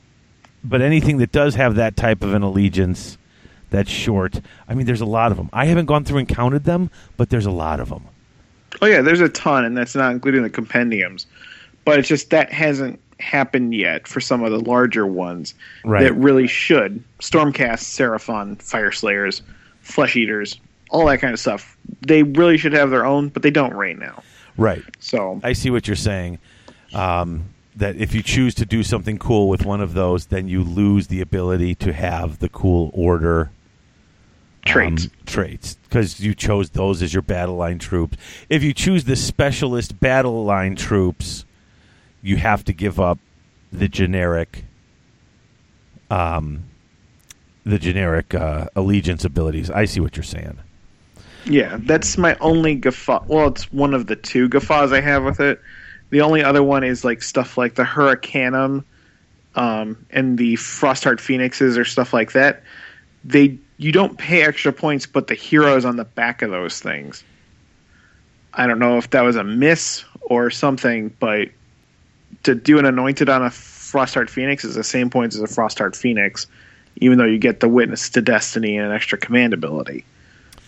but 0.63 0.81
anything 0.81 1.17
that 1.17 1.31
does 1.31 1.55
have 1.55 1.75
that 1.75 1.95
type 1.97 2.23
of 2.23 2.33
an 2.33 2.41
allegiance 2.43 3.17
that's 3.69 3.89
short 3.89 4.39
i 4.67 4.73
mean 4.73 4.85
there's 4.85 5.01
a 5.01 5.05
lot 5.05 5.31
of 5.31 5.37
them 5.37 5.49
i 5.53 5.65
haven't 5.65 5.85
gone 5.85 6.03
through 6.03 6.17
and 6.19 6.27
counted 6.27 6.63
them 6.65 6.89
but 7.17 7.29
there's 7.29 7.45
a 7.45 7.51
lot 7.51 7.79
of 7.79 7.89
them 7.89 8.03
oh 8.81 8.85
yeah, 8.85 9.01
there's 9.01 9.19
a 9.21 9.29
ton, 9.29 9.65
and 9.65 9.75
that's 9.77 9.95
not 9.95 10.11
including 10.13 10.43
the 10.43 10.49
compendiums. 10.49 11.25
But 11.83 11.99
it's 11.99 12.07
just 12.07 12.29
that 12.29 12.51
hasn't 12.53 12.99
happened 13.19 13.75
yet 13.75 14.07
for 14.07 14.21
some 14.21 14.43
of 14.43 14.51
the 14.51 14.59
larger 14.59 15.05
ones 15.05 15.53
Right. 15.83 16.03
that 16.03 16.13
really 16.13 16.47
should. 16.47 17.03
Stormcast, 17.19 17.83
Seraphon, 17.83 18.57
Fyreslayers, 18.57 19.41
Flesh 19.81 20.15
Eaters, 20.15 20.57
all 20.89 21.05
that 21.07 21.19
kind 21.19 21.33
of 21.33 21.39
stuff. 21.39 21.77
They 22.07 22.23
really 22.23 22.57
should 22.57 22.73
have 22.73 22.89
their 22.91 23.05
own, 23.05 23.29
but 23.29 23.43
they 23.43 23.51
don't 23.51 23.73
right 23.73 23.97
now. 23.99 24.23
Right 24.61 24.83
So 24.99 25.39
i 25.43 25.53
see 25.53 25.69
what 25.69 25.87
you're 25.87 25.95
saying 25.95 26.39
um, 26.93 27.45
that 27.75 27.95
if 27.95 28.13
you 28.13 28.21
choose 28.21 28.53
to 28.55 28.65
do 28.65 28.83
something 28.83 29.17
cool 29.17 29.47
with 29.47 29.65
one 29.65 29.81
of 29.81 29.93
those 29.93 30.27
then 30.27 30.47
you 30.47 30.63
lose 30.63 31.07
the 31.07 31.21
ability 31.21 31.75
to 31.75 31.93
have 31.93 32.39
the 32.39 32.49
cool 32.49 32.91
order 32.93 33.51
traits. 34.65 35.05
um, 35.05 35.11
traits 35.25 35.75
because 35.83 36.19
you 36.19 36.33
chose 36.33 36.69
those 36.71 37.01
as 37.01 37.13
your 37.13 37.21
battle 37.21 37.55
line 37.55 37.79
troops. 37.79 38.17
If 38.49 38.63
you 38.63 38.73
choose 38.73 39.05
the 39.05 39.15
specialist 39.15 39.99
battle 39.99 40.43
line 40.43 40.75
troops, 40.75 41.45
you 42.21 42.37
have 42.37 42.63
to 42.65 42.73
give 42.73 42.99
up 42.99 43.19
the 43.71 43.87
generic, 43.87 44.65
um, 46.09 46.63
the 47.65 47.79
generic 47.79 48.33
uh, 48.33 48.67
allegiance 48.75 49.25
abilities. 49.25 49.69
I 49.69 49.85
see 49.85 49.99
what 49.99 50.15
you're 50.15 50.23
saying. 50.23 50.59
Yeah, 51.45 51.77
that's 51.79 52.17
my 52.17 52.35
only 52.39 52.75
guffaw. 52.75 53.23
Well, 53.27 53.47
it's 53.47 53.71
one 53.71 53.93
of 53.93 54.07
the 54.07 54.15
two 54.15 54.47
guffaws 54.47 54.91
I 54.91 55.01
have 55.01 55.23
with 55.23 55.39
it. 55.39 55.59
The 56.11 56.21
only 56.21 56.43
other 56.43 56.61
one 56.61 56.83
is 56.83 57.03
like 57.03 57.23
stuff 57.23 57.57
like 57.57 57.75
the 57.75 57.83
Hurricanum 57.83 58.83
um, 59.55 60.05
and 60.11 60.37
the 60.37 60.55
Frostheart 60.55 61.19
Phoenixes 61.19 61.77
or 61.77 61.85
stuff 61.85 62.13
like 62.13 62.33
that. 62.33 62.63
They 63.23 63.57
you 63.77 63.91
don't 63.91 64.17
pay 64.17 64.43
extra 64.43 64.71
points, 64.71 65.05
but 65.05 65.27
the 65.27 65.33
heroes 65.33 65.85
on 65.85 65.95
the 65.95 66.05
back 66.05 66.41
of 66.41 66.51
those 66.51 66.79
things. 66.79 67.23
I 68.53 68.67
don't 68.67 68.79
know 68.79 68.97
if 68.97 69.09
that 69.11 69.21
was 69.21 69.35
a 69.35 69.43
miss 69.43 70.03
or 70.21 70.51
something, 70.51 71.13
but 71.19 71.49
to 72.43 72.55
do 72.55 72.77
an 72.77 72.85
anointed 72.85 73.29
on 73.29 73.41
a 73.41 73.49
Frostheart 73.49 74.29
Phoenix 74.29 74.63
is 74.63 74.75
the 74.75 74.83
same 74.83 75.09
points 75.09 75.35
as 75.35 75.41
a 75.41 75.47
Frostheart 75.47 75.95
Phoenix, 75.95 76.47
even 76.97 77.17
though 77.17 77.25
you 77.25 77.37
get 77.37 77.59
the 77.59 77.69
Witness 77.69 78.09
to 78.11 78.21
Destiny 78.21 78.77
and 78.77 78.87
an 78.87 78.93
extra 78.93 79.17
command 79.17 79.53
ability. 79.53 80.05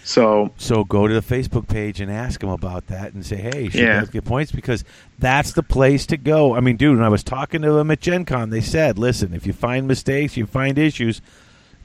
So 0.04 0.52
So 0.58 0.84
go 0.84 1.08
to 1.08 1.14
the 1.14 1.22
Facebook 1.22 1.68
page 1.68 2.02
and 2.02 2.12
ask 2.12 2.42
them 2.42 2.50
about 2.50 2.88
that 2.88 3.14
and 3.14 3.26
say, 3.26 3.38
hey, 3.38 3.70
should 3.70 3.80
Yeah. 3.82 4.00
those 4.02 4.10
get 4.10 4.26
points? 4.26 4.52
Because 4.52 4.84
that's 5.18 5.54
the 5.54 5.64
place 5.64 6.06
to 6.08 6.18
go. 6.18 6.56
I 6.56 6.60
mean, 6.60 6.76
dude, 6.76 6.98
when 6.98 7.06
I 7.06 7.10
was 7.10 7.24
talking 7.24 7.62
to 7.62 7.72
them 7.72 7.90
at 7.90 8.02
Gen 8.02 8.26
Con, 8.26 8.50
they 8.50 8.62
said, 8.62 9.00
listen, 9.00 9.34
if 9.34 9.48
you 9.48 9.54
find 9.54 9.88
mistakes, 9.88 10.36
you 10.36 10.46
find 10.46 10.78
issues, 10.78 11.22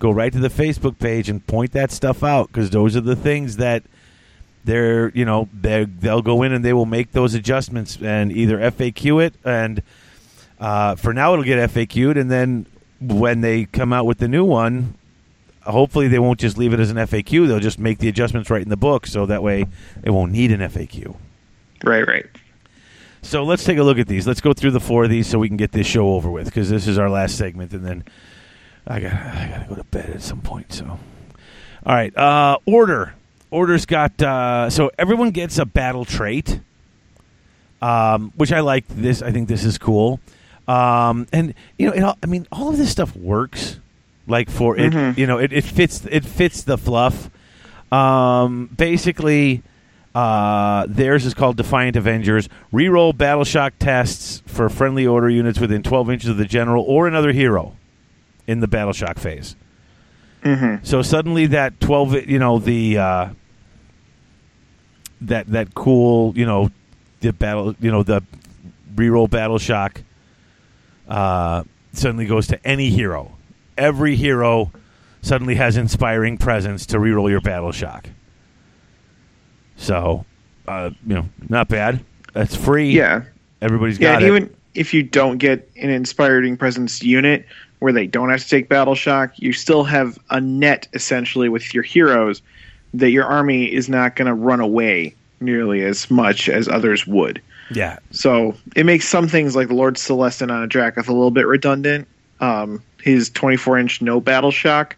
go 0.01 0.11
right 0.11 0.33
to 0.33 0.39
the 0.41 0.49
Facebook 0.51 0.99
page 0.99 1.29
and 1.29 1.47
point 1.47 1.73
that 1.73 1.91
stuff 1.93 2.23
out 2.25 2.49
because 2.49 2.71
those 2.71 2.97
are 2.97 3.01
the 3.01 3.17
things 3.17 3.57
that 3.57 3.83
they're, 4.65 5.11
you 5.11 5.25
know, 5.25 5.49
they 5.59 5.85
they'll 5.85 6.21
go 6.23 6.43
in 6.43 6.53
and 6.53 6.65
they 6.65 6.73
will 6.73 6.87
make 6.87 7.13
those 7.13 7.35
adjustments 7.35 7.99
and 8.03 8.33
either 8.33 8.59
FAQ 8.59 9.25
it 9.25 9.35
and 9.45 9.81
uh, 10.61 10.97
for 10.97 11.15
now 11.15 11.33
it'll 11.33 11.45
get 11.45 11.71
FAQ'd 11.71 12.17
and 12.17 12.31
then 12.31 12.67
when 13.01 13.41
they 13.43 13.65
come 13.67 13.93
out 13.93 14.07
with 14.07 14.19
the 14.19 14.27
new 14.27 14.45
one, 14.45 14.95
hopefully 15.69 16.09
they 16.09 16.19
won't 16.19 16.41
just 16.41 16.59
leave 16.59 16.73
it 16.73 16.81
as 16.81 16.91
an 16.91 16.97
FAQ. 16.97 17.47
They'll 17.47 17.61
just 17.61 17.79
make 17.79 17.99
the 17.99 18.09
adjustments 18.09 18.51
right 18.51 18.63
in 18.63 18.69
the 18.69 18.77
book, 18.77 19.07
so 19.07 19.27
that 19.27 19.43
way 19.43 19.67
it 20.03 20.11
won't 20.11 20.33
need 20.33 20.51
an 20.53 20.61
FAQ. 20.61 21.17
right, 21.85 22.07
right. 22.07 22.27
So 23.23 23.45
let's 23.45 23.65
take 23.65 23.79
a 23.79 23.83
look 23.83 23.99
at 23.99 24.07
these. 24.07 24.27
Let's 24.27 24.41
go 24.41 24.53
through 24.53 24.71
the 24.71 24.81
four 24.81 25.05
of 25.05 25.11
these 25.11 25.27
so 25.27 25.39
we 25.39 25.49
can 25.49 25.57
get 25.57 25.73
this 25.73 25.87
show 25.87 26.15
over 26.15 26.31
with 26.31 26.47
because 26.47 26.71
this 26.71 26.87
is 26.87 26.99
our 26.99 27.11
last 27.11 27.37
segment, 27.37 27.73
and 27.73 27.85
then 27.85 28.05
I 28.87 29.01
got 29.01 29.13
I 29.13 29.49
got 29.49 29.63
to 29.63 29.69
go 29.69 29.75
to 29.75 29.85
bed 29.85 30.11
at 30.11 30.23
some 30.23 30.41
point. 30.41 30.73
So, 30.73 30.87
all 30.87 31.95
right, 31.95 32.17
uh, 32.17 32.59
order. 32.65 33.15
Order's 33.51 33.87
got 33.87 34.21
uh, 34.23 34.71
so 34.71 34.91
everyone 34.99 35.31
gets 35.31 35.59
a 35.59 35.65
battle 35.65 36.05
trait, 36.05 36.61
um, 37.81 38.33
which 38.37 38.53
I 38.53 38.61
like. 38.61 38.87
This 38.89 39.23
I 39.23 39.33
think 39.33 39.49
this 39.49 39.65
is 39.65 39.79
cool, 39.79 40.21
um, 40.69 41.27
and 41.33 41.55
you 41.79 41.87
know, 41.87 41.93
it 41.93 42.03
all, 42.03 42.19
I 42.23 42.27
mean, 42.27 42.47
all 42.53 42.69
of 42.69 42.77
this 42.77 42.91
stuff 42.91 43.17
works. 43.17 43.81
Like 44.29 44.51
for 44.51 44.77
it, 44.77 44.93
Mhm. 44.93 45.17
you 45.19 45.27
know, 45.27 45.39
it, 45.39 45.53
it 45.53 45.65
fits 45.65 46.05
it 46.11 46.25
fits 46.25 46.63
the 46.63 46.77
fluff. 46.79 47.31
Um, 47.91 48.69
basically, 48.77 49.63
uh, 50.15 50.85
theirs 50.89 51.25
is 51.25 51.33
called 51.33 51.57
Defiant 51.57 51.97
Avengers. 51.97 52.49
Reroll 52.73 53.17
battle 53.17 53.45
shock 53.45 53.73
tests 53.79 54.43
for 54.47 54.69
friendly 54.69 55.07
order 55.07 55.31
units 55.31 55.59
within 55.59 55.83
12 55.83 56.11
inches 56.11 56.29
of 56.29 56.37
the 56.37 56.45
general 56.45 56.85
or 56.87 57.09
another 57.09 57.33
hero 57.33 57.75
in 58.47 58.61
the 58.61 58.69
battle 58.69 58.93
shock 58.93 59.19
phase. 59.19 59.57
Mm-hmm. 60.43 60.85
So 60.85 61.01
suddenly 61.03 61.47
that 61.47 61.81
12, 61.81 62.29
you 62.29 62.39
know, 62.39 62.59
the 62.59 62.99
uh, 62.99 63.29
that 65.23 65.47
that 65.49 65.75
cool, 65.75 66.33
you 66.37 66.47
know, 66.47 66.71
the 67.21 67.33
battle, 67.33 67.75
you 67.81 67.91
know, 67.91 68.03
the 68.03 68.23
reroll 68.95 69.29
battle 69.29 69.59
shock 69.59 70.03
uh, 71.09 71.65
suddenly 71.93 72.27
goes 72.27 72.47
to 72.49 72.67
any 72.67 72.91
hero. 72.91 73.33
Every 73.79 74.17
hero 74.17 74.71
suddenly 75.23 75.55
has 75.55 75.77
inspiring 75.77 76.37
presence 76.37 76.85
to 76.87 76.99
reroll 76.99 77.31
your 77.31 77.41
battle 77.41 77.73
shock. 77.73 78.09
So, 79.77 80.25
uh, 80.67 80.91
you 81.07 81.15
know, 81.15 81.29
not 81.49 81.69
bad. 81.69 82.05
That's 82.35 82.55
free. 82.57 82.91
Yeah, 82.91 83.23
everybody's 83.63 83.99
yeah. 83.99 84.13
got 84.15 84.23
And 84.23 84.33
it. 84.35 84.37
even 84.37 84.57
if 84.75 84.93
you 84.93 85.03
don't 85.03 85.39
get 85.39 85.71
an 85.77 85.91
inspiring 85.91 86.57
presence 86.57 87.03
unit 87.03 87.47
where 87.79 87.93
they 87.93 88.07
don't 88.07 88.31
have 88.31 88.41
to 88.43 88.49
take 88.49 88.69
battle 88.69 88.95
shock, 88.95 89.33
you 89.37 89.53
still 89.53 89.85
have 89.85 90.19
a 90.31 90.41
net 90.41 90.89
essentially 90.93 91.49
with 91.49 91.73
your 91.73 91.83
heroes 91.85 92.43
that 92.95 93.11
your 93.11 93.25
army 93.25 93.73
is 93.73 93.89
not 93.89 94.17
going 94.17 94.27
to 94.27 94.35
run 94.35 94.61
away 94.61 95.15
nearly 95.41 95.83
as 95.85 96.11
much 96.11 96.49
as 96.49 96.69
others 96.69 97.07
would. 97.07 97.41
yeah, 97.71 97.99
So 98.11 98.57
it 98.75 98.85
makes 98.85 99.07
some 99.07 99.29
things 99.29 99.55
like 99.55 99.69
the 99.69 99.75
Lord 99.75 99.95
Celestant 99.95 100.51
on 100.51 100.63
a 100.65 100.67
Dracoth 100.67 101.09
a 101.09 101.13
little 101.13 101.31
bit 101.31 101.47
redundant. 101.47 102.09
Um, 102.41 102.83
his 103.03 103.31
24 103.31 103.79
inch 103.79 104.03
no 104.03 104.21
battle 104.21 104.51
shock. 104.51 104.97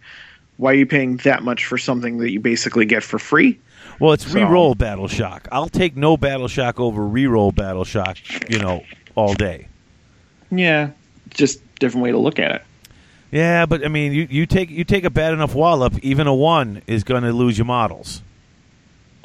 Why 0.56 0.72
are 0.72 0.74
you 0.76 0.86
paying 0.86 1.16
that 1.18 1.42
much 1.42 1.64
for 1.64 1.78
something 1.78 2.18
that 2.18 2.30
you 2.30 2.40
basically 2.40 2.84
get 2.84 3.02
for 3.02 3.18
free? 3.18 3.58
Well, 3.98 4.12
it's 4.12 4.30
So- 4.30 4.38
reroll 4.38 4.76
battle 4.76 5.08
shock. 5.08 5.48
I'll 5.52 5.68
take 5.68 5.96
no 5.96 6.16
battle 6.16 6.48
shock 6.48 6.78
over 6.80 7.02
reroll 7.02 7.54
battle 7.54 7.84
shock. 7.84 8.18
You 8.50 8.58
know, 8.58 8.82
all 9.14 9.34
day. 9.34 9.68
Yeah, 10.50 10.90
just 11.30 11.60
different 11.78 12.04
way 12.04 12.10
to 12.10 12.18
look 12.18 12.38
at 12.38 12.50
it. 12.52 12.62
Yeah, 13.30 13.64
but 13.66 13.84
I 13.84 13.88
mean, 13.88 14.12
you, 14.12 14.26
you 14.28 14.44
take 14.46 14.70
you 14.70 14.84
take 14.84 15.04
a 15.04 15.10
bad 15.10 15.32
enough 15.32 15.54
wallop, 15.54 15.94
even 16.02 16.26
a 16.26 16.34
one 16.34 16.82
is 16.86 17.04
going 17.04 17.22
to 17.22 17.32
lose 17.32 17.56
your 17.56 17.64
models. 17.66 18.22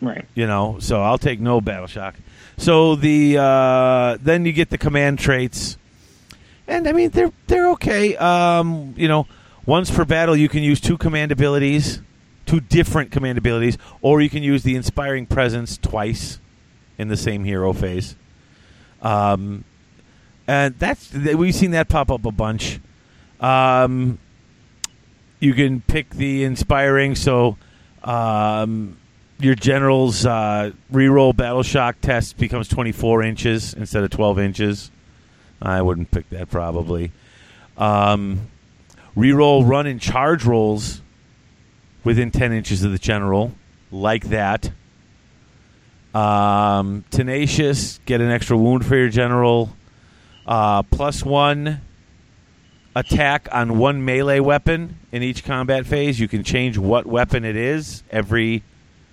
Right. 0.02 0.26
You 0.36 0.46
know, 0.46 0.78
so 0.80 1.02
I'll 1.02 1.18
take 1.18 1.40
no 1.40 1.62
battle 1.62 1.88
shock. 1.88 2.16
So 2.58 2.96
the 2.96 3.38
uh, 3.40 4.18
then 4.22 4.46
you 4.46 4.52
get 4.54 4.70
the 4.70 4.78
command 4.78 5.20
traits, 5.20 5.78
and 6.68 6.88
I 6.88 6.92
mean 6.92 7.10
they're 7.10 7.32
they're 7.48 7.70
okay. 7.72 8.16
Um, 8.16 8.94
you 8.98 9.08
know, 9.08 9.28
once 9.66 9.92
per 9.92 10.06
battle 10.06 10.36
you 10.36 10.50
can 10.50 10.64
use 10.64 10.80
two 10.80 10.98
command 10.98 11.32
abilities, 11.32 12.02
two 12.46 12.60
different 12.60 13.12
command 13.12 13.38
abilities, 13.38 13.78
or 14.02 14.22
you 14.22 14.30
can 14.30 14.44
use 14.44 14.64
the 14.64 14.76
inspiring 14.76 15.26
presence 15.26 15.78
twice 15.78 16.40
in 16.98 17.08
the 17.08 17.18
same 17.18 17.44
hero 17.44 17.74
phase. 17.74 18.16
Um, 19.02 19.64
and 20.48 20.78
that's 20.80 21.14
we've 21.14 21.56
seen 21.56 21.72
that 21.72 21.90
pop 21.90 22.12
up 22.12 22.26
a 22.26 22.32
bunch. 22.32 22.80
Um, 23.40 24.20
you 25.40 25.54
can 25.54 25.82
pick 25.82 26.12
the 26.12 26.44
inspiring, 26.44 27.16
so 27.16 27.58
um, 28.04 28.98
your 29.40 29.56
general's 29.56 30.26
uh, 30.26 30.72
reroll 30.92 31.36
battle 31.36 31.64
shock 31.64 32.00
test 32.02 32.38
becomes 32.38 32.68
24 32.68 33.24
inches 33.24 33.74
instead 33.74 34.04
of 34.04 34.10
12 34.10 34.40
inches. 34.40 34.92
I 35.62 35.82
wouldn't 35.82 36.12
pick 36.12 36.30
that 36.30 36.50
probably. 36.50 37.12
Um, 37.78 38.48
reroll 39.16 39.68
run 39.68 39.88
and 39.88 40.00
charge 40.00 40.46
rolls 40.46 41.02
within 42.04 42.32
10 42.32 42.54
inches 42.54 42.84
of 42.84 42.92
the 42.92 42.98
general, 42.98 43.54
like 43.92 44.26
that. 44.26 44.72
Um, 46.14 47.04
tenacious, 47.10 48.00
get 48.06 48.22
an 48.22 48.32
extra 48.32 48.58
wound 48.58 48.86
for 48.86 48.96
your 48.96 49.10
general. 49.10 49.76
Uh, 50.46 50.84
plus 50.84 51.24
one 51.24 51.82
attack 52.96 53.50
on 53.52 53.78
one 53.78 54.06
melee 54.06 54.40
weapon 54.40 54.98
in 55.12 55.24
each 55.24 55.44
combat 55.44 55.86
phase. 55.86 56.20
You 56.20 56.28
can 56.28 56.44
change 56.44 56.78
what 56.78 57.06
weapon 57.06 57.44
it 57.44 57.56
is 57.56 58.04
every 58.10 58.64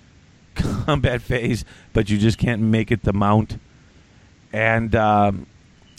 combat 0.55 1.21
phase, 1.21 1.65
but 1.91 2.09
you 2.09 2.17
just 2.17 2.37
can't 2.37 2.61
make 2.61 2.91
it 2.91 3.03
the 3.03 3.13
mount. 3.13 3.57
And 4.53 4.95
um, 4.95 5.47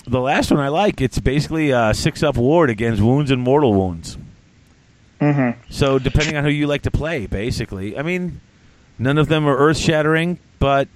the 0.07 0.21
last 0.21 0.51
one 0.51 0.61
I 0.61 0.69
like, 0.69 1.01
it's 1.01 1.19
basically 1.19 1.71
a 1.71 1.95
six 1.95 2.23
up 2.23 2.37
ward 2.37 2.71
against 2.71 3.03
wounds 3.03 3.31
and 3.31 3.41
mortal 3.41 3.75
wounds. 3.75 4.19
Mm-hmm. 5.21 5.61
So 5.71 5.99
depending 5.99 6.37
on 6.37 6.45
who 6.45 6.51
you 6.51 6.67
like 6.67 6.83
to 6.83 6.91
play, 6.91 7.27
basically. 7.27 7.99
I 7.99 8.03
mean, 8.03 8.41
none 8.99 9.19
of 9.19 9.29
them 9.29 9.47
are 9.47 9.57
earth 9.57 9.79
shattering, 9.79 10.39
but 10.59 10.89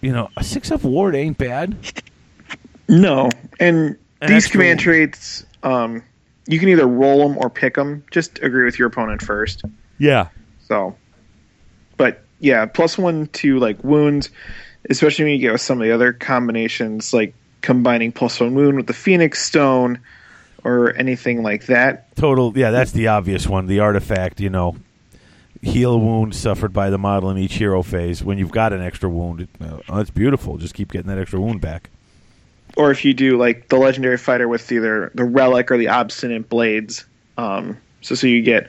you 0.00 0.12
know, 0.12 0.30
a 0.36 0.42
six 0.42 0.70
up 0.70 0.82
ward 0.82 1.14
ain't 1.14 1.38
bad. 1.38 1.76
No, 2.88 3.30
and 3.60 3.96
An 4.20 4.28
these 4.28 4.48
command 4.48 4.80
traits, 4.80 5.44
um, 5.62 6.02
you 6.46 6.58
can 6.58 6.68
either 6.70 6.86
roll 6.86 7.28
them 7.28 7.38
or 7.38 7.48
pick 7.48 7.74
them. 7.74 8.04
Just 8.10 8.40
agree 8.42 8.64
with 8.64 8.78
your 8.78 8.88
opponent 8.88 9.22
first. 9.22 9.62
Yeah. 9.98 10.28
So, 10.66 10.96
but 11.96 12.24
yeah, 12.40 12.66
plus 12.66 12.98
one 12.98 13.28
to 13.28 13.58
like 13.60 13.84
wounds, 13.84 14.30
especially 14.88 15.26
when 15.26 15.34
you 15.34 15.38
get 15.40 15.52
with 15.52 15.60
some 15.60 15.80
of 15.80 15.86
the 15.86 15.94
other 15.94 16.12
combinations, 16.12 17.12
like 17.12 17.34
combining 17.60 18.12
plus 18.12 18.40
one 18.40 18.54
wound 18.54 18.76
with 18.76 18.86
the 18.86 18.94
Phoenix 18.94 19.44
Stone 19.44 20.00
or 20.64 20.94
anything 20.94 21.42
like 21.42 21.66
that. 21.66 22.14
Total, 22.16 22.56
yeah, 22.56 22.70
that's 22.70 22.92
the 22.92 23.08
obvious 23.08 23.46
one. 23.46 23.66
The 23.66 23.80
artifact, 23.80 24.40
you 24.40 24.50
know, 24.50 24.76
heal 25.62 25.98
wound 25.98 26.34
suffered 26.34 26.72
by 26.72 26.90
the 26.90 26.98
model 26.98 27.30
in 27.30 27.38
each 27.38 27.54
hero 27.54 27.82
phase. 27.82 28.22
When 28.22 28.38
you've 28.38 28.50
got 28.50 28.72
an 28.72 28.82
extra 28.82 29.08
wound, 29.08 29.42
it, 29.42 29.48
uh, 29.60 29.96
that's 29.96 30.10
beautiful. 30.10 30.58
Just 30.58 30.74
keep 30.74 30.92
getting 30.92 31.08
that 31.08 31.18
extra 31.18 31.40
wound 31.40 31.60
back. 31.60 31.90
Or 32.76 32.90
if 32.90 33.04
you 33.04 33.14
do 33.14 33.36
like 33.36 33.68
the 33.68 33.76
legendary 33.76 34.16
fighter 34.16 34.48
with 34.48 34.70
either 34.70 35.10
the 35.14 35.24
relic 35.24 35.70
or 35.70 35.76
the 35.76 35.88
obstinate 35.88 36.48
blades. 36.48 37.04
Um, 37.36 37.78
so 38.00 38.14
so 38.14 38.26
you 38.26 38.42
get 38.42 38.68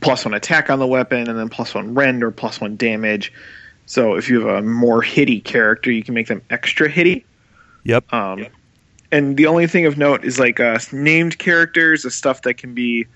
plus 0.00 0.24
one 0.24 0.34
attack 0.34 0.70
on 0.70 0.78
the 0.78 0.86
weapon 0.86 1.28
and 1.28 1.38
then 1.38 1.48
plus 1.48 1.74
one 1.74 1.94
rend 1.94 2.22
or 2.22 2.30
plus 2.30 2.60
one 2.60 2.76
damage. 2.76 3.32
So 3.86 4.14
if 4.14 4.30
you 4.30 4.46
have 4.46 4.58
a 4.58 4.62
more 4.62 5.02
hitty 5.02 5.40
character, 5.40 5.90
you 5.90 6.04
can 6.04 6.14
make 6.14 6.28
them 6.28 6.42
extra 6.48 6.88
hitty. 6.88 7.24
Yep. 7.84 8.12
Um, 8.12 8.46
And 9.12 9.36
the 9.36 9.46
only 9.46 9.66
thing 9.66 9.86
of 9.86 9.98
note 9.98 10.24
is 10.24 10.38
like 10.38 10.60
uh, 10.60 10.78
named 10.92 11.38
characters, 11.38 12.02
the 12.04 12.10
stuff 12.10 12.42
that 12.42 12.54
can 12.54 12.74
be 12.74 13.06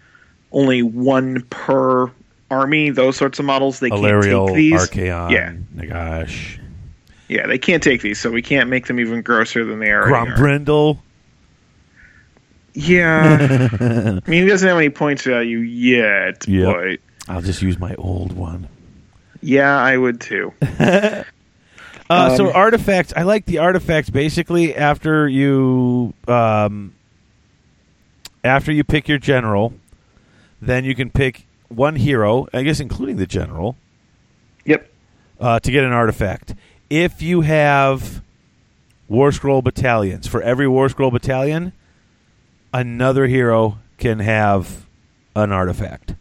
only 0.52 0.82
one 0.82 1.42
per 1.50 2.10
army. 2.50 2.90
Those 2.90 3.16
sorts 3.16 3.38
of 3.38 3.44
models 3.44 3.80
they 3.80 3.90
can't 3.90 4.22
take 4.22 4.54
these. 4.54 4.72
Archaon, 4.88 5.30
Yeah, 5.30 5.52
Nagash, 5.76 6.58
yeah, 7.28 7.46
they 7.46 7.58
can't 7.58 7.82
take 7.82 8.02
these, 8.02 8.18
so 8.20 8.30
we 8.30 8.42
can't 8.42 8.68
make 8.68 8.86
them 8.86 8.98
even 9.00 9.22
grosser 9.22 9.64
than 9.64 9.78
they 9.78 9.90
are. 9.90 10.04
Grombrindal. 10.04 10.98
Yeah, 12.74 13.38
I 13.80 14.28
mean 14.28 14.42
he 14.42 14.48
doesn't 14.48 14.66
have 14.68 14.76
any 14.78 14.90
points 14.90 15.22
value 15.22 15.58
yet, 15.58 16.46
Yep. 16.48 16.74
but 16.74 17.32
I'll 17.32 17.40
just 17.42 17.62
use 17.62 17.78
my 17.78 17.94
old 17.94 18.32
one. 18.32 18.68
yeah, 19.40 19.76
I 19.78 19.96
would 19.96 20.20
too. 20.20 20.52
Uh, 22.10 22.36
so 22.36 22.46
Um, 22.48 22.52
artifacts, 22.54 23.12
I 23.16 23.22
like 23.22 23.46
the 23.46 23.58
artifacts. 23.58 24.10
Basically, 24.10 24.74
after 24.74 25.26
you 25.28 26.12
um, 26.28 26.94
after 28.42 28.70
you 28.70 28.84
pick 28.84 29.08
your 29.08 29.18
general, 29.18 29.72
then 30.60 30.84
you 30.84 30.94
can 30.94 31.10
pick 31.10 31.46
one 31.68 31.96
hero, 31.96 32.46
I 32.52 32.62
guess, 32.62 32.78
including 32.78 33.16
the 33.16 33.26
general, 33.26 33.76
Yep. 34.66 34.90
uh, 35.40 35.60
to 35.60 35.70
get 35.70 35.82
an 35.82 35.92
artifact. 35.92 36.54
If 36.90 37.22
you 37.22 37.40
have 37.40 38.22
War 39.08 39.32
Scroll 39.32 39.62
battalions, 39.62 40.26
for 40.26 40.42
every 40.42 40.68
War 40.68 40.88
Scroll 40.90 41.10
battalion, 41.10 41.72
another 42.72 43.26
hero 43.26 43.78
can 43.96 44.18
have 44.18 44.84
an 45.34 45.52
artifact. 45.52 46.14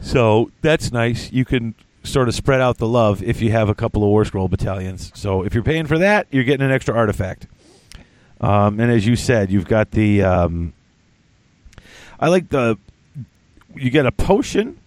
So 0.00 0.50
that's 0.62 0.92
nice. 0.92 1.32
You 1.32 1.44
can 1.44 1.74
sort 2.02 2.28
of 2.28 2.34
spread 2.34 2.60
out 2.60 2.78
the 2.78 2.86
love 2.86 3.22
if 3.22 3.40
you 3.40 3.50
have 3.52 3.68
a 3.68 3.74
couple 3.74 4.02
of 4.02 4.08
War 4.08 4.24
Scroll 4.24 4.48
battalions. 4.48 5.12
So 5.14 5.44
if 5.44 5.54
you're 5.54 5.62
paying 5.62 5.86
for 5.86 5.98
that, 5.98 6.26
you're 6.30 6.44
getting 6.44 6.66
an 6.66 6.72
extra 6.72 6.94
artifact. 6.94 7.46
Um, 8.40 8.80
and 8.80 8.90
as 8.90 9.06
you 9.06 9.16
said, 9.16 9.50
you've 9.50 9.68
got 9.68 9.92
the. 9.92 10.22
Um, 10.22 10.72
I 12.18 12.28
like 12.28 12.48
the. 12.48 12.78
You 13.74 13.90
get 13.90 14.06
a 14.06 14.12
potion. 14.12 14.78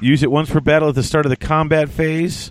Use 0.00 0.22
it 0.22 0.30
once 0.30 0.50
per 0.50 0.60
battle 0.60 0.88
at 0.88 0.96
the 0.96 1.04
start 1.04 1.24
of 1.24 1.30
the 1.30 1.36
combat 1.36 1.88
phase. 1.88 2.50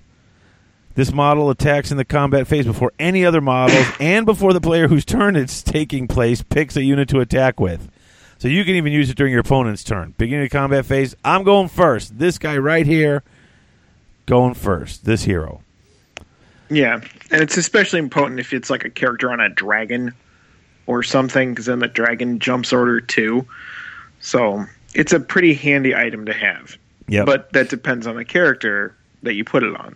This 0.95 1.11
model 1.11 1.49
attacks 1.49 1.91
in 1.91 1.97
the 1.97 2.05
combat 2.05 2.47
phase 2.47 2.65
before 2.65 2.93
any 2.99 3.25
other 3.25 3.41
models 3.41 3.85
and 3.99 4.25
before 4.25 4.53
the 4.53 4.61
player 4.61 4.88
whose 4.88 5.03
turn 5.03 5.35
it's 5.35 5.61
taking 5.61 6.07
place 6.07 6.41
picks 6.43 6.77
a 6.77 6.83
unit 6.83 7.09
to 7.09 7.19
attack 7.19 7.59
with. 7.59 7.89
So 8.38 8.47
you 8.47 8.63
can 8.63 8.75
even 8.75 8.93
use 8.93 9.09
it 9.09 9.17
during 9.17 9.31
your 9.31 9.41
opponent's 9.41 9.83
turn. 9.83 10.13
Beginning 10.17 10.45
of 10.45 10.51
combat 10.51 10.85
phase, 10.85 11.15
I'm 11.23 11.43
going 11.43 11.67
first. 11.67 12.19
This 12.19 12.38
guy 12.38 12.57
right 12.57 12.85
here 12.85 13.23
going 14.26 14.53
first. 14.53 15.06
This 15.06 15.24
hero. 15.24 15.61
Yeah, 16.69 17.02
and 17.32 17.42
it's 17.42 17.58
especially 17.58 18.00
important 18.00 18.40
if 18.40 18.53
it's 18.53 18.69
like 18.69 18.85
a 18.85 18.90
character 18.90 19.32
on 19.32 19.40
a 19.40 19.50
dragon 19.50 20.14
or 20.88 21.03
something, 21.03 21.52
because 21.52 21.66
then 21.68 21.80
the 21.80 21.88
dragon 21.88 22.40
jumps 22.40 22.74
order 22.74 23.00
too. 23.00 23.45
So 24.19 24.66
it's 24.93 25.14
a 25.14 25.19
pretty 25.19 25.53
handy 25.53 25.95
item 25.95 26.26
to 26.26 26.34
have. 26.34 26.77
Yep. 27.08 27.26
But 27.26 27.53
that 27.53 27.69
depends 27.69 28.08
on 28.08 28.16
the 28.16 28.26
character 28.26 28.95
that 29.24 29.34
you 29.34 29.43
put 29.43 29.64
it 29.64 29.76
on. 29.76 29.95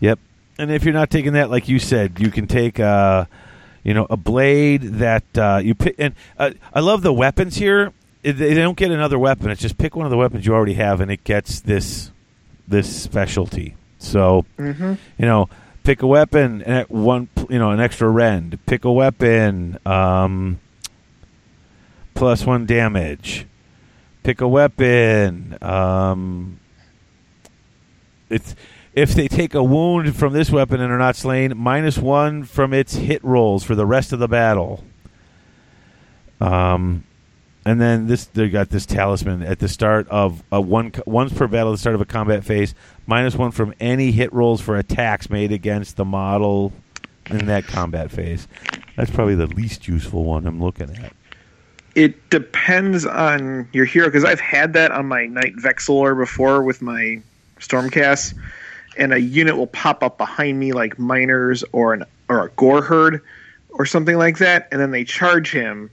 Yep. 0.00 0.18
And 0.58 0.70
if 0.70 0.84
you're 0.84 0.94
not 0.94 1.10
taking 1.10 1.34
that, 1.34 1.50
like 1.50 1.68
you 1.68 1.78
said, 1.78 2.18
you 2.18 2.30
can 2.30 2.46
take, 2.46 2.80
uh, 2.80 3.26
you 3.82 3.94
know, 3.94 4.06
a 4.08 4.16
blade 4.16 4.82
that 4.82 5.24
uh, 5.36 5.60
you 5.62 5.74
pick. 5.74 5.96
And 5.98 6.14
uh, 6.38 6.52
I 6.72 6.80
love 6.80 7.02
the 7.02 7.12
weapons 7.12 7.56
here. 7.56 7.92
They 8.22 8.54
don't 8.54 8.76
get 8.76 8.90
another 8.90 9.18
weapon. 9.18 9.50
It's 9.50 9.60
just 9.60 9.78
pick 9.78 9.94
one 9.94 10.04
of 10.04 10.10
the 10.10 10.16
weapons 10.16 10.44
you 10.44 10.54
already 10.54 10.74
have, 10.74 11.00
and 11.00 11.10
it 11.10 11.22
gets 11.22 11.60
this 11.60 12.10
this 12.68 12.94
specialty. 13.02 13.76
So, 13.98 14.44
Mm-hmm. 14.58 14.94
you 15.18 15.26
know, 15.26 15.48
pick 15.84 16.02
a 16.02 16.06
weapon 16.06 16.62
and 16.62 16.74
at 16.78 16.90
one, 16.90 17.28
you 17.48 17.58
know, 17.58 17.70
an 17.70 17.80
extra 17.80 18.08
rend. 18.08 18.58
Pick 18.66 18.84
a 18.84 18.92
weapon, 18.92 19.78
um, 19.86 20.58
plus 22.14 22.44
one 22.44 22.66
damage. 22.66 23.46
Pick 24.22 24.40
a 24.40 24.48
weapon. 24.48 25.56
Um, 25.62 26.60
it's 28.28 28.54
if 28.94 29.14
they 29.14 29.28
take 29.28 29.54
a 29.54 29.62
wound 29.62 30.14
from 30.16 30.32
this 30.32 30.50
weapon 30.50 30.80
and 30.80 30.92
are 30.92 30.98
not 30.98 31.16
slain, 31.16 31.54
minus 31.56 31.96
one 31.98 32.44
from 32.44 32.74
its 32.74 32.94
hit 32.96 33.22
rolls 33.24 33.64
for 33.64 33.74
the 33.74 33.86
rest 33.86 34.12
of 34.12 34.18
the 34.18 34.28
battle. 34.28 34.84
Um, 36.40 37.04
and 37.68 37.80
then 37.80 38.06
this 38.06 38.24
they 38.24 38.48
got 38.48 38.70
this 38.70 38.86
talisman 38.86 39.42
at 39.42 39.58
the 39.58 39.68
start 39.68 40.08
of 40.08 40.42
a 40.50 40.58
one 40.58 40.92
once 41.04 41.32
per 41.34 41.46
battle 41.46 41.72
at 41.72 41.74
the 41.74 41.78
start 41.78 41.94
of 41.94 42.00
a 42.00 42.06
combat 42.06 42.42
phase, 42.42 42.74
minus 43.06 43.34
one 43.34 43.50
from 43.50 43.74
any 43.78 44.10
hit 44.10 44.32
rolls 44.32 44.62
for 44.62 44.78
attacks 44.78 45.28
made 45.28 45.52
against 45.52 45.96
the 45.96 46.04
model 46.04 46.72
in 47.26 47.44
that 47.46 47.66
combat 47.66 48.10
phase. 48.10 48.48
That's 48.96 49.10
probably 49.10 49.34
the 49.34 49.48
least 49.48 49.86
useful 49.86 50.24
one 50.24 50.46
I'm 50.46 50.62
looking 50.62 50.90
at. 50.96 51.12
It 51.94 52.30
depends 52.30 53.04
on 53.04 53.68
your 53.72 53.84
hero, 53.84 54.06
because 54.06 54.24
I've 54.24 54.40
had 54.40 54.72
that 54.72 54.90
on 54.90 55.06
my 55.06 55.26
Knight 55.26 55.56
Vexillor 55.56 56.16
before 56.16 56.62
with 56.62 56.80
my 56.80 57.20
Stormcast, 57.58 58.34
and 58.96 59.12
a 59.12 59.20
unit 59.20 59.56
will 59.56 59.66
pop 59.66 60.02
up 60.02 60.16
behind 60.16 60.58
me 60.58 60.72
like 60.72 60.98
miners 60.98 61.64
or 61.72 61.92
an 61.92 62.04
or 62.28 62.46
a 62.46 62.50
gore 62.50 62.82
herd 62.82 63.20
or 63.70 63.84
something 63.84 64.16
like 64.16 64.38
that, 64.38 64.68
and 64.72 64.80
then 64.80 64.90
they 64.90 65.04
charge 65.04 65.50
him, 65.50 65.90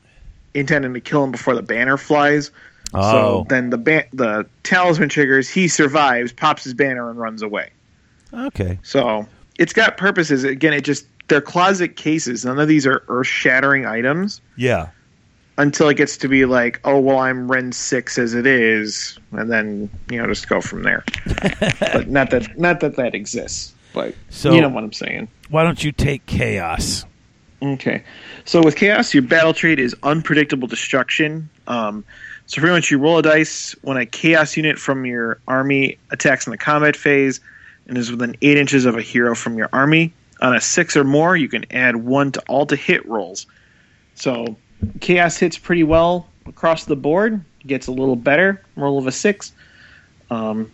intending 0.56 0.93
to 0.95 1.01
kill 1.01 1.24
him 1.24 1.32
before 1.32 1.53
the 1.56 1.61
banner 1.61 1.98
flies. 1.98 2.51
Oh. 2.93 3.11
So 3.11 3.45
then 3.50 3.69
the 3.69 3.77
ba- 3.77 4.06
the 4.14 4.45
talisman 4.64 5.09
triggers. 5.09 5.50
He 5.50 5.67
survives, 5.67 6.32
pops 6.34 6.64
his 6.64 6.74
banner, 6.74 7.09
and 7.09 7.19
runs 7.19 7.42
away. 7.42 7.72
Okay. 8.34 8.80
So 8.84 9.27
it's 9.59 9.74
got 9.74 9.98
purposes. 9.98 10.43
Again, 10.43 10.74
it 10.74 10.82
just 10.82 11.06
they're 11.27 11.42
closet 11.42 11.95
cases. 11.95 12.45
None 12.45 12.59
of 12.59 12.67
these 12.67 12.85
are 12.88 13.03
earth 13.08 13.27
shattering 13.27 13.85
items 13.85 14.42
Yeah. 14.56 14.90
until 15.58 15.90
it 15.90 15.95
gets 15.98 16.17
to 16.17 16.27
be 16.27 16.45
like, 16.45 16.80
oh 16.85 17.00
well, 17.00 17.17
I'm 17.19 17.51
rend 17.51 17.74
six 17.75 18.17
as 18.17 18.34
it 18.34 18.45
is, 18.45 19.17
and 19.32 19.51
then 19.51 19.90
you 20.09 20.19
know 20.22 20.27
just 20.27 20.48
go 20.48 20.61
from 20.61 20.84
there. 20.84 21.03
but 21.80 22.08
not 22.08 22.30
that 22.32 22.58
not 22.59 22.80
that 22.82 22.95
that 22.98 23.16
exists. 23.16 23.74
But 23.93 24.14
So- 24.30 24.53
you 24.53 24.61
know 24.61 24.69
what 24.69 24.84
I'm 24.84 24.93
saying. 24.93 25.27
Why 25.50 25.64
don't 25.64 25.84
you 25.84 25.92
take 25.92 26.25
chaos? 26.25 27.06
Okay. 27.61 28.03
So 28.43 28.61
with 28.61 28.75
chaos, 28.75 29.14
your 29.14 29.24
battle 29.24 29.53
trait 29.53 29.80
is 29.80 29.95
unpredictable 30.03 30.67
destruction. 30.67 31.50
Um, 31.67 32.03
so 32.45 32.61
pretty 32.61 32.74
much 32.74 32.92
you 32.92 33.00
roll 33.00 33.17
a 33.17 33.24
dice 33.24 33.75
when 33.82 33.98
a 33.98 34.06
chaos 34.06 34.56
unit 34.56 34.77
from 34.77 35.06
your 35.06 35.40
army 35.48 35.98
attacks 36.11 36.45
in 36.45 36.51
the 36.51 36.58
combat 36.58 36.95
phase 36.95 37.40
and 37.88 37.98
is 37.98 38.11
within 38.11 38.35
eight 38.42 38.58
inches 38.58 38.85
of 38.85 38.95
a 38.95 39.01
hero 39.01 39.35
from 39.35 39.58
your 39.58 39.69
army. 39.74 40.14
On 40.42 40.56
a 40.56 40.61
six 40.61 40.98
or 40.98 41.03
more, 41.03 41.35
you 41.35 41.48
can 41.48 41.66
add 41.72 41.95
one 41.95 42.32
to 42.34 42.42
all 42.48 42.66
to 42.67 42.75
hit 42.75 43.06
rolls. 43.08 43.48
So 44.16 44.58
chaos 45.00 45.38
hits 45.38 45.58
pretty 45.58 45.84
well 45.84 46.27
across 46.45 46.85
the 46.85 46.95
board. 46.95 47.43
Gets 47.66 47.88
a 47.88 47.92
little 47.92 48.16
better. 48.16 48.61
Roll 48.75 49.00
of 49.00 49.08
a 49.08 49.11
six. 49.11 49.53
Um, 50.30 50.72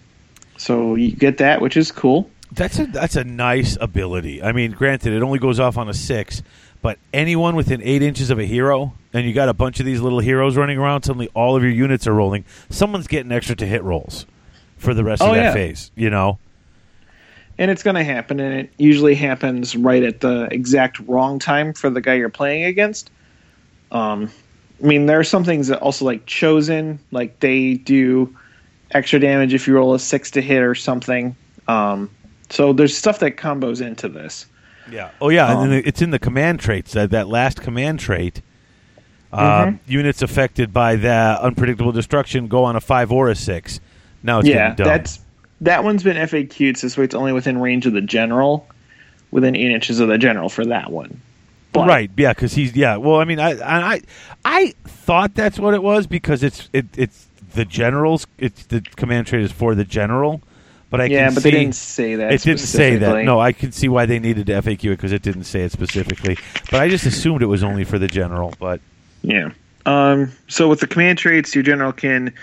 so 0.57 0.95
you 0.95 1.11
get 1.11 1.37
that, 1.37 1.61
which 1.61 1.77
is 1.77 1.91
cool. 1.91 2.29
That's 2.51 2.79
a 2.79 2.85
that's 2.85 3.15
a 3.15 3.23
nice 3.23 3.77
ability. 3.79 4.43
I 4.43 4.51
mean, 4.51 4.71
granted, 4.71 5.13
it 5.13 5.23
only 5.23 5.39
goes 5.39 5.59
off 5.59 5.77
on 5.77 5.87
a 5.87 5.93
six, 5.93 6.43
but 6.81 6.97
anyone 7.13 7.55
within 7.55 7.81
eight 7.83 8.01
inches 8.01 8.29
of 8.29 8.39
a 8.39 8.45
hero, 8.45 8.93
and 9.13 9.25
you 9.25 9.33
got 9.33 9.49
a 9.49 9.53
bunch 9.53 9.79
of 9.79 9.85
these 9.85 10.01
little 10.01 10.19
heroes 10.19 10.57
running 10.57 10.77
around, 10.77 11.03
suddenly 11.03 11.29
all 11.35 11.55
of 11.55 11.63
your 11.63 11.71
units 11.71 12.07
are 12.07 12.13
rolling. 12.13 12.43
Someone's 12.69 13.07
getting 13.07 13.31
extra 13.31 13.55
to 13.57 13.65
hit 13.67 13.83
rolls 13.83 14.25
for 14.77 14.93
the 14.93 15.03
rest 15.03 15.21
Oh, 15.21 15.29
of 15.29 15.35
that 15.35 15.41
yeah. 15.43 15.53
phase. 15.53 15.91
You 15.95 16.09
know. 16.09 16.39
and 17.59 17.69
it's 17.69 17.83
going 17.83 17.95
to 17.97 18.03
happen 18.03 18.39
and 18.39 18.53
it 18.61 18.73
usually 18.77 19.13
happens 19.13 19.75
right 19.75 20.01
at 20.03 20.21
the 20.21 20.47
exact 20.51 20.99
wrong 21.01 21.37
time 21.37 21.73
for 21.73 21.89
the 21.89 22.01
guy 22.01 22.15
you're 22.15 22.29
playing 22.29 22.63
against 22.63 23.11
um, 23.91 24.31
i 24.81 24.87
mean 24.87 25.05
there 25.05 25.19
are 25.19 25.23
some 25.23 25.43
things 25.43 25.67
that 25.67 25.79
also 25.81 26.05
like 26.05 26.25
chosen 26.25 26.97
like 27.11 27.39
they 27.41 27.75
do 27.75 28.35
extra 28.91 29.19
damage 29.19 29.53
if 29.53 29.67
you 29.67 29.75
roll 29.75 29.93
a 29.93 29.99
six 29.99 30.31
to 30.31 30.41
hit 30.41 30.63
or 30.63 30.73
something 30.73 31.35
um, 31.67 32.09
so 32.49 32.73
there's 32.73 32.97
stuff 32.97 33.19
that 33.19 33.37
combos 33.37 33.85
into 33.85 34.07
this 34.09 34.47
Yeah. 34.91 35.09
Oh 35.21 35.29
yeah, 35.29 35.47
Um, 35.47 35.63
and 35.63 35.71
then 35.71 35.83
it's 35.85 36.01
in 36.01 36.11
the 36.11 36.19
command 36.19 36.59
traits. 36.59 36.93
That 36.93 37.11
that 37.11 37.27
last 37.27 37.61
command 37.61 37.99
trait. 37.99 38.41
Uh, 39.33 39.65
Mhm. 39.67 39.79
Units 39.87 40.21
affected 40.21 40.73
by 40.73 40.97
that 40.97 41.39
unpredictable 41.39 41.93
destruction 41.93 42.47
go 42.47 42.65
on 42.65 42.75
a 42.75 42.81
five 42.81 43.11
or 43.11 43.29
a 43.29 43.35
six. 43.35 43.79
Now 44.23 44.39
it's 44.39 44.47
yeah 44.49 44.73
that's 44.75 45.19
that 45.61 45.83
one's 45.83 46.03
been 46.03 46.17
faq'd 46.17 46.77
so 46.77 47.01
it's 47.01 47.15
only 47.15 47.31
within 47.31 47.57
range 47.59 47.85
of 47.85 47.93
the 47.93 48.01
general 48.01 48.67
within 49.31 49.55
eight 49.55 49.71
inches 49.71 49.99
of 50.01 50.09
the 50.09 50.17
general 50.17 50.49
for 50.49 50.65
that 50.65 50.91
one 50.91 51.21
But- 51.71 51.87
right. 51.87 52.11
Yeah, 52.17 52.33
because 52.33 52.53
he's 52.55 52.75
yeah. 52.75 52.97
Well, 52.97 53.21
I 53.21 53.23
mean, 53.23 53.39
I 53.39 53.51
I 53.61 53.93
I- 53.93 54.01
I 54.43 54.73
thought 54.85 55.33
that's 55.35 55.57
what 55.57 55.73
it 55.73 55.81
was 55.81 56.07
because 56.07 56.43
it's 56.43 56.67
it 56.73 56.87
it's 56.97 57.27
the 57.55 57.63
generals. 57.63 58.27
It's 58.37 58.63
the 58.65 58.81
command 58.97 59.27
trait 59.27 59.43
is 59.43 59.51
for 59.53 59.73
the 59.75 59.85
general. 59.85 60.41
But 60.91 61.01
I 61.01 61.05
yeah 61.05 61.25
can 61.25 61.33
but 61.33 61.43
see, 61.43 61.49
they 61.49 61.57
didn't 61.57 61.75
say 61.75 62.15
that 62.15 62.33
It 62.33 62.41
didn't 62.41 62.59
say 62.59 62.97
that. 62.97 63.23
No, 63.23 63.39
I 63.39 63.53
can 63.53 63.71
see 63.71 63.87
why 63.87 64.05
they 64.05 64.19
needed 64.19 64.45
to 64.47 64.53
FAQ 64.61 64.83
it 64.83 64.89
because 64.89 65.13
it 65.13 65.23
didn't 65.23 65.45
say 65.45 65.61
it 65.61 65.71
specifically. 65.71 66.37
But 66.69 66.81
I 66.81 66.89
just 66.89 67.05
assumed 67.05 67.41
it 67.41 67.47
was 67.47 67.63
only 67.63 67.85
for 67.85 67.97
the 67.97 68.07
general. 68.07 68.53
But 68.59 68.81
Yeah. 69.23 69.51
Um, 69.85 70.31
so 70.47 70.67
with 70.67 70.81
the 70.81 70.87
command 70.87 71.17
traits, 71.17 71.55
your 71.55 71.63
general 71.63 71.93
can 71.93 72.33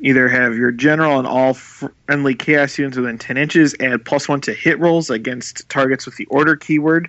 either 0.00 0.28
have 0.28 0.54
your 0.54 0.70
general 0.70 1.18
and 1.18 1.26
all 1.26 1.54
friendly 1.54 2.34
chaos 2.34 2.78
units 2.78 2.98
within 2.98 3.16
10 3.16 3.36
inches 3.36 3.74
add 3.80 4.04
plus 4.04 4.28
one 4.28 4.40
to 4.42 4.52
hit 4.52 4.78
rolls 4.78 5.08
against 5.08 5.68
targets 5.70 6.04
with 6.04 6.16
the 6.16 6.26
order 6.26 6.56
keyword 6.56 7.08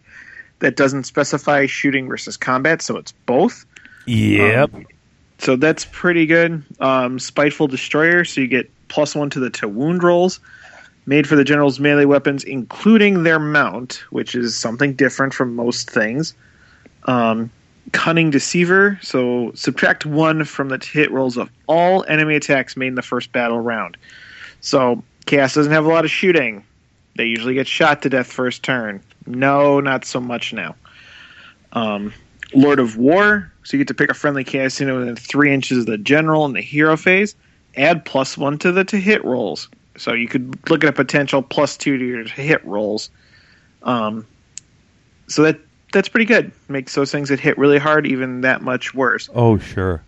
that 0.59 0.77
doesn't 0.77 1.03
specify 1.03 1.65
shooting 1.65 2.07
versus 2.07 2.37
combat, 2.37 2.81
so 2.81 2.97
it's 2.97 3.11
both. 3.11 3.65
yep. 4.05 4.73
Um, 4.73 4.85
so 5.39 5.57
that's 5.57 5.85
pretty 5.91 6.25
good. 6.25 6.63
Um, 6.79 7.19
Spiteful 7.19 7.67
Destroyer, 7.67 8.23
so 8.23 8.39
you 8.39 8.47
get 8.47 8.71
plus 8.87 9.13
one 9.13 9.29
to 9.31 9.39
the 9.39 9.49
to 9.49 9.67
wound 9.67 10.01
rolls. 10.01 10.39
Made 11.07 11.27
for 11.27 11.35
the 11.35 11.43
general's 11.43 11.79
melee 11.79 12.05
weapons, 12.05 12.43
including 12.43 13.23
their 13.23 13.39
mount, 13.39 14.03
which 14.09 14.33
is 14.33 14.55
something 14.55 14.93
different 14.93 15.33
from 15.33 15.55
most 15.55 15.89
things. 15.89 16.33
Um, 17.03 17.51
Cunning 17.91 18.31
Deceiver, 18.31 18.97
so 19.03 19.51
subtract 19.53 20.07
one 20.07 20.43
from 20.43 20.69
the 20.69 20.83
hit 20.83 21.11
rolls 21.11 21.37
of 21.37 21.51
all 21.67 22.03
enemy 22.07 22.35
attacks 22.35 22.75
made 22.75 22.87
in 22.87 22.95
the 22.95 23.03
first 23.03 23.31
battle 23.31 23.59
round. 23.59 23.95
So 24.61 25.03
Chaos 25.25 25.53
doesn't 25.53 25.71
have 25.71 25.85
a 25.85 25.89
lot 25.89 26.05
of 26.05 26.11
shooting. 26.11 26.63
They 27.15 27.25
usually 27.25 27.53
get 27.53 27.67
shot 27.67 28.01
to 28.01 28.09
death 28.09 28.27
first 28.27 28.63
turn. 28.63 29.01
No, 29.25 29.79
not 29.79 30.05
so 30.05 30.19
much 30.19 30.53
now. 30.53 30.75
Um, 31.73 32.13
Lord 32.53 32.79
of 32.79 32.97
War, 32.97 33.51
so 33.63 33.77
you 33.77 33.83
get 33.83 33.87
to 33.87 33.93
pick 33.93 34.09
a 34.09 34.13
friendly 34.13 34.43
chaos 34.43 34.79
unit 34.79 34.95
within 34.95 35.15
three 35.15 35.53
inches 35.53 35.79
of 35.79 35.85
the 35.87 35.97
general 35.97 36.45
in 36.45 36.53
the 36.53 36.61
hero 36.61 36.95
phase. 36.95 37.35
Add 37.75 38.05
plus 38.05 38.37
one 38.37 38.57
to 38.59 38.71
the 38.71 38.83
to 38.85 38.97
hit 38.97 39.23
rolls. 39.25 39.67
So 39.97 40.13
you 40.13 40.27
could 40.27 40.69
look 40.69 40.83
at 40.83 40.89
a 40.89 40.93
potential 40.93 41.41
plus 41.41 41.77
two 41.77 41.97
to 41.97 42.05
your 42.05 42.23
hit 42.23 42.63
rolls. 42.65 43.09
Um, 43.83 44.25
so 45.27 45.43
that 45.43 45.59
that's 45.93 46.09
pretty 46.09 46.25
good. 46.25 46.51
Makes 46.67 46.93
those 46.95 47.11
things 47.11 47.29
that 47.29 47.39
hit 47.39 47.57
really 47.57 47.77
hard 47.77 48.05
even 48.05 48.41
that 48.41 48.61
much 48.61 48.93
worse. 48.93 49.29
Oh 49.33 49.57
sure. 49.57 50.03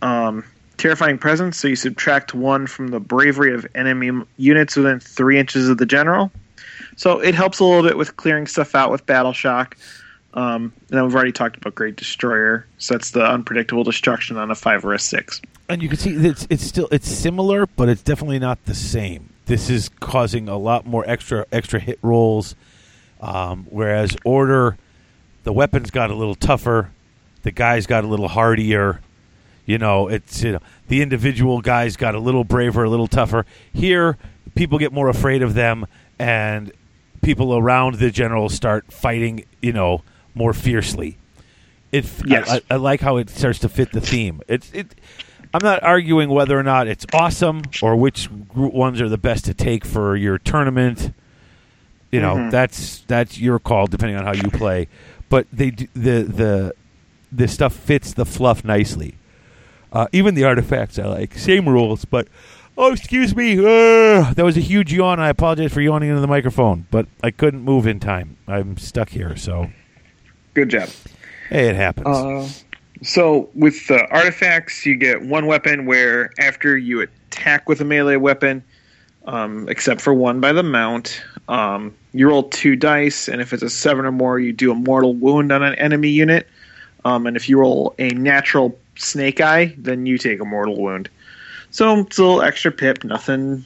Um, 0.00 0.44
terrifying 0.78 1.18
presence, 1.18 1.58
so 1.58 1.68
you 1.68 1.76
subtract 1.76 2.34
one 2.34 2.66
from 2.66 2.88
the 2.88 3.00
bravery 3.00 3.52
of 3.52 3.66
enemy 3.74 4.24
units 4.36 4.76
within 4.76 5.00
three 5.00 5.38
inches 5.38 5.68
of 5.68 5.78
the 5.78 5.86
general. 5.86 6.30
So 6.96 7.18
it 7.20 7.34
helps 7.34 7.58
a 7.58 7.64
little 7.64 7.82
bit 7.82 7.96
with 7.96 8.16
clearing 8.16 8.46
stuff 8.46 8.74
out 8.74 8.90
with 8.90 9.04
battle 9.06 9.32
shock. 9.32 9.76
Um, 10.34 10.72
and 10.88 10.98
then 10.98 11.04
we've 11.04 11.14
already 11.14 11.32
talked 11.32 11.56
about 11.56 11.74
Great 11.74 11.96
Destroyer, 11.96 12.66
so 12.78 12.94
that's 12.94 13.10
the 13.10 13.24
unpredictable 13.24 13.82
destruction 13.82 14.36
on 14.36 14.50
a 14.50 14.54
five 14.54 14.84
or 14.84 14.94
a 14.94 14.98
six. 14.98 15.40
And 15.68 15.82
you 15.82 15.88
can 15.88 15.98
see 15.98 16.14
it's 16.14 16.46
it's 16.48 16.64
still 16.64 16.88
it's 16.90 17.08
similar, 17.08 17.66
but 17.66 17.88
it's 17.88 18.02
definitely 18.02 18.38
not 18.38 18.64
the 18.64 18.74
same. 18.74 19.30
This 19.46 19.68
is 19.68 19.90
causing 20.00 20.48
a 20.48 20.56
lot 20.56 20.86
more 20.86 21.04
extra 21.06 21.46
extra 21.52 21.78
hit 21.78 21.98
rolls, 22.02 22.54
um, 23.20 23.66
whereas 23.68 24.16
order, 24.24 24.78
the 25.44 25.52
weapons 25.52 25.90
got 25.90 26.10
a 26.10 26.14
little 26.14 26.34
tougher, 26.34 26.90
the 27.42 27.50
guys 27.50 27.86
got 27.86 28.04
a 28.04 28.06
little 28.06 28.28
hardier. 28.28 29.00
You 29.66 29.76
know, 29.76 30.08
it's 30.08 30.42
you 30.42 30.52
know, 30.52 30.60
the 30.88 31.02
individual 31.02 31.60
guys 31.60 31.96
got 31.96 32.14
a 32.14 32.18
little 32.18 32.44
braver, 32.44 32.84
a 32.84 32.90
little 32.90 33.08
tougher. 33.08 33.44
Here, 33.72 34.16
people 34.54 34.78
get 34.78 34.92
more 34.92 35.08
afraid 35.08 35.42
of 35.42 35.52
them, 35.52 35.86
and 36.18 36.72
people 37.20 37.54
around 37.54 37.96
the 37.96 38.10
general 38.10 38.48
start 38.48 38.90
fighting. 38.90 39.44
You 39.60 39.74
know, 39.74 40.02
more 40.34 40.54
fiercely. 40.54 41.18
It 41.92 42.10
Yes. 42.24 42.48
I, 42.48 42.56
I, 42.56 42.60
I 42.70 42.76
like 42.76 43.00
how 43.00 43.18
it 43.18 43.28
starts 43.28 43.58
to 43.60 43.68
fit 43.68 43.92
the 43.92 44.00
theme. 44.00 44.40
It's 44.48 44.72
it. 44.72 44.94
I'm 45.54 45.64
not 45.64 45.82
arguing 45.82 46.28
whether 46.28 46.58
or 46.58 46.62
not 46.62 46.86
it's 46.88 47.06
awesome 47.12 47.62
or 47.82 47.96
which 47.96 48.28
ones 48.54 49.00
are 49.00 49.08
the 49.08 49.18
best 49.18 49.44
to 49.46 49.54
take 49.54 49.84
for 49.84 50.14
your 50.16 50.38
tournament. 50.38 51.12
You 52.12 52.20
know, 52.20 52.36
Mhm. 52.36 52.50
that's 52.50 53.00
that's 53.06 53.38
your 53.38 53.58
call 53.58 53.86
depending 53.86 54.16
on 54.16 54.24
how 54.24 54.32
you 54.34 54.50
play. 54.50 54.88
But 55.28 55.46
they 55.52 55.70
do, 55.70 55.86
the 55.94 56.22
the 56.22 56.74
the 57.30 57.48
stuff 57.48 57.74
fits 57.74 58.12
the 58.14 58.24
fluff 58.24 58.64
nicely. 58.64 59.14
Uh, 59.92 60.06
even 60.12 60.34
the 60.34 60.44
artifacts 60.44 60.98
I 60.98 61.06
like. 61.06 61.34
Same 61.34 61.68
rules, 61.68 62.04
but 62.04 62.28
oh, 62.76 62.92
excuse 62.92 63.34
me, 63.34 63.58
uh, 63.58 64.32
that 64.34 64.44
was 64.44 64.56
a 64.56 64.60
huge 64.60 64.92
yawn. 64.92 65.18
I 65.20 65.28
apologize 65.30 65.72
for 65.72 65.80
yawning 65.80 66.08
into 66.10 66.20
the 66.20 66.26
microphone, 66.26 66.86
but 66.90 67.06
I 67.22 67.30
couldn't 67.30 67.62
move 67.62 67.86
in 67.86 68.00
time. 68.00 68.36
I'm 68.46 68.76
stuck 68.76 69.10
here, 69.10 69.34
so 69.36 69.70
Good 70.54 70.68
job. 70.70 70.88
hey, 71.50 71.68
it 71.68 71.76
happens. 71.76 72.06
Uh, 72.06 72.48
so 73.02 73.48
with 73.54 73.86
the 73.86 74.06
artifacts, 74.10 74.84
you 74.84 74.96
get 74.96 75.22
one 75.22 75.46
weapon 75.46 75.86
where 75.86 76.30
after 76.38 76.76
you 76.76 77.00
attack 77.00 77.68
with 77.68 77.80
a 77.80 77.84
melee 77.84 78.16
weapon, 78.16 78.62
um, 79.26 79.68
except 79.68 80.00
for 80.00 80.14
one 80.14 80.40
by 80.40 80.52
the 80.52 80.62
mount, 80.62 81.22
um, 81.48 81.94
you 82.12 82.28
roll 82.28 82.44
two 82.44 82.76
dice, 82.76 83.28
and 83.28 83.40
if 83.40 83.52
it's 83.52 83.62
a 83.62 83.70
seven 83.70 84.04
or 84.04 84.12
more, 84.12 84.38
you 84.38 84.52
do 84.52 84.72
a 84.72 84.74
mortal 84.74 85.14
wound 85.14 85.52
on 85.52 85.62
an 85.62 85.74
enemy 85.76 86.08
unit. 86.08 86.48
Um, 87.04 87.26
and 87.26 87.36
if 87.36 87.48
you 87.48 87.58
roll 87.58 87.94
a 87.98 88.10
natural 88.10 88.78
snake 88.96 89.40
eye, 89.40 89.74
then 89.78 90.06
you 90.06 90.18
take 90.18 90.40
a 90.40 90.44
mortal 90.44 90.80
wound. 90.80 91.08
So 91.70 92.00
it's 92.00 92.18
a 92.18 92.22
little 92.22 92.42
extra 92.42 92.72
pip, 92.72 93.04
nothing 93.04 93.64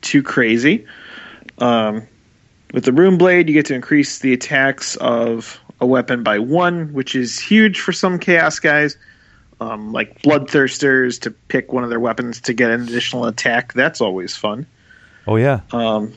too 0.00 0.22
crazy. 0.22 0.86
Um, 1.58 2.06
with 2.72 2.84
the 2.84 2.92
rune 2.92 3.18
blade, 3.18 3.48
you 3.48 3.54
get 3.54 3.66
to 3.66 3.74
increase 3.74 4.20
the 4.20 4.32
attacks 4.32 4.96
of 4.96 5.60
a 5.84 5.86
weapon 5.86 6.22
by 6.22 6.38
one, 6.38 6.92
which 6.92 7.14
is 7.14 7.38
huge 7.38 7.78
for 7.78 7.92
some 7.92 8.18
chaos 8.18 8.58
guys. 8.58 8.96
Um, 9.60 9.92
like 9.92 10.20
bloodthirsters 10.22 11.20
to 11.20 11.30
pick 11.30 11.72
one 11.72 11.84
of 11.84 11.90
their 11.90 12.00
weapons 12.00 12.40
to 12.40 12.52
get 12.52 12.70
an 12.72 12.82
additional 12.82 13.26
attack. 13.26 13.72
That's 13.74 14.00
always 14.00 14.34
fun. 14.36 14.66
oh 15.28 15.36
yeah, 15.36 15.60
Um, 15.70 16.12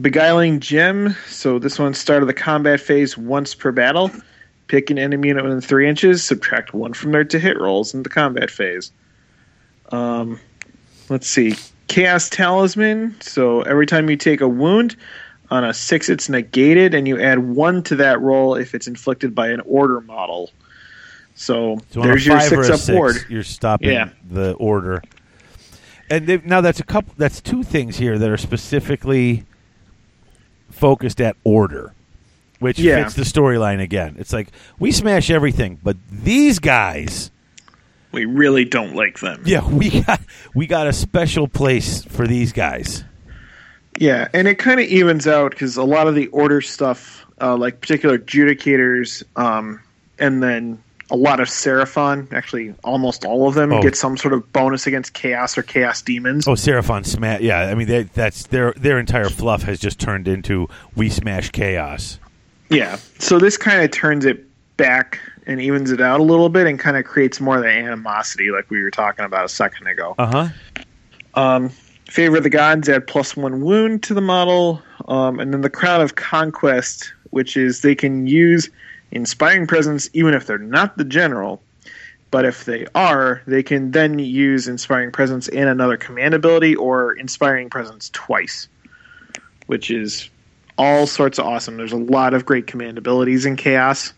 beguiling 0.00 0.58
gem. 0.58 1.14
So 1.28 1.60
this 1.60 1.78
one 1.78 1.94
start 1.94 2.22
of 2.22 2.26
the 2.26 2.34
combat 2.34 2.80
phase 2.80 3.16
once 3.16 3.54
per 3.54 3.70
battle. 3.70 4.10
Pick 4.66 4.90
an 4.90 4.98
enemy 4.98 5.28
unit 5.28 5.44
within 5.44 5.60
three 5.60 5.88
inches, 5.88 6.24
subtract 6.24 6.74
one 6.74 6.94
from 6.94 7.12
their 7.12 7.22
to 7.24 7.38
hit 7.38 7.60
rolls 7.60 7.94
in 7.94 8.02
the 8.02 8.08
combat 8.08 8.50
phase. 8.50 8.90
Um, 9.92 10.40
let's 11.08 11.28
see. 11.28 11.54
Chaos 11.86 12.28
Talisman. 12.28 13.14
So 13.20 13.62
every 13.62 13.86
time 13.86 14.10
you 14.10 14.16
take 14.16 14.40
a 14.40 14.48
wound, 14.48 14.96
on 15.50 15.64
a 15.64 15.74
six 15.74 16.08
it's 16.08 16.28
negated, 16.28 16.94
and 16.94 17.06
you 17.06 17.20
add 17.20 17.38
one 17.38 17.82
to 17.84 17.96
that 17.96 18.20
roll 18.20 18.54
if 18.54 18.74
it's 18.74 18.86
inflicted 18.86 19.34
by 19.34 19.48
an 19.48 19.60
order 19.66 20.00
model. 20.00 20.50
So, 21.36 21.78
So 21.90 22.00
there's 22.02 22.24
your 22.26 22.38
five 22.38 22.52
or 22.52 22.64
six 22.64 22.68
a 22.68 22.74
up 22.74 22.80
six, 22.80 22.94
ward. 22.96 23.16
You're 23.28 23.42
stopping 23.42 23.90
Yeah. 23.90 24.08
the 24.30 24.52
order. 24.52 25.02
And 26.10 26.44
now 26.44 26.60
that's 26.60 26.80
a 26.80 26.84
couple. 26.84 27.14
That's 27.16 27.40
two 27.40 27.62
things 27.62 27.96
here 27.96 28.18
that 28.18 28.30
are 28.30 28.36
specifically 28.36 29.44
focused 30.70 31.20
at 31.20 31.36
order, 31.44 31.92
which 32.58 32.78
Yeah. 32.78 33.02
fits 33.02 33.14
the 33.14 33.22
storyline 33.22 33.80
again. 33.80 34.16
It's 34.18 34.32
like 34.32 34.48
we 34.78 34.92
smash 34.92 35.30
everything, 35.30 35.78
but 35.82 35.96
these 36.10 36.58
guys, 36.58 37.30
We 38.12 38.26
really 38.26 38.64
don't 38.64 38.94
like 38.94 39.18
them. 39.20 39.42
yeah, 39.44 39.66
we 39.68 40.02
got 40.02 40.20
we 40.54 40.66
got 40.66 40.86
a 40.86 40.92
special 40.92 41.48
place 41.48 42.04
for 42.04 42.26
these 42.26 42.52
guys. 42.52 43.04
Yeah, 43.98 44.28
and 44.34 44.48
it 44.48 44.56
kind 44.58 44.80
of 44.80 44.86
evens 44.86 45.26
out 45.26 45.52
because 45.52 45.76
a 45.76 45.84
lot 45.84 46.08
of 46.08 46.14
the 46.14 46.26
order 46.28 46.60
stuff, 46.60 47.24
uh, 47.40 47.56
like 47.56 47.80
particular 47.80 48.18
adjudicators, 48.18 49.22
um, 49.36 49.80
and 50.18 50.42
then 50.42 50.82
a 51.10 51.16
lot 51.16 51.38
of 51.38 51.48
Seraphon, 51.48 52.32
actually 52.32 52.74
almost 52.82 53.24
all 53.24 53.46
of 53.46 53.54
them, 53.54 53.72
Oh. 53.72 53.82
get 53.82 53.94
some 53.94 54.16
sort 54.16 54.34
of 54.34 54.52
bonus 54.52 54.86
against 54.86 55.12
chaos 55.12 55.56
or 55.56 55.62
chaos 55.62 56.02
demons. 56.02 56.48
Oh, 56.48 56.52
Seraphon 56.52 57.04
smash! 57.06 57.40
Yeah, 57.42 57.60
I 57.60 57.74
mean 57.74 57.86
they, 57.86 58.02
that's 58.04 58.46
their 58.48 58.72
their 58.76 58.98
entire 58.98 59.28
fluff 59.28 59.62
has 59.64 59.78
just 59.78 60.00
turned 60.00 60.26
into 60.26 60.68
we 60.96 61.08
smash 61.08 61.50
chaos. 61.50 62.18
Yeah, 62.70 62.96
so 63.18 63.38
this 63.38 63.56
kind 63.56 63.82
of 63.82 63.90
turns 63.90 64.24
it 64.24 64.44
back 64.76 65.20
and 65.46 65.60
evens 65.60 65.90
it 65.92 66.00
out 66.00 66.18
a 66.20 66.22
little 66.22 66.48
bit 66.48 66.66
and 66.66 66.80
kind 66.80 66.96
of 66.96 67.04
creates 67.04 67.38
more 67.40 67.58
of 67.58 67.62
the 67.62 67.68
animosity, 67.68 68.50
like 68.50 68.68
we 68.70 68.82
were 68.82 68.90
talking 68.90 69.24
about 69.26 69.44
a 69.44 69.48
second 69.48 69.86
ago. 69.86 70.14
Uh 70.18 70.26
huh. 70.26 70.48
Um, 71.34 71.70
favor 72.14 72.36
of 72.36 72.44
the 72.44 72.50
gods 72.50 72.88
add 72.88 73.08
plus 73.08 73.36
one 73.36 73.60
wound 73.60 74.04
to 74.04 74.14
the 74.14 74.20
model, 74.20 74.80
um, 75.08 75.40
and 75.40 75.52
then 75.52 75.62
the 75.62 75.68
crown 75.68 76.00
of 76.00 76.14
conquest, 76.14 77.12
which 77.30 77.56
is 77.56 77.80
they 77.80 77.96
can 77.96 78.28
use 78.28 78.70
inspiring 79.10 79.66
presence 79.66 80.08
even 80.12 80.32
if 80.32 80.46
they're 80.46 80.56
not 80.56 80.96
the 80.96 81.04
general. 81.04 81.60
But 82.30 82.44
if 82.44 82.66
they 82.66 82.86
are, 82.94 83.42
they 83.48 83.64
can 83.64 83.90
then 83.90 84.20
use 84.20 84.68
inspiring 84.68 85.10
presence 85.10 85.48
and 85.48 85.68
another 85.68 85.96
command 85.96 86.34
ability 86.34 86.76
or 86.76 87.14
inspiring 87.14 87.68
presence 87.68 88.10
twice, 88.12 88.68
which 89.66 89.90
is 89.90 90.30
all 90.78 91.08
sorts 91.08 91.40
of 91.40 91.46
awesome. 91.46 91.76
There's 91.76 91.90
a 91.90 91.96
lot 91.96 92.32
of 92.32 92.46
great 92.46 92.68
command 92.68 92.96
abilities 92.96 93.44
in 93.44 93.56
chaos, 93.56 94.12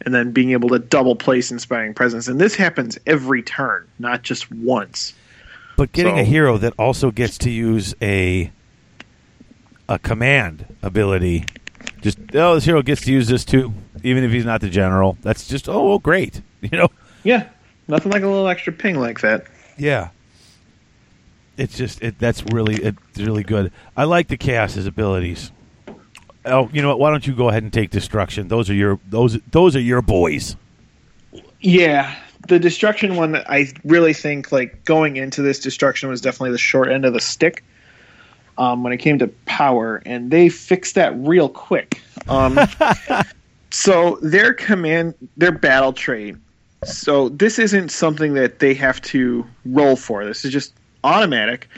and 0.00 0.14
then 0.14 0.32
being 0.32 0.52
able 0.52 0.70
to 0.70 0.78
double 0.78 1.14
place 1.14 1.50
inspiring 1.50 1.92
presence, 1.92 2.26
and 2.26 2.40
this 2.40 2.54
happens 2.54 2.98
every 3.06 3.42
turn, 3.42 3.86
not 3.98 4.22
just 4.22 4.50
once. 4.50 5.12
But 5.76 5.92
getting 5.92 6.18
a 6.18 6.24
hero 6.24 6.56
that 6.58 6.74
also 6.78 7.10
gets 7.10 7.38
to 7.38 7.50
use 7.50 7.94
a 8.00 8.52
a 9.88 9.98
command 9.98 10.66
ability, 10.82 11.44
just 12.00 12.18
oh, 12.34 12.54
this 12.54 12.64
hero 12.64 12.82
gets 12.82 13.02
to 13.02 13.12
use 13.12 13.28
this 13.28 13.44
too, 13.44 13.74
even 14.02 14.24
if 14.24 14.30
he's 14.30 14.44
not 14.44 14.60
the 14.60 14.70
general. 14.70 15.18
That's 15.22 15.48
just 15.48 15.68
oh, 15.68 15.98
great, 15.98 16.42
you 16.60 16.76
know. 16.76 16.88
Yeah, 17.22 17.48
nothing 17.88 18.12
like 18.12 18.22
a 18.22 18.28
little 18.28 18.48
extra 18.48 18.72
ping 18.72 18.98
like 18.98 19.20
that. 19.22 19.46
Yeah, 19.76 20.10
it's 21.56 21.76
just 21.76 22.02
it. 22.02 22.18
That's 22.18 22.42
really 22.52 22.76
it's 22.76 23.18
really 23.18 23.42
good. 23.42 23.72
I 23.96 24.04
like 24.04 24.28
the 24.28 24.36
chaos's 24.36 24.86
abilities. 24.86 25.50
Oh, 26.44 26.68
you 26.72 26.82
know 26.82 26.88
what? 26.88 26.98
Why 26.98 27.10
don't 27.10 27.26
you 27.26 27.34
go 27.34 27.48
ahead 27.48 27.62
and 27.62 27.72
take 27.72 27.90
destruction? 27.90 28.48
Those 28.48 28.68
are 28.70 28.74
your 28.74 29.00
those 29.08 29.38
those 29.50 29.74
are 29.76 29.80
your 29.80 30.02
boys. 30.02 30.56
Yeah, 31.60 32.14
the 32.48 32.58
destruction 32.58 33.16
one. 33.16 33.36
I 33.36 33.72
really 33.84 34.12
think 34.12 34.52
like 34.52 34.84
going 34.84 35.16
into 35.16 35.42
this 35.42 35.58
destruction 35.58 36.08
was 36.08 36.20
definitely 36.20 36.52
the 36.52 36.58
short 36.58 36.90
end 36.90 37.04
of 37.04 37.12
the 37.12 37.20
stick. 37.20 37.64
Um, 38.56 38.84
when 38.84 38.92
it 38.92 38.98
came 38.98 39.18
to 39.18 39.26
power, 39.46 40.00
and 40.06 40.30
they 40.30 40.48
fixed 40.48 40.94
that 40.94 41.12
real 41.16 41.48
quick. 41.48 42.00
Um, 42.28 42.56
so 43.70 44.16
their 44.22 44.54
command, 44.54 45.14
their 45.36 45.50
battle 45.50 45.92
trait. 45.92 46.36
So 46.84 47.30
this 47.30 47.58
isn't 47.58 47.88
something 47.88 48.34
that 48.34 48.60
they 48.60 48.72
have 48.74 49.02
to 49.02 49.44
roll 49.66 49.96
for. 49.96 50.24
This 50.24 50.44
is 50.44 50.52
just 50.52 50.72
automatic. 51.02 51.68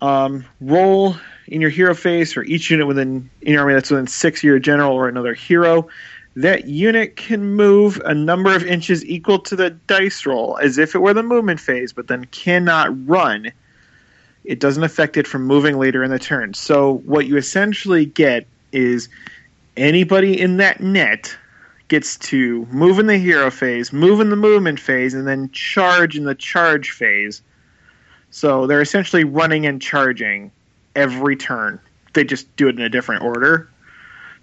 Um, 0.00 0.44
roll 0.62 1.16
in 1.48 1.60
your 1.60 1.70
hero 1.70 1.94
phase 1.94 2.32
for 2.32 2.44
each 2.44 2.70
unit 2.70 2.86
within 2.86 3.30
in 3.42 3.52
your 3.52 3.62
army 3.62 3.74
that's 3.74 3.90
within 3.90 4.06
six 4.06 4.40
of 4.40 4.44
your 4.44 4.58
general 4.58 4.92
or 4.92 5.08
another 5.08 5.34
hero. 5.34 5.88
That 6.36 6.66
unit 6.66 7.16
can 7.16 7.54
move 7.54 8.00
a 8.04 8.14
number 8.14 8.54
of 8.54 8.62
inches 8.62 9.02
equal 9.06 9.38
to 9.40 9.56
the 9.56 9.70
dice 9.70 10.26
roll 10.26 10.58
as 10.58 10.76
if 10.76 10.94
it 10.94 10.98
were 10.98 11.14
the 11.14 11.22
movement 11.22 11.60
phase, 11.60 11.94
but 11.94 12.08
then 12.08 12.26
cannot 12.26 13.08
run. 13.08 13.50
It 14.44 14.60
doesn't 14.60 14.84
affect 14.84 15.16
it 15.16 15.26
from 15.26 15.44
moving 15.44 15.78
later 15.78 16.04
in 16.04 16.10
the 16.10 16.18
turn. 16.18 16.52
So 16.52 16.98
what 17.06 17.26
you 17.26 17.38
essentially 17.38 18.04
get 18.04 18.46
is 18.72 19.08
anybody 19.78 20.38
in 20.38 20.58
that 20.58 20.80
net 20.80 21.34
gets 21.88 22.18
to 22.18 22.66
move 22.66 22.98
in 22.98 23.06
the 23.06 23.16
hero 23.16 23.50
phase, 23.50 23.90
move 23.90 24.20
in 24.20 24.28
the 24.28 24.36
movement 24.36 24.78
phase, 24.78 25.14
and 25.14 25.26
then 25.26 25.50
charge 25.52 26.18
in 26.18 26.24
the 26.24 26.34
charge 26.34 26.90
phase. 26.90 27.40
So 28.30 28.66
they're 28.66 28.82
essentially 28.82 29.24
running 29.24 29.64
and 29.64 29.80
charging 29.80 30.50
every 30.94 31.36
turn. 31.36 31.80
They 32.12 32.24
just 32.24 32.54
do 32.56 32.68
it 32.68 32.76
in 32.76 32.82
a 32.82 32.90
different 32.90 33.22
order. 33.22 33.70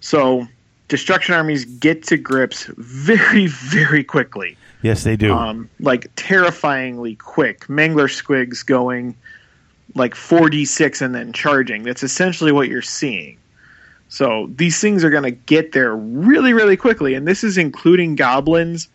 So 0.00 0.48
destruction 0.88 1.34
armies 1.34 1.64
get 1.64 2.02
to 2.04 2.16
grips 2.16 2.64
very, 2.76 3.46
very 3.48 4.04
quickly. 4.04 4.56
Yes, 4.82 5.04
they 5.04 5.16
do. 5.16 5.32
Um, 5.32 5.70
like 5.80 6.10
terrifyingly 6.16 7.16
quick. 7.16 7.66
Mangler 7.68 8.08
squigs 8.08 8.64
going 8.64 9.14
like 9.94 10.14
4d6 10.14 11.00
and 11.00 11.14
then 11.14 11.32
charging. 11.32 11.84
That's 11.84 12.02
essentially 12.02 12.52
what 12.52 12.68
you're 12.68 12.82
seeing. 12.82 13.38
So 14.08 14.50
these 14.54 14.80
things 14.80 15.02
are 15.02 15.10
going 15.10 15.24
to 15.24 15.30
get 15.30 15.72
there 15.72 15.96
really, 15.96 16.52
really 16.52 16.76
quickly. 16.76 17.14
And 17.14 17.26
this 17.26 17.42
is 17.42 17.56
including 17.58 18.14
goblins 18.14 18.88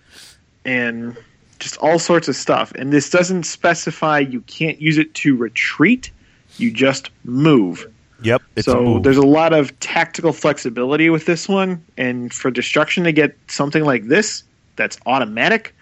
and 0.65 1.17
just 1.59 1.77
all 1.77 1.99
sorts 1.99 2.27
of 2.27 2.35
stuff. 2.35 2.71
And 2.75 2.93
this 2.93 3.09
doesn't 3.09 3.43
specify 3.43 4.19
you 4.19 4.41
can't 4.41 4.79
use 4.79 4.97
it 4.97 5.13
to 5.15 5.35
retreat, 5.35 6.11
you 6.57 6.71
just 6.71 7.09
move. 7.23 7.91
Yep. 8.21 8.41
It's 8.55 8.67
a 8.67 8.71
so 8.71 8.81
move. 8.81 9.03
there's 9.03 9.17
a 9.17 9.21
lot 9.21 9.53
of 9.53 9.77
tactical 9.79 10.33
flexibility 10.33 11.09
with 11.09 11.25
this 11.25 11.47
one. 11.47 11.83
And 11.97 12.33
for 12.33 12.51
destruction 12.51 13.03
to 13.03 13.11
get 13.11 13.37
something 13.47 13.83
like 13.83 14.05
this 14.05 14.43
that's 14.75 14.97
automatic, 15.05 15.75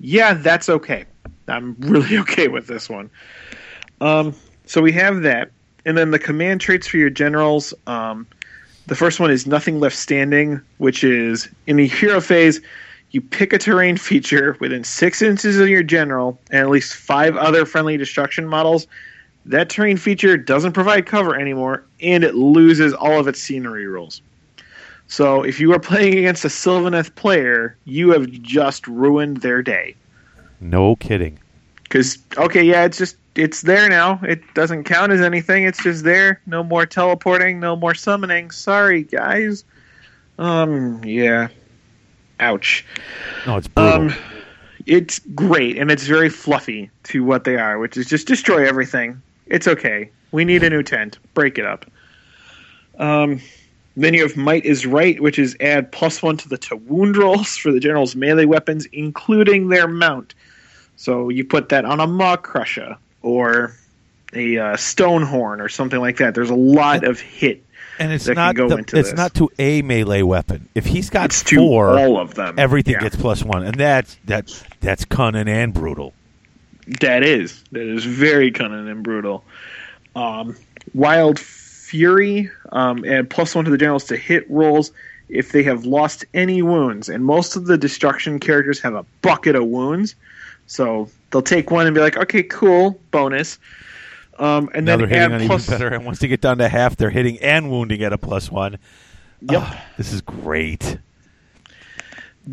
yeah, 0.00 0.34
that's 0.34 0.68
okay. 0.68 1.04
I'm 1.48 1.76
really 1.80 2.16
okay 2.22 2.48
with 2.48 2.66
this 2.66 2.88
one. 2.88 3.10
Um, 4.00 4.34
so 4.66 4.80
we 4.80 4.92
have 4.92 5.22
that, 5.22 5.50
and 5.84 5.96
then 5.96 6.10
the 6.10 6.18
command 6.18 6.60
traits 6.60 6.86
for 6.86 6.96
your 6.96 7.10
generals. 7.10 7.74
Um, 7.86 8.26
the 8.86 8.94
first 8.94 9.20
one 9.20 9.30
is 9.30 9.46
nothing 9.46 9.78
left 9.78 9.96
standing, 9.96 10.60
which 10.78 11.04
is 11.04 11.48
in 11.66 11.76
the 11.76 11.86
hero 11.86 12.20
phase. 12.20 12.60
You 13.10 13.20
pick 13.20 13.52
a 13.52 13.58
terrain 13.58 13.96
feature 13.96 14.56
within 14.60 14.84
six 14.84 15.20
inches 15.20 15.58
of 15.58 15.68
your 15.68 15.82
general 15.82 16.40
and 16.50 16.60
at 16.60 16.70
least 16.70 16.94
five 16.94 17.36
other 17.36 17.66
friendly 17.66 17.96
destruction 17.96 18.46
models. 18.46 18.86
That 19.50 19.68
terrain 19.68 19.96
feature 19.96 20.36
doesn't 20.36 20.72
provide 20.74 21.06
cover 21.06 21.34
anymore, 21.34 21.82
and 22.00 22.22
it 22.22 22.36
loses 22.36 22.94
all 22.94 23.18
of 23.18 23.26
its 23.26 23.42
scenery 23.42 23.84
rules. 23.88 24.22
So 25.08 25.42
if 25.42 25.58
you 25.58 25.72
are 25.72 25.80
playing 25.80 26.18
against 26.18 26.44
a 26.44 26.48
Sylvaneth 26.48 27.16
player, 27.16 27.76
you 27.84 28.12
have 28.12 28.30
just 28.30 28.86
ruined 28.86 29.38
their 29.38 29.60
day. 29.60 29.96
no 30.60 30.94
kidding. 30.94 31.40
Because 31.82 32.18
okay, 32.36 32.62
yeah, 32.62 32.84
it's 32.84 32.96
just 32.96 33.16
it's 33.34 33.62
there 33.62 33.88
now. 33.88 34.20
It 34.22 34.40
doesn't 34.54 34.84
count 34.84 35.10
as 35.10 35.20
anything. 35.20 35.64
It's 35.64 35.82
just 35.82 36.04
there. 36.04 36.40
No 36.46 36.62
more 36.62 36.86
teleporting. 36.86 37.58
No 37.58 37.74
more 37.74 37.94
summoning. 37.94 38.52
Sorry, 38.52 39.02
guys. 39.02 39.64
Um, 40.38 41.02
yeah. 41.02 41.48
Ouch. 42.38 42.86
No, 43.48 43.56
it's 43.56 43.66
brutal. 43.66 44.10
Um, 44.10 44.14
it's 44.86 45.18
great 45.34 45.76
and 45.76 45.90
it's 45.90 46.06
very 46.06 46.28
fluffy 46.28 46.88
to 47.04 47.24
what 47.24 47.42
they 47.42 47.56
are, 47.56 47.80
which 47.80 47.96
is 47.96 48.06
just 48.06 48.28
destroy 48.28 48.64
everything. 48.68 49.20
It's 49.50 49.66
okay. 49.68 50.10
We 50.32 50.44
need 50.44 50.62
a 50.62 50.70
new 50.70 50.82
tent. 50.82 51.18
Break 51.34 51.58
it 51.58 51.66
up. 51.66 51.84
Um, 52.98 53.40
then 53.96 54.14
you 54.14 54.22
have 54.22 54.36
might 54.36 54.64
is 54.64 54.86
right, 54.86 55.20
which 55.20 55.38
is 55.38 55.56
add 55.60 55.90
plus 55.92 56.22
one 56.22 56.36
to 56.38 56.48
the 56.48 56.56
to 56.58 56.76
wound 56.76 57.16
rolls 57.16 57.56
for 57.56 57.72
the 57.72 57.80
general's 57.80 58.14
melee 58.16 58.44
weapons, 58.44 58.86
including 58.92 59.68
their 59.68 59.88
mount. 59.88 60.34
So 60.96 61.28
you 61.28 61.44
put 61.44 61.70
that 61.70 61.84
on 61.84 61.98
a 61.98 62.06
Maw-krusha 62.06 62.96
or 63.22 63.74
a 64.34 64.58
uh, 64.58 64.76
Stonehorn 64.76 65.60
or 65.60 65.68
something 65.68 65.98
like 66.00 66.18
that. 66.18 66.34
There's 66.34 66.50
a 66.50 66.54
lot 66.54 67.04
of 67.04 67.18
hit. 67.20 67.64
and 67.98 68.12
it's 68.12 68.28
not 68.28 68.54
go 68.54 68.68
the- 68.68 68.76
into 68.76 68.96
it's 68.98 69.10
this. 69.10 69.16
not 69.16 69.34
to 69.34 69.50
a 69.58 69.82
melee 69.82 70.22
weapon. 70.22 70.68
If 70.74 70.86
he's 70.86 71.10
got 71.10 71.26
It's 71.26 71.42
four, 71.42 71.98
all 71.98 72.20
of 72.20 72.34
them. 72.34 72.54
everything 72.58 72.94
Yeah. 72.94 73.00
gets 73.00 73.16
plus 73.16 73.42
one, 73.42 73.64
and 73.64 73.74
that's 73.74 74.16
that 74.26 74.52
that's 74.80 75.04
cunning 75.06 75.48
and 75.48 75.74
brutal. 75.74 76.14
That 76.98 77.22
is 77.22 77.62
that 77.72 77.82
is 77.82 78.04
very 78.04 78.50
cunning 78.50 78.88
and 78.88 79.02
brutal. 79.02 79.44
Um, 80.16 80.56
wild 80.92 81.38
Fury, 81.38 82.50
um, 82.72 83.04
and 83.04 83.28
plus 83.30 83.54
one 83.54 83.64
to 83.64 83.70
the 83.70 83.78
generals 83.78 84.04
to 84.04 84.16
hit 84.16 84.48
rolls 84.50 84.90
if 85.28 85.52
they 85.52 85.62
have 85.62 85.84
lost 85.84 86.24
any 86.34 86.62
wounds. 86.62 87.08
And 87.08 87.24
most 87.24 87.54
of 87.56 87.66
the 87.66 87.78
destruction 87.78 88.40
characters 88.40 88.80
have 88.80 88.94
a 88.94 89.04
bucket 89.22 89.54
of 89.56 89.66
wounds, 89.66 90.14
so 90.66 91.08
they'll 91.30 91.42
take 91.42 91.70
one 91.70 91.86
and 91.86 91.94
be 91.94 92.00
like, 92.00 92.16
"Okay, 92.16 92.42
cool, 92.42 93.00
bonus." 93.12 93.58
Um, 94.38 94.70
and 94.74 94.86
Now 94.86 94.96
then 94.96 95.08
they're 95.08 95.28
hitting 95.30 95.46
plus. 95.48 95.68
even 95.68 95.78
better. 95.78 95.94
And 95.94 96.04
once 96.06 96.18
they 96.18 96.28
get 96.28 96.40
down 96.40 96.58
to 96.58 96.68
half, 96.68 96.96
they're 96.96 97.10
hitting 97.10 97.38
and 97.40 97.70
wounding 97.70 98.02
at 98.02 98.12
a 98.12 98.18
plus 98.18 98.50
one. 98.50 98.78
Yep. 99.42 99.62
Ah, 99.62 99.84
this 99.96 100.12
is 100.12 100.22
great. 100.22 100.98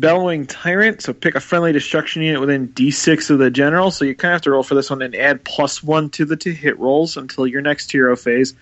Bellowing 0.00 0.46
Tyrant, 0.46 1.02
so 1.02 1.12
pick 1.12 1.34
a 1.34 1.40
friendly 1.40 1.72
destruction 1.72 2.22
unit 2.22 2.40
within 2.40 2.68
D6 2.68 3.30
of 3.30 3.38
the 3.38 3.50
general. 3.50 3.90
So 3.90 4.04
you 4.04 4.14
kind 4.14 4.32
of 4.32 4.36
have 4.36 4.42
to 4.42 4.50
roll 4.52 4.62
for 4.62 4.74
this 4.74 4.90
one 4.90 5.02
and 5.02 5.14
add 5.16 5.44
plus 5.44 5.82
one 5.82 6.10
to 6.10 6.24
the 6.24 6.36
to 6.36 6.52
hit 6.52 6.78
rolls 6.78 7.16
until 7.16 7.46
your 7.46 7.62
next 7.62 7.90
hero 7.90 8.14
phase. 8.16 8.54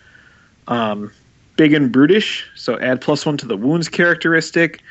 Um, 0.69 1.13
Big 1.57 1.73
and 1.73 1.91
Brutish, 1.91 2.47
so 2.55 2.79
add 2.79 3.01
plus 3.01 3.25
one 3.25 3.37
to 3.39 3.47
the 3.47 3.57
wounds 3.57 3.89
characteristic. 3.89 4.83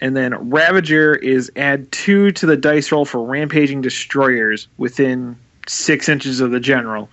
And 0.00 0.16
then 0.16 0.50
Ravager 0.50 1.14
is 1.14 1.50
add 1.56 1.90
two 1.90 2.32
to 2.32 2.46
the 2.46 2.56
dice 2.56 2.92
roll 2.92 3.04
for 3.04 3.22
rampaging 3.22 3.80
destroyers 3.80 4.68
within 4.78 5.36
six 5.66 6.08
inches 6.08 6.40
of 6.40 6.50
the 6.50 6.60
general. 6.60 7.08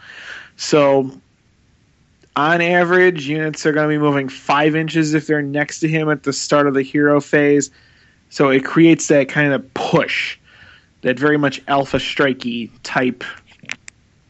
So 0.57 1.09
on 2.35 2.61
average, 2.61 3.27
units 3.27 3.65
are 3.65 3.71
going 3.71 3.89
to 3.89 3.93
be 3.93 3.99
moving 3.99 4.29
five 4.29 4.75
inches 4.75 5.13
if 5.13 5.27
they're 5.27 5.41
next 5.41 5.79
to 5.81 5.87
him 5.87 6.09
at 6.09 6.23
the 6.23 6.33
start 6.33 6.67
of 6.67 6.73
the 6.73 6.81
hero 6.81 7.21
phase. 7.21 7.69
So 8.33 8.49
it 8.49 8.65
creates 8.65 9.09
that 9.09 9.29
kind 9.29 9.53
of 9.53 9.73
push, 9.75 10.39
that 11.01 11.19
very 11.19 11.37
much 11.37 11.61
alpha 11.67 11.97
strikey 11.97 12.71
type 12.81 13.23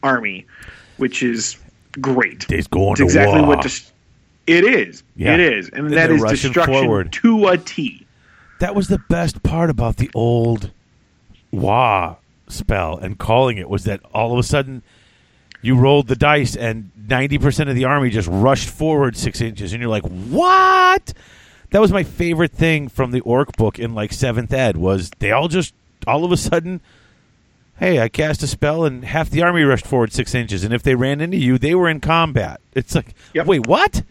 army, 0.02 0.44
which 0.98 1.22
is 1.22 1.56
great. 2.02 2.46
Days 2.46 2.66
going 2.66 2.90
It's 2.92 2.98
to 2.98 3.04
exactly 3.04 3.40
war. 3.40 3.48
what 3.48 3.62
dis- 3.62 3.90
it 4.46 4.64
is. 4.64 5.02
Yeah. 5.16 5.32
It 5.32 5.40
is, 5.40 5.70
and 5.70 5.90
that 5.94 6.10
is 6.10 6.22
destruction 6.22 6.64
forward. 6.74 7.12
to 7.14 7.46
a 7.48 7.56
T. 7.56 8.06
that 8.60 8.74
was 8.74 8.88
the 8.88 8.98
best 9.08 9.42
part 9.42 9.70
about 9.70 9.96
the 9.96 10.10
old 10.14 10.70
Waaagh 11.54 12.18
spell 12.48 12.98
and 12.98 13.18
calling 13.18 13.56
it 13.56 13.70
was 13.70 13.84
that 13.84 14.00
all 14.12 14.34
of 14.34 14.38
a 14.38 14.42
sudden 14.42 14.82
you 15.62 15.76
rolled 15.76 16.08
the 16.08 16.16
dice 16.16 16.54
and 16.54 16.90
90% 17.08 17.70
of 17.70 17.74
the 17.74 17.86
army 17.86 18.10
just 18.10 18.28
rushed 18.30 18.68
forward 18.68 19.16
six 19.16 19.40
inches 19.40 19.72
and 19.72 19.80
you're 19.80 19.88
like 19.90 20.02
what 20.02 21.14
that 21.74 21.80
was 21.80 21.90
my 21.92 22.04
favorite 22.04 22.52
thing 22.52 22.88
from 22.88 23.10
the 23.10 23.18
orc 23.22 23.56
book 23.56 23.80
in 23.80 23.96
like 23.96 24.12
seventh 24.12 24.52
ed 24.52 24.76
was 24.76 25.10
they 25.18 25.32
all 25.32 25.48
just 25.48 25.74
all 26.06 26.24
of 26.24 26.30
a 26.30 26.36
sudden 26.36 26.80
hey 27.80 27.98
i 27.98 28.08
cast 28.08 28.44
a 28.44 28.46
spell 28.46 28.84
and 28.84 29.04
half 29.04 29.28
the 29.28 29.42
army 29.42 29.64
rushed 29.64 29.84
forward 29.84 30.12
six 30.12 30.36
inches 30.36 30.62
and 30.62 30.72
if 30.72 30.84
they 30.84 30.94
ran 30.94 31.20
into 31.20 31.36
you 31.36 31.58
they 31.58 31.74
were 31.74 31.88
in 31.88 31.98
combat 31.98 32.60
it's 32.74 32.94
like 32.94 33.12
Yep. 33.34 33.46
wait 33.46 33.66
what 33.66 34.04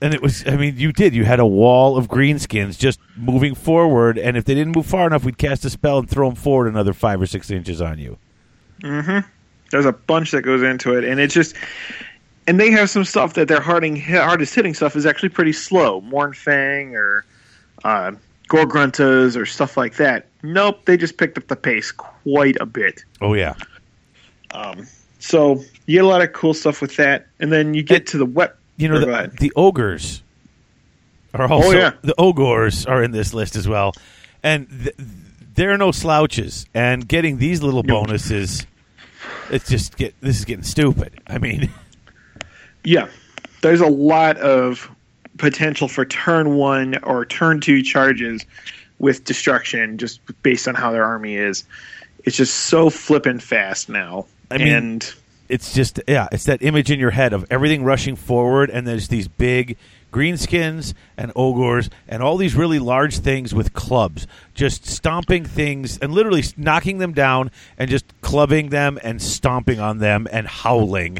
and 0.00 0.12
it 0.12 0.20
was, 0.20 0.46
I 0.46 0.56
mean, 0.56 0.76
you 0.76 0.92
did. 0.92 1.14
You 1.14 1.24
had 1.24 1.40
a 1.40 1.46
wall 1.46 1.96
of 1.96 2.06
greenskins 2.06 2.78
just 2.78 3.00
moving 3.16 3.54
forward, 3.54 4.18
and 4.18 4.36
if 4.36 4.44
they 4.44 4.54
didn't 4.54 4.76
move 4.76 4.84
far 4.84 5.06
enough, 5.06 5.24
we'd 5.24 5.38
cast 5.38 5.64
a 5.64 5.70
spell 5.70 5.98
and 5.98 6.08
throw 6.08 6.28
them 6.28 6.36
forward 6.36 6.68
another 6.68 6.92
five 6.92 7.18
or 7.20 7.26
six 7.26 7.50
inches 7.50 7.80
on 7.80 7.98
you. 7.98 8.18
Mm-hmm. 8.82 9.26
There's 9.70 9.86
a 9.86 9.92
bunch 9.92 10.32
that 10.32 10.42
goes 10.42 10.62
into 10.62 10.94
it, 10.98 11.04
and 11.04 11.18
it's 11.18 11.32
just, 11.32 11.56
and 12.46 12.58
they 12.60 12.70
have 12.70 12.88
some 12.90 13.04
stuff 13.04 13.34
that 13.34 13.48
their 13.48 13.60
harding, 13.60 13.96
hardest 14.00 14.54
hitting 14.54 14.74
stuff 14.74 14.96
is 14.96 15.06
actually 15.06 15.30
pretty 15.30 15.52
slow. 15.52 16.00
Mournfang 16.02 16.92
or 16.94 17.24
uh, 17.84 18.12
Gore-Gruntas 18.48 19.36
or 19.36 19.46
stuff 19.46 19.76
like 19.76 19.96
that. 19.96 20.26
Nope, 20.42 20.84
they 20.84 20.96
just 20.96 21.16
picked 21.18 21.36
up 21.38 21.48
the 21.48 21.56
pace 21.56 21.90
quite 21.90 22.56
a 22.60 22.66
bit. 22.66 23.04
Oh, 23.20 23.34
yeah. 23.34 23.54
So 25.18 25.62
you 25.86 25.96
get 25.98 26.04
a 26.04 26.08
lot 26.08 26.22
of 26.22 26.32
cool 26.32 26.54
stuff 26.54 26.80
with 26.80 26.96
that, 26.96 27.26
and 27.40 27.52
then 27.52 27.74
you 27.74 27.82
get 27.82 28.06
to 28.08 28.18
the 28.18 28.26
wet. 28.26 28.56
You 28.76 28.88
know, 28.88 29.00
the, 29.00 29.32
the 29.40 29.52
ogres 29.56 30.22
are 31.34 31.50
also, 31.50 31.68
Oh, 31.68 31.72
yeah. 31.72 31.92
the 32.02 32.14
ogres 32.18 32.86
are 32.86 33.02
in 33.02 33.10
this 33.10 33.34
list 33.34 33.56
as 33.56 33.66
well. 33.66 33.92
And 34.42 34.68
th- 34.68 34.94
they're 35.54 35.76
no 35.78 35.90
slouches. 35.90 36.66
And 36.74 37.08
getting 37.08 37.38
these 37.38 37.62
little 37.62 37.82
bonuses, 37.82 38.66
it's 39.50 39.68
just 39.68 39.96
get, 39.96 40.14
this 40.20 40.38
is 40.38 40.44
getting 40.44 40.62
stupid. 40.64 41.18
I 41.26 41.38
mean, 41.38 41.70
Yeah, 42.86 43.08
there's 43.62 43.80
a 43.80 43.88
lot 43.88 44.36
of 44.38 44.88
potential 45.38 45.88
for 45.88 46.04
turn 46.04 46.54
one 46.54 46.96
or 47.02 47.26
turn 47.26 47.60
two 47.60 47.82
charges 47.82 48.46
with 49.00 49.24
destruction, 49.24 49.98
just 49.98 50.20
based 50.42 50.68
on 50.68 50.74
how 50.76 50.92
their 50.92 51.04
army 51.04 51.34
is. 51.34 51.64
It's 52.24 52.36
just 52.36 52.54
so 52.54 52.88
flippin' 52.88 53.40
fast 53.40 53.88
now, 53.88 54.26
I 54.50 54.58
mean- 54.58 54.68
and 54.68 55.14
it's 55.48 55.74
just 55.74 56.00
yeah, 56.06 56.28
it's 56.30 56.44
that 56.44 56.62
image 56.62 56.90
in 56.90 56.98
your 57.00 57.10
head 57.10 57.32
of 57.32 57.44
everything 57.50 57.82
rushing 57.82 58.14
forward, 58.14 58.70
and 58.70 58.86
there's 58.86 59.08
these 59.08 59.26
big 59.28 59.76
greenskins 60.12 60.94
and 61.16 61.32
ogres 61.36 61.90
and 62.08 62.22
all 62.22 62.36
these 62.36 62.54
really 62.54 62.78
large 62.78 63.18
things 63.18 63.52
with 63.52 63.72
clubs, 63.74 64.28
just 64.54 64.86
stomping 64.86 65.44
things 65.44 65.98
and 65.98 66.12
literally 66.12 66.44
knocking 66.56 66.98
them 66.98 67.12
down 67.12 67.50
and 67.76 67.90
just 67.90 68.04
clubbing 68.22 68.68
them 68.70 68.98
and 69.02 69.20
stomping 69.20 69.80
on 69.80 69.98
them 69.98 70.26
and 70.30 70.46
howling 70.46 71.18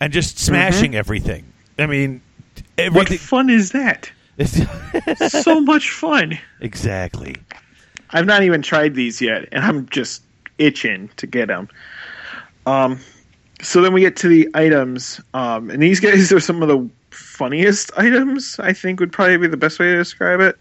and 0.00 0.12
just 0.12 0.38
smashing 0.38 0.94
everything. 0.94 1.44
I 1.78 1.86
mean, 1.86 2.20
what 2.92 3.08
fun 3.08 3.50
is 3.50 3.72
that? 3.72 4.10
It's, 4.36 4.60
so 5.42 5.60
much 5.60 5.90
fun. 5.90 6.38
exactly. 6.60 7.36
I've 8.10 8.26
not 8.26 8.42
even 8.42 8.62
tried 8.62 8.94
these 8.94 9.20
yet, 9.20 9.48
and 9.52 9.64
I'm 9.64 9.88
just 9.88 10.22
itching 10.58 11.10
to 11.16 11.26
get 11.26 11.48
them. 11.48 11.68
Um, 12.66 13.00
so 13.60 13.82
then 13.82 13.92
we 13.92 14.00
get 14.00 14.16
to 14.16 14.28
the 14.28 14.48
items, 14.54 15.20
um, 15.34 15.70
and 15.70 15.82
these 15.82 16.00
guys 16.00 16.32
are 16.32 16.40
some 16.40 16.62
of 16.62 16.68
the 16.68 16.88
funniest 17.10 17.90
items. 17.96 18.58
I 18.60 18.72
think 18.72 19.00
would 19.00 19.12
probably 19.12 19.36
be 19.36 19.48
the 19.48 19.56
best 19.56 19.78
way 19.78 19.86
to 19.86 19.96
describe 19.96 20.40
it. 20.40 20.56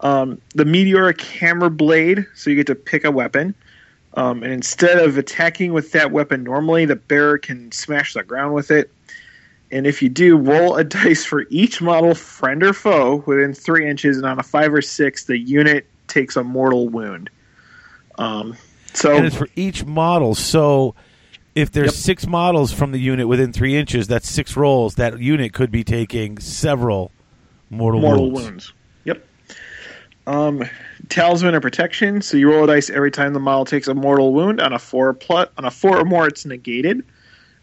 Um, 0.00 0.40
the 0.54 0.64
meteoric 0.64 1.20
hammer 1.20 1.70
blade, 1.70 2.26
so 2.34 2.50
you 2.50 2.56
get 2.56 2.66
to 2.66 2.74
pick 2.74 3.04
a 3.04 3.10
weapon, 3.10 3.54
um, 4.14 4.42
and 4.42 4.52
instead 4.52 4.98
of 4.98 5.16
attacking 5.16 5.72
with 5.72 5.92
that 5.92 6.10
weapon 6.12 6.44
normally, 6.44 6.84
the 6.84 6.96
bearer 6.96 7.38
can 7.38 7.72
smash 7.72 8.14
the 8.14 8.22
ground 8.22 8.54
with 8.54 8.70
it. 8.70 8.90
And 9.70 9.86
if 9.86 10.02
you 10.02 10.08
do, 10.10 10.36
roll 10.36 10.76
a 10.76 10.84
dice 10.84 11.24
for 11.24 11.46
each 11.48 11.80
model, 11.80 12.14
friend 12.14 12.62
or 12.62 12.72
foe, 12.72 13.22
within 13.26 13.54
three 13.54 13.88
inches, 13.88 14.16
and 14.18 14.26
on 14.26 14.38
a 14.38 14.42
five 14.42 14.72
or 14.74 14.82
six, 14.82 15.24
the 15.24 15.38
unit 15.38 15.86
takes 16.08 16.36
a 16.36 16.44
mortal 16.44 16.88
wound. 16.88 17.30
Um, 18.18 18.56
so 18.92 19.16
and 19.16 19.26
it's 19.26 19.36
for 19.36 19.48
each 19.56 19.84
model. 19.86 20.34
So 20.34 20.94
if 21.54 21.70
there's 21.70 21.94
Yep. 21.94 21.94
six 21.94 22.26
models 22.26 22.72
from 22.72 22.92
the 22.92 22.98
unit 22.98 23.28
within 23.28 23.52
three 23.52 23.76
inches, 23.76 24.08
that's 24.08 24.28
six 24.30 24.56
rolls. 24.56 24.96
That 24.96 25.18
unit 25.18 25.54
could 25.54 25.70
be 25.70 25.84
taking 25.84 26.38
several 26.38 27.10
mortal, 27.70 28.00
mortal 28.00 28.30
wounds. 28.30 28.42
wounds. 28.42 28.72
Um, 30.26 30.64
talisman 31.08 31.54
of 31.54 31.62
protection. 31.62 32.22
So 32.22 32.36
you 32.36 32.50
roll 32.50 32.64
a 32.64 32.66
dice 32.66 32.90
every 32.90 33.10
time 33.10 33.32
the 33.32 33.40
model 33.40 33.64
takes 33.64 33.88
a 33.88 33.94
mortal 33.94 34.32
wound. 34.32 34.60
On 34.60 34.72
a 34.72 34.78
four 34.78 35.12
plus, 35.14 35.48
on 35.58 35.64
a 35.64 35.70
four 35.70 35.98
or 35.98 36.04
more, 36.04 36.26
it's 36.26 36.44
negated, 36.44 37.04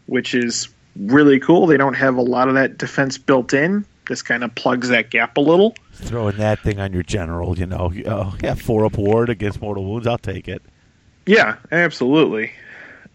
which 0.08 0.34
is 0.34 0.70
really 0.98 1.40
cool. 1.40 1.68
They 1.68 1.78
don't 1.78 1.94
have 1.94 2.16
a 2.16 2.22
lot 2.22 2.48
of 2.48 2.56
that 2.56 2.78
defense 2.78 3.18
built 3.18 3.54
in. 3.54 3.86
This 4.08 4.22
kind 4.22 4.44
of 4.44 4.54
plugs 4.56 4.90
that 4.90 5.12
gap 5.12 5.38
a 5.38 5.42
little. 5.42 5.76
Throwing 5.94 6.38
that 6.38 6.60
thing 6.60 6.80
on 6.80 6.94
your 6.94 7.04
general, 7.04 7.58
you 7.58 7.68
know, 7.68 7.94
oh, 8.08 8.36
yeah, 8.42 8.56
four 8.56 8.86
up 8.86 8.98
ward 8.98 9.30
against 9.30 9.62
mortal 9.62 9.86
wounds. 9.86 10.08
I'll 10.08 10.18
take 10.18 10.48
it. 10.48 10.64
Yeah, 11.28 11.58
absolutely. 11.72 12.52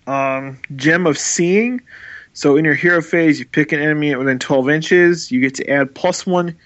Um, 0.07 0.61
Gem 0.77 1.07
of 1.07 1.19
Seeing. 1.19 1.81
So 2.33 2.57
in 2.57 2.65
your 2.65 2.75
hero 2.75 3.03
phase, 3.03 3.39
you 3.41 3.47
pick 3.47 3.73
an 3.73 3.81
enemy 3.81 4.15
within 4.15 4.39
12 4.39 4.71
inches. 4.71 5.33
You 5.33 5.41
get 5.41 5.55
to 5.57 5.69
add 5.69 5.95
plus 5.95 6.25
one 6.25 6.57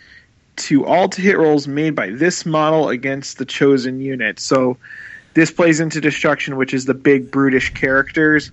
to 0.58 0.84
all 0.84 1.08
to 1.08 1.20
hit 1.20 1.38
rolls 1.38 1.66
made 1.68 1.94
by 1.94 2.10
this 2.10 2.44
model 2.44 2.88
against 2.88 3.38
the 3.38 3.44
chosen 3.44 4.00
unit. 4.00 4.38
So 4.38 4.76
this 5.34 5.50
plays 5.50 5.80
into 5.80 6.00
destruction, 6.00 6.56
which 6.56 6.74
is 6.74 6.84
the 6.84 6.94
big 6.94 7.30
brutish 7.30 7.72
characters. 7.74 8.50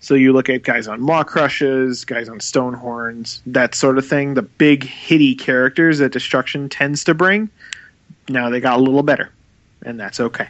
So 0.00 0.14
you 0.14 0.32
look 0.32 0.48
at 0.48 0.62
guys 0.62 0.86
on 0.86 1.00
Maw-krushas, 1.00 2.06
guys 2.06 2.28
on 2.28 2.38
Stonehorns, 2.38 3.40
that 3.46 3.74
sort 3.74 3.98
of 3.98 4.06
thing. 4.06 4.34
The 4.34 4.42
big 4.42 4.84
hitty 4.84 5.34
characters 5.34 5.98
that 5.98 6.12
destruction 6.12 6.68
tends 6.68 7.02
to 7.04 7.14
bring. 7.14 7.50
Now 8.28 8.48
they 8.50 8.60
got 8.60 8.78
a 8.78 8.82
little 8.82 9.02
better, 9.02 9.32
and 9.82 9.98
that's 9.98 10.20
okay. 10.20 10.48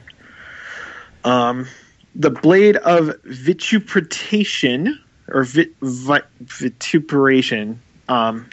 Um, 1.24 1.66
the 2.14 2.30
blade 2.30 2.76
of 2.76 3.14
vituperation 3.22 4.98
or 5.28 5.44
vit, 5.44 5.72
vi, 5.80 6.20
vituperation. 6.42 7.78
Um, 8.08 8.48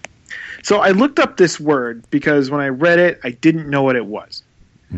so 0.66 0.80
I 0.80 0.90
looked 0.90 1.20
up 1.20 1.38
this 1.38 1.60
word 1.60 2.04
because 2.10 2.50
when 2.50 2.60
I 2.60 2.70
read 2.70 2.98
it, 2.98 3.20
I 3.24 3.30
didn't 3.30 3.70
know 3.70 3.84
what 3.84 3.96
it 3.96 4.08
was. 4.08 4.42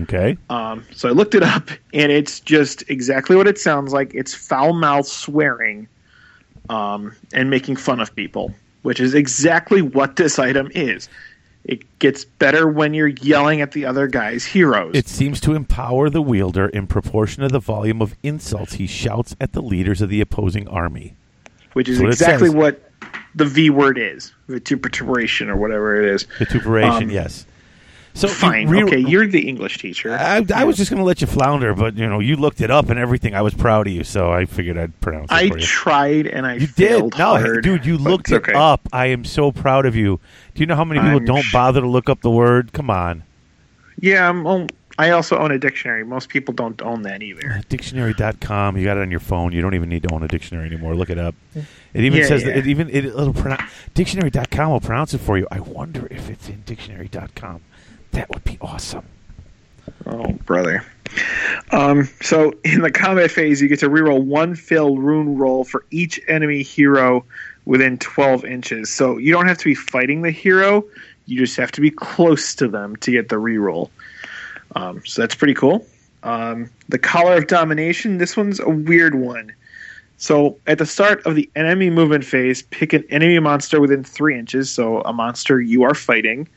Okay. 0.04 0.38
Um, 0.50 0.86
so 0.94 1.10
I 1.10 1.12
looked 1.12 1.36
it 1.36 1.44
up, 1.44 1.70
and 1.94 2.10
it's 2.10 2.40
just 2.40 2.90
exactly 2.90 3.36
what 3.36 3.50
it 3.50 3.60
sounds 3.60 3.92
like. 3.92 4.16
It's 4.16 4.34
foul 4.34 4.72
mouth 4.72 5.06
swearing 5.06 5.90
um, 6.70 7.14
and 7.34 7.50
making 7.50 7.76
fun 7.76 8.00
of 8.00 8.16
people, 8.16 8.54
which 8.84 9.02
is 9.02 9.14
exactly 9.14 9.82
what 9.82 10.16
this 10.16 10.40
item 10.40 10.72
is. 10.74 11.10
It 11.66 12.00
gets 12.00 12.24
better 12.24 12.70
when 12.70 12.94
you're 12.94 13.08
yelling 13.08 13.60
at 13.60 13.74
the 13.74 13.84
other 13.84 14.08
guy's 14.08 14.46
heroes. 14.46 14.96
It 14.96 15.10
seems 15.10 15.42
to 15.42 15.54
empower 15.54 16.10
the 16.10 16.22
wielder 16.22 16.70
in 16.70 16.88
proportion 16.88 17.44
to 17.44 17.50
the 17.50 17.60
volume 17.60 18.02
of 18.02 18.16
insults 18.24 18.76
he 18.76 18.88
shouts 18.88 19.36
at 19.42 19.52
the 19.52 19.62
leaders 19.62 20.02
of 20.02 20.08
the 20.08 20.22
opposing 20.22 20.66
army. 20.70 21.18
which 21.74 21.90
is 21.90 22.00
what 22.00 22.08
exactly 22.08 22.50
what 22.50 22.87
the 23.38 23.46
V 23.46 23.70
word 23.70 23.98
is 23.98 24.34
vituperation 24.50 25.50
or 25.50 25.56
whatever 25.56 26.02
it 26.02 26.10
is. 26.14 26.26
Vituperation, 26.40 27.04
Um, 27.04 27.10
yes. 27.10 27.46
So 28.14 28.28
Fine. 28.28 28.68
re- 28.68 28.84
okay, 28.84 28.98
you're 28.98 29.28
the 29.28 29.48
English 29.48 29.78
teacher. 29.78 30.12
I, 30.12 30.44
I 30.56 30.64
was 30.64 30.76
just 30.76 30.90
going 30.90 30.98
to 30.98 31.04
let 31.06 31.22
you 31.22 31.28
flounder, 31.28 31.76
but 31.76 31.96
you 31.96 32.08
know 32.08 32.20
you 32.20 32.36
looked 32.36 32.62
it 32.62 32.72
up 32.72 32.90
and 32.90 32.98
everything. 32.98 33.36
I 33.36 33.44
was 33.44 33.54
proud 33.54 33.86
of 33.86 33.94
you, 33.94 34.04
so 34.04 34.32
I 34.32 34.46
figured 34.46 34.76
I'd 34.76 35.00
pronounce 35.02 35.32
it 35.32 35.36
I 35.36 35.50
for 35.50 35.60
you. 35.60 35.64
tried 35.64 36.26
and 36.26 36.48
I 36.48 36.56
You 36.56 36.66
did, 36.66 37.00
no, 37.16 37.38
hard, 37.38 37.62
dude. 37.64 37.86
You 37.86 38.00
looked 38.00 38.32
it 38.32 38.38
okay. 38.38 38.54
up. 38.54 38.90
I 38.92 39.06
am 39.08 39.24
so 39.24 39.52
proud 39.52 39.86
of 39.86 39.96
you. 39.96 40.20
Do 40.56 40.62
you 40.62 40.66
know 40.66 40.76
how 40.76 40.84
many 40.84 41.00
people 41.00 41.18
I'm 41.18 41.26
don't 41.26 41.44
sh- 41.44 41.54
bother 41.54 41.80
to 41.82 41.88
look 41.88 42.10
up 42.10 42.22
the 42.22 42.32
word? 42.32 42.74
Come 42.74 42.90
on, 42.90 43.22
Yeah, 44.02 44.28
I'm, 44.28 44.48
oh, 44.48 44.66
I 45.00 45.12
also 45.12 45.38
own 45.38 45.52
a 45.52 45.60
dictionary. 45.60 46.04
Most 46.04 46.30
people 46.30 46.54
don't 46.54 46.82
own 46.82 47.04
that 47.04 47.22
either. 47.22 47.62
dictionary.com. 47.70 48.78
You 48.78 48.84
got 48.84 48.98
it 48.98 49.02
on 49.02 49.12
your 49.12 49.20
phone. 49.20 49.52
You 49.52 49.62
don't 49.62 49.76
even 49.76 49.90
need 49.90 50.04
to 50.04 50.14
own 50.14 50.24
a 50.24 50.28
dictionary 50.28 50.66
anymore. 50.68 50.96
Look 50.96 51.10
it 51.12 51.20
up. 51.20 51.36
It 51.56 52.04
even 52.04 52.20
Yeah, 52.20 52.28
says 52.28 52.44
that 52.46 52.58
it 52.58 52.68
even 52.68 52.90
it, 52.90 53.06
it'll 53.06 53.34
pronounce 53.34 53.62
dictionary.com 53.94 54.72
will 54.72 54.80
pronounce 54.82 55.14
it 55.14 55.20
for 55.20 55.38
you. 55.38 55.48
I 55.52 55.60
wonder 55.60 56.08
if 56.10 56.30
it's 56.30 56.50
in 56.50 56.64
dictionary.com. 56.66 57.62
That 58.12 58.30
would 58.30 58.44
be 58.44 58.58
awesome. 58.60 59.06
Oh, 60.06 60.34
brother. 60.46 60.84
Um, 61.72 62.10
so 62.22 62.54
in 62.64 62.82
the 62.82 62.92
combat 62.92 63.32
phase, 63.32 63.62
you 63.62 63.68
get 63.68 63.80
to 63.80 63.90
reroll 63.90 64.24
one 64.24 64.56
failed 64.56 65.00
rune 65.00 65.38
roll 65.38 65.64
for 65.64 65.86
each 65.92 66.20
enemy 66.28 66.64
hero 66.64 67.24
within 67.66 67.98
12 67.98 68.46
inches. 68.46 68.90
So 68.90 69.18
you 69.18 69.32
don't 69.32 69.48
have 69.48 69.58
to 69.60 69.66
be 69.66 69.76
fighting 69.76 70.24
the 70.24 70.32
hero; 70.32 70.84
you 71.26 71.38
just 71.38 71.56
have 71.58 71.72
to 71.74 71.82
be 71.82 71.92
close 71.92 72.56
to 72.56 72.68
them 72.68 72.96
to 72.98 73.12
get 73.12 73.30
the 73.30 73.36
reroll. 73.38 73.90
Um, 74.76 75.02
so 75.06 75.22
that's 75.22 75.36
pretty 75.36 75.54
cool. 75.54 75.86
Um, 76.24 76.70
the 76.90 77.00
collar 77.00 77.38
of 77.38 77.48
domination. 77.48 78.18
This 78.18 78.36
one's 78.36 78.60
a 78.60 78.70
weird 78.70 79.16
one. 79.16 79.54
So 80.18 80.58
at 80.66 80.80
the 80.80 80.86
start 80.86 81.26
of 81.26 81.36
the 81.36 81.50
enemy 81.56 81.90
movement 81.90 82.26
phase, 82.26 82.64
pick 82.64 82.92
an 82.94 83.06
enemy 83.10 83.38
monster 83.40 83.80
within 83.80 84.04
three 84.04 84.38
inches. 84.38 84.70
So 84.70 85.02
a 85.02 85.14
monster 85.14 85.62
you 85.62 85.84
are 85.84 85.94
fighting. 85.94 86.48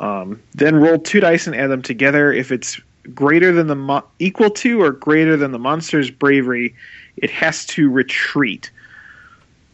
Um, 0.00 0.42
then 0.54 0.76
roll 0.76 0.98
two 0.98 1.20
dice 1.20 1.46
and 1.46 1.54
add 1.54 1.68
them 1.68 1.82
together. 1.82 2.32
If 2.32 2.50
it's 2.50 2.80
greater 3.14 3.52
than 3.52 3.68
the 3.68 3.76
mo- 3.76 4.04
equal 4.18 4.50
to 4.50 4.82
or 4.82 4.90
greater 4.90 5.36
than 5.36 5.52
the 5.52 5.58
monster's 5.58 6.10
bravery, 6.10 6.74
it 7.16 7.30
has 7.30 7.64
to 7.66 7.88
retreat. 7.88 8.70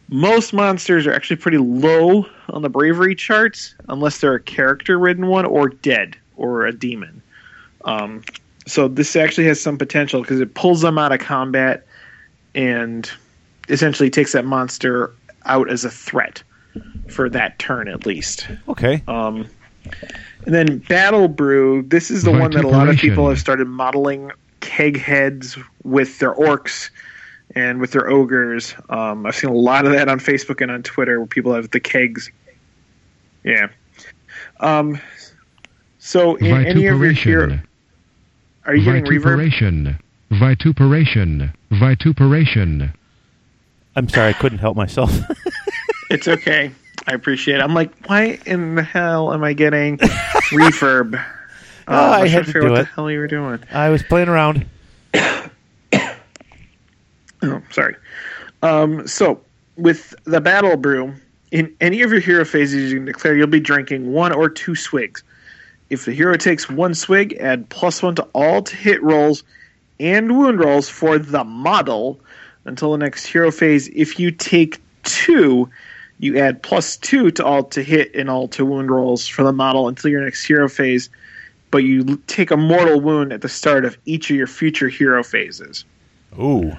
Most 0.09 0.53
monsters 0.53 1.07
are 1.07 1.13
actually 1.13 1.37
pretty 1.37 1.57
low 1.57 2.27
on 2.49 2.61
the 2.61 2.69
bravery 2.69 3.15
charts, 3.15 3.73
unless 3.89 4.19
they're 4.19 4.35
a 4.35 4.39
character-ridden 4.39 5.25
one 5.25 5.45
or 5.45 5.69
dead 5.69 6.15
or 6.35 6.67
a 6.67 6.71
demon. 6.71 7.22
Um, 7.85 8.23
so 8.65 8.87
this 8.87 9.15
actually 9.15 9.47
has 9.47 9.61
some 9.61 9.77
potential 9.77 10.21
because 10.21 10.39
it 10.39 10.53
pulls 10.53 10.81
them 10.81 10.97
out 10.97 11.11
of 11.11 11.19
combat 11.19 11.85
and 12.55 13.09
essentially 13.69 14.09
takes 14.09 14.31
that 14.33 14.45
monster 14.45 15.13
out 15.45 15.69
as 15.69 15.83
a 15.83 15.89
threat 15.89 16.43
for 17.09 17.29
that 17.29 17.59
turn 17.59 17.87
at 17.87 18.05
least. 18.05 18.47
Okay. 18.69 19.03
Um, 19.07 19.47
and 20.45 20.53
then 20.53 20.79
Battle 20.79 21.27
Brew. 21.27 21.83
This 21.83 22.09
is 22.09 22.23
the 22.23 22.31
one 22.31 22.51
that 22.51 22.63
a 22.63 22.67
lot 22.67 22.89
of 22.89 22.97
people 22.97 23.29
have 23.29 23.39
started 23.39 23.67
modeling 23.67 24.31
keg 24.61 24.97
heads 24.97 25.57
with 25.83 26.19
their 26.19 26.33
orcs 26.33 26.89
and 27.55 27.79
with 27.79 27.91
their 27.91 28.09
ogres. 28.09 28.73
Um, 28.89 29.25
I've 29.25 29.35
seen 29.35 29.49
a 29.49 29.55
lot 29.55 29.85
of 29.85 29.91
that 29.91 30.07
on 30.09 30.19
Facebook 30.19 30.61
and 30.61 30.71
on 30.71 30.83
Twitter 30.83 31.19
where 31.19 31.27
people 31.27 31.53
have 31.53 31.69
the 31.71 31.79
kegs. 31.79 32.31
Yeah. 33.43 33.67
Um, 34.59 34.99
so 35.99 36.35
in 36.35 36.65
any 36.65 36.87
of 36.87 36.99
your 36.99 37.11
hero, 37.11 37.47
Vituperation. 37.47 37.67
Are 38.65 38.75
you 38.75 38.83
getting 38.83 39.05
reverb? 39.05 39.37
Vituperation. 39.37 39.99
Vituperation. 40.31 41.53
Vituperation. 41.71 42.93
I'm 43.95 44.09
sorry, 44.09 44.29
I 44.29 44.33
couldn't 44.33 44.59
help 44.59 44.75
myself. 44.77 45.11
It's 46.09 46.27
okay. 46.27 46.71
I 47.07 47.13
appreciate 47.13 47.55
it. 47.55 47.61
I'm 47.61 47.73
like, 47.73 47.91
why 48.07 48.37
in 48.45 48.75
the 48.75 48.83
hell 48.83 49.33
am 49.33 49.43
I 49.43 49.53
getting 49.53 49.97
reverb? 49.97 51.15
Uh, 51.87 51.91
Oh, 51.91 52.11
I 52.21 52.27
had 52.27 52.39
to 52.45 52.45
figure 52.45 52.61
do 52.61 52.69
what 52.71 52.79
it. 52.79 52.83
the 52.83 52.89
hell 52.93 53.09
you 53.11 53.17
were 53.19 53.27
doing. 53.27 53.59
I 53.71 53.89
was 53.89 54.03
playing 54.03 54.29
around. 54.29 54.65
Oh, 57.41 57.61
sorry. 57.71 57.95
Um, 58.61 59.05
so, 59.07 59.41
with 59.75 60.13
the 60.23 60.39
battle 60.39 60.77
brew, 60.77 61.13
in 61.51 61.75
any 61.81 62.01
of 62.01 62.11
your 62.11 62.21
hero 62.21 62.45
phases, 62.45 62.91
you 62.91 62.97
can 62.99 63.05
declare 63.05 63.35
you'll 63.35 63.47
be 63.47 63.59
drinking 63.59 64.13
one 64.13 64.31
or 64.31 64.49
two 64.49 64.75
swigs. 64.75 65.23
If 65.89 66.05
the 66.05 66.13
hero 66.13 66.35
takes 66.35 66.69
one 66.69 66.93
swig, 66.93 67.33
add 67.39 67.69
plus 67.69 68.01
one 68.01 68.15
to 68.15 68.23
all 68.33 68.61
to 68.63 68.75
hit 68.75 69.01
rolls 69.03 69.43
and 69.99 70.37
wound 70.37 70.59
rolls 70.59 70.89
for 70.89 71.19
the 71.19 71.43
model 71.43 72.19
until 72.65 72.91
the 72.91 72.97
next 72.97 73.25
hero 73.25 73.51
phase. 73.51 73.89
If 73.89 74.19
you 74.19 74.31
take 74.31 74.81
two, 75.03 75.69
you 76.19 76.37
add 76.37 76.63
plus 76.63 76.97
two 76.97 77.31
to 77.31 77.45
all 77.45 77.63
to 77.65 77.83
hit 77.83 78.13
and 78.15 78.29
all 78.29 78.47
to 78.49 78.65
wound 78.65 78.89
rolls 78.89 79.27
for 79.27 79.43
the 79.43 79.53
model 79.53 79.87
until 79.87 80.09
your 80.09 80.23
next 80.23 80.45
hero 80.45 80.69
phase. 80.69 81.09
But 81.71 81.79
you 81.79 82.17
take 82.27 82.51
a 82.51 82.57
mortal 82.57 83.01
wound 83.01 83.33
at 83.33 83.41
the 83.41 83.49
start 83.49 83.83
of 83.83 83.97
each 84.05 84.29
of 84.29 84.35
your 84.35 84.47
future 84.47 84.89
hero 84.89 85.23
phases. 85.23 85.85
Ooh. 86.39 86.75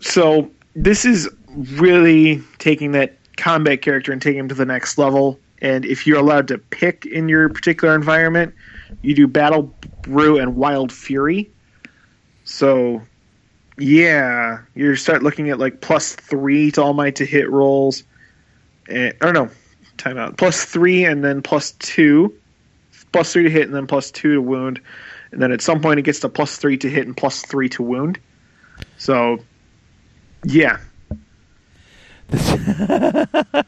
So 0.00 0.50
this 0.74 1.04
is 1.04 1.28
really 1.54 2.42
taking 2.58 2.92
that 2.92 3.16
combat 3.36 3.82
character 3.82 4.12
and 4.12 4.20
taking 4.20 4.40
him 4.40 4.48
to 4.48 4.54
the 4.54 4.66
next 4.66 4.98
level. 4.98 5.38
And 5.60 5.84
if 5.84 6.06
you're 6.06 6.18
allowed 6.18 6.48
to 6.48 6.58
pick 6.58 7.06
in 7.06 7.28
your 7.28 7.48
particular 7.48 7.94
environment, 7.94 8.54
you 9.02 9.14
do 9.14 9.26
Battle 9.26 9.74
Brew 10.02 10.38
and 10.38 10.56
Wild 10.56 10.92
Fury. 10.92 11.50
So, 12.44 13.02
yeah, 13.78 14.60
you 14.74 14.96
start 14.96 15.22
looking 15.22 15.50
at 15.50 15.58
like 15.58 15.80
plus 15.80 16.14
three 16.14 16.70
to 16.72 16.82
all 16.82 16.94
my 16.94 17.10
to 17.12 17.26
hit 17.26 17.50
rolls. 17.50 18.02
And, 18.88 19.14
or 19.20 19.32
no, 19.32 19.50
time 19.98 20.18
out. 20.18 20.36
Plus 20.36 20.64
three 20.64 21.04
and 21.04 21.22
then 21.22 21.42
plus 21.42 21.72
two. 21.72 22.34
Plus 23.12 23.32
three 23.32 23.44
to 23.44 23.50
hit 23.50 23.64
and 23.64 23.74
then 23.74 23.86
plus 23.86 24.10
two 24.10 24.34
to 24.34 24.42
wound. 24.42 24.80
And 25.32 25.40
then 25.42 25.52
at 25.52 25.60
some 25.60 25.80
point 25.80 25.98
it 25.98 26.02
gets 26.02 26.20
to 26.20 26.28
plus 26.28 26.56
three 26.56 26.76
to 26.78 26.88
hit 26.88 27.06
and 27.06 27.16
plus 27.16 27.42
three 27.42 27.68
to 27.70 27.82
wound. 27.82 28.18
So, 28.98 29.38
yeah. 30.44 30.78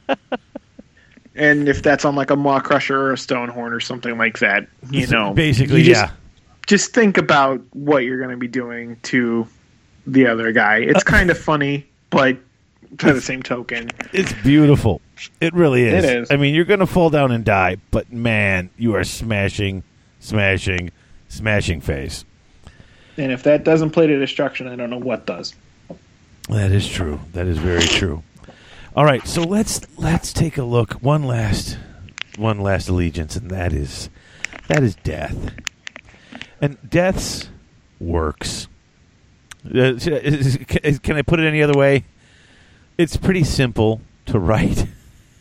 and 1.35 1.69
if 1.69 1.83
that's 1.83 2.05
on 2.05 2.15
like 2.15 2.31
a 2.31 2.37
Maw-krusha 2.37 2.91
or 2.91 3.13
a 3.13 3.17
Stonehorn 3.17 3.73
or 3.73 3.81
something 3.81 4.19
like 4.19 4.39
that, 4.41 4.67
you 4.91 5.07
know, 5.09 5.33
basically, 5.33 5.81
you 5.81 5.95
just, 5.95 6.03
yeah. 6.03 6.11
Just 6.67 6.95
think 6.95 7.19
about 7.19 7.61
what 7.73 8.05
you're 8.05 8.19
going 8.19 8.31
to 8.31 8.37
be 8.37 8.47
doing 8.47 8.97
to 9.03 9.47
the 10.07 10.27
other 10.27 10.53
guy. 10.53 10.79
It's 10.79 11.01
uh, 11.01 11.11
kind 11.11 11.31
of 11.31 11.39
funny, 11.39 11.87
but 12.11 12.37
by 12.93 13.13
the 13.13 13.21
same 13.21 13.43
token, 13.43 13.91
It's 14.13 14.33
beautiful. 14.45 15.01
It 15.41 15.55
really 15.55 15.85
is. 15.85 16.05
It 16.05 16.17
is. 16.19 16.31
I 16.31 16.37
mean, 16.37 16.55
you're 16.55 16.65
going 16.65 16.81
to 16.81 16.87
fall 16.87 17.11
down 17.11 17.33
and 17.33 17.45
die, 17.45 17.79
but 17.91 18.13
man, 18.13 18.71
you 18.79 18.95
are 18.95 19.05
smashing, 19.05 19.83
smashing, 20.21 20.91
smashing 21.29 21.81
face. 21.81 22.25
and 23.17 23.33
if 23.33 23.43
that 23.43 23.65
doesn't 23.65 23.91
play 23.91 24.07
to 24.07 24.19
destruction, 24.19 24.69
I 24.69 24.77
don't 24.77 24.91
know 24.91 24.99
what 24.99 25.27
does. 25.27 25.55
That 26.49 26.71
is 26.71 26.89
true. 26.89 27.21
That 27.33 27.47
is 27.47 27.59
very 27.59 27.83
true. 27.83 28.23
All 28.95 29.07
right, 29.07 29.27
so 29.27 29.41
let's 29.41 29.81
let's 29.97 30.35
take 30.35 30.59
a 30.59 30.65
look. 30.65 30.93
One 31.03 31.23
last, 31.23 31.79
one 32.37 32.61
last 32.61 32.91
allegiance, 32.91 33.37
and 33.37 33.51
that 33.51 33.73
is 33.73 34.11
that 34.69 34.83
is 34.83 34.97
death. 34.97 35.55
And 36.61 36.77
death's 36.91 37.49
works. 37.99 38.69
Uh, 39.65 39.99
can 41.03 41.17
I 41.17 41.23
put 41.23 41.41
it 41.41 41.47
any 41.47 41.63
other 41.63 41.73
way? 41.73 42.05
It's 42.99 43.17
pretty 43.17 43.45
simple 43.45 44.03
to 44.27 44.39
write 44.39 44.87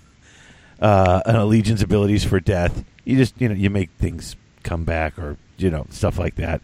uh, 0.79 1.21
an 1.25 1.35
allegiance 1.35 1.81
abilities 1.81 2.23
for 2.23 2.39
death. 2.39 2.85
You 3.03 3.17
just 3.17 3.33
you 3.41 3.49
know 3.49 3.55
you 3.55 3.69
make 3.69 3.89
things 3.99 4.37
come 4.63 4.85
back 4.85 5.19
or 5.19 5.35
you 5.57 5.69
know 5.69 5.87
stuff 5.89 6.17
like 6.17 6.35
that. 6.35 6.61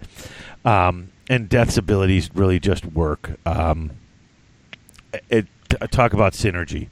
Um, 0.63 1.09
and 1.29 1.49
death's 1.49 1.75
abilities 1.75 2.29
really 2.33 2.61
just 2.61 2.85
work. 2.85 3.37
Um, 3.45 3.91
it 5.29 5.47
talk 5.91 6.13
about 6.13 6.33
synergy. 6.33 6.89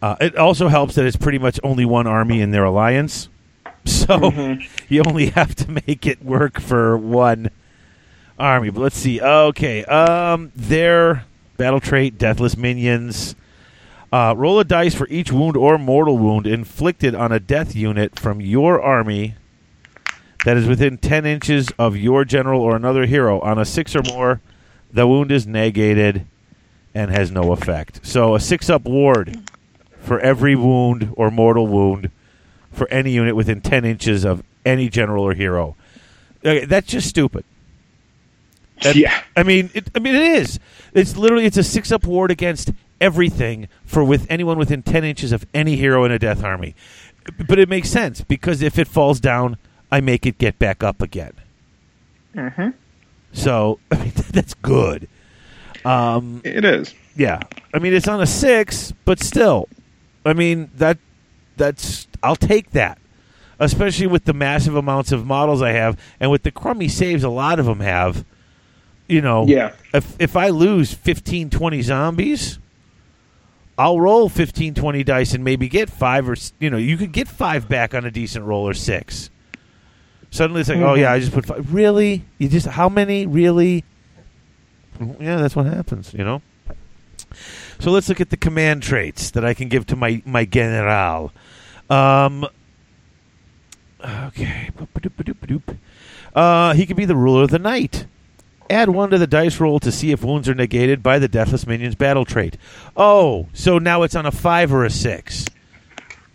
Uh, 0.00 0.16
it 0.20 0.36
also 0.36 0.68
helps 0.68 0.94
that 0.94 1.04
it's 1.04 1.16
pretty 1.16 1.38
much 1.38 1.58
only 1.62 1.84
one 1.84 2.06
army 2.06 2.40
in 2.40 2.50
their 2.50 2.64
alliance, 2.64 3.28
so 3.84 4.56
you 4.88 5.02
only 5.06 5.30
have 5.30 5.54
to 5.56 5.70
make 5.70 6.06
it 6.06 6.24
work 6.24 6.60
for 6.60 6.96
one 6.96 7.50
army. 8.38 8.70
But 8.70 8.80
let's 8.80 8.96
see. 8.96 9.20
Okay, 9.20 9.84
um, 9.84 10.52
their 10.54 11.24
battle 11.56 11.80
trait: 11.80 12.18
deathless 12.18 12.56
minions. 12.56 13.34
Uh, 14.10 14.32
roll 14.36 14.58
a 14.58 14.64
dice 14.64 14.94
for 14.94 15.06
each 15.08 15.30
wound 15.30 15.54
or 15.54 15.76
mortal 15.76 16.16
wound 16.16 16.46
inflicted 16.46 17.14
on 17.14 17.30
a 17.30 17.38
death 17.38 17.76
unit 17.76 18.18
from 18.18 18.40
your 18.40 18.80
army 18.80 19.34
that 20.46 20.56
is 20.56 20.66
within 20.66 20.96
10 20.96 21.26
inches 21.26 21.68
of 21.78 21.94
your 21.94 22.24
general 22.24 22.62
or 22.62 22.74
another 22.74 23.04
hero. 23.04 23.38
On 23.40 23.58
a 23.58 23.66
6 23.66 23.96
or 23.96 24.02
more, 24.04 24.40
the 24.90 25.06
wound 25.06 25.30
is 25.30 25.46
negated 25.46 26.26
and 26.98 27.10
has 27.12 27.30
no 27.30 27.52
effect. 27.52 28.00
So 28.04 28.34
a 28.34 28.40
6 28.40 28.68
up 28.68 28.84
ward 28.84 29.38
for 30.00 30.18
every 30.20 30.56
wound 30.56 31.12
or 31.16 31.30
mortal 31.30 31.66
wound 31.68 32.10
for 32.72 32.88
any 32.88 33.12
unit 33.12 33.36
within 33.36 33.60
10 33.60 33.84
inches 33.84 34.24
of 34.24 34.42
any 34.66 34.88
general 34.88 35.22
or 35.24 35.34
hero. 35.34 35.76
Okay, 36.44 36.64
that's 36.64 36.88
just 36.88 37.08
stupid. 37.08 37.44
That- 38.82 38.96
Yeah. 38.96 39.22
I 39.36 39.42
mean, 39.44 39.70
it, 39.74 39.90
I 39.94 39.98
mean, 40.00 40.14
it 40.16 40.22
is. 40.38 40.58
It's 40.92 41.16
literally 41.16 41.44
it's 41.44 41.56
a 41.56 41.62
six 41.64 41.92
up 41.92 42.04
ward 42.04 42.30
against 42.30 42.72
everything 43.00 43.68
for 43.84 44.02
with 44.02 44.26
anyone 44.30 44.58
within 44.58 44.82
ten 44.82 45.04
inches 45.04 45.30
of 45.32 45.46
any 45.54 45.76
hero 45.76 46.04
in 46.04 46.10
a 46.10 46.18
Death 46.18 46.42
Army. 46.42 46.74
But 47.46 47.58
it 47.58 47.68
makes 47.68 47.90
sense 47.90 48.22
because 48.22 48.62
if 48.62 48.78
it 48.78 48.88
falls 48.88 49.20
down, 49.20 49.56
I 49.92 50.00
make 50.00 50.26
it 50.26 50.38
get 50.38 50.58
back 50.58 50.82
up 50.82 51.02
again. 51.02 51.32
Mm-hmm. 52.34 52.70
So 53.32 53.78
I 53.92 53.96
mean, 53.98 54.12
that's 54.30 54.54
good. 54.54 55.08
Um, 55.88 56.40
It 56.44 56.64
is. 56.64 56.94
yeah, 57.16 57.40
I 57.72 57.78
mean 57.78 57.94
it's 57.94 58.08
on 58.08 58.20
a 58.20 58.26
six, 58.26 58.92
but 59.04 59.20
still, 59.20 59.68
I 60.24 60.32
mean 60.32 60.70
that 60.76 60.98
that's 61.56 62.06
I'll 62.22 62.36
take 62.36 62.70
that, 62.72 62.98
especially 63.58 64.06
with 64.06 64.24
the 64.24 64.32
massive 64.32 64.74
amounts 64.76 65.12
of 65.12 65.24
models 65.26 65.62
I 65.62 65.72
have 65.72 65.98
and 66.20 66.30
with 66.30 66.42
the 66.42 66.50
crummy 66.50 66.88
saves 66.88 67.22
a 67.24 67.28
lot 67.30 67.58
of 67.58 67.66
them 67.66 67.80
have. 67.80 68.24
You 69.08 69.22
know, 69.22 69.46
Yeah. 69.46 69.72
If 69.94 70.14
if 70.18 70.36
I 70.36 70.48
lose 70.48 70.92
15, 70.92 71.48
20 71.48 71.80
zombies, 71.82 72.58
I'll 73.78 74.00
roll 74.00 74.28
15, 74.28 74.74
20 74.74 75.04
dice 75.04 75.32
and 75.34 75.42
maybe 75.44 75.68
get 75.68 75.88
five 75.88 76.28
or 76.28 76.36
you 76.58 76.68
know 76.68 76.76
you 76.76 76.96
could 76.96 77.12
get 77.12 77.28
five 77.28 77.68
back 77.68 77.94
on 77.94 78.04
a 78.04 78.10
decent 78.10 78.44
roll 78.44 78.68
or 78.68 78.74
six. 78.74 79.30
Suddenly 80.30 80.60
it's 80.60 80.68
like, 80.68 80.78
oh 80.78 80.94
Mhm. 80.94 80.98
yeah, 80.98 81.12
I 81.12 81.20
just 81.20 81.32
put 81.32 81.46
five. 81.46 81.72
Really? 81.72 82.24
You 82.36 82.48
just 82.50 82.66
how 82.66 82.88
many? 82.90 83.26
Really? 83.26 83.84
Yeah, 85.20 85.36
that's 85.36 85.56
what 85.56 85.66
happens. 85.66 86.12
You 86.14 86.24
know. 86.24 86.42
So 87.78 87.90
let's 87.90 88.08
look 88.08 88.20
at 88.20 88.30
the 88.30 88.36
command 88.36 88.82
traits 88.82 89.30
that 89.32 89.44
I 89.44 89.54
can 89.54 89.68
give 89.68 89.86
to 89.86 89.96
my 89.96 90.22
my 90.24 90.44
general. 90.44 91.32
Um. 91.90 92.46
Okay. 94.00 94.70
Uh, 96.34 96.72
he 96.74 96.86
can 96.86 96.96
be 96.96 97.04
the 97.04 97.16
ruler 97.16 97.42
of 97.42 97.50
the 97.50 97.58
night. 97.58 98.06
Add 98.70 98.90
one 98.90 99.10
to 99.10 99.18
the 99.18 99.26
dice 99.26 99.58
roll 99.58 99.80
to 99.80 99.90
see 99.90 100.12
if 100.12 100.22
wounds 100.22 100.48
are 100.48 100.54
negated 100.54 101.02
by 101.02 101.18
the 101.18 101.26
Deathless 101.26 101.66
Minions 101.66 101.94
battle 101.94 102.24
trait. 102.24 102.56
Oh, 102.96 103.48
so 103.54 103.78
now 103.78 104.02
it's 104.02 104.14
on 104.14 104.26
a 104.26 104.30
five 104.30 104.72
or 104.72 104.84
a 104.84 104.90
six. 104.90 105.46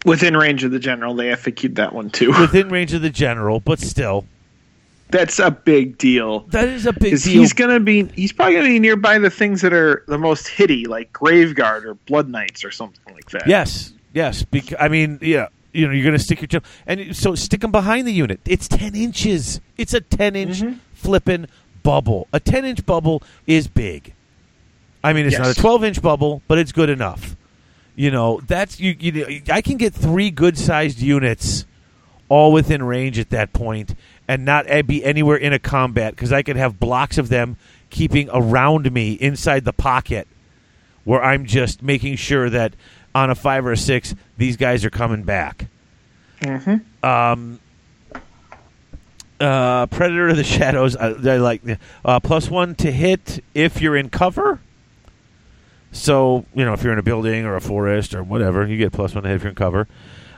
Within 0.05 0.35
range 0.35 0.63
of 0.63 0.71
the 0.71 0.79
general, 0.79 1.13
they 1.15 1.33
keep 1.55 1.75
that 1.75 1.93
one 1.93 2.09
too. 2.09 2.31
Within 2.37 2.69
range 2.69 2.93
of 2.93 3.01
the 3.01 3.09
general, 3.09 3.59
but 3.59 3.79
still. 3.79 4.25
That's 5.13 5.39
a 5.39 5.51
big 5.51 5.97
deal. 5.97 6.41
That 6.49 6.67
is 6.67 6.85
a 6.85 6.91
big 6.93 7.21
deal. 7.21 7.39
he's 7.41 7.53
gonna 7.53 7.79
be, 7.79 8.05
he's 8.07 8.33
probably 8.33 8.55
gonna 8.55 8.67
be 8.67 8.79
nearby 8.79 9.17
the 9.19 9.29
things 9.29 9.61
that 9.61 9.71
are 9.73 10.03
the 10.07 10.17
most 10.17 10.47
hitty, 10.47 10.85
like 10.85 11.13
Graveguard 11.13 11.85
or 11.85 11.93
Blood 11.93 12.27
Knights 12.27 12.65
or 12.65 12.71
something 12.71 13.13
like 13.13 13.29
that. 13.29 13.47
Yes, 13.47 13.93
yes. 14.13 14.43
Bec- 14.43 14.73
I 14.79 14.87
mean, 14.89 15.19
yeah. 15.21 15.47
You 15.71 15.87
know, 15.87 15.93
you're 15.93 16.03
going 16.03 16.15
to 16.15 16.23
stick 16.23 16.39
your 16.39 16.47
gem, 16.47 16.61
and 16.85 17.15
so 17.15 17.33
stick 17.33 17.61
them 17.61 17.71
behind 17.71 18.05
the 18.05 18.11
unit. 18.11 18.39
It's 18.45 18.67
ten 18.67 18.93
inches. 18.93 19.59
It's 19.75 19.95
a 19.95 20.01
ten 20.01 20.35
inch 20.35 20.61
Mhm. 20.61 20.77
flipping 20.93 21.47
bubble. 21.81 22.27
A 22.31 22.39
ten 22.39 22.63
inch 22.63 22.85
bubble 22.85 23.23
is 23.47 23.67
big. 23.67 24.13
I 25.03 25.13
mean, 25.13 25.25
it's 25.25 25.35
not 25.39 25.47
a 25.47 25.55
twelve 25.59 25.83
inch 25.83 25.99
bubble, 25.99 26.43
but 26.47 26.59
it's 26.59 26.71
good 26.71 26.89
enough. 26.91 27.35
You 27.95 28.11
know, 28.11 28.39
that's 28.45 28.79
you. 28.79 28.95
you 28.99 29.41
I 29.51 29.61
can 29.63 29.77
get 29.77 29.95
three 29.95 30.29
good 30.29 30.59
sized 30.59 30.99
units 30.99 31.65
all 32.29 32.51
within 32.51 32.83
range 32.83 33.17
at 33.17 33.31
that 33.31 33.51
point, 33.51 33.95
and 34.27 34.45
not 34.45 34.65
be 34.87 35.03
anywhere 35.03 35.37
in 35.37 35.53
a 35.53 35.59
combat 35.59 36.15
because 36.15 36.31
I 36.31 36.43
could 36.43 36.55
have 36.55 36.79
blocks 36.79 37.17
of 37.17 37.29
them 37.29 37.57
keeping 37.89 38.29
around 38.33 38.91
me 38.91 39.13
inside 39.13 39.65
the 39.65 39.73
pocket 39.73 40.27
where 41.03 41.23
I'm 41.23 41.45
just 41.45 41.83
making 41.83 42.15
sure 42.15 42.49
that 42.49 42.73
on 43.13 43.29
a 43.29 43.35
five 43.35 43.65
or 43.65 43.73
a 43.73 43.77
six, 43.77 44.15
these 44.37 44.57
guys 44.57 44.85
are 44.85 44.89
coming 44.89 45.23
back. 45.23 45.67
Mm-hmm. 46.41 47.05
Um, 47.05 47.59
uh, 49.39 49.85
Predator 49.87 50.29
of 50.29 50.37
the 50.37 50.43
Shadows, 50.43 50.95
I, 50.95 51.09
I 51.09 51.37
like 51.37 51.61
uh, 52.05 52.19
plus 52.19 52.49
one 52.49 52.75
to 52.75 52.91
hit 52.91 53.43
if 53.53 53.81
you're 53.81 53.95
in 53.95 54.09
cover. 54.09 54.59
So 55.91 56.45
you 56.55 56.65
know 56.65 56.73
if 56.73 56.83
you're 56.83 56.93
in 56.93 56.99
a 56.99 57.03
building 57.03 57.45
or 57.45 57.55
a 57.55 57.61
forest 57.61 58.15
or 58.15 58.23
whatever, 58.23 58.65
you 58.65 58.77
get 58.77 58.91
plus 58.91 59.13
one 59.13 59.23
to 59.23 59.29
hit 59.29 59.35
if 59.35 59.43
you're 59.43 59.49
in 59.49 59.55
cover. 59.55 59.87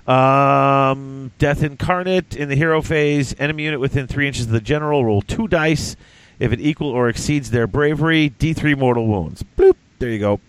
Um, 0.08 1.32
Death 1.40 1.64
Incarnate 1.64 2.35
in 2.35 2.50
the 2.50 2.56
hero 2.56 2.82
phase, 2.82 3.34
enemy 3.40 3.64
unit 3.64 3.80
within 3.80 4.08
three 4.08 4.27
inches 4.27 4.45
of 4.45 4.51
the 4.51 4.61
general 4.61 5.03
roll 5.03 5.22
two 5.22 5.48
dice. 5.48 5.95
If 6.38 6.51
it 6.51 6.59
equal 6.59 6.90
or 6.90 7.08
exceeds 7.08 7.51
their 7.51 7.66
bravery, 7.66 8.30
D3 8.30 8.77
mortal 8.77 9.08
wounds. 9.08 9.43
Bloop. 9.58 9.75
There 10.00 10.09
you 10.09 10.19
go. 10.19 10.42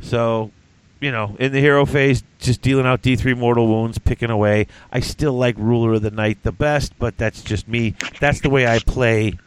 So, 0.00 0.50
you 0.98 1.12
know, 1.12 1.36
in 1.38 1.52
the 1.52 1.60
hero 1.60 1.84
phase, 1.84 2.22
just 2.38 2.62
dealing 2.62 2.86
out 2.86 3.02
D3 3.02 3.36
mortal 3.36 3.66
wounds, 3.68 3.98
picking 3.98 4.30
away. 4.30 4.66
I 4.90 5.00
still 5.00 5.34
like 5.34 5.56
Ruler 5.58 5.94
of 5.94 6.02
the 6.02 6.10
Night 6.10 6.42
the 6.42 6.52
best, 6.52 6.98
but 6.98 7.18
that's 7.18 7.42
just 7.42 7.68
me. 7.68 7.94
That's 8.18 8.40
the 8.40 8.50
way 8.50 8.66
I 8.66 8.78
play. 8.78 9.38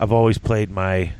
I've 0.00 0.12
always 0.12 0.38
played 0.38 0.70
my 0.70 1.12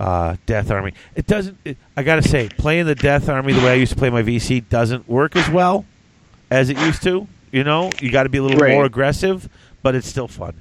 uh, 0.00 0.36
Death 0.46 0.70
Army. 0.70 0.94
It 1.14 1.26
doesn't. 1.26 1.58
It, 1.64 1.76
I 1.96 2.02
gotta 2.02 2.22
say, 2.22 2.48
playing 2.48 2.86
the 2.86 2.94
Death 2.94 3.28
Army 3.28 3.52
the 3.52 3.60
way 3.60 3.70
I 3.72 3.74
used 3.74 3.92
to 3.92 3.98
play 3.98 4.10
my 4.10 4.22
VC 4.22 4.68
doesn't 4.68 5.08
work 5.08 5.36
as 5.36 5.48
well 5.50 5.84
as 6.50 6.70
it 6.70 6.78
used 6.78 7.02
to. 7.04 7.28
You 7.52 7.64
know, 7.64 7.90
you 8.00 8.10
got 8.10 8.22
to 8.24 8.28
be 8.28 8.38
a 8.38 8.42
little 8.42 8.58
Right. 8.58 8.72
more 8.72 8.84
aggressive, 8.84 9.48
but 9.82 9.94
it's 9.94 10.08
still 10.08 10.28
fun. 10.28 10.54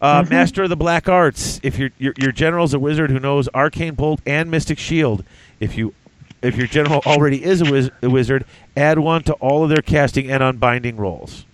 Uh, 0.00 0.24
Master 0.28 0.62
of 0.64 0.68
the 0.70 0.76
Black 0.76 1.08
Arts. 1.08 1.60
If 1.62 1.78
your, 1.78 1.90
your 1.98 2.14
your 2.16 2.32
general's 2.32 2.74
a 2.74 2.78
wizard 2.78 3.10
who 3.10 3.20
knows 3.20 3.48
Arcane 3.54 3.94
Bolt 3.94 4.20
and 4.26 4.50
Mystic 4.50 4.78
Shield, 4.78 5.24
if 5.60 5.76
you 5.76 5.94
if 6.42 6.56
your 6.56 6.66
general 6.66 7.00
already 7.06 7.44
is 7.44 7.60
a, 7.60 7.70
wiz- 7.70 7.90
a 8.02 8.10
wizard, 8.10 8.44
add 8.76 8.98
one 8.98 9.22
to 9.24 9.32
all 9.34 9.62
of 9.62 9.68
their 9.68 9.82
casting 9.82 10.28
and 10.30 10.42
unbinding 10.42 10.96
rolls. 10.96 11.44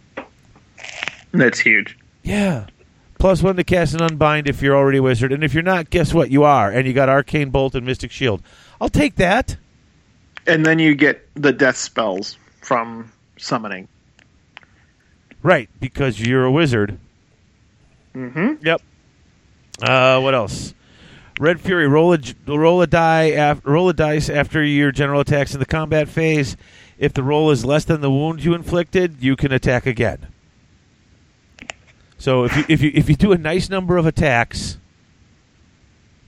That's 1.32 1.58
huge. 1.58 1.98
Yeah. 2.22 2.66
Plus 3.18 3.42
one 3.42 3.56
to 3.56 3.64
cast 3.64 3.94
and 3.94 4.02
unbind 4.02 4.48
if 4.48 4.62
you're 4.62 4.76
already 4.76 4.98
a 4.98 5.02
wizard. 5.02 5.32
And 5.32 5.42
if 5.42 5.52
you're 5.52 5.62
not, 5.62 5.90
guess 5.90 6.14
what? 6.14 6.30
You 6.30 6.44
are. 6.44 6.70
And 6.70 6.86
you 6.86 6.92
got 6.92 7.08
Arcane 7.08 7.50
Bolt 7.50 7.74
and 7.74 7.84
Mystic 7.84 8.12
Shield. 8.12 8.42
I'll 8.80 8.88
take 8.88 9.16
that. 9.16 9.56
And 10.47 10.64
then 10.64 10.78
you 10.78 10.94
get 10.94 11.28
the 11.34 11.52
death 11.52 11.76
spells 11.76 12.38
from 12.60 13.12
summoning. 13.36 13.88
Right, 15.42 15.68
because 15.80 16.20
you're 16.20 16.44
a 16.44 16.50
wizard. 16.50 16.98
Mm-hmm. 18.14 18.64
Yep. 18.64 18.82
Uh, 19.82 20.20
what 20.20 20.34
else? 20.34 20.74
Red 21.38 21.60
Fury. 21.60 21.86
Roll 21.86 22.14
a 22.14 22.18
roll 22.47 22.82
a 22.82 22.86
die. 22.86 23.24
Af- 23.24 23.60
roll 23.64 23.88
a 23.88 23.94
dice 23.94 24.28
after 24.28 24.62
your 24.62 24.90
general 24.90 25.20
attacks 25.20 25.55
in 25.55 25.60
the 25.60 25.66
combat 25.66 26.08
phase. 26.08 26.56
If 26.98 27.14
the 27.14 27.22
roll 27.22 27.50
is 27.52 27.64
less 27.64 27.84
than 27.84 28.00
the 28.00 28.10
wound 28.10 28.42
you 28.42 28.55
inflicted, 28.55 29.22
you 29.22 29.36
can 29.36 29.52
attack 29.52 29.86
again. 29.86 30.26
So 32.18 32.44
if 32.44 32.56
you 32.56 32.64
if 32.68 32.82
you 32.82 32.90
if 32.94 33.08
you 33.08 33.14
do 33.16 33.32
a 33.32 33.38
nice 33.38 33.68
number 33.70 33.97
of 33.97 34.05
attacks, 34.06 34.78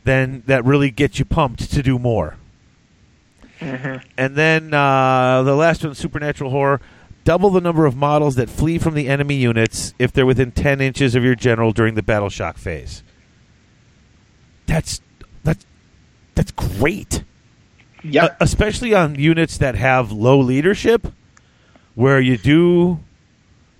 then 0.04 0.42
that 0.46 0.64
really 0.64 0.90
gets 0.90 1.18
you 1.18 1.24
pumped 1.24 1.70
to 1.72 1.82
do 1.82 1.98
more. 1.98 2.36
And 3.60 4.36
then 4.36 4.72
uh, 4.72 5.42
the 5.42 5.54
last 5.54 5.84
one, 5.84 5.94
supernatural 5.94 6.50
horror. 6.50 6.80
Double 7.22 7.50
the 7.50 7.60
number 7.60 7.84
of 7.84 7.94
models 7.94 8.36
that 8.36 8.48
flee 8.48 8.78
from 8.78 8.94
the 8.94 9.06
enemy 9.06 9.34
units 9.34 9.92
if 9.98 10.10
they're 10.10 10.24
within 10.24 10.52
ten 10.52 10.80
inches 10.80 11.14
of 11.14 11.22
your 11.22 11.34
general 11.34 11.70
during 11.70 11.94
the 11.94 12.02
battle 12.02 12.30
shock 12.30 12.56
phase. 12.56 13.02
That's 14.66 15.02
that's 15.44 15.66
that's 16.34 16.50
great, 16.52 17.22
Yeah. 18.02 18.24
Uh, 18.24 18.34
especially 18.40 18.94
on 18.94 19.16
units 19.16 19.58
that 19.58 19.74
have 19.74 20.10
low 20.10 20.40
leadership, 20.40 21.08
where 21.94 22.20
you 22.20 22.38
do, 22.38 23.00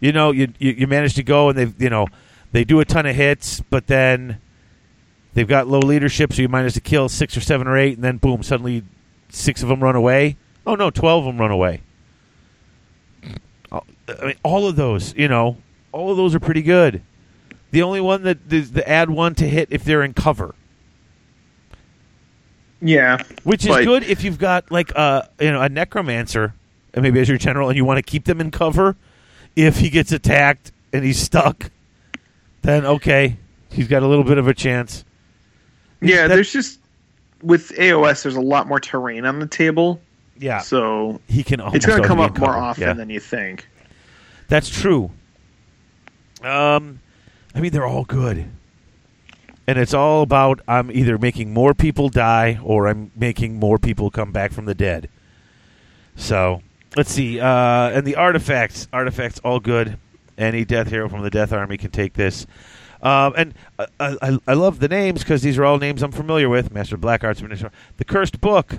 you 0.01 0.12
know, 0.12 0.33
you, 0.33 0.53
you 0.59 0.73
you 0.73 0.87
manage 0.87 1.15
to 1.15 1.23
go 1.23 1.51
and 1.51 1.59
they 1.59 1.85
you 1.85 1.91
know 1.91 2.07
they 2.53 2.65
do 2.65 2.81
a 2.81 2.85
ton 2.85 3.07
of 3.07 3.15
hits, 3.15 3.61
but 3.70 3.87
then 3.87 4.41
they've 5.35 5.49
got 5.49 5.69
low 5.69 5.79
leadership, 5.79 6.33
so 6.33 6.43
you 6.43 6.49
manage 6.49 6.75
to 6.75 6.81
kill 6.81 7.09
six 7.09 7.37
or 7.37 7.41
seven 7.41 7.69
or 7.69 7.77
eight, 7.77 7.95
and 7.95 8.03
then 8.03 8.17
boom, 8.17 8.43
suddenly 8.43 8.83
six 9.29 9.62
of 9.62 9.69
them 9.69 9.83
run 9.83 9.95
away. 9.95 10.37
Oh 10.67 10.75
no, 10.75 10.91
twelve 10.91 11.27
of 11.27 11.33
them 11.33 11.41
run 11.41 11.51
away. 11.51 11.83
I 13.73 14.27
mean, 14.27 14.37
all 14.43 14.67
of 14.67 14.75
those, 14.75 15.15
you 15.15 15.29
know, 15.29 15.59
all 15.93 16.11
of 16.11 16.17
those 16.17 16.35
are 16.35 16.41
pretty 16.41 16.62
good. 16.62 17.03
The 17.70 17.83
only 17.83 18.01
one 18.01 18.25
that 18.25 18.53
is 18.53 18.73
the 18.73 18.89
add 18.89 19.11
one 19.11 19.35
to 19.37 19.49
hit 19.49 19.69
if 19.70 19.85
they're 19.85 20.03
in 20.03 20.15
cover, 20.15 20.57
yeah. 22.81 23.23
which 23.45 23.65
is 23.65 23.77
good 23.85 24.03
if 24.03 24.25
you've 24.25 24.39
got 24.39 24.73
like 24.73 24.91
a 24.93 25.29
you 25.39 25.53
know 25.53 25.62
a 25.62 25.69
necromancer, 25.69 26.55
and 26.95 27.03
maybe 27.03 27.20
as 27.20 27.29
your 27.29 27.39
general, 27.39 27.69
and 27.69 27.77
you 27.77 27.85
want 27.85 27.99
to 27.99 28.03
keep 28.03 28.25
them 28.25 28.41
in 28.41 28.51
cover. 28.51 28.97
If 29.57 29.79
he 29.79 29.91
gets 29.91 30.12
attacked 30.12 30.73
and 30.93 31.05
he's 31.05 31.19
stuck, 31.20 31.70
then 32.62 32.85
okay, 32.87 33.37
he's 33.70 33.89
got 33.89 34.03
a 34.03 34.07
little 34.07 34.25
bit 34.25 34.39
of 34.39 34.49
a 34.49 34.55
chance. 34.55 35.05
Yeah, 36.01 36.29
That- 36.29 36.35
there's 36.37 36.53
just 36.53 36.79
with 37.43 37.70
AOS, 37.79 38.23
there's 38.23 38.37
a 38.37 38.41
lot 38.41 38.67
more 38.69 38.81
terrain 38.81 39.25
on 39.25 39.39
the 39.39 39.47
table, 39.47 40.01
Yeah, 40.39 40.59
so 40.61 41.20
he 41.27 41.43
can. 41.43 41.61
it's 41.75 41.87
going 41.87 42.01
to 42.03 42.07
come 42.09 42.20
up 42.20 42.39
more 42.39 42.57
often 42.57 42.97
than 42.97 43.09
you 43.11 43.20
think. 43.20 43.67
That's 44.49 44.69
true. 44.69 45.11
Um, 46.43 47.01
I 47.55 47.61
mean, 47.61 47.73
they're 47.73 47.87
all 47.87 48.05
good, 48.05 48.47
and 49.67 49.79
it's 49.79 49.95
all 49.95 50.23
about 50.23 50.61
I'm 50.69 50.91
either 50.91 51.19
making 51.19 51.53
more 51.53 51.75
people 51.75 52.09
die 52.09 52.59
or 52.62 52.89
I'm 52.89 53.11
making 53.15 53.59
more 53.59 53.79
people 53.79 54.11
come 54.11 54.33
back 54.33 54.53
from 54.53 54.65
the 54.65 54.75
dead. 54.75 55.09
So 56.17 56.62
let's 56.97 57.10
see. 57.10 57.41
Uh, 57.41 57.47
and 57.91 58.07
the 58.07 58.17
artifacts, 58.17 58.89
artifacts, 58.93 59.41
all 59.41 59.60
good. 59.60 59.99
Any 60.39 60.65
death 60.65 60.89
hero 60.89 61.09
from 61.09 61.23
the 61.23 61.31
Death 61.31 61.52
Army 61.52 61.77
can 61.77 61.91
take 61.91 62.15
this. 62.15 62.47
Um, 63.02 63.35
and 63.36 63.55
I, 63.78 64.17
I, 64.20 64.39
I 64.47 64.52
love 64.55 64.78
the 64.78 64.89
names 64.89 65.23
because 65.23 65.43
these 65.43 65.59
are 65.59 65.65
all 65.65 65.78
names 65.78 66.02
I'm 66.02 66.12
familiar 66.12 66.49
with. 66.49 66.73
Master 66.73 66.97
Black 66.97 67.25
Arts, 67.25 67.43
Minister- 67.43 67.73
the 67.97 68.05
Cursed 68.05 68.41
Book. 68.41 68.78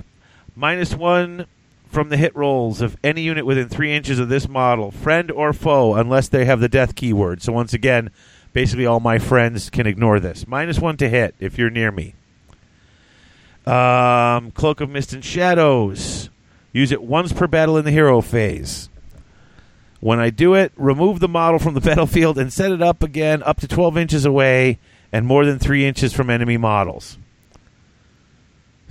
Minus 0.56 0.94
one 0.94 1.46
from 1.88 2.10
the 2.10 2.18
hit 2.18 2.36
rolls 2.36 2.82
of 2.82 2.98
any 3.04 3.22
unit 3.22 3.46
within 3.46 3.68
three 3.68 3.94
inches 3.94 4.20
of 4.20 4.30
this 4.30 4.48
model, 4.48 4.92
friend 4.92 5.30
or 5.30 5.54
foe, 5.54 5.96
unless 5.96 6.30
they 6.30 6.46
have 6.46 6.60
the 6.60 6.70
death 6.70 6.96
keyword. 6.96 7.42
So 7.42 7.52
once 7.52 7.74
again, 7.74 8.12
basically 8.54 8.86
all 8.86 9.00
my 9.00 9.20
friends 9.20 9.70
can 9.70 9.88
ignore 9.88 10.20
this. 10.20 10.48
Minus 10.48 10.80
one 10.80 10.98
to 10.98 11.10
hit 11.10 11.36
if 11.40 11.58
you're 11.58 11.70
near 11.70 11.92
me. 11.92 12.16
Um, 13.66 14.52
Cloak 14.52 14.82
of 14.82 14.90
Mist 14.90 15.14
and 15.14 15.24
Shadows. 15.24 16.30
Use 16.74 16.92
it 16.92 17.04
once 17.04 17.34
per 17.34 17.48
battle 17.48 17.78
in 17.78 17.86
the 17.86 17.92
hero 17.92 18.22
phase. 18.22 18.90
When 20.00 20.20
I 20.20 20.30
do 20.30 20.56
it, 20.56 20.72
remove 20.76 21.20
the 21.20 21.28
model 21.28 21.60
from 21.60 21.74
the 21.74 21.82
battlefield 21.90 22.38
and 22.38 22.52
set 22.52 22.72
it 22.72 22.82
up 22.82 23.04
again 23.04 23.44
up 23.44 23.60
to 23.62 23.68
12 23.68 23.98
inches 23.98 24.26
away 24.26 24.80
and 25.12 25.26
more 25.26 25.46
than 25.46 25.60
3 25.60 25.86
inches 25.86 26.14
from 26.14 26.30
enemy 26.30 26.58
models. 26.58 27.18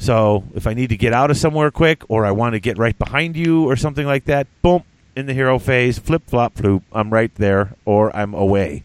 So 0.00 0.44
if 0.54 0.66
I 0.66 0.72
need 0.72 0.88
to 0.88 0.96
get 0.96 1.12
out 1.12 1.30
of 1.30 1.36
somewhere 1.36 1.70
quick 1.70 2.02
or 2.08 2.24
I 2.24 2.30
want 2.30 2.54
to 2.54 2.60
get 2.60 2.78
right 2.78 2.98
behind 2.98 3.36
you 3.36 3.68
or 3.68 3.76
something 3.76 4.06
like 4.06 4.24
that, 4.24 4.46
boom, 4.62 4.82
in 5.14 5.26
the 5.26 5.34
hero 5.34 5.58
phase, 5.58 5.98
flip 5.98 6.22
flop 6.26 6.54
floop, 6.54 6.82
I'm 6.92 7.12
right 7.12 7.34
there 7.34 7.76
or 7.84 8.14
I'm 8.16 8.32
away. 8.32 8.84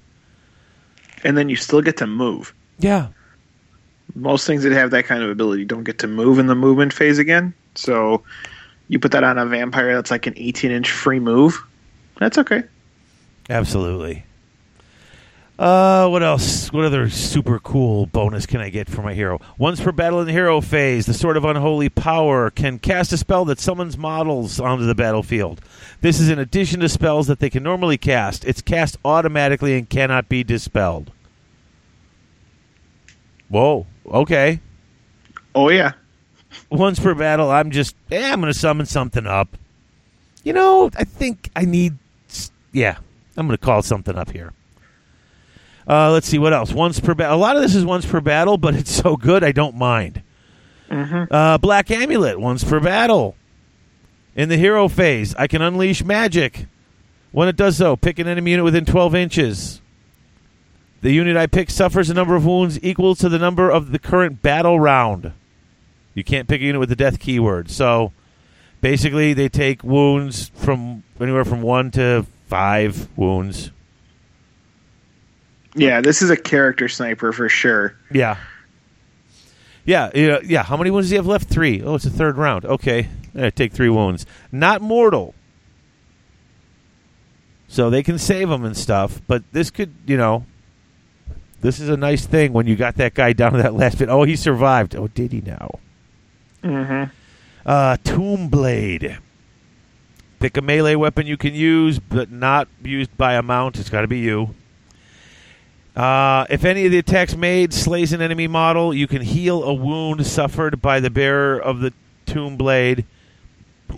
And 1.23 1.37
then 1.37 1.47
you 1.47 1.55
still 1.55 1.81
get 1.81 1.97
to 1.97 2.07
move. 2.07 2.53
Yeah. 2.79 3.07
Most 4.13 4.45
things 4.45 4.63
that 4.63 4.73
have 4.73 4.91
that 4.91 5.05
kind 5.05 5.23
of 5.23 5.29
ability 5.29 5.65
don't 5.65 5.83
get 5.83 5.99
to 5.99 6.07
move 6.07 6.37
in 6.37 6.47
the 6.47 6.55
movement 6.55 6.91
phase 6.91 7.17
again. 7.17 7.53
So 7.75 8.23
you 8.87 8.99
put 8.99 9.11
that 9.11 9.23
on 9.23 9.37
a 9.37 9.45
vampire 9.45 9.95
that's 9.95 10.11
like 10.11 10.27
an 10.27 10.33
18 10.35 10.71
inch 10.71 10.91
free 10.91 11.19
move. 11.19 11.63
That's 12.19 12.37
okay. 12.37 12.63
Absolutely. 13.49 14.23
Uh, 15.57 16.09
what 16.09 16.21
else? 16.21 16.71
What 16.73 16.83
other 16.83 17.09
super 17.09 17.59
cool 17.59 18.07
bonus 18.07 18.45
can 18.45 18.59
I 18.59 18.69
get 18.69 18.89
for 18.89 19.01
my 19.01 19.13
hero? 19.13 19.39
Once 19.57 19.79
per 19.79 19.93
battle 19.93 20.19
in 20.19 20.27
the 20.27 20.33
hero 20.33 20.59
phase, 20.59 21.05
the 21.05 21.13
Sword 21.13 21.37
of 21.37 21.45
Unholy 21.45 21.87
Power 21.87 22.49
can 22.49 22.77
cast 22.77 23.13
a 23.13 23.17
spell 23.17 23.45
that 23.45 23.59
summons 23.59 23.97
models 23.97 24.59
onto 24.59 24.85
the 24.85 24.95
battlefield. 24.95 25.61
This 26.01 26.19
is 26.19 26.29
in 26.29 26.39
addition 26.39 26.81
to 26.81 26.89
spells 26.89 27.27
that 27.27 27.39
they 27.39 27.49
can 27.49 27.63
normally 27.63 27.97
cast. 27.97 28.43
It's 28.43 28.61
cast 28.61 28.97
automatically 29.05 29.77
and 29.77 29.89
cannot 29.89 30.27
be 30.27 30.43
dispelled. 30.43 31.11
Whoa. 33.47 33.87
Okay. 34.05 34.59
Oh, 35.53 35.69
yeah. 35.69 35.93
Once 36.69 36.99
per 36.99 37.13
battle, 37.13 37.51
I'm 37.51 37.71
just, 37.71 37.95
eh, 38.11 38.31
I'm 38.31 38.41
going 38.41 38.51
to 38.51 38.57
summon 38.57 38.85
something 38.85 39.25
up. 39.25 39.57
You 40.43 40.53
know, 40.53 40.89
I 40.95 41.03
think 41.03 41.49
I 41.55 41.65
need, 41.65 41.97
yeah, 42.71 42.97
I'm 43.37 43.47
going 43.47 43.57
to 43.57 43.63
call 43.63 43.81
something 43.81 44.15
up 44.17 44.31
here. 44.31 44.53
Uh, 45.87 46.11
let's 46.11 46.27
see 46.27 46.39
what 46.39 46.53
else. 46.53 46.71
Once 46.73 46.99
per 46.99 47.13
battle. 47.13 47.37
A 47.37 47.39
lot 47.39 47.55
of 47.55 47.61
this 47.61 47.75
is 47.75 47.85
once 47.85 48.05
per 48.05 48.19
battle, 48.21 48.57
but 48.57 48.75
it's 48.75 48.91
so 48.91 49.15
good 49.15 49.43
I 49.43 49.51
don't 49.51 49.75
mind. 49.75 50.21
Uh, 51.31 51.57
Black 51.57 51.91
Amulet 51.91 52.39
once 52.39 52.63
per 52.63 52.79
battle. 52.79 53.35
In 54.35 54.49
the 54.49 54.57
hero 54.57 54.87
phase, 54.87 55.33
I 55.35 55.47
can 55.47 55.61
unleash 55.61 56.03
magic. 56.03 56.65
When 57.31 57.47
it 57.47 57.55
does 57.55 57.77
so, 57.77 57.95
pick 57.95 58.19
an 58.19 58.27
enemy 58.27 58.51
unit 58.51 58.63
within 58.63 58.85
12 58.85 59.15
inches. 59.15 59.81
The 61.01 61.11
unit 61.11 61.37
I 61.37 61.47
pick 61.47 61.69
suffers 61.69 62.09
a 62.09 62.13
number 62.13 62.35
of 62.35 62.45
wounds 62.45 62.79
equal 62.81 63.13
to 63.15 63.29
the 63.29 63.37
number 63.37 63.69
of 63.69 63.91
the 63.91 63.99
current 63.99 64.41
battle 64.41 64.79
round. 64.79 65.33
You 66.15 66.23
can't 66.23 66.47
pick 66.47 66.61
a 66.61 66.63
unit 66.63 66.79
with 66.79 66.89
the 66.89 66.95
death 66.95 67.19
keyword. 67.19 67.69
So 67.69 68.11
basically, 68.81 69.33
they 69.33 69.49
take 69.49 69.83
wounds 69.83 70.49
from 70.55 71.03
anywhere 71.19 71.45
from 71.45 71.61
one 71.61 71.91
to 71.91 72.25
five 72.47 73.07
wounds. 73.15 73.71
Yeah, 75.75 76.01
this 76.01 76.21
is 76.21 76.29
a 76.29 76.37
character 76.37 76.87
sniper 76.87 77.31
for 77.33 77.49
sure. 77.49 77.95
Yeah. 78.11 78.37
Yeah, 79.83 80.09
yeah, 80.15 80.39
yeah. 80.43 80.63
How 80.63 80.77
many 80.77 80.89
wounds 80.89 81.09
do 81.09 81.15
you 81.15 81.19
have 81.19 81.27
left? 81.27 81.47
Three. 81.47 81.83
Oh, 81.83 81.95
it's 81.95 82.05
the 82.05 82.09
third 82.09 82.37
round. 82.37 82.65
Okay. 82.65 83.09
Eh, 83.35 83.49
take 83.51 83.73
three 83.73 83.89
wounds. 83.89 84.25
Not 84.51 84.81
mortal. 84.81 85.35
So 87.67 87.89
they 87.89 88.03
can 88.03 88.17
save 88.17 88.49
them 88.49 88.63
and 88.63 88.75
stuff, 88.75 89.21
but 89.27 89.43
this 89.51 89.69
could, 89.69 89.93
you 90.05 90.15
know, 90.15 90.45
this 91.61 91.79
is 91.79 91.89
a 91.89 91.97
nice 91.97 92.25
thing 92.25 92.53
when 92.53 92.67
you 92.67 92.75
got 92.75 92.95
that 92.95 93.13
guy 93.13 93.33
down 93.33 93.51
to 93.53 93.61
that 93.61 93.73
last 93.73 93.97
bit. 93.97 94.07
Oh, 94.07 94.23
he 94.23 94.35
survived. 94.35 94.95
Oh, 94.95 95.07
did 95.07 95.33
he 95.33 95.41
now? 95.41 95.79
Mm-hmm. 96.65 97.11
Uh, 97.65 97.97
Tomb 98.03 98.49
Blade. 98.49 99.19
Pick 100.39 100.57
a 100.57 100.61
melee 100.61 100.95
weapon 100.95 101.27
you 101.27 101.37
can 101.37 101.53
use, 101.53 101.99
but 101.99 102.31
not 102.31 102.67
used 102.83 103.15
by 103.17 103.35
a 103.35 103.41
mount. 103.41 103.79
It's 103.79 103.89
got 103.89 104.01
to 104.01 104.07
be 104.07 104.19
you. 104.19 104.55
Uh, 105.95 106.45
if 106.49 106.65
any 106.65 106.85
of 106.85 106.91
the 106.91 106.97
attacks 106.97 107.35
made 107.35 107.73
slays 107.73 108.11
an 108.11 108.21
enemy 108.21 108.47
model, 108.47 108.93
you 108.93 109.07
can 109.07 109.21
heal 109.21 109.63
a 109.63 109.73
wound 109.73 110.25
suffered 110.25 110.81
by 110.81 110.99
the 110.99 111.09
bearer 111.09 111.57
of 111.57 111.79
the 111.79 111.93
Tomb 112.25 112.57
Blade 112.57 113.05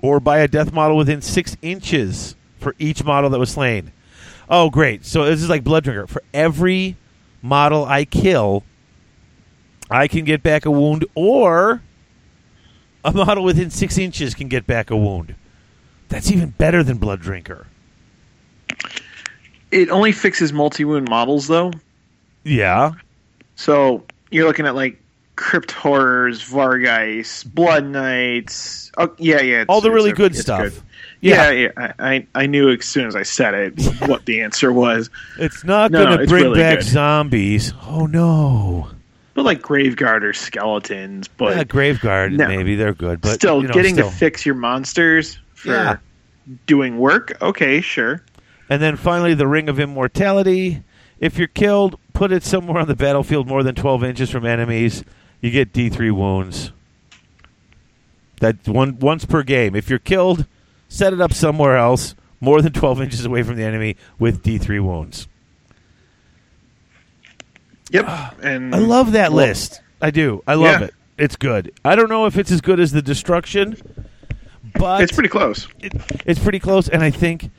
or 0.01 0.19
by 0.19 0.39
a 0.39 0.47
death 0.47 0.71
model 0.71 0.97
within 0.97 1.21
six 1.21 1.57
inches 1.61 2.35
for 2.59 2.75
each 2.77 3.03
model 3.03 3.29
that 3.29 3.39
was 3.39 3.51
slain. 3.51 3.91
Oh, 4.49 4.69
great. 4.69 5.05
So 5.05 5.25
this 5.25 5.41
is 5.41 5.49
like 5.49 5.63
Blood 5.63 5.85
Drinker. 5.85 6.07
For 6.07 6.21
every 6.33 6.97
model 7.41 7.85
I 7.85 8.05
kill, 8.05 8.63
I 9.89 10.07
can 10.07 10.23
get 10.23 10.43
back 10.43 10.65
a 10.65 10.71
wound, 10.71 11.05
or 11.15 11.81
a 13.03 13.11
model 13.11 13.43
within 13.43 13.69
six 13.69 13.97
inches 13.97 14.33
can 14.33 14.47
get 14.47 14.65
back 14.67 14.89
a 14.91 14.97
wound. 14.97 15.35
That's 16.09 16.31
even 16.31 16.49
better 16.51 16.83
than 16.83 16.97
Blood 16.97 17.21
Drinker. 17.21 17.67
It 19.71 19.89
only 19.89 20.11
fixes 20.11 20.53
multi 20.53 20.85
wound 20.85 21.09
models, 21.09 21.47
though. 21.47 21.71
Yeah. 22.43 22.93
So 23.55 24.03
you're 24.31 24.47
looking 24.47 24.65
at 24.65 24.75
like 24.75 25.01
Crypt 25.35 25.71
Horrors, 25.71 26.41
Vargheist, 26.41 27.53
Blood 27.53 27.85
Knights. 27.85 28.91
Oh, 28.97 29.13
yeah, 29.17 29.35
yeah. 29.41 29.61
it's- 29.61 29.65
All 29.67 29.81
the 29.81 29.91
really 29.91 30.13
good 30.13 30.35
stuff. 30.35 30.81
Yeah, 31.19 31.49
yeah. 31.51 31.69
I, 31.77 31.93
I 32.15 32.27
I 32.35 32.45
knew 32.45 32.69
as 32.71 32.85
soon 32.85 33.07
as 33.07 33.15
I 33.15 33.23
said 33.23 33.53
it 33.55 33.73
what 34.07 34.25
the 34.25 34.41
answer 34.41 34.71
was. 34.71 35.09
It's 35.39 35.63
not 35.63 35.91
No, 35.91 36.03
going 36.05 36.17
to 36.17 36.23
it's 36.23 36.31
bring 36.31 36.43
really 36.45 36.59
back 36.59 36.79
good. 36.79 36.87
zombies. 36.87 37.73
Oh, 37.87 38.05
no. 38.05 38.87
But 39.37 39.45
like 39.45 39.61
Graveguard 39.61 40.23
or 40.23 40.33
Skeletons, 40.33 41.27
but 41.27 41.55
yeah, 41.55 41.63
Graveguard, 41.63 42.31
No. 42.31 42.47
maybe 42.47 42.73
they're 42.73 42.95
good, 42.95 43.21
but 43.21 43.35
still 43.35 43.61
you 43.61 43.67
know, 43.67 43.73
getting 43.75 43.93
still. 43.93 44.09
to 44.09 44.15
fix 44.15 44.47
your 44.47 44.55
monsters 44.55 45.37
for 45.53 45.73
Yeah. 45.73 45.97
doing 46.65 46.97
work. 46.97 47.37
Okay, 47.39 47.79
sure. 47.79 48.23
And 48.67 48.81
then 48.81 48.95
finally, 48.95 49.35
the 49.35 49.45
Ring 49.45 49.69
of 49.69 49.79
Immortality. 49.79 50.81
If 51.19 51.37
you're 51.37 51.47
killed, 51.47 51.99
put 52.13 52.31
it 52.31 52.41
somewhere 52.41 52.81
on 52.81 52.87
the 52.87 52.95
battlefield 52.95 53.47
more 53.47 53.61
than 53.61 53.75
12 53.75 54.03
inches 54.03 54.31
from 54.31 54.43
enemies. 54.43 55.03
You 55.39 55.51
get 55.51 55.71
D3 55.71 56.09
wounds. 56.09 56.71
That 58.39 58.67
one 58.67 58.97
once 58.97 59.23
per 59.25 59.43
game. 59.43 59.75
If 59.75 59.87
you're 59.87 59.99
killed, 59.99 60.47
set 60.89 61.13
it 61.13 61.21
up 61.21 61.31
somewhere 61.31 61.77
else, 61.77 62.15
more 62.41 62.63
than 62.63 62.73
12 62.73 63.03
inches 63.03 63.23
away 63.23 63.43
from 63.43 63.57
the 63.57 63.63
enemy, 63.63 63.97
with 64.17 64.41
D3 64.41 64.79
wounds. 64.79 65.27
Yep. 67.91 68.07
And 68.43 68.75
I 68.75 68.79
love 68.79 69.13
that 69.13 69.31
Well, 69.31 69.45
list. 69.47 69.81
I 70.01 70.11
do. 70.11 70.43
I 70.47 70.53
love 70.55 70.81
Yeah. 70.81 70.87
it. 70.87 70.93
It's 71.17 71.35
good. 71.35 71.71
I 71.83 71.95
don't 71.95 72.09
know 72.09 72.25
if 72.25 72.37
it's 72.37 72.51
as 72.51 72.61
good 72.61 72.79
as 72.79 72.91
the 72.91 73.01
Destruction, 73.01 73.75
but 74.75 75.01
It's 75.01 75.11
pretty 75.11 75.29
close. 75.29 75.67
it, 75.79 75.93
it's 76.25 76.39
pretty 76.39 76.59
close, 76.59 76.87
and 76.87 77.01
I 77.03 77.09
think, 77.09 77.49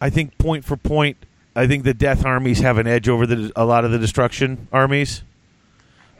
I 0.00 0.10
think 0.10 0.36
point 0.38 0.64
for 0.64 0.76
point, 0.76 1.16
I 1.54 1.66
think 1.68 1.84
the 1.84 1.94
Death 1.94 2.24
armies 2.24 2.58
have 2.60 2.78
an 2.78 2.86
edge 2.88 3.08
over 3.08 3.26
the 3.26 3.52
a 3.54 3.64
lot 3.64 3.84
of 3.84 3.92
the 3.92 3.98
Destruction 3.98 4.66
armies. 4.72 5.22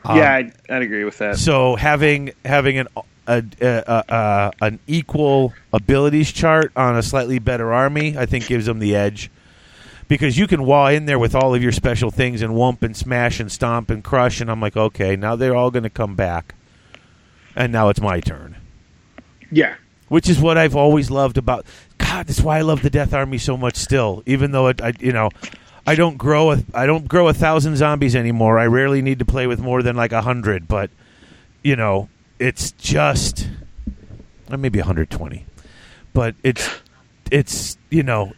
Um, 0.05 0.18
yeah, 0.18 0.34
I'd, 0.34 0.52
I'd 0.70 0.83
agree 0.83 1.02
with 1.05 1.18
that. 1.18 1.39
So 1.39 1.75
having 1.75 2.31
having 2.44 2.78
an 2.78 2.86
a, 3.26 3.43
a, 3.60 3.67
a, 3.67 4.05
a, 4.09 4.52
an 4.60 4.78
equal 4.86 5.52
abilities 5.73 6.31
chart 6.31 6.70
on 6.76 6.94
a 6.97 7.02
slightly 7.02 7.39
better 7.41 7.73
army, 7.73 8.17
I 8.17 8.26
think 8.26 8.47
gives 8.47 8.67
them 8.67 8.78
the 8.78 8.94
edge. 8.94 9.31
Because 10.15 10.39
you 10.39 10.47
can 10.47 10.65
wall 10.65 10.86
in 10.86 11.07
there 11.07 11.18
with 11.18 11.34
all 11.34 11.57
of 11.57 11.60
your 11.60 11.73
special 11.73 12.12
things 12.12 12.41
and 12.41 12.52
wump 12.55 12.83
and 12.83 12.97
smash 12.97 13.41
and 13.41 13.51
stomp 13.51 13.91
and 13.91 14.05
crush, 14.05 14.41
and 14.41 14.49
I'm 14.49 14.60
like, 14.60 14.76
okay, 14.76 15.17
now 15.17 15.34
they're 15.34 15.57
all 15.57 15.73
going 15.73 15.83
to 15.83 15.91
come 15.91 16.15
back, 16.15 16.55
and 17.57 17.73
now 17.73 17.89
it's 17.89 18.01
my 18.01 18.20
turn 18.20 18.55
Yeah. 19.51 19.75
which 20.07 20.28
is 20.28 20.39
what 20.41 20.57
I've 20.57 20.76
always 20.76 21.10
loved 21.10 21.36
about. 21.36 21.67
God, 21.99 22.28
that's 22.28 22.41
why 22.41 22.59
I 22.59 22.60
love 22.60 22.83
the 22.83 22.91
Death 22.91 23.12
Army 23.12 23.39
so 23.39 23.57
much. 23.57 23.75
Still, 23.75 24.23
even 24.25 24.52
though 24.52 24.68
it, 24.68 24.81
I, 24.81 24.93
you 25.01 25.10
know, 25.10 25.31
I 25.84 25.97
don't 25.97 26.17
grow 26.17 26.52
a, 26.52 26.62
I 26.73 26.86
don't 26.86 27.09
grow 27.09 27.26
a 27.26 27.34
thousand 27.34 27.75
zombies 27.76 28.15
anymore. 28.15 28.57
I 28.60 28.67
rarely 28.67 29.02
need 29.02 29.18
to 29.18 29.25
play 29.25 29.49
with 29.49 29.59
more 29.59 29.83
than 29.83 29.97
like 29.97 30.12
a 30.12 30.23
hundred, 30.23 30.68
but 30.68 30.91
you 31.65 31.75
know, 31.75 32.09
it's 32.39 32.70
just 32.73 33.49
uh, 34.49 34.57
maybe 34.57 34.78
120, 34.78 35.44
but 36.12 36.36
it's 36.44 36.68
it's 37.33 37.76
you 37.91 38.05
know. 38.05 38.33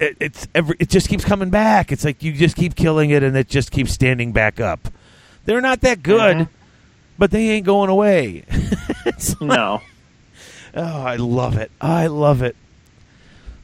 It, 0.00 0.16
it's 0.20 0.48
every. 0.54 0.76
It 0.78 0.88
just 0.88 1.08
keeps 1.08 1.24
coming 1.24 1.50
back. 1.50 1.92
It's 1.92 2.04
like 2.04 2.22
you 2.22 2.32
just 2.32 2.56
keep 2.56 2.74
killing 2.74 3.10
it, 3.10 3.22
and 3.22 3.36
it 3.36 3.48
just 3.48 3.70
keeps 3.70 3.92
standing 3.92 4.32
back 4.32 4.60
up. 4.60 4.88
They're 5.44 5.60
not 5.60 5.80
that 5.82 6.02
good, 6.02 6.36
Mhm. 6.36 6.48
but 7.18 7.30
they 7.30 7.50
ain't 7.50 7.66
going 7.66 7.90
away. 7.90 8.44
It's 9.06 9.38
like- 9.40 9.48
No. 9.58 9.82
Oh, 10.74 11.02
I 11.02 11.16
love 11.16 11.56
it. 11.58 11.70
I 11.80 12.06
love 12.06 12.40
it. 12.42 12.56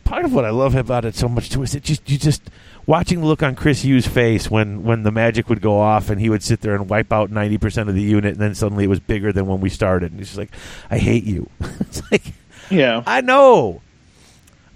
part 0.05 0.24
of 0.24 0.32
what 0.34 0.44
I 0.44 0.50
love 0.50 0.74
about 0.74 1.05
it 1.05 1.15
so 1.15 1.28
much 1.28 1.49
too 1.50 1.62
is 1.62 1.73
that 1.73 1.82
just 1.84 2.08
you 2.10 2.18
just 2.18 2.42
watching 2.86 3.20
the 3.20 3.26
look 3.26 3.42
on 3.42 3.55
Chris 3.55 3.82
Hughes' 3.82 4.07
face 4.07 4.50
when 4.50 4.82
when 4.82 5.02
the 5.05 5.10
magic 5.10 5.49
would 5.49 5.60
go 5.62 5.81
off 5.81 6.10
and 6.10 6.20
he 6.20 6.28
would 6.28 6.42
sit 6.42 6.60
there 6.60 6.74
and 6.74 6.90
wipe 6.90 7.12
out 7.12 7.31
ninety 7.31 7.57
percent 7.58 7.89
of 7.89 7.94
the 7.94 8.02
unit, 8.02 8.32
and 8.32 8.40
then 8.40 8.55
suddenly 8.55 8.84
it 8.84 8.89
was 8.89 9.00
bigger 9.00 9.32
than 9.32 9.47
when 9.47 9.60
we 9.60 9.70
started, 9.70 10.10
and 10.10 10.20
he's 10.20 10.28
just 10.28 10.39
like, 10.39 10.50
"I 10.90 10.99
hate 10.99 11.24
you." 11.24 11.49
it's 11.81 12.02
like 12.12 12.23
Yeah. 12.70 13.02
I 13.07 13.20
know. 13.23 13.81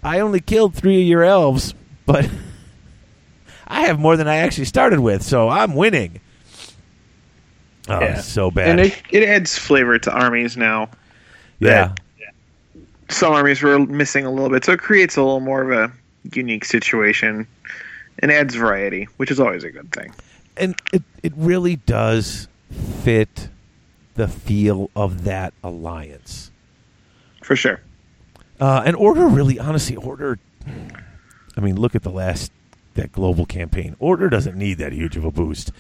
I 0.05 0.21
only 0.21 0.41
killed 0.41 0.75
three 0.75 1.01
of 1.03 1.09
your 1.09 1.25
elves, 1.25 1.75
but 2.07 2.29
I 3.67 3.87
have 3.87 3.99
more 3.99 4.17
than 4.17 4.29
I 4.29 4.37
actually 4.37 4.67
started 4.67 5.01
with, 5.01 5.23
so 5.23 5.49
I'm 5.49 5.75
winning. 5.75 6.21
Oh, 7.89 8.01
Yeah. 8.01 8.21
so 8.21 8.51
bad. 8.51 8.69
And 8.69 8.81
it, 8.81 9.03
it 9.11 9.23
adds 9.29 9.57
flavor 9.59 9.99
to 9.99 10.13
armies 10.13 10.57
now. 10.57 10.91
yeah. 11.59 11.95
Some 13.11 13.33
armies 13.35 13.61
were 13.63 13.79
missing 13.79 14.25
a 14.25 14.31
little 14.31 14.49
bit, 14.49 14.65
so 14.65 14.73
it 14.73 14.81
creates 14.81 15.17
a 15.17 15.23
little 15.23 15.41
more 15.41 15.63
of 15.63 15.71
a 15.71 15.93
unique 16.35 16.65
situation 16.65 17.47
and 18.19 18.33
adds 18.33 18.55
variety, 18.55 19.05
which 19.19 19.31
is 19.31 19.39
always 19.39 19.63
a 19.63 19.71
good 19.71 19.93
thing. 19.93 20.13
and 20.57 20.75
it 20.93 21.03
it 21.23 21.33
really 21.37 21.77
does 21.77 22.49
fit 23.03 23.49
the 24.15 24.27
feel 24.27 24.91
of 24.97 25.25
that 25.25 25.53
alliance. 25.63 26.51
For 27.43 27.57
sure. 27.57 27.81
Uh, 28.61 28.83
and 28.87 28.97
Order 28.97 29.27
really, 29.27 29.59
honestly, 29.59 29.97
Order. 29.97 30.39
I 31.57 31.61
mean, 31.61 31.77
look 31.77 31.95
at 31.95 32.03
the 32.03 32.11
last 32.11 32.51
that 32.95 33.13
global 33.13 33.47
campaign. 33.47 33.97
Order 33.99 34.29
doesn't 34.29 34.57
need 34.57 34.75
that 34.79 34.93
huge 34.93 35.17
of 35.17 35.25
a 35.25 35.31
boost. 35.31 35.73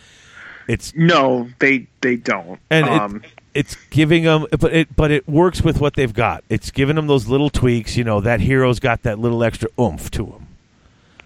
It's 0.67 0.93
No, 0.97 1.51
they 1.59 1.87
they 2.01 2.17
don't. 2.17 2.59
and 2.71 2.87
um, 2.89 3.17
it, 3.17 3.31
it's 3.55 3.77
giving 3.91 4.25
them, 4.25 4.47
but 4.59 4.73
it 4.75 4.97
but 4.97 5.11
it 5.11 5.29
works 5.29 5.63
with 5.63 5.81
what 5.81 5.95
they've 5.95 6.13
got. 6.13 6.43
It's 6.49 6.71
giving 6.71 6.97
them 6.97 7.07
those 7.07 7.27
little 7.29 7.51
tweaks. 7.51 7.97
You 7.97 8.05
know, 8.05 8.21
that 8.23 8.41
hero's 8.41 8.81
got 8.81 9.03
that 9.03 9.19
little 9.19 9.45
extra 9.45 9.69
oomph 9.79 10.11
to 10.13 10.25
him. 10.27 10.47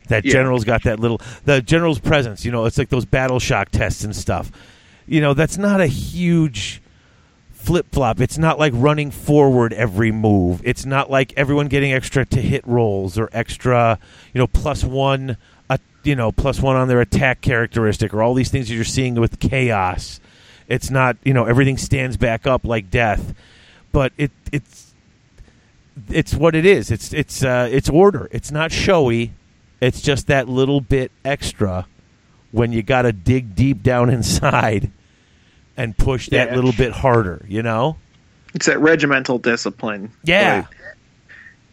That 0.09 0.25
Yeah. 0.25 0.33
general's 0.33 0.65
got 0.65 0.83
that 0.85 0.99
little 0.99 1.21
the 1.45 1.63
general's 1.63 2.01
presence. 2.01 2.45
You 2.45 2.51
know, 2.53 2.65
it's 2.65 2.79
like 2.79 2.89
those 2.89 3.05
battle 3.05 3.39
shock 3.39 3.71
tests 3.71 4.03
and 4.05 4.15
stuff. 4.17 4.51
You 5.07 5.21
know, 5.21 5.35
that's 5.35 5.57
not 5.57 5.81
a 5.81 5.87
huge 5.87 6.83
flip 7.59 7.87
flop. 7.93 8.21
It's 8.21 8.39
not 8.39 8.59
like 8.59 8.73
running 8.75 9.11
forward 9.11 9.73
every 9.73 10.13
move. 10.13 10.63
It's 10.65 10.87
not 10.87 11.11
like 11.11 11.35
everyone 11.37 11.67
getting 11.67 11.93
extra 11.93 12.25
to 12.25 12.41
hit 12.41 12.67
rolls 12.67 13.19
or 13.19 13.29
extra, 13.33 13.99
you 14.33 14.39
know, 14.39 14.47
plus 14.47 14.85
one, 14.85 15.37
uh, 15.69 15.77
you 16.05 16.15
know, 16.15 16.33
plus 16.33 16.61
one 16.61 16.77
on 16.77 16.89
their 16.89 17.01
attack 17.01 17.41
characteristic 17.41 18.15
or 18.15 18.23
all 18.23 18.33
these 18.33 18.51
things 18.51 18.69
that 18.69 18.75
you're 18.75 18.85
seeing 18.85 19.17
with 19.17 19.41
chaos. 19.41 20.21
It's 20.69 20.91
not, 20.91 21.17
you 21.25 21.35
know, 21.35 21.45
everything 21.45 21.77
stands 21.77 22.17
back 22.17 22.47
up 22.47 22.65
like 22.65 22.91
death, 22.91 23.35
but 23.93 24.13
it 24.17 24.31
it's 24.53 24.95
it's 26.09 26.35
what 26.35 26.55
it 26.55 26.65
is. 26.65 26.91
It's 26.91 27.13
it's 27.13 27.43
uh, 27.43 27.69
it's 27.71 27.89
order. 27.89 28.29
It's 28.31 28.51
not 28.51 28.71
showy. 28.71 29.33
It's 29.81 30.01
just 30.01 30.27
that 30.29 30.49
little 30.49 30.81
bit 30.81 31.11
extra 31.25 31.87
when 32.53 32.73
you 32.73 32.83
got 32.83 33.03
to 33.03 33.13
dig 33.13 33.55
deep 33.55 33.83
down 33.83 34.09
inside 34.19 34.91
and 35.79 35.97
push 35.97 36.29
that 36.29 36.49
Yeah. 36.51 36.55
little 36.57 36.73
bit 36.73 36.93
harder. 36.93 37.45
You 37.49 37.63
know? 37.63 37.97
it's 38.55 38.67
that 38.67 38.81
regimental 38.81 39.39
discipline. 39.39 40.11
Yeah. 40.25 40.65
Like, 40.69 40.77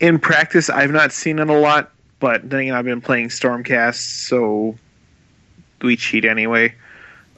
in 0.01 0.19
practice, 0.19 0.69
I've 0.69 0.91
not 0.91 1.11
seen 1.13 1.39
it 1.39 1.49
a 1.49 1.53
lot, 1.53 1.91
but 2.19 2.49
then 2.49 2.59
again, 2.61 2.73
I've 2.75 2.85
been 2.85 2.99
playing 3.01 3.29
Stormcast, 3.29 3.95
so 4.27 4.77
we 5.81 5.95
cheat 5.95 6.25
anyway. 6.25 6.73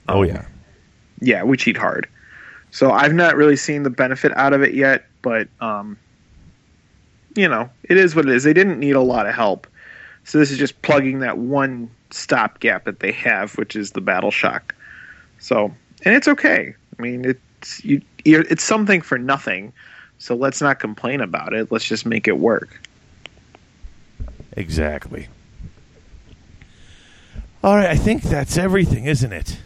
Oh 0.10 0.22
Um, 0.24 0.26
yeah. 0.28 0.46
yeah, 1.22 1.44
we 1.44 1.56
cheat 1.56 1.78
hard. 1.78 2.08
So 2.72 2.92
I've 2.92 3.14
not 3.14 3.36
really 3.36 3.56
seen 3.58 3.84
the 3.84 3.90
benefit 3.92 4.32
out 4.36 4.54
of 4.54 4.64
it 4.64 4.74
yet, 4.74 5.06
but 5.22 5.48
um, 5.62 5.98
you 7.36 7.48
know, 7.48 7.70
it 7.84 7.98
is 7.98 8.16
what 8.16 8.26
it 8.28 8.34
is. 8.36 8.44
They 8.44 8.54
didn't 8.54 8.80
need 8.80 8.96
a 8.96 9.02
lot 9.02 9.28
of 9.28 9.36
help, 9.36 9.68
so 10.24 10.40
this 10.40 10.50
is 10.52 10.58
just 10.58 10.82
plugging 10.82 11.20
that 11.20 11.38
one 11.38 11.92
stopgap 12.10 12.86
that 12.86 13.00
they 13.02 13.12
have, 13.12 13.56
which 13.58 13.76
is 13.76 13.92
the 13.92 14.02
battle 14.02 14.32
shock. 14.32 14.74
So, 15.40 15.74
and 16.04 16.16
it's 16.16 16.28
okay. 16.28 16.74
I 16.98 17.02
mean, 17.02 17.26
it's 17.26 17.84
you, 17.84 18.02
you're, 18.26 18.42
it's 18.42 18.64
something 18.64 19.02
for 19.02 19.18
nothing. 19.18 19.74
So 20.20 20.36
let's 20.36 20.62
not 20.62 20.80
complain 20.80 21.22
about 21.22 21.54
it. 21.54 21.72
Let's 21.72 21.86
just 21.86 22.06
make 22.06 22.28
it 22.28 22.40
work. 22.40 22.82
Exactly. 24.54 25.28
All 27.64 27.76
right, 27.76 27.90
I 27.90 27.96
think 27.96 28.24
that's 28.24 28.58
everything, 28.58 29.06
isn't 29.06 29.32
it? 29.32 29.60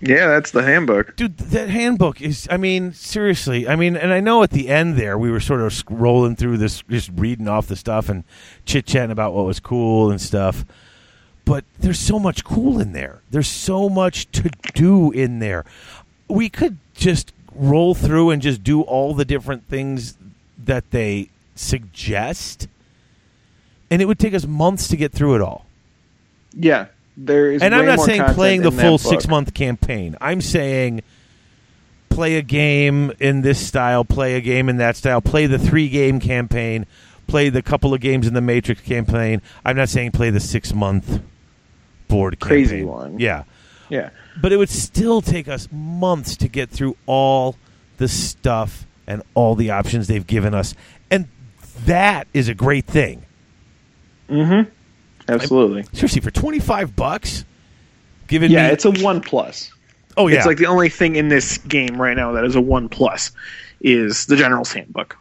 Yeah, 0.00 0.26
that's 0.28 0.50
the 0.50 0.62
handbook. 0.62 1.16
Dude, 1.16 1.38
that 1.38 1.70
handbook 1.70 2.20
is, 2.20 2.46
I 2.50 2.58
mean, 2.58 2.92
seriously. 2.92 3.66
I 3.66 3.76
mean, 3.76 3.96
and 3.96 4.12
I 4.12 4.20
know 4.20 4.42
at 4.42 4.50
the 4.50 4.68
end 4.68 4.96
there, 4.96 5.16
we 5.16 5.30
were 5.30 5.40
sort 5.40 5.62
of 5.62 5.72
scrolling 5.72 6.36
through 6.36 6.58
this, 6.58 6.82
just 6.90 7.10
reading 7.14 7.48
off 7.48 7.68
the 7.68 7.76
stuff 7.76 8.10
and 8.10 8.24
chit 8.66 8.84
chatting 8.86 9.10
about 9.10 9.32
what 9.32 9.46
was 9.46 9.60
cool 9.60 10.10
and 10.10 10.20
stuff. 10.20 10.66
But 11.44 11.64
there's 11.78 11.98
so 11.98 12.18
much 12.18 12.44
cool 12.44 12.80
in 12.80 12.92
there. 12.92 13.20
There's 13.30 13.48
so 13.48 13.88
much 13.88 14.30
to 14.32 14.50
do 14.74 15.10
in 15.10 15.40
there. 15.40 15.64
We 16.28 16.48
could 16.48 16.78
just 16.94 17.32
roll 17.54 17.94
through 17.94 18.30
and 18.30 18.40
just 18.40 18.64
do 18.64 18.82
all 18.82 19.14
the 19.14 19.24
different 19.24 19.68
things 19.68 20.16
that 20.58 20.90
they 20.90 21.28
suggest, 21.54 22.68
and 23.90 24.00
it 24.00 24.06
would 24.06 24.18
take 24.18 24.34
us 24.34 24.46
months 24.46 24.88
to 24.88 24.96
get 24.96 25.12
through 25.12 25.36
it 25.36 25.40
all. 25.40 25.66
Yeah, 26.56 26.86
there 27.16 27.52
is. 27.52 27.62
And 27.62 27.74
I'm 27.74 27.86
not 27.86 28.00
saying 28.00 28.24
playing 28.34 28.62
the 28.62 28.72
full 28.72 28.98
six 28.98 29.28
month 29.28 29.54
campaign. 29.54 30.16
I'm 30.20 30.40
saying 30.40 31.02
play 32.08 32.36
a 32.36 32.42
game 32.42 33.12
in 33.20 33.42
this 33.42 33.64
style, 33.64 34.04
play 34.04 34.36
a 34.36 34.40
game 34.40 34.68
in 34.68 34.78
that 34.78 34.96
style, 34.96 35.20
play 35.20 35.46
the 35.46 35.58
three 35.58 35.88
game 35.88 36.20
campaign, 36.20 36.86
play 37.26 37.48
the 37.48 37.62
couple 37.62 37.92
of 37.92 38.00
games 38.00 38.26
in 38.26 38.34
the 38.34 38.40
Matrix 38.40 38.80
campaign. 38.80 39.42
I'm 39.64 39.76
not 39.76 39.88
saying 39.88 40.12
play 40.12 40.30
the 40.30 40.40
six 40.40 40.72
month 40.72 41.20
board 42.14 42.38
Crazy 42.40 42.76
campaign. 42.78 42.88
one. 42.88 43.18
Yeah. 43.18 43.44
Yeah, 43.90 44.10
But 44.40 44.52
it 44.52 44.56
would 44.56 44.70
still 44.70 45.20
take 45.20 45.46
us 45.46 45.68
months 45.70 46.36
to 46.38 46.48
get 46.48 46.70
through 46.70 46.96
all 47.06 47.56
the 47.98 48.08
stuff 48.08 48.86
and 49.06 49.22
all 49.34 49.54
the 49.54 49.70
options 49.70 50.06
they've 50.06 50.26
given 50.26 50.54
us. 50.54 50.74
And 51.10 51.28
that 51.84 52.26
is 52.32 52.48
a 52.48 52.54
great 52.54 52.86
thing. 52.86 53.22
Mm-hmm. 54.30 54.70
Absolutely. 55.28 55.82
Seriously, 55.92 56.22
for 56.22 56.30
25 56.30 56.96
bucks, 56.96 57.44
giving 58.26 58.50
Yeah, 58.50 58.68
me 58.68 58.72
it's 58.72 58.86
a 58.86 58.90
one 58.90 59.20
plus. 59.20 59.70
Oh 60.16 60.28
yeah. 60.28 60.36
It's 60.38 60.46
like 60.46 60.56
the 60.58 60.66
only 60.66 60.88
thing 60.88 61.16
in 61.16 61.28
this 61.28 61.58
game 61.58 62.00
right 62.00 62.16
now 62.16 62.32
that 62.32 62.44
is 62.44 62.56
a 62.56 62.60
one 62.60 62.88
plus 62.88 63.32
is 63.82 64.26
the 64.26 64.36
General's 64.36 64.72
Handbook. 64.72 65.16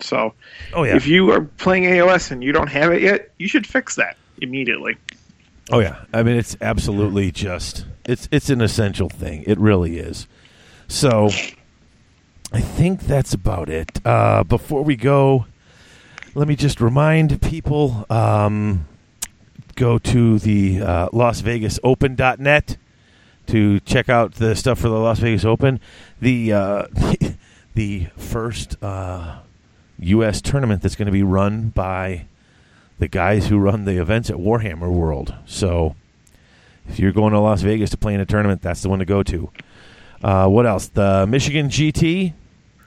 So 0.00 0.34
oh 0.72 0.84
yeah. 0.84 0.94
if 0.96 1.06
you 1.06 1.32
are 1.32 1.40
playing 1.42 1.84
AOS 1.84 2.30
and 2.30 2.44
you 2.44 2.52
don't 2.52 2.68
have 2.68 2.92
it 2.92 3.02
yet, 3.02 3.30
you 3.38 3.48
should 3.48 3.66
fix 3.66 3.96
that 3.96 4.16
immediately. 4.40 4.96
Oh 5.70 5.78
yeah, 5.78 6.04
I 6.12 6.22
mean 6.22 6.36
it's 6.36 6.56
absolutely 6.60 7.30
just 7.30 7.86
it's 8.04 8.28
it's 8.30 8.50
an 8.50 8.60
essential 8.60 9.08
thing. 9.08 9.44
It 9.46 9.58
really 9.58 9.98
is. 9.98 10.26
So 10.88 11.30
I 12.52 12.60
think 12.60 13.00
that's 13.00 13.32
about 13.32 13.68
it. 13.68 14.04
Uh, 14.04 14.44
before 14.44 14.82
we 14.82 14.96
go, 14.96 15.46
let 16.34 16.48
me 16.48 16.54
just 16.54 16.80
remind 16.80 17.40
people: 17.40 18.04
um, 18.10 18.86
go 19.74 19.98
to 19.98 20.38
the 20.38 20.82
uh, 20.82 21.08
Open.net 21.82 22.76
to 23.46 23.80
check 23.80 24.08
out 24.08 24.34
the 24.34 24.54
stuff 24.54 24.80
for 24.80 24.88
the 24.88 24.98
Las 24.98 25.18
Vegas 25.18 25.44
Open. 25.44 25.80
The 26.20 26.52
uh, 26.52 26.86
the 27.74 28.06
first 28.18 28.76
uh, 28.82 29.38
U.S. 29.98 30.42
tournament 30.42 30.82
that's 30.82 30.94
going 30.94 31.06
to 31.06 31.12
be 31.12 31.22
run 31.22 31.70
by 31.70 32.26
the 32.98 33.08
guys 33.08 33.48
who 33.48 33.58
run 33.58 33.84
the 33.84 34.00
events 34.00 34.30
at 34.30 34.36
Warhammer 34.36 34.90
World. 34.90 35.34
So 35.46 35.96
if 36.88 36.98
you're 36.98 37.12
going 37.12 37.32
to 37.32 37.40
Las 37.40 37.62
Vegas 37.62 37.90
to 37.90 37.96
play 37.96 38.14
in 38.14 38.20
a 38.20 38.26
tournament, 38.26 38.62
that's 38.62 38.82
the 38.82 38.88
one 38.88 38.98
to 39.00 39.04
go 39.04 39.22
to. 39.22 39.50
Uh, 40.22 40.48
what 40.48 40.66
else? 40.66 40.88
The 40.88 41.26
Michigan 41.26 41.68
GT. 41.68 42.32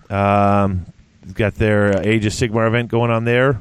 Um, 0.09 0.85
got 1.33 1.55
their 1.55 2.01
Age 2.01 2.25
of 2.25 2.33
Sigmar 2.33 2.67
event 2.67 2.89
going 2.89 3.11
on 3.11 3.25
there. 3.25 3.59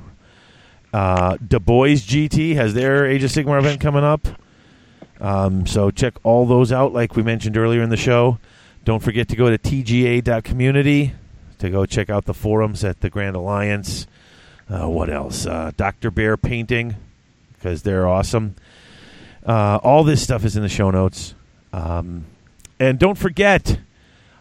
Uh, 0.93 1.37
Da 1.47 1.59
Boyz 1.59 2.07
GT 2.07 2.55
has 2.55 2.75
their 2.75 3.07
Age 3.07 3.25
of 3.25 3.31
Sigmar 3.31 3.59
event 3.59 3.81
coming 3.81 4.05
up. 4.05 4.27
Um, 5.21 5.67
so 5.67 5.91
check 5.91 6.15
all 6.23 6.47
those 6.47 6.73
out, 6.73 6.93
like 6.93 7.17
we 7.17 7.23
mentioned 7.23 7.57
earlier 7.57 7.83
in 7.83 7.91
the 7.91 7.97
show. 7.97 8.39
Don't 8.85 9.03
forget 9.03 9.29
to 9.29 9.37
go 9.37 9.55
to 9.55 9.59
tga.community 9.59 11.13
to 11.59 11.71
go 11.71 11.87
check 11.87 12.11
out 12.11 12.27
the 12.27 12.35
forums 12.35 12.85
at 12.85 13.01
the 13.01 13.11
Grand 13.11 13.35
Alliance. 13.35 14.07
Uh, 14.69 14.89
what 14.89 15.09
else? 15.11 15.47
Uh, 15.47 15.71
Dr. 15.77 16.11
Bear 16.11 16.37
Painting, 16.37 16.97
because 17.53 17.83
they're 17.83 18.09
awesome. 18.09 18.57
Uh, 19.45 19.79
all 19.83 20.03
this 20.03 20.23
stuff 20.23 20.45
is 20.45 20.57
in 20.57 20.63
the 20.63 20.69
show 20.69 20.91
notes. 20.91 21.35
Um, 21.73 22.25
and 22.81 22.99
don't 22.99 23.17
forget, 23.17 23.79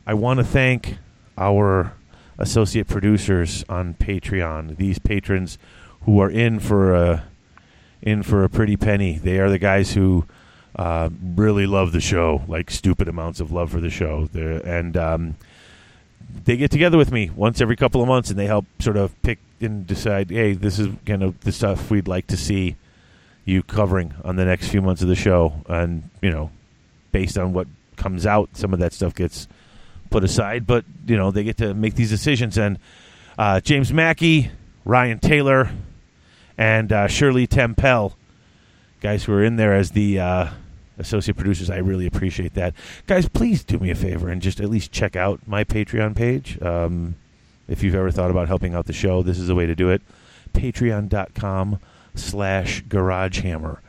I 0.08 0.16
want 0.16 0.40
to 0.40 0.44
thank 0.44 0.98
our 1.38 1.94
associate 2.40 2.88
producers 2.88 3.64
on 3.70 3.94
Patreon. 3.94 4.78
These 4.78 5.00
patrons 5.00 5.58
who 6.02 6.20
are 6.20 6.30
in 6.30 6.60
for 6.60 6.94
a 6.94 7.26
in 8.02 8.24
for 8.24 8.44
a 8.44 8.50
pretty 8.50 8.78
penny. 8.78 9.18
They 9.18 9.40
are 9.40 9.50
the 9.50 9.60
guys 9.60 9.94
who 9.94 10.26
uh, 10.76 11.10
really 11.22 11.66
love 11.66 11.92
the 11.92 12.02
show, 12.02 12.44
like 12.48 12.70
stupid 12.70 13.08
amounts 13.08 13.40
of 13.40 13.52
love 13.52 13.72
for 13.72 13.80
the 13.80 13.90
show. 13.90 14.30
They're, 14.32 14.66
and 14.66 14.96
um, 14.98 15.36
they 16.44 16.58
get 16.58 16.72
together 16.72 16.98
with 16.98 17.12
me 17.12 17.32
once 17.36 17.62
every 17.62 17.76
couple 17.76 18.02
of 18.02 18.08
months, 18.08 18.30
and 18.30 18.38
they 18.38 18.48
help 18.48 18.66
sort 18.80 18.98
of 18.98 19.20
pick 19.22 19.40
and 19.62 19.88
decide, 19.88 20.30
hey, 20.30 20.54
this 20.54 20.80
is 20.80 20.90
kind 21.06 21.24
of 21.24 21.40
the 21.42 21.52
stuff 21.52 21.90
we'd 21.90 22.08
like 22.08 22.28
to 22.28 22.38
see 22.38 22.76
you 23.46 23.64
covering 23.64 24.14
on 24.24 24.36
the 24.36 24.46
next 24.46 24.70
few 24.70 24.82
months 24.82 25.02
of 25.02 25.08
the 25.08 25.16
show, 25.16 25.54
and 25.68 26.10
you 26.22 26.32
know, 26.32 26.50
based 27.12 27.38
on 27.38 27.54
what 27.54 27.68
comes 27.96 28.26
out, 28.26 28.50
some 28.54 28.74
of 28.74 28.80
that 28.80 28.92
stuff 28.92 29.14
gets 29.14 29.48
put 30.10 30.24
aside. 30.24 30.66
But 30.66 30.86
you 31.06 31.16
know, 31.16 31.32
they 31.32 31.44
get 31.44 31.58
to 31.58 31.74
make 31.74 31.96
these 31.96 32.10
decisions, 32.10 32.58
and 32.58 32.80
uh, 33.38 33.60
James 33.62 33.94
Mackey, 33.94 34.52
Ryan 34.84 35.20
Taylor, 35.20 35.72
and 36.58 36.92
uh, 36.92 37.08
Shirley 37.08 37.48
Tempel, 37.48 38.18
guys 39.02 39.24
who 39.24 39.34
are 39.34 39.44
in 39.44 39.58
there 39.58 39.76
as 39.76 39.92
the 39.92 40.20
uh, 40.20 40.50
associate 40.98 41.38
producers. 41.38 41.70
I 41.70 41.78
really 41.78 42.08
appreciate 42.08 42.54
that. 42.56 42.74
Guys, 43.08 43.28
please 43.30 43.64
do 43.64 43.78
me 43.78 43.92
a 43.92 43.96
favor 43.96 44.30
and 44.30 44.42
just 44.42 44.60
at 44.60 44.70
least 44.70 44.92
check 44.92 45.16
out 45.16 45.42
my 45.48 45.64
Patreon 45.64 46.16
page. 46.16 46.62
Um, 46.62 47.16
if 47.68 47.84
you've 47.84 47.96
ever 47.96 48.12
thought 48.12 48.32
about 48.32 48.48
helping 48.48 48.74
out 48.74 48.86
the 48.86 48.94
show, 48.94 49.24
this 49.24 49.40
is 49.40 49.48
the 49.48 49.56
way 49.56 49.66
to 49.66 49.76
do 49.76 49.90
it. 49.90 50.02
Patreon.com 50.54 51.80
slash 52.14 52.84
GarageHammer. 52.84 53.80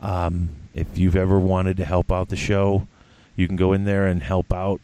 Um, 0.00 0.50
if 0.74 0.98
you've 0.98 1.16
ever 1.16 1.38
wanted 1.38 1.76
to 1.78 1.84
help 1.84 2.12
out 2.12 2.28
the 2.28 2.36
show, 2.36 2.86
you 3.36 3.46
can 3.46 3.56
go 3.56 3.72
in 3.72 3.84
there 3.84 4.06
and 4.06 4.22
help 4.22 4.52
out 4.52 4.80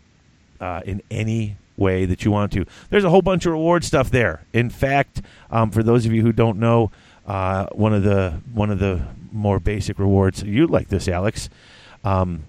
uh, 0.60 0.82
in 0.84 1.02
any 1.10 1.56
way 1.76 2.04
that 2.04 2.24
you 2.24 2.30
want 2.30 2.52
to. 2.52 2.64
There's 2.90 3.04
a 3.04 3.10
whole 3.10 3.22
bunch 3.22 3.46
of 3.46 3.52
reward 3.52 3.84
stuff 3.84 4.10
there. 4.10 4.44
In 4.52 4.70
fact, 4.70 5.22
um, 5.50 5.70
for 5.70 5.82
those 5.82 6.06
of 6.06 6.12
you 6.12 6.22
who 6.22 6.32
don't 6.32 6.58
know, 6.58 6.90
uh, 7.26 7.66
one 7.72 7.94
of 7.94 8.02
the 8.02 8.40
one 8.52 8.70
of 8.70 8.78
the 8.78 9.02
more 9.32 9.58
basic 9.58 9.98
rewards 9.98 10.42
you 10.42 10.66
like 10.66 10.88
this, 10.88 11.08
Alex, 11.08 11.48
um, 12.04 12.44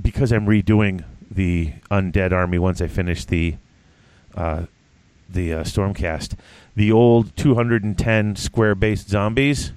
because 0.00 0.32
I'm 0.32 0.46
redoing 0.46 1.04
the 1.30 1.72
Undead 1.90 2.32
Army 2.32 2.58
once 2.58 2.80
I 2.80 2.86
finish 2.86 3.24
the 3.24 3.56
uh, 4.34 4.66
the 5.32 5.52
uh, 5.54 5.64
Stormcast. 5.64 6.36
The 6.74 6.92
old 6.92 7.36
210 7.36 8.36
square 8.36 8.74
based 8.74 9.08
zombies. 9.08 9.72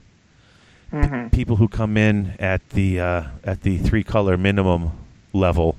Mhm. 0.91 1.31
People 1.31 1.57
who 1.57 1.67
come 1.67 1.97
in 1.97 2.35
at 2.39 2.69
the 2.69 2.99
uh, 2.99 3.23
at 3.43 3.61
the 3.61 3.77
three 3.79 4.03
color 4.03 4.37
minimum 4.37 4.91
level, 5.33 5.75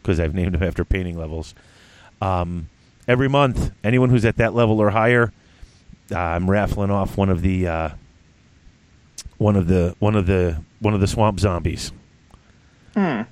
because 0.00 0.18
I've 0.18 0.34
named 0.34 0.54
them 0.54 0.62
after 0.62 0.84
painting 0.84 1.18
levels. 1.18 1.54
Um, 2.22 2.70
every 3.06 3.28
month, 3.28 3.72
anyone 3.82 4.08
who's 4.08 4.24
at 4.24 4.36
that 4.36 4.54
level 4.54 4.80
or 4.80 4.90
higher, 4.90 5.32
uh, 6.10 6.18
I'm 6.18 6.50
raffling 6.50 6.90
off 6.90 7.16
one 7.16 7.28
of 7.28 7.42
the 7.42 7.66
uh, 7.66 7.88
one 9.38 9.56
of 9.56 9.66
the 9.66 9.94
one 9.98 10.14
of 10.14 10.26
the 10.26 10.62
one 10.80 10.94
of 10.94 11.00
the 11.00 11.06
swamp 11.06 11.40
zombies. 11.40 11.92
Hmm. 12.94 13.22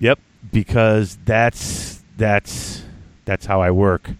Yep, 0.00 0.18
because 0.52 1.16
that's 1.24 2.02
that's 2.16 2.82
that's 3.24 3.46
how 3.46 3.62
I 3.62 3.70
work. 3.70 4.10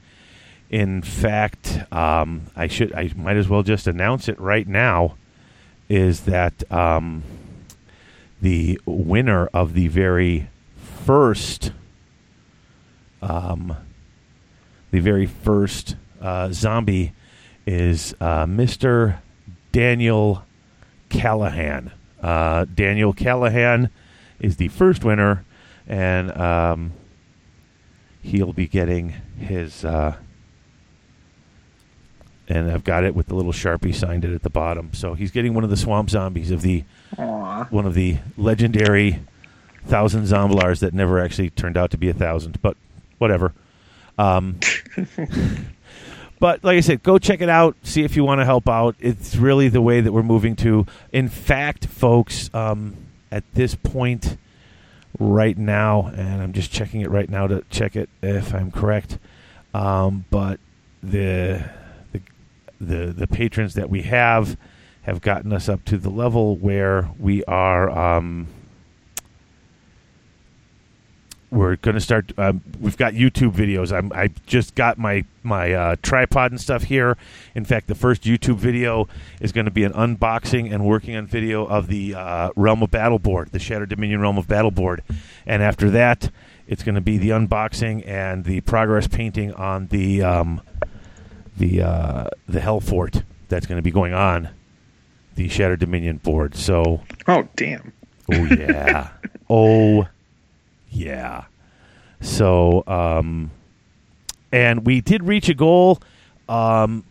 In 0.73 1.03
fact, 1.03 1.81
um, 1.93 2.47
I 2.57 2.67
should 2.67 2.95
I 2.95 3.13
might 3.15 3.37
as 3.37 3.47
well 3.47 3.63
just 3.63 3.87
announce 3.87 4.27
it 4.27 4.41
right 4.41 4.67
now. 4.67 5.17
Is 5.91 6.23
that 6.23 6.71
um, 6.73 7.23
the 8.41 8.81
winner 8.87 9.49
of 9.49 9.75
the 9.75 9.89
very 9.89 10.49
first 11.05 11.73
um, 13.21 13.77
the 14.91 15.01
very 15.01 15.27
first 15.27 15.97
uh, 16.23 16.51
zombie 16.53 17.13
is 17.67 18.15
uh, 18.19 18.47
Mr. 18.47 19.19
Daniel 19.73 20.43
Callahan. 21.11 21.93
Uh, 22.23 22.65
Daniel 22.65 23.13
Callahan 23.13 23.91
is 24.41 24.57
the 24.57 24.69
first 24.69 25.05
winner, 25.05 25.45
and 25.87 26.35
um, 26.37 26.93
he'll 28.23 28.55
be 28.55 28.67
getting 28.67 29.11
his. 29.39 29.85
Uh, 29.85 30.17
and 32.53 32.71
I've 32.71 32.85
got 32.85 33.03
it 33.03 33.15
with 33.15 33.29
the 33.29 33.35
little 33.35 33.53
sharpie 33.53 33.95
signed 33.95 34.27
it 34.27 34.35
at 34.35 34.43
the 34.43 34.51
bottom. 34.51 34.91
So 34.93 35.15
he's 35.15 35.31
getting 35.31 35.55
one 35.55 35.65
of 35.65 35.71
the 35.71 35.77
swamp 35.77 36.11
zombies 36.11 36.51
of 36.51 36.61
the 36.61 36.85
Aw. 37.17 37.65
one 37.71 37.87
of 37.87 37.95
the 37.95 38.19
legendary 38.37 39.21
thousand 39.87 40.25
zomblars 40.25 40.81
that 40.81 40.93
never 40.93 41.19
actually 41.19 41.49
turned 41.49 41.79
out 41.79 41.91
to 41.93 41.97
be 41.97 42.11
a 42.11 42.15
thousand, 42.15 42.61
but 42.61 42.77
whatever. 43.17 43.55
Um, 44.19 44.61
but 46.39 46.63
like 46.63 46.77
I 46.77 46.81
said, 46.81 47.03
go 47.03 47.19
check 47.19 47.41
it 47.41 47.49
out. 47.49 47.75
See 47.85 48.05
if 48.05 48.17
you 48.17 48.25
want 48.25 48.43
to 48.43 48.45
help 48.45 48.69
out. 48.69 48.97
It's 49.01 49.35
really 49.35 49.71
the 49.71 49.81
way 49.81 50.03
that 50.03 50.13
we're 50.13 50.23
moving 50.23 50.55
to. 50.57 50.85
In 51.11 51.29
fact, 51.31 51.87
folks, 51.87 52.51
um, 52.53 52.97
at 53.31 53.45
this 53.55 53.75
point 53.75 54.37
right 55.19 55.57
now, 55.57 56.13
and 56.15 56.43
I'm 56.43 56.53
just 56.53 56.71
checking 56.71 57.01
it 57.01 57.09
right 57.09 57.31
now 57.31 57.47
to 57.47 57.65
check 57.71 57.97
it 57.97 58.11
if 58.23 58.55
I'm 58.55 58.71
correct. 58.71 59.19
Um, 59.73 60.27
but 60.31 60.61
the 61.03 61.65
the 62.83 63.13
the 63.13 63.27
patrons 63.27 63.75
that 63.75 63.89
we 63.89 64.03
have 64.03 64.57
have 65.03 65.21
gotten 65.21 65.53
us 65.53 65.69
up 65.69 65.85
to 65.85 65.99
the 65.99 66.11
level 66.11 66.57
where 66.57 67.11
we 67.19 67.45
are. 67.45 67.91
Um, 67.91 68.49
we're 71.51 71.77
going 71.77 71.95
to 71.95 72.01
start. 72.01 72.33
Um, 72.39 72.63
we've 72.81 72.97
got 72.97 73.13
YouTube 73.13 73.53
videos. 73.53 73.93
I'm, 73.93 74.11
I 74.15 74.31
just 74.47 74.75
got 74.75 74.97
my 74.97 75.25
my 75.43 75.73
uh, 75.73 75.97
tripod 76.03 76.51
and 76.51 76.61
stuff 76.61 76.85
here. 76.85 77.19
In 77.55 77.65
fact, 77.67 77.89
the 77.89 77.95
first 77.95 78.23
YouTube 78.23 78.57
video 78.57 79.07
is 79.41 79.53
going 79.53 79.67
to 79.67 79.71
be 79.71 79.85
an 79.85 79.93
unboxing 79.93 80.73
and 80.73 80.87
working 80.87 81.15
on 81.15 81.27
video 81.27 81.67
of 81.67 81.89
the 81.89 82.15
uh, 82.15 82.51
Realm 82.57 82.83
of 82.83 82.91
Battle 82.91 83.19
board, 83.19 83.51
the 83.53 83.59
Shattered 83.59 83.91
Dominion 83.91 84.23
Realm 84.23 84.39
of 84.39 84.49
Battle 84.49 84.71
board, 84.71 85.03
and 85.45 85.63
after 85.63 85.91
that, 85.91 86.31
it's 86.67 86.83
going 86.83 86.95
to 86.95 87.03
be 87.03 87.19
the 87.19 87.31
unboxing 87.31 88.07
and 88.09 88.45
the 88.45 88.63
progress 88.63 89.07
painting 89.07 89.53
on 89.53 89.89
the 89.89 90.23
um, 90.23 90.63
the 91.57 91.83
uh, 91.83 92.29
the 92.49 92.61
Hell 92.61 92.81
Fort 92.81 93.23
that's 93.49 93.67
going 93.67 93.77
to 93.77 93.83
be 93.83 93.91
going 93.91 94.15
on 94.15 94.49
the 95.35 95.49
Shattered 95.49 95.81
Dominion 95.81 96.19
board. 96.19 96.55
So 96.55 97.03
Oh 97.27 97.49
damn. 97.57 97.93
Oh 98.33 98.45
yeah. 98.45 99.11
oh 99.51 100.09
yeah. 100.91 101.45
So 102.21 102.85
um 102.87 103.51
and 104.51 104.87
we 104.87 105.01
did 105.01 105.25
reach 105.25 105.49
a 105.49 105.55
goal 105.55 106.01
um 106.49 107.05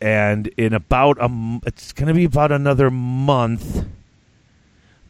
and 0.00 0.46
in 0.56 0.72
about 0.74 1.18
a, 1.20 1.60
it's 1.66 1.92
going 1.92 2.08
to 2.08 2.14
be 2.14 2.24
about 2.24 2.52
another 2.52 2.90
month 2.90 3.84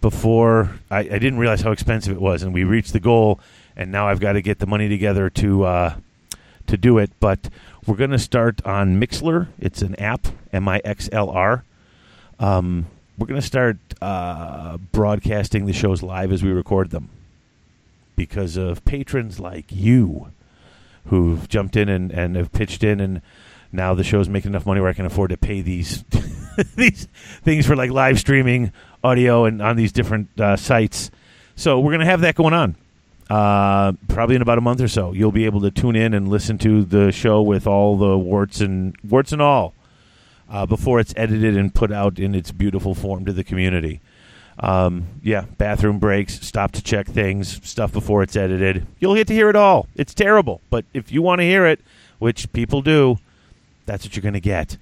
before 0.00 0.78
I, 0.91 1.00
I 1.00 1.18
didn't 1.18 1.39
realize 1.39 1.60
how 1.60 1.73
expensive 1.73 2.15
it 2.15 2.20
was 2.20 2.42
and 2.42 2.55
we 2.55 2.65
reached 2.65 2.92
the 2.92 3.00
goal 3.00 3.41
and 3.76 3.91
now 3.92 4.08
I've 4.08 4.20
got 4.20 4.33
to 4.33 4.42
get 4.42 4.58
the 4.58 4.67
money 4.67 4.89
together 4.89 5.28
to 5.31 5.65
uh 5.65 5.94
to 6.67 6.76
do 6.76 6.99
it 6.99 7.10
but 7.18 7.49
we're 7.89 7.97
going 7.97 8.10
to 8.10 8.18
start 8.18 8.65
on 8.67 9.00
Mixlr 9.00 9.49
it's 9.58 9.81
an 9.81 9.94
app 9.97 10.26
M 10.52 10.68
I 10.68 10.81
X 10.84 11.08
L 11.10 11.31
R 11.31 11.65
um, 12.39 12.86
we're 13.17 13.26
going 13.26 13.41
to 13.41 13.47
start 13.47 13.78
uh, 14.02 14.76
broadcasting 14.92 15.65
the 15.65 15.73
shows 15.73 16.02
live 16.02 16.31
as 16.31 16.42
we 16.42 16.50
record 16.50 16.91
them 16.91 17.08
because 18.15 18.58
of 18.58 18.84
patrons 18.84 19.41
like 19.41 19.65
you 19.70 20.31
who've 21.07 21.49
jumped 21.49 21.76
in 21.76 21.89
and, 21.89 22.12
and 22.12 22.36
have 22.36 22.52
pitched 22.52 22.84
in 22.84 23.00
and 23.00 23.23
now 23.73 23.94
the 23.94 24.05
show's 24.05 24.28
making 24.28 24.50
enough 24.50 24.67
money 24.67 24.83
where 24.83 24.91
I 24.91 24.94
can 24.94 25.07
afford 25.07 25.31
to 25.31 25.39
pay 25.39 25.62
these 25.62 26.05
these 26.76 27.08
things 27.42 27.67
for 27.67 27.75
like 27.75 27.91
live 27.91 28.18
streaming 28.18 28.70
audio 29.02 29.47
and 29.47 29.62
on 29.62 29.76
these 29.76 29.92
different 29.92 30.28
uh, 30.39 30.57
sites. 30.57 31.10
So 31.57 31.81
we're 31.81 31.92
going 31.92 32.00
to 32.00 32.07
have 32.07 32.20
that 32.20 32.34
going 32.34 32.55
on. 32.55 32.76
Uh, 33.28 33.92
probably 34.08 34.36
in 34.36 34.42
about 34.42 34.57
a 34.57 34.62
month 34.62 34.81
or 34.81 34.89
so, 34.89 35.12
you'll 35.12 35.32
be 35.32 35.44
able 35.44 35.60
to 35.60 35.70
tune 35.70 35.94
in 35.94 36.15
and 36.15 36.28
listen 36.28 36.57
to 36.57 36.82
the 36.82 37.12
show 37.12 37.42
with 37.42 37.66
all 37.66 37.97
the 37.98 38.16
warts 38.16 38.60
and 38.60 38.97
warts 39.05 39.32
and 39.32 39.42
all 39.42 39.74
uh, 40.48 40.65
before 40.65 40.98
it's 40.98 41.12
edited 41.16 41.57
and 41.57 41.74
put 41.74 41.92
out 41.92 42.18
in 42.18 42.34
its 42.34 42.52
beautiful 42.52 42.94
form 42.94 43.24
to 43.26 43.32
the 43.32 43.44
community. 43.44 44.00
Um, 44.60 45.07
yeah, 45.23 45.44
bathroom 45.58 45.98
breaks, 45.98 46.40
stop 46.40 46.73
to 46.73 46.82
check 46.82 47.07
things, 47.07 47.60
stuff 47.68 47.92
before 47.92 48.23
it's 48.23 48.34
edited. 48.34 48.86
You'll 48.98 49.15
get 49.15 49.26
to 49.28 49.34
hear 49.34 49.50
it 49.50 49.57
all. 49.57 49.86
It's 49.94 50.15
terrible, 50.15 50.60
but 50.70 50.84
if 50.94 51.12
you 51.12 51.23
want 51.23 51.40
to 51.40 51.44
hear 51.44 51.66
it, 51.66 51.81
which 52.18 52.52
people 52.52 52.82
do, 52.82 53.18
that's 53.86 54.05
what 54.05 54.16
you're 54.16 54.23
going 54.23 54.34
to 54.34 54.40
get. 54.40 54.76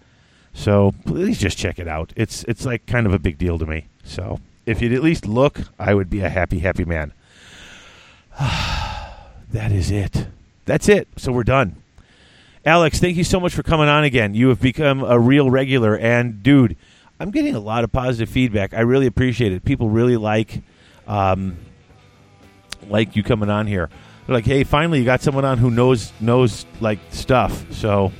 So 0.55 0.95
please 1.05 1.39
just 1.39 1.59
check 1.59 1.79
it 1.79 1.87
out. 1.87 2.13
It's 2.17 2.43
it's 2.45 2.65
like 2.65 2.87
kind 2.87 3.07
of 3.07 3.13
a 3.13 3.19
big 3.19 3.37
deal 3.37 3.59
to 3.59 3.67
me. 3.67 3.89
So 4.05 4.41
if 4.65 4.81
you'd 4.81 4.95
at 4.95 5.03
least 5.03 5.27
look, 5.27 5.61
I 5.79 5.93
would 5.93 6.09
be 6.09 6.21
a 6.21 6.31
happy, 6.31 6.61
happy 6.61 6.87
man. 6.87 7.13
that 9.53 9.73
is 9.73 9.91
it. 9.91 10.27
That's 10.65 10.89
it. 10.89 11.09
So 11.17 11.33
we're 11.33 11.45
done. 11.45 11.77
Alex, 12.65 12.99
thank 12.99 13.17
you 13.17 13.25
so 13.25 13.39
much 13.39 13.55
for 13.55 13.63
coming 13.63 13.89
on 13.89 14.05
again. 14.05 14.35
You 14.35 14.49
have 14.49 14.61
become 14.61 15.05
a 15.05 15.19
real 15.19 15.49
regular, 15.51 15.97
and 15.97 16.43
dude, 16.43 16.77
I'm 17.21 17.31
getting 17.31 17.55
a 17.55 17.61
lot 17.61 17.85
of 17.85 17.93
positive 17.93 18.29
feedback. 18.29 18.75
I 18.75 18.81
really 18.81 19.07
appreciate 19.07 19.53
it. 19.53 19.65
People 19.65 19.89
really 19.89 20.17
like, 20.17 20.63
um, 21.07 21.57
like 22.89 23.15
you 23.15 23.23
coming 23.23 23.49
on 23.49 23.67
here. 23.69 23.89
They're 24.27 24.35
like, 24.35 24.45
hey, 24.45 24.65
finally, 24.65 24.99
you 24.99 25.05
got 25.05 25.23
someone 25.23 25.45
on 25.45 25.59
who 25.59 25.71
knows 25.71 26.13
knows 26.21 26.67
like 26.81 26.99
stuff. 27.11 27.73
So 27.73 28.13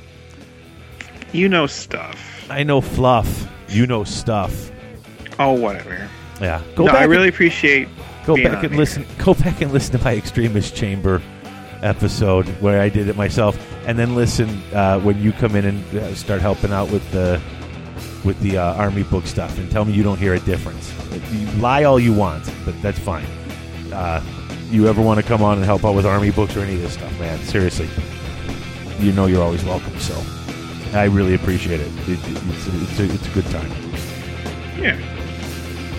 You 1.33 1.49
know 1.49 1.67
stuff. 1.67 2.47
I 2.49 2.63
know 2.63 2.81
fluff. 2.81 3.51
You 3.69 3.87
know 3.87 4.05
stuff. 4.05 4.71
Oh 5.41 5.53
whatever. 5.53 6.09
Yeah. 6.41 6.63
Go 6.77 6.87
no, 6.87 6.93
back. 6.93 7.03
I 7.03 7.05
really 7.05 7.27
and, 7.27 7.35
appreciate 7.35 7.89
go 8.27 8.37
back 8.37 8.63
and 8.65 8.73
here. 8.73 8.81
listen. 8.81 9.07
Go 9.19 9.35
back 9.35 9.61
and 9.61 9.73
listen 9.73 9.99
to 9.99 10.05
my 10.05 10.15
Extremis 10.17 10.71
Chamber 10.71 11.23
episode 11.83 12.47
where 12.61 12.81
I 12.81 12.89
did 12.89 13.09
it 13.09 13.17
myself, 13.17 13.57
and 13.87 13.99
then 13.99 14.15
listen 14.15 14.49
uh, 14.73 15.01
when 15.01 15.21
you 15.23 15.33
come 15.33 15.57
in 15.57 15.65
and 15.65 15.97
uh, 15.97 16.15
start 16.15 16.41
helping 16.41 16.73
out 16.73 16.91
with 16.91 17.09
the 17.13 17.41
with 18.25 18.39
the 18.41 18.59
uh, 18.59 18.75
army 18.75 19.05
book 19.05 19.27
stuff, 19.27 19.57
and 19.59 19.71
tell 19.71 19.85
me 19.85 19.93
you 19.93 20.03
don't 20.03 20.19
hear 20.19 20.35
a 20.35 20.41
difference. 20.41 20.93
You 21.33 21.47
lie 21.61 21.85
all 21.85 22.01
you 22.01 22.13
want, 22.13 22.51
but 22.65 22.81
that's 22.83 22.99
fine. 22.99 23.27
Uh, 23.93 24.23
you 24.69 24.89
ever 24.89 25.01
want 25.01 25.21
to 25.21 25.27
come 25.27 25.43
on 25.43 25.59
and 25.59 25.65
help 25.65 25.85
out 25.85 25.95
with 25.95 26.05
army 26.07 26.33
books 26.33 26.57
or 26.57 26.61
any 26.61 26.75
of 26.75 26.83
this 26.83 26.95
stuff, 26.95 27.19
man? 27.21 27.39
Seriously, 27.41 27.89
you 28.99 29.13
know 29.13 29.27
you're 29.27 29.43
always 29.43 29.65
welcome. 29.65 29.97
So 30.01 30.21
I 30.93 31.05
really 31.05 31.35
appreciate 31.35 31.81
it. 31.81 31.87
it, 32.09 32.09
it 32.09 32.19
it's, 32.25 32.67
it's, 32.67 32.99
a, 32.99 33.15
it's 33.15 33.27
a 33.27 33.31
good 33.31 33.47
time. 33.47 33.71
Yeah. 34.83 35.16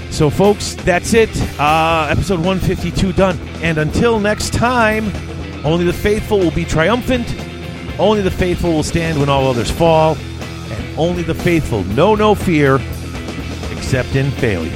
So, 0.10 0.30
folks, 0.30 0.74
that's 0.76 1.14
it. 1.14 1.30
Uh, 1.60 2.08
episode 2.10 2.40
152 2.40 3.14
done. 3.14 3.38
And 3.61 3.77
until 3.77 4.19
next 4.19 4.53
time, 4.53 5.11
only 5.66 5.86
the 5.86 5.94
faithful 5.94 6.40
will 6.40 6.52
be 6.52 6.66
triumphant. 6.66 7.27
Only 8.00 8.22
the 8.22 8.32
faithful 8.32 8.72
will 8.72 8.84
stand 8.84 9.19
when 9.19 9.30
all 9.30 9.48
others 9.48 9.69
fall. 9.69 10.16
And 10.16 11.00
only 11.00 11.24
the 11.24 11.36
faithful 11.36 11.84
know 11.84 12.16
no 12.16 12.36
fear 12.36 12.76
except 13.72 14.16
in 14.16 14.32
failure. 14.32 14.72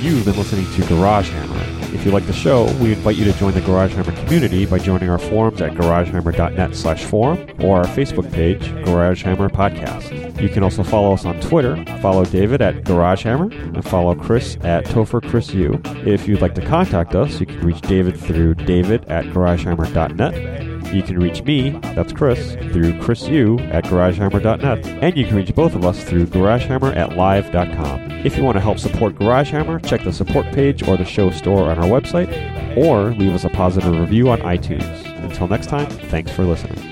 You've 0.00 0.24
been 0.24 0.36
listening 0.36 0.70
to 0.74 0.86
Garage 0.88 1.30
Hammer. 1.30 1.71
If 1.92 2.06
you 2.06 2.10
like 2.10 2.26
the 2.26 2.32
show, 2.32 2.64
we 2.80 2.92
invite 2.92 3.16
you 3.16 3.24
to 3.24 3.32
join 3.34 3.52
the 3.52 3.60
Garage 3.60 3.92
Hammer 3.92 4.12
community 4.12 4.64
by 4.64 4.78
joining 4.78 5.10
our 5.10 5.18
forums 5.18 5.60
at 5.60 5.72
garagehammer.net 5.72 6.74
slash 6.74 7.04
forum 7.04 7.38
or 7.60 7.78
our 7.78 7.84
Facebook 7.84 8.32
page, 8.32 8.72
Garage 8.84 9.22
Hammer 9.22 9.48
Podcast. 9.48 10.40
You 10.40 10.48
can 10.48 10.62
also 10.62 10.82
follow 10.82 11.12
us 11.12 11.24
on 11.24 11.38
Twitter. 11.40 11.84
Follow 12.00 12.24
David 12.24 12.62
at 12.62 12.84
Garage 12.84 13.24
Hammer 13.24 13.52
and 13.52 13.84
follow 13.84 14.14
Chris 14.14 14.56
at 14.62 14.86
Topher 14.86 15.22
Chris 15.28 15.52
U. 15.52 15.80
If 16.06 16.26
you'd 16.26 16.40
like 16.40 16.54
to 16.54 16.64
contact 16.64 17.14
us, 17.14 17.38
you 17.40 17.46
can 17.46 17.60
reach 17.60 17.82
David 17.82 18.16
through 18.16 18.54
david 18.54 19.04
at 19.06 19.26
garagehammer.net. 19.26 20.71
You 20.92 21.02
can 21.02 21.18
reach 21.18 21.42
me, 21.42 21.70
that's 21.94 22.12
Chris, 22.12 22.54
through 22.54 22.92
chrisu 23.00 23.60
at 23.72 23.84
garagehammer.net. 23.84 24.86
And 24.86 25.16
you 25.16 25.26
can 25.26 25.36
reach 25.36 25.54
both 25.54 25.74
of 25.74 25.84
us 25.84 26.04
through 26.04 26.26
garagehammer 26.26 26.94
at 26.94 27.16
live.com. 27.16 28.10
If 28.24 28.36
you 28.36 28.44
want 28.44 28.56
to 28.56 28.60
help 28.60 28.78
support 28.78 29.16
GarageHammer, 29.16 29.84
check 29.84 30.04
the 30.04 30.12
support 30.12 30.46
page 30.52 30.86
or 30.86 30.96
the 30.96 31.04
show 31.04 31.30
store 31.30 31.70
on 31.70 31.78
our 31.78 31.88
website, 31.88 32.76
or 32.76 33.10
leave 33.14 33.34
us 33.34 33.44
a 33.44 33.48
positive 33.48 33.98
review 33.98 34.30
on 34.30 34.38
iTunes. 34.40 35.04
Until 35.24 35.48
next 35.48 35.66
time, 35.66 35.86
thanks 35.86 36.30
for 36.30 36.44
listening. 36.44 36.91